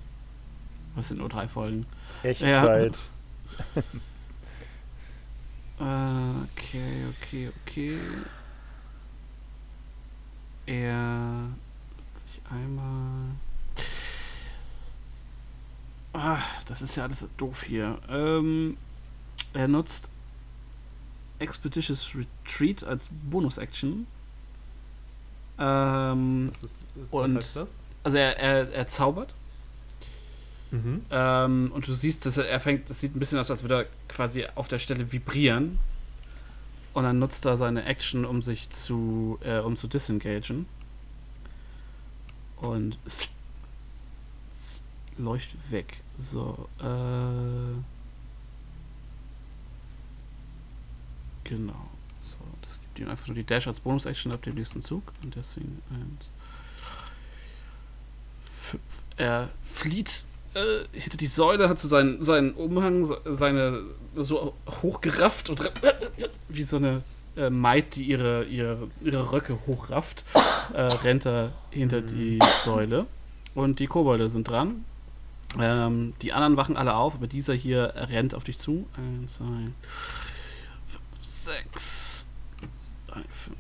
was 0.94 1.08
sind 1.08 1.18
nur 1.18 1.28
drei 1.28 1.48
Folgen? 1.48 1.86
Echtzeit. 2.22 2.98
Äh, 5.80 5.84
okay, 5.84 7.04
okay, 7.08 7.52
okay. 7.62 7.98
Er 10.66 11.46
sich 12.16 12.42
einmal. 12.50 13.28
Ah, 16.12 16.40
das 16.66 16.82
ist 16.82 16.96
ja 16.96 17.04
alles 17.04 17.24
doof 17.36 17.62
hier. 17.62 17.98
Ähm, 18.08 18.76
er 19.52 19.68
nutzt 19.68 20.08
Expeditious 21.38 22.10
Retreat 22.14 22.82
als 22.84 23.10
Bonus-Action. 23.30 24.06
Ähm, 25.58 26.48
Das 26.52 26.62
ist, 26.64 26.76
Und- 27.10 27.34
also 28.04 28.16
er, 28.16 28.38
er, 28.38 28.72
er 28.72 28.86
zaubert. 28.86 29.34
Mhm. 30.70 31.02
Ähm, 31.10 31.72
und 31.74 31.86
du 31.86 31.94
siehst, 31.94 32.26
dass 32.26 32.36
er, 32.36 32.48
er 32.48 32.60
fängt, 32.60 32.90
das 32.90 33.00
sieht 33.00 33.14
ein 33.16 33.18
bisschen 33.18 33.38
aus, 33.38 33.50
als 33.50 33.62
würde 33.62 33.74
er 33.82 33.86
quasi 34.08 34.46
auf 34.54 34.68
der 34.68 34.78
Stelle 34.78 35.10
vibrieren. 35.12 35.78
Und 36.94 37.04
dann 37.04 37.18
nutzt 37.18 37.44
er 37.46 37.56
seine 37.56 37.84
Action, 37.84 38.24
um 38.24 38.42
sich 38.42 38.70
zu, 38.70 39.38
äh, 39.42 39.58
um 39.58 39.76
zu 39.76 39.86
disengagen. 39.88 40.66
Und 42.56 42.98
leuchtet 45.18 45.60
weg. 45.70 46.00
So, 46.16 46.68
äh. 46.80 47.80
Genau. 51.44 51.88
So, 52.22 52.36
das 52.62 52.80
gibt 52.80 52.98
ihm 52.98 53.08
einfach 53.08 53.26
nur 53.28 53.36
die 53.36 53.44
Dash 53.44 53.66
als 53.66 53.80
Bonus-Action 53.80 54.32
ab 54.32 54.42
dem 54.42 54.54
nächsten 54.54 54.82
Zug. 54.82 55.02
Und 55.22 55.34
deswegen 55.34 55.82
eins. 55.90 56.26
Fünf. 58.42 58.82
Er 59.16 59.48
flieht 59.62 60.24
äh, 60.54 60.84
hinter 60.92 61.16
die 61.16 61.26
Säule, 61.26 61.68
hat 61.68 61.78
so 61.78 61.88
seinen, 61.88 62.22
seinen 62.22 62.52
Umhang, 62.52 63.10
seine 63.24 63.82
so 64.14 64.54
hochgerafft 64.82 65.50
und 65.50 65.62
wie 66.48 66.62
so 66.62 66.76
eine 66.76 67.02
äh, 67.36 67.50
Maid, 67.50 67.96
die 67.96 68.04
ihre, 68.04 68.44
ihre, 68.44 68.88
ihre 69.00 69.32
Röcke 69.32 69.58
hochrafft, 69.66 70.24
äh, 70.74 70.80
rennt 70.80 71.26
er 71.26 71.52
hinter 71.70 72.00
die 72.00 72.38
Säule. 72.64 73.06
Und 73.54 73.78
die 73.78 73.86
Kobolde 73.86 74.28
sind 74.28 74.48
dran. 74.48 74.84
Ähm, 75.58 76.14
die 76.20 76.32
anderen 76.32 76.56
wachen 76.56 76.76
alle 76.76 76.94
auf, 76.94 77.14
aber 77.14 77.26
dieser 77.26 77.54
hier 77.54 77.92
rennt 77.94 78.34
auf 78.34 78.44
dich 78.44 78.58
zu. 78.58 78.86
Eins, 78.96 79.36
zwei, 79.36 79.44
fünf, 80.86 81.02
sechs, 81.22 82.26
drei, 83.06 83.22
fünf. 83.28 83.56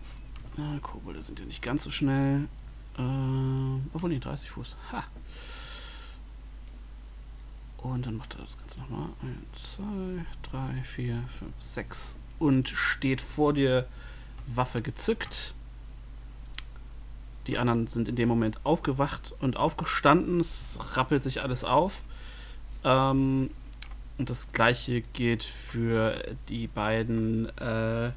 Na, 0.56 0.78
Kobolde 0.82 1.22
sind 1.22 1.38
ja 1.38 1.46
nicht 1.46 1.62
ganz 1.62 1.84
so 1.84 1.90
schnell. 1.90 2.48
Ähm, 2.98 3.86
obwohl, 3.94 4.10
nee, 4.10 4.18
30 4.18 4.50
Fuß. 4.50 4.76
Ha. 4.92 5.04
Und 7.78 8.06
dann 8.06 8.16
macht 8.16 8.34
er 8.34 8.44
das 8.44 8.58
Ganze 8.58 8.80
nochmal. 8.80 9.08
1, 9.22 9.76
2, 9.76 10.50
3, 10.50 10.82
4, 10.82 11.24
5, 11.38 11.52
6. 11.58 12.16
Und 12.40 12.68
steht 12.68 13.20
vor 13.20 13.52
dir, 13.52 13.86
Waffe 14.48 14.82
gezückt. 14.82 15.54
Die 17.48 17.58
anderen 17.58 17.86
sind 17.86 18.08
in 18.08 18.14
dem 18.16 18.28
Moment 18.28 18.60
aufgewacht 18.64 19.34
und 19.40 19.56
aufgestanden. 19.56 20.38
Es 20.38 20.78
rappelt 20.92 21.22
sich 21.22 21.42
alles 21.42 21.64
auf. 21.64 22.02
Ähm, 22.84 23.50
und 24.18 24.30
das 24.30 24.52
gleiche 24.52 25.00
gilt 25.00 25.42
für 25.44 26.22
die 26.48 26.66
beiden 26.66 27.48
äh, 27.58 28.10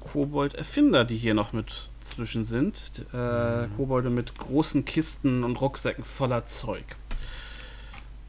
Kobold-Erfinder, 0.00 1.04
die 1.04 1.16
hier 1.16 1.34
noch 1.34 1.52
mit 1.52 1.90
zwischen 2.00 2.44
sind. 2.44 3.04
Äh, 3.12 3.68
Kobolde 3.76 4.10
mit 4.10 4.36
großen 4.38 4.84
Kisten 4.84 5.44
und 5.44 5.60
Rucksäcken 5.60 6.04
voller 6.04 6.46
Zeug. 6.46 6.84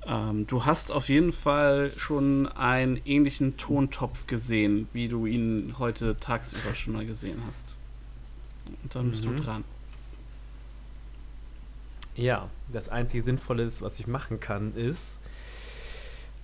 Ähm, 0.06 0.46
du 0.48 0.66
hast 0.66 0.92
auf 0.92 1.08
jeden 1.08 1.32
Fall 1.32 1.94
schon 1.96 2.48
einen 2.50 3.00
ähnlichen 3.06 3.56
Tontopf 3.56 4.28
gesehen, 4.28 4.90
wie 4.92 5.08
du 5.08 5.26
ihn 5.26 5.76
heute 5.80 6.18
tagsüber 6.20 6.76
schon 6.76 6.94
mal 6.94 7.06
gesehen 7.06 7.42
hast. 7.48 7.78
Und 8.84 8.96
dann 8.96 9.12
bist 9.12 9.26
Mhm. 9.26 9.38
du 9.38 9.44
dran. 9.44 9.64
Ja, 12.16 12.50
das 12.72 12.90
einzige 12.90 13.24
Sinnvolle, 13.24 13.64
ist, 13.64 13.82
was 13.82 14.00
ich 14.00 14.08
machen 14.08 14.40
kann, 14.40 14.76
ist, 14.76 15.20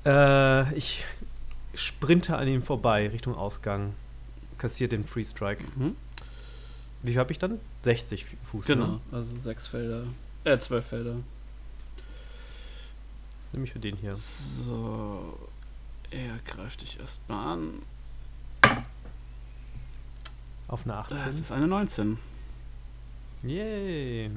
äh, 0.06 0.74
ich 0.76 1.04
sprinte 1.76 2.38
an 2.38 2.48
ihm 2.48 2.64
vorbei 2.64 3.08
Richtung 3.10 3.36
Ausgang, 3.36 3.94
kassiert 4.58 4.92
den 4.92 5.06
Free 5.06 5.24
Strike. 5.24 5.64
Mhm. 5.76 5.96
Wie 7.04 7.12
viel 7.12 7.20
habe 7.20 7.32
ich 7.32 7.40
dann? 7.40 7.60
60 7.84 8.26
Fuß. 8.52 8.66
Genau, 8.66 8.88
Ne? 8.88 9.00
also 9.12 9.30
sechs 9.44 9.68
Felder. 9.68 10.04
Äh, 10.44 10.58
zwölf 10.58 10.88
Felder. 10.88 11.16
Nämlich 13.52 13.72
für 13.72 13.80
den 13.80 13.96
hier. 13.98 14.16
So. 14.16 15.38
Er 16.12 16.40
greift 16.46 16.82
dich 16.82 17.00
erstmal 17.00 17.54
an. 17.58 17.74
Auf 20.68 20.84
eine 20.86 20.96
18. 20.96 21.18
Das 21.18 21.36
ist 21.36 21.52
eine 21.52 21.68
19. 21.68 22.18
Yay. 23.44 24.32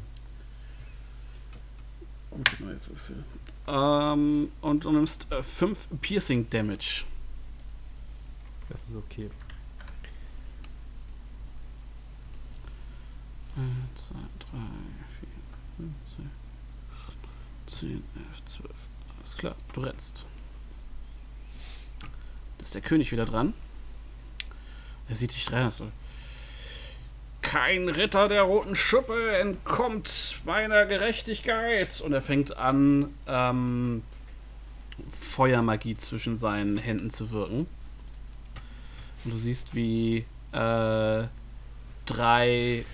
Gute 2.32 2.64
neue 2.64 2.80
Würfel. 2.86 3.24
Ähm, 3.66 4.50
und 4.62 4.84
du 4.84 4.90
nimmst 4.92 5.26
5 5.30 5.88
Piercing 6.00 6.48
Damage. 6.48 7.04
Das 8.68 8.84
ist 8.84 8.96
okay. 8.96 9.30
1, 13.54 13.66
2, 14.08 14.14
3, 14.14 14.58
4, 15.20 15.28
5, 15.76 15.94
6, 17.66 17.80
10, 17.80 17.90
11, 17.90 18.44
12. 18.46 18.70
Alles 19.18 19.36
klar, 19.36 19.54
du 19.74 19.80
rennst. 19.82 20.24
Da 22.56 22.64
ist 22.64 22.74
der 22.74 22.80
König 22.80 23.12
wieder 23.12 23.26
dran. 23.26 23.52
Er 25.08 25.16
sieht 25.16 25.34
dich 25.34 25.52
rein. 25.52 25.70
So. 25.70 25.92
Kein 27.52 27.90
Ritter 27.90 28.28
der 28.28 28.42
roten 28.44 28.74
Schuppe 28.74 29.36
entkommt 29.36 30.40
meiner 30.46 30.86
Gerechtigkeit. 30.86 32.00
Und 32.00 32.14
er 32.14 32.22
fängt 32.22 32.56
an, 32.56 33.12
ähm, 33.26 34.02
Feuermagie 35.10 35.94
zwischen 35.98 36.38
seinen 36.38 36.78
Händen 36.78 37.10
zu 37.10 37.30
wirken. 37.30 37.66
Und 39.24 39.34
du 39.34 39.36
siehst, 39.36 39.74
wie 39.74 40.24
äh, 40.52 41.24
drei 42.06 42.86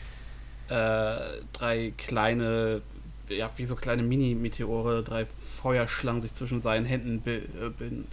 äh, 0.68 1.20
drei 1.52 1.92
kleine, 1.96 2.82
ja, 3.28 3.50
wie 3.56 3.64
so 3.64 3.76
kleine 3.76 4.02
Mini-Meteore, 4.02 5.04
drei 5.04 5.26
Feuerschlangen 5.62 6.20
sich 6.20 6.34
zwischen 6.34 6.60
seinen 6.60 6.84
Händen 6.84 7.20
bi- 7.20 7.36
äh, 7.60 7.70
bilden, 7.70 8.08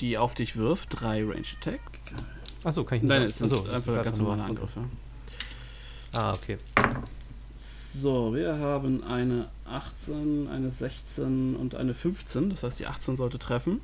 die 0.00 0.16
auf 0.16 0.34
dich 0.34 0.56
wirft. 0.56 1.00
Drei 1.00 1.22
Range 1.22 1.44
Attack. 1.60 1.80
Achso, 2.66 2.82
kann 2.82 2.98
ich 2.98 3.04
Nein, 3.04 3.22
nicht 3.22 3.30
es 3.30 3.38
sind 3.38 3.52
Achso, 3.52 3.62
das 3.64 3.78
ist 3.82 3.88
einfach 3.88 4.02
ganz 4.02 4.18
nur- 4.18 4.30
normale 4.30 4.48
Angriffe. 4.50 4.80
Ah, 6.12 6.32
okay. 6.34 6.58
So, 8.02 8.34
wir 8.34 8.58
haben 8.58 9.04
eine 9.04 9.48
18, 9.66 10.48
eine 10.48 10.72
16 10.72 11.54
und 11.54 11.76
eine 11.76 11.94
15. 11.94 12.50
Das 12.50 12.64
heißt, 12.64 12.80
die 12.80 12.88
18 12.88 13.16
sollte 13.16 13.38
treffen. 13.38 13.80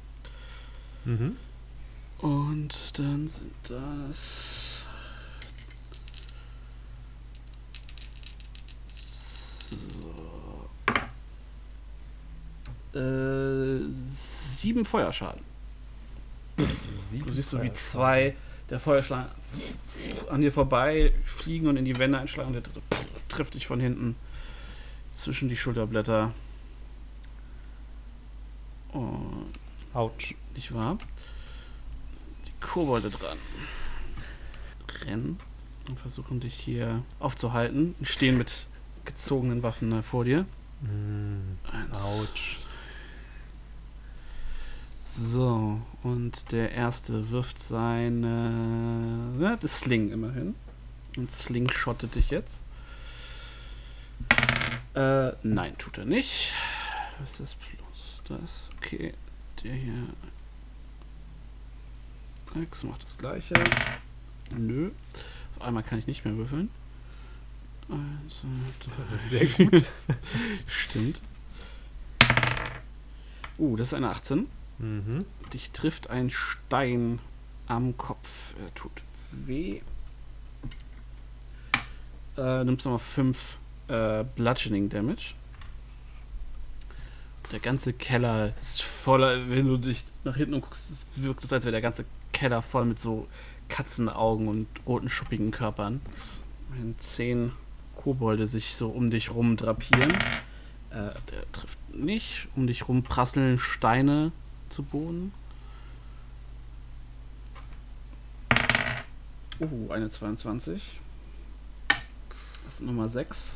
Mhm. 1.05 1.37
Und 2.19 2.99
dann 2.99 3.29
sind 3.29 3.53
das. 3.69 4.79
So. 12.93 12.99
Äh, 12.99 13.81
sieben 14.15 14.85
Feuerschaden. 14.85 15.41
Du 16.57 17.33
siehst 17.33 17.51
so 17.51 17.63
wie 17.63 17.73
zwei 17.73 18.35
der 18.73 18.81
Feuerschlangen 18.81 19.29
an 20.31 20.41
dir 20.41 20.51
vorbei 20.51 21.13
fliegen 21.25 21.69
und 21.69 21.77
in 21.77 21.85
die 21.85 21.99
Wände 21.99 22.19
einschlagen. 22.19 22.55
Der 22.55 22.63
dritte 22.63 22.81
trifft 23.29 23.53
dich 23.55 23.67
von 23.67 23.79
hinten 23.79 24.17
zwischen 25.15 25.51
die 25.51 25.57
Schulterblätter. 25.57 26.33
Und 28.93 29.53
Autsch. 29.93 30.35
nicht 30.55 30.73
wahr? 30.73 30.97
Die 32.47 32.67
Kobolde 32.67 33.11
dran. 33.11 33.37
Rennen 35.05 35.39
und 35.89 36.01
versuchen 36.01 36.41
dich 36.41 36.55
hier 36.55 37.03
aufzuhalten. 37.21 37.95
Stehen 38.03 38.39
mit 38.39 38.69
gezogenen 39.05 39.63
Waffen 39.63 39.91
da 39.91 40.01
vor 40.01 40.25
dir. 40.25 40.47
Mm, 40.81 41.59
Eins. 41.71 42.01
Autsch. 42.01 42.57
So, 45.15 45.79
und 46.03 46.53
der 46.53 46.73
erste 46.73 47.31
wirft 47.31 47.59
seine. 47.59 49.35
Ja, 49.39 49.57
das 49.57 49.81
Sling 49.81 50.11
immerhin. 50.11 50.55
Und 51.19 51.31
Sling 51.31 51.69
schottet 51.69 52.15
dich 52.15 52.31
jetzt. 52.31 52.63
Äh, 54.95 55.33
nein, 55.43 55.77
tut 55.77 55.99
er 55.99 56.07
nicht. 56.07 56.55
Was 57.21 57.33
ist 57.33 57.41
das 57.41 57.55
plus 57.57 58.23
das? 58.27 58.71
Okay, 58.79 59.13
der 59.63 59.75
hier. 59.75 60.07
X 62.63 62.83
macht 62.85 63.05
das 63.05 63.19
gleiche. 63.19 63.53
Nö. 64.57 64.93
Auf 65.57 65.67
einmal 65.67 65.83
kann 65.83 65.99
ich 65.99 66.07
nicht 66.07 66.25
mehr 66.25 66.39
würfeln. 66.39 66.71
Drei, 67.87 68.95
Das 68.99 69.13
ist 69.13 69.29
sehr 69.29 69.67
gut. 69.67 69.85
Stimmt. 70.67 71.21
Uh, 73.59 73.77
das 73.77 73.89
ist 73.89 73.95
eine 73.95 74.09
18. 74.09 74.47
mhm. 74.79 75.25
Dich 75.53 75.71
trifft 75.71 76.11
ein 76.11 76.31
Stein 76.31 77.19
am 77.67 77.97
Kopf. 77.97 78.55
Er 78.63 78.75
tut 78.75 78.93
weh. 79.33 79.81
Äh, 82.37 82.65
nimmst 82.65 82.85
nochmal 82.85 82.99
5 82.99 83.59
äh, 83.89 84.25
Bludgeoning 84.37 84.89
Damage. 84.89 85.35
Der 87.51 87.61
ganze 87.61 87.93
Keller 87.93 88.55
ist 88.57 88.83
voller, 88.83 89.51
wenn 89.51 89.67
du 89.67 89.77
dich 89.77 90.05
nach 90.25 90.37
hinten 90.37 90.61
guckst, 90.61 91.07
wirkt 91.17 91.45
es, 91.45 91.53
als 91.53 91.65
wäre 91.65 91.73
der 91.73 91.83
ganze 91.83 92.07
Keller 92.33 92.63
voll 92.63 92.87
mit 92.87 92.99
so 92.99 93.29
Katzenaugen 93.69 94.49
und 94.49 94.67
roten, 94.87 95.11
schuppigen 95.11 95.51
Körpern. 95.51 96.01
Wenn 96.71 96.99
zehn 96.99 97.53
Kobolde 97.95 98.47
sich 98.47 98.75
so 98.75 98.89
um 98.89 99.11
dich 99.11 99.31
rum 99.33 99.57
drapieren. 99.57 100.13
Äh, 100.91 101.13
der 101.31 101.53
trifft 101.53 101.79
nicht. 101.95 102.49
Um 102.57 102.67
dich 102.67 102.89
rum 102.89 103.03
prasseln 103.03 103.59
Steine 103.59 104.33
zu 104.73 104.83
Boden. 104.83 105.33
Uh, 109.61 109.91
eine 109.93 110.11
22. 110.11 110.99
Das 111.89 112.75
ist 112.75 112.81
Nummer 112.81 113.09
6. 113.09 113.53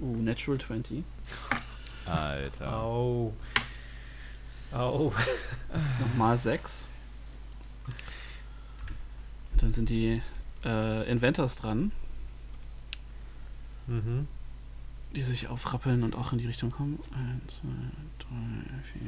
Uh, 0.00 0.16
Natural 0.16 0.60
20. 0.60 1.04
Alter. 2.04 2.72
Au. 2.74 3.32
Au. 4.72 5.12
Nochmal 6.00 6.36
6. 6.36 6.88
Dann 9.58 9.72
sind 9.72 9.88
die 9.88 10.20
äh, 10.64 11.10
Inventors 11.10 11.56
dran, 11.56 11.92
Mhm. 13.86 14.26
Die 15.14 15.22
sich 15.22 15.48
aufrappeln 15.48 16.02
und 16.02 16.14
auch 16.16 16.32
in 16.32 16.38
die 16.38 16.46
Richtung 16.46 16.70
kommen. 16.70 16.98
1, 17.12 17.54
2, 17.60 17.68
3, 18.18 18.28
4, 18.92 19.00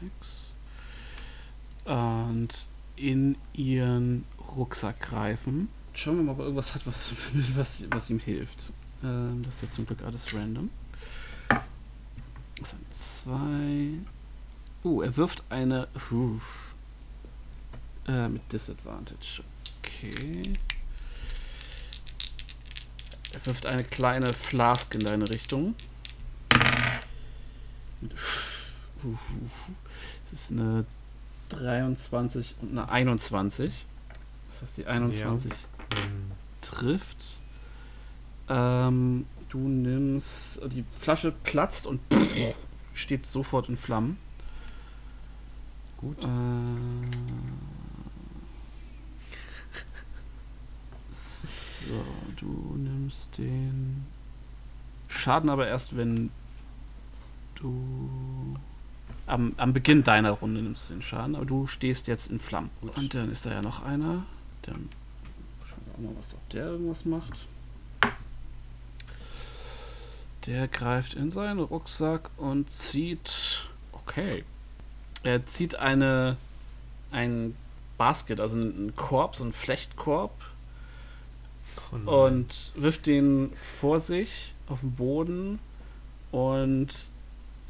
5, 0.00 0.12
6. 0.20 0.52
Und 1.84 2.68
in 2.96 3.36
ihren 3.52 4.24
Rucksack 4.56 5.00
greifen. 5.00 5.68
Schauen 5.92 6.16
wir 6.16 6.24
mal, 6.24 6.32
ob 6.32 6.38
er 6.38 6.44
irgendwas 6.44 6.74
hat, 6.74 6.86
was, 6.86 7.12
was, 7.56 7.84
was 7.90 8.10
ihm 8.10 8.18
hilft. 8.18 8.72
Ähm, 9.02 9.42
das 9.44 9.54
ist 9.54 9.62
ja 9.62 9.70
zum 9.70 9.86
Glück 9.86 10.02
alles 10.02 10.32
random. 10.34 10.70
Das 12.58 12.70
sind 12.70 12.94
zwei. 12.94 13.90
Uh, 14.84 15.02
er 15.02 15.16
wirft 15.16 15.44
eine. 15.50 15.88
Uh, 16.10 16.40
mit 18.28 18.52
Disadvantage. 18.52 19.42
Okay. 19.78 20.54
Er 23.36 23.46
wirft 23.46 23.66
eine 23.66 23.84
kleine 23.84 24.32
Flask 24.32 24.94
in 24.94 25.00
deine 25.00 25.28
Richtung. 25.28 25.74
Das 30.30 30.32
ist 30.32 30.52
eine 30.52 30.86
23 31.50 32.54
und 32.62 32.70
eine 32.70 32.88
21. 32.88 33.84
Das 34.50 34.62
heißt, 34.62 34.78
die 34.78 34.86
21 34.86 35.52
Ähm, 35.90 36.32
trifft. 36.62 37.36
Ähm, 38.48 39.26
du 39.50 39.58
nimmst. 39.58 40.58
Die 40.72 40.84
Flasche 40.96 41.30
platzt 41.44 41.86
und 41.86 42.00
steht 42.94 43.26
sofort 43.26 43.68
in 43.68 43.76
Flammen. 43.76 44.16
Gut. 45.98 46.24
Äh, 46.24 46.26
so, 51.80 52.04
du 52.36 52.76
nimmst 52.76 53.38
den 53.38 54.06
Schaden 55.08 55.50
aber 55.50 55.66
erst, 55.66 55.96
wenn 55.96 56.30
du 57.54 58.56
am, 59.26 59.54
am 59.56 59.72
Beginn 59.72 60.04
deiner 60.04 60.32
Runde 60.32 60.62
nimmst 60.62 60.88
du 60.88 60.94
den 60.94 61.02
Schaden, 61.02 61.36
aber 61.36 61.46
du 61.46 61.66
stehst 61.66 62.06
jetzt 62.06 62.30
in 62.30 62.38
Flammen. 62.38 62.70
Und 62.80 63.14
dann 63.14 63.30
ist 63.30 63.46
da 63.46 63.52
ja 63.52 63.62
noch 63.62 63.84
einer. 63.84 64.24
Dann 64.62 64.88
schauen 65.64 65.80
wir 65.86 65.94
auch 65.94 66.10
mal, 66.10 66.18
was 66.18 66.34
ob 66.34 66.48
der 66.50 66.66
irgendwas 66.66 67.04
macht. 67.04 67.46
Der 70.46 70.68
greift 70.68 71.14
in 71.14 71.30
seinen 71.30 71.58
Rucksack 71.58 72.30
und 72.36 72.70
zieht. 72.70 73.66
Okay. 73.92 74.44
Er 75.24 75.44
zieht 75.46 75.76
eine 75.80 76.36
ein 77.10 77.56
Basket, 77.98 78.40
also 78.40 78.56
einen 78.56 78.94
Korb, 78.94 79.36
so 79.36 79.42
einen 79.42 79.52
Flechtkorb 79.52 80.32
oh 81.92 82.26
und 82.26 82.72
wirft 82.76 83.06
den 83.06 83.52
vor 83.56 84.00
sich 84.00 84.54
auf 84.68 84.80
den 84.80 84.92
Boden 84.92 85.58
und 86.32 86.88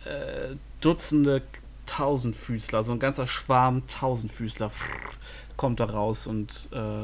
äh, 0.05 0.57
Dutzende 0.81 1.43
Tausendfüßler, 1.87 2.83
so 2.83 2.93
ein 2.93 2.99
ganzer 2.99 3.27
Schwarm 3.27 3.87
Tausendfüßler 3.87 4.71
kommt 5.57 5.81
da 5.81 5.85
raus 5.85 6.27
und 6.27 6.69
äh, 6.73 7.03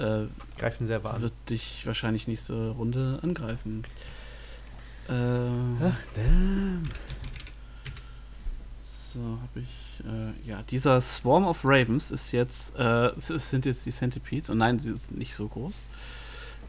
äh, 0.00 0.26
Greifen 0.58 0.86
selber 0.86 1.14
an. 1.14 1.22
wird 1.22 1.32
dich 1.48 1.86
wahrscheinlich 1.86 2.28
nächste 2.28 2.70
Runde 2.70 3.18
angreifen. 3.22 3.84
Äh, 5.08 5.12
damn. 5.12 6.88
So, 9.12 9.20
habe 9.20 9.60
ich. 9.60 9.79
Äh, 10.04 10.48
ja, 10.48 10.62
dieser 10.62 11.00
Swarm 11.00 11.46
of 11.46 11.64
Ravens 11.64 12.10
ist 12.10 12.32
jetzt. 12.32 12.76
Äh, 12.78 13.12
sind 13.16 13.66
jetzt 13.66 13.86
die 13.86 13.92
Centipedes. 13.92 14.50
Und 14.50 14.58
nein, 14.58 14.78
sie 14.78 14.90
ist 14.90 15.12
nicht 15.12 15.34
so 15.34 15.48
groß. 15.48 15.74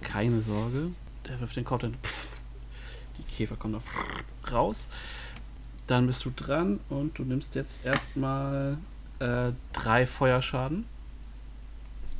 Keine 0.02 0.42
Sorge. 0.42 0.92
Der 1.28 1.40
wirft 1.40 1.56
den 1.56 1.66
Kopf 1.66 1.82
dann. 1.82 1.96
Pff, 2.04 2.40
die 3.18 3.24
Käfer 3.24 3.56
kommen 3.56 3.74
da 3.74 4.52
raus. 4.52 4.88
Dann 5.88 6.08
bist 6.08 6.24
du 6.26 6.32
dran 6.36 6.80
und 6.90 7.18
du 7.18 7.24
nimmst 7.24 7.56
jetzt 7.56 7.84
erstmal 7.84 8.78
äh, 9.20 9.52
drei 9.74 10.06
Feuerschaden. 10.06 10.86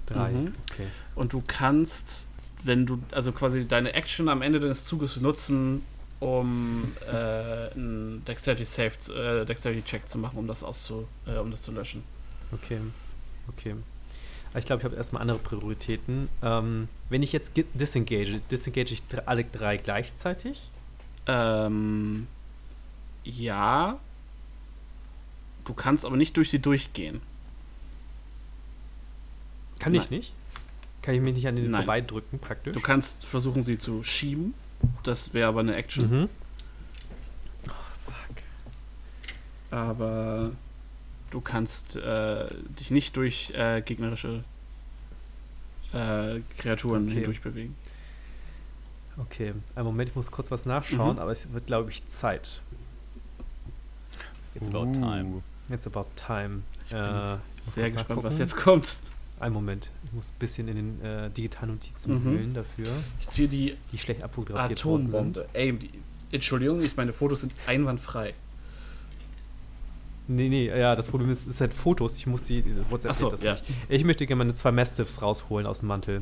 Drei. 0.06 0.32
Mhm. 0.32 0.52
Okay. 0.70 0.88
Und 1.16 1.34
du 1.34 1.42
kannst, 1.46 2.28
wenn 2.64 2.86
du, 2.86 3.00
also 3.12 3.32
quasi 3.32 3.68
deine 3.68 3.94
Action 3.94 4.30
am 4.30 4.42
Ende 4.42 4.60
deines 4.60 4.86
Zuges 4.86 5.18
nutzen, 5.18 5.84
um 6.22 6.94
äh, 7.12 7.72
einen 7.74 8.24
Dexterity 8.26 8.64
Save, 8.64 8.98
zu- 8.98 9.14
äh, 9.14 9.44
Dexterity 9.46 9.82
Check 9.84 10.08
zu 10.08 10.18
machen, 10.18 10.38
um 10.38 10.48
das 10.48 10.64
auszu, 10.64 11.08
äh, 11.28 11.38
um 11.38 11.52
das 11.52 11.64
zu 11.64 11.72
löschen. 11.74 12.04
Okay. 12.54 12.80
Okay. 13.50 13.76
Ich 14.56 14.66
glaube, 14.66 14.82
ich 14.82 14.86
habe 14.86 14.96
erstmal 14.96 15.22
andere 15.22 15.40
Prioritäten. 15.40 16.30
Ähm, 16.42 16.88
wenn 17.10 17.24
ich 17.24 17.32
jetzt 17.34 17.54
ge- 17.56 17.66
disengage, 17.74 18.40
disengage 18.52 18.94
ich 18.94 19.02
alle 19.26 19.44
drei 19.46 19.78
gleichzeitig? 19.78 20.62
Ähm, 21.26 22.28
ja. 23.24 24.00
Du 25.66 25.74
kannst 25.74 26.06
aber 26.06 26.18
nicht 26.18 26.36
durch 26.38 26.50
sie 26.50 26.60
durchgehen. 26.60 27.22
Kann 29.80 29.96
ich 29.96 30.10
Nein. 30.10 30.20
nicht? 30.20 30.34
Kann 31.02 31.16
ich 31.16 31.22
mich 31.22 31.34
nicht 31.34 31.48
an 31.48 31.56
denen 31.56 31.72
Nein. 31.72 31.82
vorbeidrücken, 31.82 32.38
praktisch? 32.40 32.74
Du 32.76 32.82
kannst 32.82 33.26
versuchen, 33.26 33.64
sie 33.64 33.80
zu 33.80 34.04
schieben. 34.04 34.54
Das 35.04 35.34
wäre 35.34 35.48
aber 35.50 35.62
eine 35.62 35.76
Action. 35.76 36.10
Mhm. 36.22 36.30
Aber 39.70 40.52
du 41.30 41.42
kannst 41.42 41.96
äh, 41.96 42.48
dich 42.80 42.92
nicht 42.92 43.16
durch 43.16 43.52
äh, 43.56 43.82
gegnerische 43.82 44.44
äh, 45.94 46.42
Kreaturen 46.58 47.06
Okay. 47.06 47.14
hindurchbewegen. 47.16 47.76
Okay, 49.18 49.54
einen 49.76 49.86
Moment, 49.86 50.10
ich 50.10 50.16
muss 50.16 50.32
kurz 50.32 50.52
was 50.52 50.66
nachschauen, 50.66 51.16
Mhm. 51.16 51.22
aber 51.22 51.32
es 51.32 51.52
wird, 51.54 51.68
glaube 51.68 51.92
ich, 51.92 52.06
Zeit. 52.08 52.62
It's 54.56 54.68
about 54.68 54.92
time. 54.94 55.42
It's 55.70 55.88
about 55.88 56.08
time. 56.16 56.64
Ich 56.86 56.90
bin 56.92 57.00
Äh, 57.00 57.38
sehr 57.56 57.92
gespannt, 57.92 58.24
was 58.24 58.34
nachgucken. 58.34 58.40
jetzt 58.40 58.56
kommt. 58.58 59.00
Einen 59.42 59.54
Moment, 59.56 59.90
ich 60.06 60.14
muss 60.14 60.28
ein 60.28 60.40
bisschen 60.40 60.68
in 60.68 60.76
den 60.76 61.02
äh, 61.04 61.30
digitalen 61.32 61.72
Notizen 61.72 62.14
Mhm. 62.14 62.24
wühlen 62.26 62.54
dafür, 62.54 62.86
Ich 63.20 63.28
ziehe 63.28 63.48
die 63.48 63.76
die 63.92 63.98
schlecht 63.98 64.22
abfotografiert. 64.24 64.80
Atombombe. 64.80 65.48
Ey, 65.54 65.74
die, 65.74 65.90
Entschuldigung, 66.32 66.82
ich 66.84 66.96
meine 66.96 67.12
Fotos 67.12 67.42
sind 67.42 67.52
einwandfrei. 67.68 68.34
Nee, 70.28 70.48
nee, 70.48 70.68
ja, 70.68 70.96
das 70.96 71.10
Problem 71.10 71.30
ist, 71.30 71.48
es 71.48 71.58
sind 71.58 71.74
Fotos, 71.74 72.16
ich 72.16 72.28
muss 72.28 72.44
die, 72.44 72.64
WhatsApp 72.90 73.12
Ach 73.12 73.16
so, 73.16 73.30
das 73.32 73.42
ja. 73.42 73.54
nicht. 73.54 73.64
Ich 73.90 74.04
möchte 74.06 74.26
gerne 74.28 74.38
meine 74.38 74.54
zwei 74.54 74.72
Mastiffs 74.72 75.22
rausholen 75.22 75.66
aus 75.68 75.80
dem 75.80 75.88
Mantel. 75.88 76.22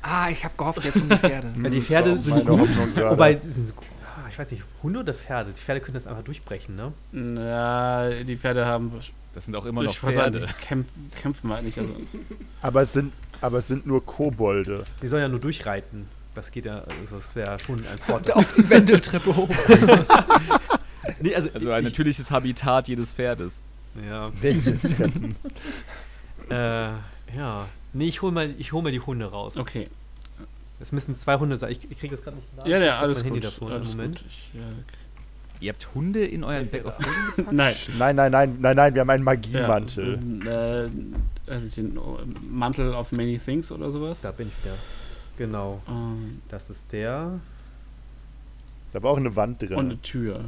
Ah, 0.00 0.30
ich 0.30 0.44
habe 0.44 0.54
gehofft, 0.56 0.84
jetzt 0.84 0.96
um 0.96 1.08
die 1.08 1.16
Pferde. 1.16 1.52
Weil 1.56 1.70
die 1.72 1.80
Pferde 1.82 2.12
auch 2.12 2.22
sind 2.24 2.46
gut, 2.46 2.68
wobei, 2.96 3.38
sie 3.38 3.50
sind. 3.50 3.74
Ah, 4.16 4.28
ich 4.30 4.38
weiß 4.38 4.52
nicht, 4.52 4.62
Hunde 4.82 5.00
oder 5.00 5.12
Pferde? 5.12 5.50
Die 5.52 5.60
Pferde 5.60 5.80
können 5.80 5.94
das 5.94 6.06
einfach 6.06 6.22
durchbrechen, 6.22 6.76
ne? 6.76 6.92
Na, 7.12 8.10
die 8.22 8.36
Pferde 8.36 8.64
haben. 8.64 8.92
Das 9.38 9.44
sind 9.44 9.54
auch 9.54 9.66
immer 9.66 9.84
noch 9.84 9.92
ich 9.92 10.02
wollte 10.02 10.16
sagen, 10.18 10.32
Pferde. 10.34 10.48
die 10.48 10.64
kämpfen, 10.66 11.10
kämpfen 11.14 11.52
halt 11.52 11.64
nicht. 11.64 11.78
Also, 11.78 11.94
Aber 12.60 12.82
es 12.82 12.92
sind, 12.92 13.12
aber 13.40 13.58
es 13.58 13.68
sind 13.68 13.86
nur 13.86 14.04
Kobolde. 14.04 14.84
Die 15.00 15.06
sollen 15.06 15.22
ja 15.22 15.28
nur 15.28 15.38
durchreiten. 15.38 16.06
Das 16.34 16.50
geht 16.50 16.66
ja, 16.66 16.80
also 16.80 17.14
das 17.14 17.36
wäre 17.36 17.56
schon 17.60 17.78
ein 17.86 17.98
Vorteil. 18.04 18.34
Auf 18.34 18.52
die 18.56 18.68
Wendeltreppe 18.68 19.36
hoch. 19.36 19.48
nee, 21.20 21.36
also, 21.36 21.50
Also 21.54 21.70
ein 21.70 21.84
ich, 21.84 21.90
natürliches 21.92 22.32
Habitat 22.32 22.88
jedes 22.88 23.12
Pferdes. 23.12 23.60
ja, 24.04 24.32
Wendeltreppen. 24.42 25.36
äh, 26.50 26.54
ja. 27.36 27.68
Nee, 27.92 28.08
ich 28.08 28.22
hol 28.22 28.32
mal, 28.32 28.52
ich 28.58 28.72
hol 28.72 28.82
mal 28.82 28.90
die 28.90 28.98
Hunde 28.98 29.26
raus. 29.26 29.56
okay. 29.56 29.88
Es 30.80 30.90
müssen 30.90 31.14
zwei 31.14 31.36
Hunde 31.38 31.58
sein. 31.58 31.70
Ich, 31.70 31.88
ich 31.88 32.00
kriege 32.00 32.16
das 32.16 32.24
gerade 32.24 32.38
nicht 32.38 32.56
nach. 32.56 32.66
Ja, 32.66 32.78
ja, 32.78 32.98
alles 32.98 33.18
mein 33.22 33.34
gut. 33.34 33.42
Handy 33.44 33.54
davor. 33.54 33.70
alles 33.70 33.90
Moment. 33.90 34.16
gut. 34.18 34.26
Ich, 34.28 34.50
ja, 34.54 34.62
Ihr 35.60 35.72
habt 35.72 35.92
Hunde 35.94 36.24
in 36.24 36.44
euren 36.44 36.68
Back 36.68 36.84
of 36.84 36.96
Holding 36.98 37.12
gepackt? 37.36 37.52
nein. 37.52 37.74
Nein, 37.98 38.16
nein, 38.16 38.30
nein, 38.32 38.56
nein, 38.60 38.76
nein, 38.76 38.94
wir 38.94 39.00
haben 39.00 39.10
einen 39.10 39.22
Ja, 39.24 39.24
Magiemantel. 39.24 40.46
äh, 40.46 41.50
also 41.50 41.68
den 41.68 41.98
Mantel 42.48 42.94
of 42.94 43.10
Many 43.12 43.38
Things 43.38 43.72
oder 43.72 43.90
sowas. 43.90 44.20
Da 44.20 44.30
bin 44.30 44.48
ich 44.48 44.64
wieder. 44.64 44.76
Genau. 45.36 45.80
Ähm, 45.88 46.42
Das 46.48 46.70
ist 46.70 46.92
der. 46.92 47.40
Da 48.92 49.02
war 49.02 49.10
auch 49.12 49.16
eine 49.16 49.34
Wand 49.36 49.60
drin. 49.62 49.74
und 49.74 49.84
eine 49.86 50.00
Tür. 50.02 50.44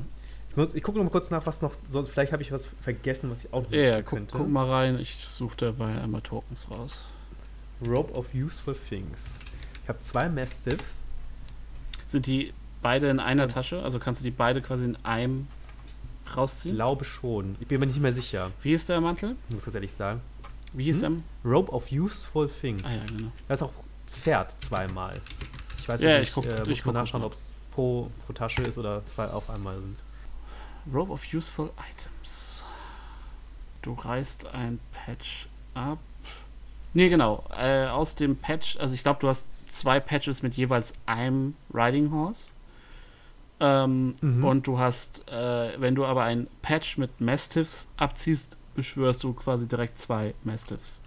Ich, 0.51 0.57
muss- 0.57 0.75
ich 0.75 0.83
gucke 0.83 0.99
noch 0.99 1.05
mal 1.05 1.11
kurz 1.11 1.31
nach, 1.31 1.45
was 1.47 1.61
noch. 1.63 1.75
Sonst, 1.87 2.09
vielleicht 2.09 2.33
habe 2.33 2.43
ich 2.43 2.51
was 2.53 2.65
vergessen, 2.81 3.31
was 3.31 3.45
ich 3.45 3.53
auch 3.53 3.63
noch 3.63 3.71
Ja, 3.73 3.97
nutzen 3.99 4.05
guck, 4.05 4.19
könnte. 4.19 4.37
guck 4.39 4.49
mal 4.49 4.69
rein. 4.69 4.99
Ich 4.99 5.15
suche 5.17 5.57
dabei 5.57 6.01
einmal 6.01 6.23
Tokens 6.23 6.71
raus. 6.71 7.05
Rope 7.87 8.13
of 8.15 8.35
Useful 8.35 8.75
Things. 8.75 9.41
Ich 9.83 9.89
habe 9.89 10.01
zwei 10.01 10.29
Mastiffs. 10.29 11.13
Sind 12.09 12.27
die 12.27 12.53
beide 12.83 13.09
in 13.09 13.20
einer 13.20 13.49
Tasche? 13.49 13.83
Also 13.83 13.99
kannst 13.99 14.20
du 14.20 14.25
die 14.25 14.31
beide 14.31 14.60
quasi 14.62 14.84
in 14.84 14.97
einem 15.05 15.47
rausziehen? 16.36 16.75
glaube 16.76 17.05
schon. 17.05 17.57
Ich 17.60 17.67
bin 17.67 17.81
mir 17.81 17.86
nicht 17.86 18.00
mehr 18.00 18.12
sicher, 18.12 18.50
Wie 18.62 18.73
ist 18.73 18.89
der 18.89 19.00
Mantel? 19.00 19.36
muss 19.49 19.67
ich 19.67 19.75
ehrlich 19.75 19.92
sagen. 19.92 20.20
Wie 20.73 20.84
hieß 20.84 21.02
Hm? 21.02 21.23
Rope 21.44 21.73
of 21.73 21.91
Useful 21.91 22.49
Things. 22.49 22.83
der? 22.83 22.91
Ah 22.91 22.94
ja, 23.05 23.17
genau. 23.17 23.33
Da 23.49 23.55
ist 23.55 23.62
auch 23.62 23.73
Pferd 24.09 24.60
zweimal. 24.62 25.20
Ich 25.78 25.89
weiß 25.89 26.00
Ja, 26.00 26.18
nicht, 26.18 26.28
ich 26.28 26.34
guck- 26.34 26.47
äh, 26.47 26.62
ich 26.62 26.68
muss 26.68 26.83
guck 26.84 26.94
nachschauen, 26.94 27.25
ob 27.25 27.33
es 27.33 27.52
pro, 27.73 28.10
pro 28.26 28.33
Tasche 28.33 28.62
ist 28.62 28.78
oder 28.78 29.05
zwei 29.07 29.26
auf 29.28 29.50
einmal 29.50 29.78
sind. 29.81 29.97
Rope 30.92 31.12
of 31.12 31.23
Useful 31.33 31.70
Items. 31.91 32.62
Du 33.83 33.94
reißt 33.94 34.47
ein 34.55 34.78
Patch 34.92 35.49
ab. 35.75 35.99
Nee, 36.92 37.09
genau. 37.09 37.44
Äh, 37.57 37.86
aus 37.86 38.15
dem 38.15 38.36
Patch, 38.36 38.76
also 38.78 38.94
ich 38.94 39.02
glaube, 39.02 39.20
du 39.20 39.28
hast 39.28 39.47
zwei 39.68 40.00
Patches 40.00 40.42
mit 40.42 40.55
jeweils 40.55 40.92
einem 41.07 41.55
Riding 41.73 42.10
Horse. 42.12 42.49
Ähm, 43.61 44.15
Mhm. 44.21 44.45
Und 44.45 44.67
du 44.67 44.79
hast, 44.79 45.29
äh, 45.29 45.79
wenn 45.81 45.95
du 45.95 46.05
aber 46.07 46.25
ein 46.25 46.47
Patch 46.63 46.97
mit 46.99 47.21
Mastiffs 47.21 47.87
abziehst, 47.97 48.57
beschwörst 48.75 49.23
du 49.23 49.35
quasi 49.35 49.69
direkt 49.69 49.99
zwei 49.99 50.35
Mastiffs. 50.45 50.99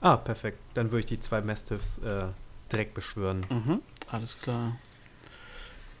Ah, 0.00 0.16
perfekt. 0.16 0.58
Dann 0.74 0.86
würde 0.90 1.00
ich 1.00 1.06
die 1.06 1.20
zwei 1.20 1.42
Mastiffs 1.42 1.98
äh, 1.98 2.28
direkt 2.72 2.94
beschwören. 2.94 3.44
Mhm. 3.50 3.82
Alles 4.10 4.38
klar. 4.38 4.76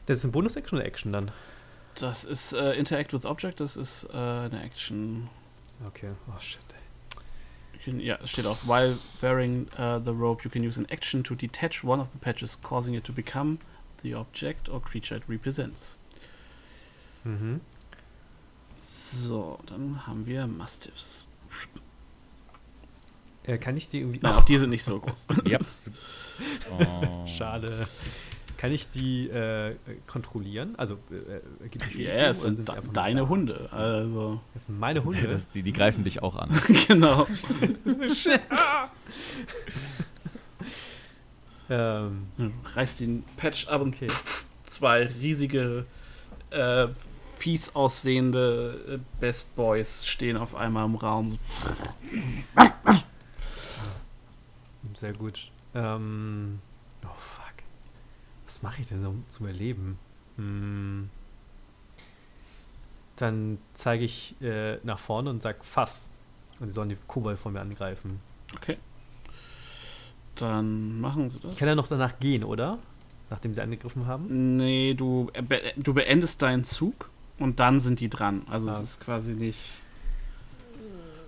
Das 0.06 0.18
ist 0.18 0.24
ein 0.24 0.32
Bonus-Action 0.32 0.78
oder 0.78 0.86
Action 0.86 1.12
dann? 1.12 1.30
Das 1.96 2.24
ist 2.24 2.54
äh, 2.54 2.72
Interact 2.72 3.12
with 3.12 3.24
Object, 3.26 3.60
das 3.60 3.76
ist 3.76 4.04
äh, 4.12 4.16
eine 4.16 4.62
Action. 4.64 5.28
Okay. 5.86 6.10
Oh, 6.28 6.40
shit. 6.40 6.60
Ja, 7.86 8.18
steht 8.26 8.44
auch, 8.46 8.58
while 8.66 8.98
wearing 9.20 9.66
uh, 9.78 9.98
the 10.04 10.10
rope, 10.10 10.44
you 10.44 10.50
can 10.50 10.62
use 10.62 10.78
an 10.78 10.86
action 10.90 11.24
to 11.24 11.34
detach 11.34 11.82
one 11.82 12.00
of 12.00 12.10
the 12.12 12.18
patches, 12.18 12.58
causing 12.62 12.94
it 12.94 13.04
to 13.04 13.12
become 13.12 13.58
the 14.02 14.14
object 14.14 14.68
or 14.68 14.80
creature 14.80 15.16
it 15.18 15.24
represents. 15.28 15.96
Mhm. 17.24 17.60
So, 18.82 19.58
dann 19.66 20.06
haben 20.06 20.26
wir 20.26 20.46
Mastiffs. 20.46 21.26
Äh, 23.44 23.58
kann 23.58 23.76
ich 23.76 23.88
die 23.88 23.98
irgendwie. 24.00 24.20
Nein, 24.22 24.34
auch 24.34 24.44
die 24.44 24.56
sind 24.58 24.70
nicht 24.70 24.84
so 24.84 25.00
groß. 25.00 25.26
Ja. 25.44 25.58
Oh. 26.70 27.26
Schade. 27.26 27.88
Kann 28.56 28.72
ich 28.72 28.88
die 28.90 29.28
äh, 29.28 29.74
kontrollieren? 30.06 30.74
Also, 30.76 30.98
äh, 31.10 31.36
äh, 31.64 31.68
gibt 31.70 31.86
es 31.86 31.94
Ja, 31.94 32.28
es 32.28 32.42
sind 32.42 32.68
de 32.68 32.74
deine 32.92 33.22
da? 33.22 33.28
Hunde. 33.28 33.68
Also, 33.72 34.40
Das 34.52 34.66
sind 34.66 34.78
meine 34.78 35.02
Hunde. 35.02 35.26
Das, 35.26 35.48
die, 35.50 35.62
die 35.62 35.72
greifen 35.72 36.04
dich 36.04 36.22
auch 36.22 36.36
an. 36.36 36.50
genau. 36.86 37.26
ähm, 41.70 42.26
Du 42.36 42.50
reißt 42.74 43.00
den 43.00 43.24
Patch 43.36 43.68
ab 43.68 43.80
und 43.80 43.94
okay. 43.94 44.08
zwei 44.64 45.06
riesige, 45.06 45.86
äh, 46.50 46.88
fies 46.88 47.74
aussehende 47.74 48.98
äh, 48.98 48.98
Best 49.20 49.54
Boys 49.56 50.06
stehen 50.06 50.36
auf 50.36 50.54
einmal 50.54 50.84
im 50.84 50.96
Raum. 50.96 51.38
Sehr 54.96 55.12
gut. 55.14 55.50
Ähm, 55.74 56.60
oh, 57.04 57.08
fuck. 57.18 57.54
Was 58.44 58.62
mache 58.62 58.82
ich 58.82 58.88
denn 58.88 59.06
um 59.06 59.24
zu 59.30 59.44
überleben? 59.44 59.98
Hm. 60.36 61.08
Dann 63.16 63.58
zeige 63.74 64.04
ich 64.04 64.34
äh, 64.42 64.78
nach 64.82 64.98
vorne 64.98 65.30
und 65.30 65.40
sage 65.40 65.58
Fass. 65.62 66.10
Und 66.58 66.66
die 66.66 66.72
sollen 66.72 66.90
die 66.90 66.98
Kobold 67.06 67.38
von 67.38 67.52
mir 67.54 67.60
angreifen. 67.60 68.20
Okay. 68.54 68.76
Dann 70.40 71.00
machen 71.00 71.30
sie 71.30 71.38
das. 71.40 71.52
Ich 71.52 71.58
kann 71.58 71.68
ja 71.68 71.74
noch 71.74 71.86
danach 71.88 72.18
gehen, 72.20 72.44
oder? 72.44 72.78
Nachdem 73.30 73.54
sie 73.54 73.60
angegriffen 73.62 74.06
haben? 74.06 74.56
Nee, 74.56 74.94
du, 74.94 75.30
be 75.48 75.60
du 75.76 75.94
beendest 75.94 76.42
deinen 76.42 76.64
Zug 76.64 77.08
und 77.38 77.60
dann 77.60 77.78
sind 77.80 78.00
die 78.00 78.08
dran. 78.10 78.42
Also 78.50 78.68
Ah. 78.68 78.72
es 78.74 78.82
ist 78.82 79.00
quasi 79.00 79.32
nicht. 79.32 79.58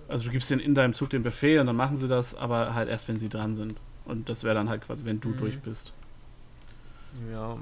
Also 0.09 0.25
du 0.25 0.31
gibst 0.31 0.49
denen 0.49 0.59
in 0.61 0.75
deinem 0.75 0.93
Zug 0.93 1.09
den 1.11 1.23
Befehl 1.23 1.59
und 1.61 1.65
dann 1.67 1.75
machen 1.77 1.95
sie 1.97 2.07
das, 2.07 2.35
aber 2.35 2.73
halt 2.75 2.89
erst, 2.89 3.07
wenn 3.07 3.19
sie 3.19 3.29
dran 3.29 3.55
sind. 3.55 3.77
Und 4.05 4.27
das 4.27 4.43
wäre 4.43 4.53
dann 4.53 4.67
halt 4.69 4.81
quasi, 4.81 5.05
wenn 5.05 5.21
du 5.21 5.29
Mhm. 5.29 5.37
durch 5.37 5.59
bist. 5.59 5.93
Ja. 7.31 7.57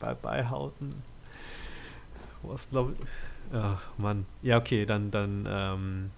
Bye 0.00 0.16
bye, 0.20 0.50
Hauten. 0.50 0.90
Was 2.42 2.68
glaube 2.70 2.94
ich. 2.98 3.06
Ach, 3.54 3.80
Mann. 3.96 4.26
Ja, 4.42 4.58
okay, 4.58 4.84
dann, 4.86 5.10
dann, 5.10 5.46
ähm. 5.48 6.10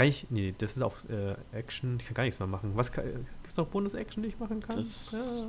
Kann 0.00 0.08
ich. 0.08 0.26
Nee, 0.30 0.54
das 0.56 0.78
ist 0.78 0.82
auch 0.82 0.96
äh, 1.10 1.34
Action. 1.52 1.98
Ich 2.00 2.06
kann 2.06 2.14
gar 2.14 2.22
nichts 2.22 2.40
mehr 2.40 2.46
machen. 2.48 2.72
Was 2.74 2.90
kann, 2.90 3.04
Gibt 3.04 3.50
es 3.50 3.58
noch 3.58 3.66
Bonus-Action, 3.66 4.22
die 4.22 4.30
ich 4.30 4.38
machen 4.38 4.60
kann? 4.60 4.76
Das- 4.76 5.12
ja. 5.12 5.44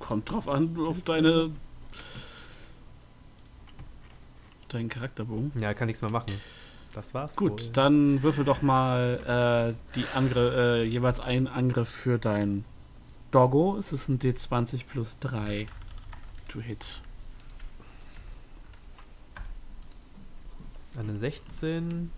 Kommt 0.00 0.28
drauf 0.28 0.48
an, 0.48 0.76
auf 0.80 1.04
deine. 1.04 1.52
deinen 4.68 4.88
Charakterbogen. 4.88 5.52
ja, 5.60 5.74
kann 5.74 5.86
nichts 5.86 6.02
mehr 6.02 6.10
machen. 6.10 6.32
Das 6.92 7.14
war's. 7.14 7.36
Gut, 7.36 7.52
wohl. 7.66 7.72
dann 7.72 8.20
würfel 8.20 8.44
doch 8.44 8.62
mal 8.62 9.76
äh, 9.76 9.94
die 9.94 10.06
Angriff, 10.12 10.54
äh, 10.54 10.82
jeweils 10.82 11.20
einen 11.20 11.46
Angriff 11.46 11.88
für 11.88 12.18
dein 12.18 12.64
Doggo. 13.30 13.76
Es 13.78 13.92
ist 13.92 14.08
ein 14.08 14.18
D20 14.18 14.86
plus 14.86 15.20
3 15.20 15.66
to 16.48 16.60
hit. 16.60 17.00
Eine 20.96 21.16
16 21.16 22.10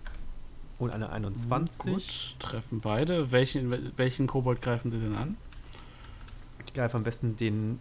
und 0.81 0.91
eine 0.91 1.10
21. 1.10 1.78
Gut, 1.78 2.36
treffen 2.41 2.81
beide. 2.81 3.31
Welchen, 3.31 3.97
welchen 3.97 4.26
Kobold 4.26 4.60
greifen 4.62 4.91
sie 4.91 4.99
denn 4.99 5.15
an? 5.15 5.36
Ich 6.67 6.73
greife 6.73 6.97
am 6.97 7.02
besten 7.05 7.36
den 7.36 7.78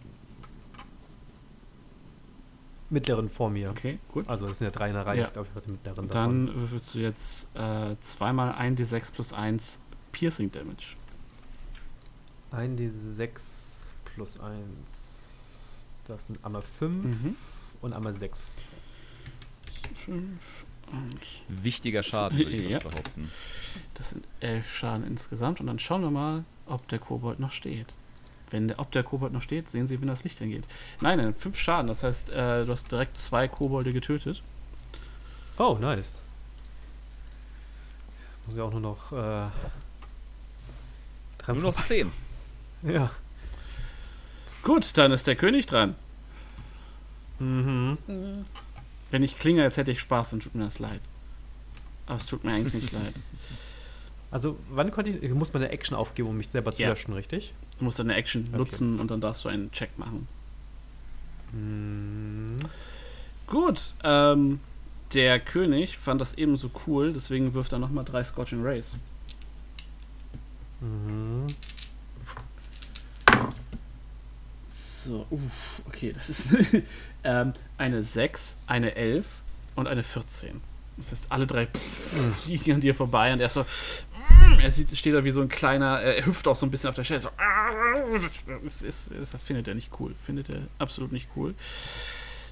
mittleren 2.90 3.28
vor 3.28 3.50
mir. 3.50 3.70
Okay, 3.70 3.98
gut. 4.12 4.28
Also 4.28 4.46
das 4.48 4.58
sind 4.58 4.66
ja 4.66 4.70
drei 4.70 4.88
in 4.88 4.94
der 4.94 5.06
Reihe. 5.06 5.20
Ja. 5.20 5.26
Ich 5.26 5.32
glaube, 5.32 5.48
ich 5.54 5.62
den 5.62 5.72
mittleren 5.72 6.08
davon. 6.08 6.46
Dann 6.46 6.54
würfelst 6.60 6.94
du 6.94 6.98
jetzt 6.98 7.48
äh, 7.54 7.96
zweimal 8.00 8.52
1d6 8.52 9.12
plus 9.12 9.32
1 9.32 9.78
Piercing 10.12 10.50
Damage. 10.50 10.96
Ein 12.50 12.76
diese 12.76 13.10
6 13.12 13.94
plus 14.04 14.40
1. 14.40 15.86
Das 16.06 16.26
sind 16.26 16.44
einmal 16.44 16.62
5 16.62 17.04
Mhm. 17.04 17.36
und 17.80 17.92
einmal 17.92 18.18
6. 18.18 18.64
5 20.04 20.59
und 20.92 21.20
Wichtiger 21.48 22.02
Schaden, 22.02 22.38
würde 22.38 22.50
ich 22.52 22.70
Ja. 22.70 22.80
fast 22.80 22.90
behaupten. 22.94 23.30
das 23.94 24.10
sind 24.10 24.24
11 24.40 24.76
Schaden 24.76 25.06
insgesamt. 25.06 25.60
Und 25.60 25.66
dann 25.66 25.78
schauen 25.78 26.02
wir 26.02 26.10
mal, 26.10 26.44
ob 26.66 26.86
der 26.88 26.98
Kobold 26.98 27.38
noch 27.40 27.52
steht. 27.52 27.86
Wenn 28.50 28.68
der, 28.68 28.78
ob 28.80 28.90
der 28.90 29.02
Kobold 29.04 29.32
noch 29.32 29.42
steht, 29.42 29.70
sehen 29.70 29.86
Sie, 29.86 30.00
wenn 30.00 30.08
das 30.08 30.24
Licht 30.24 30.42
angeht. 30.42 30.64
Nein, 31.00 31.18
nein, 31.18 31.34
5 31.34 31.56
Schaden. 31.58 31.86
Das 31.86 32.02
heißt, 32.02 32.30
äh, 32.30 32.64
du 32.66 32.72
hast 32.72 32.90
direkt 32.90 33.16
zwei 33.16 33.46
Kobolde 33.46 33.92
getötet. 33.92 34.42
Oh, 35.58 35.76
nice. 35.80 36.18
Muss 38.46 38.54
ich 38.56 38.60
auch 38.60 38.72
nur 38.72 38.80
noch. 38.80 39.12
Äh, 39.12 39.46
Nur 41.52 41.62
noch 41.62 41.82
10. 41.84 42.10
Ja. 42.82 43.10
Gut, 44.62 44.96
dann 44.96 45.12
ist 45.12 45.26
der 45.26 45.36
König 45.36 45.66
dran. 45.66 45.94
Mhm. 47.38 47.98
Wenn 49.10 49.22
ich 49.22 49.36
klinge, 49.38 49.62
als 49.64 49.76
hätte 49.76 49.90
ich 49.92 50.00
Spaß, 50.00 50.30
dann 50.30 50.40
tut 50.40 50.54
mir 50.54 50.64
das 50.64 50.78
leid. 50.78 51.00
Aber 52.06 52.16
es 52.16 52.26
tut 52.26 52.44
mir 52.44 52.52
eigentlich 52.52 52.74
nicht 52.74 52.92
leid. 52.92 53.14
Also, 54.32 54.56
wann 54.70 54.92
konnte 54.92 55.10
ich. 55.10 55.20
Ich 55.24 55.32
muss 55.34 55.52
meine 55.54 55.70
Action 55.70 55.96
aufgeben, 55.96 56.28
um 56.28 56.36
mich 56.36 56.50
selber 56.50 56.72
zu 56.72 56.82
Ja. 56.82 56.90
löschen, 56.90 57.12
richtig? 57.14 57.52
Du 57.80 57.84
musst 57.84 57.98
deine 57.98 58.14
Action 58.14 58.44
Okay. 58.50 58.58
nutzen 58.58 59.00
und 59.00 59.10
dann 59.10 59.20
darfst 59.20 59.44
du 59.44 59.48
einen 59.48 59.72
Check 59.72 59.98
machen. 59.98 60.28
Mhm. 61.52 62.60
Gut, 63.48 63.92
ähm, 64.04 64.60
der 65.14 65.40
König 65.40 65.98
fand 65.98 66.20
das 66.20 66.34
ebenso 66.34 66.70
cool, 66.86 67.12
deswegen 67.12 67.54
wirft 67.54 67.72
er 67.72 67.80
nochmal 67.80 68.04
drei 68.04 68.22
Scorching 68.22 68.62
Rays. 68.62 68.92
Mhm. 70.80 71.48
So, 75.04 75.26
uff, 75.30 75.82
okay, 75.88 76.12
das 76.12 76.28
ist 76.30 76.48
ähm, 77.24 77.54
eine 77.78 78.02
6, 78.02 78.56
eine 78.66 78.94
11 78.94 79.26
und 79.76 79.86
eine 79.86 80.02
14. 80.02 80.60
Das 80.96 81.12
heißt, 81.12 81.26
alle 81.30 81.46
drei 81.46 81.66
pff, 81.66 82.42
fliegen 82.42 82.74
an 82.74 82.80
dir 82.80 82.94
vorbei 82.94 83.32
und 83.32 83.40
er 83.40 83.46
ist 83.46 83.54
so, 83.54 83.62
mm, 83.62 84.60
er 84.60 84.70
sieht, 84.70 84.96
steht 84.96 85.14
da 85.14 85.24
wie 85.24 85.30
so 85.30 85.40
ein 85.40 85.48
kleiner, 85.48 86.00
er 86.00 86.26
hüpft 86.26 86.46
auch 86.46 86.56
so 86.56 86.66
ein 86.66 86.70
bisschen 86.70 86.90
auf 86.90 86.96
der 86.96 87.04
Stelle, 87.04 87.20
so, 87.20 87.30
das, 88.62 88.82
ist, 88.82 89.10
das 89.18 89.34
findet 89.42 89.68
er 89.68 89.74
nicht 89.74 89.90
cool, 89.98 90.14
findet 90.24 90.50
er 90.50 90.60
absolut 90.78 91.12
nicht 91.12 91.28
cool. 91.36 91.54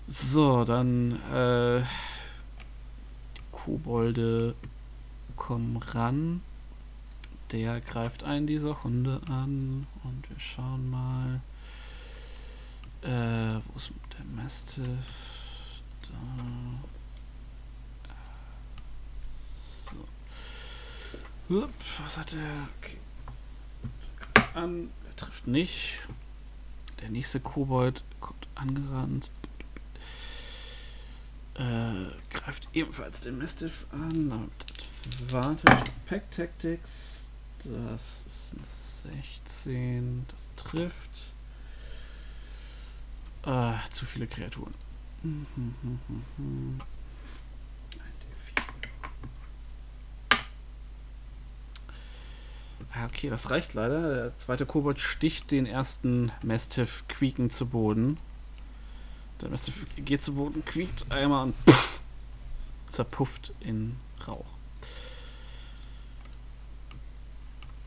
So, 0.06 0.64
dann, 0.64 1.20
äh, 1.34 1.82
Kobolde 3.68 4.54
kommen 5.36 5.76
ran. 5.76 6.40
Der 7.52 7.80
greift 7.82 8.24
einen 8.24 8.46
dieser 8.46 8.82
Hunde 8.82 9.20
an 9.28 9.86
und 10.04 10.30
wir 10.30 10.40
schauen 10.40 10.88
mal. 10.90 11.40
Äh, 13.02 13.60
wo 13.66 13.78
ist 13.78 13.90
der 14.18 14.24
Mastiff? 14.42 14.86
Da. 16.02 16.08
So. 19.90 21.54
Hup, 21.54 21.72
was 22.02 22.16
hat 22.16 22.32
der? 22.32 22.68
Okay. 22.78 22.98
An. 24.54 24.90
Er 25.08 25.16
trifft 25.16 25.46
nicht. 25.46 25.98
Der 27.00 27.10
nächste 27.10 27.40
Kobold 27.40 28.02
kommt 28.20 28.46
angerannt. 28.54 29.30
Äh, 31.54 32.06
greift 32.30 32.68
ebenfalls 32.72 33.20
den 33.20 33.38
Mastiff 33.38 33.86
an. 33.92 34.50
Advantage 35.06 35.84
Pack 36.06 36.30
Tactics. 36.30 37.14
Das 37.64 38.24
ist 38.26 38.54
eine 38.56 39.16
16. 39.16 40.26
Das 40.28 40.50
trifft. 40.56 41.10
Ah, 43.42 43.80
zu 43.90 44.04
viele 44.04 44.26
Kreaturen. 44.26 44.74
Ein 45.24 45.46
D4. 45.50 46.84
Ah, 52.94 53.06
okay, 53.06 53.30
das 53.30 53.50
reicht 53.50 53.74
leider. 53.74 54.14
Der 54.14 54.38
zweite 54.38 54.66
Kobold 54.66 54.98
sticht 54.98 55.50
den 55.50 55.66
ersten 55.66 56.32
Mastiff 56.42 57.04
quieken 57.08 57.50
zu 57.50 57.66
Boden. 57.66 58.18
Der 59.40 59.50
Mastiff 59.50 59.86
geht 59.96 60.22
zu 60.22 60.34
Boden, 60.34 60.64
quiekt 60.64 61.10
einmal 61.12 61.44
und 61.44 61.54
pff, 61.68 62.02
zerpufft 62.88 63.52
in 63.60 63.96
Rauch. 64.26 64.44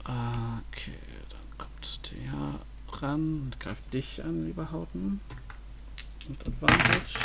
Okay, 0.04 0.98
dann 1.30 1.58
kommt 1.58 2.12
der 2.12 2.60
ran 3.02 3.42
und 3.44 3.60
greift 3.60 3.94
dich 3.94 4.24
an, 4.24 4.46
lieber 4.46 4.72
Hauten. 4.72 5.20
Mit 6.30 6.46
Advantage. 6.46 7.18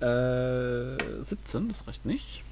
Äh, 0.00 1.24
17, 1.24 1.68
das 1.68 1.86
reicht 1.86 2.06
nicht. 2.06 2.42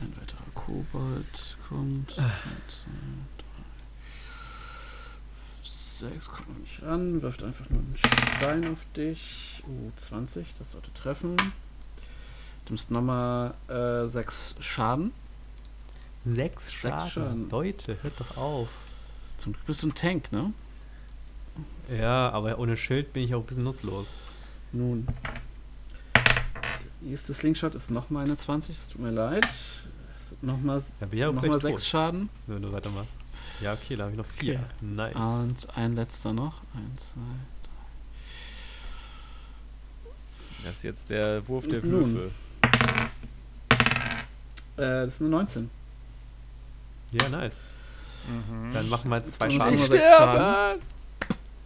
Ein 0.00 0.16
weiterer 0.20 0.44
Kobold 0.54 1.56
kommt. 1.68 2.12
Zwei, 2.12 2.22
drei, 5.98 6.10
sechs 6.10 6.28
kommt 6.28 6.48
noch 6.50 6.58
nicht 6.58 6.82
ran. 6.82 7.22
Wirft 7.22 7.42
einfach 7.42 7.68
nur 7.70 7.80
einen 7.80 7.96
Stein 7.96 8.72
auf 8.72 8.86
dich. 8.94 9.62
Uh, 9.66 9.90
20, 9.96 10.46
das 10.58 10.72
sollte 10.72 10.92
treffen. 10.92 11.36
Du 12.66 12.72
musst 12.72 12.90
nochmal 12.90 13.54
äh, 13.68 14.06
6 14.06 14.56
Schaden. 14.60 15.12
Sechs 16.24 16.72
Schaden. 16.72 17.08
Schaden. 17.08 17.50
Leute, 17.50 17.96
hört 18.02 18.20
doch 18.20 18.36
auf. 18.36 18.68
Zum 19.38 19.52
Glück 19.52 19.66
bist 19.66 19.82
du 19.82 19.88
ein 19.88 19.94
Tank, 19.94 20.32
ne? 20.32 20.52
Ja, 21.96 22.30
aber 22.30 22.58
ohne 22.58 22.76
Schild 22.76 23.12
bin 23.12 23.24
ich 23.24 23.34
auch 23.34 23.40
ein 23.40 23.46
bisschen 23.46 23.64
nutzlos. 23.64 24.14
Nun. 24.72 25.06
Der 26.14 27.10
nächste 27.10 27.34
Slingshot 27.34 27.74
ist 27.74 27.90
nochmal 27.90 28.24
eine 28.24 28.36
20, 28.36 28.76
es 28.76 28.88
tut 28.88 29.00
mir 29.00 29.10
leid. 29.10 29.46
Nochmal 30.42 30.82
ich 31.10 31.24
auch 31.24 31.32
noch 31.32 31.42
mal 31.42 31.50
tot, 31.52 31.62
6 31.62 31.86
Schaden. 31.86 32.28
wenn 32.46 32.62
du 32.62 32.72
weitermachst. 32.72 33.10
Ja, 33.60 33.72
okay, 33.72 33.96
da 33.96 34.04
habe 34.04 34.12
ich 34.12 34.18
noch 34.18 34.26
vier. 34.26 34.54
Okay. 34.54 34.64
Nice. 34.82 35.16
Und 35.16 35.76
ein 35.76 35.94
letzter 35.94 36.32
noch. 36.32 36.60
Eins, 36.74 37.12
zwei. 37.12 37.20
Das 40.64 40.76
ist 40.76 40.82
jetzt 40.82 41.10
der 41.10 41.46
Wurf 41.48 41.66
der 41.68 41.84
nun. 41.84 42.14
Würfel. 42.14 42.30
Äh, 44.76 45.04
das 45.06 45.14
ist 45.14 45.20
eine 45.20 45.30
19. 45.30 45.70
ja, 47.12 47.28
nice. 47.28 47.64
Mhm. 48.28 48.74
Dann 48.74 48.88
machen 48.88 49.08
wir 49.10 49.18
jetzt 49.18 49.32
zwei 49.34 49.48
Schaden. 49.48 49.78
sechs 49.78 50.04
Schaden. 50.16 50.82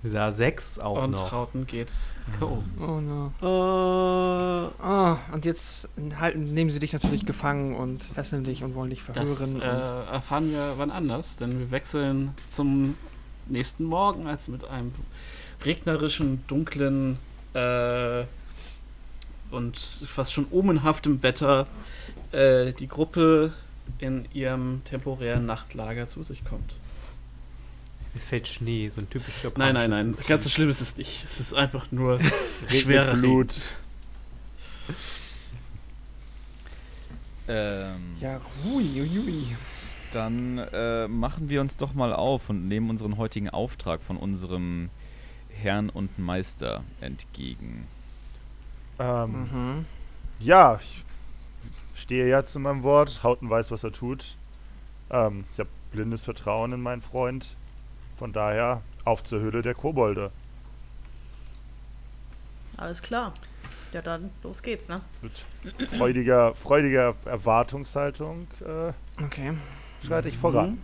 Ja, 0.02 0.32
sechs 0.32 0.78
auch 0.78 1.04
Und 1.04 1.10
noch. 1.10 1.30
Rauten 1.32 1.66
geht's 1.66 2.14
K.O. 2.38 2.62
Oh 2.80 3.00
no. 3.00 3.32
Äh, 3.42 4.82
Ah, 4.82 5.18
und 5.32 5.44
jetzt 5.44 5.88
halten, 6.18 6.44
nehmen 6.54 6.70
sie 6.70 6.78
dich 6.78 6.92
natürlich 6.94 7.26
gefangen 7.26 7.74
und 7.76 8.02
fesseln 8.02 8.44
dich 8.44 8.62
und 8.64 8.74
wollen 8.74 8.88
dich 8.90 9.02
Das 9.12 9.36
verhören. 9.36 9.56
äh, 9.60 9.64
und 9.64 10.12
erfahren 10.12 10.50
wir 10.52 10.74
wann 10.78 10.90
anders, 10.90 11.36
denn 11.36 11.58
wir 11.58 11.70
wechseln 11.70 12.34
zum 12.48 12.96
nächsten 13.46 13.84
Morgen, 13.84 14.26
als 14.26 14.48
mit 14.48 14.64
einem 14.64 14.92
regnerischen, 15.64 16.44
dunklen 16.46 17.18
äh, 17.52 18.24
und 19.50 19.78
fast 19.78 20.32
schon 20.32 20.46
omenhaftem 20.50 21.22
Wetter 21.22 21.66
äh, 22.32 22.72
die 22.72 22.88
Gruppe 22.88 23.52
in 23.98 24.24
ihrem 24.32 24.82
temporären 24.84 25.44
Nachtlager 25.44 26.08
zu 26.08 26.22
sich 26.22 26.44
kommt. 26.44 26.76
Es 28.14 28.26
fällt 28.26 28.48
Schnee, 28.48 28.89
so 28.89 29.00
ein 29.00 29.08
typischer 29.08 29.52
Nein, 29.56 29.74
nein, 29.74 29.90
japanisches 29.90 30.16
nein, 30.18 30.28
ganz 30.28 30.44
so 30.44 30.50
schlimm 30.50 30.68
ist 30.70 30.80
es 30.80 30.97
nicht. 30.97 31.24
Es 31.24 31.40
ist 31.40 31.52
einfach 31.55 31.90
nur 31.92 32.18
schwerer. 32.68 33.14
Blut. 33.14 33.55
Ähm, 37.48 38.16
ja, 38.20 38.40
hui, 38.64 38.84
hui, 38.84 39.08
hui. 39.08 39.56
Dann 40.12 40.58
äh, 40.58 41.08
machen 41.08 41.48
wir 41.48 41.60
uns 41.60 41.76
doch 41.76 41.94
mal 41.94 42.12
auf 42.12 42.50
und 42.50 42.68
nehmen 42.68 42.90
unseren 42.90 43.16
heutigen 43.16 43.48
Auftrag 43.48 44.02
von 44.02 44.16
unserem 44.16 44.90
Herrn 45.48 45.89
und 45.90 46.18
Meister 46.18 46.82
entgegen. 47.00 47.86
Ähm, 48.98 49.48
Mhm. 49.52 49.84
Ja, 50.40 50.78
ich 50.80 51.05
stehe 51.94 52.28
ja 52.28 52.44
zu 52.44 52.58
meinem 52.58 52.82
Wort. 52.82 53.22
Hauten 53.22 53.50
weiß, 53.50 53.70
was 53.70 53.84
er 53.84 53.92
tut. 53.92 54.36
Ähm, 55.10 55.44
ich 55.52 55.58
habe 55.58 55.68
blindes 55.92 56.24
Vertrauen 56.24 56.72
in 56.72 56.80
meinen 56.80 57.02
Freund. 57.02 57.56
Von 58.20 58.34
daher 58.34 58.82
auf 59.07 59.24
zur 59.24 59.40
Höhle 59.40 59.62
der 59.62 59.74
Kobolde. 59.74 60.31
Alles 62.76 63.00
klar. 63.00 63.32
Ja, 63.94 64.02
dann 64.02 64.28
los 64.42 64.62
geht's, 64.62 64.89
ne? 64.90 65.00
Mit 65.23 65.89
freudiger, 65.89 66.55
freudiger 66.55 67.15
Erwartungshaltung 67.24 68.47
äh, 68.60 68.92
Okay, 69.24 69.55
schreite 70.07 70.28
ich 70.28 70.36
voran. 70.36 70.76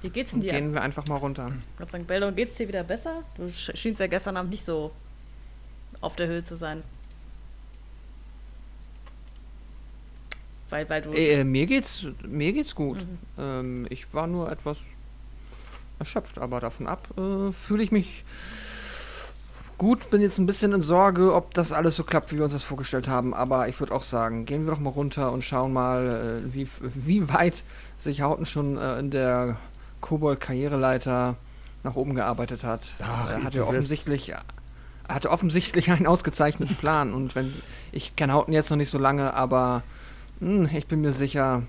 Wie 0.00 0.08
geht's 0.08 0.30
denn 0.30 0.40
dir? 0.40 0.52
gehen 0.52 0.72
wir 0.72 0.80
einfach 0.80 1.06
mal 1.08 1.18
runter. 1.18 1.52
Gott 1.76 1.90
sei 1.90 1.98
Dank, 1.98 2.08
Beldon, 2.08 2.34
geht's 2.34 2.54
dir 2.54 2.66
wieder 2.68 2.84
besser? 2.84 3.22
Du 3.36 3.42
sch- 3.44 3.76
schienst 3.76 4.00
ja 4.00 4.06
gestern 4.06 4.38
Abend 4.38 4.50
nicht 4.50 4.64
so 4.64 4.92
auf 6.00 6.16
der 6.16 6.26
Höhe 6.26 6.42
zu 6.42 6.56
sein. 6.56 6.82
Weil, 10.70 10.88
weil 10.88 11.02
du. 11.02 11.12
Äh, 11.12 11.44
mir 11.44 11.66
geht's, 11.66 12.06
mir 12.26 12.54
geht's 12.54 12.74
gut. 12.74 13.04
Mhm. 13.04 13.18
Ähm, 13.38 13.86
ich 13.90 14.12
war 14.14 14.26
nur 14.26 14.50
etwas 14.50 14.78
erschöpft, 15.98 16.38
aber 16.38 16.60
davon 16.60 16.86
ab 16.86 17.08
äh, 17.16 17.52
fühle 17.52 17.82
ich 17.82 17.92
mich 17.92 18.24
gut. 19.78 20.10
Bin 20.10 20.20
jetzt 20.20 20.38
ein 20.38 20.46
bisschen 20.46 20.72
in 20.72 20.82
Sorge, 20.82 21.34
ob 21.34 21.54
das 21.54 21.72
alles 21.72 21.96
so 21.96 22.04
klappt, 22.04 22.32
wie 22.32 22.36
wir 22.38 22.44
uns 22.44 22.52
das 22.52 22.64
vorgestellt 22.64 23.08
haben. 23.08 23.34
Aber 23.34 23.68
ich 23.68 23.78
würde 23.80 23.94
auch 23.94 24.02
sagen, 24.02 24.44
gehen 24.46 24.64
wir 24.64 24.72
doch 24.72 24.80
mal 24.80 24.90
runter 24.90 25.32
und 25.32 25.42
schauen 25.44 25.72
mal, 25.72 26.42
äh, 26.46 26.54
wie, 26.54 26.68
wie 26.80 27.28
weit 27.32 27.64
sich 27.98 28.22
Hauten 28.22 28.46
schon 28.46 28.76
äh, 28.78 28.98
in 28.98 29.10
der 29.10 29.56
Kobold-Karriereleiter 30.00 31.36
nach 31.84 31.94
oben 31.96 32.14
gearbeitet 32.14 32.64
hat. 32.64 32.86
Ach, 33.02 33.30
er 33.30 33.42
hatte 33.44 33.66
offensichtlich 33.66 34.32
hatte 35.08 35.30
offensichtlich 35.30 35.90
einen 35.90 36.06
ausgezeichneten 36.06 36.76
Plan 36.76 37.12
und 37.12 37.34
wenn 37.34 37.52
ich 37.90 38.14
kenne 38.16 38.32
Hauten 38.32 38.52
jetzt 38.52 38.70
noch 38.70 38.76
nicht 38.76 38.88
so 38.88 38.98
lange, 38.98 39.34
aber 39.34 39.82
hm, 40.40 40.68
ich 40.72 40.86
bin 40.86 41.00
mir 41.00 41.10
sicher, 41.12 41.62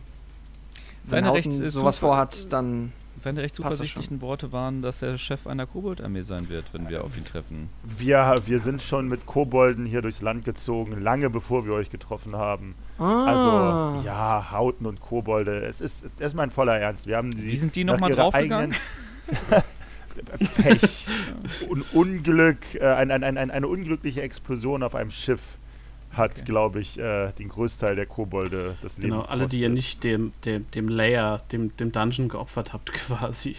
wenn 1.04 1.10
Seine 1.10 1.28
Hauten 1.28 1.50
recht- 1.52 1.62
äh, 1.62 1.70
sowas 1.70 1.96
Zufall- 1.96 2.10
vorhat, 2.10 2.54
dann 2.54 2.94
Seine 3.18 3.42
recht 3.42 3.56
zuversichtlichen 3.56 4.22
Worte 4.22 4.52
waren, 4.52 4.82
dass 4.82 5.02
er 5.02 5.18
Chef 5.18 5.46
einer 5.48 5.68
Koboldarmee 5.68 6.24
sein 6.24 6.50
wird, 6.50 6.74
wenn 6.74 6.90
wir 6.90 7.04
auf 7.04 7.16
ihn 7.18 7.24
treffen. 7.24 7.70
Wir, 7.84 8.36
wir 8.46 8.60
sind 8.60 8.82
schon 8.82 9.08
mit 9.08 9.26
Kobolden 9.26 9.86
hier 9.86 10.02
durchs 10.02 10.22
Land 10.22 10.46
gezogen, 10.46 11.00
lange 11.00 11.30
bevor 11.30 11.66
wir 11.66 11.74
euch 11.74 11.90
getroffen 11.90 12.36
haben. 12.36 12.76
ah, 12.98 13.26
Also, 13.96 14.06
ja, 14.06 14.52
Hauten 14.52 14.86
und 14.88 15.00
Kobolde. 15.00 15.64
Es 15.66 15.80
ist, 15.80 16.06
das 16.18 16.28
ist 16.28 16.34
mein 16.36 16.50
voller 16.52 16.78
Ernst. 16.78 17.06
Wir 17.08 17.18
haben 17.18 17.32
die. 17.32 17.44
Wie 17.52 17.58
sind 17.58 17.76
die 17.76 17.84
nochmal 17.84 18.12
draufgegangen? 18.12 18.76
Pech. 20.56 21.06
Un 21.70 21.84
Unglück, 21.94 22.76
äh, 22.76 22.86
ein, 22.86 23.12
ein, 23.12 23.24
ein, 23.24 23.38
ein, 23.38 23.52
eine 23.52 23.68
unglückliche 23.68 24.22
Explosion 24.22 24.84
auf 24.84 24.96
einem 24.96 25.12
Schiff 25.12 25.42
hat, 26.14 26.46
glaube 26.46 26.80
ich, 26.80 27.00
äh, 27.00 27.32
den 27.34 27.50
Großteil 27.50 27.96
der 27.96 28.06
Kobolde 28.06 28.76
das 28.82 28.98
Leben 28.98 29.12
Genau, 29.12 29.24
alle, 29.24 29.48
die 29.48 29.60
ihr 29.60 29.70
nicht 29.70 30.04
dem, 30.04 30.32
dem, 30.46 30.70
dem 30.72 30.88
Layer, 30.88 31.42
dem, 31.52 31.76
dem 31.78 31.92
Dungeon 31.92 32.30
geopfert 32.30 32.74
habt, 32.74 32.94
quasi. 32.94 33.56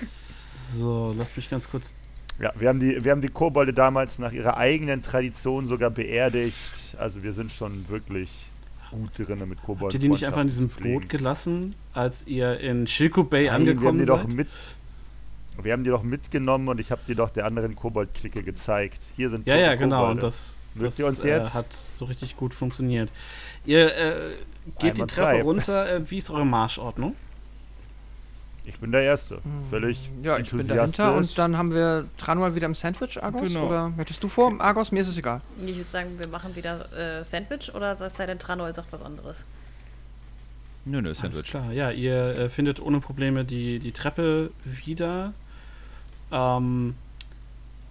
so, 0.00 1.14
lasst 1.16 1.36
mich 1.36 1.48
ganz 1.50 1.70
kurz. 1.70 1.94
Ja, 2.40 2.52
wir 2.58 2.68
haben, 2.68 2.80
die, 2.80 3.04
wir 3.04 3.12
haben 3.12 3.20
die 3.20 3.28
Kobolde 3.28 3.72
damals 3.72 4.18
nach 4.18 4.32
ihrer 4.32 4.56
eigenen 4.56 5.02
Tradition 5.02 5.66
sogar 5.66 5.90
beerdigt. 5.90 6.96
Also 6.98 7.22
wir 7.22 7.32
sind 7.32 7.52
schon 7.52 7.88
wirklich 7.88 8.46
gut 8.90 9.10
drin 9.16 9.38
mit 9.48 9.62
Kobolden. 9.62 9.84
Habt 9.84 9.94
ihr 9.94 10.00
die 10.00 10.08
nicht 10.08 10.26
einfach 10.26 10.40
in 10.40 10.48
diesem 10.48 10.68
Boot 10.68 11.08
gelassen, 11.08 11.74
als 11.92 12.26
ihr 12.26 12.58
in 12.60 12.86
Shilko 12.86 13.24
Bay 13.24 13.46
Nein, 13.46 13.46
wir 13.46 13.52
haben 13.52 13.68
angekommen 13.68 13.98
die 13.98 14.06
doch 14.06 14.22
seid? 14.22 14.34
mit. 14.34 14.48
Wir 15.62 15.72
haben 15.72 15.84
die 15.84 15.90
doch 15.90 16.02
mitgenommen 16.02 16.68
und 16.68 16.80
ich 16.80 16.90
habe 16.90 17.02
die 17.06 17.14
doch 17.14 17.28
der 17.28 17.44
anderen 17.44 17.76
Kobold-Clique 17.76 18.42
gezeigt. 18.42 19.10
Hier 19.16 19.28
sind 19.28 19.46
Ja, 19.46 19.56
ja, 19.56 19.74
genau. 19.74 19.96
Kobolde. 19.96 20.12
Und 20.12 20.22
das, 20.22 20.56
Das 20.74 20.98
ihr 20.98 21.06
uns 21.06 21.24
äh, 21.24 21.28
jetzt? 21.28 21.54
hat 21.54 21.72
so 21.72 22.04
richtig 22.06 22.36
gut 22.36 22.54
funktioniert. 22.54 23.10
Ihr 23.64 23.94
äh, 23.94 24.30
geht 24.78 24.96
die 24.96 25.02
Einwandfrei. 25.02 25.32
Treppe 25.32 25.44
runter. 25.44 25.90
Äh, 25.90 26.10
wie 26.10 26.18
ist 26.18 26.30
eure 26.30 26.46
Marschordnung? 26.46 27.16
Ich 28.64 28.78
bin 28.78 28.92
der 28.92 29.02
Erste. 29.02 29.40
Völlig 29.70 30.06
Hm, 30.06 30.24
ja, 30.24 30.38
ich 30.38 30.50
bin 30.50 30.66
dahinter 30.66 31.16
und 31.16 31.36
dann 31.36 31.58
haben 31.58 31.72
wir 31.74 32.06
Tranual 32.16 32.54
wieder 32.54 32.66
im 32.66 32.74
Sandwich, 32.76 33.20
Argos? 33.20 33.42
Genau. 33.42 33.66
Oder 33.66 33.88
möchtest 33.90 34.22
du 34.22 34.28
vor, 34.28 34.54
Argos? 34.60 34.92
Mir 34.92 35.00
ist 35.00 35.08
es 35.08 35.18
egal. 35.18 35.40
Ich 35.58 35.76
würde 35.76 35.90
sagen, 35.90 36.10
wir 36.18 36.28
machen 36.28 36.54
wieder 36.54 36.92
äh, 36.92 37.24
Sandwich 37.24 37.74
oder 37.74 37.94
sei 37.96 38.26
denn 38.26 38.38
Tranol 38.38 38.72
sagt 38.72 38.92
was 38.92 39.02
anderes. 39.02 39.44
Nö, 40.84 41.00
nö, 41.00 41.08
Alles 41.08 41.18
Sandwich. 41.18 41.50
klar, 41.50 41.72
ja, 41.72 41.90
ihr 41.90 42.36
äh, 42.36 42.48
findet 42.48 42.80
ohne 42.80 43.00
Probleme 43.00 43.44
die, 43.44 43.78
die 43.80 43.92
Treppe 43.92 44.50
wieder. 44.64 45.32
Ähm, 46.30 46.94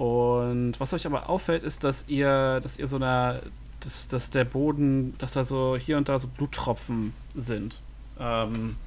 Und 0.01 0.79
was 0.79 0.93
euch 0.93 1.05
aber 1.05 1.29
auffällt, 1.29 1.61
ist, 1.61 1.83
dass 1.83 2.05
ihr, 2.07 2.59
dass 2.61 2.79
ihr 2.79 2.87
so 2.87 2.95
eine, 2.95 3.43
dass, 3.81 4.07
dass 4.07 4.31
der 4.31 4.45
Boden, 4.45 5.15
dass 5.19 5.33
da 5.33 5.43
so 5.43 5.77
hier 5.77 5.97
und 5.97 6.09
da 6.09 6.17
so 6.17 6.27
Bluttropfen 6.27 7.13
sind, 7.35 7.79
ähm, 8.19 8.77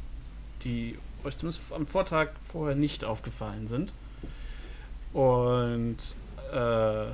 die 0.65 0.99
euch 1.23 1.37
zumindest 1.37 1.73
am 1.73 1.87
Vortag 1.87 2.31
vorher 2.45 2.75
nicht 2.75 3.05
aufgefallen 3.05 3.69
sind. 3.69 3.93
Und 5.13 5.99
äh, 6.53 7.07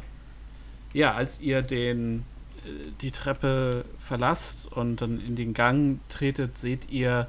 ja, 0.94 1.12
als 1.14 1.42
ihr 1.42 1.60
den 1.60 2.24
äh, 2.64 2.70
die 3.02 3.10
Treppe 3.10 3.84
verlasst 3.98 4.72
und 4.72 5.02
dann 5.02 5.20
in 5.20 5.36
den 5.36 5.52
Gang 5.52 6.00
tretet, 6.08 6.56
seht 6.56 6.90
ihr 6.90 7.26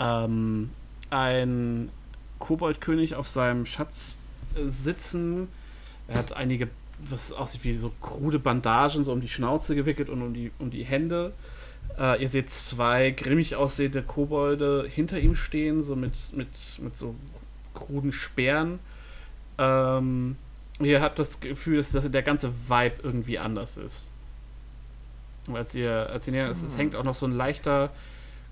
ähm, 0.00 0.70
einen 1.10 1.90
Koboldkönig 2.38 3.16
auf 3.16 3.28
seinem 3.28 3.66
Schatz 3.66 4.16
äh, 4.56 4.66
sitzen. 4.66 5.48
Er 6.08 6.18
hat 6.18 6.34
einige, 6.34 6.68
was 6.98 7.32
aussieht 7.32 7.64
wie 7.64 7.74
so 7.74 7.92
krude 8.00 8.38
Bandagen 8.38 9.04
so 9.04 9.12
um 9.12 9.20
die 9.20 9.28
Schnauze 9.28 9.74
gewickelt 9.74 10.08
und 10.08 10.22
um 10.22 10.34
die, 10.34 10.50
um 10.58 10.70
die 10.70 10.84
Hände. 10.84 11.32
Äh, 11.98 12.22
ihr 12.22 12.28
seht 12.28 12.50
zwei 12.50 13.10
grimmig 13.10 13.56
aussehende 13.56 14.02
Kobolde 14.02 14.86
hinter 14.88 15.18
ihm 15.18 15.36
stehen, 15.36 15.82
so 15.82 15.96
mit, 15.96 16.14
mit, 16.32 16.48
mit 16.80 16.96
so 16.96 17.14
kruden 17.74 18.12
Speeren. 18.12 18.78
Ähm, 19.58 20.36
ihr 20.80 21.00
habt 21.00 21.18
das 21.18 21.40
Gefühl, 21.40 21.78
dass, 21.78 21.92
dass 21.92 22.10
der 22.10 22.22
ganze 22.22 22.52
Vibe 22.68 22.96
irgendwie 23.02 23.38
anders 23.38 23.76
ist. 23.76 24.10
Und 25.46 25.56
als 25.56 25.74
ihr, 25.74 26.08
als 26.10 26.26
ihr 26.26 26.32
näher, 26.32 26.48
es, 26.48 26.62
es 26.62 26.78
hängt 26.78 26.96
auch 26.96 27.04
noch 27.04 27.14
so 27.14 27.26
ein 27.26 27.32
leichter 27.32 27.90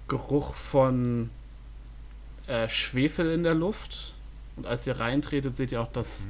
Geruch 0.08 0.54
von 0.54 1.30
äh, 2.46 2.68
Schwefel 2.68 3.30
in 3.30 3.42
der 3.42 3.54
Luft. 3.54 4.14
Und 4.56 4.66
als 4.66 4.86
ihr 4.86 5.00
reintretet, 5.00 5.56
seht 5.56 5.72
ihr 5.72 5.80
auch, 5.80 5.90
dass 5.90 6.26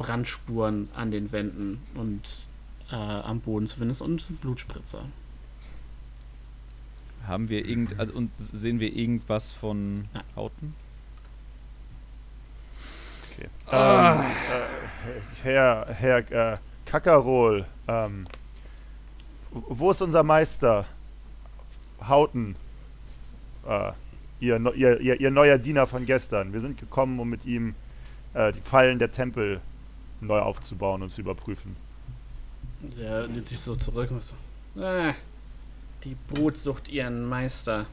Brandspuren 0.00 0.88
an 0.94 1.10
den 1.10 1.30
Wänden 1.30 1.82
und 1.94 2.22
äh, 2.90 2.94
am 2.96 3.40
Boden 3.40 3.68
zumindest 3.68 4.00
und 4.00 4.40
Blutspritzer. 4.40 5.04
Haben 7.26 7.50
wir 7.50 7.68
irgend, 7.68 8.00
also 8.00 8.14
und 8.14 8.30
sehen 8.38 8.80
wir 8.80 8.96
irgendwas 8.96 9.52
von 9.52 10.08
Ja. 10.14 10.22
Hauten? 10.36 10.74
Okay. 13.30 13.48
Ähm, 13.70 14.20
äh, 14.20 15.42
Herr, 15.42 15.86
Herr 15.90 16.52
äh, 16.54 16.56
Kakarol, 16.86 17.66
ähm, 17.86 18.24
wo 19.50 19.90
ist 19.90 20.00
unser 20.00 20.22
Meister? 20.22 20.86
Hauten, 22.00 22.56
äh, 23.68 23.92
ihr, 24.40 24.74
ihr, 24.74 24.98
ihr, 25.00 25.20
ihr 25.20 25.30
neuer 25.30 25.58
Diener 25.58 25.86
von 25.86 26.06
gestern. 26.06 26.54
Wir 26.54 26.60
sind 26.60 26.80
gekommen, 26.80 27.20
um 27.20 27.28
mit 27.28 27.44
ihm 27.44 27.74
äh, 28.32 28.54
die 28.54 28.62
Fallen 28.62 28.98
der 28.98 29.12
Tempel 29.12 29.60
neu 30.20 30.40
aufzubauen 30.40 31.02
und 31.02 31.10
zu 31.10 31.20
überprüfen. 31.20 31.76
Der 32.98 33.26
lehnt 33.26 33.46
sich 33.46 33.60
so 33.60 33.76
zurück 33.76 34.10
und 34.10 34.22
so. 34.22 34.36
Äh, 34.80 35.14
die 36.04 36.16
Brut 36.28 36.58
sucht 36.58 36.88
ihren 36.88 37.24
Meister. 37.24 37.86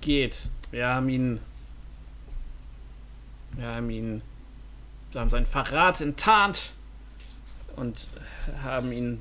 Geht. 0.00 0.48
Wir 0.70 0.88
haben 0.88 1.08
ihn. 1.08 1.40
Wir 3.52 3.74
haben 3.74 3.90
ihn. 3.90 4.22
Wir 5.10 5.20
haben 5.20 5.30
seinen 5.30 5.46
Verrat 5.46 6.00
enttarnt. 6.00 6.74
Und 7.74 8.08
haben 8.62 8.92
ihn 8.92 9.20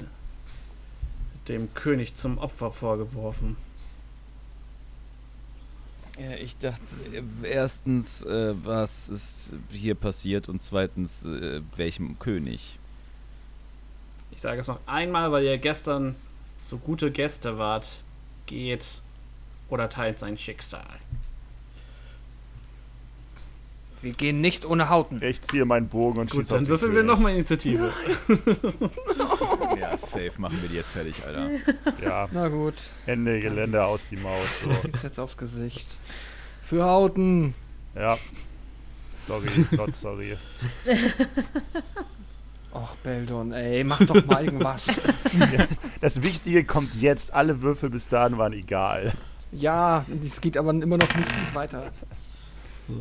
dem 1.47 1.73
König 1.73 2.15
zum 2.15 2.37
Opfer 2.37 2.71
vorgeworfen. 2.71 3.55
Ja, 6.19 6.31
ich 6.31 6.57
dachte, 6.57 6.81
äh, 7.13 7.47
erstens, 7.47 8.23
äh, 8.23 8.53
was 8.63 9.07
ist 9.07 9.53
hier 9.71 9.93
passiert 9.93 10.49
und 10.49 10.61
zweitens, 10.61 11.23
äh, 11.25 11.61
welchem 11.75 12.17
König? 12.17 12.79
Ich 14.31 14.41
sage 14.41 14.61
es 14.61 14.67
noch 14.67 14.79
einmal, 14.87 15.31
weil 15.31 15.43
ihr 15.43 15.57
gestern 15.57 16.15
so 16.65 16.77
gute 16.77 17.11
Gäste 17.11 17.57
wart. 17.57 18.03
Geht 18.47 19.01
oder 19.69 19.89
teilt 19.89 20.19
sein 20.19 20.37
Schicksal. 20.37 20.87
Wir 24.01 24.13
gehen 24.13 24.41
nicht 24.41 24.65
ohne 24.65 24.89
Hauten. 24.89 25.21
Ich 25.23 25.41
ziehe 25.41 25.65
meinen 25.65 25.87
Bogen 25.87 26.19
und 26.19 26.29
Gut, 26.29 26.41
schieße 26.41 26.53
auf 26.53 26.59
dann 26.59 26.67
würfeln 26.67 26.93
wir 26.95 27.03
nochmal 27.03 27.33
Initiative. 27.33 27.91
ja, 29.79 29.97
safe, 29.97 30.31
machen 30.37 30.61
wir 30.61 30.69
die 30.69 30.75
jetzt 30.75 30.91
fertig, 30.91 31.15
Alter. 31.25 31.49
Ja, 32.03 32.27
Na 32.31 32.47
gut, 32.47 32.75
Ende 33.05 33.39
Gelände 33.39 33.83
aus 33.83 34.09
die 34.09 34.17
Maus. 34.17 34.45
So. 34.63 34.69
jetzt 35.03 35.19
aufs 35.19 35.37
Gesicht. 35.37 35.87
Für 36.61 36.85
Hauten. 36.85 37.55
Ja. 37.95 38.17
Sorry, 39.25 39.47
not 39.71 39.95
sorry. 39.95 40.37
Och, 42.73 42.95
Beldon, 42.97 43.51
ey, 43.53 43.83
mach 43.83 43.99
doch 44.05 44.25
mal 44.25 44.45
irgendwas. 44.45 45.01
Das 46.01 46.21
Wichtige 46.21 46.63
kommt 46.63 46.93
jetzt. 47.01 47.33
Alle 47.33 47.61
Würfel 47.61 47.89
bis 47.89 48.07
dahin 48.09 48.37
waren 48.37 48.53
egal. 48.53 49.13
ja, 49.51 50.05
es 50.23 50.39
geht 50.41 50.55
aber 50.57 50.69
immer 50.69 50.97
noch 50.97 51.15
nicht 51.15 51.27
gut 51.29 51.55
weiter. 51.55 51.91
So. 52.87 52.93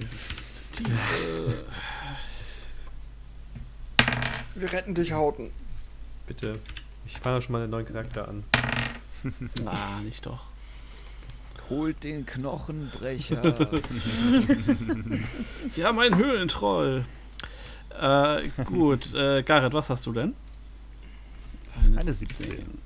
Initiative. 0.00 1.64
Wir 4.54 4.72
retten 4.72 4.94
dich, 4.94 5.12
Hauten. 5.12 5.50
Bitte. 6.26 6.58
Ich 7.06 7.18
fange 7.18 7.42
schon 7.42 7.52
mal 7.52 7.62
einen 7.62 7.70
neuen 7.70 7.86
Charakter 7.86 8.28
an. 8.28 8.44
Na, 9.64 10.00
nicht 10.02 10.26
doch. 10.26 10.44
Holt 11.68 12.02
den 12.02 12.26
Knochenbrecher. 12.26 13.68
Sie 15.68 15.84
haben 15.84 15.98
einen 16.00 16.16
Höhlentroll. 16.16 17.04
Äh, 18.00 18.48
gut, 18.64 19.14
äh, 19.14 19.42
Gareth, 19.42 19.72
was 19.72 19.90
hast 19.90 20.06
du 20.06 20.12
denn? 20.12 20.34
Eine 21.96 22.12
17. 22.12 22.78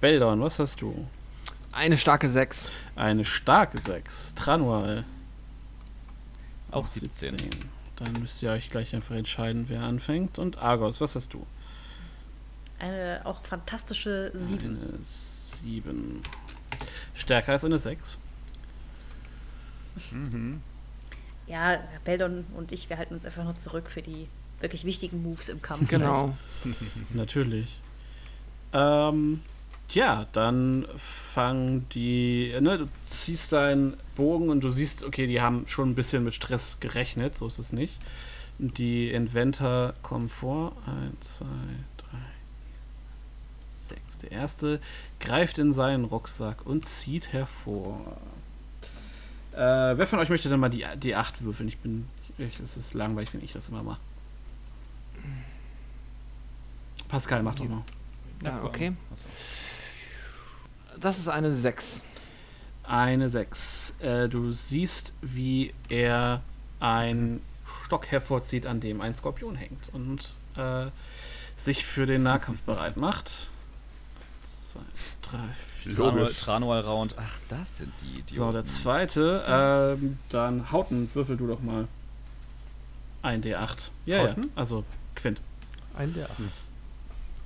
Beldon, 0.00 0.40
was 0.40 0.58
hast 0.58 0.80
du? 0.80 1.06
Eine 1.72 1.98
starke 1.98 2.28
6. 2.28 2.70
Eine 2.96 3.24
starke 3.24 3.78
6. 3.78 4.34
Tranual. 4.34 5.04
Auch 6.70 6.86
17. 6.86 7.36
Dann 7.96 8.12
müsst 8.20 8.42
ihr 8.42 8.50
euch 8.50 8.70
gleich 8.70 8.94
einfach 8.94 9.14
entscheiden, 9.14 9.66
wer 9.68 9.82
anfängt. 9.82 10.38
Und 10.38 10.58
Argos, 10.58 11.00
was 11.00 11.14
hast 11.14 11.34
du? 11.34 11.46
Eine 12.78 13.20
auch 13.24 13.42
fantastische 13.42 14.32
Sieben. 14.34 14.78
Eine 14.78 14.98
7. 15.62 16.22
Stärker 17.14 17.52
als 17.52 17.64
eine 17.64 17.78
6. 17.78 18.18
Mhm. 20.10 20.62
Ja, 21.46 21.78
Beldon 22.04 22.46
und 22.56 22.72
ich, 22.72 22.88
wir 22.88 22.96
halten 22.96 23.14
uns 23.14 23.26
einfach 23.26 23.44
nur 23.44 23.56
zurück 23.56 23.90
für 23.90 24.02
die 24.02 24.28
wirklich 24.60 24.84
wichtigen 24.84 25.22
Moves 25.22 25.48
im 25.48 25.60
Kampf. 25.60 25.88
Genau. 25.88 26.36
Natürlich. 27.10 27.80
Ähm, 28.72 29.40
ja, 29.94 30.26
dann 30.32 30.86
fangen 30.96 31.86
die, 31.90 32.54
ne, 32.60 32.78
du 32.78 32.88
ziehst 33.04 33.52
deinen 33.52 33.96
Bogen 34.16 34.48
und 34.48 34.62
du 34.62 34.70
siehst, 34.70 35.04
okay, 35.04 35.26
die 35.26 35.40
haben 35.40 35.66
schon 35.66 35.90
ein 35.90 35.94
bisschen 35.94 36.24
mit 36.24 36.34
Stress 36.34 36.78
gerechnet, 36.80 37.36
so 37.36 37.46
ist 37.46 37.58
es 37.58 37.72
nicht. 37.72 37.98
Die 38.58 39.10
Inventor 39.10 39.94
kommen 40.02 40.28
vor. 40.28 40.72
Eins, 40.86 41.38
zwei, 41.38 41.46
drei, 41.96 42.18
sechs. 43.88 44.18
Der 44.18 44.32
erste 44.32 44.80
greift 45.18 45.56
in 45.58 45.72
seinen 45.72 46.04
Rucksack 46.04 46.66
und 46.66 46.84
zieht 46.84 47.32
hervor. 47.32 48.18
Äh, 49.52 49.56
wer 49.96 50.06
von 50.06 50.18
euch 50.18 50.28
möchte 50.28 50.48
denn 50.48 50.60
mal 50.60 50.68
die, 50.68 50.84
die 50.96 51.16
8 51.16 51.42
würfeln? 51.42 51.68
Ich 51.68 51.78
bin. 51.78 52.06
Ich, 52.38 52.60
es 52.60 52.76
ist 52.76 52.94
langweilig, 52.94 53.32
wenn 53.32 53.42
ich 53.42 53.52
das 53.52 53.68
immer 53.68 53.82
mache. 53.82 54.00
Pascal, 57.08 57.42
mach 57.42 57.54
doch 57.54 57.68
mal. 57.68 57.82
Ja, 58.42 58.62
okay. 58.62 58.92
Das 61.00 61.18
ist 61.18 61.28
eine 61.28 61.52
6. 61.54 62.02
Eine 62.84 63.28
6. 63.28 63.94
Äh, 64.00 64.28
du 64.28 64.52
siehst, 64.52 65.12
wie 65.22 65.72
er 65.88 66.42
einen 66.78 67.42
Stock 67.84 68.06
hervorzieht, 68.10 68.66
an 68.66 68.80
dem 68.80 69.00
ein 69.00 69.14
Skorpion 69.14 69.54
hängt 69.54 69.88
und 69.92 70.30
äh, 70.56 70.86
sich 71.56 71.84
für 71.84 72.06
den 72.06 72.22
Nahkampf 72.22 72.62
bereit 72.62 72.96
macht. 72.96 73.50
Zwei, 74.72 74.80
drei, 75.22 75.48
vier. 75.82 75.92
Logisch. 75.92 76.38
Tranual 76.38 76.80
Round. 76.80 77.14
Ach, 77.18 77.38
das 77.48 77.78
sind 77.78 77.92
die 78.02 78.20
Idioten. 78.20 78.36
So, 78.36 78.52
der 78.52 78.64
zweite. 78.64 79.44
Ähm, 79.48 80.18
dann 80.28 80.70
Hauten, 80.70 81.10
würfel 81.14 81.36
du 81.36 81.46
doch 81.46 81.60
mal. 81.60 81.88
Ein 83.22 83.42
D8. 83.42 83.90
Ja, 84.06 84.20
Hauten? 84.20 84.42
ja. 84.44 84.48
Also 84.54 84.84
Quint. 85.14 85.40
Ein 85.96 86.14
der 86.14 86.30
acht. 86.30 86.38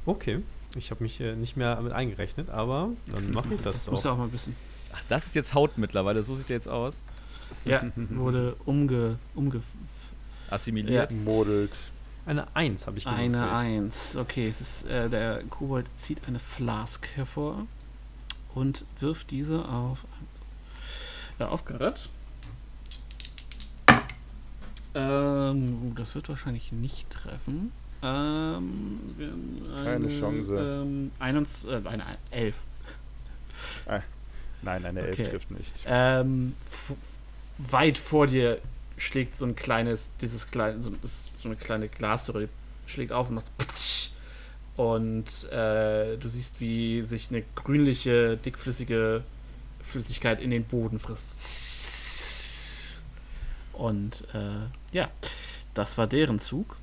Okay. 0.06 0.42
Ich 0.76 0.90
habe 0.90 1.02
mich 1.02 1.20
äh, 1.20 1.36
nicht 1.36 1.56
mehr 1.56 1.80
mit 1.80 1.92
eingerechnet, 1.92 2.50
aber 2.50 2.90
dann 3.06 3.30
mache 3.32 3.54
ich 3.54 3.60
das, 3.60 3.74
Das 3.74 3.84
doch. 3.84 3.92
muss 3.92 4.04
ja 4.04 4.12
auch 4.12 4.18
mal 4.18 4.24
ein 4.24 4.30
bisschen. 4.30 4.56
Ach, 4.92 5.02
das 5.08 5.26
ist 5.26 5.34
jetzt 5.34 5.54
Haut 5.54 5.78
mittlerweile. 5.78 6.22
So 6.22 6.34
sieht 6.34 6.48
der 6.48 6.56
jetzt 6.56 6.68
aus. 6.68 7.02
Ja, 7.64 7.82
wurde 7.96 8.56
umge, 8.64 9.18
umge 9.34 9.62
Assimiliert. 10.50 11.12
Modelt. 11.12 11.76
Eine 12.26 12.46
Eins 12.56 12.86
habe 12.86 12.98
ich 12.98 13.04
gewürfelt. 13.04 13.34
Eine 13.34 13.52
Eins. 13.52 14.16
Okay, 14.16 14.48
es 14.48 14.60
ist, 14.60 14.86
äh, 14.86 15.10
der 15.10 15.42
Kobold 15.44 15.86
zieht 15.98 16.26
eine 16.26 16.38
Flask 16.38 17.06
hervor 17.16 17.66
und 18.54 18.84
wirft 18.98 19.30
diese 19.30 19.68
auf. 19.68 20.04
Ja, 21.38 21.48
auf 21.48 21.64
Garrett. 21.64 22.08
Ähm, 24.94 25.90
uh, 25.90 25.94
das 25.94 26.14
wird 26.14 26.28
wahrscheinlich 26.28 26.70
nicht 26.72 27.10
treffen. 27.10 27.72
Ähm, 28.04 29.00
wir 29.16 29.28
haben 29.28 29.84
Keine 29.84 30.08
Chance. 30.08 30.54
Ähm, 30.56 31.10
21, 31.18 31.70
äh, 31.70 31.88
eine 31.88 32.04
11. 32.30 32.64
Nein, 34.62 34.84
eine 34.84 35.00
Elf 35.00 35.18
Okay. 35.18 35.30
trifft 35.30 35.50
nicht. 35.50 35.74
Ähm, 35.86 36.54
weit 37.58 37.98
vor 37.98 38.26
dir 38.26 38.58
schlägt 38.96 39.36
so 39.36 39.44
ein 39.44 39.56
kleines, 39.56 40.10
dieses 40.20 40.50
kleine, 40.50 40.80
so, 40.82 40.92
so 41.02 41.48
eine 41.48 41.56
kleine 41.56 41.88
Glasröhre, 41.88 42.48
schlägt 42.86 43.12
auf 43.12 43.28
und 43.28 43.36
macht 43.36 43.46
und 44.76 45.50
äh, 45.50 46.16
du 46.16 46.28
siehst, 46.28 46.60
wie 46.60 47.02
sich 47.02 47.30
eine 47.30 47.42
grünliche, 47.54 48.36
dickflüssige 48.36 49.22
Flüssigkeit 49.82 50.40
in 50.40 50.50
den 50.50 50.64
Boden 50.64 50.98
frisst. 50.98 51.40
Und 53.72 54.24
äh, 54.34 54.66
ja, 54.92 55.10
das 55.74 55.98
war 55.98 56.06
deren 56.06 56.38
Zug. 56.38 56.76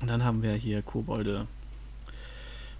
Und 0.00 0.08
dann 0.08 0.24
haben 0.24 0.42
wir 0.42 0.52
hier 0.54 0.82
Kobolde. 0.82 1.46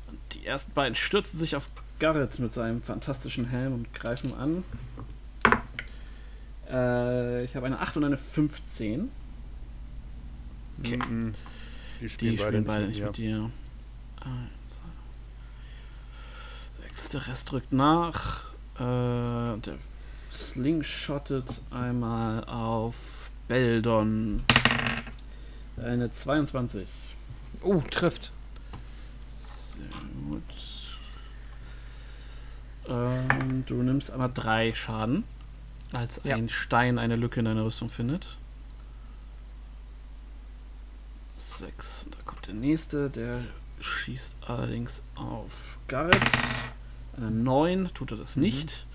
Und 0.08 0.18
die 0.32 0.46
ersten 0.46 0.72
beiden 0.72 0.94
stürzen 0.94 1.38
sich 1.38 1.54
auf 1.56 1.68
Garrett 1.98 2.38
mit 2.38 2.52
seinem 2.52 2.82
fantastischen 2.82 3.46
Helm 3.46 3.74
und 3.74 3.94
greifen 3.94 4.32
an. 4.34 4.64
Äh, 6.68 7.44
ich 7.44 7.54
habe 7.56 7.66
eine 7.66 7.80
8 7.80 7.98
und 7.98 8.04
eine 8.04 8.16
15. 8.16 9.10
Okay. 10.78 10.96
Mhm. 10.96 11.34
Die 12.00 12.08
spielen 12.08 12.32
Die 12.32 12.36
beide 12.38 12.48
spielen 12.48 12.64
beide 12.64 12.80
mit 12.86 12.90
nicht 12.90 13.00
mir. 13.00 13.06
mit 13.06 13.16
dir. 13.18 13.50
Eins, 17.00 17.08
der 17.10 17.26
Rest 17.26 17.52
rückt 17.52 17.72
nach. 17.72 18.44
Äh, 18.76 18.78
der 19.58 19.76
slingshottet 20.32 21.46
einmal 21.70 22.44
auf 22.44 23.30
Beldon. 23.48 24.42
Eine 25.76 26.10
22. 26.10 26.86
Oh, 27.62 27.80
trifft. 27.90 28.32
Sehr 29.32 29.86
gut. 30.28 30.42
Ähm, 32.88 33.64
du 33.66 33.82
nimmst 33.82 34.10
einmal 34.10 34.30
drei 34.32 34.72
Schaden, 34.72 35.24
als 35.92 36.20
Ja. 36.24 36.36
ein 36.36 36.48
Stein 36.48 36.98
eine 36.98 37.16
Lücke 37.16 37.40
in 37.40 37.46
deiner 37.46 37.64
Rüstung 37.64 37.88
findet. 37.88 38.36
Sechs. 41.34 42.06
Da 42.10 42.16
kommt 42.24 42.46
der 42.46 42.54
nächste, 42.54 43.10
der 43.10 43.42
schießt 43.80 44.36
allerdings 44.46 45.02
auf 45.14 45.78
Garrett. 45.88 46.20
Eine 47.16 47.30
9 47.30 47.88
tut 47.92 48.12
er 48.12 48.16
das 48.16 48.36
nicht. 48.36 48.86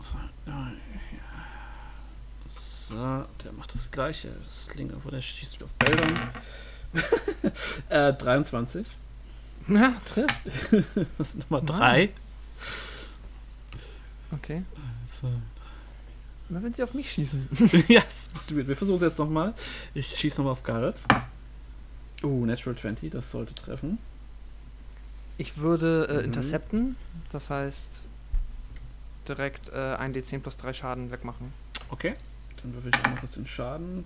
So, 0.00 0.16
ja, 0.46 0.70
ja. 0.70 2.48
so, 2.48 2.94
der 3.44 3.52
macht 3.52 3.74
das 3.74 3.90
gleiche. 3.90 4.34
Slinger, 4.48 4.94
wo 5.04 5.10
der 5.10 5.20
schießt 5.20 5.62
auf 5.62 5.72
Bildern. 5.74 6.30
äh, 7.88 8.12
23. 8.12 8.86
Ja, 9.68 9.92
trifft. 10.06 10.40
Das 11.18 11.32
sind 11.32 11.50
Nummer 11.50 11.62
Mann. 11.62 11.78
3. 11.78 12.10
Okay. 14.32 14.62
Na, 16.48 16.62
wenn 16.62 16.74
sie 16.74 16.82
auf 16.82 16.94
mich 16.94 17.10
schießen. 17.12 17.48
ja, 17.88 18.00
das 18.00 18.28
bist 18.32 18.50
du. 18.50 18.56
Wir 18.66 18.76
versuchen 18.76 18.96
es 18.96 19.02
jetzt 19.02 19.18
nochmal. 19.18 19.54
Ich 19.94 20.16
schieße 20.18 20.38
nochmal 20.38 20.52
auf 20.52 20.62
Garrett. 20.62 21.00
Oh, 22.22 22.44
Natural 22.44 22.76
20, 22.76 23.10
das 23.10 23.30
sollte 23.30 23.54
treffen. 23.54 23.98
Ich 25.38 25.56
würde 25.58 26.06
äh, 26.08 26.14
Mhm. 26.18 26.24
intercepten, 26.26 26.96
das 27.30 27.50
heißt 27.50 28.00
direkt 29.28 29.70
äh, 29.70 29.72
1d10 29.96 30.40
plus 30.40 30.56
3 30.56 30.72
Schaden 30.72 31.10
wegmachen. 31.10 31.52
Okay, 31.88 32.14
dann 32.62 32.74
würfel 32.74 32.90
ich 32.94 33.04
einmal 33.04 33.20
kurz 33.20 33.32
den 33.34 33.46
Schaden. 33.46 34.04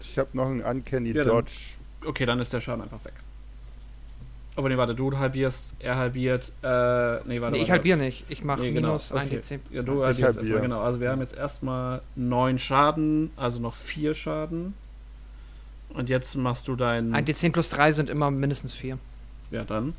Ich 0.00 0.18
habe 0.18 0.30
noch 0.34 0.46
einen 0.46 0.62
Uncanny 0.62 1.10
Ja, 1.12 1.24
dann- 1.24 1.32
Dodge. 1.34 1.52
Okay, 2.04 2.26
dann 2.26 2.40
ist 2.40 2.52
der 2.52 2.60
Schaden 2.60 2.82
einfach 2.82 3.04
weg. 3.04 3.14
Aber 4.54 4.68
nee, 4.68 4.76
warte, 4.76 4.94
du 4.94 5.16
halbierst, 5.16 5.72
er 5.78 5.96
halbiert, 5.96 6.52
äh, 6.62 6.66
nee, 7.26 7.40
warte. 7.40 7.52
Nee, 7.52 7.62
ich 7.62 7.68
warte. 7.68 7.72
halbiere 7.72 7.96
nicht. 7.96 8.24
Ich 8.28 8.44
mache 8.44 8.60
Nee, 8.60 8.72
genau, 8.72 8.88
minus 8.88 9.10
okay. 9.10 9.38
1d10. 9.38 9.60
Ja, 9.70 9.82
du 9.82 10.00
Ich 10.00 10.04
halbierst 10.04 10.36
erstmal, 10.38 10.60
genau. 10.60 10.82
Also 10.82 11.00
wir 11.00 11.10
haben 11.10 11.22
jetzt 11.22 11.34
erstmal 11.34 12.02
9 12.16 12.58
Schaden, 12.58 13.30
also 13.36 13.58
noch 13.58 13.74
4 13.74 14.14
Schaden. 14.14 14.74
Und 15.88 16.08
jetzt 16.08 16.34
machst 16.34 16.68
du 16.68 16.76
deinen. 16.76 17.14
1d10 17.14 17.52
plus 17.52 17.70
3 17.70 17.92
sind 17.92 18.10
immer 18.10 18.30
mindestens 18.30 18.74
4. 18.74 18.98
Ja, 19.50 19.64
dann. 19.64 19.94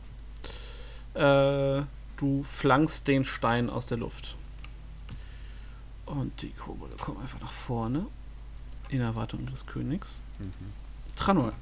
Äh, 1.15 1.83
du 2.17 2.43
flankst 2.43 3.07
den 3.07 3.25
Stein 3.25 3.69
aus 3.69 3.88
der 3.88 3.98
Luft. 3.98 4.35
Und 6.06 6.41
die 6.41 6.51
Kobolde 6.51 6.95
kommen 6.98 7.22
einfach 7.22 7.40
nach 7.41 7.51
vorne. 7.51 8.06
In 8.90 9.01
Erwartung 9.01 9.45
des 9.48 9.65
Königs. 9.65 10.19
Tranor. 11.15 11.53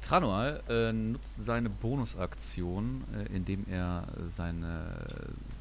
Tranual 0.00 0.62
äh, 0.68 0.92
nutzt 0.92 1.44
seine 1.44 1.68
Bonusaktion, 1.70 3.04
äh, 3.14 3.34
indem 3.34 3.66
er 3.68 4.06
seine, 4.26 5.06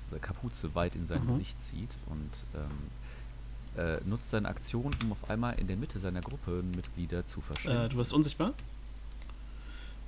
seine 0.09 0.21
Kapuze 0.21 0.73
weit 0.75 0.95
in 0.95 1.05
sein 1.05 1.23
Mhm. 1.25 1.33
Gesicht 1.33 1.61
zieht 1.61 1.97
und 2.07 2.29
ähm, 2.55 3.83
äh, 3.83 3.99
nutzt 4.05 4.29
seine 4.29 4.47
Aktion, 4.47 4.95
um 5.03 5.11
auf 5.11 5.29
einmal 5.29 5.57
in 5.59 5.67
der 5.67 5.75
Mitte 5.77 5.99
seiner 5.99 6.21
Gruppenmitglieder 6.21 7.25
zu 7.25 7.39
Äh, 7.39 7.43
verschwinden. 7.43 7.89
du 7.89 7.97
wirst 7.97 8.13
unsichtbar? 8.13 8.53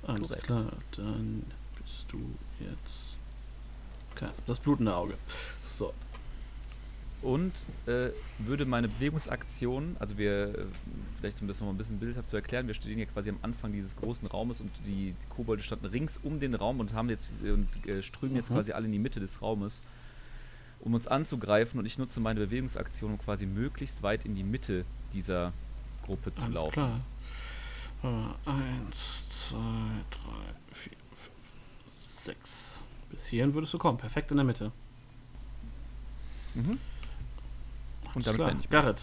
Alles 0.06 0.28
Korrekt. 0.28 0.44
klar, 0.46 0.64
dann 0.96 1.44
bist 1.82 2.06
du 2.08 2.18
jetzt. 2.60 3.14
Okay, 4.12 4.28
das 4.46 4.58
blutende 4.58 4.94
Auge. 4.94 5.14
So. 5.78 5.92
Und 7.22 7.52
äh, 7.86 8.10
würde 8.38 8.64
meine 8.64 8.88
Bewegungsaktion, 8.88 9.94
also 9.98 10.16
wir, 10.16 10.58
äh, 10.58 10.64
vielleicht 11.18 11.42
um 11.42 11.48
das 11.48 11.60
nochmal 11.60 11.74
ein 11.74 11.78
bisschen 11.78 11.98
bildhaft 11.98 12.30
zu 12.30 12.36
erklären, 12.36 12.66
wir 12.66 12.72
stehen 12.72 12.96
hier 12.96 13.04
quasi 13.06 13.28
am 13.28 13.38
Anfang 13.42 13.72
dieses 13.72 13.94
großen 13.96 14.26
Raumes 14.26 14.60
und 14.62 14.70
die 14.86 15.14
Kobolde 15.28 15.62
standen 15.62 15.84
rings 15.86 16.18
um 16.22 16.40
den 16.40 16.54
Raum 16.54 16.80
und 16.80 16.94
haben 16.94 17.10
jetzt 17.10 17.32
äh, 17.44 17.50
und 17.50 17.68
äh, 17.86 18.02
strömen 18.02 18.36
jetzt 18.36 18.48
Mhm. 18.50 18.54
quasi 18.54 18.72
alle 18.72 18.86
in 18.86 18.92
die 18.92 18.98
Mitte 18.98 19.20
des 19.20 19.42
Raumes, 19.42 19.82
um 20.80 20.94
uns 20.94 21.06
anzugreifen 21.06 21.78
und 21.78 21.84
ich 21.84 21.98
nutze 21.98 22.20
meine 22.20 22.40
Bewegungsaktion, 22.40 23.12
um 23.12 23.18
quasi 23.18 23.44
möglichst 23.44 24.02
weit 24.02 24.24
in 24.24 24.34
die 24.34 24.44
Mitte 24.44 24.86
dieser 25.12 25.52
Gruppe 26.06 26.32
zu 26.34 26.44
Alles 26.46 26.54
laufen. 26.54 26.72
klar. 26.72 27.00
Eins, 28.46 29.48
zwei, 29.50 29.58
drei, 30.10 30.54
vier, 30.72 30.92
fünf, 31.12 31.52
sechs. 31.84 32.82
Bis 33.10 33.26
hierhin 33.26 33.52
würdest 33.52 33.74
du 33.74 33.78
kommen. 33.78 33.98
Perfekt 33.98 34.30
in 34.30 34.38
der 34.38 34.46
Mitte. 34.46 34.72
Mhm. 36.54 36.78
Und 38.14 38.26
damit 38.26 38.38
beende 38.38 38.64
ich 38.64 38.70
Garrett. 38.70 39.02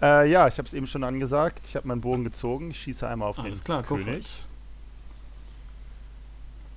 Äh, 0.00 0.30
ja, 0.30 0.46
ich 0.46 0.58
habe 0.58 0.68
es 0.68 0.74
eben 0.74 0.86
schon 0.86 1.02
angesagt. 1.02 1.62
Ich 1.66 1.74
habe 1.76 1.88
meinen 1.88 2.00
Bogen 2.00 2.24
gezogen. 2.24 2.70
Ich 2.70 2.80
schieße 2.82 3.08
einmal 3.08 3.28
auf 3.30 3.38
Alles 3.38 3.58
den 3.60 3.64
klar, 3.64 3.82
König. 3.82 4.26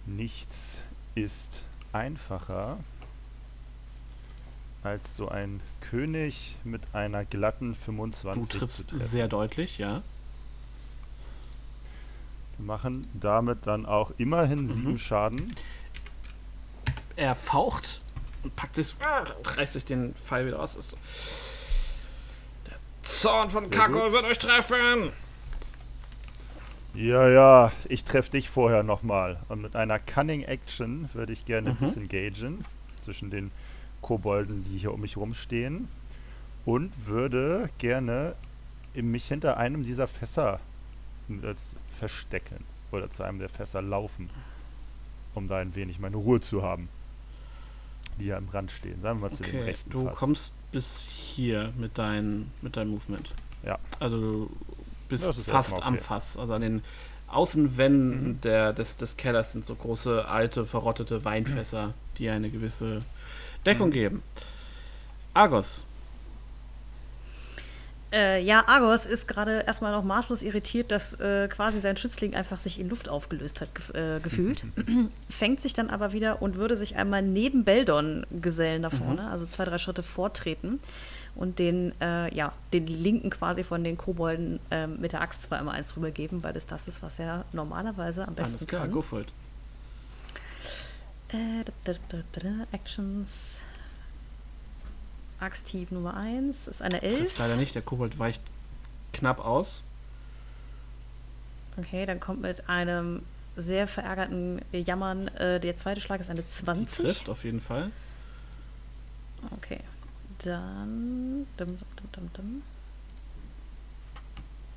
Nichts 0.06 0.80
ist 1.16 1.62
einfacher 1.94 2.78
als 4.84 5.16
so 5.16 5.30
ein 5.30 5.62
König 5.82 6.56
mit 6.64 6.82
einer 6.94 7.24
glatten 7.24 7.74
Du 7.74 7.80
25 7.80 8.50
zu 8.50 8.58
triffst 8.58 8.90
sehr 8.96 9.28
deutlich, 9.28 9.78
ja. 9.78 10.02
Wir 12.58 12.66
machen 12.66 13.08
damit 13.14 13.68
dann 13.68 13.86
auch 13.86 14.12
immerhin 14.18 14.64
Mhm. 14.64 14.68
sieben 14.68 15.00
Schaden. 15.00 15.56
Er 17.16 17.36
faucht 17.36 18.02
und 18.44 18.56
packt 18.56 18.76
sich, 18.76 18.96
ah, 19.02 19.26
reißt 19.56 19.74
sich 19.74 19.86
den 19.86 20.14
Pfeil 20.16 20.48
wieder 20.48 20.60
aus. 20.60 20.74
So. 20.74 20.98
Der 22.68 22.76
Zorn 23.04 23.50
von 23.50 23.68
Sehr 23.68 23.78
Kako 23.78 24.04
gut. 24.04 24.12
wird 24.14 24.24
euch 24.26 24.40
treffen. 24.40 25.12
Ja, 26.94 27.30
ja, 27.30 27.72
ich 27.88 28.04
treffe 28.04 28.32
dich 28.32 28.50
vorher 28.50 28.84
nochmal. 28.84 29.40
Und 29.48 29.62
mit 29.62 29.76
einer 29.76 29.98
Cunning 30.00 30.44
Action 30.44 31.10
würde 31.14 31.32
ich 31.34 31.46
gerne 31.46 31.72
Mhm. 31.72 31.78
disengagen 31.80 32.66
zwischen 33.02 33.30
den 33.30 33.52
Kobolden, 34.02 34.66
die 34.66 34.78
hier 34.78 34.94
um 34.94 35.02
mich 35.02 35.16
rumstehen. 35.18 35.88
Und 36.66 36.92
würde 37.08 37.70
gerne 37.78 38.36
mich 38.94 39.26
hinter 39.28 39.58
einem 39.58 39.84
dieser 39.84 40.08
Fässer 40.08 40.60
äh, 41.30 41.54
verstecken. 41.98 42.66
Oder 42.92 43.10
zu 43.10 43.24
einem 43.24 43.40
der 43.40 43.50
Fässer 43.50 43.82
laufen. 43.82 44.30
Um 45.34 45.48
da 45.48 45.60
ein 45.60 45.74
wenig 45.76 45.98
meine 46.00 46.18
Ruhe 46.18 46.42
zu 46.42 46.62
haben. 46.62 46.90
Die 48.20 48.26
ja 48.28 48.38
im 48.38 48.50
Rand 48.50 48.72
stehen. 48.72 49.02
Sagen 49.02 49.20
wir 49.20 49.30
mal 49.30 49.36
zu 49.36 49.44
dem 49.44 49.50
Okay, 49.56 49.62
rechten 49.64 49.90
du 49.90 50.06
Fass. 50.06 50.18
kommst 50.18 50.54
bis 50.72 51.02
hier 51.08 51.74
mit, 51.78 51.98
dein, 51.98 52.52
mit 52.62 52.78
deinem 52.78 52.92
Movement. 52.92 53.34
Ja. 53.66 53.80
Also 54.00 54.18
du 54.20 54.50
bist 55.10 55.24
ist 55.24 55.36
fast 55.50 55.72
erstmal 55.72 55.84
am 55.88 55.94
okay. 55.96 56.04
Fass. 56.04 56.38
Also 56.38 56.54
an 56.54 56.62
den 56.62 56.82
Außenwänden 57.28 58.28
Mhm. 58.28 58.42
der, 58.42 58.74
des, 58.74 58.98
des 58.98 59.18
Kellers 59.18 59.54
sind 59.54 59.66
so 59.66 59.76
große, 59.76 60.28
alte, 60.28 60.66
verrottete 60.66 61.24
Weinfässer, 61.26 61.94
die 62.18 62.30
eine 62.30 62.50
gewisse 62.50 63.02
Deckung 63.66 63.88
Mhm. 63.90 63.94
geben. 63.94 64.24
Argos. 65.34 65.84
Äh, 68.14 68.44
ja, 68.44 68.68
Argos 68.68 69.06
ist 69.06 69.28
gerade 69.28 69.64
erstmal 69.66 69.94
noch 69.94 70.04
maßlos 70.04 70.44
irritiert, 70.44 70.92
dass 70.92 71.14
äh, 71.22 71.48
quasi 71.48 71.80
sein 71.80 71.96
Schützling 71.96 72.36
einfach 72.36 72.60
sich 72.60 72.80
in 72.80 72.90
Luft 72.90 73.08
aufgelöst 73.08 73.62
hat, 73.62 73.74
gef 73.74 73.94
äh, 73.94 74.20
gefühlt. 74.20 74.64
Fängt 75.30 75.62
sich 75.62 75.74
dann 75.74 75.90
aber 75.90 76.12
wieder 76.12 76.42
und 76.42 76.58
würde 76.58 76.76
sich 76.76 76.98
einmal 76.98 77.22
neben 77.22 77.64
Beldon 77.64 78.26
gesellen 78.42 78.82
da 78.82 78.90
vorne, 78.90 79.30
also 79.30 79.46
zwei, 79.46 79.64
drei 79.64 79.78
Schritte 79.78 80.04
vortreten 80.04 80.82
und 81.36 81.60
den, 81.60 81.94
äh, 82.02 82.34
ja, 82.36 82.52
den 82.74 82.88
linken 82.88 83.30
quasi 83.30 83.64
von 83.64 83.84
den 83.84 83.98
Kobolden 83.98 84.60
äh, 84.70 84.88
mit 84.88 85.14
der 85.14 85.22
Axt 85.22 85.44
zwar 85.44 85.60
immer 85.60 85.72
eins 85.72 85.94
drüber 85.94 86.12
geben, 86.12 86.44
weil 86.44 86.52
das 86.52 86.66
das 86.66 86.90
ist, 86.90 87.02
was 87.02 87.18
er 87.18 87.46
normalerweise 87.54 88.28
am 88.28 88.36
besten 88.36 88.56
Alles 88.58 88.68
klar, 88.68 88.82
kann. 88.84 88.92
go 88.92 89.02
for 89.02 89.22
it. 89.22 89.28
Äh, 91.30 91.64
Actions. 92.74 93.62
Axthieb 95.42 95.92
Nummer 95.92 96.16
1 96.16 96.68
ist 96.68 96.82
eine 96.82 97.02
11. 97.02 97.18
Trifft 97.20 97.40
leider 97.40 97.56
nicht, 97.56 97.76
der 97.76 97.82
Kobold 97.82 98.20
weicht 98.20 98.42
knapp 99.14 99.40
aus. 99.40 99.82
Okay, 101.78 102.06
dann 102.06 102.20
kommt 102.20 102.42
mit 102.42 102.70
einem 102.70 103.24
sehr 103.56 103.88
verärgerten 103.88 104.62
Jammern 104.72 105.28
äh, 105.30 105.60
der 105.60 105.78
zweite 105.78 106.00
Schlag 106.02 106.22
ist 106.22 106.30
eine 106.30 106.42
Die 106.42 106.48
20. 106.48 107.06
trifft 107.06 107.30
auf 107.30 107.44
jeden 107.44 107.60
Fall. 107.62 107.92
Okay, 109.58 109.80
dann 110.40 111.48
dum, 111.58 111.68
dum, 111.68 111.78
dum, 111.78 112.12
dum, 112.12 112.30
dum. 112.34 112.62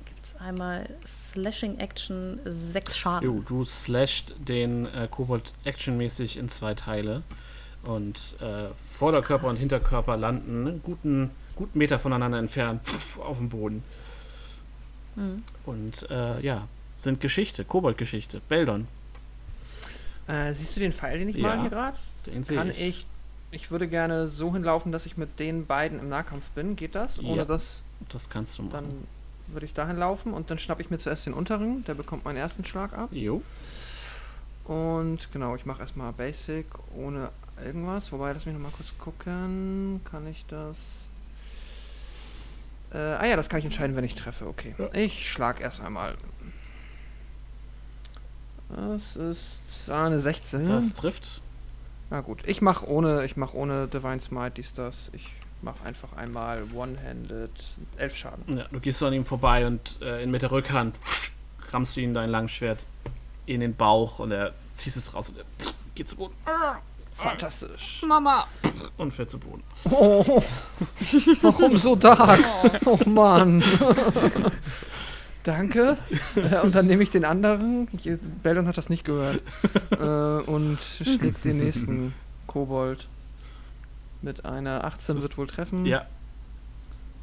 gibt 0.05 0.25
es 0.25 0.35
einmal 0.37 0.89
Slashing 1.05 1.77
Action 1.79 2.39
6 2.43 2.97
Schaden. 2.97 3.25
Jo, 3.25 3.43
du 3.47 3.63
slasht 3.65 4.33
den 4.39 4.87
äh, 4.87 5.07
Kobold 5.09 5.53
actionmäßig 5.63 6.37
in 6.37 6.49
zwei 6.49 6.73
Teile. 6.73 7.23
Und 7.85 8.35
äh, 8.41 8.69
Vorderkörper 8.75 9.47
und 9.47 9.57
Hinterkörper 9.57 10.17
landen 10.17 10.67
einen 10.67 10.81
guten, 10.83 11.29
guten 11.55 11.77
Meter 11.77 11.99
voneinander 11.99 12.39
entfernt 12.39 12.83
pff, 12.85 13.19
auf 13.19 13.37
dem 13.37 13.49
Boden. 13.49 13.83
Hm. 15.15 15.43
Und 15.65 16.09
äh, 16.09 16.39
ja, 16.41 16.67
sind 16.97 17.21
Geschichte, 17.21 17.63
Kobold-Geschichte. 17.63 18.41
Beldon, 18.49 18.87
Äh, 20.27 20.53
siehst 20.53 20.75
du 20.75 20.79
den 20.79 20.91
Pfeil, 20.93 21.19
den 21.19 21.29
ich 21.29 21.35
Ja, 21.35 21.43
mal 21.49 21.61
hier 21.61 21.69
gerade? 21.69 21.97
den 22.25 22.43
sehe 22.43 22.57
Kann 22.57 22.71
ich. 22.71 22.81
ich. 22.81 23.05
Ich 23.51 23.69
würde 23.71 23.87
gerne 23.87 24.27
so 24.27 24.51
hinlaufen, 24.53 24.91
dass 24.91 25.05
ich 25.05 25.15
mit 25.15 25.39
den 25.39 25.65
beiden 25.67 25.99
im 25.99 26.09
Nahkampf 26.09 26.49
bin. 26.49 26.75
Geht 26.75 26.95
das? 26.95 27.19
Ohne 27.19 27.37
Ja. 27.37 27.45
dass. 27.45 27.83
Das 28.09 28.29
kannst 28.29 28.57
du 28.57 28.63
machen. 28.63 28.71
Dann 28.73 28.85
würde 29.53 29.65
ich 29.67 29.73
dahin 29.73 29.97
laufen 29.97 30.33
und 30.33 30.49
dann 30.49 30.57
schnappe 30.57 30.81
ich 30.81 30.89
mir 30.89 30.97
zuerst 30.97 31.27
den 31.27 31.33
unteren. 31.33 31.85
Der 31.85 31.93
bekommt 31.93 32.25
meinen 32.25 32.37
ersten 32.37 32.65
Schlag 32.65 32.93
ab. 32.97 33.09
Jo. 33.11 33.43
Und 34.65 35.31
genau, 35.31 35.55
ich 35.55 35.65
mache 35.65 35.81
erstmal 35.81 36.11
Basic 36.11 36.65
ohne 36.97 37.29
irgendwas. 37.63 38.11
Wobei, 38.11 38.33
lass 38.33 38.45
mich 38.45 38.53
nochmal 38.53 38.71
kurz 38.71 38.93
gucken. 38.97 40.01
Kann 40.09 40.27
ich 40.27 40.45
das. 40.47 41.07
Äh, 42.93 42.97
ah 42.97 43.25
ja, 43.25 43.35
das 43.35 43.49
kann 43.49 43.59
ich 43.59 43.65
entscheiden, 43.65 43.95
wenn 43.95 44.03
ich 44.03 44.15
treffe. 44.15 44.47
Okay. 44.47 44.75
Ja. 44.77 44.89
Ich 44.93 45.29
schlag 45.29 45.61
erst 45.61 45.81
einmal. 45.81 46.15
Das 48.69 49.15
ist 49.15 49.61
ah, 49.89 50.05
eine 50.05 50.19
16. 50.19 50.63
Das 50.63 50.93
trifft. 50.93 51.41
Na 52.09 52.21
gut, 52.21 52.39
ich 52.45 52.61
mache 52.61 52.87
ohne, 52.87 53.25
ich 53.25 53.35
mache 53.35 53.55
ohne 53.57 53.87
Divine 53.87 54.19
Smite 54.19 54.51
dies 54.57 54.73
das. 54.73 55.09
Ich 55.13 55.31
mache 55.61 55.83
einfach 55.83 56.13
einmal 56.13 56.63
One-Handed 56.73 57.51
11 57.97 58.15
Schaden. 58.15 58.57
Ja, 58.57 58.65
du 58.71 58.79
gehst 58.79 58.99
so 58.99 59.07
an 59.07 59.13
ihm 59.13 59.25
vorbei 59.25 59.65
und 59.65 60.01
äh, 60.01 60.23
in, 60.23 60.31
mit 60.31 60.41
der 60.41 60.51
Rückhand 60.51 60.99
rammst 61.71 61.95
du 61.95 62.01
ihm 62.01 62.13
dein 62.13 62.29
Langschwert 62.29 62.85
in 63.45 63.59
den 63.59 63.75
Bauch 63.75 64.19
und 64.19 64.31
er 64.31 64.53
ziehst 64.73 64.97
es 64.97 65.13
raus 65.13 65.29
und 65.29 65.39
er 65.39 65.45
geht 65.95 66.07
zu 66.09 66.15
Boden. 66.15 66.35
Fantastisch. 67.17 68.03
Mama! 68.07 68.45
Und 68.97 69.13
fällt 69.13 69.29
zu 69.29 69.39
Boden. 69.39 69.63
Oh, 69.85 70.41
warum 71.41 71.77
so 71.77 71.95
dark? 71.95 72.39
Oh 72.85 72.99
Mann. 73.05 73.63
Danke. 75.43 75.97
Äh, 76.35 76.59
Und 76.61 76.73
dann 76.75 76.87
nehme 76.87 77.03
ich 77.03 77.11
den 77.11 77.23
anderen. 77.23 77.87
Ich, 77.93 78.09
Beldon 78.41 78.67
hat 78.67 78.77
das 78.77 78.89
nicht 78.89 79.05
gehört. 79.05 79.41
Äh, 79.91 80.49
und 80.49 80.79
schlägt 80.79 81.45
den 81.45 81.57
nächsten 81.59 82.13
Kobold. 82.47 83.07
Mit 84.21 84.43
einer 84.45 84.83
18 84.83 85.21
wird 85.21 85.37
wohl 85.37 85.45
treffen. 85.45 85.85
Ja, 85.85 86.07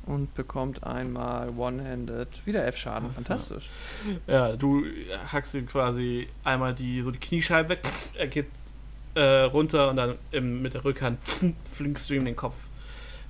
Und 0.07 0.35
bekommt 0.35 0.85
einmal 0.85 1.49
One-Handed. 1.51 2.29
Wieder 2.47 2.65
11 2.65 2.77
Schaden. 2.77 3.09
Ach 3.11 3.17
so. 3.19 3.25
Fantastisch. 3.25 3.69
ja, 4.29 4.55
du 4.57 4.85
hackst 5.33 5.55
ihm 5.55 5.67
quasi 5.67 6.29
einmal 6.45 6.75
die, 6.75 7.03
so 7.03 7.11
die 7.11 7.19
Kniescheibe 7.19 7.71
weg. 7.71 7.81
Er 8.15 8.29
geht 8.29 8.47
äh, 9.15 9.43
runter 9.43 9.91
und 9.91 9.97
dann 9.97 10.15
im, 10.31 10.63
mit 10.63 10.75
der 10.75 10.85
Rückhand 10.85 11.19
flinkst 11.65 12.09
du 12.11 12.15
ihm 12.15 12.25
den 12.25 12.37
Kopf 12.37 12.55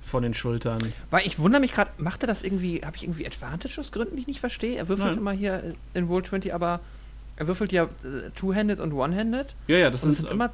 von 0.01 0.23
den 0.23 0.33
Schultern. 0.33 0.79
Weil 1.09 1.25
ich 1.25 1.39
wundere 1.39 1.61
mich 1.61 1.71
gerade, 1.71 1.91
macht 1.97 2.23
er 2.23 2.27
das 2.27 2.43
irgendwie, 2.43 2.81
habe 2.83 2.95
ich 2.95 3.03
irgendwie 3.03 3.25
Advantage 3.25 3.79
aus 3.79 3.91
Gründen, 3.91 4.15
die 4.15 4.21
ich 4.21 4.27
nicht 4.27 4.39
verstehe? 4.39 4.75
Er 4.75 4.87
würfelt 4.87 5.11
Nein. 5.11 5.17
immer 5.19 5.31
hier 5.31 5.75
in 5.93 6.05
Roll 6.05 6.23
20, 6.23 6.53
aber 6.53 6.81
er 7.35 7.47
würfelt 7.47 7.71
ja 7.71 7.83
äh, 7.83 8.29
Two-Handed 8.35 8.79
und 8.79 8.93
One-Handed. 8.93 9.55
Ja, 9.67 9.77
ja, 9.77 9.89
das 9.89 10.03
Und 10.03 10.11
es 10.11 10.17
sind, 10.17 10.27
sind 10.27 10.33
immer 10.33 10.51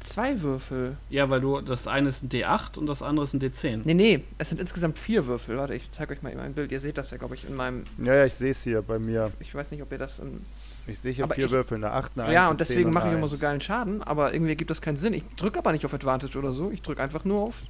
zwei 0.00 0.40
Würfel. 0.42 0.96
Ja, 1.10 1.30
weil 1.30 1.40
du 1.40 1.60
das 1.60 1.86
eine 1.86 2.08
ist 2.08 2.22
ein 2.22 2.28
D8 2.28 2.78
und 2.78 2.86
das 2.86 3.02
andere 3.02 3.24
ist 3.24 3.34
ein 3.34 3.40
D10. 3.40 3.82
Nee, 3.84 3.94
nee, 3.94 4.24
es 4.38 4.50
sind 4.50 4.60
insgesamt 4.60 4.98
vier 4.98 5.26
Würfel. 5.26 5.56
Warte, 5.56 5.74
ich 5.74 5.90
zeige 5.92 6.12
euch 6.12 6.22
mal 6.22 6.30
eben 6.30 6.40
ein 6.40 6.54
Bild. 6.54 6.72
Ihr 6.72 6.80
seht 6.80 6.98
das 6.98 7.10
ja, 7.10 7.16
glaube 7.16 7.34
ich, 7.34 7.46
in 7.46 7.54
meinem. 7.54 7.84
Ja, 8.02 8.14
ja, 8.14 8.24
ich 8.26 8.34
sehe 8.34 8.50
es 8.50 8.62
hier 8.62 8.82
bei 8.82 8.98
mir. 8.98 9.32
Ich 9.40 9.54
weiß 9.54 9.70
nicht, 9.70 9.82
ob 9.82 9.90
ihr 9.92 9.98
das. 9.98 10.18
In, 10.18 10.42
Ich 10.86 10.98
sehe 11.00 11.12
hier 11.12 11.24
Aber 11.24 11.34
vier 11.34 11.46
ich- 11.46 11.50
Würfel, 11.52 11.76
eine 11.76 11.92
8, 11.92 12.12
eine 12.18 12.24
1, 12.24 12.32
ja, 12.34 12.48
und 12.50 12.58
10 12.58 12.66
deswegen 12.68 12.90
mache 12.92 13.08
ich 13.08 13.14
immer 13.14 13.28
so 13.28 13.36
1. 13.36 13.40
geilen 13.40 13.60
Schaden, 13.60 14.02
aber 14.02 14.34
irgendwie 14.34 14.54
gibt 14.54 14.70
das 14.70 14.82
keinen 14.82 14.96
Sinn. 14.98 15.14
Ich 15.14 15.24
drücke 15.36 15.58
aber 15.58 15.72
nicht 15.72 15.84
auf 15.86 15.94
Advantage 15.94 16.38
oder 16.38 16.52
so. 16.52 16.70
Ich 16.70 16.82
drücke 16.82 17.02
einfach 17.02 17.24
nur 17.24 17.42
auf. 17.42 17.62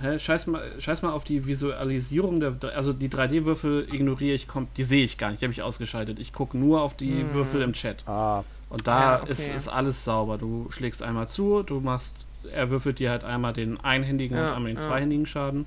Hä, 0.00 0.18
scheiß 0.18 0.46
mal, 0.48 0.62
scheiß 0.80 1.02
mal 1.02 1.12
auf 1.12 1.24
die 1.24 1.46
Visualisierung 1.46 2.40
der. 2.40 2.54
Also 2.74 2.92
die 2.92 3.08
3D-Würfel 3.08 3.92
ignoriere 3.94 4.34
ich, 4.34 4.48
kommt, 4.48 4.76
die 4.76 4.84
sehe 4.84 5.04
ich 5.04 5.16
gar 5.16 5.30
nicht, 5.30 5.40
die 5.42 5.46
habe 5.46 5.52
ich 5.52 5.62
ausgeschaltet. 5.62 6.18
Ich 6.18 6.32
gucke 6.32 6.56
nur 6.58 6.80
auf 6.82 6.96
die 6.96 7.20
Hm. 7.20 7.32
Würfel 7.34 7.62
im 7.62 7.72
Chat. 7.72 8.06
Ah, 8.08 8.42
Und 8.68 8.86
da 8.86 9.18
Ja, 9.18 9.26
ist, 9.26 9.46
okay. 9.48 9.56
ist 9.56 9.68
alles 9.68 10.02
sauber. 10.04 10.38
Du 10.38 10.66
schlägst 10.70 11.02
einmal 11.02 11.28
zu, 11.28 11.62
du 11.62 11.80
machst, 11.80 12.16
er 12.52 12.70
würfelt 12.70 12.98
dir 12.98 13.10
halt 13.10 13.22
einmal 13.22 13.52
den 13.52 13.78
einhändigen 13.80 14.36
Ja, 14.36 14.48
und 14.50 14.56
einmal 14.56 14.72
den 14.72 14.78
ja. 14.78 14.82
zweihändigen 14.86 15.26
Schaden 15.26 15.66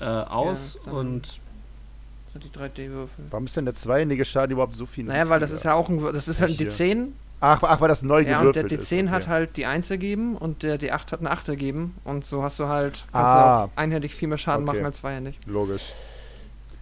äh, 0.00 0.04
aus 0.04 0.76
und 0.76 1.40
Sind 2.40 2.54
die 2.54 2.58
3D-Würfel. 2.58 3.24
warum 3.30 3.44
ist 3.46 3.56
denn 3.56 3.64
der 3.64 3.74
zweihändige 3.74 4.24
Schaden 4.24 4.52
überhaupt 4.52 4.76
so 4.76 4.86
viel? 4.86 5.04
Naja, 5.04 5.28
weil 5.28 5.40
das 5.40 5.50
ist 5.52 5.64
ja 5.64 5.74
auch 5.74 5.88
ein. 5.88 6.02
Das 6.12 6.28
ist 6.28 6.40
halt 6.40 6.52
ein 6.52 6.56
Hier. 6.56 6.70
D10. 6.70 7.08
Ach, 7.40 7.62
ach, 7.62 7.80
weil 7.80 7.88
das 7.88 8.02
neu 8.02 8.20
Ja, 8.22 8.40
und 8.40 8.56
der 8.56 8.64
gewürfelt 8.64 8.88
D10 8.88 9.04
ist. 9.04 9.10
hat 9.10 9.22
okay. 9.24 9.30
halt 9.30 9.56
die 9.58 9.66
1 9.66 9.90
ergeben 9.90 10.36
und 10.36 10.62
der 10.62 10.80
D8 10.80 11.12
hat 11.12 11.20
eine 11.20 11.30
8 11.30 11.48
ergeben. 11.50 11.94
Und 12.04 12.24
so 12.24 12.42
hast 12.42 12.58
du 12.58 12.66
halt. 12.68 13.04
Kannst 13.12 13.34
Ah. 13.34 13.66
du 13.66 13.72
auch 13.72 13.76
einhändig 13.76 14.14
viel 14.14 14.28
mehr 14.28 14.38
Schaden 14.38 14.66
Okay. 14.68 14.76
machen 14.78 14.86
als 14.86 14.96
zweihändig. 14.98 15.38
Logisch. 15.46 15.92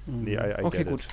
Nee, 0.07 0.35
I, 0.35 0.61
I 0.61 0.65
Okay, 0.65 0.85
gut. 0.85 1.01
It. 1.01 1.09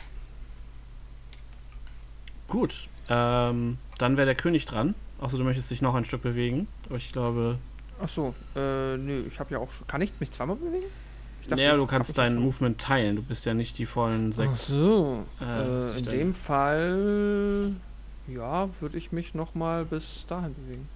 gut. 2.48 2.88
Ähm, 3.10 3.78
dann 3.98 4.18
wäre 4.18 4.26
der 4.26 4.36
König 4.36 4.66
dran. 4.66 4.96
Außer 5.20 5.38
du 5.38 5.44
möchtest 5.44 5.70
dich 5.72 5.82
noch 5.82 5.96
ein 5.96 6.06
Stück 6.06 6.22
bewegen. 6.22 6.68
Aber 6.88 6.98
ich 6.98 7.12
glaube, 7.12 7.58
Ach 8.04 8.10
so, 8.10 8.34
äh, 8.56 8.98
nö, 8.98 9.24
ich 9.28 9.40
habe 9.40 9.52
ja 9.54 9.60
auch 9.60 9.72
schon. 9.72 9.86
Kann 9.88 10.02
ich 10.02 10.12
mich 10.20 10.32
zweimal 10.32 10.56
bewegen? 10.56 10.86
Ich 11.42 11.48
dachte, 11.48 11.62
naja, 11.62 11.76
du 11.76 11.86
kannst 11.88 12.10
ich 12.10 12.16
das 12.16 12.24
dein 12.26 12.36
schon. 12.36 12.44
Movement 12.44 12.80
teilen. 12.80 13.16
Du 13.18 13.22
bist 13.24 13.46
ja 13.46 13.54
nicht 13.54 13.78
die 13.78 13.86
vollen 13.86 14.30
Ach 14.32 14.36
sechs. 14.36 14.68
so. 14.68 15.26
äh, 15.42 15.44
Äh, 15.94 15.98
in 15.98 16.06
dem 16.06 16.34
Fall. 16.34 17.74
Ja, 18.28 18.70
würde 18.80 18.98
ich 18.98 19.12
mich 19.12 19.34
nochmal 19.34 19.84
bis 19.86 20.26
dahin 20.28 20.54
bewegen. 20.56 20.88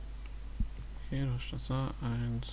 Okay, 1.07 1.25
da 1.31 1.39
steht 1.39 1.59
da. 1.69 1.87
Eins, 2.01 2.47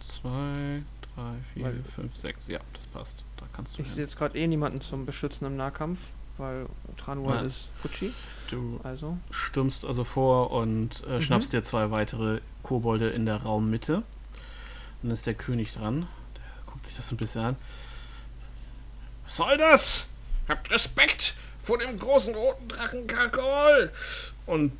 zwei, 0.00 0.82
drei, 1.14 1.34
vier, 1.52 1.64
Weil- 1.64 1.82
fünf, 1.94 2.16
sechs. 2.16 2.48
Ja, 2.48 2.60
das 2.72 2.86
passt. 2.86 3.24
Da 3.36 3.46
kannst 3.52 3.78
du. 3.78 3.82
Ich 3.82 3.90
sehe 3.90 4.02
jetzt 4.04 4.16
gerade 4.16 4.38
eh 4.38 4.46
niemanden 4.46 4.80
zum 4.80 5.06
Beschützen 5.06 5.46
im 5.46 5.56
Nahkampf, 5.56 5.98
weil 6.38 6.66
Tranua 6.96 7.36
Nein. 7.36 7.46
ist 7.46 7.70
Fuji. 7.76 8.12
Du 8.50 8.80
Also. 8.82 9.16
stürmst 9.30 9.84
also 9.84 10.04
vor 10.04 10.50
und 10.50 11.04
äh, 11.06 11.16
Mhm. 11.16 11.20
schnappst 11.20 11.52
dir 11.52 11.62
zwei 11.62 11.90
weitere 11.90 12.40
Kobolde 12.62 13.08
in 13.10 13.26
der 13.26 13.36
Raummitte. 13.42 14.02
Dann 15.02 15.10
ist 15.10 15.26
der 15.26 15.34
König 15.34 15.72
dran. 15.74 16.06
Guckt 16.84 16.88
sich 16.88 16.96
das 16.98 17.08
so 17.08 17.14
ein 17.14 17.16
bisschen 17.16 17.40
an. 17.42 17.56
Was 19.24 19.36
soll 19.36 19.56
das? 19.56 20.06
Habt 20.48 20.70
Respekt 20.70 21.34
vor 21.58 21.78
dem 21.78 21.98
großen 21.98 22.34
roten 22.34 22.68
Drachen 22.68 23.06
Karkol! 23.06 23.90
Und 24.44 24.72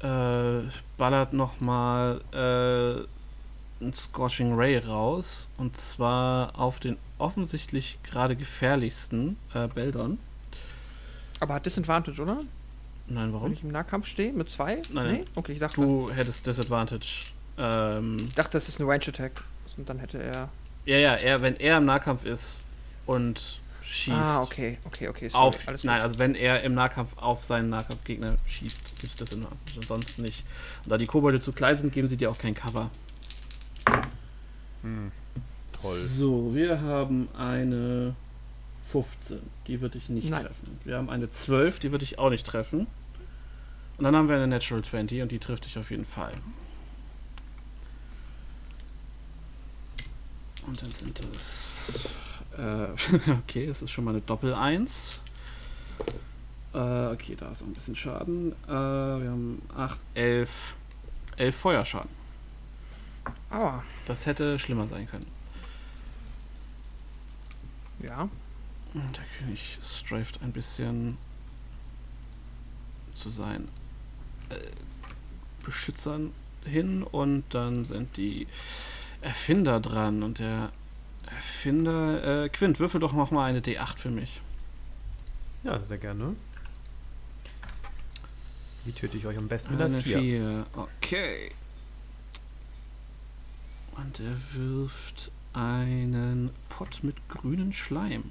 äh, 0.00 0.68
ballert 0.98 1.32
nochmal 1.32 2.20
äh, 2.32 3.84
ein 3.84 3.94
Scorching 3.94 4.54
Ray 4.54 4.78
raus. 4.78 5.46
Und 5.58 5.76
zwar 5.76 6.58
auf 6.58 6.80
den 6.80 6.96
offensichtlich 7.18 8.00
gerade 8.02 8.34
gefährlichsten 8.34 9.36
äh, 9.54 9.68
Beldon. 9.68 10.18
Aber 11.38 11.54
hat 11.54 11.66
Disadvantage, 11.66 12.20
oder? 12.20 12.38
Nein, 13.06 13.26
Wenn 13.28 13.32
warum? 13.32 13.52
ich 13.52 13.62
im 13.62 13.70
Nahkampf 13.70 14.06
stehe 14.08 14.32
mit 14.32 14.50
zwei? 14.50 14.82
Nein. 14.92 15.12
Nee? 15.12 15.24
Okay, 15.36 15.52
ich 15.52 15.60
dachte, 15.60 15.80
Du 15.80 16.10
hättest 16.10 16.44
Disadvantage. 16.48 17.26
Ähm, 17.58 18.16
ich 18.28 18.34
dachte, 18.34 18.50
das 18.54 18.68
ist 18.68 18.80
eine 18.80 18.90
Range 18.90 19.04
Attack. 19.06 19.44
Und 19.76 19.88
dann 19.88 20.00
hätte 20.00 20.20
er. 20.20 20.48
Ja, 20.86 20.96
ja, 20.98 21.14
er, 21.14 21.40
wenn 21.42 21.56
er 21.56 21.78
im 21.78 21.84
Nahkampf 21.84 22.24
ist 22.24 22.60
und 23.06 23.60
schießt 23.82 24.16
Ah, 24.16 24.42
okay, 24.42 24.78
okay, 24.86 25.08
okay. 25.08 25.28
Sorry, 25.28 25.44
auf. 25.46 25.68
alles 25.68 25.84
Nein, 25.84 25.96
gut. 25.96 26.02
also 26.04 26.18
wenn 26.18 26.34
er 26.34 26.62
im 26.62 26.74
Nahkampf 26.74 27.16
auf 27.18 27.44
seinen 27.44 27.70
Nahkampfgegner 27.70 28.36
schießt, 28.46 29.00
gibt 29.00 29.12
es 29.12 29.18
Disadvantage. 29.18 29.56
Ansonsten 29.76 30.22
nicht. 30.22 30.44
Und 30.84 30.90
da 30.90 30.98
die 30.98 31.06
Kobolde 31.06 31.40
zu 31.40 31.52
klein 31.52 31.76
sind, 31.78 31.92
geben 31.92 32.08
sie 32.08 32.16
dir 32.16 32.30
auch 32.30 32.38
kein 32.38 32.54
Cover. 32.54 32.90
Hm. 34.82 35.12
Toll. 35.80 35.98
So, 35.98 36.54
wir 36.54 36.80
haben 36.80 37.28
eine 37.36 38.14
15, 38.88 39.38
die 39.66 39.80
würde 39.80 39.98
ich 39.98 40.08
nicht 40.08 40.30
Nein. 40.30 40.44
treffen. 40.44 40.78
Wir 40.84 40.96
haben 40.96 41.10
eine 41.10 41.30
12, 41.30 41.78
die 41.80 41.90
würde 41.92 42.04
ich 42.04 42.18
auch 42.18 42.30
nicht 42.30 42.46
treffen. 42.46 42.86
Und 43.98 44.04
dann 44.04 44.16
haben 44.16 44.28
wir 44.28 44.36
eine 44.36 44.46
Natural 44.46 44.82
20 44.82 45.22
und 45.22 45.32
die 45.32 45.38
trifft 45.38 45.66
dich 45.66 45.78
auf 45.78 45.90
jeden 45.90 46.04
Fall. 46.04 46.32
Und 50.66 50.82
dann 50.82 50.90
sind 50.90 51.20
es. 51.34 52.08
Äh, 52.56 53.30
okay, 53.32 53.66
es 53.66 53.82
ist 53.82 53.90
schon 53.90 54.04
mal 54.04 54.12
eine 54.12 54.20
Doppel 54.20 54.54
1. 54.54 55.20
Äh, 56.72 56.78
okay, 56.78 57.36
da 57.38 57.50
ist 57.50 57.62
auch 57.62 57.66
ein 57.66 57.74
bisschen 57.74 57.96
Schaden. 57.96 58.52
Äh, 58.66 58.68
wir 58.68 59.30
haben 59.30 59.62
8, 59.76 60.00
11. 60.14 60.74
11 61.36 61.56
Feuerschaden. 61.56 62.10
Aua. 63.50 63.82
Das 64.06 64.26
hätte 64.26 64.58
schlimmer 64.58 64.86
sein 64.86 65.08
können. 65.08 65.26
Ja. 68.02 68.28
Der 68.94 69.24
König 69.38 69.78
straft 69.82 70.42
ein 70.42 70.52
bisschen 70.52 71.16
zu 73.14 73.30
seinen 73.30 73.68
äh, 74.48 74.56
Beschützern 75.64 76.32
hin 76.64 77.02
und 77.02 77.44
dann 77.50 77.84
sind 77.84 78.16
die 78.16 78.46
Erfinder 79.20 79.80
dran 79.80 80.22
und 80.22 80.38
der 80.38 80.70
Erfinder, 81.34 82.44
äh, 82.44 82.48
Quint, 82.48 82.80
würfel 82.80 83.00
doch 83.00 83.12
noch 83.12 83.30
mal 83.30 83.44
eine 83.44 83.60
D8 83.60 83.98
für 83.98 84.10
mich. 84.10 84.40
Ja, 85.62 85.82
sehr 85.84 85.98
gerne. 85.98 86.34
Wie 88.84 88.92
töte 88.92 89.18
ich 89.18 89.26
euch 89.26 89.36
am 89.36 89.46
besten 89.46 89.72
mit 89.72 89.82
Eine 89.82 89.94
einer 89.94 90.02
4? 90.02 90.18
4, 90.18 90.66
okay. 90.74 91.52
Und 93.96 94.20
er 94.20 94.36
wirft 94.54 95.30
einen 95.52 96.50
Pott 96.70 97.00
mit 97.02 97.16
grünen 97.28 97.72
Schleim. 97.72 98.30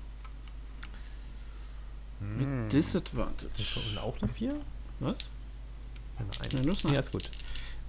Hm. 2.19 2.63
Mit 2.63 2.73
Disadvantage. 2.73 3.79
Und 3.91 3.97
auch 3.99 4.19
eine 4.21 4.31
4? 4.31 4.55
Was? 4.99 5.17
Eine 6.17 6.29
1. 6.29 6.53
Nein, 6.53 6.65
nur 6.65 6.75
eine 6.83 6.93
ja, 6.93 6.99
ist 6.99 7.11
gut. 7.11 7.29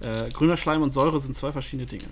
Äh, 0.01 0.29
grüner 0.29 0.57
Schleim 0.57 0.81
und 0.83 0.91
Säure 0.91 1.19
sind 1.19 1.35
zwei 1.35 1.51
verschiedene 1.51 1.87
Dinge. 1.87 2.05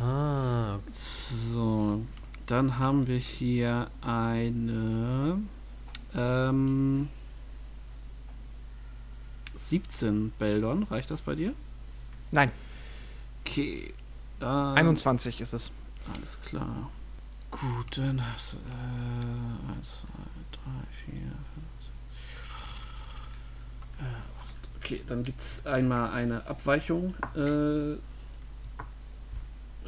Ah. 0.00 0.78
So, 0.90 2.02
dann 2.46 2.78
haben 2.78 3.06
wir 3.06 3.18
hier 3.18 3.90
eine 4.00 5.38
ähm, 6.14 7.08
17 9.56 10.32
Beldon. 10.38 10.84
Reicht 10.84 11.10
das 11.10 11.20
bei 11.20 11.34
dir? 11.34 11.52
Nein, 12.30 12.52
Okay. 13.48 13.94
Dann, 14.40 14.76
21 14.76 15.40
ist 15.40 15.52
es. 15.52 15.72
Alles 16.14 16.38
klar. 16.42 16.90
Gut, 17.50 17.96
dann 17.96 18.22
hast 18.24 18.52
du 18.52 18.56
äh, 18.58 19.72
1, 19.76 19.88
2, 19.88 20.06
3, 20.52 21.12
4, 21.12 21.20
5, 21.20 21.32
6, 21.80 21.90
äh, 23.98 24.04
8. 24.04 24.12
Okay, 24.76 25.02
dann 25.08 25.24
gibt 25.24 25.40
es 25.40 25.64
einmal 25.66 26.10
eine 26.12 26.46
Abweichung. 26.46 27.14
Äh, 27.34 27.94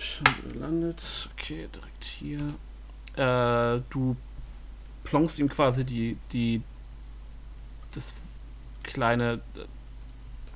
schon 0.01 0.27
gelandet. 0.53 1.29
Okay, 1.33 1.69
direkt 1.75 2.05
hier. 2.05 2.47
Äh, 3.17 3.83
du 3.91 4.17
plonkst 5.05 5.39
ihm 5.39 5.49
quasi 5.49 5.85
die, 5.85 6.17
die, 6.33 6.63
das 7.95 8.15
kleine 8.83 9.41
äh, 9.55 9.65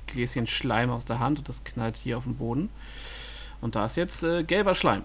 Gläschen 0.07 0.47
Schleim 0.47 0.89
aus 0.89 1.05
der 1.05 1.19
Hand 1.19 1.39
und 1.39 1.49
das 1.49 1.63
knallt 1.63 1.97
hier 1.97 2.17
auf 2.17 2.23
den 2.23 2.35
Boden. 2.35 2.69
Und 3.61 3.75
da 3.75 3.85
ist 3.85 3.97
jetzt 3.97 4.23
äh, 4.23 4.43
gelber 4.43 4.75
Schleim, 4.75 5.03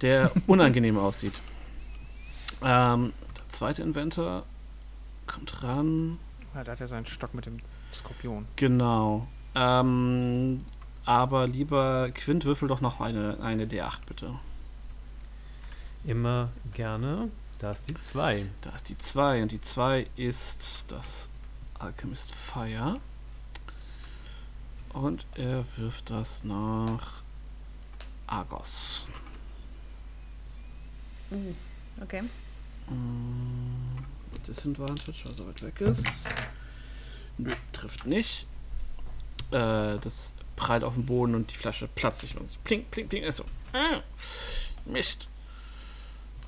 der 0.00 0.30
unangenehm 0.46 0.98
aussieht. 0.98 1.34
Ähm, 2.62 3.12
der 3.36 3.48
zweite 3.48 3.82
Inventor 3.82 4.44
kommt 5.26 5.62
ran. 5.62 6.18
Ja, 6.54 6.64
da 6.64 6.72
hat 6.72 6.80
er 6.80 6.88
seinen 6.88 7.06
Stock 7.06 7.34
mit 7.34 7.46
dem 7.46 7.58
Skorpion. 7.92 8.46
Genau. 8.56 9.26
Ähm, 9.54 10.60
aber 11.06 11.46
lieber 11.46 12.10
Quint, 12.10 12.44
würfel 12.44 12.68
doch 12.68 12.80
noch 12.80 13.00
eine, 13.00 13.38
eine 13.40 13.66
D8, 13.66 14.00
bitte. 14.06 14.34
Immer 16.04 16.50
gerne. 16.74 17.30
Da 17.58 17.72
ist 17.72 17.88
die 17.88 17.98
2. 17.98 18.46
Da 18.60 18.70
ist 18.70 18.88
die 18.88 18.98
2 18.98 19.42
und 19.42 19.52
die 19.52 19.60
2 19.60 20.08
ist 20.16 20.84
das 20.88 21.28
Alchemist 21.78 22.34
Fire. 22.34 23.00
Und 24.92 25.26
er 25.36 25.64
wirft 25.76 26.10
das 26.10 26.42
nach 26.42 27.22
Argos. 28.26 29.06
Uh, 31.30 31.54
okay. 32.02 32.22
Mm, 32.88 33.98
Disadvantage, 34.46 35.24
weil 35.24 35.40
er 35.40 35.46
weit 35.48 35.62
weg 35.62 35.80
ist. 35.80 36.04
Nö, 37.38 37.52
trifft 37.72 38.06
nicht. 38.06 38.46
Äh, 39.50 39.98
das 39.98 40.32
prallt 40.56 40.82
auf 40.82 40.94
den 40.94 41.06
Boden 41.06 41.34
und 41.34 41.52
die 41.52 41.56
Flasche 41.56 41.88
platzt 41.94 42.20
sich. 42.20 42.36
Und 42.36 42.48
so 42.48 42.56
Pling, 42.64 42.84
pling, 42.90 43.08
pling. 43.08 43.22
Ist 43.22 43.36
so. 43.36 43.44
Ah, 43.72 44.00
Mist. 44.84 45.28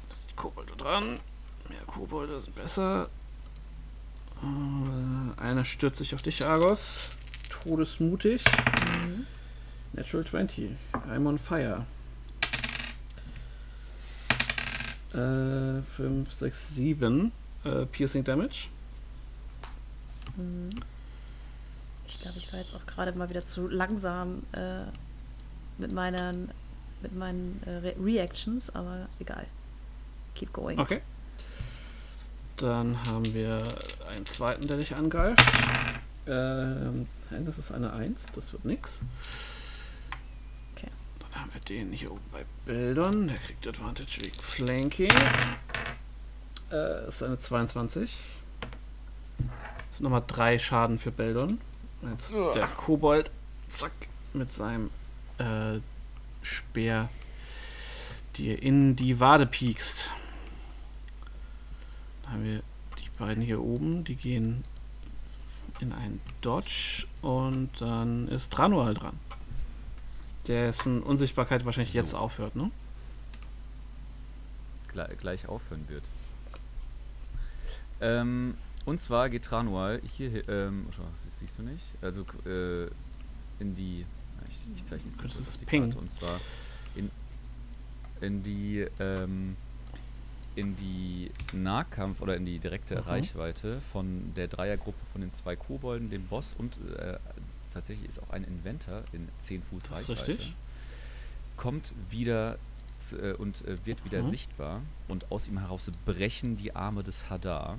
Da 0.08 0.14
sind 0.16 0.30
die 0.30 0.34
Kobolde 0.34 0.72
dran. 0.76 1.20
Mehr 1.68 1.82
Kobolde 1.86 2.40
sind 2.40 2.54
besser. 2.56 3.08
Äh, 4.42 5.40
einer 5.40 5.64
stürzt 5.64 5.98
sich 5.98 6.14
auf 6.14 6.22
dich, 6.22 6.44
Argos. 6.44 7.10
Todesmutig. 7.50 8.44
Natural 9.92 10.24
20. 10.24 10.70
I'm 11.10 11.26
on 11.26 11.38
fire. 11.38 11.84
Äh, 15.12 15.82
5, 15.82 16.32
6, 16.32 16.74
7 16.74 17.32
äh, 17.64 17.86
Piercing 17.86 18.24
Damage. 18.24 18.68
Mhm. 20.36 20.70
Ich 22.08 22.20
glaube, 22.20 22.38
ich 22.38 22.52
war 22.52 22.58
jetzt 22.60 22.74
auch 22.74 22.86
gerade 22.86 23.12
mal 23.12 23.28
wieder 23.28 23.44
zu 23.44 23.68
langsam 23.68 24.42
äh, 24.52 24.84
mit 25.76 25.92
meinen, 25.92 26.50
mit 27.02 27.14
meinen 27.14 27.62
äh, 27.66 27.70
Re 27.70 27.94
Reactions, 28.02 28.74
aber 28.74 29.08
egal. 29.20 29.46
Keep 30.34 30.52
going. 30.52 30.78
Okay. 30.78 31.02
Dann 32.56 32.98
haben 33.06 33.32
wir 33.34 33.58
einen 34.12 34.26
zweiten, 34.26 34.66
der 34.66 34.78
dich 34.78 34.96
angreift. 34.96 35.40
Ähm, 36.26 37.06
das 37.30 37.58
ist 37.58 37.72
eine 37.72 37.92
1, 37.92 38.26
das 38.34 38.52
wird 38.52 38.64
nix. 38.64 39.00
Okay. 40.74 40.90
Dann 41.20 41.40
haben 41.40 41.54
wir 41.54 41.60
den 41.60 41.92
hier 41.92 42.10
oben 42.10 42.24
bei 42.32 42.44
Bildern. 42.64 43.28
Der 43.28 43.36
kriegt 43.36 43.66
Advantage 43.66 44.22
wegen 44.22 44.40
Flanking. 44.40 45.12
Äh, 46.72 47.08
ist 47.08 47.22
eine 47.22 47.38
22. 47.38 48.16
Das 49.38 49.96
sind 49.96 50.04
nochmal 50.04 50.24
drei 50.26 50.58
Schaden 50.58 50.98
für 50.98 51.12
Beldon. 51.12 51.60
Jetzt 52.02 52.32
der 52.32 52.68
Kobold, 52.68 53.30
zack, 53.68 53.92
mit 54.32 54.52
seinem 54.52 54.90
äh, 55.38 55.80
Speer 56.42 57.08
dir 58.36 58.62
in 58.62 58.94
die 58.94 59.18
Wade 59.20 59.46
piekst. 59.46 60.10
Dann 62.22 62.32
haben 62.32 62.44
wir 62.44 62.62
die 62.98 63.08
beiden 63.18 63.42
hier 63.42 63.60
oben, 63.60 64.04
die 64.04 64.14
gehen 64.14 64.64
in 65.80 65.92
einen 65.92 66.20
Dodge 66.40 67.06
und 67.22 67.70
dann 67.80 68.28
ist 68.28 68.52
Tranual 68.52 68.94
dran. 68.94 69.18
Dessen 70.46 71.02
Unsichtbarkeit 71.02 71.64
wahrscheinlich 71.64 71.92
So. 71.92 71.98
jetzt 71.98 72.14
aufhört, 72.14 72.56
ne? 72.56 72.70
Gle 74.88 75.08
gleich 75.20 75.48
aufhören 75.48 75.84
wird. 75.88 76.04
Ähm, 78.00 78.56
und 78.88 79.00
zwar 79.00 79.28
geht 79.30 79.44
Tranual 79.44 80.00
hier, 80.16 80.30
hi- 80.32 80.44
ähm, 80.48 80.86
das 80.96 81.38
siehst 81.38 81.58
du 81.58 81.62
nicht, 81.62 81.84
also 82.02 82.22
äh, 82.46 82.84
in 83.60 83.74
die, 83.76 84.06
ich, 84.48 84.60
ich 84.76 84.84
zeichne 84.86 85.10
es 85.10 85.16
Das 85.16 85.36
ist 85.40 85.66
Ping. 85.66 85.84
Karte, 85.90 85.98
und 85.98 86.10
zwar 86.12 86.38
in, 86.94 87.10
in 88.20 88.42
die, 88.42 88.86
ähm, 88.98 89.56
in 90.56 90.76
die 90.76 91.30
Nahkampf 91.52 92.20
oder 92.20 92.36
in 92.36 92.44
die 92.46 92.58
direkte 92.58 92.96
Mhm. 92.96 93.00
Reichweite 93.02 93.80
von 93.92 94.32
der 94.34 94.48
Dreiergruppe 94.48 94.98
von 95.12 95.20
den 95.20 95.32
zwei 95.32 95.54
Kobolden, 95.56 96.10
dem 96.10 96.26
Boss 96.26 96.54
und 96.58 96.76
äh, 96.98 97.18
tatsächlich 97.72 98.08
ist 98.08 98.22
auch 98.22 98.30
ein 98.30 98.44
Inventor 98.44 99.04
in 99.12 99.28
10 99.40 99.62
Fuß 99.62 99.84
Das 99.84 100.00
ist 100.00 100.08
Reichweite 100.10 100.28
richtig. 100.32 100.54
kommt 101.56 101.92
wieder 102.10 102.58
z- 102.96 103.20
äh, 103.22 103.32
und 103.34 103.64
äh, 103.66 103.76
wird 103.86 104.04
wieder 104.04 104.22
Mhm. 104.22 104.30
sichtbar 104.30 104.80
und 105.08 105.30
aus 105.30 105.46
ihm 105.46 105.58
heraus 105.58 105.90
brechen 106.06 106.56
die 106.56 106.74
Arme 106.74 107.02
des 107.04 107.28
Hadar 107.30 107.78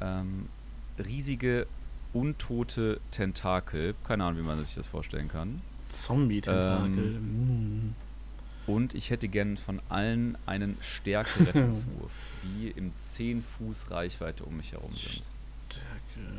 ähm, 0.00 0.48
riesige 0.98 1.66
untote 2.12 3.00
Tentakel. 3.10 3.94
Keine 4.04 4.24
Ahnung, 4.24 4.42
wie 4.42 4.46
man 4.46 4.64
sich 4.64 4.74
das 4.74 4.86
vorstellen 4.86 5.28
kann. 5.28 5.60
Zombie-Tentakel. 5.88 7.16
Ähm, 7.16 7.84
mhm. 7.84 7.94
und 8.66 8.94
ich 8.94 9.10
hätte 9.10 9.28
gern 9.28 9.56
von 9.56 9.80
allen 9.88 10.36
einen 10.46 10.76
Stärke-Rettungswurf, 10.80 12.12
die 12.42 12.70
im 12.70 12.96
10 12.96 13.42
Fuß 13.42 13.90
Reichweite 13.90 14.44
um 14.44 14.56
mich 14.56 14.72
herum 14.72 14.94
sind. 14.94 15.24
Stärke, 15.68 16.30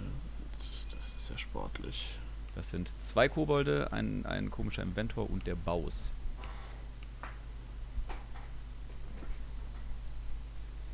das 0.58 0.68
ist, 0.68 0.94
das 0.94 1.16
ist 1.16 1.30
ja 1.30 1.38
sportlich. 1.38 2.08
Das 2.56 2.70
sind 2.70 2.94
zwei 3.02 3.28
Kobolde, 3.28 3.92
ein, 3.92 4.26
ein 4.26 4.50
komischer 4.50 4.82
Inventor 4.82 5.30
und 5.30 5.46
der 5.46 5.56
Baus. 5.56 6.12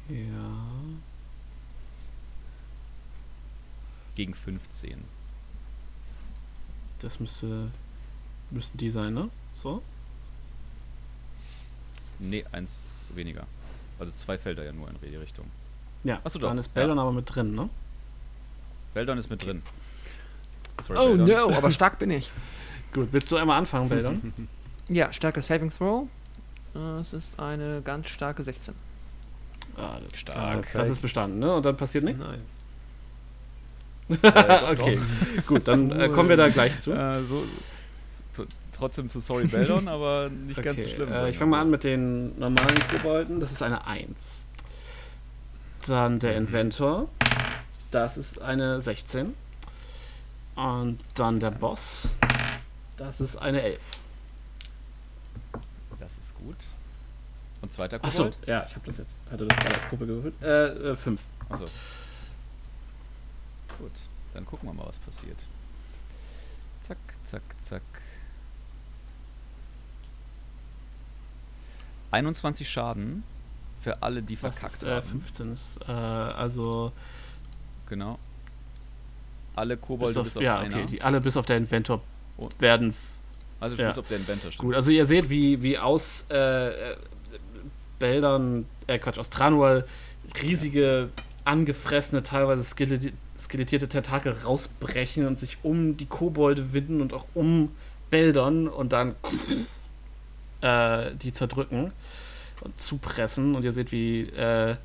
Ja. 0.09 0.17
Gegen 4.15 4.33
15. 4.33 5.03
Das 6.99 7.19
müsste. 7.19 7.69
Müssten 8.49 8.77
die 8.77 8.90
sein, 8.90 9.14
ne? 9.14 9.30
So? 9.56 9.81
Nee, 12.19 12.45
eins 12.51 12.93
weniger. 13.09 13.48
Also 13.99 14.11
zwei 14.14 14.38
Felder 14.38 14.64
ja 14.64 14.72
nur 14.73 14.90
in 14.90 14.95
die 15.01 15.15
Richtung. 15.15 15.45
Ja. 16.03 16.19
Ach 16.23 16.30
so, 16.30 16.40
doch. 16.40 16.49
Dann 16.49 16.57
ist 16.57 16.73
Beldon 16.73 16.99
aber 16.99 17.11
mit 17.11 17.33
drin, 17.33 17.56
ne? 17.56 17.69
Beldon 18.93 19.17
ist 19.17 19.30
mit 19.30 19.45
drin. 19.45 19.61
Sorry, 20.81 20.99
Oh 20.99 21.15
Beldon. 21.17 21.49
no, 21.51 21.56
aber 21.57 21.72
stark 21.72 21.98
bin 21.99 22.11
ich. 22.11 22.31
Gut, 22.93 23.07
willst 23.11 23.31
du 23.31 23.38
einmal 23.38 23.57
anfangen, 23.57 23.90
Beldon? 23.90 24.33
Ja, 24.90 25.14
starke 25.14 25.41
Saving 25.41 25.69
Throw. 25.69 26.09
Es 26.99 27.14
ist 27.14 27.40
eine 27.40 27.81
ganz 27.81 28.09
starke 28.09 28.43
16. 28.43 28.73
Alles 29.77 30.17
Stark. 30.19 30.67
Das 30.73 30.90
ist 30.90 31.01
bestanden, 31.01 31.40
ne? 31.40 31.53
Und 31.56 31.64
dann 31.64 31.77
passiert 31.77 32.03
nichts? 32.03 32.27
Nice. 32.27 32.64
okay, 34.72 34.99
gut, 35.48 35.67
dann 35.67 35.91
äh, 35.91 36.09
kommen 36.09 36.30
wir 36.30 36.38
da 36.38 36.49
gleich 36.49 36.80
zu. 36.80 36.91
Äh, 36.91 37.23
so, 37.23 37.43
t- 38.35 38.45
trotzdem 38.75 39.09
zu 39.09 39.19
Sorry 39.19 39.48
Beldon, 39.48 39.88
aber 39.88 40.30
nicht 40.30 40.61
ganz 40.61 40.77
so 40.80 40.85
Okay, 40.85 40.95
schlimm. 40.95 41.11
Äh, 41.11 41.30
ich 41.30 41.38
fange 41.38 41.51
mal 41.51 41.61
an 41.61 41.69
mit 41.69 41.83
den 41.83 42.38
normalen 42.40 42.80
Kobolden. 42.90 43.40
Das 43.40 43.51
ist 43.51 43.61
eine 43.64 43.85
1. 43.88 44.45
Dann 45.88 46.19
der 46.19 46.35
Inventor. 46.35 47.07
Das 47.91 48.17
ist 48.17 48.41
eine 48.41 48.80
16. 48.81 49.33
Und 50.56 50.99
dann 51.15 51.40
der 51.40 51.51
Boss. 51.51 52.09
Das 52.98 53.22
ist 53.22 53.35
eine 53.38 53.61
11. 53.61 53.81
Das 55.99 56.11
ist 56.22 56.35
gut. 56.35 56.56
Und 57.61 57.72
zweiter 57.73 57.99
Achso, 58.03 58.23
Kobold? 58.25 58.38
ja, 58.48 58.65
ich 58.67 58.75
habe 58.75 58.85
das 58.85 58.98
jetzt. 58.98 59.15
Hatte 59.31 59.45
das 59.45 59.57
gerade 59.57 59.75
als 59.75 59.90
Gruppe 59.90 60.06
gewürfelt. 60.07 60.41
Äh, 60.41 60.95
5. 60.95 61.22
Achso. 61.49 61.65
Gut, 63.82 63.92
dann 64.34 64.45
gucken 64.45 64.69
wir 64.69 64.74
mal, 64.74 64.88
was 64.88 65.00
passiert. 65.00 65.38
Zack, 66.84 66.98
zack, 67.26 67.42
zack. 67.61 67.82
21 72.11 72.69
Schaden 72.69 73.24
für 73.82 74.01
alle, 74.03 74.22
die 74.22 74.35
Das 74.35 74.58
verkackt 74.60 74.84
ist, 74.84 74.84
äh, 74.84 74.92
haben. 74.95 75.01
15 75.01 75.53
ist, 75.53 75.80
äh, 75.88 75.92
also 75.92 76.92
Genau. 77.90 78.19
Alle 79.56 79.76
bis 79.76 79.85
Kobolde 79.85 80.19
auf, 80.22 80.26
bis 80.27 80.38
auf 80.38 80.43
ja, 80.43 80.60
einer. 80.60 80.77
okay, 80.77 80.85
die 80.85 81.01
alle 81.01 81.19
bis 81.19 81.35
auf 81.35 81.45
der 81.45 81.58
Inventor 81.58 82.01
Und- 82.38 82.60
werden 82.61 82.93
also 83.60 83.76
ja. 83.76 83.88
bis 83.90 83.98
auf 83.98 84.08
der 84.08 84.18
Inventor 84.18 84.51
stimmt. 84.51 84.66
Gut, 84.68 84.76
also 84.76 84.92
ihr 84.92 85.06
seht, 85.06 85.30
wie, 85.30 85.61
wie 85.61 85.77
aus 85.77 86.26
äh, 86.30 86.95
Bäldern, 88.00 88.66
äh 88.88 88.98
Quatsch, 88.98 89.19
aus 89.19 89.30
Tranual 89.30 89.85
riesige, 90.42 91.10
angefressene, 91.45 92.24
teilweise 92.24 92.64
skeleti 92.64 93.14
skelettierte 93.42 93.90
Tentakel 93.90 94.34
rausbrechen 94.34 95.26
und 95.26 95.40
sich 95.40 95.58
um 95.64 95.98
die 95.98 96.06
Kobolde 96.06 96.74
winden 96.74 97.02
und 97.02 97.14
auch 97.14 97.26
um 97.34 97.72
Bäldern 98.10 98.68
und 98.68 98.94
dann 98.94 99.16
äh, 100.61 101.16
die 101.16 101.34
zerdrücken 101.34 101.92
und 102.61 102.80
zupressen. 102.80 103.56
Und 103.56 103.66
ihr 103.66 103.72
seht, 103.72 103.92
wie 103.92 104.22
äh, 104.22 104.76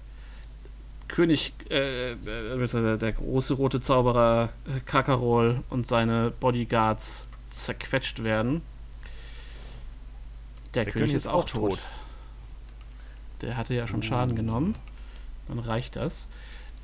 König, 1.09 1.52
äh, 1.70 2.12
äh, 2.12 2.99
der 2.99 3.12
große 3.12 3.55
rote 3.55 3.81
Zauberer 3.81 4.51
äh, 4.67 4.81
Kakarol 4.81 5.62
und 5.70 5.86
seine 5.86 6.31
Bodyguards 6.31 7.26
zerquetscht 7.51 8.25
werden. 8.25 8.62
Der, 10.75 10.86
König, 10.86 11.15
ist 11.15 11.26
auch 11.26 11.44
tot. 11.44 11.78
Der 13.41 13.57
hatte 13.57 13.75
ja 13.75 13.86
schon 13.86 14.02
Schaden 14.02 14.35
genommen. 14.35 14.75
Dann 15.49 15.59
reicht 15.59 15.97
das. 15.97 16.28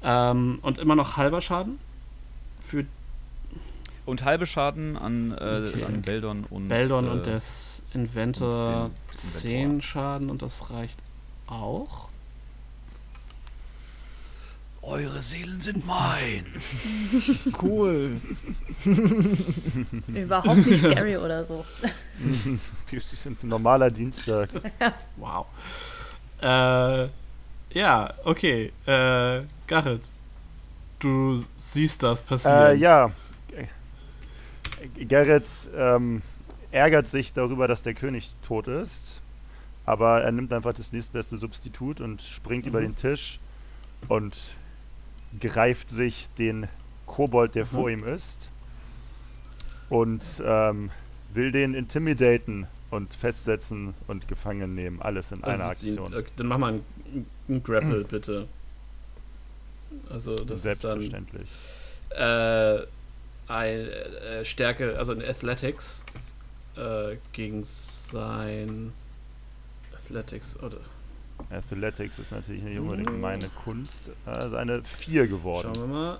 Ähm, 0.05 0.58
und 0.62 0.78
immer 0.78 0.94
noch 0.97 1.16
halber 1.16 1.40
Schaden 1.40 1.78
für 2.60 2.84
Und 4.05 4.24
halbe 4.24 4.47
Schaden 4.47 4.97
an, 4.97 5.32
äh, 5.32 5.68
Okay. 5.68 5.84
an 5.84 6.02
Beldon 6.02 6.44
und. 6.50 6.68
Beldon 6.68 7.06
äh, 7.06 7.10
und 7.10 7.26
des 7.26 7.82
Inventor 7.94 8.84
und 8.84 8.92
den 9.12 9.16
10 9.16 9.52
Inventor. 9.52 9.82
Schaden 9.82 10.31
und 10.31 10.42
das 10.42 10.70
reicht 10.70 10.98
auch. 11.47 12.08
Eure 14.84 15.22
Seelen 15.22 15.60
sind 15.60 15.86
mein. 15.86 16.44
Cool. 17.62 18.20
Überhaupt 20.08 20.56
nicht 20.66 20.81
scary 20.81 21.16
oder 21.16 21.44
so. 21.44 21.64
Die, 22.90 22.98
die 22.98 23.16
sind 23.16 23.44
ein 23.44 23.48
normaler 23.48 23.90
Dienstag. 23.92 24.48
Wow. 25.16 25.47
Äh, 26.40 27.08
ja, 27.78 28.12
okay. 28.24 28.72
Äh, 28.86 29.42
Garrett, 29.73 30.02
du 30.99 31.42
siehst 31.57 32.02
das 32.02 32.23
passieren. 32.23 32.73
Äh, 32.73 32.75
ja. 32.75 33.10
G- 34.94 35.05
Gerrit 35.07 35.47
ähm, 35.75 36.20
ärgert 36.70 37.09
sich 37.09 37.33
darüber, 37.33 37.68
dass 37.68 37.83
der 37.83 37.94
König 37.94 38.34
tot 38.47 38.67
ist. 38.68 39.20
Aber 39.86 40.23
er 40.23 40.31
nimmt 40.31 40.52
einfach 40.52 40.75
das 40.75 40.92
nächstbeste 40.92 41.39
Substitut 41.39 42.01
und 42.02 42.20
springt 42.20 42.67
über 42.67 42.81
Mhm. 42.81 42.84
den 42.84 42.97
Tisch 42.97 43.41
und 44.09 44.36
greift 45.41 45.89
sich 45.91 46.28
den 46.39 46.68
Kobold, 47.07 47.55
der 47.55 47.65
Mhm. 47.65 47.68
vor 47.68 47.89
ihm 47.91 48.05
ist. 48.05 48.51
Und 49.89 50.23
ähm, 50.44 50.91
will 51.34 51.51
den 51.51 51.73
intimidaten 51.75 52.67
und 52.91 53.15
festsetzen 53.15 53.94
und 54.07 54.28
gefangen 54.28 54.75
nehmen. 54.75 55.01
Alles 55.01 55.33
in 55.33 55.42
einer 55.44 55.65
Also, 55.65 55.86
Aktion. 55.86 56.12
äh, 56.12 56.23
Dann 56.36 56.47
mach 56.47 56.59
mal 56.59 56.68
einen, 56.75 57.26
einen 57.49 57.62
Grapple, 57.62 58.05
bitte. 58.05 58.49
Also, 60.10 60.34
das 60.36 60.64
ist 60.64 60.84
dann 60.84 61.00
Selbstverständlich. 61.00 61.48
äh, 62.10 62.78
ein, 63.48 63.88
äh, 63.88 64.44
Stärke, 64.44 64.96
also 64.98 65.12
in 65.12 65.22
Athletics 65.22 66.04
äh, 66.76 67.16
gegen 67.32 67.62
sein 67.64 68.92
Athletics 70.04 70.56
oder 70.62 70.78
Athletics 71.50 72.18
ist 72.18 72.30
natürlich 72.32 72.62
nicht 72.62 72.78
Mhm. 72.78 72.88
unbedingt 72.88 73.20
meine 73.20 73.48
Kunst. 73.64 74.10
Also 74.26 74.56
eine 74.56 74.82
4 74.84 75.26
geworden. 75.26 75.72
schauen 75.74 75.90
wir 75.90 75.94
mal. 75.94 76.18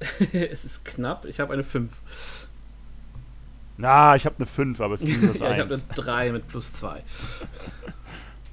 es 0.32 0.64
ist 0.64 0.84
knapp. 0.84 1.24
Ich 1.24 1.40
habe 1.40 1.52
eine 1.54 1.62
5. 1.64 1.92
Na, 3.78 4.16
ich 4.16 4.24
habe 4.26 4.36
eine 4.36 4.46
5, 4.46 4.80
aber 4.80 4.94
es 4.94 5.02
ist 5.02 5.08
minus 5.20 5.38
ja, 5.38 5.52
ich 5.52 5.60
habe 5.60 5.74
1. 5.74 5.84
eine 5.84 5.94
3 5.94 6.32
mit 6.32 6.48
plus 6.48 6.72
2. 6.74 7.02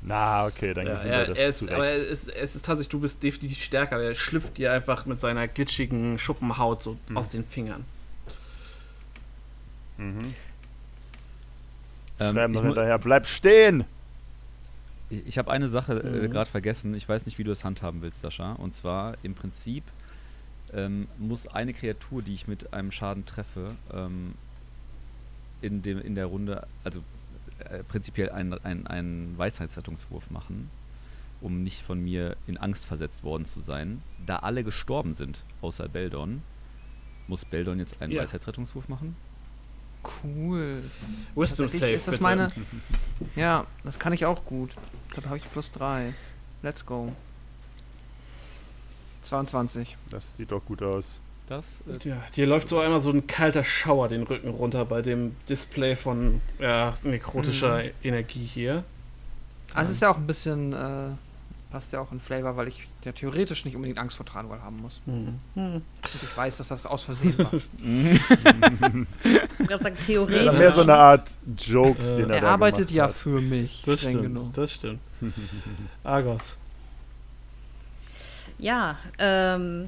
Na, 0.06 0.46
okay, 0.48 0.74
dann 0.74 0.86
Ja, 0.86 1.04
wir 1.04 1.12
er, 1.12 1.26
das 1.28 1.38
er 1.40 1.48
ist, 1.50 1.60
zurecht. 1.60 1.76
aber 1.76 1.88
es 1.94 2.24
ist, 2.24 2.30
es 2.36 2.56
ist 2.58 2.66
tatsächlich, 2.66 2.90
du 2.90 3.00
bist 3.00 3.24
definitiv 3.24 3.64
stärker, 3.64 3.96
aber 3.96 4.04
er 4.06 4.16
schlüpft 4.16 4.58
dir 4.58 4.74
einfach 4.74 5.06
mit 5.06 5.22
seiner 5.22 5.48
glitschigen 5.48 6.20
Schuppenhaut 6.20 6.82
so 6.82 6.98
Mhm. 7.10 7.18
aus 7.18 7.30
den 7.30 7.46
Fingern. 7.46 7.86
mhm. 9.98 10.34
ähm, 12.20 12.34
Schreiben 12.36 12.54
mu- 12.54 12.62
hinterher, 12.64 12.98
bleib 13.00 13.28
stehen! 13.28 13.86
Ich, 15.10 15.28
ich 15.28 15.38
habe 15.38 15.52
eine 15.52 15.68
Sache 15.70 15.94
äh, 16.00 16.28
Mhm. 16.28 16.32
gerade 16.32 16.50
vergessen. 16.50 16.94
Ich 16.96 17.08
weiß 17.08 17.26
nicht, 17.26 17.38
wie 17.38 17.44
du 17.44 17.52
es 17.52 17.64
handhaben 17.64 18.02
willst, 18.02 18.22
Sascha. 18.22 18.54
Und 18.54 18.74
zwar 18.74 19.16
im 19.24 19.36
Prinzip 19.36 19.84
ähm, 20.74 21.08
muss 21.18 21.48
eine 21.48 21.74
Kreatur, 21.74 22.22
die 22.22 22.34
ich 22.34 22.48
mit 22.48 22.74
einem 22.74 22.92
Schaden 22.92 23.26
treffe, 23.26 23.76
ähm, 23.94 24.34
in, 25.62 25.82
dem, 25.82 26.02
in 26.02 26.16
der 26.16 26.26
Runde, 26.26 26.66
also 26.84 27.02
äh, 27.70 27.84
prinzipiell 27.84 28.30
einen, 28.30 28.54
einen, 28.64 28.88
einen 28.88 29.38
Weisheitsrettungswurf 29.38 30.30
machen, 30.32 30.70
um 31.42 31.64
nicht 31.64 31.82
von 31.82 32.00
mir 32.04 32.36
in 32.48 32.58
Angst 32.58 32.86
versetzt 32.86 33.24
worden 33.24 33.46
zu 33.46 33.62
sein. 33.62 34.02
Da 34.26 34.38
alle 34.38 34.64
gestorben 34.64 35.14
sind, 35.14 35.44
außer 35.62 35.88
Beldon, 35.90 36.42
muss 37.28 37.46
Beldon 37.46 37.80
jetzt 37.80 38.02
einen 38.02 38.12
Ja. 38.14 38.22
Weisheitsrettungswurf 38.22 38.88
machen. 38.90 39.16
Cool. 40.24 40.84
Wisdom 41.36 41.70
Save, 41.70 41.92
ist 41.94 42.08
das 42.08 42.14
bitte. 42.16 42.24
meine. 42.24 42.52
Ja, 43.38 43.66
das 43.86 44.00
kann 44.00 44.12
ich 44.12 44.26
auch 44.26 44.44
gut. 44.44 44.76
Da 45.16 45.24
habe 45.30 45.38
ich 45.38 45.50
plus 45.52 45.72
3. 45.72 46.14
Let's 46.62 46.86
go. 46.86 47.14
22. 49.24 49.96
Das 50.10 50.36
sieht 50.36 50.52
doch 50.52 50.64
gut 50.66 50.82
aus. 50.82 51.22
Das 51.48 51.82
äh, 51.88 52.08
Ja, 52.08 52.18
dir 52.36 52.48
läuft 52.48 52.70
so 52.70 52.80
einmal 52.80 53.00
so 53.02 53.10
ein 53.12 53.28
kalter 53.28 53.64
Schauer 53.64 54.08
den 54.08 54.24
Rücken 54.24 54.50
runter 54.50 54.86
bei 54.86 55.02
dem 55.02 55.36
Display 55.50 55.96
von 55.96 56.42
ja, 56.60 56.94
nekrotischer 57.04 57.84
Mhm. 57.84 57.90
Energie 58.04 58.46
hier. 58.46 58.84
Also 59.74 59.90
es 59.90 59.96
ist 59.98 60.02
ja 60.02 60.12
auch 60.12 60.18
ein 60.18 60.28
bisschen, 60.28 60.74
äh, 60.74 61.08
passt 61.72 61.92
ja 61.94 62.00
auch 62.00 62.12
in 62.12 62.20
Flavor, 62.20 62.56
weil 62.56 62.68
ich 62.68 62.88
ja 63.04 63.12
theoretisch 63.12 63.66
nicht 63.66 63.76
unbedingt 63.76 63.98
Angst 63.98 64.18
vor 64.18 64.26
Tranwall 64.26 64.62
haben 64.62 64.80
muss. 64.82 65.02
Hm. 65.06 65.38
Und 65.56 65.82
ich 66.22 66.38
weiß, 66.38 66.58
dass 66.58 66.68
das 66.68 66.86
aus 66.86 67.04
Versehen 67.04 67.38
war. 67.40 67.52
Ich 67.54 67.70
wollte 69.60 69.68
gerade 69.68 69.84
sagen, 69.84 69.96
Das 69.98 70.06
theoretisch. 70.06 70.52
ist 70.52 70.58
mehr 70.60 70.72
so 70.74 70.82
eine 70.82 70.94
Art 70.96 71.28
Jokes, 71.58 72.06
Äh, 72.12 72.16
den 72.18 72.30
er 72.30 72.36
er 72.36 72.42
da 72.42 72.52
arbeitet 72.52 72.92
ja 72.92 73.06
hat. 73.06 73.14
für 73.14 73.42
mich. 73.42 73.82
Das 73.86 74.02
stimmt, 74.02 74.22
genug. 74.22 74.54
das 74.54 74.72
stimmt. 74.72 75.00
Argos. 76.04 76.58
Ja, 78.60 78.98
ähm, 79.18 79.88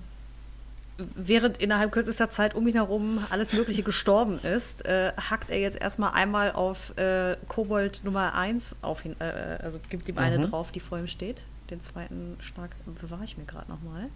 während 0.98 1.58
innerhalb 1.58 1.92
kürzester 1.92 2.30
Zeit 2.30 2.56
um 2.56 2.66
ihn 2.68 2.76
herum 2.76 3.20
alles 3.30 3.52
Mögliche 3.54 3.84
gestorben 3.92 4.40
ist, 4.40 4.86
äh, 4.86 5.12
hackt 5.30 5.50
er 5.50 5.60
jetzt 5.60 5.80
erstmal 5.82 6.14
einmal 6.14 6.52
auf 6.54 6.98
äh, 6.98 7.36
Kobold 7.48 8.04
Nummer 8.04 8.34
1 8.34 8.78
auf 8.82 9.04
ihn, 9.06 9.16
äh, 9.20 9.58
also 9.62 9.80
gibt 9.90 10.08
ihm 10.10 10.18
eine 10.18 10.38
Mhm. 10.40 10.50
drauf, 10.52 10.72
die 10.72 10.80
vor 10.80 10.98
ihm 11.00 11.08
steht. 11.08 11.44
Den 11.70 11.82
zweiten 11.82 12.38
Schlag 12.40 12.72
bewahre 13.02 13.24
ich 13.24 13.38
mir 13.38 13.46
gerade 13.46 13.70
nochmal. 13.72 14.08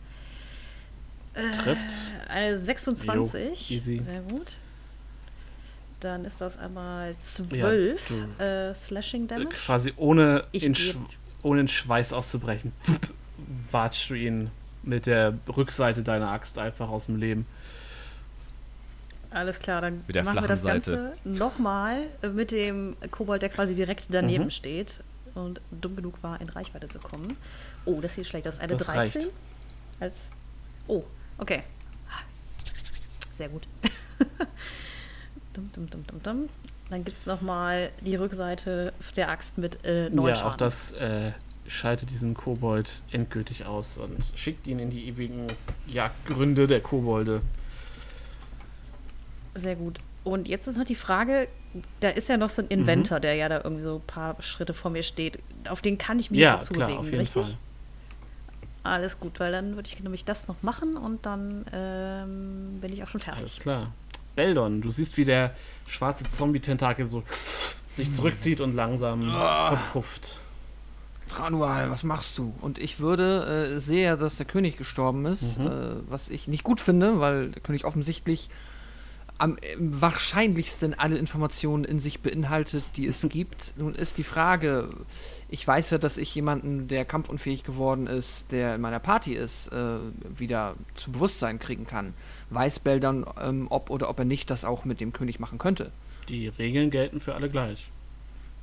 Trifft. 1.64 1.86
Äh, 2.28 2.32
eine 2.32 2.58
26. 2.58 3.70
Jo, 3.70 3.76
easy. 3.78 4.00
Sehr 4.00 4.22
gut. 4.22 4.58
Dann 6.00 6.24
ist 6.26 6.40
das 6.42 6.58
einmal 6.58 7.12
Ja, 7.12 7.20
12 7.20 8.08
du- 8.38 8.44
äh, 8.44 8.74
Slashing 8.74 9.26
Äh, 9.26 9.28
Damage. 9.28 9.50
Quasi 9.56 9.94
ohne 9.98 10.46
in, 10.54 10.76
ohne 11.44 11.62
in 11.62 11.68
Schweiß 11.68 12.14
auszubrechen, 12.14 12.72
watschst 13.72 14.10
du 14.10 14.14
ihn 14.16 14.52
mit 14.84 15.06
der 15.06 15.34
Rückseite 15.56 16.04
deiner 16.04 16.30
Axt 16.32 16.58
einfach 16.60 16.90
aus 16.90 17.06
dem 17.08 17.18
Leben. 17.18 17.46
Alles 19.32 19.60
klar, 19.60 19.82
dann 19.82 20.04
Mit 20.08 20.16
der 20.16 20.24
machen 20.24 20.42
wir 20.42 20.48
das 20.48 20.62
Seite. 20.62 20.92
Ganze 20.92 21.14
nochmal 21.24 22.06
mit 22.34 22.52
dem 22.52 22.96
Kobold, 23.12 23.42
der 23.44 23.50
quasi 23.50 23.76
direkt 23.76 24.08
daneben 24.10 24.46
Mhm. 24.46 24.52
steht 24.52 25.02
und 25.36 25.62
dumm 25.70 25.96
genug 25.96 26.24
war, 26.24 26.42
in 26.42 26.50
Reichweite 26.50 26.88
zu 26.88 26.98
kommen. 27.00 27.38
Oh, 27.86 28.02
das 28.02 28.16
sieht 28.16 28.26
schlecht 28.26 28.48
aus. 28.48 28.60
Eine 28.60 28.76
Das 28.76 28.88
13? 28.88 29.22
reicht. 29.22 29.34
Als 30.00 30.16
oh, 30.88 31.04
okay. 31.38 31.62
Sehr 33.36 33.50
gut. 33.50 33.68
dum, 35.54 35.70
dum, 35.74 35.90
dum, 35.90 36.08
dum, 36.08 36.24
dum. 36.24 36.50
Dann 36.90 37.06
gibt 37.06 37.18
es 37.18 37.26
nochmal 37.28 37.92
die 38.02 38.16
Rückseite 38.16 38.94
der 39.16 39.30
Axt 39.30 39.58
mit 39.60 39.86
äh, 39.86 40.10
9 40.10 40.28
ja, 40.30 40.36
Schaden. 40.36 40.52
auch 40.52 40.58
das 40.58 40.92
äh, 40.94 41.32
schaltet 41.70 42.10
diesen 42.10 42.34
Kobold 42.34 43.04
endgültig 43.12 43.66
aus 43.66 43.98
und 43.98 44.34
schickt 44.36 44.68
ihn 44.68 44.80
in 44.80 44.90
die 44.90 45.08
ewigen 45.08 45.48
Jagdgründe 45.88 46.68
der 46.68 46.82
Kobolde. 46.82 47.42
Sehr 49.56 49.76
gut. 49.76 50.00
Und 50.24 50.48
jetzt 50.48 50.68
ist 50.68 50.78
noch 50.78 50.86
die 50.86 50.96
Frage, 50.96 51.48
da 52.02 52.10
ist 52.10 52.30
ja 52.30 52.38
noch 52.38 52.50
so 52.50 52.62
ein 52.62 52.66
Mhm. 52.66 52.72
Inventor, 52.72 53.20
der 53.20 53.36
ja 53.36 53.50
da 53.50 53.62
irgendwie 53.64 53.84
so 53.84 53.96
ein 53.96 54.02
paar 54.08 54.42
Schritte 54.42 54.74
vor 54.74 54.92
mir 54.92 55.04
steht. 55.04 55.40
Auf 55.68 55.82
den 55.82 55.98
kann 55.98 56.20
ich 56.20 56.30
mich 56.32 56.40
Ja, 56.40 56.58
dazu 56.58 56.74
klar, 56.74 56.88
bewegen, 56.88 57.00
auf 57.00 57.06
jeden 57.06 57.20
richtig? 57.20 57.44
Fall. 57.46 57.58
Alles 58.84 59.20
gut, 59.20 59.40
weil 59.40 59.52
dann 59.52 59.76
würde 59.76 59.88
ich 59.88 60.00
nämlich 60.02 60.26
das 60.26 60.48
noch 60.48 60.62
machen 60.64 60.96
und 60.98 61.26
dann 61.26 61.66
ähm, 61.74 62.78
bin 62.82 62.94
ich 62.94 63.04
auch 63.04 63.08
schon 63.08 63.22
fertig. 63.22 63.42
Alles 63.42 63.60
klar. 63.60 63.92
Beldon, 64.36 64.82
du 64.82 64.90
siehst, 64.90 65.18
wie 65.18 65.26
der 65.26 65.54
schwarze 65.86 66.24
Zombie-Tentakel 66.24 67.06
so 67.06 67.24
sich 67.94 68.12
zurückzieht 68.12 68.62
und 68.62 68.76
langsam 68.76 69.30
Ah. 69.30 69.76
verpufft. 69.76 70.39
Tranual, 71.30 71.90
was 71.90 72.04
machst 72.04 72.38
du? 72.38 72.54
Und 72.62 72.78
ich 72.80 73.00
würde, 73.00 73.74
äh, 73.76 73.80
sehe, 73.80 74.18
dass 74.18 74.38
der 74.38 74.46
König 74.46 74.78
gestorben 74.78 75.26
ist, 75.26 75.58
Mhm. 75.60 75.68
äh, 75.68 75.72
was 76.10 76.30
ich 76.30 76.48
nicht 76.48 76.64
gut 76.64 76.82
finde, 76.82 77.20
weil 77.20 77.50
der 77.52 77.62
König 77.62 77.86
offensichtlich 77.86 78.50
am 79.38 79.56
äh, 79.58 79.60
wahrscheinlichsten 79.80 80.94
alle 81.00 81.18
Informationen 81.18 81.86
in 81.86 82.00
sich 82.00 82.20
beinhaltet, 82.22 82.84
die 82.98 83.06
es 83.08 83.22
gibt. 83.30 83.74
Nun 83.78 83.96
ist 83.96 84.18
die 84.18 84.24
Frage, 84.26 84.90
ich 85.48 85.66
weiß 85.66 85.92
ja, 85.92 85.98
dass 85.98 86.18
ich 86.18 86.36
jemanden, 86.36 86.88
der 86.90 87.06
kampfunfähig 87.06 87.64
geworden 87.64 88.06
ist, 88.08 88.52
der 88.52 88.76
in 88.76 88.82
meiner 88.82 89.00
Party 89.00 89.34
ist, 89.34 89.70
äh, 89.72 89.98
wieder 90.36 90.76
zu 90.96 91.12
Bewusstsein 91.12 91.58
kriegen 91.60 91.88
kann. 91.88 92.14
Weiß 92.50 92.80
Beldon, 92.80 93.26
ähm, 93.42 93.68
ob 93.70 93.90
oder 93.90 94.10
ob 94.10 94.20
er 94.20 94.26
nicht 94.26 94.50
das 94.50 94.66
auch 94.66 94.84
mit 94.86 95.00
dem 95.00 95.14
König 95.14 95.40
machen 95.40 95.58
könnte. 95.58 95.92
Die 96.28 96.48
Regeln 96.50 96.90
gelten 96.92 97.20
für 97.20 97.34
alle 97.36 97.50
gleich. 97.50 97.88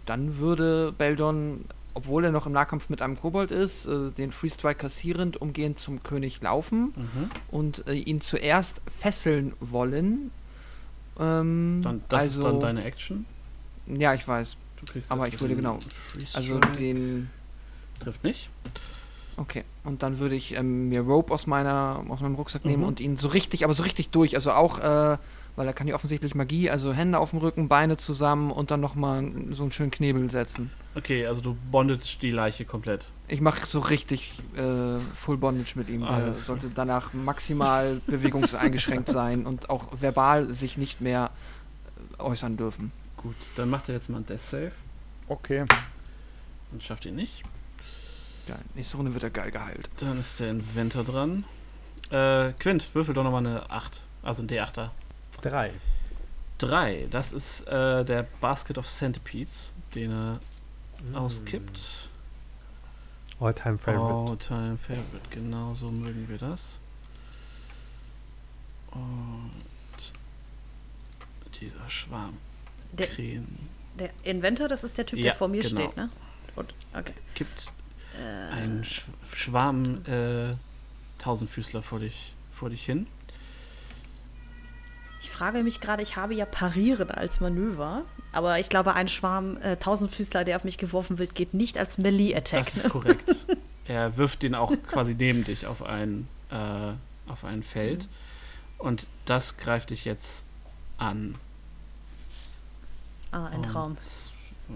dann 0.04 0.36
würde 0.38 0.92
Beldon, 0.96 1.64
obwohl 1.96 2.24
er 2.26 2.30
noch 2.30 2.46
im 2.46 2.52
Nahkampf 2.52 2.88
mit 2.90 3.00
einem 3.00 3.16
Kobold 3.18 3.50
ist, 3.50 3.86
äh, 3.86 4.10
den 4.12 4.30
Free 4.30 4.50
Strike 4.50 4.78
kassierend 4.80 5.40
umgehend 5.40 5.78
zum 5.78 6.02
König 6.02 6.40
laufen 6.42 6.92
Mhm. 6.94 7.30
und 7.50 7.88
äh, 7.88 7.94
ihn 7.94 8.20
zuerst 8.20 8.82
fesseln 8.86 9.54
wollen. 9.60 10.30
Ähm, 11.18 11.80
Dann, 11.82 12.02
das 12.10 12.20
also, 12.20 12.40
ist 12.42 12.44
dann 12.52 12.60
deine 12.60 12.84
Action. 12.84 13.24
ja, 13.86 14.12
ich 14.14 14.28
weiß. 14.28 14.56
Du 14.78 14.92
kriegst 14.92 15.10
Aber 15.10 15.26
ich 15.26 15.40
würde 15.40 15.56
genau- 15.56 15.78
Also 16.34 16.58
den. 16.58 17.30
Trifft 18.00 18.22
nicht. 18.24 18.50
Okay. 19.38 19.64
Und 19.84 20.02
dann 20.02 20.18
würde 20.18 20.34
ich 20.34 20.54
ähm, 20.54 20.90
mir 20.90 21.00
Rope 21.00 21.32
aus 21.32 21.46
meiner 21.46 22.04
aus 22.10 22.20
meinem 22.20 22.34
Rucksack 22.34 22.66
nehmen 22.66 22.82
Mhm. 22.82 22.88
und 22.88 23.00
ihn 23.00 23.16
so 23.16 23.28
richtig, 23.28 23.64
aber 23.64 23.72
so 23.72 23.82
richtig 23.84 24.10
durch. 24.10 24.34
Also 24.34 24.52
auch, 24.52 24.78
äh, 24.80 25.16
weil 25.56 25.66
er 25.66 25.72
kann 25.72 25.88
ja 25.88 25.94
offensichtlich 25.94 26.34
Magie, 26.34 26.70
also 26.70 26.92
Hände 26.92 27.18
auf 27.18 27.30
dem 27.30 27.38
Rücken, 27.40 27.68
Beine 27.68 27.96
zusammen 27.96 28.50
und 28.50 28.70
dann 28.70 28.80
nochmal 28.80 29.24
so 29.52 29.62
einen 29.62 29.72
schönen 29.72 29.90
Knebel 29.90 30.30
setzen. 30.30 30.70
Okay, 30.94 31.26
also 31.26 31.40
du 31.40 31.56
bondest 31.70 32.22
die 32.22 32.30
Leiche 32.30 32.64
komplett. 32.64 33.06
Ich 33.28 33.40
mache 33.40 33.66
so 33.66 33.80
richtig 33.80 34.38
äh, 34.56 34.98
Full 35.14 35.38
Bondage 35.38 35.72
mit 35.76 35.88
ihm. 35.88 36.02
Er 36.02 36.08
klar. 36.08 36.34
sollte 36.34 36.70
danach 36.74 37.12
maximal 37.12 38.00
bewegungseingeschränkt 38.06 39.08
sein 39.08 39.46
und 39.46 39.68
auch 39.70 39.88
verbal 40.00 40.52
sich 40.52 40.76
nicht 40.78 41.00
mehr 41.00 41.30
äh, 42.18 42.22
äußern 42.22 42.56
dürfen. 42.56 42.92
Gut, 43.16 43.34
dann 43.56 43.70
macht 43.70 43.88
er 43.88 43.94
jetzt 43.96 44.08
mal 44.10 44.18
ein 44.18 44.26
Death 44.26 44.40
Save 44.40 44.72
Okay. 45.28 45.64
und 46.70 46.82
schafft 46.82 47.04
ihn 47.06 47.16
nicht. 47.16 47.42
Ja, 48.46 48.56
nächste 48.74 48.96
Runde 48.98 49.12
wird 49.12 49.24
er 49.24 49.30
geil 49.30 49.50
geheilt. 49.50 49.90
Dann 49.96 50.20
ist 50.20 50.38
der 50.38 50.50
Inventor 50.50 51.02
dran. 51.02 51.44
Äh, 52.10 52.52
Quint, 52.60 52.94
würfel 52.94 53.12
doch 53.14 53.24
nochmal 53.24 53.44
eine 53.44 53.68
8. 53.70 54.02
Also 54.22 54.42
ein 54.42 54.48
D8er. 54.48 54.90
Drei. 55.42 55.72
3, 56.58 57.08
das 57.10 57.32
ist 57.32 57.62
äh, 57.68 58.04
der 58.04 58.22
Basket 58.40 58.78
of 58.78 58.86
Centipedes, 58.88 59.74
den 59.94 60.10
er 60.12 60.40
Mm. 61.10 61.14
auskippt. 61.14 62.08
All-time 63.38 63.76
Favorite. 63.76 64.30
All-time 64.30 64.78
Favorite, 64.78 65.28
genau 65.30 65.74
so 65.74 65.90
mögen 65.90 66.26
wir 66.26 66.38
das. 66.38 66.78
Und 68.92 69.50
dieser 71.60 71.88
Schwarm. 71.90 72.38
Der, 72.92 73.08
der 73.98 74.10
Inventor, 74.22 74.68
das 74.68 74.84
ist 74.84 74.96
der 74.96 75.04
Typ, 75.04 75.18
Ja, 75.18 75.24
der 75.24 75.34
vor 75.34 75.48
mir 75.48 75.60
genau. 75.62 75.82
steht, 75.82 75.96
ne? 75.98 76.08
Und, 76.54 76.74
okay. 76.94 77.12
kippt 77.34 77.72
Äh, 78.18 78.52
einen 78.54 78.82
Sch 78.82 79.02
Schwarm 79.34 80.02
äh, 80.06 80.54
Tausendfüßler 81.18 81.82
vor 81.82 81.98
dich, 81.98 82.32
vor 82.50 82.70
dich 82.70 82.86
hin. 82.86 83.06
Ich 85.26 85.32
frage 85.32 85.64
mich 85.64 85.80
gerade, 85.80 86.04
ich 86.04 86.14
habe 86.14 86.34
ja 86.36 86.46
Parieren 86.46 87.10
als 87.10 87.40
Manöver, 87.40 88.04
aber 88.30 88.60
ich 88.60 88.68
glaube, 88.68 88.94
ein 88.94 89.08
Schwarm 89.08 89.56
äh, 89.56 89.76
Tausendfüßler, 89.76 90.44
der 90.44 90.54
auf 90.54 90.62
mich 90.62 90.78
geworfen 90.78 91.18
wird, 91.18 91.34
geht 91.34 91.52
nicht 91.52 91.78
als 91.78 91.98
Melee-Attack. 91.98 92.64
Das 92.64 92.76
ist 92.76 92.88
korrekt. 92.88 93.34
er 93.86 94.16
wirft 94.18 94.44
den 94.44 94.54
auch 94.54 94.72
quasi 94.86 95.16
neben 95.18 95.42
dich 95.42 95.66
auf 95.66 95.82
ein, 95.82 96.28
äh, 96.52 96.92
auf 97.28 97.44
ein 97.44 97.64
Feld. 97.64 98.06
Und 98.78 99.08
das 99.24 99.56
greift 99.56 99.90
dich 99.90 100.04
jetzt 100.04 100.44
an. 100.96 101.34
Ah, 103.32 103.46
ein 103.46 103.56
Und, 103.56 103.62
Traum. 103.64 103.96
äh, 104.68 104.72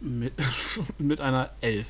Mit, 0.00 0.34
mit 0.98 1.20
einer 1.20 1.50
Elf. 1.60 1.88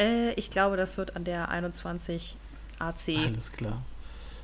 Äh, 0.00 0.32
ich 0.34 0.50
glaube, 0.50 0.76
das 0.76 0.96
wird 0.96 1.14
an 1.16 1.24
der 1.24 1.48
21 1.50 2.36
AC. 2.78 3.08
Alles 3.26 3.52
klar. 3.52 3.82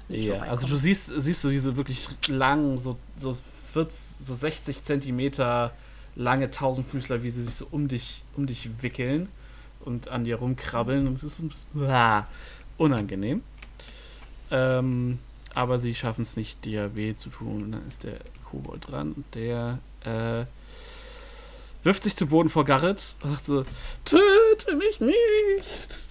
Ja, 0.09 0.43
also 0.43 0.69
du 0.69 0.77
siehst, 0.77 1.11
siehst 1.17 1.43
du 1.43 1.49
diese 1.49 1.77
wirklich 1.77 2.07
langen, 2.29 2.79
so, 2.79 2.97
so, 3.17 3.37
40, 3.73 3.99
so 4.25 4.35
60 4.35 4.85
Zentimeter 4.85 5.73
lange 6.15 6.51
Tausendfüßler, 6.51 7.23
wie 7.23 7.31
sie 7.31 7.43
sich 7.43 7.55
so 7.55 7.67
um 7.71 7.89
dich, 7.89 8.23
um 8.37 8.47
dich 8.47 8.71
wickeln 8.83 9.29
und 9.85 10.09
an 10.09 10.25
dir 10.25 10.37
rumkrabbeln. 10.37 11.09
Und 11.09 11.17
es 11.17 11.25
ist 11.25 11.41
ein 11.41 11.49
bisschen 11.49 11.91
ah, 11.91 12.27
unangenehm. 12.77 13.43
Ähm, 14.51 15.19
aber 15.55 15.79
sie 15.79 15.95
schaffen 15.95 16.23
es 16.23 16.37
nicht, 16.37 16.65
dir 16.65 16.95
weh 16.95 17.15
zu 17.17 17.31
tun. 17.31 17.65
Und 17.65 17.73
dann 17.73 17.89
ist 17.89 18.05
der 18.05 18.19
Kobold 18.45 18.89
dran 18.89 19.13
und 19.13 19.25
der 19.35 19.79
äh, 20.05 20.45
wirft 21.87 22.03
sich 22.03 22.17
zu 22.17 22.27
Boden 22.27 22.49
vor 22.49 22.65
Garrett 22.65 23.17
und 23.23 23.31
sagt 23.31 23.45
so, 23.45 23.65
töte 24.05 24.75
mich 24.77 25.01
nicht. 25.01 26.07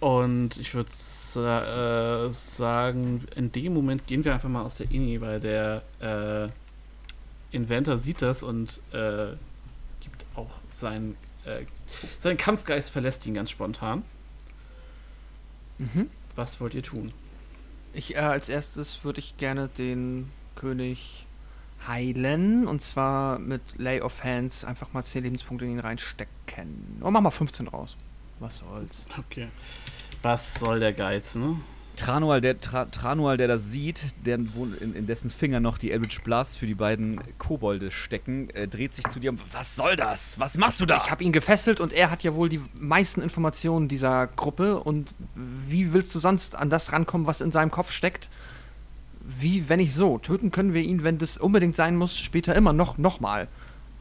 Und 0.00 0.56
ich 0.58 0.74
würde 0.74 0.90
äh, 1.34 2.30
sagen, 2.30 3.26
in 3.34 3.50
dem 3.50 3.74
Moment 3.74 4.06
gehen 4.06 4.24
wir 4.24 4.32
einfach 4.32 4.48
mal 4.48 4.62
aus 4.62 4.76
der 4.76 4.90
Ini, 4.90 5.20
weil 5.20 5.40
der 5.40 5.82
äh, 6.00 6.48
Inventor 7.54 7.98
sieht 7.98 8.22
das 8.22 8.44
und 8.44 8.80
äh, 8.92 9.32
gibt 10.00 10.24
auch 10.36 10.50
sein, 10.68 11.16
äh, 11.44 11.64
sein 12.20 12.36
Kampfgeist 12.36 12.90
verlässt 12.90 13.26
ihn 13.26 13.34
ganz 13.34 13.50
spontan. 13.50 14.04
Mhm. 15.78 16.10
Was 16.36 16.60
wollt 16.60 16.74
ihr 16.74 16.84
tun? 16.84 17.12
Ich 17.92 18.14
äh, 18.14 18.20
als 18.20 18.48
erstes 18.48 19.02
würde 19.02 19.18
ich 19.18 19.36
gerne 19.36 19.66
den 19.66 20.30
König 20.54 21.26
heilen 21.86 22.66
und 22.66 22.82
zwar 22.82 23.38
mit 23.38 23.60
Lay 23.76 24.00
of 24.00 24.24
Hands 24.24 24.64
einfach 24.64 24.92
mal 24.92 25.04
10 25.04 25.24
Lebenspunkte 25.24 25.64
in 25.64 25.72
ihn 25.72 25.80
reinstecken. 25.80 27.00
Oh, 27.02 27.10
mach 27.10 27.20
mal 27.20 27.30
15 27.30 27.68
raus. 27.68 27.96
Was 28.40 28.58
soll's. 28.58 29.06
Okay. 29.18 29.48
Was 30.22 30.54
soll 30.54 30.80
der 30.80 30.92
Geiz, 30.92 31.34
ne? 31.34 31.56
Tranual, 31.98 32.40
der, 32.40 32.60
Tra, 32.60 32.84
Tranual, 32.84 33.36
der 33.36 33.48
das 33.48 33.70
sieht, 33.70 34.14
der, 34.24 34.38
wo 34.54 34.64
in, 34.64 34.94
in 34.94 35.06
dessen 35.08 35.30
Finger 35.30 35.58
noch 35.58 35.78
die 35.78 35.90
Eldritch 35.90 36.22
Blast 36.22 36.56
für 36.56 36.66
die 36.66 36.76
beiden 36.76 37.20
Kobolde 37.38 37.90
stecken, 37.90 38.50
äh, 38.50 38.68
dreht 38.68 38.94
sich 38.94 39.06
zu 39.08 39.18
dir 39.18 39.30
und 39.30 39.40
was 39.52 39.74
soll 39.74 39.96
das? 39.96 40.38
Was 40.38 40.56
machst 40.56 40.80
du 40.80 40.86
da? 40.86 40.98
Ich 40.98 41.10
habe 41.10 41.24
ihn 41.24 41.32
gefesselt 41.32 41.80
und 41.80 41.92
er 41.92 42.10
hat 42.10 42.22
ja 42.22 42.34
wohl 42.34 42.48
die 42.48 42.60
meisten 42.74 43.20
Informationen 43.20 43.88
dieser 43.88 44.28
Gruppe 44.28 44.78
und 44.78 45.12
wie 45.34 45.92
willst 45.92 46.14
du 46.14 46.20
sonst 46.20 46.54
an 46.54 46.70
das 46.70 46.92
rankommen, 46.92 47.26
was 47.26 47.40
in 47.40 47.50
seinem 47.50 47.72
Kopf 47.72 47.90
steckt? 47.90 48.28
Wie, 49.28 49.68
wenn 49.68 49.78
nicht 49.78 49.94
so. 49.94 50.18
Töten 50.18 50.50
können 50.50 50.72
wir 50.72 50.82
ihn, 50.82 51.04
wenn 51.04 51.18
das 51.18 51.36
unbedingt 51.36 51.76
sein 51.76 51.96
muss, 51.96 52.18
später 52.18 52.54
immer 52.54 52.72
noch, 52.72 52.96
nochmal. 52.98 53.46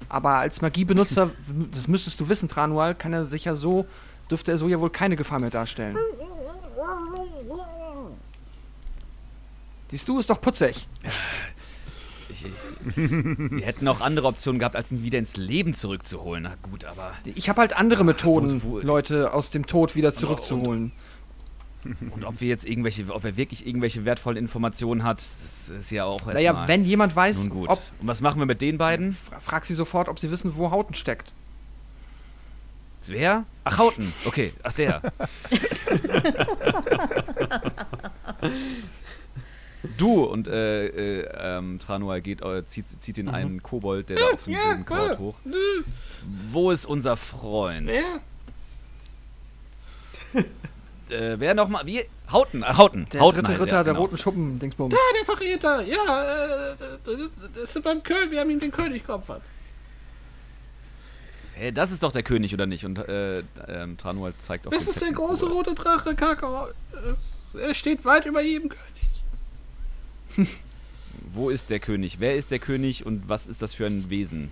Aber 0.10 0.36
als 0.36 0.62
Magiebenutzer, 0.62 1.32
das 1.72 1.88
müsstest 1.88 2.20
du 2.20 2.30
wissen, 2.30 2.48
Tranual, 2.48 2.96
kann 2.96 3.14
er 3.14 3.26
sich 3.26 3.46
ja 3.46 3.56
so, 3.56 3.86
dürfte 4.32 4.52
er 4.52 4.58
so 4.58 4.68
ja 4.68 4.80
wohl 4.80 4.90
keine 4.90 5.16
Gefahr 5.16 5.40
mehr 5.40 5.50
darstellen. 5.50 5.98
Siehst 9.90 10.08
du, 10.08 10.20
ist 10.20 10.30
doch 10.30 10.42
putzig. 10.42 10.88
Ich, 12.30 12.46
ich, 12.46 12.98
wir 12.98 13.66
hätten 13.66 13.88
auch 13.88 14.02
andere 14.02 14.28
Optionen 14.28 14.60
gehabt, 14.60 14.76
als 14.76 14.92
ihn 14.92 15.02
wieder 15.02 15.18
ins 15.18 15.38
Leben 15.38 15.74
zurückzuholen. 15.74 16.44
Na 16.44 16.56
gut, 16.62 16.84
aber. 16.84 17.14
Ich 17.24 17.48
habe 17.48 17.62
halt 17.62 17.78
andere 17.78 18.04
Methoden, 18.04 18.62
Leute 18.84 19.34
aus 19.34 19.50
dem 19.50 19.66
Tod 19.66 19.96
wieder 19.96 20.14
zurückzuholen. 20.14 20.84
Und 20.84 20.92
ob 22.26 22.42
wir 22.42 22.48
jetzt 22.48 22.66
irgendwelche, 22.66 23.06
ob 23.14 23.24
er 23.26 23.38
wirklich 23.38 23.66
irgendwelche 23.68 24.06
wertvollen 24.06 24.38
Informationen 24.38 25.04
hat, 25.04 25.20
das 25.20 25.70
ist 25.70 25.92
ja 25.92 26.06
auch 26.06 26.26
Naja, 26.26 26.40
erstmal- 26.52 26.68
wenn 26.68 26.84
jemand 26.86 27.16
weiß, 27.16 27.40
Nun 27.40 27.50
gut. 27.50 27.70
ob. 27.70 27.80
Und 28.00 28.08
was 28.08 28.22
machen 28.22 28.40
wir 28.40 28.46
mit 28.46 28.62
den 28.62 28.78
beiden? 28.78 29.14
Fra 29.14 29.40
frag 29.40 29.66
sie 29.66 29.74
sofort, 29.76 30.10
ob 30.10 30.20
sie 30.20 30.30
wissen, 30.32 30.56
wo 30.56 30.72
Hauten 30.72 30.94
steckt. 30.94 31.34
Wer? 33.06 33.46
Ach, 33.64 33.78
Hauten. 33.78 34.12
Okay, 34.26 34.52
ach 34.64 34.74
der. 34.74 35.02
du 39.98 40.24
und 40.26 40.48
äh, 40.48 40.88
äh, 41.22 41.28
ähm, 41.40 41.80
Tranual 41.80 42.22
geht, 42.22 42.42
äh, 42.42 42.66
zieht, 42.66 42.88
zieht 43.02 43.16
den 43.18 43.30
einen 43.30 43.64
Kobold, 43.64 44.10
der 44.10 44.18
da 44.18 44.26
auf 44.34 44.44
dem 44.44 44.56
Boden 44.56 44.86
kaut, 44.86 45.20
hoch. 45.20 45.36
Wo 46.52 46.72
ist 46.72 46.86
unser 46.86 47.16
Freund? 47.16 47.92
Äh, 51.10 51.40
wer 51.40 51.54
nochmal? 51.54 51.86
Wie? 51.86 52.04
Hauten, 52.32 52.64
äh, 52.64 52.66
Hauten. 52.66 53.08
Der 53.12 53.22
Hauten 53.22 53.38
dritte 53.38 53.52
halt, 53.52 53.62
Ritter 53.62 53.76
ja, 53.78 53.84
der 53.84 53.94
genau. 53.94 54.04
roten 54.06 54.18
Schuppen, 54.18 54.60
Dingsbums. 54.60 54.94
Ah, 54.94 55.14
der 55.18 55.26
Verräter! 55.26 55.82
Ja, 55.82 56.74
äh, 56.74 56.76
das, 57.04 57.32
das 57.54 57.76
ist 57.76 57.84
beim 57.84 58.04
König, 58.04 58.32
wir 58.32 58.42
haben 58.42 58.50
ihm 58.50 58.60
den 58.60 58.72
König 58.72 59.06
geopfert. 59.06 59.42
Hey, 61.54 61.72
das 61.72 61.92
ist 61.92 62.04
doch 62.04 62.12
der 62.12 62.24
König, 62.24 62.54
oder 62.54 62.68
nicht? 62.68 62.86
Und 62.86 63.00
äh, 63.00 63.40
ähm, 63.68 63.98
Tranual 63.98 64.34
zeigt 64.38 64.68
auf 64.68 64.74
Das 64.74 64.84
den 64.84 64.90
ist 64.90 65.02
der 65.02 65.08
fetten 65.08 65.16
große 65.16 65.48
rote 65.48 65.74
Drache, 65.74 66.14
Kakao. 66.14 66.68
Es, 67.12 67.56
er 67.56 67.74
steht 67.74 68.06
weit 68.06 68.26
über 68.26 68.42
jedem 68.42 68.70
König. 68.70 70.50
Wo 71.34 71.50
ist 71.50 71.72
der 71.72 71.80
König? 71.80 72.20
Wer 72.20 72.36
ist 72.36 72.52
der 72.52 72.60
König 72.60 73.06
und 73.06 73.28
was 73.28 73.48
ist 73.48 73.62
das 73.62 73.74
für 73.74 73.88
ein 73.88 74.10
Wesen? 74.10 74.52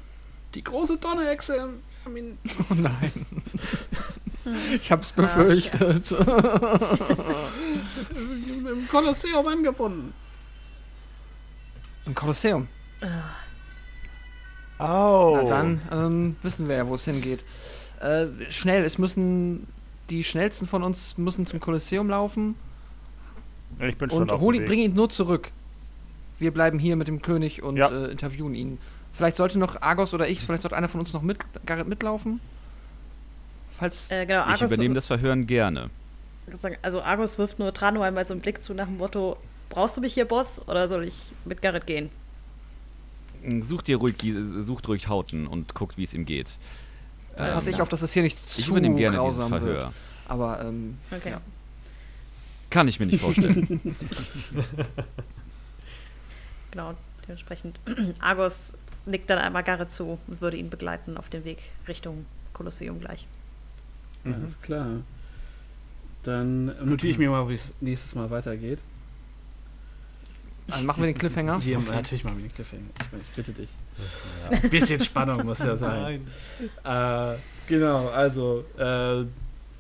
Die 0.56 0.64
große 0.64 0.98
Donnerhexe, 0.98 1.70
haben 2.06 2.18
ihn 2.18 2.38
Oh 2.70 2.74
nein. 2.74 3.12
Ich 4.76 4.92
hab's 4.92 5.12
befürchtet. 5.12 6.12
im 8.12 8.88
Kolosseum 8.90 9.48
angebunden. 9.48 10.14
Im 12.06 12.14
Kolosseum. 12.16 12.68
Au. 14.78 15.38
Na 15.38 15.44
dann 15.50 15.82
ähm, 15.92 16.36
wissen 16.42 16.68
wir 16.68 16.76
ja, 16.78 16.88
wo 16.88 16.96
es 16.96 17.06
hingeht. 17.06 17.44
Äh, 18.00 18.28
schnell, 18.50 18.84
es 18.84 18.98
müssen 18.98 19.68
die 20.10 20.24
schnellsten 20.24 20.68
von 20.68 20.84
uns 20.84 21.18
müssen 21.18 21.48
zum 21.48 21.60
Kolosseum 21.60 22.10
laufen 22.10 22.54
Ich 23.80 23.98
bin 23.98 24.10
schon 24.10 24.22
und 24.24 24.32
auf 24.32 24.40
hol 24.42 24.54
dem 24.54 24.58
ihn, 24.58 24.62
Weg. 24.64 24.70
bring 24.70 24.80
ihn 24.80 24.94
nur 24.94 25.10
zurück. 25.10 25.52
Wir 26.38 26.52
bleiben 26.54 26.78
hier 26.78 26.96
mit 26.96 27.08
dem 27.08 27.22
König 27.22 27.64
und 27.64 27.78
Ja. 27.78 27.88
äh, 27.90 28.12
interviewen 28.12 28.54
ihn. 28.54 28.78
Vielleicht 29.14 29.38
sollte 29.38 29.58
noch 29.58 29.82
Argos 29.82 30.14
oder 30.14 30.28
ich, 30.28 30.42
vielleicht 30.42 30.62
sollte 30.64 30.76
einer 30.76 30.90
von 30.90 31.00
uns 31.00 31.14
noch 31.14 31.22
mit, 31.22 31.40
Garrett 31.66 31.88
mitlaufen. 31.88 32.42
Falls. 33.78 34.10
Äh, 34.12 34.26
genau, 34.26 34.42
Ich 34.44 34.48
Argus, 34.48 34.72
übernehme 34.72 34.96
das 34.96 35.08
Verhören 35.08 35.48
gerne. 35.48 35.90
also 36.82 37.02
Argus 37.02 37.38
wirft 37.38 37.60
nur 37.60 37.74
Trano 37.74 38.02
einmal 38.02 38.26
so 38.26 38.34
einen 38.34 38.42
Blick 38.42 38.64
zu 38.64 38.74
nach 38.74 38.86
dem 38.86 38.98
Motto, 38.98 39.38
brauchst 39.70 39.98
du 39.98 40.02
mich 40.02 40.14
hier, 40.14 40.26
Boss, 40.26 40.62
oder 40.68 40.88
soll 40.88 41.04
ich 41.06 41.16
mit 41.44 41.62
Garrett 41.62 41.86
gehen? 41.88 42.10
Sucht 43.62 43.88
dir 43.88 43.98
ruhig, 43.98 44.16
sucht 44.58 44.88
ruhig 44.88 45.08
Hauten 45.08 45.46
und 45.48 45.76
guckt, 45.76 45.98
wie 45.98 46.04
es 46.04 46.14
ihm 46.14 46.26
geht. 46.26 46.58
passe 47.36 47.70
ich 47.70 47.76
Ähm, 47.76 47.82
auf, 47.82 47.90
dass 47.90 48.02
es 48.02 48.14
hier 48.14 48.24
nicht 48.24 48.38
ich 48.40 48.64
zu 48.64 48.72
übernehme 48.72 48.96
gerne 48.96 49.18
dieses 49.18 49.38
grausam 49.38 49.52
wird. 49.52 49.64
Verhör. 49.64 49.94
Aber 50.28 50.62
ähm, 50.66 50.98
Okay. 51.12 51.32
Ja. 51.32 51.42
Kann 52.72 52.88
ich 52.88 53.00
mir 53.00 53.06
nicht 53.06 53.22
vorstellen. 53.22 53.96
Genau, 56.72 56.94
dementsprechend. 57.24 57.80
Argos 58.20 58.74
nickt 59.06 59.30
dann 59.30 59.40
einmal 59.40 59.64
Garrett 59.64 59.92
zu 59.94 60.20
und 60.28 60.42
würde 60.42 60.58
ihn 60.58 60.70
begleiten 60.70 61.18
auf 61.18 61.30
den 61.30 61.46
Weg 61.46 61.60
Richtung 61.88 62.26
Kolosseum 62.54 63.00
gleich. 63.00 63.28
Alles 64.34 64.62
klar. 64.62 64.88
Dann 66.24 66.66
notiere 66.88 67.12
ich 67.12 67.18
mir 67.18 67.30
mal, 67.30 67.48
wie 67.50 67.54
es 67.54 67.74
nächstes 67.82 68.16
Mal 68.16 68.30
weitergeht. 68.32 68.80
dann 70.68 70.86
machen 70.86 71.04
wir 71.04 71.08
den 71.08 71.18
Cliffhanger. 71.18 71.60
Hier, 71.62 71.78
Okay. 71.78 71.92
Natürlich 71.92 72.24
mal 72.24 72.34
den 72.34 72.52
Cliffhanger. 72.52 72.90
Ich, 73.22 73.36
bitte 73.36 73.54
dich. 73.54 73.70
Ein 74.50 74.70
bisschen 74.70 75.00
Spannung 75.02 75.46
muss 75.46 75.60
ja 75.60 75.78
sein. 75.78 76.26
Äh, 76.84 77.36
genau, 77.68 78.10
also 78.10 78.66
äh, 78.78 79.26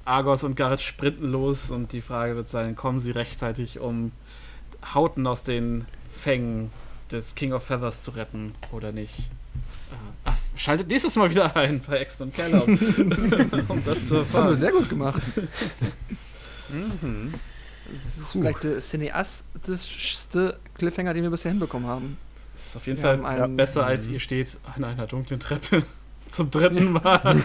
Argos 0.05 0.43
und 0.43 0.55
Garrett 0.55 0.81
sprinten 0.81 1.31
los 1.31 1.71
und 1.71 1.91
die 1.91 2.01
Frage 2.01 2.35
wird 2.35 2.47
sein, 2.49 2.75
kommen 2.75 2.99
sie 2.99 3.11
rechtzeitig, 3.11 3.79
um 3.79 4.11
Hauten 4.93 5.25
aus 5.25 5.41
den 5.43 5.85
Fängen 6.15 6.71
des 7.11 7.33
King 7.33 7.53
of 7.53 7.63
Feathers 7.63 8.03
zu 8.03 8.11
retten 8.11 8.53
oder 8.71 8.91
nicht? 8.91 9.15
Ach, 10.25 10.35
schaltet 10.55 10.87
nächstes 10.87 11.15
Mal 11.15 11.29
wieder 11.29 11.55
ein 11.55 11.79
bei 11.87 11.99
Exton 11.99 12.27
und 12.27 12.35
Keller, 12.35 12.63
um, 12.67 12.73
um 13.69 13.83
das 13.85 14.07
zu 14.07 14.15
Das 14.17 14.33
haben 14.33 14.45
wir 14.45 14.51
erfahren. 14.51 14.55
sehr 14.57 14.71
gut 14.71 14.89
gemacht. 14.89 15.21
Mhm. 16.69 17.33
Das 18.03 18.17
ist 18.17 18.31
vielleicht 18.31 18.63
der 18.63 18.79
cineastischste 18.81 20.59
Cliffhanger, 20.77 21.13
den 21.13 21.23
wir 21.23 21.29
bisher 21.29 21.51
hinbekommen 21.51 21.87
haben. 21.87 22.17
Das 22.53 22.67
ist 22.67 22.75
auf 22.75 22.87
jeden 22.87 22.97
Wir 22.97 23.17
Fall 23.17 23.25
einen- 23.25 23.55
besser, 23.55 23.85
als 23.85 24.07
ihr 24.07 24.19
steht 24.19 24.57
an 24.75 24.83
einer 24.83 25.05
dunklen 25.07 25.39
Treppe 25.39 25.83
zum 26.31 26.49
dritten 26.49 26.93
Mal. 26.93 27.43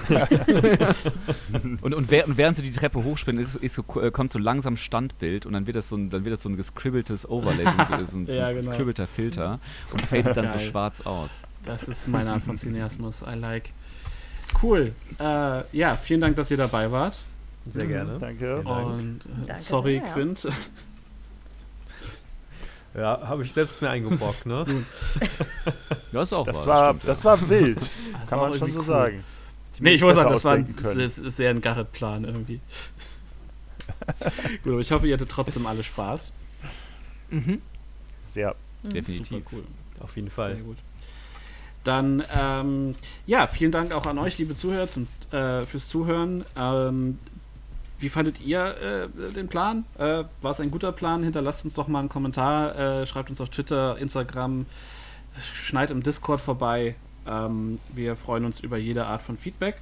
Und, 1.83 1.95
und, 1.95 2.11
während, 2.11 2.37
während 2.39 2.57
sie 2.57 2.63
die 2.63 2.71
Treppe 2.71 3.05
hochspringen, 3.05 3.43
ist, 3.43 3.57
ist 3.57 3.75
so, 3.75 3.85
äh, 4.01 4.11
kommt 4.11 4.33
so 4.33 4.39
langsam 4.39 4.77
Standbild 4.77 5.45
und 5.45 5.53
dann 5.53 5.67
wird 5.67 5.77
das 5.77 5.91
so 5.91 5.97
ein, 5.97 6.09
dann 6.09 6.25
wird 6.25 6.33
das 6.33 6.43
so 6.43 6.49
ein 6.49 6.57
gescribbeltes 6.57 7.29
Overlay, 7.29 7.65
so 7.89 7.95
ein, 7.95 8.07
so 8.07 8.17
ein, 8.19 8.27
so 8.27 8.33
Ja, 8.33 8.47
ein 8.47 8.55
genau. 8.57 8.69
gescribbelter 8.71 9.07
Filter 9.07 9.61
und 9.93 10.01
fadet 10.07 10.37
dann 10.37 10.49
so 10.49 10.59
schwarz 10.59 11.03
aus. 11.03 11.43
Das 11.65 11.89
ist 11.89 12.09
meine 12.09 12.33
Art 12.33 12.43
von 12.43 12.57
Cineasmus. 12.57 13.23
I 13.23 13.35
like. 13.35 13.71
Cool. 14.63 14.93
Äh, 15.19 15.77
ja, 15.77 15.95
vielen 15.95 16.21
Dank, 16.21 16.37
dass 16.37 16.51
ihr 16.51 16.57
dabei 16.57 16.91
wart. 16.91 17.19
Sehr 17.69 17.87
gerne. 17.87 18.19
Danke. 18.19 18.63
Dank. 18.65 18.87
Und 18.87 19.21
äh, 19.27 19.47
Danke 19.47 19.63
sorry, 19.63 19.99
sehr, 19.99 20.07
ja. 20.07 20.13
Quint. 20.15 20.49
Ja, 22.95 23.21
habe 23.23 23.45
ich 23.45 23.53
selbst 23.53 23.81
mir 23.81 23.91
eingebrockt, 23.91 24.47
ne? 24.47 24.65
Das 26.13 26.25
ist 26.29 26.33
auch 26.33 26.45
Das 26.45 26.57
wahr, 26.57 26.67
war, 26.67 26.89
stimmt, 26.95 27.09
das 27.09 27.19
ja. 27.23 27.25
war 27.25 27.49
wild, 27.49 27.79
Das 28.21 28.31
kann 28.31 28.41
war 28.41 28.49
man 28.49 28.59
schon 28.59 28.73
so 28.73 28.81
cool. 28.81 28.85
sagen. 28.85 29.25
Die 29.79 29.83
Nee, 29.85 29.91
ich 29.93 30.03
muss 30.03 30.15
besser 30.15 30.23
sagen, 30.39 30.67
das 30.67 30.85
war 30.85 30.95
ein, 30.97 31.31
sehr 31.31 31.51
ein 31.51 31.61
Garrett-Plan 31.61 32.25
irgendwie. 32.25 32.61
Gut, 34.65 34.73
aber 34.73 34.81
ich 34.81 34.91
hoffe, 34.91 35.07
ihr 35.07 35.15
hattet 35.15 35.31
trotzdem 35.31 35.67
alle 35.67 35.85
Spaß. 35.85 36.33
Mhm. 37.31 37.63
Sehr. 38.29 38.57
Definitiv. 38.83 39.29
Super 39.29 39.51
cool. 39.53 39.65
Auf 40.01 40.17
jeden 40.17 40.31
Fall. 40.31 40.55
Sehr 40.57 40.65
gut. 40.65 40.79
Dann, 41.85 42.23
ähm, 42.35 42.95
ja, 43.27 43.47
vielen 43.47 43.73
Dank 43.73 43.93
auch 43.95 44.07
an 44.07 44.19
euch, 44.19 44.37
liebe 44.39 44.55
Zuhörer, 44.55 44.89
zum, 44.89 45.07
äh, 45.33 45.63
fürs 45.63 45.89
Zuhören. 45.89 46.45
Ähm, 46.57 47.19
wie 47.99 48.09
fandet 48.09 48.41
ihr 48.41 49.09
äh, 49.19 49.33
den 49.33 49.49
Plan? 49.49 49.85
Äh, 49.99 50.25
War 50.41 50.51
es 50.51 50.61
ein 50.61 50.71
guter 50.71 50.93
Plan? 50.93 51.23
Hinterlasst 51.23 51.65
uns 51.65 51.75
doch 51.75 51.89
mal 51.89 52.01
einen 52.01 52.09
Kommentar, 52.09 52.77
äh, 52.79 53.07
schreibt 53.07 53.31
uns 53.31 53.41
auf 53.41 53.51
Twitter, 53.51 53.99
Instagram, 53.99 54.67
schneid 55.55 55.91
im 55.91 56.03
Discord 56.03 56.41
vorbei. 56.41 56.97
Ähm, 57.27 57.79
wir 57.93 58.17
freuen 58.17 58.45
uns 58.45 58.61
über 58.61 58.77
jede 58.79 59.07
Art 59.07 59.23
von 59.23 59.37
Feedback. 59.37 59.77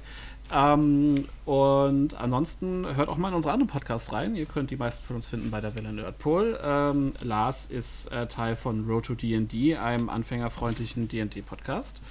Ähm, 0.51 1.15
und 1.45 2.15
ansonsten 2.15 2.85
hört 2.95 3.09
auch 3.09 3.17
mal 3.17 3.29
in 3.29 3.35
unsere 3.35 3.53
anderen 3.53 3.69
Podcasts 3.69 4.11
rein. 4.11 4.35
Ihr 4.35 4.45
könnt 4.45 4.71
die 4.71 4.77
meisten 4.77 5.03
von 5.03 5.17
uns 5.17 5.27
finden 5.27 5.51
bei 5.51 5.61
der 5.61 5.75
Welle 5.75 5.93
Nerdpol. 5.93 6.59
Ähm, 6.63 7.13
Lars 7.21 7.65
ist 7.67 8.11
äh, 8.11 8.27
Teil 8.27 8.55
von 8.55 8.87
Road 8.87 9.05
to 9.05 9.15
D&D, 9.15 9.75
einem 9.77 10.09
anfängerfreundlichen 10.09 11.07
D&D-Podcast. 11.07 12.01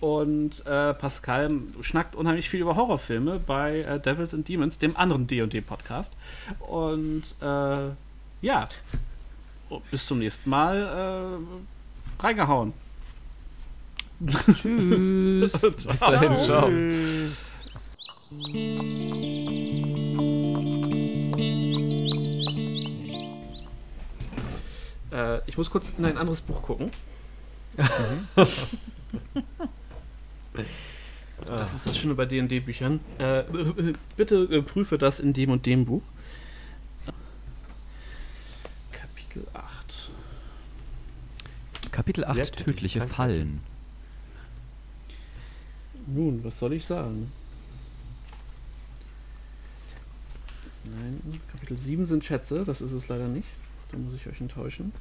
Und 0.00 0.64
äh, 0.66 0.94
Pascal 0.94 1.50
schnackt 1.80 2.14
unheimlich 2.14 2.48
viel 2.48 2.60
über 2.60 2.76
Horrorfilme 2.76 3.40
bei 3.44 3.80
äh, 3.80 3.98
Devils 3.98 4.32
and 4.32 4.48
Demons, 4.48 4.78
dem 4.78 4.96
anderen 4.96 5.26
D&D-Podcast. 5.26 6.12
Und 6.60 7.24
äh, 7.40 7.88
ja, 8.42 8.68
bis 9.90 10.06
zum 10.06 10.18
nächsten 10.20 10.50
Mal. 10.50 11.40
Äh, 12.20 12.22
reingehauen. 12.22 12.72
Tschüss. 14.26 15.52
Bis 15.60 16.00
dahin, 16.00 16.44
ciao. 16.44 16.68
Tschüss. 16.68 17.57
Äh, 18.30 18.34
ich 25.46 25.56
muss 25.56 25.70
kurz 25.70 25.94
in 25.96 26.04
ein 26.04 26.18
anderes 26.18 26.42
Buch 26.42 26.60
gucken. 26.60 26.90
Das 31.46 31.72
ist 31.72 31.86
das 31.86 31.96
Schöne 31.96 32.14
bei 32.14 32.26
D&D-Büchern. 32.26 33.00
Äh, 33.16 33.44
bitte 34.16 34.46
äh, 34.50 34.60
prüfe 34.60 34.98
das 34.98 35.20
in 35.20 35.32
dem 35.32 35.50
und 35.50 35.64
dem 35.64 35.86
Buch. 35.86 36.02
Kapitel 38.92 39.46
8. 39.54 40.10
Kapitel 41.92 42.26
8 42.26 42.34
Sehr 42.34 42.44
tödlich, 42.44 42.92
tödliche. 42.92 43.00
Fallen. 43.00 43.60
Nun, 46.06 46.44
was 46.44 46.58
soll 46.58 46.74
ich 46.74 46.84
sagen? 46.84 47.32
Nein, 50.90 51.40
Kapitel 51.52 51.76
7 51.76 52.06
sind 52.06 52.24
Schätze, 52.24 52.64
das 52.64 52.80
ist 52.80 52.92
es 52.92 53.08
leider 53.08 53.28
nicht. 53.28 53.48
Da 53.90 53.98
muss 53.98 54.14
ich 54.14 54.26
euch 54.26 54.40
enttäuschen. 54.40 54.92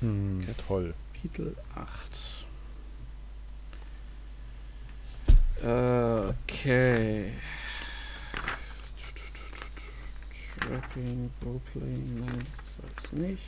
Hm, 0.00 0.40
Okay. 0.42 0.54
toll. 0.66 0.94
Kapitel 1.14 1.56
8. 1.74 2.44
Äh, 5.62 6.28
Okay. 6.28 7.32
Tracking, 10.60 11.30
Roleplaying, 11.44 12.20
nein, 12.20 12.46
das 12.78 13.04
ist 13.04 13.12
nicht. 13.12 13.42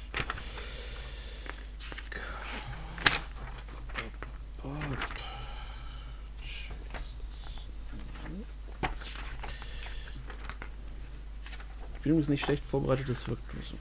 Die 4.63 5.18
Bildung 12.09 12.23
ist 12.23 12.31
nicht 12.31 12.43
schlecht 12.43 12.65
vorbereitet, 12.65 13.07
das 13.07 13.29
wirkt 13.29 13.53
nur 13.53 13.63
so. 13.63 13.77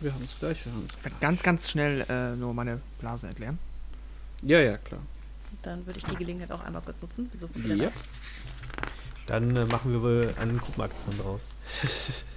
Wir 0.00 0.12
haben 0.12 0.24
es 0.24 0.38
gleich, 0.38 0.66
wir 0.66 0.72
haben 0.72 0.86
es 0.86 0.96
Ich 0.98 1.04
werde 1.04 1.16
ganz, 1.18 1.42
ganz 1.42 1.70
schnell 1.70 2.04
äh, 2.10 2.36
nur 2.36 2.52
meine 2.52 2.82
Blase 2.98 3.28
erklären. 3.28 3.58
Ja, 4.42 4.60
ja, 4.60 4.76
klar. 4.76 5.00
Dann 5.62 5.86
würde 5.86 5.98
ich 5.98 6.04
die 6.04 6.16
Gelegenheit 6.16 6.52
auch 6.52 6.60
einmal 6.60 6.82
kurz 6.82 7.00
nutzen. 7.00 7.30
So 7.38 7.48
Ja. 7.74 7.90
Dann 9.26 9.56
äh, 9.56 9.64
machen 9.64 9.92
wir 9.92 10.02
wohl 10.02 10.34
eine 10.38 10.58
Gruppenaktion 10.58 11.16
draus. 11.16 11.52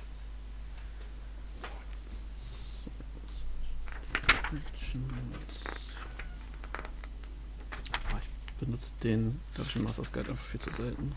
Ah, 4.54 4.58
Ich 4.76 4.83
benutze 8.60 8.94
den 9.04 9.40
Dungeon 9.56 9.84
Masters 9.84 10.12
Guide 10.12 10.30
einfach 10.30 10.46
viel 10.46 10.60
zu 10.60 10.70
selten. 10.72 11.14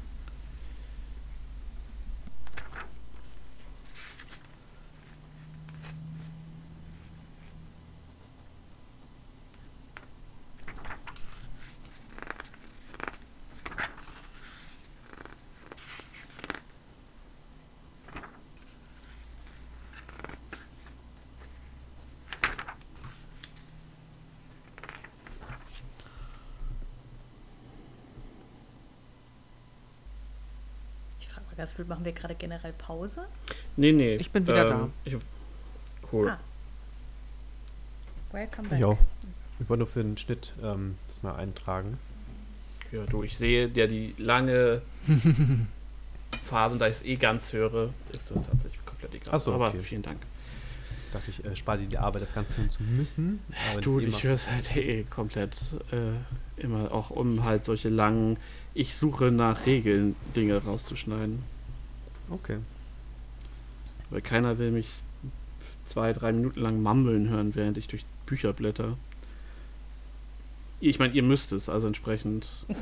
Blöd, 31.74 31.88
machen 31.88 32.04
wir 32.04 32.12
gerade 32.12 32.34
generell 32.34 32.72
Pause? 32.72 33.26
Nee, 33.76 33.92
nee. 33.92 34.16
Ich 34.16 34.30
bin 34.30 34.46
wieder 34.46 34.68
da. 34.68 34.88
Ich, 35.04 35.16
cool. 36.12 36.30
Ah. 36.30 36.38
Welcome 38.32 38.68
back. 38.68 38.80
Ja. 38.80 38.96
Ich 39.58 39.68
wollte 39.68 39.78
nur 39.78 39.86
für 39.86 40.02
den 40.02 40.18
Schnitt 40.18 40.52
ähm, 40.62 40.96
das 41.08 41.22
mal 41.22 41.34
eintragen. 41.36 41.98
Ja, 42.92 43.04
du, 43.04 43.22
ich 43.22 43.38
sehe 43.38 43.68
ja 43.68 43.86
die 43.86 44.14
lange 44.18 44.82
Phase, 46.44 46.76
da 46.76 46.86
ich 46.86 46.96
es 46.96 47.02
eh 47.02 47.16
ganz 47.16 47.52
höre, 47.52 47.90
ist 48.12 48.30
das 48.30 48.46
tatsächlich 48.46 48.84
komplett 48.84 49.14
egal. 49.14 49.34
Ach 49.34 49.40
so, 49.40 49.54
Aber 49.54 49.68
okay. 49.68 49.78
vielen 49.78 50.02
Dank. 50.02 50.20
Dachte 51.16 51.30
ich, 51.30 51.44
äh, 51.46 51.56
spare 51.56 51.78
dir 51.78 51.86
die 51.86 51.96
Arbeit, 51.96 52.20
das 52.20 52.34
Ganze 52.34 52.58
hören 52.58 52.68
zu 52.68 52.82
müssen. 52.82 53.40
Aber 53.72 53.80
du, 53.80 54.00
eh 54.00 54.04
ich 54.04 54.22
höre 54.22 54.34
es 54.34 54.50
halt 54.50 54.76
eh 54.76 55.04
komplett 55.04 55.56
äh, 55.90 56.62
immer 56.62 56.92
auch 56.92 57.08
um 57.08 57.42
halt 57.42 57.64
solche 57.64 57.88
langen, 57.88 58.36
ich 58.74 58.94
suche 58.94 59.30
nach 59.30 59.64
Regeln 59.64 60.14
Dinge 60.34 60.62
rauszuschneiden. 60.62 61.42
Okay. 62.28 62.58
Weil 64.10 64.20
keiner 64.20 64.58
will 64.58 64.72
mich 64.72 64.88
zwei, 65.86 66.12
drei 66.12 66.32
Minuten 66.32 66.60
lang 66.60 66.82
mummeln 66.82 67.30
hören, 67.30 67.54
während 67.54 67.78
ich 67.78 67.88
durch 67.88 68.04
Bücher 68.26 68.52
blätter. 68.52 68.98
Ich 70.80 70.98
meine, 70.98 71.14
ihr 71.14 71.22
müsst 71.22 71.50
es, 71.52 71.70
also 71.70 71.86
entsprechend. 71.86 72.48
Äh, 72.68 72.74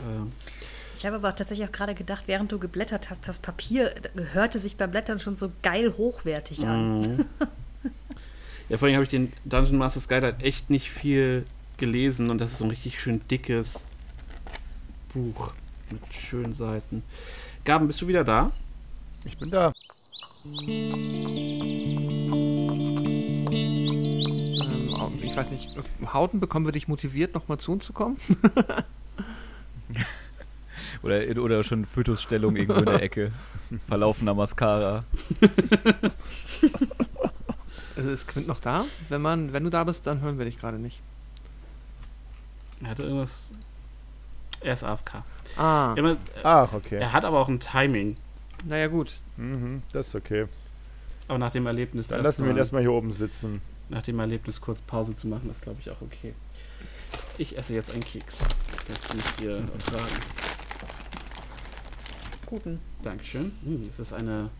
Ich 0.96 1.06
habe 1.06 1.16
aber 1.16 1.36
tatsächlich 1.36 1.68
auch 1.68 1.72
gerade 1.72 1.94
gedacht, 1.94 2.24
während 2.26 2.50
du 2.50 2.58
geblättert 2.58 3.10
hast, 3.10 3.28
das 3.28 3.38
Papier 3.38 3.94
hörte 4.32 4.58
sich 4.58 4.76
beim 4.76 4.90
Blättern 4.90 5.20
schon 5.20 5.36
so 5.36 5.52
geil 5.62 5.94
hochwertig 5.96 6.66
an. 6.66 7.00
Mhm. 7.00 7.24
ja, 8.68 8.76
vor 8.76 8.86
allem 8.86 8.94
habe 8.94 9.04
ich 9.04 9.10
den 9.10 9.32
Dungeon 9.44 9.78
Masters 9.78 10.08
Guide 10.08 10.26
halt 10.26 10.42
echt 10.42 10.70
nicht 10.70 10.90
viel 10.90 11.46
gelesen 11.76 12.30
und 12.30 12.38
das 12.38 12.52
ist 12.52 12.58
so 12.58 12.64
ein 12.64 12.70
richtig 12.70 13.00
schön 13.00 13.20
dickes 13.28 13.84
Buch 15.12 15.52
mit 15.90 16.00
schönen 16.12 16.54
Seiten. 16.54 17.02
Gaben, 17.64 17.86
bist 17.86 18.00
du 18.02 18.08
wieder 18.08 18.24
da? 18.24 18.52
Ich 19.24 19.38
bin 19.38 19.50
da. 19.50 19.72
Ähm, 20.44 20.84
ich 25.22 25.36
weiß 25.36 25.50
nicht, 25.50 25.68
Hauten, 26.12 26.40
bekommen 26.40 26.66
wir 26.66 26.72
dich 26.72 26.88
motiviert, 26.88 27.34
nochmal 27.34 27.58
zu 27.58 27.72
uns 27.72 27.84
zu 27.84 27.92
kommen? 27.92 28.18
Oder, 31.04 31.20
oder 31.42 31.62
schon 31.64 31.84
Fötusstellung 31.84 32.56
irgendwo 32.56 32.80
in 32.80 32.86
der 32.86 33.02
Ecke. 33.02 33.30
Verlaufener 33.88 34.32
Mascara. 34.32 35.04
Ist 37.96 38.26
Quint 38.28 38.46
noch 38.48 38.60
da? 38.60 38.84
Wenn, 39.08 39.22
man, 39.22 39.52
wenn 39.52 39.62
du 39.64 39.70
da 39.70 39.84
bist, 39.84 40.06
dann 40.06 40.20
hören 40.20 40.36
wir 40.38 40.44
dich 40.44 40.58
gerade 40.58 40.78
nicht. 40.78 41.00
Er 42.82 42.90
hatte 42.90 43.04
irgendwas. 43.04 43.50
Er 44.60 44.74
ist 44.74 44.82
AFK. 44.82 45.22
Ah, 45.56 45.94
Immer, 45.96 46.16
Ach, 46.42 46.72
okay. 46.72 46.96
Er 46.96 47.12
hat 47.12 47.24
aber 47.24 47.38
auch 47.38 47.48
ein 47.48 47.60
Timing. 47.60 48.16
naja 48.64 48.88
gut. 48.88 49.12
Mhm, 49.36 49.82
das 49.92 50.08
ist 50.08 50.14
okay. 50.14 50.46
Aber 51.28 51.38
nach 51.38 51.52
dem 51.52 51.66
Erlebnis 51.66 52.08
Dann 52.08 52.22
lassen 52.22 52.44
wir 52.44 52.50
ihn 52.52 52.56
erstmal- 52.56 52.82
hier 52.82 52.92
oben 52.92 53.12
sitzen. 53.12 53.60
nach 53.90 54.02
dem 54.02 54.18
Erlebnis 54.18 54.60
kurz 54.60 54.80
Pause 54.82 55.14
zu 55.14 55.28
machen, 55.28 55.48
ist 55.50 55.62
glaube 55.62 55.78
ich 55.80 55.90
auch 55.90 56.00
okay. 56.02 56.34
Ich 57.38 57.56
esse 57.56 57.74
jetzt 57.74 57.92
einen 57.92 58.02
Keks. 58.04 58.38
Das 58.88 59.14
müsst 59.14 59.40
ihr 59.40 59.56
ertragen. 59.56 60.04
Guten. 62.46 62.80
Dankeschön. 63.02 63.52
Hm, 63.64 63.86
Das 63.88 63.98
ist 64.00 64.12
eine 64.12 64.50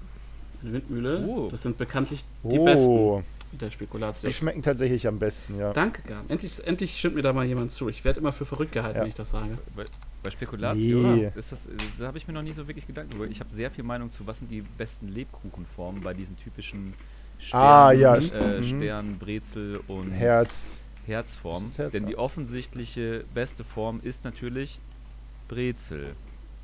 Windmühle. 0.73 1.25
Oh. 1.27 1.49
Das 1.51 1.63
sind 1.63 1.79
bekanntlich 1.79 2.25
die 2.43 2.59
besten 2.59 2.89
Oh, 2.89 3.23
der 3.53 3.71
Spekulation. 3.71 4.29
die 4.31 4.35
schmecken 4.35 4.63
tatsächlich 4.63 5.07
am 5.07 5.19
besten, 5.19 5.59
ja. 5.59 5.73
Danke, 5.73 6.03
Gaben. 6.03 6.29
Endlich, 6.29 6.67
endlich 6.67 6.99
stimmt 6.99 7.15
mir 7.17 7.23
da 7.23 7.33
mal 7.33 7.45
jemand 7.45 7.71
zu. 7.73 7.89
Ich 7.89 8.05
werde 8.05 8.21
immer 8.21 8.33
für 8.33 8.45
verrückt 8.47 8.73
gehalten, 8.73 8.97
Ja. 8.99 9.03
wenn 9.03 9.09
ich 9.11 9.15
das 9.15 9.31
sage. 9.31 9.57
Bei, 9.77 9.85
bei 10.23 10.31
Spekulatio 10.31 10.99
Nee. 10.99 11.31
ist 11.37 11.53
das, 11.53 11.69
da 11.99 12.07
habe 12.07 12.19
ich 12.19 12.27
mir 12.27 12.35
noch 12.35 12.43
nie 12.43 12.53
so 12.53 12.67
wirklich 12.67 12.87
Gedanken 12.87 13.13
drüber. 13.13 13.27
Ich 13.27 13.41
habe 13.41 13.53
sehr 13.53 13.71
viel 13.71 13.85
Meinung 13.85 14.11
zu, 14.11 14.27
was 14.27 14.39
sind 14.41 14.51
die 14.51 14.63
besten 14.63 15.09
Lebkuchenformen 15.09 16.03
bei 16.03 16.15
diesen 16.15 16.37
typischen 16.37 16.95
Stern, 17.39 17.61
Ah, 17.61 17.93
ja, 17.93 18.17
äh, 18.17 18.59
mhm. 18.59 18.63
Stern, 18.63 19.19
Brezel 19.19 19.81
und 19.89 20.11
Herz. 20.13 20.81
Herzform. 21.07 21.63
Das 21.65 21.77
Herz, 21.79 21.93
Denn 21.93 22.07
die 22.07 22.17
offensichtliche 22.17 23.25
beste 23.35 23.63
Form 23.63 24.01
ist 24.03 24.25
natürlich 24.25 24.81
Brezel. 25.49 26.15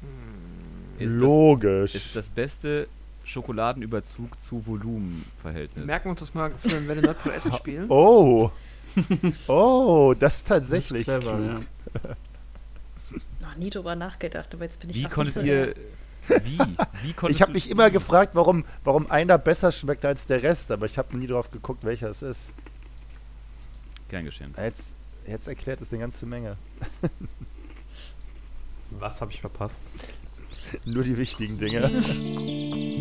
Hm. 0.00 0.98
Ist 0.98 1.14
das, 1.14 1.20
Logisch. 1.22 1.94
ist 1.94 2.16
das 2.16 2.28
beste 2.30 2.88
Schokoladenüberzug 3.30 4.40
zu 4.42 4.66
Volumenverhältnis. 4.66 5.86
Merken 5.86 6.06
wir 6.06 6.10
uns 6.10 6.20
das 6.20 6.34
mal 6.34 6.50
für 6.58 6.70
wenn 6.70 6.88
wir 6.88 6.96
Nerd 6.96 7.22
Pro 7.22 7.30
Essen 7.30 7.52
spielen. 7.52 7.86
oh. 7.88 8.50
oh, 9.46 10.14
das 10.18 10.38
ist 10.38 10.48
tatsächlich 10.48 11.06
Das 11.06 11.16
ist 11.16 11.28
clever, 11.28 11.38
klug. 11.38 11.66
ja. 12.02 12.16
Noch 13.40 13.56
nie 13.56 13.70
drüber 13.70 13.94
nachgedacht, 13.94 14.52
aber 14.54 14.64
jetzt 14.64 14.80
bin 14.80 14.90
ich 14.90 14.96
Wie 14.96 15.04
konntet 15.04 15.36
nicht 15.36 15.46
so 15.46 15.50
ihr. 15.50 15.74
Wie? 16.44 16.58
Wie 17.02 17.12
konntest 17.12 17.38
Ich 17.38 17.42
habe 17.42 17.52
mich 17.52 17.70
immer 17.70 17.90
gefragt, 17.90 18.34
warum, 18.34 18.64
warum 18.84 19.10
einer 19.10 19.38
besser 19.38 19.70
schmeckt 19.72 20.04
als 20.04 20.26
der 20.26 20.42
Rest, 20.42 20.70
aber 20.70 20.86
ich 20.86 20.98
habe 20.98 21.16
nie 21.16 21.26
drauf 21.26 21.50
geguckt, 21.50 21.84
welcher 21.84 22.10
es 22.10 22.22
ist. 22.22 22.50
Gern 24.08 24.24
geschehen. 24.24 24.54
Jetzt, 24.56 24.94
jetzt 25.26 25.46
erklärt 25.48 25.80
es 25.80 25.92
eine 25.92 26.00
ganze 26.00 26.26
Menge. 26.26 26.56
Was 28.90 29.20
habe 29.20 29.30
ich 29.30 29.40
verpasst? 29.40 29.82
Nur 30.84 31.04
die 31.04 31.16
wichtigen 31.16 31.58
Dinge. 31.58 31.90